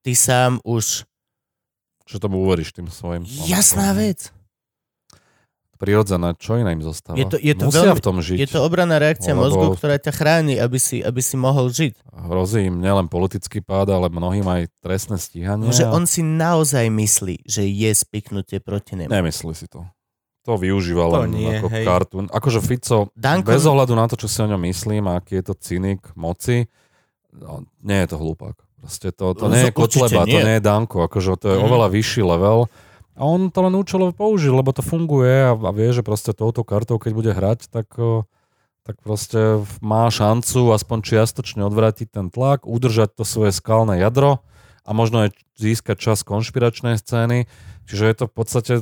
ty 0.00 0.16
sám 0.16 0.64
už... 0.64 1.04
Čo 2.08 2.16
tomu 2.16 2.40
uveríš 2.40 2.72
tým 2.72 2.88
svojim? 2.88 3.28
Jasná 3.28 3.92
vec. 3.92 4.32
Prirodzené, 5.78 6.34
čo 6.34 6.58
iné 6.58 6.74
im 6.74 6.82
zostáva? 6.82 7.14
Je 7.14 7.24
to- 7.24 7.38
je 7.38 7.54
to 7.54 7.70
Musia 7.70 7.86
veľmi- 7.86 7.94
v 7.94 8.02
tom 8.02 8.16
žiť. 8.18 8.34
Je 8.36 8.48
to 8.50 8.60
obranná 8.60 8.98
reakcia 8.98 9.30
Lebo- 9.30 9.46
mozgu, 9.46 9.78
ktorá 9.78 9.94
ťa 9.96 10.10
chráni, 10.10 10.58
aby 10.58 10.74
si, 10.74 10.98
aby 10.98 11.22
si 11.22 11.34
mohol 11.34 11.70
žiť. 11.70 12.02
Hrozí 12.26 12.66
im 12.66 12.76
nielen 12.76 13.06
politický 13.06 13.60
pád, 13.60 13.88
ale 13.88 14.06
mnohým 14.08 14.42
aj 14.42 14.74
trestné 14.80 15.14
stíhanie. 15.16 15.70
Že 15.70 15.86
on 15.88 16.04
si 16.04 16.20
naozaj 16.20 16.82
myslí, 16.84 17.46
že 17.46 17.62
je 17.62 17.90
spiknutie 17.92 18.58
proti 18.58 18.94
nemu. 18.94 19.06
Nemyslí 19.08 19.54
si 19.54 19.66
to. 19.66 19.86
To 20.42 20.56
využíva 20.56 21.04
To 21.04 21.14
len 21.22 21.30
nie, 21.30 21.46
ako 21.54 21.68
hej. 21.68 21.84
kartún. 21.84 22.24
Akože 22.26 22.58
Fico, 22.58 23.12
Danko- 23.12 23.46
bez 23.48 23.62
ohľadu 23.62 23.92
na 23.92 24.04
to, 24.04 24.16
čo 24.16 24.26
si 24.26 24.40
o 24.40 24.48
ňom 24.48 24.58
myslím 24.64 25.06
a 25.06 25.16
aký 25.16 25.38
je 25.38 25.44
to 25.44 25.54
cynik 25.54 26.10
moci, 26.14 26.66
no, 27.30 27.62
nie 27.78 28.02
je 28.02 28.08
to 28.08 28.16
hlupák. 28.16 28.56
Proste 28.78 29.10
to, 29.10 29.30
to 29.32 29.46
nie 29.46 29.60
je 29.60 29.70
Kotleba, 29.70 30.22
to 30.22 30.30
nie. 30.32 30.40
nie 30.40 30.56
je 30.56 30.64
Danko. 30.64 31.02
Akože 31.02 31.36
to 31.36 31.46
je 31.50 31.56
Mhm. 31.56 31.64
oveľa 31.64 31.88
vyšší 31.88 32.22
level. 32.24 32.66
A 33.18 33.26
on 33.26 33.50
to 33.50 33.66
len 33.66 33.74
účelovo 33.74 34.14
použil, 34.14 34.54
lebo 34.54 34.70
to 34.70 34.78
funguje 34.78 35.50
a, 35.50 35.52
a 35.58 35.70
vie, 35.74 35.90
že 35.90 36.06
proste 36.06 36.30
touto 36.30 36.62
kartou, 36.62 37.02
keď 37.02 37.12
bude 37.12 37.32
hrať, 37.34 37.66
tak, 37.66 37.90
o, 37.98 38.30
tak 38.86 39.02
proste 39.02 39.58
má 39.82 40.06
šancu 40.06 40.70
aspoň 40.70 40.98
čiastočne 41.02 41.66
odvrátiť 41.66 42.14
ten 42.14 42.30
tlak, 42.30 42.62
udržať 42.62 43.18
to 43.18 43.26
svoje 43.26 43.50
skalné 43.50 43.98
jadro 43.98 44.46
a 44.86 44.94
možno 44.94 45.26
aj 45.26 45.34
získať 45.58 45.98
čas 45.98 46.22
konšpiračnej 46.22 46.94
scény. 46.94 47.50
Čiže 47.90 48.04
je 48.06 48.16
to 48.16 48.24
v 48.30 48.34
podstate 48.38 48.74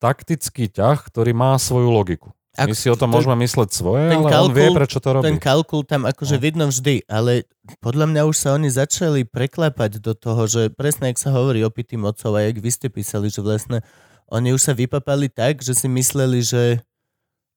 taktický 0.00 0.72
ťah, 0.72 0.98
ktorý 0.98 1.36
má 1.36 1.60
svoju 1.60 1.92
logiku. 1.92 2.32
Ak- 2.52 2.68
My 2.68 2.76
si 2.76 2.86
o 2.86 2.94
tom 2.94 3.08
ten- 3.08 3.16
môžeme 3.16 3.36
mysleť 3.38 3.68
svoje, 3.70 4.12
ale 4.12 4.28
on 4.28 4.52
vie, 4.52 4.68
kalkul- 4.68 4.76
prečo 4.76 4.98
to 4.98 5.08
robí. 5.10 5.24
Ten 5.24 5.38
kalkul 5.38 5.82
tam 5.82 6.04
akože 6.04 6.36
No. 6.36 6.42
vidno 6.42 6.64
vždy, 6.66 7.08
ale 7.08 7.48
podľa 7.80 8.06
mňa 8.06 8.22
už 8.24 8.36
sa 8.36 8.48
oni 8.52 8.68
začali 8.68 9.24
preklepať 9.24 9.98
do 9.98 10.12
toho, 10.12 10.44
že 10.44 10.68
presne, 10.68 11.08
jak 11.08 11.18
sa 11.18 11.30
hovorí 11.30 11.60
opitý 11.60 11.96
mocov 11.96 12.28
a 12.30 12.44
jak 12.44 12.56
vy 12.56 12.68
ste 12.68 12.88
písali, 12.88 13.26
že 13.26 13.40
vlastne 13.40 13.80
oni 14.28 14.52
už 14.52 14.60
sa 14.60 14.72
vypapali 14.72 15.28
tak, 15.28 15.60
že 15.60 15.72
si 15.72 15.88
mysleli, 15.88 16.40
že 16.40 16.84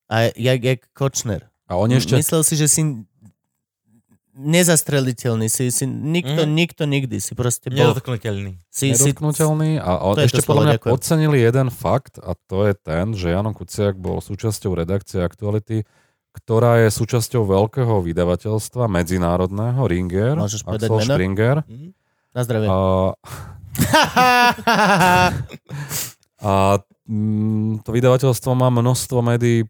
a 0.06 0.32
jak, 0.32 0.60
jak 0.64 0.80
Kočner. 0.92 1.52
A 1.66 1.76
oni 1.76 1.98
ešte... 1.98 2.16
Myslel 2.16 2.42
si, 2.42 2.56
že 2.56 2.68
si 2.68 2.82
nezastreliteľný, 4.36 5.48
si, 5.48 5.72
si 5.72 5.88
nikto, 5.88 6.44
Mhm. 6.44 6.52
nikto 6.52 6.84
nikdy, 6.84 7.24
si 7.24 7.32
proste 7.34 7.72
bol. 7.72 7.96
Nedotknutelný. 7.96 8.60
Si, 8.68 8.92
nedotknutelný 8.92 9.80
a 9.80 10.12
to 10.12 10.22
ešte 10.22 10.44
podľa 10.44 10.62
mňa 10.62 10.76
ďakujem. 10.76 10.92
podcenili 10.92 11.38
jeden 11.40 11.68
fakt 11.72 12.20
a 12.20 12.36
to 12.36 12.68
je 12.68 12.74
ten, 12.76 13.16
že 13.16 13.32
Jano 13.32 13.56
Kuciak 13.56 13.96
bol 13.96 14.20
súčasťou 14.20 14.76
redakcie 14.76 15.24
Aktuality, 15.24 15.88
ktorá 16.36 16.84
je 16.84 16.92
súčasťou 16.92 17.48
veľkého 17.48 18.04
vydavateľstva 18.04 18.92
medzinárodného, 18.92 19.88
Ringer, 19.88 20.36
Môžeš 20.36 20.68
Axel 20.68 21.00
meno? 21.00 21.16
Springer. 21.16 21.56
Mhm. 21.64 21.88
Na 22.36 22.42
zdravie. 22.44 22.68
A, 22.68 22.76
a 26.44 26.52
mm, 27.08 27.84
to 27.84 27.90
vydavateľstvo 27.92 28.52
má 28.52 28.68
množstvo 28.68 29.20
médií 29.24 29.64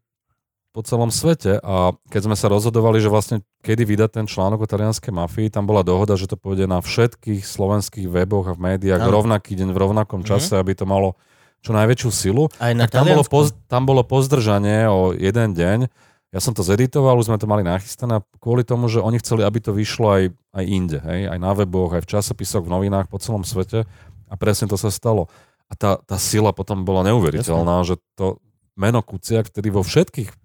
po 0.76 0.84
celom 0.84 1.08
svete 1.08 1.56
a 1.64 1.96
keď 2.12 2.22
sme 2.28 2.36
sa 2.36 2.52
rozhodovali, 2.52 3.00
že 3.00 3.08
vlastne 3.08 3.40
kedy 3.64 3.88
vydať 3.88 4.10
ten 4.12 4.26
článok 4.28 4.60
o 4.60 4.68
talianskej 4.68 5.16
mafii, 5.16 5.48
tam 5.48 5.64
bola 5.64 5.88
dohoda, 5.88 6.20
že 6.20 6.28
to 6.28 6.36
pôjde 6.36 6.68
na 6.68 6.84
všetkých 6.84 7.48
slovenských 7.48 8.12
weboch 8.12 8.52
a 8.52 8.54
v 8.60 8.76
médiách 8.76 9.00
v 9.00 9.08
Áno. 9.08 9.16
rovnaký 9.24 9.56
deň, 9.56 9.72
v 9.72 9.80
rovnakom 9.80 10.20
Mhm. 10.20 10.28
čase, 10.28 10.60
aby 10.60 10.76
to 10.76 10.84
malo 10.84 11.16
čo 11.64 11.72
najväčšiu 11.72 12.10
silu. 12.12 12.52
Aj 12.60 12.76
na 12.76 12.92
Tak 12.92 13.00
tam 13.02 13.06
bolo, 13.08 13.24
poz, 13.24 13.56
tam 13.72 13.88
bolo 13.88 14.04
pozdržanie 14.04 14.86
o 14.92 15.16
jeden 15.16 15.56
deň. 15.56 15.88
Ja 16.36 16.44
som 16.44 16.52
to 16.52 16.62
zeditoval, 16.62 17.16
už 17.16 17.32
sme 17.32 17.40
to 17.40 17.48
mali 17.48 17.64
nachystané 17.64 18.20
kvôli 18.44 18.68
tomu, 18.68 18.92
že 18.92 19.00
oni 19.00 19.24
chceli, 19.24 19.48
aby 19.48 19.64
to 19.64 19.72
vyšlo 19.72 20.12
aj, 20.12 20.24
aj 20.52 20.64
inde, 20.68 21.00
hej? 21.00 21.32
aj 21.32 21.40
na 21.40 21.56
weboch, 21.56 21.96
aj 21.96 22.04
v 22.04 22.12
časopisoch, 22.12 22.68
v 22.68 22.76
novinách 22.76 23.08
po 23.08 23.16
celom 23.24 23.48
svete 23.48 23.88
a 24.28 24.34
presne 24.36 24.68
to 24.68 24.76
sa 24.76 24.92
stalo. 24.92 25.32
A 25.72 25.74
tá, 25.80 25.98
tá 26.04 26.20
sila 26.20 26.52
potom 26.52 26.84
bola 26.84 27.08
neuveriteľná, 27.08 27.82
že 27.88 27.98
to 28.20 28.38
meno 28.76 29.00
Kuciak 29.00 29.48
vtedy 29.50 29.72
vo 29.72 29.82
všetkých 29.82 30.45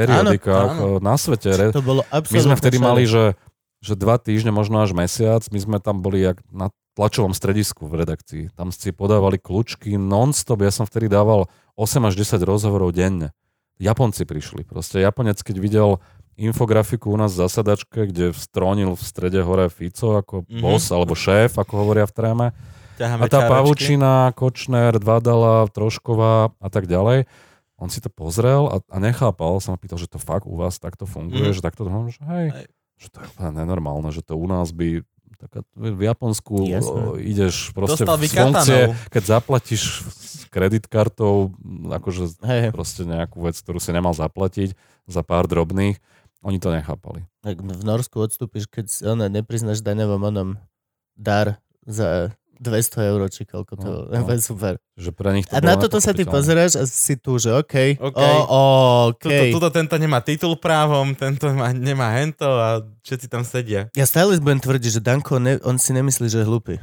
periodikách 0.00 0.72
Áno, 0.74 0.86
eh, 0.90 1.00
na 1.00 1.14
svete, 1.14 1.50
To 1.70 1.80
bolo 1.80 2.00
my 2.04 2.38
sme 2.40 2.54
vtedy 2.54 2.76
všade. 2.76 2.86
mali, 2.86 3.02
že, 3.04 3.24
že 3.78 3.92
dva 3.94 4.16
týždne, 4.16 4.50
možno 4.50 4.78
až 4.78 4.92
mesiac, 4.92 5.44
my 5.46 5.58
sme 5.58 5.76
tam 5.78 5.98
boli 5.98 6.20
jak 6.22 6.40
na 6.48 6.68
tlačovom 6.92 7.30
stredisku 7.30 7.84
v 7.84 7.98
redakcii. 7.98 8.44
Tam 8.52 8.68
si 8.68 8.90
podávali 8.90 9.36
kľúčky 9.36 9.94
non-stop. 9.94 10.58
Ja 10.58 10.70
som 10.70 10.84
vtedy 10.84 11.06
dával 11.06 11.46
8 11.74 12.02
až 12.02 12.14
10 12.14 12.40
rozhovorov 12.40 12.90
denne. 12.90 13.30
Japonci 13.76 14.24
prišli. 14.24 14.64
Proste 14.64 14.98
Japonec, 14.98 15.38
keď 15.38 15.56
videl 15.56 15.90
infografiku 16.34 17.10
u 17.10 17.16
nás 17.16 17.32
v 17.32 17.42
zasadačke, 17.42 18.06
kde 18.06 18.32
strónil 18.32 18.92
v 18.92 19.02
strede 19.02 19.40
hore 19.40 19.68
Fico 19.68 20.14
ako 20.14 20.44
Mhm. 20.44 20.60
boss 20.60 20.88
alebo 20.88 21.12
šéf, 21.14 21.54
ako 21.54 21.72
hovoria 21.78 22.04
v 22.04 22.12
tréme. 22.12 22.46
Ťaháme 22.98 23.20
A 23.20 23.26
tá 23.26 23.40
čaročky. 23.40 23.50
Pavučina, 23.50 24.12
Kočner, 24.34 24.92
Dvadala, 24.94 25.64
Trošková 25.66 26.52
a 26.54 26.68
tak 26.68 26.84
ďalej. 26.84 27.24
On 27.80 27.88
si 27.88 27.98
to 27.98 28.08
pozrel 28.08 28.68
a, 28.68 28.76
a 28.84 28.96
nechápal, 28.98 29.56
sa 29.56 29.72
ma 29.72 29.78
pýtal, 29.78 29.96
že 29.96 30.06
to 30.06 30.16
fakt 30.16 30.44
u 30.44 30.54
vás 30.54 30.76
takto 30.76 31.04
funguje, 31.04 31.48
Mhm. 31.48 31.54
že 31.54 31.60
takto, 31.60 31.82
no, 31.84 32.06
že 32.06 32.20
hej, 32.22 32.46
Hej. 32.50 32.66
že 32.98 33.06
to 33.08 33.16
je 33.18 33.26
úplne 33.26 33.50
nenormálne, 33.56 34.08
že 34.10 34.20
to 34.20 34.34
u 34.34 34.44
nás 34.44 34.70
by 34.70 35.00
taká, 35.38 35.64
v 35.72 36.02
Japonsku 36.02 36.68
Jasné. 36.68 37.00
o, 37.02 37.16
ideš 37.16 37.72
proste 37.72 38.04
Dostal 38.04 38.20
z 38.20 38.28
funkcie, 38.28 38.80
keď 39.08 39.22
zaplatíš 39.24 39.82
s 40.04 40.44
kreditkartou 40.46 41.56
akože 41.88 42.36
Hej, 42.42 42.70
proste 42.70 43.02
nejakú 43.02 43.40
vec, 43.40 43.56
ktorú 43.56 43.76
si 43.76 43.88
nemal 43.88 44.12
zaplatiť 44.12 44.76
za 45.06 45.22
pár 45.22 45.44
drobných, 45.44 45.96
oni 46.40 46.56
to 46.56 46.68
nechápali. 46.68 47.24
tak 47.40 47.56
v 47.56 47.80
Norsku 47.80 48.16
odstúpiš, 48.18 48.64
keď 48.66 48.84
si- 48.86 49.02
ono, 49.02 49.24
nepriznáš 49.26 49.80
daňovom 49.80 50.20
onom 50.22 50.48
dar 51.14 51.56
za 51.82 52.36
200 52.60 52.76
eur, 53.08 53.20
či 53.26 53.42
koľko 53.42 53.72
to 53.74 53.88
No, 54.04 54.04
no, 54.06 54.20
no. 54.20 54.28
je 54.28 54.38
super. 54.38 54.76
Že 54.94 55.10
pre 55.10 55.28
nich 55.32 55.44
to 55.44 55.52
A 55.52 55.58
na 55.58 55.74
toto 55.74 55.96
sa 55.96 56.12
ty 56.12 56.22
nepochopiteľné. 56.22 56.28
pozeráš 56.30 56.72
a 56.74 56.84
si 56.84 57.16
tu, 57.16 57.34
že 57.34 57.50
OK, 57.50 57.96
OK. 57.98 58.14
o, 58.14 58.28
o, 58.44 58.62
OK. 59.10 59.24
Tuto, 59.24 59.44
tuto 59.56 59.68
tento 59.72 59.94
nemá 59.96 60.20
titul 60.20 60.54
právom, 60.54 61.10
tento 61.14 61.48
má, 61.48 61.72
nemá 61.72 62.12
hento 62.14 62.44
a 62.44 62.78
všetci 63.00 63.26
tam 63.26 63.42
sedia. 63.42 63.88
Ja 63.90 64.04
stále 64.04 64.36
budem 64.36 64.58
tvrdiť, 64.58 64.90
že 64.90 65.00
Danko, 65.00 65.36
ne, 65.36 65.56
on 65.60 65.74
si 65.74 65.90
nemyslí, 65.90 66.26
že 66.26 66.38
je 66.38 66.46
hlupý. 66.46 66.76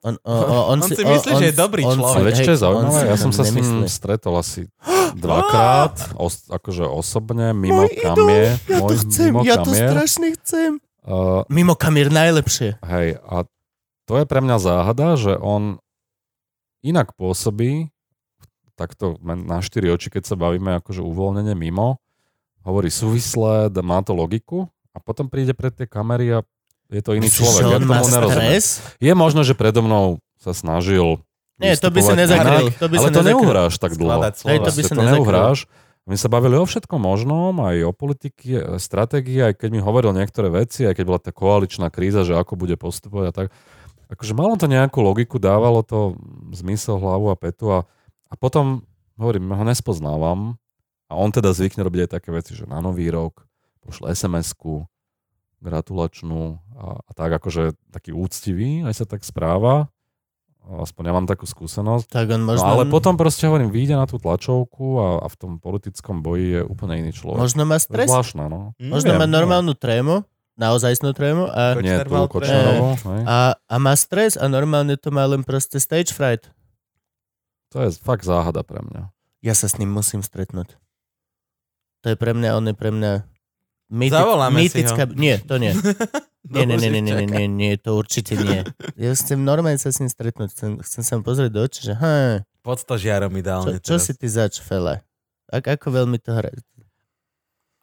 On, 0.00 0.14
o, 0.16 0.30
o, 0.30 0.58
on, 0.72 0.78
On 0.78 0.80
si 0.80 0.94
myslí, 0.96 1.32
že 1.34 1.46
je 1.46 1.56
dobrý 1.56 1.82
on 1.82 1.98
človek. 1.98 2.14
si- 2.14 2.24
vieš, 2.24 2.38
čo 2.40 2.52
je 2.52 2.60
zaujímavé? 2.62 2.94
si 2.94 3.02
Ja 3.02 3.10
to 3.12 3.18
som 3.18 3.32
sa 3.32 3.42
s 3.42 3.50
ním 3.50 3.66
nemyslí. 3.66 3.90
stretol 3.90 4.34
asi 4.36 4.60
dvakrát, 5.18 5.94
os, 6.14 6.46
akože 6.46 6.84
osobne, 6.84 7.50
mimo 7.52 7.82
Môj 7.82 7.90
idol, 7.92 8.04
kamier. 8.14 8.46
Ja 8.62 8.78
to 8.78 8.84
môj, 8.84 8.96
chcem, 9.02 9.26
mimo 9.28 9.40
ja 9.42 9.56
to 9.56 9.62
kamier. 9.66 9.88
strašne 9.88 10.26
chcem. 10.36 10.70
Uh, 11.02 11.46
Mimo 11.46 11.74
kamier 11.74 12.06
najlepšie. 12.08 12.78
hej, 12.80 13.08
a 13.16 13.46
to 14.06 14.22
je 14.22 14.24
pre 14.24 14.40
mňa 14.40 14.56
záhada, 14.62 15.18
že 15.18 15.34
on 15.36 15.82
inak 16.80 17.12
pôsobí, 17.18 17.90
takto 18.78 19.18
na 19.22 19.58
štyri 19.64 19.90
oči, 19.90 20.12
keď 20.12 20.22
sa 20.30 20.36
bavíme 20.38 20.78
akože 20.78 21.02
uvoľnenie 21.02 21.56
mimo, 21.58 21.98
hovorí 22.62 22.92
súvislé, 22.92 23.72
dá- 23.72 23.82
má 23.82 24.02
to 24.06 24.14
logiku 24.14 24.70
a 24.94 24.98
potom 25.02 25.26
príde 25.26 25.54
pred 25.56 25.74
tie 25.74 25.86
kamery 25.88 26.30
a 26.30 26.38
je 26.86 27.02
to 27.02 27.18
iný 27.18 27.26
Myslíš, 27.26 27.42
človek. 27.42 27.62
Ja 27.66 27.78
tomu 27.82 28.06
nerozumiem. 28.06 28.62
Je 29.02 29.12
možno, 29.18 29.40
že 29.42 29.58
predo 29.58 29.82
mnou 29.82 30.22
sa 30.38 30.54
snažil 30.54 31.18
Nie, 31.58 31.74
to 31.74 31.88
by 31.88 32.04
si 32.04 32.12
inak, 32.12 32.78
To 32.78 32.86
by 32.86 32.96
ale 33.00 33.08
si 33.08 33.14
to 33.16 33.22
neuhráš 33.24 33.74
tak 33.80 33.96
dlho. 33.96 34.20
Hej, 34.22 34.58
to 34.60 34.70
by 34.70 34.82
sa 34.84 34.94
to 34.94 35.02
neuhráš. 35.02 35.58
My 36.06 36.14
sa 36.14 36.30
bavili 36.30 36.54
o 36.54 36.62
všetkom 36.62 37.02
možnom, 37.02 37.58
aj 37.66 37.82
o 37.82 37.90
politiky, 37.90 38.62
aj 38.62 38.78
stratégii, 38.78 39.42
aj 39.50 39.58
keď 39.58 39.68
mi 39.74 39.80
hovoril 39.82 40.14
niektoré 40.14 40.46
veci, 40.54 40.86
aj 40.86 40.94
keď 40.94 41.04
bola 41.08 41.18
tá 41.18 41.34
koaličná 41.34 41.90
kríza, 41.90 42.22
že 42.22 42.38
ako 42.38 42.54
bude 42.54 42.78
postupovať 42.78 43.26
a 43.26 43.32
tak. 43.34 43.46
Akože 44.06 44.38
malo 44.38 44.54
to 44.54 44.70
nejakú 44.70 45.02
logiku, 45.02 45.42
dávalo 45.42 45.82
to 45.82 46.14
zmysel, 46.54 47.02
hlavu 47.02 47.30
a 47.30 47.36
petu 47.36 47.70
a, 47.74 47.82
a 48.30 48.34
potom, 48.38 48.86
hovorím, 49.18 49.50
ho 49.50 49.64
nespoznávam 49.66 50.54
a 51.10 51.12
on 51.18 51.34
teda 51.34 51.50
zvykne 51.50 51.82
robiť 51.82 52.06
aj 52.06 52.10
také 52.14 52.30
veci, 52.30 52.54
že 52.54 52.70
na 52.70 52.78
nový 52.78 53.10
rok 53.10 53.46
pošle 53.82 54.14
SMS-ku, 54.14 54.86
gratulačnú 55.62 56.58
a, 56.78 57.02
a 57.02 57.10
tak 57.14 57.30
akože 57.42 57.74
taký 57.90 58.14
úctivý, 58.14 58.86
aj 58.86 58.94
sa 59.02 59.04
tak 59.06 59.26
správa. 59.26 59.90
Aspoň 60.66 61.02
ja 61.06 61.12
mám 61.14 61.30
takú 61.30 61.46
skúsenosť. 61.46 62.10
Tak 62.10 62.26
on 62.34 62.42
No 62.42 62.50
možno... 62.50 62.66
ale 62.66 62.90
potom 62.90 63.14
proste 63.14 63.46
hovorím, 63.46 63.70
vyjde 63.70 63.94
na 63.94 64.06
tú 64.10 64.18
tlačovku 64.18 64.98
a, 64.98 65.08
a 65.22 65.26
v 65.30 65.36
tom 65.38 65.52
politickom 65.62 66.26
boji 66.26 66.58
je 66.58 66.62
úplne 66.66 66.98
iný 66.98 67.14
človek. 67.14 67.38
Možno 67.38 67.62
má 67.62 67.78
stres. 67.78 68.10
zvláštne, 68.10 68.50
no. 68.50 68.74
Možno 68.82 69.14
má 69.14 69.30
Neviem, 69.30 69.38
normálnu 69.38 69.78
trému, 69.78 70.26
naozajstnú 70.56 71.12
trému 71.12 71.48
a, 71.52 71.76
Nie, 71.78 72.00
tú 72.04 72.16
Kočnerovú, 72.28 72.96
a, 73.28 73.54
a 73.56 73.74
má 73.76 73.92
stres 73.94 74.40
a 74.40 74.48
normálne 74.48 74.96
to 74.96 75.12
má 75.12 75.28
len 75.28 75.44
proste 75.44 75.76
stage 75.76 76.10
fright. 76.12 76.48
To 77.76 77.84
je 77.84 77.92
fakt 78.00 78.24
záhada 78.24 78.64
pre 78.64 78.80
mňa. 78.80 79.12
Ja 79.44 79.52
sa 79.52 79.68
s 79.68 79.76
ním 79.76 79.92
musím 79.92 80.24
stretnúť. 80.24 80.80
To 82.02 82.06
je 82.12 82.16
pre 82.16 82.32
mňa, 82.32 82.56
on 82.56 82.64
je 82.72 82.74
pre 82.74 82.88
mňa 82.88 83.12
mýtic, 83.92 84.16
Zavoláme 84.16 84.58
si 84.64 84.80
mýtická... 84.80 85.04
ho. 85.06 85.14
Nie, 85.14 85.36
to 85.44 85.60
nie. 85.62 85.76
Nie, 86.46 86.62
nie, 86.62 86.78
nie, 86.78 86.90
nie, 86.90 87.02
nie, 87.02 87.14
nie, 87.14 87.26
nie, 87.26 87.46
nie, 87.50 87.72
to 87.76 87.98
určite 87.98 88.38
nie. 88.38 88.62
Ja 88.94 89.10
chcem 89.12 89.42
normálne 89.42 89.82
sa 89.82 89.90
s 89.90 89.98
ním 89.98 90.08
stretnúť. 90.08 90.54
Chcem, 90.54 90.70
chcem 90.80 91.02
sa 91.02 91.12
mu 91.18 91.26
pozrieť 91.26 91.50
do 91.50 91.60
očí, 91.66 91.80
že 91.84 91.94
ha, 91.98 92.46
Pod 92.62 92.78
stožiarom 92.82 93.30
čo, 93.34 93.38
ideálne 93.38 93.78
čo 93.82 93.98
teraz. 93.98 94.06
si 94.06 94.12
ty 94.14 94.26
zač, 94.30 94.58
fele? 94.62 95.02
Ak, 95.50 95.66
ako 95.66 96.02
veľmi 96.02 96.18
to 96.22 96.34
hra... 96.34 96.50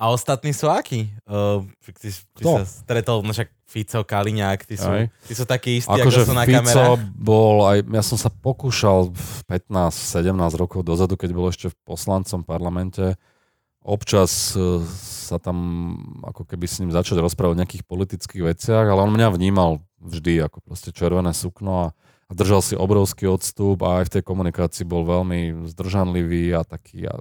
A 0.03 0.11
ostatní 0.11 0.51
sú 0.51 0.67
akí? 0.67 1.07
Uh, 1.23 1.63
ty, 1.95 2.11
ty 2.11 2.43
Kto? 2.43 2.59
sa 2.59 2.67
stretol, 2.67 3.23
no 3.23 3.31
však 3.31 3.47
Fico, 3.63 4.03
Kaliňák, 4.03 4.67
ty 4.67 4.75
sú, 4.75 4.91
Aj. 4.91 5.07
ty 5.07 5.31
sú 5.31 5.47
takí 5.47 5.79
istí, 5.79 5.87
Akože 5.87 6.27
ako 6.27 6.27
sú 6.27 6.33
na 6.35 6.43
Fico 6.43 6.59
kamerách. 6.59 6.99
bol 7.15 7.57
aj, 7.63 7.79
ja 7.87 8.03
som 8.03 8.19
sa 8.19 8.27
pokúšal 8.27 9.15
v 9.15 9.31
15-17 9.47 10.59
rokov 10.59 10.83
dozadu, 10.83 11.15
keď 11.15 11.31
bol 11.31 11.47
ešte 11.47 11.71
v 11.71 11.77
poslancom 11.87 12.43
parlamente, 12.43 13.15
občas 13.79 14.51
e, 14.59 14.83
sa 15.23 15.39
tam 15.39 15.57
ako 16.21 16.45
keby 16.51 16.65
s 16.67 16.83
ním 16.83 16.91
začať 16.91 17.23
rozprávať 17.23 17.55
o 17.55 17.59
nejakých 17.63 17.83
politických 17.87 18.43
veciach, 18.43 18.85
ale 18.85 18.99
on 18.99 19.11
mňa 19.15 19.27
vnímal 19.31 19.81
vždy 20.03 20.43
ako 20.43 20.59
proste 20.67 20.91
červené 20.91 21.31
sukno 21.31 21.87
a 21.89 21.95
držal 22.33 22.61
si 22.65 22.75
obrovský 22.75 23.29
odstup 23.29 23.81
a 23.85 24.01
aj 24.01 24.09
v 24.09 24.13
tej 24.19 24.23
komunikácii 24.25 24.85
bol 24.85 25.05
veľmi 25.05 25.69
zdržanlivý 25.71 26.53
a 26.57 26.61
taký 26.65 27.07
a, 27.07 27.17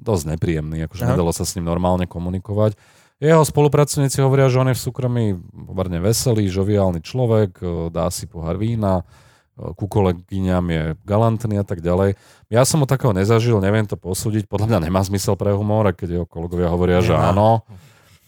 dosť 0.00 0.36
nepríjemný, 0.36 0.88
akože 0.88 1.04
Aha. 1.06 1.10
nedalo 1.14 1.30
sa 1.30 1.46
s 1.46 1.54
ním 1.56 1.68
normálne 1.68 2.08
komunikovať. 2.08 2.76
Jeho 3.22 3.46
spolupracovníci 3.46 4.20
hovoria, 4.20 4.50
že 4.50 4.58
on 4.58 4.68
je 4.72 4.76
v 4.76 4.84
súkromí 4.84 5.24
pomerne 5.54 6.02
veselý, 6.02 6.50
žoviálny 6.50 7.00
človek, 7.00 7.62
e, 7.62 7.64
dá 7.94 8.10
si 8.10 8.26
pohár 8.26 8.58
vína, 8.58 9.06
ku 9.54 9.86
kolegyňam 9.86 10.66
je 10.66 10.82
galantný 11.06 11.62
a 11.62 11.66
tak 11.66 11.78
ďalej. 11.78 12.18
Ja 12.50 12.66
som 12.66 12.82
ho 12.82 12.90
takého 12.90 13.14
nezažil, 13.14 13.62
neviem 13.62 13.86
to 13.86 13.94
posúdiť, 13.94 14.50
podľa 14.50 14.66
mňa 14.66 14.78
nemá 14.90 15.00
zmysel 15.06 15.38
pre 15.38 15.54
humor, 15.54 15.86
a 15.86 15.94
keď 15.94 16.22
jeho 16.22 16.26
kolegovia 16.26 16.66
hovoria, 16.74 16.98
že 16.98 17.14
Nemá. 17.14 17.30
áno, 17.30 17.50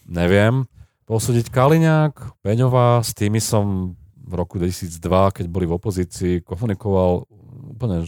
neviem. 0.07 0.63
Posúdiť 1.03 1.51
Kaliňák, 1.51 2.43
Peňová, 2.43 3.03
s 3.03 3.11
tými 3.11 3.43
som 3.43 3.95
v 4.27 4.33
roku 4.35 4.59
2002, 4.59 4.99
keď 5.31 5.45
boli 5.47 5.63
v 5.63 5.79
opozícii, 5.79 6.43
komunikoval 6.43 7.23
úplne 7.71 8.03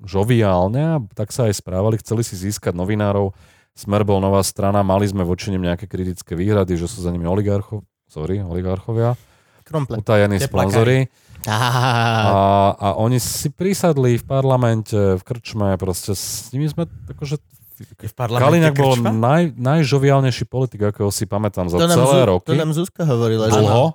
žoviálne 0.00 0.82
a 0.82 0.96
tak 1.12 1.34
sa 1.34 1.50
aj 1.50 1.60
správali, 1.60 2.00
chceli 2.00 2.24
si 2.24 2.38
získať 2.38 2.72
novinárov. 2.72 3.36
Smer 3.76 4.02
bol 4.02 4.18
nová 4.18 4.42
strana, 4.42 4.82
mali 4.82 5.06
sme 5.06 5.22
voči 5.22 5.54
nim 5.54 5.62
nejaké 5.62 5.86
kritické 5.86 6.34
výhrady, 6.34 6.74
že 6.74 6.90
sú 6.90 7.04
za 7.04 7.14
nimi 7.14 7.28
oligarchov, 7.28 7.86
sorry, 8.10 8.42
oligarchovia, 8.42 9.14
Kromple. 9.62 10.02
utajení 10.02 10.42
sponzory. 10.42 11.06
A, 11.46 12.74
a 12.74 12.88
oni 12.98 13.22
si 13.22 13.46
prisadli 13.54 14.18
v 14.18 14.24
parlamente, 14.26 14.98
v 14.98 15.22
krčme, 15.22 15.78
proste 15.78 16.18
s 16.18 16.50
nimi 16.50 16.66
sme 16.66 16.90
akože... 17.14 17.38
V 17.78 18.10
Kaliňák 18.10 18.74
bol 18.74 18.98
naj, 18.98 19.54
najžoviálnejší 19.54 20.50
politik, 20.50 20.82
akého 20.90 21.14
si 21.14 21.30
pamätám 21.30 21.70
za 21.70 21.78
to, 21.78 21.86
nám 21.86 21.94
celé 21.94 22.18
Zu- 22.18 22.26
roky. 22.26 22.50
to 22.50 22.58
nám 22.58 22.74
Zuzka 22.74 23.06
hovorila. 23.06 23.46
Dlho. 23.46 23.94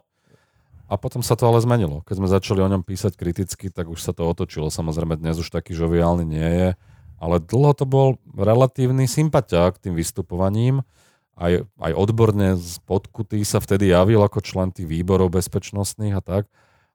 A 0.94 1.02
potom 1.02 1.26
sa 1.26 1.34
to 1.34 1.50
ale 1.50 1.58
zmenilo. 1.58 2.06
Keď 2.06 2.16
sme 2.22 2.30
začali 2.30 2.62
o 2.62 2.70
ňom 2.70 2.86
písať 2.86 3.18
kriticky, 3.18 3.74
tak 3.74 3.90
už 3.90 3.98
sa 3.98 4.14
to 4.14 4.30
otočilo. 4.30 4.70
Samozrejme, 4.70 5.18
dnes 5.18 5.42
už 5.42 5.50
taký 5.50 5.74
žoviálny 5.74 6.22
nie 6.22 6.46
je. 6.54 6.70
Ale 7.18 7.42
dlho 7.42 7.74
to 7.74 7.90
bol 7.90 8.22
relatívny 8.30 9.10
sympatiák 9.10 9.82
tým 9.82 9.98
vystupovaním. 9.98 10.86
Aj, 11.34 11.66
aj 11.82 11.92
odborne 11.98 12.54
z 12.62 12.78
podkutý 12.86 13.42
sa 13.42 13.58
vtedy 13.58 13.90
javil 13.90 14.22
ako 14.22 14.38
člen 14.46 14.70
tých 14.70 14.86
výborov 14.86 15.34
bezpečnostných 15.34 16.14
a 16.14 16.22
tak. 16.22 16.44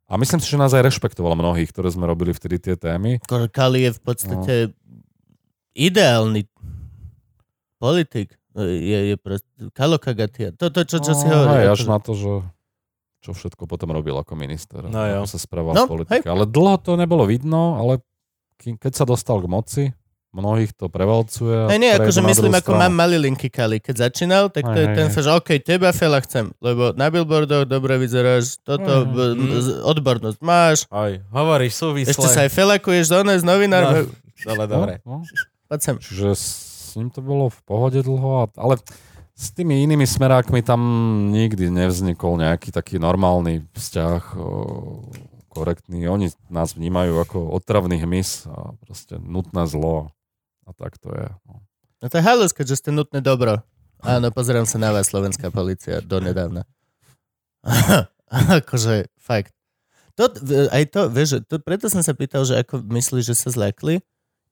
A 0.07 0.15
myslím 0.15 0.39
si, 0.39 0.47
že 0.47 0.63
nás 0.63 0.71
aj 0.71 0.87
rešpektoval 0.87 1.35
mnohých, 1.35 1.75
ktoré 1.75 1.91
sme 1.91 2.07
robili 2.07 2.31
vtedy 2.31 2.63
tie 2.63 2.79
témy. 2.79 3.19
Kali 3.27 3.79
je 3.83 3.91
v 3.91 4.01
podstate 4.01 4.55
ideálny 5.75 6.47
politik. 7.79 8.39
Je, 8.59 9.15
je 9.15 9.17
proste 9.19 9.47
Kalo 9.71 9.99
Kagatia. 9.99 10.51
To, 10.55 10.71
to 10.71 10.83
čo, 10.83 10.99
čo 10.99 11.13
si 11.15 11.27
No, 11.27 11.35
hovoril. 11.47 11.67
Aj 11.67 11.67
ako- 11.67 11.75
až 11.75 11.83
na 11.87 11.99
to, 11.99 12.13
že 12.15 12.33
čo 13.19 13.31
všetko 13.31 13.65
potom 13.65 13.91
robil 13.91 14.15
ako 14.15 14.33
minister. 14.33 14.83
No 14.83 15.03
jo. 15.03 15.23
ako 15.23 15.29
sa 15.29 15.39
správal 15.39 15.73
No, 15.73 15.85
v 15.85 15.93
politike. 15.97 16.25
Ale 16.25 16.45
dlho 16.45 16.77
to 16.79 16.95
nebolo 16.95 17.23
vidno, 17.23 17.77
ale 17.77 17.99
keď 18.57 18.93
sa 18.93 19.05
dostal 19.05 19.39
k 19.39 19.47
moci, 19.47 19.85
mnohých 20.29 20.71
to 20.73 20.87
prevalcuje. 20.87 21.57
a 21.57 21.69
Hej, 21.69 21.79
nie, 21.79 21.91
akože 21.91 22.21
myslím, 22.23 22.53
ako 22.53 22.77
mám 22.77 22.93
malý 22.93 23.17
linky 23.19 23.49
Kali. 23.49 23.79
Keď 23.79 23.95
začínal, 24.05 24.47
tak 24.49 24.61
to 24.63 24.71
Hej, 24.71 24.79
je 24.79 24.87
hej, 24.87 24.95
ten 24.95 25.07
hej. 25.07 25.15
sa, 25.15 25.21
že 25.21 25.31
OK, 25.33 25.49
teba 25.59 25.91
fela 25.91 26.21
chcem, 26.21 26.53
lebo 26.59 26.93
na 26.93 27.09
billboardoch 27.09 27.65
dobre 27.65 27.97
vyzeráš, 27.97 28.61
toto, 28.61 28.87
Hej, 29.03 29.09
b- 29.09 29.35
hej. 29.35 29.63
z- 29.65 29.79
odbornosť 29.81 30.39
máš, 30.39 30.79
Aj, 30.87 31.17
hovoríš 31.29 31.75
súvisle. 31.75 32.13
ešte 32.13 32.29
sa 32.29 32.45
aj 32.45 32.51
felakuješ 32.51 33.05
z 33.05 33.15
oné 33.17 33.35
s 33.35 33.43
novinármi. 33.43 34.05
No, 34.05 34.49
ale 34.49 34.65
dobre. 34.65 34.93
No, 35.03 35.25
no. 35.25 35.77
Čiže 35.99 36.29
s 36.31 36.47
ním 36.95 37.09
to 37.09 37.19
bolo 37.19 37.49
v 37.49 37.61
pohode 37.65 37.99
dlho, 37.99 38.31
a- 38.43 38.55
ale 38.55 38.77
s 39.39 39.55
tými 39.55 39.87
inými 39.87 40.03
smerákmi 40.03 40.67
tam 40.67 40.83
nikdy 41.31 41.71
nevznikol 41.71 42.43
nejaký 42.43 42.75
taký 42.75 42.99
normálny 42.99 43.63
vzťah 43.71 44.35
korektný. 45.47 46.11
Oni 46.11 46.35
nás 46.51 46.75
vnímajú 46.75 47.23
ako 47.23 47.39
otravný 47.55 48.03
hmyz 48.03 48.51
a 48.51 48.75
proste 48.83 49.15
nutné 49.23 49.63
zlo. 49.71 50.11
A 50.67 50.75
tak 50.75 50.99
to 50.99 51.15
je. 51.15 51.31
No. 51.47 51.63
No 52.03 52.07
to 52.11 52.19
je 52.19 52.27
halus, 52.27 52.51
keďže 52.51 52.83
ste 52.83 52.91
nutné 52.91 53.23
dobro. 53.23 53.63
Áno, 54.03 54.31
pozerám 54.31 54.67
sa 54.67 54.79
na 54.79 54.95
vás, 54.95 55.11
slovenská 55.11 55.51
policia, 55.51 55.99
donedávna. 55.99 56.63
akože, 58.63 59.11
fakt. 59.19 59.55
To, 60.15 60.31
aj 60.71 60.85
to, 60.95 61.01
vieš, 61.11 61.29
že 61.31 61.39
to, 61.47 61.55
preto 61.63 61.87
som 61.91 62.03
sa 62.03 62.15
pýtal, 62.15 62.43
že 62.47 62.59
ako 62.59 62.87
myslíš, 62.87 63.35
že 63.35 63.39
sa 63.39 63.51
zlakli, 63.51 64.03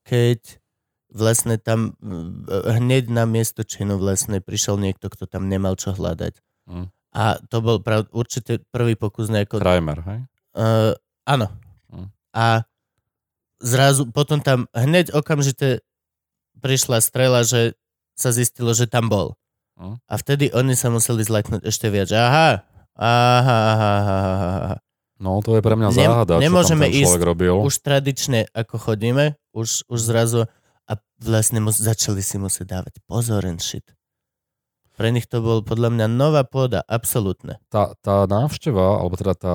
keď 0.02 0.58
vlastne 1.16 1.56
tam 1.56 1.96
mm, 1.98 2.52
hneď 2.76 3.08
na 3.08 3.24
miesto 3.24 3.64
činu 3.64 3.96
vlastne 3.96 4.44
prišiel 4.44 4.76
niekto, 4.76 5.08
kto 5.08 5.24
tam 5.24 5.48
nemal 5.48 5.74
čo 5.80 5.96
hľadať. 5.96 6.38
Mm. 6.68 6.92
A 7.16 7.40
to 7.48 7.64
bol 7.64 7.80
prav, 7.80 8.04
určite 8.12 8.60
prvý 8.68 8.92
pokus 8.92 9.32
nejako... 9.32 9.56
Kramer, 9.56 10.04
hej? 10.04 10.20
Uh, 10.52 10.92
áno. 11.24 11.48
Mm. 11.88 12.12
A 12.36 12.68
zrazu, 13.64 14.04
potom 14.12 14.44
tam 14.44 14.68
hneď 14.76 15.16
okamžite 15.16 15.80
prišla 16.60 17.00
strela, 17.00 17.40
že 17.40 17.72
sa 18.12 18.32
zistilo, 18.36 18.76
že 18.76 18.84
tam 18.84 19.08
bol. 19.08 19.40
Mm. 19.80 19.96
A 20.04 20.14
vtedy 20.20 20.52
oni 20.52 20.76
sa 20.76 20.92
museli 20.92 21.24
zlaknúť 21.24 21.64
ešte 21.64 21.88
viac. 21.88 22.12
Aha, 22.12 22.68
aha, 22.96 23.58
aha, 23.72 23.90
aha, 23.96 24.20
aha. 24.60 24.76
No 25.16 25.40
to 25.40 25.56
je 25.56 25.64
pre 25.64 25.72
mňa 25.72 25.88
Nem- 25.96 26.12
záhada, 26.12 26.36
nemôžeme 26.36 26.84
čo 26.84 26.92
tam 26.92 27.00
ten 27.00 27.00
ísť 27.08 27.20
robil. 27.24 27.56
Už 27.64 27.80
tradične, 27.80 28.52
ako 28.52 28.76
chodíme, 28.76 29.40
už, 29.56 29.88
už 29.88 30.00
zrazu 30.04 30.44
vlastne 31.20 31.60
mus, 31.62 31.78
začali 31.78 32.20
si 32.20 32.36
musieť 32.36 32.80
dávať 32.80 32.94
pozor 33.04 33.44
and 33.44 33.62
shit. 33.62 33.84
Pre 34.96 35.12
nich 35.12 35.28
to 35.28 35.44
bol 35.44 35.60
podľa 35.60 35.92
mňa 35.92 36.06
nová 36.08 36.40
pôda, 36.48 36.80
absolútne. 36.88 37.60
tá, 37.68 37.92
tá 38.00 38.24
návšteva, 38.24 39.04
alebo 39.04 39.12
teda 39.20 39.36
tá, 39.36 39.54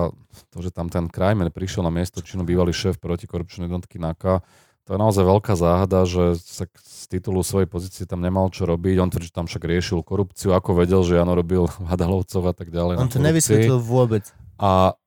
to, 0.53 0.57
že 0.61 0.69
tam 0.69 0.85
ten 0.93 1.09
Krajmer 1.09 1.49
prišiel 1.49 1.81
na 1.81 1.89
miesto 1.89 2.21
činu 2.21 2.45
bývalý 2.45 2.69
šéf 2.69 3.01
protikorupčnej 3.01 3.65
jednotky 3.65 3.97
NAKA, 3.97 4.45
to 4.85 4.97
je 4.97 4.99
naozaj 4.99 5.23
veľká 5.23 5.53
záhada, 5.53 6.09
že 6.09 6.41
sa 6.41 6.65
z 6.67 7.03
titulu 7.05 7.45
svojej 7.45 7.69
pozície 7.69 8.09
tam 8.09 8.17
nemal 8.17 8.49
čo 8.49 8.65
robiť. 8.65 8.97
On 8.97 9.09
tvrdí, 9.13 9.29
že 9.29 9.38
tam 9.38 9.45
však 9.45 9.61
riešil 9.61 10.01
korupciu, 10.01 10.57
ako 10.57 10.73
vedel, 10.73 11.05
že 11.05 11.21
Jano 11.21 11.38
robil 11.38 11.69
Hadalovcov 11.69 12.49
a 12.49 12.53
tak 12.57 12.73
ďalej. 12.73 12.97
On 12.97 13.05
to 13.05 13.21
korupcii. 13.21 13.27
nevysvetlil 13.29 13.77
vôbec. 13.77 14.25
A 14.57 14.97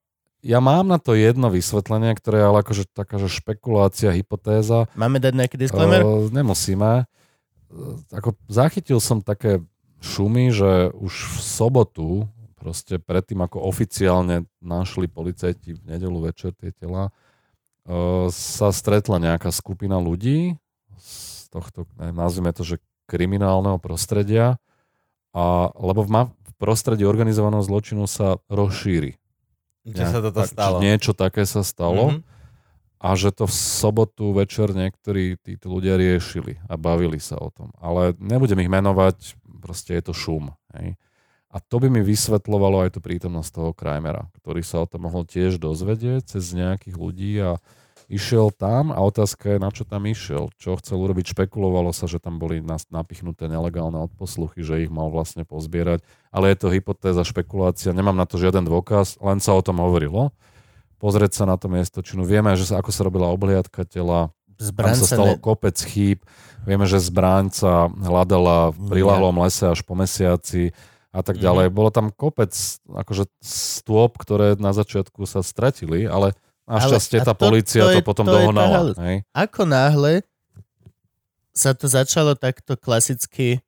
ja 0.45 0.61
mám 0.61 0.85
na 0.85 1.01
to 1.01 1.17
jedno 1.17 1.49
vysvetlenie, 1.49 2.13
ktoré 2.21 2.45
je 2.45 2.49
ale 2.53 2.59
akože 2.61 2.85
taká, 2.93 3.17
že 3.17 3.33
špekulácia, 3.33 4.13
hypotéza. 4.13 4.93
Máme 4.93 5.17
dať 5.17 5.33
nejaký 5.33 5.57
disclaimer? 5.57 6.05
Uh, 6.05 6.29
nemusíme. 6.29 7.09
Uh, 7.73 7.97
ako 8.13 8.37
zachytil 8.53 9.01
som 9.01 9.25
také 9.25 9.65
šumy, 10.05 10.53
že 10.53 10.93
už 10.93 11.13
v 11.17 11.37
sobotu, 11.41 12.09
proste 12.61 13.01
predtým, 13.01 13.41
ako 13.41 13.65
oficiálne 13.65 14.45
našli 14.61 15.09
policajti 15.09 15.81
v 15.81 15.81
nedelu 15.97 16.29
večer 16.29 16.53
tie 16.53 16.77
tela, 16.77 17.09
uh, 17.09 18.29
sa 18.29 18.69
stretla 18.69 19.17
nejaká 19.17 19.49
skupina 19.49 19.97
ľudí 19.97 20.61
z 21.01 21.49
tohto, 21.49 21.89
neviem, 21.97 22.21
nazvime 22.21 22.53
to, 22.53 22.69
že 22.69 22.85
kriminálneho 23.09 23.81
prostredia, 23.81 24.61
a, 25.35 25.69
lebo 25.77 26.07
v, 26.07 26.11
ma, 26.11 26.23
v 26.31 26.53
prostredí 26.57 27.05
organizovaného 27.05 27.61
zločinu 27.61 28.09
sa 28.09 28.41
rozšíri. 28.49 29.19
Čo 29.85 30.05
sa 30.09 30.19
toto 30.25 30.41
tak, 30.41 30.49
stalo? 30.49 30.77
Niečo 30.81 31.13
také 31.13 31.45
sa 31.45 31.61
stalo 31.61 32.17
Mhm. 32.17 32.21
a 33.05 33.09
že 33.21 33.37
to 33.37 33.45
v 33.45 33.53
sobotu 33.53 34.33
večer 34.33 34.73
niektorí 34.73 35.37
títo 35.37 35.69
ľudia 35.69 36.01
riešili 36.01 36.57
a 36.65 36.81
bavili 36.81 37.21
sa 37.21 37.37
o 37.37 37.53
tom. 37.53 37.69
Ale 37.77 38.17
nebudem 38.17 38.65
ich 38.65 38.73
menovať, 38.73 39.37
proste 39.61 40.01
je 40.01 40.03
to 40.09 40.17
šum. 40.17 40.57
Hej. 40.73 40.97
A 41.55 41.63
to 41.63 41.79
by 41.79 41.87
mi 41.87 42.03
vysvetľovalo 42.03 42.83
aj 42.89 42.99
tú 42.99 43.01
prítomnosť 43.05 43.51
toho 43.55 43.71
Krajmera, 43.77 44.27
ktorý 44.43 44.65
sa 44.67 44.83
o 44.83 44.91
tom 44.91 45.07
mohol 45.07 45.23
tiež 45.23 45.63
dozvedieť 45.63 46.35
cez 46.35 46.51
nejakých 46.51 46.97
ľudí 46.99 47.39
a 47.39 47.63
išiel 48.15 48.55
tam 48.55 48.95
a 48.95 49.03
otázka 49.03 49.55
je, 49.55 49.59
na 49.59 49.75
čo 49.75 49.83
tam 49.83 50.07
išiel. 50.07 50.55
Čo 50.55 50.79
chcel 50.79 51.03
urobiť, 51.03 51.35
špekulovalo 51.35 51.91
sa, 51.91 52.07
že 52.07 52.23
tam 52.23 52.39
boli 52.39 52.63
napichnuté 52.89 53.51
nelegálne 53.51 53.99
odposluchy, 54.07 54.63
že 54.63 54.87
ich 54.87 54.91
mal 54.95 55.11
vlastne 55.11 55.43
pozbierať. 55.43 56.07
Ale 56.31 56.55
je 56.55 56.57
to 56.63 56.69
hypotéza, 56.71 57.27
špekulácia, 57.27 57.91
nemám 57.91 58.15
na 58.15 58.25
to 58.25 58.39
žiaden 58.39 58.63
dôkaz, 58.63 59.19
len 59.19 59.43
sa 59.43 59.59
o 59.59 59.63
tom 59.67 59.83
hovorilo. 59.83 60.31
Pozrieť 61.03 61.43
sa 61.43 61.45
na 61.45 61.59
to 61.59 61.67
miesto 61.67 62.01
činu. 62.01 62.23
Vieme, 62.23 62.55
že 62.55 62.71
sa, 62.71 62.79
ako 62.79 62.95
sa 62.95 63.03
robila 63.03 63.29
obhliadka 63.35 63.83
tela, 63.85 64.31
Zbraň 64.55 64.95
tam 64.95 65.01
sa 65.03 65.07
stalo 65.19 65.35
ne... 65.35 65.43
kopec 65.43 65.75
chýb. 65.75 66.23
Vieme, 66.63 66.87
že 66.87 67.03
zbraň 67.03 67.51
sa 67.51 67.91
hľadala 67.91 68.71
v 68.73 68.79
prilahlom 68.89 69.43
lese 69.43 69.67
až 69.67 69.83
po 69.83 69.99
mesiaci 69.99 70.71
a 71.15 71.21
tak 71.23 71.39
ďalej. 71.39 71.75
Bolo 71.75 71.91
tam 71.91 72.15
kopec 72.15 72.55
akože 72.87 73.27
stôp, 73.43 74.17
ktoré 74.19 74.59
na 74.59 74.71
začiatku 74.71 75.27
sa 75.27 75.43
stratili, 75.43 76.07
ale 76.07 76.39
našťastie 76.65 77.19
tá 77.21 77.35
to- 77.37 77.41
policia 77.41 77.83
to 77.85 77.89
to, 77.93 77.99
je- 78.01 78.07
potom 78.07 78.25
to 78.25 78.33
je 78.33 78.37
tá 78.37 78.45
dohnala. 78.49 78.79
hej. 79.05 79.17
Ako 79.33 79.63
náhle 79.69 80.25
sa 81.55 81.71
to 81.77 81.87
začalo 81.87 82.35
takto 82.35 82.75
klasicky 82.75 83.63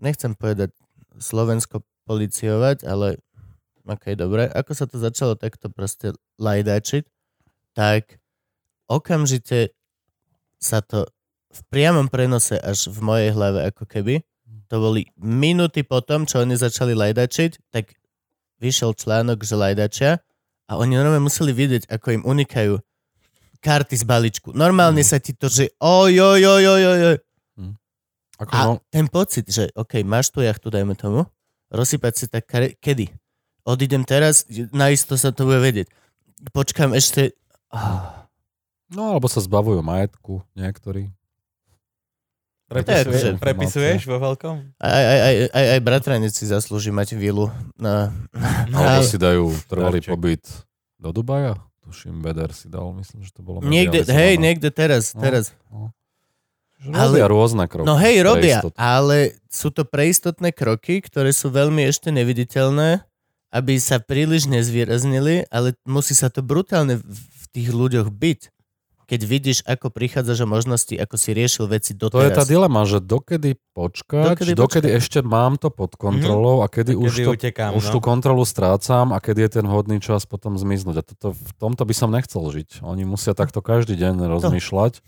nechcem 0.00 0.36
povedať 0.36 0.72
Slovensko 1.16 1.80
policiovať, 2.04 2.84
ale 2.84 3.20
ok, 3.88 4.12
dobre, 4.18 4.44
ako 4.50 4.72
sa 4.76 4.84
to 4.84 5.00
začalo 5.00 5.34
takto 5.34 5.72
proste 5.72 6.12
lajdačiť, 6.36 7.04
tak 7.72 8.20
okamžite 8.86 9.72
sa 10.60 10.84
to 10.84 11.08
v 11.50 11.60
priamom 11.72 12.12
prenose 12.12 12.60
až 12.60 12.92
v 12.92 12.98
mojej 13.00 13.30
hlave 13.32 13.64
ako 13.72 13.88
keby, 13.88 14.20
to 14.68 14.76
boli 14.82 15.08
minúty 15.16 15.86
potom, 15.86 16.26
čo 16.28 16.42
oni 16.44 16.58
začali 16.58 16.92
lajdačiť, 16.92 17.72
tak 17.72 17.96
vyšiel 18.60 18.92
článok, 18.92 19.40
že 19.46 19.54
lajdačia 19.56 20.10
a 20.66 20.76
oni 20.76 20.94
normálne 20.94 21.22
museli 21.22 21.50
vidieť, 21.50 21.86
ako 21.86 22.06
im 22.10 22.22
unikajú 22.22 22.78
karty 23.58 23.94
z 23.96 24.04
balíčku. 24.04 24.50
Normálne 24.52 25.02
Mm. 25.02 25.08
sa 25.08 25.18
ti 25.18 25.32
to, 25.32 25.46
že 25.46 25.70
oj, 25.78 26.12
oj, 26.12 26.42
oj, 26.42 26.64
oj, 26.64 26.82
oj, 26.84 27.00
oj. 27.06 27.16
Ako, 28.36 28.52
A 28.52 28.58
no, 28.68 28.72
ten 28.92 29.08
pocit, 29.08 29.48
že 29.48 29.72
OK, 29.72 30.04
máš 30.04 30.28
tu 30.28 30.44
jachtu, 30.44 30.68
dajme 30.68 30.92
tomu, 30.92 31.24
rozsypať 31.72 32.12
si 32.12 32.24
tak 32.28 32.44
kare- 32.44 32.76
kedy? 32.76 33.08
Odídem 33.64 34.04
teraz, 34.04 34.44
naisto 34.70 35.16
sa 35.16 35.32
to 35.32 35.48
bude 35.48 35.58
vedieť. 35.58 35.88
počkám 36.52 36.92
ešte... 36.92 37.32
Ah, 37.72 38.28
No, 38.86 39.10
alebo 39.10 39.26
sa 39.26 39.42
zbavujú 39.42 39.82
majetku 39.82 40.46
niektorí. 40.54 41.10
Akože- 42.66 42.82
Prepisuješ, 42.82 43.38
prepisuješ 43.38 44.02
vo 44.04 44.18
veľkom? 44.18 44.54
Aj, 44.76 44.90
aj, 44.92 45.20
aj, 45.20 45.34
aj, 45.50 45.66
aj 45.70 45.80
bratranec 45.80 46.32
si 46.32 46.44
zaslúži 46.44 46.90
mať 46.90 47.14
vilu 47.14 47.46
na... 47.74 48.10
No, 48.66 48.78
Aj. 48.80 49.02
si 49.02 49.14
dajú 49.14 49.54
trvalý 49.66 49.98
Darček. 49.98 50.10
pobyt 50.10 50.42
do 50.96 51.10
Dubaja. 51.10 51.62
Tuším, 51.80 52.18
Beder 52.18 52.50
si 52.50 52.66
dal, 52.66 52.90
myslím, 52.92 53.22
že 53.22 53.30
to 53.30 53.40
bolo. 53.40 53.62
Niekde, 53.62 54.02
hej, 54.04 54.34
niekde 54.36 54.68
teraz, 54.68 55.14
No. 55.14 55.22
teraz. 55.22 55.54
Že 56.76 56.90
Ale- 56.90 57.14
Robia 57.14 57.26
rôzne 57.26 57.64
kroky. 57.64 57.86
No 57.86 57.94
hej, 57.94 58.16
robia, 58.20 58.58
ale 58.74 59.38
sú 59.46 59.70
to 59.70 59.82
preistotné 59.82 60.50
kroky, 60.50 60.98
ktoré 60.98 61.30
sú 61.30 61.48
veľmi 61.48 61.80
ešte 61.82 62.10
neviditeľné, 62.10 63.06
aby 63.48 63.78
sa 63.78 63.96
príliš 63.96 64.44
nezvýraznili, 64.44 65.46
ale 65.48 65.78
musí 65.84 66.12
sa 66.12 66.26
to 66.26 66.42
brutálne 66.42 66.98
v 66.98 67.06
v 67.46 67.62
tých 67.62 67.70
ľuďoch 67.72 68.10
byť. 68.10 68.40
Keď 69.06 69.20
vidíš, 69.22 69.58
ako 69.62 69.94
prichádzaš 69.94 70.42
o 70.42 70.48
možnosti, 70.50 70.90
ako 70.90 71.14
si 71.14 71.30
riešil 71.30 71.70
veci 71.70 71.94
To 71.94 72.10
je 72.10 72.34
tá 72.34 72.42
doteraz. 72.42 72.50
dilema, 72.50 72.82
že 72.82 72.98
dokedy 72.98 73.54
počkať, 73.70 74.34
Dokedy 74.34 74.52
dokedy, 74.58 74.88
ešte 74.90 75.22
mám 75.22 75.62
to 75.62 75.70
pod 75.70 75.94
kontrolou 75.94 76.62
a 76.62 76.66
kedy, 76.66 76.98
už, 76.98 77.14
Kedy 77.14 77.22
to, 77.22 77.32
utekám, 77.38 77.70
už 77.78 77.86
no. 77.86 77.92
tú 77.94 77.98
kontrolu 78.02 78.42
strácam 78.42 79.14
a 79.14 79.22
kedy 79.22 79.46
je 79.46 79.50
ten 79.62 79.66
hodný 79.70 80.02
čas 80.02 80.26
potom 80.26 80.58
zmiznúť. 80.58 80.96
A 80.98 81.02
toto, 81.06 81.38
v 81.38 81.52
tomto 81.54 81.86
by 81.86 81.94
som 81.94 82.10
nechcel 82.10 82.42
žiť. 82.50 82.82
Oni 82.82 83.06
musia 83.06 83.30
takto 83.38 83.62
každý 83.62 83.94
deň 83.94 84.26
rozmýšľať 84.26 84.98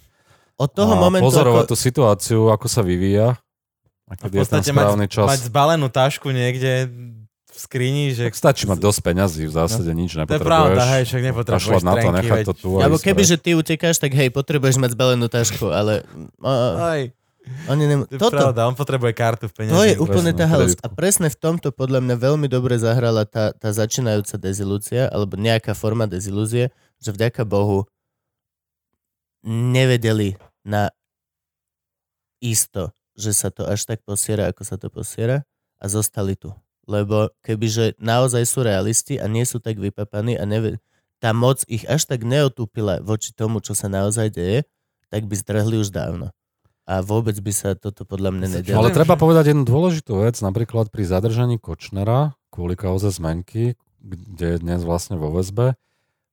Od 0.62 0.70
toho 0.70 0.94
a 0.94 1.02
momentu, 1.02 1.26
pozorovať 1.26 1.66
ako... 1.66 1.70
tú 1.74 1.76
situáciu, 1.76 2.40
ako 2.54 2.66
sa 2.70 2.86
vyvíja 2.86 3.34
A 4.06 4.14
a 4.14 4.14
v 4.14 4.30
kedy 4.30 4.34
je 4.38 4.46
ten 4.46 4.62
podstate 4.62 4.70
správny 4.78 5.06
mať, 5.06 5.12
čas. 5.12 5.26
mať 5.26 5.40
zbalenú 5.50 5.86
tašku 5.90 6.30
niekde 6.30 6.86
v 7.58 7.60
skrini, 7.66 8.04
že... 8.14 8.30
Tak 8.30 8.38
stačí 8.38 8.70
mať 8.70 8.78
dosť 8.78 9.00
peňazí, 9.02 9.50
v 9.50 9.54
zásade 9.58 9.90
nič 9.90 10.14
To 10.14 10.22
je 10.22 10.22
nepotrebuješ. 10.22 10.46
pravda, 10.46 10.82
hej, 10.94 11.02
však 11.10 11.22
nepotrebuješ 11.26 11.82
na 11.82 11.94
to, 11.98 12.08
nechať 12.14 12.38
veď- 12.38 12.46
to 12.46 12.54
tu. 12.54 12.70
Alebo 12.78 12.96
keby, 13.02 13.22
že 13.26 13.36
ty 13.42 13.50
utekáš, 13.58 13.98
tak 13.98 14.14
hej, 14.14 14.30
potrebuješ 14.30 14.78
mať 14.78 14.94
zbalenú 14.94 15.26
tašku, 15.26 15.66
ale... 15.74 16.06
Aj, 16.38 17.00
oni 17.66 17.84
nem... 17.88 18.00
to 18.06 18.14
je 18.14 18.20
Toto, 18.22 18.38
pravda, 18.38 18.70
on 18.70 18.76
potrebuje 18.78 19.12
kartu 19.16 19.50
v 19.50 19.54
peniazi. 19.58 19.74
to 19.74 19.82
je 19.82 19.96
úplne 19.98 20.30
tá 20.36 20.44
halosť. 20.46 20.78
A 20.84 20.88
presne 20.92 21.26
v 21.32 21.38
tomto 21.40 21.74
podľa 21.74 21.98
mňa 22.04 22.14
veľmi 22.14 22.46
dobre 22.46 22.78
zahrala 22.78 23.26
tá, 23.26 23.50
tá 23.56 23.74
začínajúca 23.74 24.38
dezilúcia, 24.38 25.10
alebo 25.10 25.34
nejaká 25.34 25.74
forma 25.74 26.06
dezilúzie, 26.06 26.70
že 27.02 27.10
vďaka 27.10 27.42
Bohu 27.42 27.88
nevedeli 29.42 30.36
na 30.62 30.92
isto, 32.38 32.92
že 33.18 33.34
sa 33.34 33.50
to 33.50 33.66
až 33.66 33.82
tak 33.88 34.04
posiera, 34.06 34.46
ako 34.50 34.62
sa 34.62 34.76
to 34.78 34.92
posiera 34.92 35.42
a 35.78 35.84
zostali 35.90 36.38
tu. 36.38 36.52
Lebo 36.88 37.28
kebyže 37.44 38.00
naozaj 38.00 38.48
sú 38.48 38.64
realisti 38.64 39.20
a 39.20 39.28
nie 39.28 39.44
sú 39.44 39.60
tak 39.60 39.76
vypapaní 39.76 40.40
a 40.40 40.48
neve, 40.48 40.80
tá 41.20 41.36
moc 41.36 41.60
ich 41.68 41.84
až 41.84 42.08
tak 42.08 42.24
neotúpila 42.24 43.04
voči 43.04 43.36
tomu, 43.36 43.60
čo 43.60 43.76
sa 43.76 43.92
naozaj 43.92 44.32
deje, 44.32 44.64
tak 45.12 45.28
by 45.28 45.34
zdrhli 45.36 45.76
už 45.84 45.92
dávno. 45.92 46.32
A 46.88 47.04
vôbec 47.04 47.36
by 47.36 47.52
sa 47.52 47.76
toto 47.76 48.08
podľa 48.08 48.32
mňa 48.32 48.46
nedialo. 48.48 48.80
Ale 48.80 48.96
treba 48.96 49.20
povedať 49.20 49.52
jednu 49.52 49.68
dôležitú 49.68 50.24
vec, 50.24 50.40
napríklad 50.40 50.88
pri 50.88 51.04
zadržaní 51.04 51.60
Kočnera 51.60 52.32
kvôli 52.48 52.80
kauze 52.80 53.12
zmenky, 53.12 53.76
kde 54.00 54.56
je 54.56 54.58
dnes 54.64 54.80
vlastne 54.80 55.20
vo 55.20 55.28
väzbe, 55.28 55.76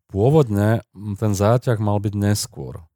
pôvodne 0.08 0.88
ten 1.19 1.35
záťah 1.35 1.75
mal 1.84 2.00
byť 2.00 2.14
neskôr. 2.16 2.88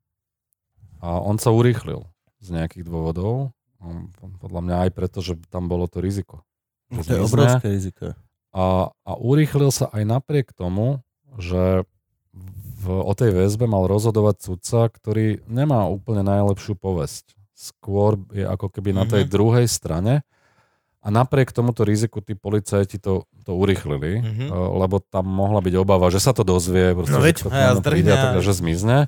A 1.03 1.19
on 1.19 1.35
sa 1.35 1.51
urýchlil 1.51 2.07
z 2.39 2.47
nejakých 2.55 2.87
dôvodov, 2.87 3.51
Um, 3.79 4.11
podľa 4.43 4.61
mňa 4.67 4.75
aj 4.87 4.89
preto, 4.91 5.23
že 5.23 5.39
tam 5.47 5.71
bolo 5.71 5.87
to 5.87 6.03
riziko. 6.03 6.43
To 6.89 7.01
Že 7.01 7.11
je 7.11 7.21
obrovské 7.21 7.67
riziko. 7.69 8.05
A, 8.49 8.65
a 8.89 9.11
urýchlil 9.13 9.69
sa 9.69 9.87
aj 9.87 10.03
napriek 10.03 10.51
tomu, 10.51 11.05
že 11.37 11.85
v, 12.79 12.85
o 12.89 13.13
tej 13.13 13.29
väzbe 13.31 13.65
mal 13.65 13.85
rozhodovať 13.85 14.35
sudca, 14.41 14.87
ktorý 14.87 15.45
nemá 15.45 15.85
úplne 15.85 16.23
najlepšiu 16.23 16.73
povesť. 16.73 17.35
Skôr 17.51 18.17
je 18.31 18.41
ako 18.41 18.69
keby 18.69 18.89
na 18.91 19.03
tej 19.03 19.27
Mhm. 19.27 19.29
druhej 19.29 19.67
strane. 19.67 20.23
A 20.99 21.07
napriek 21.09 21.51
tomuto 21.51 21.83
riziku 21.83 22.19
tí 22.19 22.33
policajti 22.33 22.97
to, 22.97 23.23
to 23.41 23.51
urýchlili, 23.53 24.19
Mhm. 24.19 24.45
eh, 24.45 24.51
lebo 24.51 24.99
tam 24.99 25.27
mohla 25.27 25.59
byť 25.59 25.75
obava, 25.75 26.07
že 26.07 26.19
sa 26.19 26.31
to 26.31 26.41
dozvie, 26.41 26.91
proste, 26.93 27.13
No 27.13 27.19
že 27.19 27.25
veď, 27.25 27.35
to 27.37 27.49
hej, 27.49 27.61
a 27.61 27.67
meno 27.69 27.81
príde 27.81 28.09
a 28.09 28.15
a- 28.15 28.23
tak, 28.25 28.41
že 28.41 28.51
zmizne. 28.53 29.07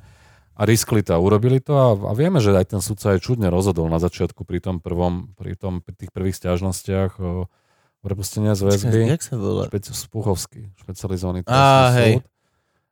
A 0.51 0.61
riskli 0.61 1.01
to 1.01 1.11
a 1.11 1.19
urobili 1.19 1.58
to 1.58 1.74
a, 1.74 1.88
a 1.95 2.14
vieme, 2.14 2.38
že 2.38 2.53
aj 2.53 2.68
ten 2.69 2.80
sudca 2.80 3.11
aj 3.11 3.19
čudne 3.19 3.48
rozhodol 3.48 3.88
na 3.88 3.98
začiatku 3.98 4.43
pri 4.43 4.60
tom 4.60 4.77
prvom, 4.77 5.32
pri, 5.34 5.56
tom, 5.56 5.80
pri 5.80 5.95
tých 5.95 6.11
prvých 6.11 6.35
stiažnostiach 6.35 7.11
o 7.18 7.48
prepustenia 8.01 8.57
z 8.57 8.61
väzby. 8.65 8.99
Jak 9.07 9.21
sa 9.21 9.38
volá? 9.38 9.69
Špeci- 9.69 9.93
Spuchovský, 9.93 10.73
špecializovaný 10.81 11.45
trestný 11.45 11.97
hej. 12.01 12.13
súd. 12.19 12.25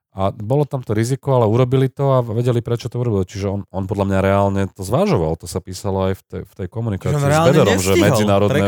A 0.09 0.33
bolo 0.33 0.65
tam 0.65 0.81
to 0.81 0.97
riziko, 0.97 1.38
ale 1.38 1.45
urobili 1.45 1.85
to 1.85 2.17
a 2.17 2.25
vedeli, 2.25 2.65
prečo 2.65 2.89
to 2.89 2.97
urobili. 2.97 3.29
Čiže 3.29 3.45
on, 3.45 3.61
on 3.69 3.85
podľa 3.85 4.09
mňa 4.09 4.19
reálne 4.25 4.61
to 4.73 4.81
zvažoval. 4.81 5.38
To 5.38 5.45
sa 5.45 5.61
písalo 5.61 6.09
aj 6.09 6.13
v 6.17 6.21
tej, 6.25 6.41
v 6.49 6.53
tej 6.57 6.67
komunikácii 6.67 7.29
s 7.29 7.39
Bederom, 7.45 7.77
že 7.77 7.93
medzinárodné 7.93 8.67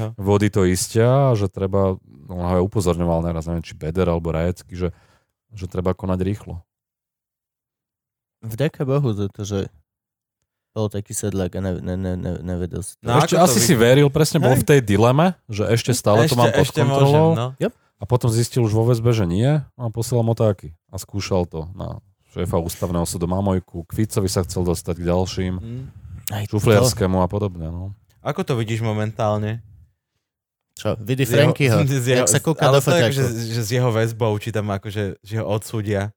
ho. 0.00 0.06
vody 0.16 0.48
to 0.48 0.64
istia, 0.64 1.36
že 1.36 1.52
treba, 1.52 2.00
on 2.32 2.44
ho 2.44 2.54
aj 2.58 2.64
upozorňoval 2.64 3.20
neraz, 3.20 3.44
neviem, 3.46 3.62
či 3.62 3.76
Beder 3.76 4.08
alebo 4.08 4.32
Rajecký, 4.32 4.74
že, 4.74 4.88
že 5.52 5.68
treba 5.68 5.92
konať 5.92 6.18
rýchlo. 6.24 6.64
Vďaka 8.42 8.88
Bohu 8.88 9.12
za 9.12 9.28
to, 9.28 9.44
že 9.44 9.68
bol 10.78 10.86
taký 10.86 11.10
sedlák 11.10 11.50
a 11.58 11.60
ne, 11.60 11.72
ne, 11.82 11.94
ne, 11.98 12.12
ne, 12.14 12.32
nevedel 12.38 12.86
si 12.86 12.94
to. 12.94 13.10
No, 13.10 13.18
ešte 13.18 13.34
to 13.34 13.42
asi 13.42 13.58
vidí? 13.58 13.66
si 13.66 13.74
veril, 13.74 14.08
presne 14.14 14.38
bol 14.38 14.54
Hej. 14.54 14.62
v 14.62 14.64
tej 14.70 14.80
dileme, 14.86 15.34
že 15.50 15.66
ešte 15.66 15.90
stále 15.90 16.30
to 16.30 16.38
mám 16.38 16.54
pod 16.54 16.62
ešte 16.62 16.78
kontrolou. 16.86 17.28
Môžem, 17.34 17.66
no. 17.66 17.70
A 17.98 18.04
potom 18.06 18.30
zistil 18.30 18.62
už 18.62 18.70
vo 18.70 18.86
väzbe, 18.86 19.10
že 19.10 19.26
nie 19.26 19.58
a 19.58 19.82
posielal 19.90 20.22
motáky. 20.22 20.70
A 20.94 21.02
skúšal 21.02 21.50
to 21.50 21.66
na 21.74 21.98
šéfa 22.30 22.62
ústavného 22.62 23.02
súdu 23.02 23.26
Mamojku. 23.26 23.82
K 23.90 24.06
Ficovi 24.06 24.30
sa 24.30 24.46
chcel 24.46 24.62
dostať 24.62 25.02
k 25.02 25.06
ďalším, 25.10 25.54
Mm. 25.58 25.84
Aj 26.28 26.44
to. 26.44 26.60
Šufliarskému 26.60 27.24
a 27.24 27.26
podobne. 27.26 27.72
No. 27.72 27.96
Ako 28.20 28.44
to 28.44 28.52
vidíš 28.52 28.84
momentálne? 28.84 29.64
Čo, 30.76 30.94
vidí 31.00 31.26
Frankyho, 31.26 31.82
jak 32.22 32.30
sa 32.30 32.38
kúka 32.38 32.70
do 32.70 32.78
to 32.78 32.92
akože, 32.94 33.22
foťáku. 33.24 33.50
že 33.50 33.60
s 33.66 33.70
jeho 33.72 33.90
väzbou, 33.90 34.30
či 34.38 34.54
tam 34.54 34.70
akože, 34.70 35.18
že 35.24 35.34
ho 35.42 35.44
odsúdia. 35.48 36.14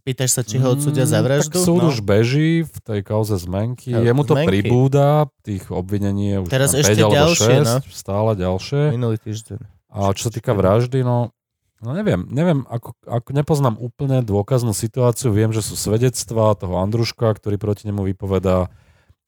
Pýtaš 0.00 0.30
sa, 0.32 0.42
či 0.42 0.56
ho 0.56 0.70
odsúdia 0.70 1.04
za 1.04 1.18
Mm, 1.18 1.24
vraždu? 1.24 1.52
Tak 1.52 1.62
súd 1.62 1.80
No. 1.80 1.88
už 1.88 2.00
beží 2.00 2.62
v 2.62 2.76
tej 2.80 3.00
kauze 3.00 3.36
zmenky. 3.36 3.92
Ale 3.92 4.06
Jemu 4.06 4.22
to 4.22 4.34
zmenky. 4.34 4.48
pribúda, 4.48 5.06
tých 5.40 5.68
obvinení 5.68 6.24
je 6.30 6.38
už 6.40 6.48
Teraz 6.48 6.70
ešte 6.72 6.96
5 6.96 7.04
alebo 7.04 7.16
ďalšie, 7.16 7.54
6, 7.56 7.64
no. 7.64 7.76
stále 7.86 8.30
ďalšie. 8.34 8.80
Minulý 8.90 9.16
týždeň. 9.18 9.58
A 9.88 9.98
čo 10.12 10.22
sa 10.26 10.32
týka 10.32 10.52
vraždy, 10.52 11.02
no, 11.02 11.34
no 11.78 11.90
neviem, 11.90 12.22
neviem, 12.26 12.62
ako, 12.66 12.94
ako 13.02 13.28
nepoznám 13.30 13.74
úplne 13.76 14.20
dôkaznú 14.20 14.70
situáciu, 14.70 15.30
viem, 15.30 15.50
že 15.50 15.60
sú 15.60 15.74
svedectvá 15.74 16.54
toho 16.54 16.78
Andruška, 16.78 17.34
ktorý 17.34 17.56
proti 17.56 17.86
nemu 17.86 18.06
vypovedá 18.06 18.70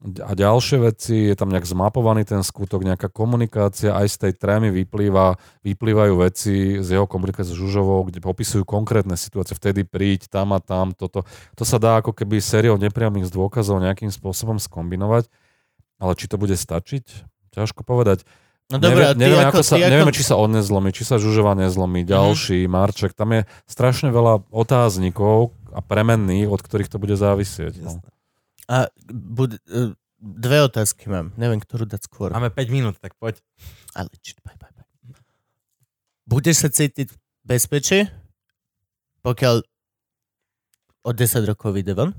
a 0.03 0.35
ďalšie 0.35 0.83
veci, 0.83 1.31
je 1.31 1.35
tam 1.39 1.55
nejak 1.55 1.63
zmapovaný 1.63 2.27
ten 2.27 2.43
skutok, 2.43 2.83
nejaká 2.83 3.07
komunikácia, 3.07 3.95
aj 3.95 4.07
z 4.11 4.17
tej 4.19 4.33
trémy 4.35 4.75
vyplýva, 4.75 5.39
vyplývajú 5.63 6.15
veci 6.19 6.83
z 6.83 6.89
jeho 6.99 7.07
komunikácie 7.07 7.55
s 7.55 7.59
Žužovou, 7.59 8.11
kde 8.11 8.19
popisujú 8.19 8.67
konkrétne 8.67 9.15
situácie, 9.15 9.55
vtedy 9.55 9.87
príď 9.87 10.27
tam 10.27 10.51
a 10.51 10.59
tam, 10.59 10.91
toto. 10.91 11.23
To 11.55 11.63
sa 11.63 11.79
dá 11.79 12.03
ako 12.03 12.11
keby 12.19 12.43
sériou 12.43 12.83
nepriamých 12.83 13.31
dôkazov 13.31 13.79
nejakým 13.79 14.11
spôsobom 14.11 14.59
skombinovať, 14.59 15.31
ale 16.03 16.13
či 16.19 16.27
to 16.27 16.35
bude 16.35 16.59
stačiť, 16.59 17.05
ťažko 17.55 17.87
povedať. 17.87 18.27
No 18.75 18.83
dobré, 18.83 19.07
a 19.07 19.15
ty 19.15 19.23
nevieme, 19.23 19.47
ako, 19.47 19.63
ako 19.63 19.69
sa, 19.69 19.75
ako... 19.79 19.87
nevieme, 19.87 20.13
či 20.17 20.25
sa 20.27 20.35
on 20.35 20.51
nezlomí, 20.51 20.91
či 20.91 21.07
sa 21.07 21.23
Žužova 21.23 21.55
nezlomí, 21.55 22.03
ďalší, 22.03 22.67
Marček. 22.67 23.15
Tam 23.15 23.31
je 23.37 23.47
strašne 23.71 24.11
veľa 24.11 24.51
otáznikov 24.51 25.55
a 25.71 25.79
premenných, 25.79 26.51
od 26.51 26.59
ktorých 26.59 26.91
to 26.91 26.99
bude 26.99 27.15
závisieť. 27.15 27.79
No. 27.79 28.03
A 28.65 28.87
bude, 29.09 29.59
e, 29.67 29.93
dve 30.17 30.59
otázky 30.63 31.07
mám. 31.07 31.35
Neviem, 31.35 31.59
ktorú 31.59 31.85
dať 31.85 32.03
skôr. 32.03 32.31
Máme 32.31 32.49
5 32.49 32.69
minút, 32.69 32.95
tak 32.97 33.15
poď. 33.17 33.43
Ale 33.93 34.07
či, 34.19 34.35
baj, 34.39 34.55
baj, 34.55 34.71
baj. 34.71 34.87
Budeš 36.25 36.57
sa 36.59 36.69
cítiť 36.69 37.09
v 37.09 37.17
bezpečí, 37.43 38.07
pokiaľ 39.21 39.67
o 41.03 41.11
10 41.11 41.19
rokov 41.45 41.73
vyjde 41.73 41.93
von? 41.93 42.11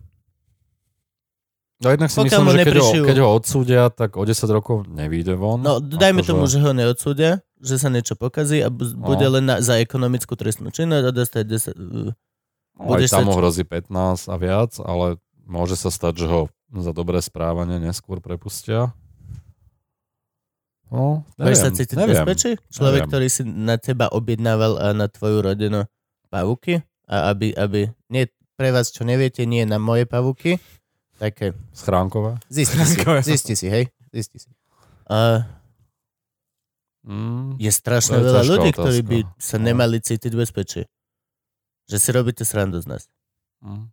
No 1.80 1.89
jednak 1.89 2.07
si 2.07 2.15
Pokiaľ 2.17 2.41
myslím, 2.41 2.51
že 2.53 2.63
keď 2.65 2.77
ho, 2.77 2.89
keď 3.03 3.17
ho 3.19 3.27
odsúdia, 3.30 3.81
tak 3.89 4.15
o 4.15 4.23
10 4.23 4.35
rokov 4.49 4.88
nevíde 4.88 5.35
von. 5.35 5.59
No, 5.59 5.80
dajme 5.80 6.19
Akože- 6.22 6.30
tomu, 6.30 6.43
že 6.45 6.59
ho 6.59 6.72
neodsúdia, 6.72 7.31
že 7.57 7.75
sa 7.75 7.88
niečo 7.88 8.15
pokazí 8.15 8.59
a 8.59 8.67
No. 8.67 9.03
bude 9.05 9.23
len 9.25 9.43
na, 9.43 9.59
za 9.59 9.75
ekonomickú 9.77 10.31
trestnú 10.33 10.69
činnosť 10.69 11.05
a 11.05 11.11
dostať 11.11 11.43
10... 11.43 11.75
uh, 11.75 12.11
No, 12.73 12.89
budeš 12.89 13.05
aj 13.05 13.13
tam 13.13 13.22
sa- 13.22 13.27
mu 13.27 13.33
hrozí 13.35 13.63
15 13.63 13.91
a 14.25 14.35
viac, 14.35 14.72
ale 14.80 15.19
môže 15.43 15.75
sa 15.75 15.88
stať, 15.88 16.23
že 16.23 16.27
ho 16.27 16.41
za 16.72 16.91
dobré 16.91 17.19
správanie 17.19 17.77
neskôr 17.77 18.17
prepustia. 18.17 18.91
No, 20.88 21.25
Budeš 21.35 21.57
sa 21.57 21.63
neviem, 21.65 21.77
cítiť 21.80 21.95
neviem. 21.95 22.13
bezpečí? 22.15 22.51
Človek, 22.69 22.99
Neviem. 22.99 23.09
ktorý 23.09 23.27
si 23.27 23.41
na 23.43 23.75
teba 23.77 24.05
objednával 24.07 24.77
a 24.77 24.88
na 24.91 25.09
tvoju 25.09 25.41
rodinu 25.41 25.89
pavúky? 26.30 26.85
A 27.05 27.30
aby, 27.30 27.49
aby, 27.51 27.89
nie, 28.07 28.30
pre 28.53 28.69
vás, 28.69 28.89
čo 28.89 29.01
neviete, 29.01 29.41
nie 29.43 29.65
na 29.65 29.75
moje 29.75 30.05
pavúky, 30.05 30.61
také, 31.17 31.57
Schránkové. 31.73 32.38
zisti 32.47 32.77
si, 32.77 32.93
Schránkové. 32.93 33.19
zisti 33.22 33.53
si, 33.55 33.67
hej, 33.67 33.85
zisti 34.09 34.38
si. 34.39 34.49
A 35.07 35.49
Mm. 37.03 37.59
je 37.59 37.67
strašne 37.67 38.15
je 38.15 38.23
veľa 38.23 38.41
ľudí, 38.47 38.69
otázka. 38.72 38.80
ktorí 38.80 38.99
by 39.03 39.17
sa 39.35 39.59
No. 39.59 39.63
nemali 39.65 39.99
cítiť 39.99 40.31
bezpečí. 40.31 40.88
Že 41.83 41.97
si 41.99 42.09
robíte 42.09 42.43
srandu 42.47 42.80
z 42.80 42.88
nás. 42.88 43.03
Hm. 43.59 43.91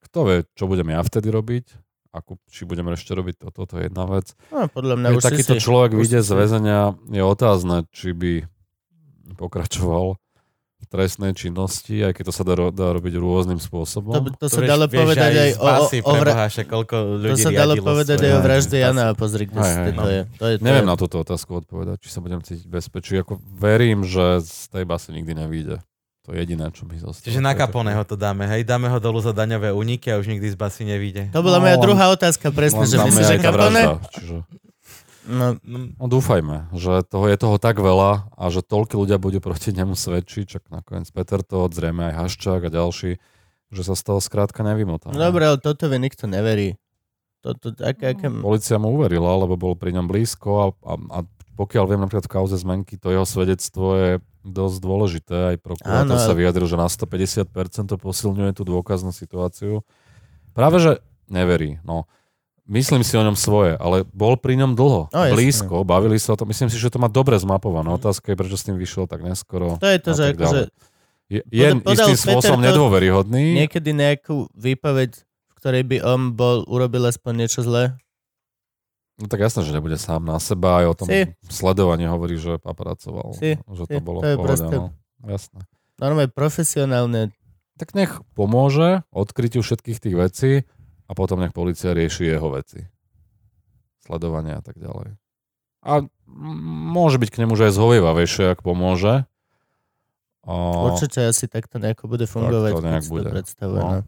Kto 0.00 0.18
vie, 0.24 0.36
čo 0.54 0.64
budem 0.66 0.88
ja 0.88 1.00
vtedy 1.00 1.28
robiť? 1.28 1.66
Ako, 2.08 2.40
či 2.48 2.64
budem 2.64 2.88
ešte 2.88 3.12
robiť 3.12 3.36
toto, 3.36 3.68
to 3.68 3.74
je 3.78 3.92
jedna 3.92 4.08
vec. 4.08 4.32
No, 4.48 4.64
podľa 4.66 4.94
mňa 4.96 5.08
Keď 5.12 5.24
takýto 5.28 5.54
si- 5.54 5.62
človek 5.62 5.92
vyjde 5.92 6.24
z 6.24 6.30
väzenia, 6.32 6.80
je 7.06 7.20
otázne, 7.20 7.84
či 7.92 8.16
by 8.16 8.32
pokračoval 9.36 10.16
v 10.78 10.86
trestnej 10.86 11.34
činnosti, 11.34 12.00
aj 12.00 12.14
keď 12.14 12.24
to 12.30 12.32
sa 12.32 12.42
dá, 12.46 12.54
ro- 12.54 12.70
dá 12.70 12.94
robiť 12.94 13.18
rôznym 13.18 13.58
spôsobom. 13.58 14.14
To, 14.14 14.30
to 14.40 14.46
sa 14.46 14.62
dalo 14.62 14.86
vieš 14.86 15.04
povedať 15.04 15.32
aj 15.34 15.50
o, 15.58 15.66
o, 15.66 15.84
o, 15.84 16.12
vra- 16.16 16.36
to 17.18 17.36
sa 17.36 17.50
dalo 17.50 17.74
povedať 17.82 18.18
aj 18.22 18.32
o 18.32 18.40
vražde 18.40 18.76
Jana 18.78 19.04
a 19.10 19.12
pozri, 19.12 19.50
kde 19.50 19.58
Hej, 19.58 19.66
si, 19.68 19.78
hej, 19.82 19.90
to, 19.90 19.98
no. 19.98 20.06
je, 20.06 20.20
to 20.38 20.44
je. 20.46 20.54
To 20.56 20.64
Neviem 20.64 20.86
je. 20.86 20.90
na 20.90 20.96
túto 20.96 21.16
otázku 21.18 21.50
odpovedať, 21.58 21.98
či 21.98 22.08
sa 22.08 22.22
budem 22.22 22.40
cítiť 22.40 22.70
bezpečí. 22.70 23.18
Ako 23.18 23.42
verím, 23.42 24.06
že 24.06 24.38
z 24.40 24.70
tej 24.70 24.84
basy 24.86 25.18
nikdy 25.18 25.34
nevíde. 25.34 25.82
To 26.28 26.36
je 26.36 26.44
jediné, 26.44 26.68
čo 26.76 26.84
mi 26.84 27.00
zostalo. 27.00 27.24
Čiže 27.24 27.40
na 27.40 27.56
Caponeho 27.56 28.04
to 28.04 28.12
dáme, 28.12 28.44
hej? 28.44 28.60
Dáme 28.60 28.92
ho 28.92 29.00
dolu 29.00 29.16
za 29.24 29.32
daňové 29.32 29.72
úniky 29.72 30.12
a 30.12 30.20
už 30.20 30.28
nikdy 30.28 30.52
z 30.52 30.60
basy 30.60 30.84
nevíde. 30.84 31.32
To 31.32 31.40
bola 31.40 31.56
No, 31.56 31.64
moja 31.64 31.80
druhá 31.80 32.12
otázka, 32.12 32.52
presne, 32.52 32.84
že 32.84 33.00
myslíš, 33.00 33.40
že 33.40 33.48
vražda, 33.48 33.96
Čiže... 34.12 34.34
No, 35.24 35.56
No, 35.64 35.88
No 35.96 36.04
dúfajme, 36.04 36.68
že 36.76 37.00
toho 37.08 37.32
je 37.32 37.36
toho 37.40 37.56
tak 37.56 37.80
veľa 37.80 38.28
a 38.36 38.44
že 38.52 38.60
toľko 38.60 39.08
ľudia 39.08 39.16
budú 39.16 39.40
proti 39.40 39.72
nemu 39.72 39.96
svedčiť, 39.96 40.44
čak 40.44 40.62
nakoniec 40.68 41.08
Peter 41.08 41.40
to, 41.40 41.64
zrejme 41.72 42.12
aj 42.12 42.14
Haščák 42.20 42.60
a 42.68 42.70
ďalší, 42.72 43.16
že 43.72 43.82
sa 43.84 43.96
z 43.96 44.02
toho 44.04 44.20
skrátka 44.20 44.60
nevymotá. 44.60 45.08
no 45.08 45.16
dobre, 45.16 45.48
ale 45.48 45.56
toto 45.56 45.88
mi 45.88 45.96
nikto 45.96 46.28
neverí. 46.28 46.76
Toto, 47.40 47.72
aké, 47.80 48.12
aké... 48.12 48.28
Polícia 48.28 48.76
mu 48.76 48.92
uverila, 48.92 49.32
lebo 49.32 49.56
bol 49.56 49.76
pri 49.80 49.96
ňom 49.96 50.04
blízko 50.08 50.48
a, 50.60 50.66
a, 50.84 50.94
a 50.96 51.18
pokiaľ 51.56 51.84
viem 51.88 52.00
napríklad 52.04 52.28
v 52.28 52.34
kauze 52.36 52.56
zmenky, 52.60 53.00
to 53.00 53.12
jeho 53.12 53.24
svedectvo 53.24 53.86
je 53.96 54.10
dosť 54.48 54.76
dôležité. 54.78 55.36
Aj 55.46 55.56
prokurátor 55.56 56.14
Áno, 56.14 56.20
sa 56.20 56.32
vyjadril, 56.32 56.64
že 56.64 56.74
na 56.74 56.86
150% 56.86 57.46
to 57.86 57.96
posilňuje 57.96 58.52
tú 58.52 58.62
dôkaznú 58.62 59.10
situáciu. 59.10 59.84
Práve, 60.50 60.78
že 60.78 60.92
neverí. 61.26 61.78
No, 61.82 62.08
myslím 62.64 63.00
si 63.00 63.14
o 63.14 63.22
ňom 63.22 63.32
svoje, 63.32 63.72
ale 63.74 64.02
bol 64.08 64.34
pri 64.34 64.56
ňom 64.56 64.72
dlho, 64.72 65.06
No, 65.06 65.18
jasne. 65.22 65.32
blízko, 65.32 65.76
bavili 65.82 66.16
sa 66.16 66.32
o 66.32 66.38
tom. 66.38 66.48
Myslím 66.48 66.66
si, 66.66 66.76
že 66.76 66.88
to 66.88 66.96
má 66.96 67.06
dobre 67.06 67.36
zmapované. 67.36 67.88
Otázka 67.90 68.28
je, 68.28 68.36
prečo 68.36 68.56
s 68.56 68.64
tým 68.64 68.74
vyšiel 68.74 69.04
tak 69.04 69.20
neskoro. 69.20 69.76
To 69.76 69.86
je 69.86 69.98
to, 69.98 70.10
že 70.12 70.24
akože 70.32 70.62
Je, 71.28 71.40
je 71.46 71.66
istým 71.84 72.16
spôsobom 72.16 72.56
nedôveryhodný. 72.58 73.60
niekedy 73.60 73.92
nejakú 73.92 74.48
výpoveď, 74.50 75.12
v 75.14 75.52
ktorej 75.54 75.84
by 75.84 75.96
on 76.02 76.32
bol, 76.32 76.64
urobil 76.64 77.04
aspoň 77.04 77.44
niečo 77.44 77.60
zlé. 77.60 77.92
No 79.18 79.26
tak 79.26 79.40
jasné, 79.40 79.62
že 79.62 79.74
nebude 79.74 79.98
sám 79.98 80.22
na 80.22 80.38
seba, 80.38 80.78
aj 80.78 80.86
o 80.86 80.94
tom 80.94 81.06
Si. 81.06 81.26
sledovaní 81.44 82.06
hovorí, 82.06 82.38
že 82.38 82.56
paparácoval. 82.56 83.34
Si, 83.34 83.58
že 83.58 83.82
si, 83.84 83.92
to 83.92 83.98
bolo 83.98 84.22
to 84.22 84.38
proste- 84.38 84.78
no. 84.78 84.94
Jasné. 85.20 85.66
Normálne 85.98 86.30
profesionálne. 86.30 87.34
Tak 87.74 87.94
nech 87.94 88.14
pomôže 88.32 89.02
odkrytiu 89.10 89.60
všetkých 89.60 89.98
tých 89.98 90.16
vecí 90.16 90.52
a 91.06 91.12
potom 91.12 91.42
nech 91.42 91.50
policia 91.50 91.90
rieši 91.90 92.30
jeho 92.30 92.54
veci. 92.54 92.86
Sledovanie 94.00 94.54
a 94.54 94.62
tak 94.62 94.78
ďalej. 94.78 95.18
A 95.82 96.06
môže 96.88 97.18
byť 97.18 97.30
k 97.30 97.40
nemu, 97.42 97.54
že 97.54 97.70
aj 97.70 97.74
zhovievavejšie, 97.74 98.44
ak 98.50 98.62
pomôže. 98.62 99.26
A... 100.42 100.52
Určite 100.88 101.26
asi 101.26 101.44
takto 101.44 101.76
nejako 101.76 102.06
bude 102.08 102.24
fungovať. 102.24 102.70
to 102.72 102.82
nejak 102.82 103.04
bude. 103.06 103.26
To 103.26 103.34
predstavuje, 103.34 103.80
No. 103.82 103.90
no. 103.90 104.02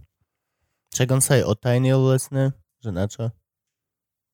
Však 0.91 1.09
on 1.11 1.21
sa 1.21 1.39
aj 1.39 1.45
otajnil 1.45 1.99
vlastne, 2.01 2.43
že 2.79 2.91
na 2.91 3.07
čo? 3.07 3.31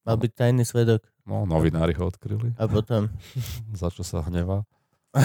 Mal 0.06 0.16
byť 0.16 0.32
tajný 0.32 0.62
svedok. 0.62 1.02
No, 1.22 1.42
novinári 1.42 1.90
ho 1.92 2.06
odkryli, 2.06 2.54
A 2.54 2.64
potom... 2.64 3.10
za 3.80 3.90
čo 3.90 4.00
sa 4.00 4.22
hnevá. 4.22 4.62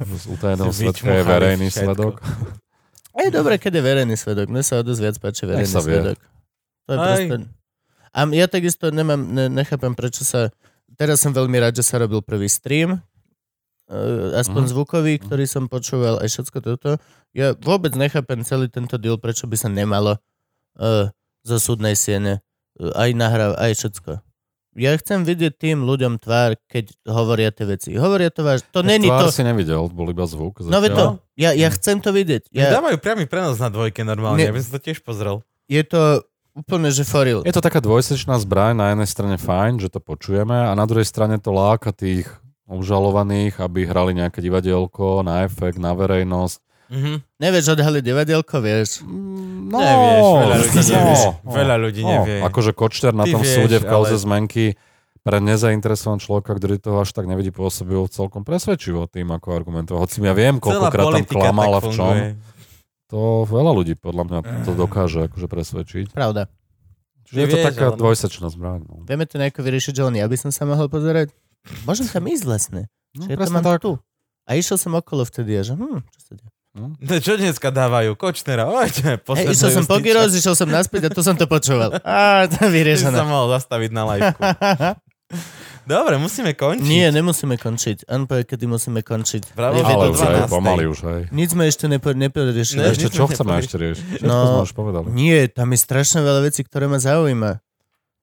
Z 0.00 0.24
utajeného 0.28 0.72
svedka 0.72 1.10
je 1.12 1.22
verejný 1.22 1.68
všetko. 1.68 1.84
svedok. 1.86 2.14
je 3.14 3.30
dobre, 3.30 3.54
keď 3.56 3.72
je 3.74 3.82
verejný 3.84 4.16
svedok. 4.16 4.46
Mne 4.48 4.62
sa 4.62 4.78
o 4.78 4.82
dosť 4.82 5.00
viac 5.00 5.16
páči 5.18 5.42
verejný 5.44 5.68
sa 5.68 5.80
vie. 5.80 5.94
svedok. 5.94 6.18
To 6.84 6.90
je 6.90 6.98
Aj. 6.98 7.04
proste... 7.04 7.34
A 8.08 8.18
ja 8.32 8.46
takisto 8.46 8.88
nemám, 8.88 9.20
ne, 9.20 9.46
nechápem, 9.46 9.92
prečo 9.92 10.24
sa... 10.24 10.48
Teraz 10.96 11.20
som 11.20 11.30
veľmi 11.30 11.54
rád, 11.54 11.76
že 11.76 11.84
sa 11.84 12.00
robil 12.00 12.18
prvý 12.18 12.48
stream, 12.48 12.98
uh, 13.86 14.34
aspoň 14.34 14.62
Mhm. 14.64 14.70
zvukový, 14.72 15.14
ktorý 15.20 15.44
som 15.44 15.68
počúval, 15.68 16.18
aj 16.18 16.28
všetko 16.28 16.58
toto. 16.58 16.90
Ja 17.30 17.52
vôbec 17.54 17.92
nechápem 17.92 18.42
celý 18.42 18.66
tento 18.66 18.96
deal, 18.96 19.14
prečo 19.14 19.44
by 19.44 19.54
sa 19.54 19.68
nemalo 19.68 20.16
uh, 20.80 21.06
zo 21.44 21.56
súdnej 21.60 21.94
siene 21.94 22.40
aj 22.78 23.10
nahráv, 23.12 23.52
aj 23.58 23.72
všetko. 23.74 24.12
Ja 24.78 24.94
chcem 24.94 25.26
vidieť 25.26 25.58
tým 25.58 25.82
ľuďom 25.82 26.22
tvár, 26.22 26.54
keď 26.70 26.94
hovoria 27.02 27.50
tie 27.50 27.66
veci. 27.66 27.90
Hovoria 27.98 28.30
to 28.30 28.46
váž... 28.46 28.62
To 28.70 28.86
není 28.86 29.10
Tvár 29.10 29.26
to... 29.26 29.34
si 29.34 29.42
nevidel, 29.42 29.90
bol 29.90 30.06
iba 30.06 30.22
zvuk. 30.22 30.62
No 30.62 30.78
veď 30.78 30.90
to, 30.94 31.04
ja, 31.34 31.50
ja 31.50 31.66
chcem 31.74 31.98
to 31.98 32.14
vidieť. 32.14 32.46
ja... 32.54 32.70
Ja, 32.70 32.78
Dávajú 32.78 33.02
priamy 33.02 33.26
prenos 33.26 33.58
na 33.58 33.74
dvojke 33.74 34.06
normálne, 34.06 34.38
Ne- 34.38 34.54
aby 34.54 34.62
som 34.62 34.78
to 34.78 34.80
tiež 34.80 35.02
pozrel. 35.02 35.42
je 35.66 35.82
to 35.82 36.22
úplne, 36.54 36.94
že 36.94 37.02
foril. 37.02 37.42
Je 37.42 37.50
to 37.50 37.58
taká 37.58 37.82
dvojsečná 37.82 38.38
zbraň, 38.38 38.78
na 38.78 38.86
jednej 38.94 39.10
strane 39.10 39.36
fajn, 39.38 39.82
že 39.82 39.90
to 39.90 39.98
počujeme 39.98 40.54
a 40.54 40.72
na 40.78 40.86
druhej 40.86 41.06
strane 41.06 41.42
to 41.42 41.50
láka 41.50 41.90
tých 41.90 42.30
obžalovaných, 42.70 43.58
aby 43.58 43.82
hrali 43.82 44.14
nejaké 44.14 44.38
divadielko 44.38 45.26
na 45.26 45.42
efekt, 45.42 45.80
na 45.82 45.90
verejnosť. 45.96 46.58
Mhm. 46.88 47.20
Nevieš 47.36 47.66
odhaliť 47.76 48.02
divadielko, 48.02 48.56
vieš. 48.64 49.04
No, 49.04 49.76
Nevieš, 49.76 50.24
veľa 50.24 50.56
ľudí 50.56 50.80
no, 50.80 50.88
nevie. 50.88 51.16
no, 51.20 51.50
Veľa 51.52 51.76
ľudí 51.76 52.02
no, 52.02 52.10
nevie. 52.10 52.36
Akože 52.40 52.72
Kočter 52.72 53.12
na 53.12 53.28
Ty 53.28 53.36
tom 53.36 53.40
vieš, 53.44 53.54
súde 53.60 53.76
v 53.76 53.84
kauze 53.84 54.16
ale- 54.16 54.24
zmenky 54.24 54.64
pre 55.20 55.44
nezainteresovaného 55.44 56.24
človeka, 56.24 56.56
ktorý 56.56 56.80
toho 56.80 57.04
až 57.04 57.12
tak 57.12 57.28
nevidí 57.28 57.52
pôsobil 57.52 58.00
celkom 58.08 58.48
presvedčivo 58.48 59.04
tým, 59.04 59.28
ako 59.28 59.52
argumentoval. 59.52 60.08
Hoci 60.08 60.24
ja 60.24 60.32
viem, 60.32 60.56
koľkokrát 60.56 61.20
tam 61.20 61.26
klamal 61.28 61.76
a 61.76 61.80
v 61.84 61.88
čom. 61.92 62.14
To 63.08 63.44
veľa 63.44 63.72
ľudí 63.76 63.92
podľa 63.96 64.24
mňa 64.24 64.38
to 64.64 64.72
dokáže 64.72 65.28
akože 65.28 65.48
presvedčiť. 65.48 66.06
Pravda. 66.16 66.48
Čiže 67.28 67.36
je 67.36 67.46
to 67.46 67.56
vieš, 67.60 67.66
taká 67.68 67.86
ale- 67.92 68.00
dvojsečná 68.00 68.48
zbraň. 68.48 68.80
No. 68.88 69.04
Vieme 69.04 69.28
to 69.28 69.36
nejako 69.36 69.60
vyriešiť, 69.60 69.92
že 69.92 70.02
len 70.08 70.16
ja 70.16 70.24
by 70.24 70.36
som 70.40 70.48
sa 70.48 70.64
mohol 70.64 70.88
pozerať. 70.88 71.28
Môžem 71.84 72.08
tam 72.08 72.24
ísť 72.24 72.44
vlastne. 72.48 72.82
No, 73.12 73.28
Že 73.28 73.28
ja 73.28 73.36
to 73.36 73.52
mám 73.52 73.64
tak. 73.66 73.80
tu. 73.84 73.92
A 74.48 74.56
išiel 74.56 74.80
som 74.80 74.96
okolo 74.96 75.28
vtedy 75.28 75.52
a 75.52 75.60
že 75.60 75.76
hm, 75.76 76.00
čo 76.08 76.20
sa 76.24 76.32
deje? 76.32 76.48
No. 76.76 76.94
No, 77.00 77.14
Čo 77.18 77.40
dneska 77.40 77.72
dávajú? 77.72 78.14
Kočnera, 78.14 78.68
ojde, 78.68 79.18
Hej, 79.18 79.56
išiel 79.56 79.70
som 79.72 79.84
po 79.88 79.98
gyros, 79.98 80.30
išiel 80.36 80.52
som 80.52 80.68
naspäť 80.68 81.08
a 81.08 81.10
tu 81.10 81.24
som 81.24 81.34
to 81.34 81.48
počúval. 81.48 81.96
Á, 82.04 82.44
to 82.46 82.68
vyriešené. 82.68 83.18
mohol 83.24 83.50
zastaviť 83.56 83.90
na 83.90 84.02
liveku. 84.04 84.40
Dobre, 85.88 86.20
musíme 86.20 86.52
končiť. 86.52 86.84
Nie, 86.84 87.08
nemusíme 87.08 87.56
končiť. 87.56 88.12
An 88.12 88.28
povie, 88.28 88.44
kedy 88.44 88.68
musíme 88.68 89.00
končiť. 89.00 89.56
Bravo, 89.56 89.80
ale 89.80 90.12
to 90.12 90.12
už 90.12 90.20
aj, 90.20 90.34
12. 90.44 90.52
pomaly 90.52 90.84
už, 90.84 90.98
hej. 91.08 91.22
Nic 91.32 91.48
sme 91.56 91.64
ešte 91.64 91.88
nepo, 91.88 92.12
neporiešili. 92.12 92.84
Ne, 92.84 92.92
Ešte 92.92 93.08
nič 93.08 93.16
čo 93.16 93.24
chceme 93.24 93.56
ešte 93.56 93.76
riešiť? 93.80 94.04
Všetko 94.20 94.28
No, 94.28 94.36
sme 94.36 94.60
už 94.68 94.72
povedali. 94.76 95.06
Nie, 95.16 95.48
tam 95.48 95.72
je 95.72 95.80
strašne 95.80 96.20
veľa 96.20 96.44
vecí, 96.44 96.60
ktoré 96.60 96.92
ma 96.92 97.00
zaujíma. 97.00 97.64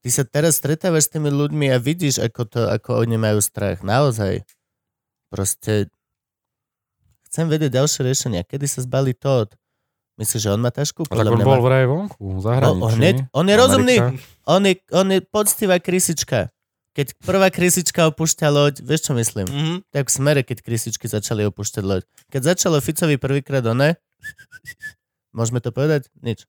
Ty 0.05 0.09
sa 0.13 0.21
teraz 0.21 0.61
stretávaš 0.61 1.09
s 1.09 1.17
tými 1.17 1.33
ľuďmi 1.33 1.73
a 1.73 1.81
vidíš, 1.81 2.21
ako, 2.21 2.41
to, 2.45 2.61
ako 2.69 3.01
oni 3.01 3.17
majú 3.17 3.41
strach. 3.41 3.81
Naozaj. 3.81 4.45
Proste 5.33 5.89
chcem 7.35 7.51
vedieť 7.51 7.75
ďalšie 7.75 8.01
riešenia. 8.01 8.41
Kedy 8.47 8.63
sa 8.63 8.79
zbalí 8.79 9.11
Todd? 9.11 9.51
Myslíš, 10.15 10.47
že 10.47 10.49
on 10.49 10.63
má 10.63 10.71
tašku? 10.71 11.03
A 11.03 11.11
tak 11.11 11.19
Podľa 11.19 11.27
on 11.27 11.35
mňa 11.35 11.43
bol 11.43 11.59
má. 11.59 11.65
vraj 11.67 11.85
vonku, 11.85 12.23
zahraničí. 12.39 12.79
o, 12.79 12.87
hneď, 12.87 13.15
on 13.35 13.43
je 13.43 13.51
Amerika. 13.51 13.59
rozumný. 13.59 13.95
On 14.47 14.61
je, 14.63 14.73
on 14.95 15.07
je 15.11 15.19
poctivá 15.19 15.75
krysička. 15.83 16.47
Keď 16.95 17.19
prvá 17.19 17.51
krysička 17.51 18.07
opúšťa 18.07 18.47
loď, 18.47 18.79
vieš 18.79 19.11
čo 19.11 19.13
myslím? 19.19 19.43
Mhm. 19.51 19.73
Tak 19.91 20.07
v 20.07 20.15
smere, 20.15 20.41
keď 20.47 20.63
krysičky 20.63 21.11
začali 21.11 21.43
opúšťať 21.43 21.83
loď. 21.83 22.07
Keď 22.31 22.55
začalo 22.55 22.79
Ficovi 22.79 23.19
prvýkrát 23.19 23.67
one, 23.67 23.99
môžeme 25.35 25.59
to 25.59 25.75
povedať? 25.75 26.07
Nič. 26.23 26.47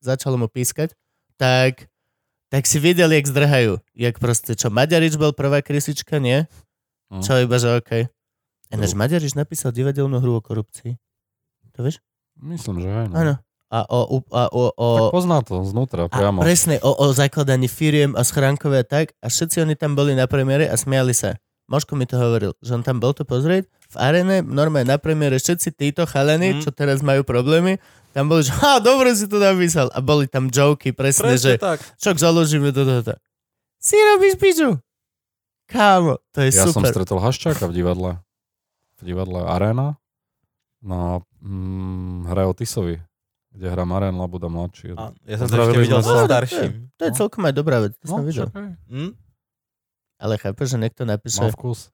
Začalo 0.00 0.40
mu 0.40 0.48
pískať, 0.48 0.96
tak, 1.36 1.92
tak 2.48 2.64
si 2.64 2.80
videl, 2.80 3.12
jak 3.12 3.28
zdrhajú. 3.28 3.84
Jak 3.92 4.16
proste, 4.16 4.56
čo 4.56 4.72
Maďarič 4.72 5.20
bol 5.20 5.36
prvá 5.36 5.60
krysička, 5.60 6.16
nie? 6.16 6.48
Hm. 7.12 7.20
Čo 7.20 7.44
iba, 7.44 7.60
že 7.60 7.68
okej. 8.66 8.74
Ináč 8.74 8.92
Maďarič 8.92 9.32
napísal 9.34 9.70
divadelnú 9.70 10.18
hru 10.18 10.36
o 10.36 10.40
korupcii. 10.40 10.96
To 11.72 11.80
vieš? 11.80 11.98
Myslím, 12.36 12.80
že 12.80 12.88
aj. 12.88 13.06
No. 13.08 13.16
Áno. 13.16 13.34
A 13.68 13.78
o, 13.84 14.22
a 14.30 14.42
o, 14.48 14.62
o, 14.70 14.86
Tak 15.02 15.10
pozná 15.12 15.42
to 15.42 15.66
znútra, 15.66 16.06
a 16.06 16.08
priamo. 16.08 16.38
presne, 16.38 16.78
o, 16.78 16.94
o 16.94 17.10
zakladaní 17.10 17.66
firiem 17.66 18.14
a 18.14 18.22
schránkové 18.22 18.82
a 18.82 18.86
tak. 18.86 19.10
A 19.18 19.26
všetci 19.26 19.60
oni 19.60 19.74
tam 19.74 19.98
boli 19.98 20.14
na 20.14 20.30
premiére 20.30 20.64
a 20.64 20.78
smiali 20.78 21.10
sa. 21.10 21.34
Možko 21.66 21.94
mi 21.94 22.04
to 22.04 22.14
hovoril, 22.14 22.54
že 22.60 22.70
on 22.70 22.82
tam 22.82 23.00
bol 23.00 23.10
to 23.10 23.24
pozrieť 23.24 23.66
v 23.88 23.96
arene, 23.96 24.44
normálne 24.44 24.86
na 24.86 24.98
premiére, 25.00 25.40
všetci 25.40 25.74
títo 25.74 26.04
chalení, 26.04 26.54
Mm. 26.54 26.60
čo 26.60 26.70
teraz 26.70 27.00
majú 27.00 27.24
problémy, 27.24 27.80
tam 28.12 28.28
boli, 28.28 28.44
že 28.44 28.52
ha, 28.54 28.78
dobre 28.78 29.10
si 29.12 29.26
to 29.26 29.40
napísal. 29.40 29.88
A 29.90 29.98
boli 29.98 30.28
tam 30.28 30.46
joky, 30.46 30.92
presne, 30.92 31.34
že 31.34 31.56
Presne 31.56 31.58
tak. 31.58 31.78
čok 31.98 32.16
založíme 32.20 32.68
do 32.68 32.84
toho. 32.84 33.16
Si 33.80 33.96
robíš 33.96 34.36
piču? 34.36 34.76
Kámo, 35.66 36.20
to 36.30 36.44
je 36.44 36.52
Ja 36.52 36.68
som 36.68 36.78
super. 36.78 36.92
stretol 36.92 37.18
Haščáka 37.18 37.64
v 37.64 37.74
divadle. 37.74 38.20
V 38.94 39.02
divadle 39.02 39.42
Arena 39.42 39.98
na 40.80 41.18
mm, 41.38 42.28
hre 42.28 42.44
o 42.44 42.52
Tisovi, 42.52 43.00
kde 43.50 43.66
hrá 43.66 43.82
Marian 43.82 44.14
Labuda 44.14 44.46
mladší. 44.46 44.92
A 44.92 45.10
ja 45.22 45.36
som 45.36 45.46
to 45.46 45.56
ešte 45.56 45.80
videl 45.80 45.98
so 45.98 46.14
starším. 46.20 46.92
To 46.94 47.02
je 47.02 47.12
celkom 47.12 47.42
aj 47.42 47.54
dobrá 47.54 47.80
vec, 47.80 47.96
to 47.96 48.06
som 48.06 48.20
No, 48.20 48.24
videl. 48.24 48.46
však 48.46 48.54
aj. 48.54 48.72
Hm? 48.86 49.10
Ale 50.16 50.34
chápeš, 50.36 50.66
že 50.68 50.78
niekto 50.78 51.02
napíše, 51.04 51.38
Mal 51.38 51.50
vkus. 51.50 51.90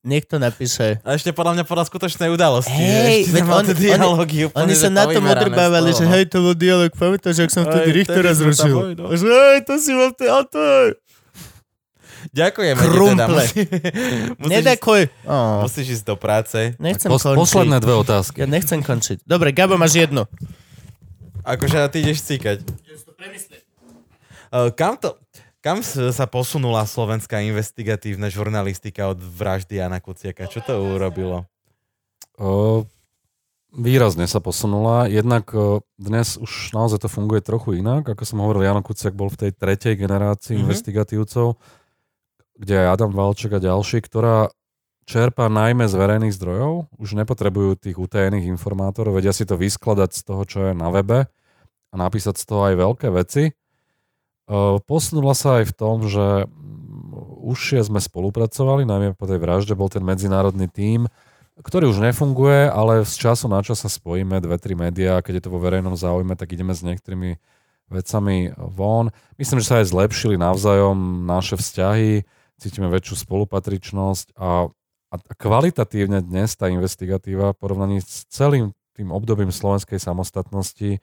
niekto 0.00 0.36
napíše, 0.36 0.98
A 1.00 1.14
ešte 1.14 1.30
podľa 1.30 1.52
mňa 1.54 1.64
podľa 1.64 1.84
skutočnej 1.86 2.28
udalosti. 2.28 2.72
Hej, 2.72 3.28
veď 3.28 3.42
on- 3.44 3.52
oni- 3.60 3.76
dialógy 3.76 4.38
úplne, 4.44 4.64
oni 4.64 4.72
že 4.72 4.80
sa 4.80 4.90
na 4.90 5.04
tom 5.04 5.22
odrbávali, 5.22 5.90
že 5.92 6.02
no. 6.02 6.10
hej, 6.10 6.24
to 6.26 6.38
bol 6.40 6.54
dialog, 6.54 6.90
pamätáš, 6.90 7.38
ak 7.38 7.50
som 7.50 7.62
vtedy 7.62 7.90
Richtera 7.94 8.32
zrušil. 8.32 8.96
no. 8.96 9.12
Že 9.12 9.26
hej, 9.28 9.58
to 9.62 9.74
si 9.76 9.90
mal 9.92 10.10
tej, 10.12 10.28
a 10.28 10.38
to 10.42 10.58
je. 10.58 10.82
Ďakujeme 12.30 12.78
teda. 12.78 12.90
Krumple. 12.90 13.40
Musí, 13.40 13.60
musíš, 14.40 14.52
Nedakuj. 14.52 15.02
Oh, 15.22 15.62
musíš 15.62 15.86
ísť 15.94 16.04
do 16.04 16.16
práce. 16.16 16.58
nechcem 16.76 17.06
Pos- 17.06 17.22
končiť. 17.22 17.38
posledné 17.38 17.76
dve 17.78 17.94
otázky. 17.96 18.36
Ja 18.38 18.46
nechcem 18.46 18.80
končiť. 18.80 19.22
Dobre, 19.22 19.50
Gabo, 19.50 19.74
máš 19.74 19.98
jednu. 19.98 20.26
Akože 21.42 21.78
a 21.78 21.86
ty 21.86 22.00
ideš 22.00 22.22
cíkať. 22.22 22.60
Uh, 24.48 24.70
kam 24.70 24.96
to... 24.96 25.14
Kam 25.58 25.82
sa 25.82 26.24
posunula 26.24 26.86
slovenská 26.86 27.42
investigatívna 27.42 28.30
žurnalistika 28.30 29.10
od 29.10 29.18
vraždy 29.18 29.76
Jana 29.76 29.98
Kuciaka? 29.98 30.46
Čo 30.46 30.62
to 30.62 30.72
urobilo? 30.86 31.50
O, 32.38 32.86
výrazne 33.68 34.24
sa 34.24 34.38
posunula. 34.38 35.10
Jednak 35.10 35.50
dnes 35.92 36.38
už 36.38 36.70
naozaj 36.70 37.02
to 37.02 37.10
funguje 37.10 37.42
trochu 37.42 37.74
inak. 37.74 38.06
Ako 38.06 38.22
som 38.22 38.38
hovoril, 38.38 38.64
Jano 38.64 38.86
Kuciak 38.86 39.12
bol 39.12 39.26
v 39.26 39.44
tej 39.44 39.52
tretej 39.52 39.98
generácii 39.98 40.54
Mhm. 40.54 40.54
mm-hmm. 40.54 40.62
investigatívcov, 40.62 41.46
kde 42.58 42.74
aj 42.74 42.98
Adam 42.98 43.14
Valček 43.14 43.54
a 43.54 43.62
ďalší, 43.62 44.02
ktorá 44.02 44.50
čerpá 45.08 45.48
najmä 45.48 45.88
z 45.88 45.94
verejných 45.96 46.36
zdrojov. 46.36 46.90
Už 47.00 47.16
nepotrebujú 47.16 47.78
tých 47.80 47.96
utajených 47.96 48.50
informátorov, 48.50 49.16
vedia 49.16 49.32
si 49.32 49.48
to 49.48 49.56
vyskladať 49.56 50.10
z 50.12 50.20
toho, 50.26 50.42
čo 50.44 50.58
je 50.68 50.72
na 50.76 50.92
webe 50.92 51.30
a 51.88 51.94
napísať 51.96 52.36
z 52.36 52.44
toho 52.44 52.60
aj 52.68 52.74
veľké 52.76 53.08
veci. 53.14 53.56
O, 54.50 54.82
Posunula 54.84 55.32
sa 55.32 55.64
aj 55.64 55.72
v 55.72 55.76
tom, 55.78 56.04
že 56.04 56.44
mm, 56.44 57.48
užšie 57.48 57.80
sme 57.88 58.02
spolupracovali, 58.02 58.84
najmä 58.84 59.16
po 59.16 59.24
tej 59.24 59.40
vražde 59.40 59.72
bol 59.72 59.88
ten 59.88 60.04
medzinárodný 60.04 60.68
tím, 60.68 61.08
ktorý 61.58 61.90
už 61.90 62.04
nefunguje, 62.04 62.68
ale 62.68 63.02
z 63.02 63.14
času 63.18 63.48
na 63.48 63.64
čas 63.64 63.82
sa 63.82 63.90
spojíme, 63.90 64.38
dve, 64.38 64.60
tri 64.60 64.78
médiá, 64.78 65.18
keď 65.24 65.40
je 65.40 65.44
to 65.48 65.54
vo 65.54 65.58
verejnom 65.58 65.98
záujme, 65.98 66.36
tak 66.38 66.54
ideme 66.54 66.70
s 66.76 66.86
niektorými 66.86 67.40
vecami 67.88 68.52
von. 68.54 69.10
Myslím, 69.40 69.58
že 69.64 69.66
sa 69.66 69.76
aj 69.80 69.90
zlepšili 69.90 70.36
navzájom 70.38 71.24
naše 71.24 71.56
vzťahy, 71.56 72.28
cítime 72.58 72.90
väčšiu 72.90 73.14
spolupatričnosť 73.24 74.34
a, 74.34 74.68
a 75.14 75.14
kvalitatívne 75.38 76.20
dnes 76.20 76.52
tá 76.58 76.66
investigatíva 76.68 77.54
v 77.54 77.58
porovnaní 77.58 77.98
s 78.02 78.26
celým 78.28 78.74
tým 78.98 79.14
obdobím 79.14 79.54
slovenskej 79.54 80.02
samostatnosti 80.02 80.98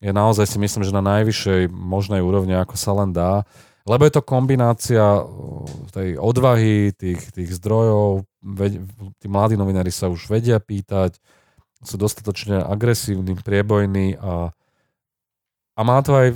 je 0.00 0.10
naozaj 0.12 0.48
si 0.48 0.58
myslím, 0.60 0.84
že 0.84 0.96
na 0.96 1.04
najvyššej 1.04 1.68
možnej 1.72 2.24
úrovni, 2.24 2.56
ako 2.56 2.76
sa 2.76 2.92
len 2.96 3.12
dá. 3.12 3.44
Lebo 3.84 4.04
je 4.04 4.12
to 4.12 4.24
kombinácia 4.24 5.24
o, 5.24 5.64
tej 5.92 6.16
odvahy, 6.20 6.92
tých, 6.92 7.32
tých 7.32 7.50
zdrojov, 7.56 8.28
tí 9.20 9.26
mladí 9.28 9.56
novinári 9.56 9.92
sa 9.92 10.08
už 10.08 10.28
vedia 10.28 10.60
pýtať, 10.60 11.16
sú 11.80 11.96
dostatočne 11.96 12.60
agresívni, 12.60 13.36
priebojní 13.40 14.20
a, 14.20 14.52
a 15.76 15.80
má 15.80 15.98
to 16.04 16.12
aj 16.12 16.28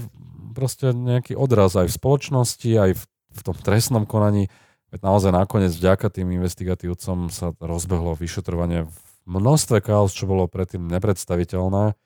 proste 0.57 0.97
nejaký 0.97 1.37
odraz 1.37 1.77
aj 1.77 1.93
v 1.93 1.97
spoločnosti, 2.01 2.71
aj 2.73 2.91
v, 2.97 3.03
v 3.35 3.43
tom 3.43 3.57
trestnom 3.59 4.07
konaní. 4.07 4.49
Veď 4.95 5.01
naozaj 5.03 5.35
nakoniec 5.35 5.75
vďaka 5.75 6.07
tým 6.09 6.31
investigatívcom 6.39 7.29
sa 7.29 7.51
rozbehlo 7.59 8.15
vyšetrovanie 8.15 8.87
v 8.87 8.97
množstve 9.27 9.83
kaos, 9.83 10.15
čo 10.15 10.31
bolo 10.31 10.47
predtým 10.47 10.87
nepredstaviteľné. 10.87 11.99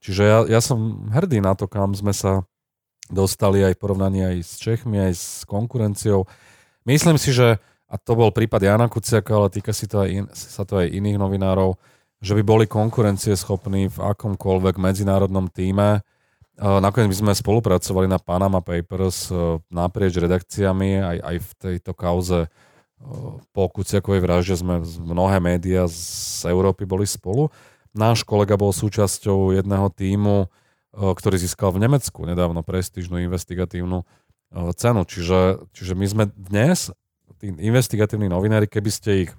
Čiže 0.00 0.22
ja, 0.24 0.38
ja 0.48 0.60
som 0.60 1.08
hrdý 1.12 1.40
na 1.44 1.56
to, 1.56 1.68
kam 1.68 1.92
sme 1.92 2.12
sa 2.16 2.44
dostali 3.12 3.60
aj 3.60 3.76
v 3.76 3.80
porovnaní 3.80 4.20
aj 4.24 4.36
s 4.40 4.52
Čechmi, 4.60 4.96
aj 5.00 5.12
s 5.12 5.28
konkurenciou. 5.44 6.24
Myslím 6.84 7.16
si, 7.20 7.32
že, 7.32 7.60
a 7.88 7.94
to 8.00 8.16
bol 8.16 8.32
prípad 8.32 8.64
Jana 8.64 8.88
Kuciaka, 8.88 9.32
ale 9.36 9.48
týka 9.52 9.72
si 9.76 9.88
to 9.88 10.04
aj 10.04 10.08
in, 10.08 10.24
sa 10.32 10.64
to 10.64 10.80
aj 10.80 10.88
iných 10.88 11.20
novinárov, 11.20 11.76
že 12.24 12.32
by 12.36 12.42
boli 12.44 12.64
konkurencieschopní 12.64 13.92
v 13.92 13.98
akomkoľvek 14.00 14.80
medzinárodnom 14.80 15.52
týme. 15.52 16.00
Nakoniec 16.54 17.10
my 17.10 17.16
sme 17.18 17.32
spolupracovali 17.34 18.06
na 18.06 18.22
Panama 18.22 18.62
Papers 18.62 19.26
uh, 19.34 19.58
naprieč 19.74 20.14
redakciami, 20.14 21.02
aj, 21.02 21.18
aj 21.18 21.36
v 21.42 21.50
tejto 21.58 21.92
kauze 21.98 22.46
uh, 22.46 23.42
po 23.50 23.66
Kuciakovej 23.66 24.22
vražde 24.22 24.62
sme 24.62 24.86
mnohé 25.02 25.42
médiá 25.42 25.90
z 25.90 26.46
Európy 26.46 26.86
boli 26.86 27.10
spolu. 27.10 27.50
Náš 27.90 28.22
kolega 28.22 28.54
bol 28.54 28.70
súčasťou 28.70 29.50
jedného 29.58 29.90
týmu, 29.90 30.46
uh, 30.46 30.48
ktorý 30.94 31.42
získal 31.42 31.74
v 31.74 31.90
Nemecku 31.90 32.22
nedávno 32.22 32.62
prestížnu 32.62 33.18
investigatívnu 33.18 34.06
cenu. 34.54 35.02
Čiže, 35.02 35.66
čiže 35.74 35.98
my 35.98 36.06
sme 36.06 36.24
dnes, 36.30 36.94
tí 37.42 37.50
investigatívni 37.50 38.30
novinári, 38.30 38.70
keby 38.70 38.90
ste 38.94 39.10
ich 39.26 39.30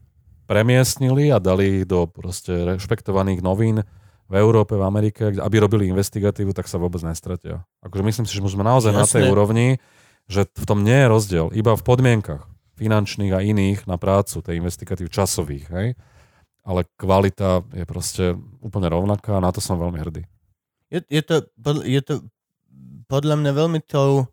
premiestnili 0.45 1.31
a 1.31 1.39
dali 1.39 1.81
ich 1.81 1.85
do 1.87 2.05
proste 2.05 2.75
rešpektovaných 2.75 3.39
novín 3.39 3.87
v 4.25 4.33
Európe, 4.41 4.73
v 4.73 4.85
Amerike, 4.85 5.37
aby 5.37 5.55
robili 5.61 5.89
investigatívu, 5.93 6.51
tak 6.57 6.65
sa 6.65 6.81
vôbec 6.81 7.01
nestratia. 7.05 7.61
Akože 7.85 8.03
myslím 8.03 8.25
si, 8.25 8.33
že 8.33 8.41
sme 8.41 8.65
naozaj 8.65 8.91
na 8.93 9.05
tej 9.05 9.29
úrovni, 9.29 9.77
že 10.25 10.49
v 10.49 10.65
tom 10.65 10.81
nie 10.81 11.05
je 11.05 11.07
rozdiel. 11.11 11.45
Iba 11.53 11.77
v 11.77 11.85
podmienkach 11.85 12.49
finančných 12.75 13.31
a 13.31 13.45
iných 13.45 13.85
na 13.87 13.95
prácu, 13.95 14.41
tej 14.41 14.59
investigatív 14.59 15.13
časových, 15.13 15.65
hej? 15.71 15.87
Ale 16.65 16.89
kvalita 16.97 17.61
je 17.71 17.85
proste 17.85 18.33
úplne 18.59 18.89
rovnaká 18.89 19.37
a 19.37 19.43
na 19.45 19.53
to 19.53 19.61
som 19.61 19.77
veľmi 19.77 20.01
hrdý. 20.01 20.25
Je, 20.89 20.99
je, 21.05 21.21
to, 21.21 21.45
je 21.85 22.01
to 22.01 22.25
podľa 23.05 23.35
mňa 23.37 23.51
veľmi 23.53 23.79
tou 23.85 24.25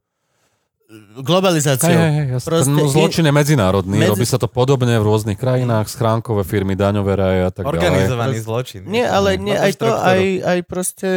globalizáciou. 1.19 1.89
Hej, 1.89 1.99
hej, 1.99 2.12
hej, 2.15 2.27
jasne. 2.33 2.49
Proste 2.49 2.71
Ten 2.75 2.89
zločin 2.89 3.25
je 3.25 3.33
medzinárodný, 3.33 3.97
medzi- 3.97 4.11
robí 4.11 4.25
sa 4.25 4.37
to 4.37 4.47
podobne 4.47 4.93
v 4.93 5.03
rôznych 5.03 5.37
krajinách, 5.37 5.87
schránkové 5.87 6.43
firmy, 6.43 6.75
daňové 6.75 7.12
raje 7.12 7.41
a 7.43 7.51
tak 7.51 7.65
ďalej. 7.65 7.77
Organizovaný 7.77 8.37
zločin. 8.39 8.81
Nie, 8.85 9.05
ale 9.05 9.37
nie, 9.37 9.53
Má 9.53 9.62
aj 9.62 9.73
to, 9.75 9.89
aj, 9.89 10.21
aj 10.43 10.59
proste 10.65 11.09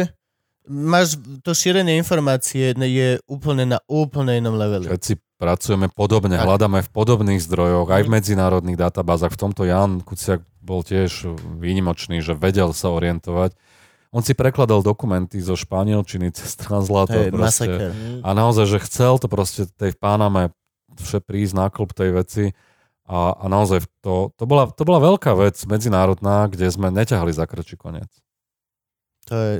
máš 0.64 1.14
to 1.40 1.52
šírenie 1.52 1.94
informácie 1.94 2.74
je 2.74 3.08
úplne 3.24 3.64
na 3.66 3.78
úplne 3.86 4.34
inom 4.34 4.54
leveli. 4.54 4.86
Všetci 4.86 5.12
pracujeme 5.36 5.86
podobne, 5.88 6.34
Tak. 6.34 6.42
hľadáme 6.42 6.80
v 6.80 6.90
podobných 6.90 7.38
zdrojoch, 7.38 7.86
aj 7.86 8.02
v 8.02 8.08
Mhm. 8.08 8.14
medzinárodných 8.14 8.78
databázach. 8.80 9.30
V 9.30 9.40
tomto 9.40 9.62
Jan 9.62 10.00
Kuciak 10.00 10.40
bol 10.58 10.82
tiež 10.82 11.30
výnimočný, 11.54 12.18
že 12.18 12.34
vedel 12.34 12.72
sa 12.72 12.90
orientovať. 12.90 13.54
On 14.16 14.24
si 14.24 14.32
prekladal 14.32 14.80
dokumenty 14.80 15.36
zo 15.44 15.52
španielčiny 15.52 16.32
cez 16.32 16.56
je 16.56 16.64
proste. 16.64 17.36
masaker. 17.36 17.90
A 18.24 18.28
naozaj, 18.32 18.64
že 18.64 18.78
chcel 18.88 19.20
to 19.20 19.28
proste 19.28 19.68
tej 19.76 19.92
v 19.92 19.98
Páname 20.00 20.42
vše 20.96 21.20
prísť 21.20 21.52
na 21.52 21.66
klub 21.68 21.92
tej 21.92 22.16
veci. 22.16 22.44
A, 23.04 23.36
a 23.36 23.44
naozaj 23.46 23.84
to, 24.00 24.32
to, 24.34 24.44
bola, 24.48 24.72
to 24.72 24.82
bola 24.88 24.98
veľká 24.98 25.36
vec 25.36 25.60
medzinárodná, 25.68 26.48
kde 26.48 26.64
sme 26.72 26.88
neťahali 26.88 27.30
za 27.30 27.44
krčí 27.44 27.76
koniec. 27.76 28.08
To 29.28 29.36
je, 29.36 29.52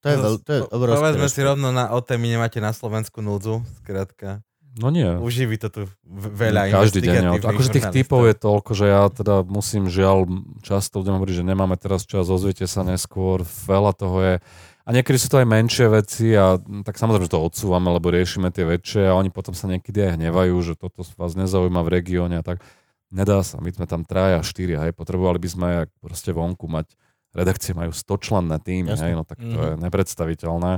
to 0.00 0.06
je, 0.08 0.16
veľ, 0.16 0.34
to 0.42 0.50
je 0.50 0.60
obrovské. 0.72 0.98
Povedzme 0.98 1.28
si 1.28 1.40
rovno 1.44 1.68
na, 1.70 1.92
o 1.92 2.00
témy 2.00 2.32
nemáte 2.32 2.58
na 2.58 2.72
Slovensku 2.72 3.20
núdzu, 3.20 3.62
skrátka. 3.84 4.40
No 4.72 4.88
nie. 4.88 5.04
Uživí 5.04 5.60
to 5.60 5.68
tu 5.68 5.82
veľa 6.08 6.72
Každý 6.72 7.04
deň. 7.04 7.44
Akože 7.44 7.76
tých 7.76 7.92
typov 7.92 8.24
je 8.24 8.32
toľko, 8.32 8.70
že 8.72 8.86
ja 8.88 9.04
teda 9.12 9.44
musím 9.44 9.92
žiaľ 9.92 10.24
často 10.64 11.04
ľuďom 11.04 11.20
hovoriť, 11.20 11.36
že 11.40 11.44
nemáme 11.44 11.76
teraz 11.76 12.08
čas, 12.08 12.24
ozviete 12.32 12.64
sa 12.64 12.80
neskôr, 12.80 13.44
veľa 13.44 13.92
toho 13.92 14.16
je. 14.24 14.34
A 14.82 14.90
niekedy 14.90 15.14
sú 15.20 15.28
to 15.30 15.38
aj 15.38 15.46
menšie 15.46 15.86
veci 15.92 16.32
a 16.34 16.56
tak 16.58 16.96
samozrejme, 16.98 17.28
že 17.28 17.34
to 17.36 17.44
odsúvame, 17.44 17.92
lebo 17.92 18.10
riešime 18.10 18.50
tie 18.50 18.66
väčšie 18.66 19.12
a 19.12 19.14
oni 19.14 19.30
potom 19.30 19.52
sa 19.54 19.68
niekedy 19.68 20.08
aj 20.08 20.18
hnevajú, 20.18 20.56
že 20.64 20.74
toto 20.74 21.04
vás 21.14 21.36
nezaujíma 21.36 21.84
v 21.84 21.92
regióne 21.92 22.40
a 22.40 22.44
tak. 22.44 22.64
Nedá 23.12 23.44
sa, 23.44 23.60
my 23.60 23.68
sme 23.70 23.84
tam 23.84 24.02
traja, 24.08 24.40
štyria, 24.40 24.88
hej, 24.88 24.96
potrebovali 24.96 25.36
by 25.36 25.48
sme 25.52 25.66
aj 25.84 25.86
proste 26.00 26.32
vonku 26.32 26.64
mať, 26.64 26.96
redakcie 27.36 27.76
majú 27.76 27.92
100 27.92 28.08
členné 28.24 28.56
týmy, 28.56 28.96
hej, 28.96 29.12
no 29.14 29.22
tak 29.22 29.36
to 29.38 29.52
Mhm. 29.52 29.60
je 29.60 29.72
nepredstaviteľné. 29.84 30.72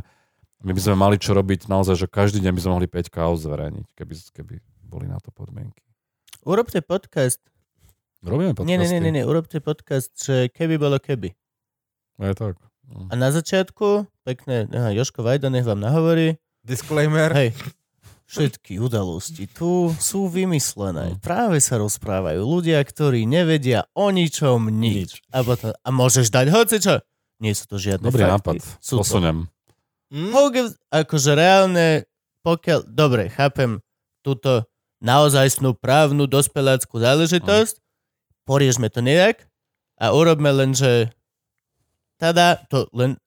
My 0.64 0.72
by 0.72 0.80
sme 0.80 0.96
mali 0.96 1.20
čo 1.20 1.36
robiť 1.36 1.68
naozaj, 1.68 2.00
že 2.00 2.06
každý 2.08 2.40
deň 2.40 2.56
by 2.56 2.60
sme 2.64 2.72
mohli 2.72 2.88
5 2.88 3.12
kauz 3.12 3.44
zverejniť, 3.44 3.86
keby, 3.92 4.14
keby 4.32 4.54
boli 4.80 5.04
na 5.04 5.20
to 5.20 5.28
podmienky. 5.28 5.84
Urobte 6.40 6.80
podcast. 6.80 7.40
Robíme 8.24 8.56
podcasty. 8.56 8.72
Nie, 8.72 8.80
nie, 8.80 8.88
nie, 8.88 9.00
nie, 9.04 9.12
nie, 9.20 9.24
urobte 9.28 9.60
podcast, 9.60 10.08
že 10.16 10.48
keby 10.48 10.80
bolo 10.80 10.96
keby. 10.96 11.36
Je 12.16 12.32
tak. 12.32 12.56
No. 12.88 13.12
A 13.12 13.14
na 13.16 13.28
začiatku, 13.28 14.08
pekne, 14.24 14.64
aha, 14.72 14.96
Joško 14.96 15.20
Vajda, 15.20 15.52
nech 15.52 15.68
vám 15.68 15.84
nahovorí, 15.84 16.40
Disclaimer. 16.64 17.28
hej, 17.36 17.52
všetky 18.24 18.80
udalosti 18.80 19.44
tu 19.44 19.92
sú 20.00 20.32
vymyslené. 20.32 21.20
Práve 21.20 21.60
sa 21.60 21.76
rozprávajú 21.76 22.40
ľudia, 22.40 22.80
ktorí 22.80 23.28
nevedia 23.28 23.84
o 23.92 24.08
ničom 24.08 24.72
nič. 24.72 25.20
A, 25.28 25.44
potom, 25.44 25.76
a 25.76 25.88
môžeš 25.92 26.32
dať 26.32 26.46
hocičo. 26.48 26.94
Nie 27.44 27.52
sú 27.52 27.68
to 27.68 27.76
žiadne 27.76 28.08
Dobrý 28.08 28.24
fakty. 28.24 28.32
nápad. 28.32 28.54
Sú 28.80 29.04
to 29.04 29.04
Hm? 30.14 30.30
Who 30.30 30.42
gives, 30.48 30.72
akože 30.88 31.34
reálne, 31.34 32.06
pokiaľ, 32.40 32.86
dobre, 32.86 33.26
chápem 33.28 33.82
túto 34.22 34.62
naozajstnú 35.02 35.74
právnu 35.74 36.24
dospeláckú 36.24 36.96
záležitosť, 36.96 37.82
poriešme 38.44 38.86
to 38.88 39.02
nejak 39.02 39.42
a 39.96 40.14
urobme 40.14 40.48
len, 40.48 40.70
že 40.70 41.10
tada, 42.16 42.62
to 42.68 42.86
len, 42.90 43.18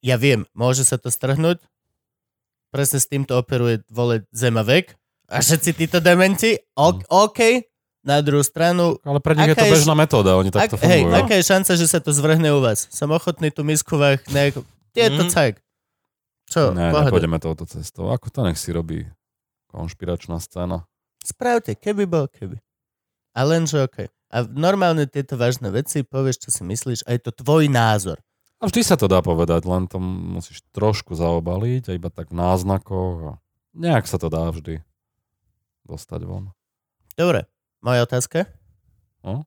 ja 0.00 0.18
viem, 0.18 0.42
môže 0.52 0.82
sa 0.82 0.98
to 0.98 1.06
strhnúť, 1.06 1.62
presne 2.68 2.98
s 2.98 3.06
týmto 3.06 3.32
operuje 3.34 3.80
vole 3.86 4.26
Zema 4.28 4.60
vek 4.60 4.98
a 5.26 5.38
všetci 5.38 5.70
títo 5.76 5.98
dementi, 5.98 6.58
o, 6.74 6.98
OK, 7.08 7.62
Na 8.00 8.22
druhú 8.22 8.40
stranu, 8.40 8.96
Ale 9.02 9.20
pre 9.20 9.34
nich 9.34 9.48
je 9.48 9.52
Aká 9.52 9.60
to 9.60 9.68
je- 9.68 9.74
bežná 9.74 9.92
metóda, 9.92 10.30
oni 10.34 10.48
takto 10.48 10.74
ak, 10.74 10.82
hej, 10.82 11.02
fungujú. 11.02 11.18
aká 11.18 11.34
je 11.34 11.44
šanca, 11.44 11.72
že 11.74 11.86
sa 11.86 11.98
to 11.98 12.10
zvrhne 12.10 12.50
u 12.50 12.60
vás? 12.60 12.86
Som 12.88 13.10
ochotný 13.10 13.50
tú 13.50 13.62
misku 13.62 13.94
vách 13.94 14.22
nejako... 14.28 14.62
Je 14.94 15.08
to 15.10 15.24
Mhm. 15.24 15.30
cajk. 15.30 15.54
Čo? 16.48 16.72
Ne, 16.72 16.88
Pohoda. 16.90 17.12
nepôjdeme 17.12 17.38
touto 17.38 17.68
cestou. 17.68 18.08
Ako 18.08 18.32
to 18.32 18.40
nech 18.44 18.56
si 18.56 18.72
robí 18.72 19.04
konšpiračná 19.68 20.40
scéna. 20.40 20.88
Spravte, 21.20 21.76
keby 21.76 22.08
bol 22.08 22.24
keby. 22.24 22.56
A 23.36 23.44
len, 23.44 23.68
že 23.68 23.84
okej. 23.84 24.08
A 24.32 24.44
normálne 24.44 25.08
tieto 25.08 25.36
vážne 25.36 25.68
veci 25.72 26.04
povieš, 26.04 26.48
čo 26.48 26.50
si 26.52 26.62
myslíš 26.64 27.04
a 27.04 27.16
je 27.16 27.20
to 27.20 27.32
tvoj 27.32 27.68
názor. 27.68 28.20
A 28.58 28.66
vždy 28.66 28.82
sa 28.82 28.98
to 28.98 29.06
dá 29.06 29.22
povedať, 29.22 29.64
len 29.68 29.86
to 29.86 30.02
musíš 30.02 30.66
trošku 30.74 31.14
zaobaliť 31.14 31.92
a 31.92 31.96
iba 31.96 32.10
tak 32.10 32.34
v 32.34 32.42
náznakoch. 32.42 33.16
A 33.22 33.32
nejak 33.76 34.10
sa 34.10 34.18
to 34.18 34.26
dá 34.26 34.50
vždy 34.50 34.82
dostať 35.86 36.26
von. 36.26 36.52
Dobre, 37.14 37.48
moja 37.80 38.04
otázka. 38.04 38.50
No? 39.22 39.46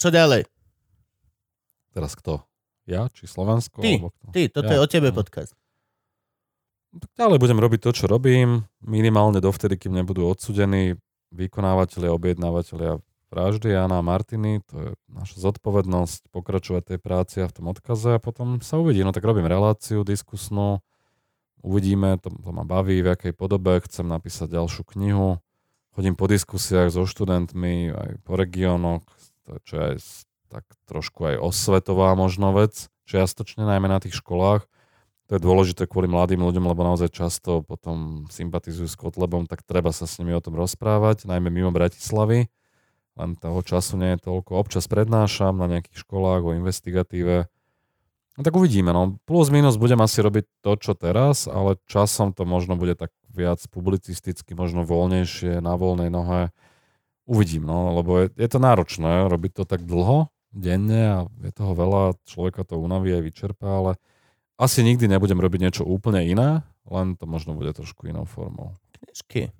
Čo 0.00 0.08
ďalej? 0.12 0.46
Teraz 1.92 2.12
kto? 2.16 2.44
Ja 2.86 3.10
či 3.10 3.26
Slovensko? 3.26 3.82
Ty, 3.82 3.98
alebo 3.98 4.10
kto? 4.10 4.26
Ty, 4.30 4.42
toto 4.48 4.70
Ja. 4.70 4.74
je 4.78 4.80
o 4.80 4.88
tebe 4.88 5.08
No. 5.10 5.16
podcast. 5.18 5.52
Tak 6.96 7.10
ďalej 7.18 7.38
budem 7.38 7.58
robiť 7.58 7.80
to, 7.82 7.90
čo 7.92 8.04
robím, 8.06 8.64
minimálne 8.80 9.36
dovtedy, 9.38 9.76
kým 9.76 9.92
nebudú 9.92 10.24
odsudení 10.24 10.96
vykonávateľia, 11.28 12.08
objednávateľia 12.08 13.02
vraždy 13.28 13.68
Jana 13.68 14.00
a 14.00 14.06
Martiny, 14.06 14.62
to 14.64 14.74
je 14.78 14.88
naša 15.10 15.36
zodpovednosť 15.42 16.30
pokračovať 16.30 16.94
tej 16.94 16.98
práci 17.02 17.36
a 17.42 17.50
v 17.50 17.56
tom 17.58 17.66
odkaze 17.68 18.16
a 18.16 18.22
potom 18.22 18.62
sa 18.62 18.78
uvidí. 18.78 19.02
No 19.02 19.10
tak 19.10 19.26
robím 19.26 19.44
reláciu 19.44 20.06
diskusnú, 20.06 20.80
uvidíme, 21.60 22.16
to, 22.16 22.30
to 22.30 22.50
ma 22.54 22.62
baví, 22.62 23.02
v 23.02 23.12
akej 23.12 23.34
podobe, 23.34 23.82
chcem 23.84 24.06
napísať 24.06 24.54
ďalšiu 24.54 24.86
knihu, 24.96 25.42
chodím 25.92 26.14
po 26.14 26.30
diskusiách 26.30 26.94
so 26.94 27.04
študentmi 27.04 27.90
aj 27.92 28.10
po 28.22 28.38
regiónoch, 28.38 29.02
čo 29.66 29.72
je 29.74 29.84
aj 29.92 29.96
tak 30.48 30.64
trošku 30.86 31.34
aj 31.34 31.36
osvetová 31.42 32.14
možno 32.14 32.54
vec, 32.54 32.88
čiastočne 33.06 33.66
najmä 33.66 33.86
na 33.86 33.98
tých 34.02 34.18
školách. 34.18 34.66
To 35.26 35.34
je 35.34 35.42
dôležité 35.42 35.90
kvôli 35.90 36.06
mladým 36.06 36.38
ľuďom, 36.38 36.70
lebo 36.70 36.86
naozaj 36.86 37.10
často 37.10 37.66
potom 37.66 38.30
sympatizujú 38.30 38.86
s 38.86 38.94
Kotlebom, 38.94 39.50
tak 39.50 39.66
treba 39.66 39.90
sa 39.90 40.06
s 40.06 40.22
nimi 40.22 40.30
o 40.30 40.42
tom 40.42 40.54
rozprávať, 40.54 41.26
najmä 41.26 41.50
mimo 41.50 41.74
Bratislavy. 41.74 42.46
Len 43.16 43.30
toho 43.34 43.58
času 43.64 43.98
nie 43.98 44.14
je 44.14 44.22
toľko. 44.28 44.54
Občas 44.54 44.86
prednášam 44.86 45.56
na 45.56 45.66
nejakých 45.66 46.04
školách 46.04 46.46
o 46.46 46.54
investigatíve. 46.54 47.48
No 48.36 48.40
tak 48.44 48.52
uvidíme. 48.52 48.92
No. 48.92 49.16
Plus 49.24 49.48
minus 49.48 49.80
budem 49.80 49.98
asi 50.04 50.20
robiť 50.20 50.44
to, 50.60 50.76
čo 50.76 50.92
teraz, 50.92 51.48
ale 51.48 51.80
časom 51.88 52.36
to 52.36 52.44
možno 52.44 52.76
bude 52.76 52.94
tak 52.94 53.10
viac 53.32 53.58
publicisticky, 53.72 54.52
možno 54.52 54.84
voľnejšie, 54.84 55.64
na 55.64 55.74
voľnej 55.74 56.12
nohe. 56.12 56.52
Uvidím, 57.26 57.66
no, 57.66 57.98
lebo 57.98 58.22
je, 58.22 58.26
je 58.38 58.48
to 58.52 58.62
náročné 58.62 59.26
robiť 59.26 59.52
to 59.58 59.64
tak 59.66 59.82
dlho, 59.82 60.30
denne 60.56 61.02
a 61.12 61.18
je 61.44 61.52
toho 61.52 61.76
veľa, 61.76 62.16
človeka 62.24 62.64
to 62.64 62.80
unaví 62.80 63.12
aj 63.12 63.22
vyčerpá, 63.22 63.68
ale 63.84 63.92
asi 64.56 64.80
nikdy 64.80 65.04
nebudem 65.04 65.36
robiť 65.36 65.60
niečo 65.60 65.84
úplne 65.84 66.24
iné, 66.24 66.64
len 66.88 67.14
to 67.20 67.28
možno 67.28 67.52
bude 67.52 67.76
trošku 67.76 68.08
inou 68.08 68.24
formou. 68.24 68.72
Knižky. 68.96 69.52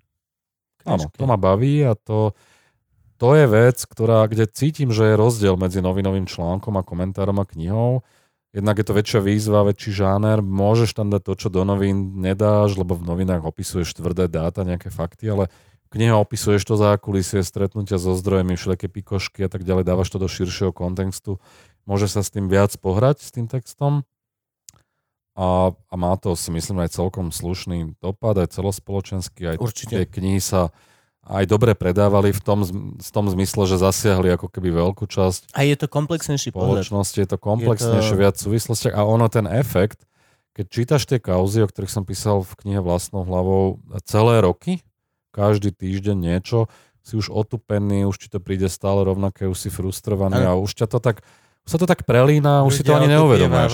Áno, 0.89 1.05
to 1.13 1.25
ma 1.29 1.37
baví 1.37 1.85
a 1.85 1.93
to, 1.99 2.33
to 3.21 3.37
je 3.37 3.45
vec, 3.45 3.77
ktorá, 3.77 4.25
kde 4.25 4.49
cítim, 4.49 4.89
že 4.95 5.13
je 5.13 5.21
rozdiel 5.21 5.61
medzi 5.61 5.85
novinovým 5.85 6.25
článkom 6.25 6.81
a 6.81 6.87
komentárom 6.87 7.37
a 7.43 7.45
knihou. 7.45 8.07
Jednak 8.57 8.81
je 8.81 8.87
to 8.89 8.97
väčšia 8.97 9.21
výzva, 9.21 9.69
väčší 9.69 9.93
žáner, 9.93 10.41
môžeš 10.41 10.97
tam 10.97 11.13
dať 11.13 11.23
to, 11.29 11.33
čo 11.37 11.49
do 11.53 11.61
novín 11.67 12.17
nedáš, 12.25 12.81
lebo 12.81 12.97
v 12.97 13.05
novinách 13.05 13.45
opisuješ 13.45 14.01
tvrdé 14.01 14.33
dáta, 14.33 14.65
nejaké 14.65 14.89
fakty, 14.89 15.29
ale 15.29 15.53
v 15.97 16.05
knihe 16.05 16.13
opisuješ 16.13 16.69
to 16.69 16.77
zákulisie, 16.77 17.41
stretnutia 17.41 17.97
so 17.97 18.13
zdrojmi, 18.13 18.61
všelijaké 18.61 18.93
pikošky 18.93 19.41
a 19.41 19.49
tak 19.49 19.65
ďalej, 19.65 19.89
dávaš 19.89 20.13
to 20.13 20.21
do 20.21 20.29
širšieho 20.29 20.69
kontextu, 20.69 21.41
môže 21.89 22.05
sa 22.13 22.21
s 22.21 22.29
tým 22.29 22.53
viac 22.53 22.77
pohrať, 22.77 23.25
s 23.25 23.33
tým 23.33 23.49
textom. 23.49 24.05
A, 25.41 25.73
a 25.73 25.95
má 25.97 26.13
to 26.21 26.37
si 26.37 26.53
myslím 26.53 26.85
aj 26.85 27.01
celkom 27.01 27.33
slušný 27.33 27.97
dopad, 28.05 28.37
aj 28.37 28.61
celospoločenský, 28.61 29.53
aj 29.53 29.57
Určite. 29.57 29.97
tie 29.97 30.05
knihy 30.05 30.37
sa 30.37 30.69
aj 31.25 31.49
dobre 31.49 31.73
predávali 31.73 32.29
v 32.29 32.41
tom, 32.45 32.61
v 33.01 33.11
tom 33.13 33.27
zmysle, 33.33 33.65
že 33.65 33.81
zasiahli 33.81 34.37
ako 34.37 34.53
keby 34.53 34.69
veľkú 34.77 35.09
časť 35.09 35.57
A 35.57 35.65
je 35.65 35.81
to 35.81 35.89
komplexnejší 35.89 36.53
pohľad. 36.53 36.85
je 36.93 37.25
to 37.25 37.41
komplexnejšie, 37.41 38.13
Je 38.13 38.17
to- 38.17 38.21
viac 38.21 38.37
súvislostiach 38.37 38.93
a 38.93 39.03
ono 39.09 39.33
ten 39.33 39.49
efekt, 39.49 40.05
keď 40.53 40.67
čítaš 40.69 41.09
tie 41.09 41.17
kauzy, 41.21 41.65
o 41.65 41.69
ktorých 41.69 41.93
som 41.93 42.05
písal 42.05 42.45
v 42.45 42.53
knihe 42.61 42.81
vlastnou 42.85 43.25
hlavou 43.25 43.81
celé 44.05 44.41
roky, 44.45 44.81
každý 45.37 45.69
týždeň 45.69 46.17
niečo, 46.17 46.73
si 47.05 47.15
už 47.15 47.29
otupený, 47.29 48.03
už 48.03 48.17
ti 48.17 48.27
to 48.27 48.41
príde 48.41 48.67
stále 48.67 49.05
rovnaké, 49.05 49.45
už 49.45 49.59
si 49.59 49.69
frustrovaný 49.69 50.41
a 50.43 50.57
už 50.57 50.73
ťa 50.75 50.87
to 50.89 50.99
tak, 50.99 51.21
sa 51.63 51.77
to 51.77 51.85
tak 51.85 52.03
prelína, 52.03 52.65
už 52.65 52.73
si 52.73 52.83
to 52.83 52.97
ani 52.97 53.07
neuvedomuješ. 53.07 53.73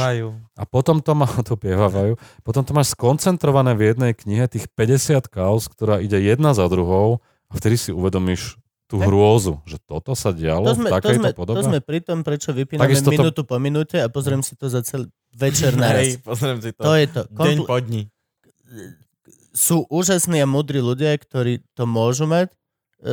A 0.52 0.62
potom 0.66 0.98
to 0.98 1.14
má, 1.14 1.24
to 1.48 1.54
pievajú, 1.54 2.18
potom 2.42 2.60
to 2.60 2.74
máš 2.74 2.92
skoncentrované 2.92 3.72
v 3.72 3.88
jednej 3.88 4.12
knihe, 4.12 4.44
tých 4.44 4.66
50 4.68 5.30
kauz, 5.30 5.64
ktorá 5.64 5.96
ide 5.98 6.18
jedna 6.18 6.52
za 6.52 6.66
druhou 6.66 7.22
a 7.46 7.54
vtedy 7.54 7.78
si 7.78 7.88
uvedomíš 7.88 8.58
tú 8.84 9.00
Tak. 9.00 9.08
hrôzu, 9.08 9.56
že 9.64 9.80
toto 9.80 10.12
sa 10.12 10.28
dialo 10.28 10.68
To 10.68 10.76
sme, 10.76 10.88
v 10.88 10.92
to, 10.92 10.96
takejto 11.00 11.24
sme, 11.24 11.30
podobe. 11.32 11.56
to 11.56 11.64
sme 11.64 11.80
pri 11.80 11.98
tom, 12.04 12.20
prečo 12.20 12.52
vypíname 12.52 12.84
Takisto 12.84 13.08
to- 13.08 13.16
minútu 13.16 13.40
po 13.44 13.56
minúte 13.56 13.96
a 13.96 14.12
pozriem 14.12 14.44
si 14.44 14.52
to 14.52 14.68
za 14.68 14.84
celý 14.84 15.08
večer 15.32 15.72
naraz. 15.80 16.04
Hej, 16.04 16.20
pozriem 16.20 16.60
si 16.60 16.76
to. 16.76 16.84
To 16.84 16.92
je 16.92 17.06
to. 17.08 17.24
Deň 17.24 17.56
Kompl- 17.56 17.64
po 17.64 17.76
dni. 17.80 18.02
Sú 19.52 19.84
úžasní 19.86 20.40
a 20.40 20.48
múdri 20.48 20.80
ľudia, 20.80 21.12
ktorí 21.14 21.60
to 21.72 21.84
môžu 21.84 22.24
mať 22.24 22.48
e, 22.48 22.56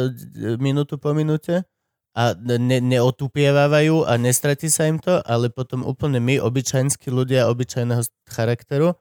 d- 0.10 0.56
minútu 0.58 0.96
po 0.96 1.12
minúte 1.12 1.68
a 2.16 2.34
ne, 2.36 2.80
neotupievajú 2.80 4.04
a 4.04 4.16
nestratí 4.16 4.68
sa 4.68 4.88
im 4.88 4.98
to, 4.98 5.20
ale 5.24 5.48
potom 5.48 5.84
úplne 5.84 6.18
my, 6.18 6.40
obyčajnskí 6.40 7.12
ľudia 7.12 7.48
obyčajného 7.48 8.02
charakteru, 8.26 8.96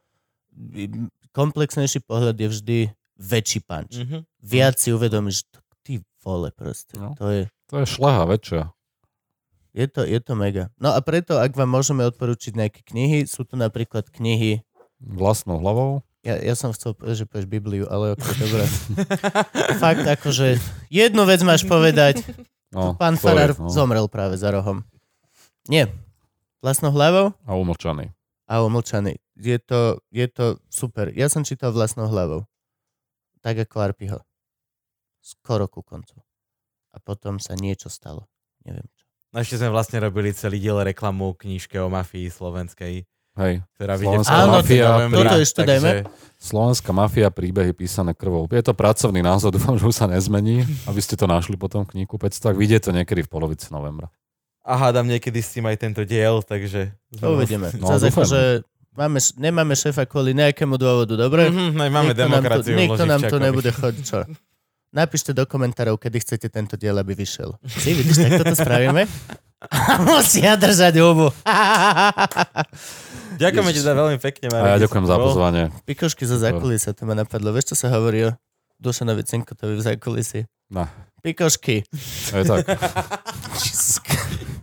komplexnejší 1.30 2.02
pohľad 2.02 2.36
je 2.36 2.48
vždy 2.48 2.78
väčší 3.16 3.60
punch. 3.62 3.98
Mhm. 3.98 4.18
Viac 4.40 4.78
si 4.78 4.90
uvedomíš, 4.90 5.46
to- 5.48 5.62
ty 5.82 5.98
vole 6.22 6.50
proste. 6.50 6.94
No. 6.94 7.14
To 7.18 7.30
je, 7.30 7.46
To 7.68 7.82
je 7.82 7.86
šleha 7.86 8.24
väčšia. 8.24 8.72
je, 9.74 9.86
to, 9.86 10.02
je 10.02 10.18
to 10.18 10.34
mega. 10.34 10.70
No 10.76 10.90
a 10.90 10.98
preto, 10.98 11.38
ak 11.38 11.54
vám 11.54 11.70
môžeme 11.70 12.02
odporučiť 12.02 12.56
nejaké 12.56 12.80
knihy, 12.82 13.26
sú 13.26 13.46
to 13.46 13.54
napríklad 13.54 14.10
knihy 14.10 14.62
Vlastnou 14.98 15.62
hlavou. 15.62 16.02
Ja, 16.28 16.36
ja 16.36 16.52
som 16.52 16.76
chcel 16.76 16.92
povedať, 16.92 17.24
že 17.24 17.26
povieš 17.26 17.48
Bibliu, 17.48 17.88
ale 17.88 18.12
ok, 18.12 18.20
dobré. 18.36 18.64
Fakt, 19.82 20.04
akože 20.04 20.60
jednu 20.92 21.24
vec 21.24 21.40
máš 21.40 21.64
povedať. 21.64 22.20
No, 22.68 22.92
Pán 22.92 23.16
to 23.16 23.24
Farár 23.24 23.56
no. 23.56 23.72
zomrel 23.72 24.04
práve 24.12 24.36
za 24.36 24.52
rohom. 24.52 24.84
Nie. 25.72 25.88
Vlastnou 26.60 26.92
hlavou 26.92 27.32
A 27.48 27.56
umlčaný. 27.56 28.12
a 28.44 28.60
umlčaný. 28.60 29.16
Je 29.40 29.56
to, 29.56 30.04
je 30.12 30.28
to 30.28 30.60
super. 30.68 31.08
Ja 31.16 31.32
som 31.32 31.48
čítal 31.48 31.72
vlastnou 31.72 32.12
hlavou. 32.12 32.44
Tak 33.40 33.64
ako 33.64 33.76
Arpiho. 33.80 34.20
Skoro 35.24 35.64
ku 35.64 35.80
koncu. 35.80 36.20
A 36.92 37.00
potom 37.00 37.40
sa 37.40 37.56
niečo 37.56 37.88
stalo. 37.88 38.28
Neviem 38.68 38.84
čo. 38.92 39.08
No 39.32 39.40
ešte 39.40 39.60
sme 39.60 39.72
vlastne 39.72 39.96
robili 40.02 40.36
celý 40.36 40.60
diel 40.60 40.76
reklamu 40.82 41.32
knižke 41.40 41.80
o 41.80 41.88
mafii 41.88 42.28
slovenskej, 42.28 43.04
Hej. 43.38 43.54
ktorá 43.74 43.94
vyjde 43.94 44.02
v 44.02 44.14
Slovenská 44.18 44.34
Áno, 44.36 44.52
mafia. 44.52 44.86
novembra, 44.90 45.18
Toto 45.22 45.36
ešte 45.38 45.58
takže- 45.62 45.70
dajme. 45.70 45.92
Slovenská 46.38 46.90
mafia, 46.90 47.26
príbehy 47.30 47.70
písané 47.72 48.14
krvou. 48.14 48.46
Je 48.46 48.62
to 48.62 48.70
pracovný 48.70 49.22
názor, 49.22 49.50
dúfam, 49.56 49.74
že 49.74 49.84
už 49.84 49.94
sa 49.94 50.06
nezmení, 50.06 50.62
aby 50.84 50.98
ste 50.98 51.14
to 51.14 51.26
našli 51.26 51.54
potom 51.54 51.82
v 51.82 52.02
knihu 52.02 52.14
tak 52.18 52.54
Vyjde 52.54 52.78
to 52.78 52.90
niekedy 52.90 53.22
v 53.22 53.30
polovici 53.30 53.70
novembra. 53.70 54.10
A 54.62 54.76
hádam 54.76 55.06
niekedy 55.06 55.38
s 55.38 55.56
tým 55.56 55.64
aj 55.64 55.80
tento 55.80 56.02
diel, 56.04 56.42
takže... 56.42 56.92
To 57.18 57.34
uvidíme. 57.34 57.72
No, 57.78 57.88
Zase 57.88 58.10
dúfajme. 58.10 58.12
akože 58.12 58.40
máme, 58.94 59.18
nemáme 59.38 59.74
šéfa 59.74 60.04
kvôli 60.04 60.34
nejakému 60.34 60.76
dôvodu, 60.76 61.14
dobre? 61.14 61.48
Mhm, 61.48 61.72
no, 61.72 61.82
máme 61.86 62.12
Nikto 62.12 62.20
nám 62.20 62.30
demokraciu. 62.36 62.74
v 62.74 62.78
nikto 62.78 63.02
nám 63.02 63.18
Loživčakovi. 63.18 63.46
nebude 63.48 63.70
chodiť, 63.72 64.04
čo? 64.04 64.18
Napíšte 64.88 65.36
do 65.36 65.44
komentárov, 65.44 66.00
kedy 66.00 66.16
chcete 66.24 66.48
tento 66.48 66.80
diel, 66.80 66.96
aby 66.96 67.12
vyšiel. 67.12 67.60
Si, 67.68 67.92
vidíš, 67.92 68.24
tak 68.24 68.40
toto 68.40 68.56
spravíme? 68.56 69.04
Musia 70.08 70.56
držať 70.56 70.94
hubu. 71.02 71.28
Ďakujeme 73.42 73.70
ti 73.74 73.80
za 73.84 73.92
veľmi 73.92 74.16
pekne, 74.16 74.48
Marek. 74.48 74.64
A 74.64 74.70
ja 74.74 74.82
ďakujem 74.88 75.06
za 75.06 75.16
pozvanie. 75.20 75.64
Pikošky 75.84 76.24
zo 76.24 76.40
zákulisia, 76.40 76.96
to 76.96 77.04
ma 77.04 77.12
napadlo. 77.12 77.52
Vieš, 77.52 77.74
čo 77.74 77.86
sa 77.86 77.92
hovorí 77.92 78.26
o 78.26 78.30
Dušanovi 78.80 79.22
Cinkotovi 79.28 79.76
v 79.76 79.82
zákulisí? 79.82 80.48
No, 80.72 80.88
Pikošky. 81.20 81.84
je 82.32 82.44
tak. 82.46 82.64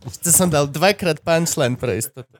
To 0.05 0.29
som 0.33 0.49
dal 0.49 0.65
dvakrát 0.69 1.21
punchline 1.21 1.77
pre 1.77 2.01
istotu. 2.01 2.37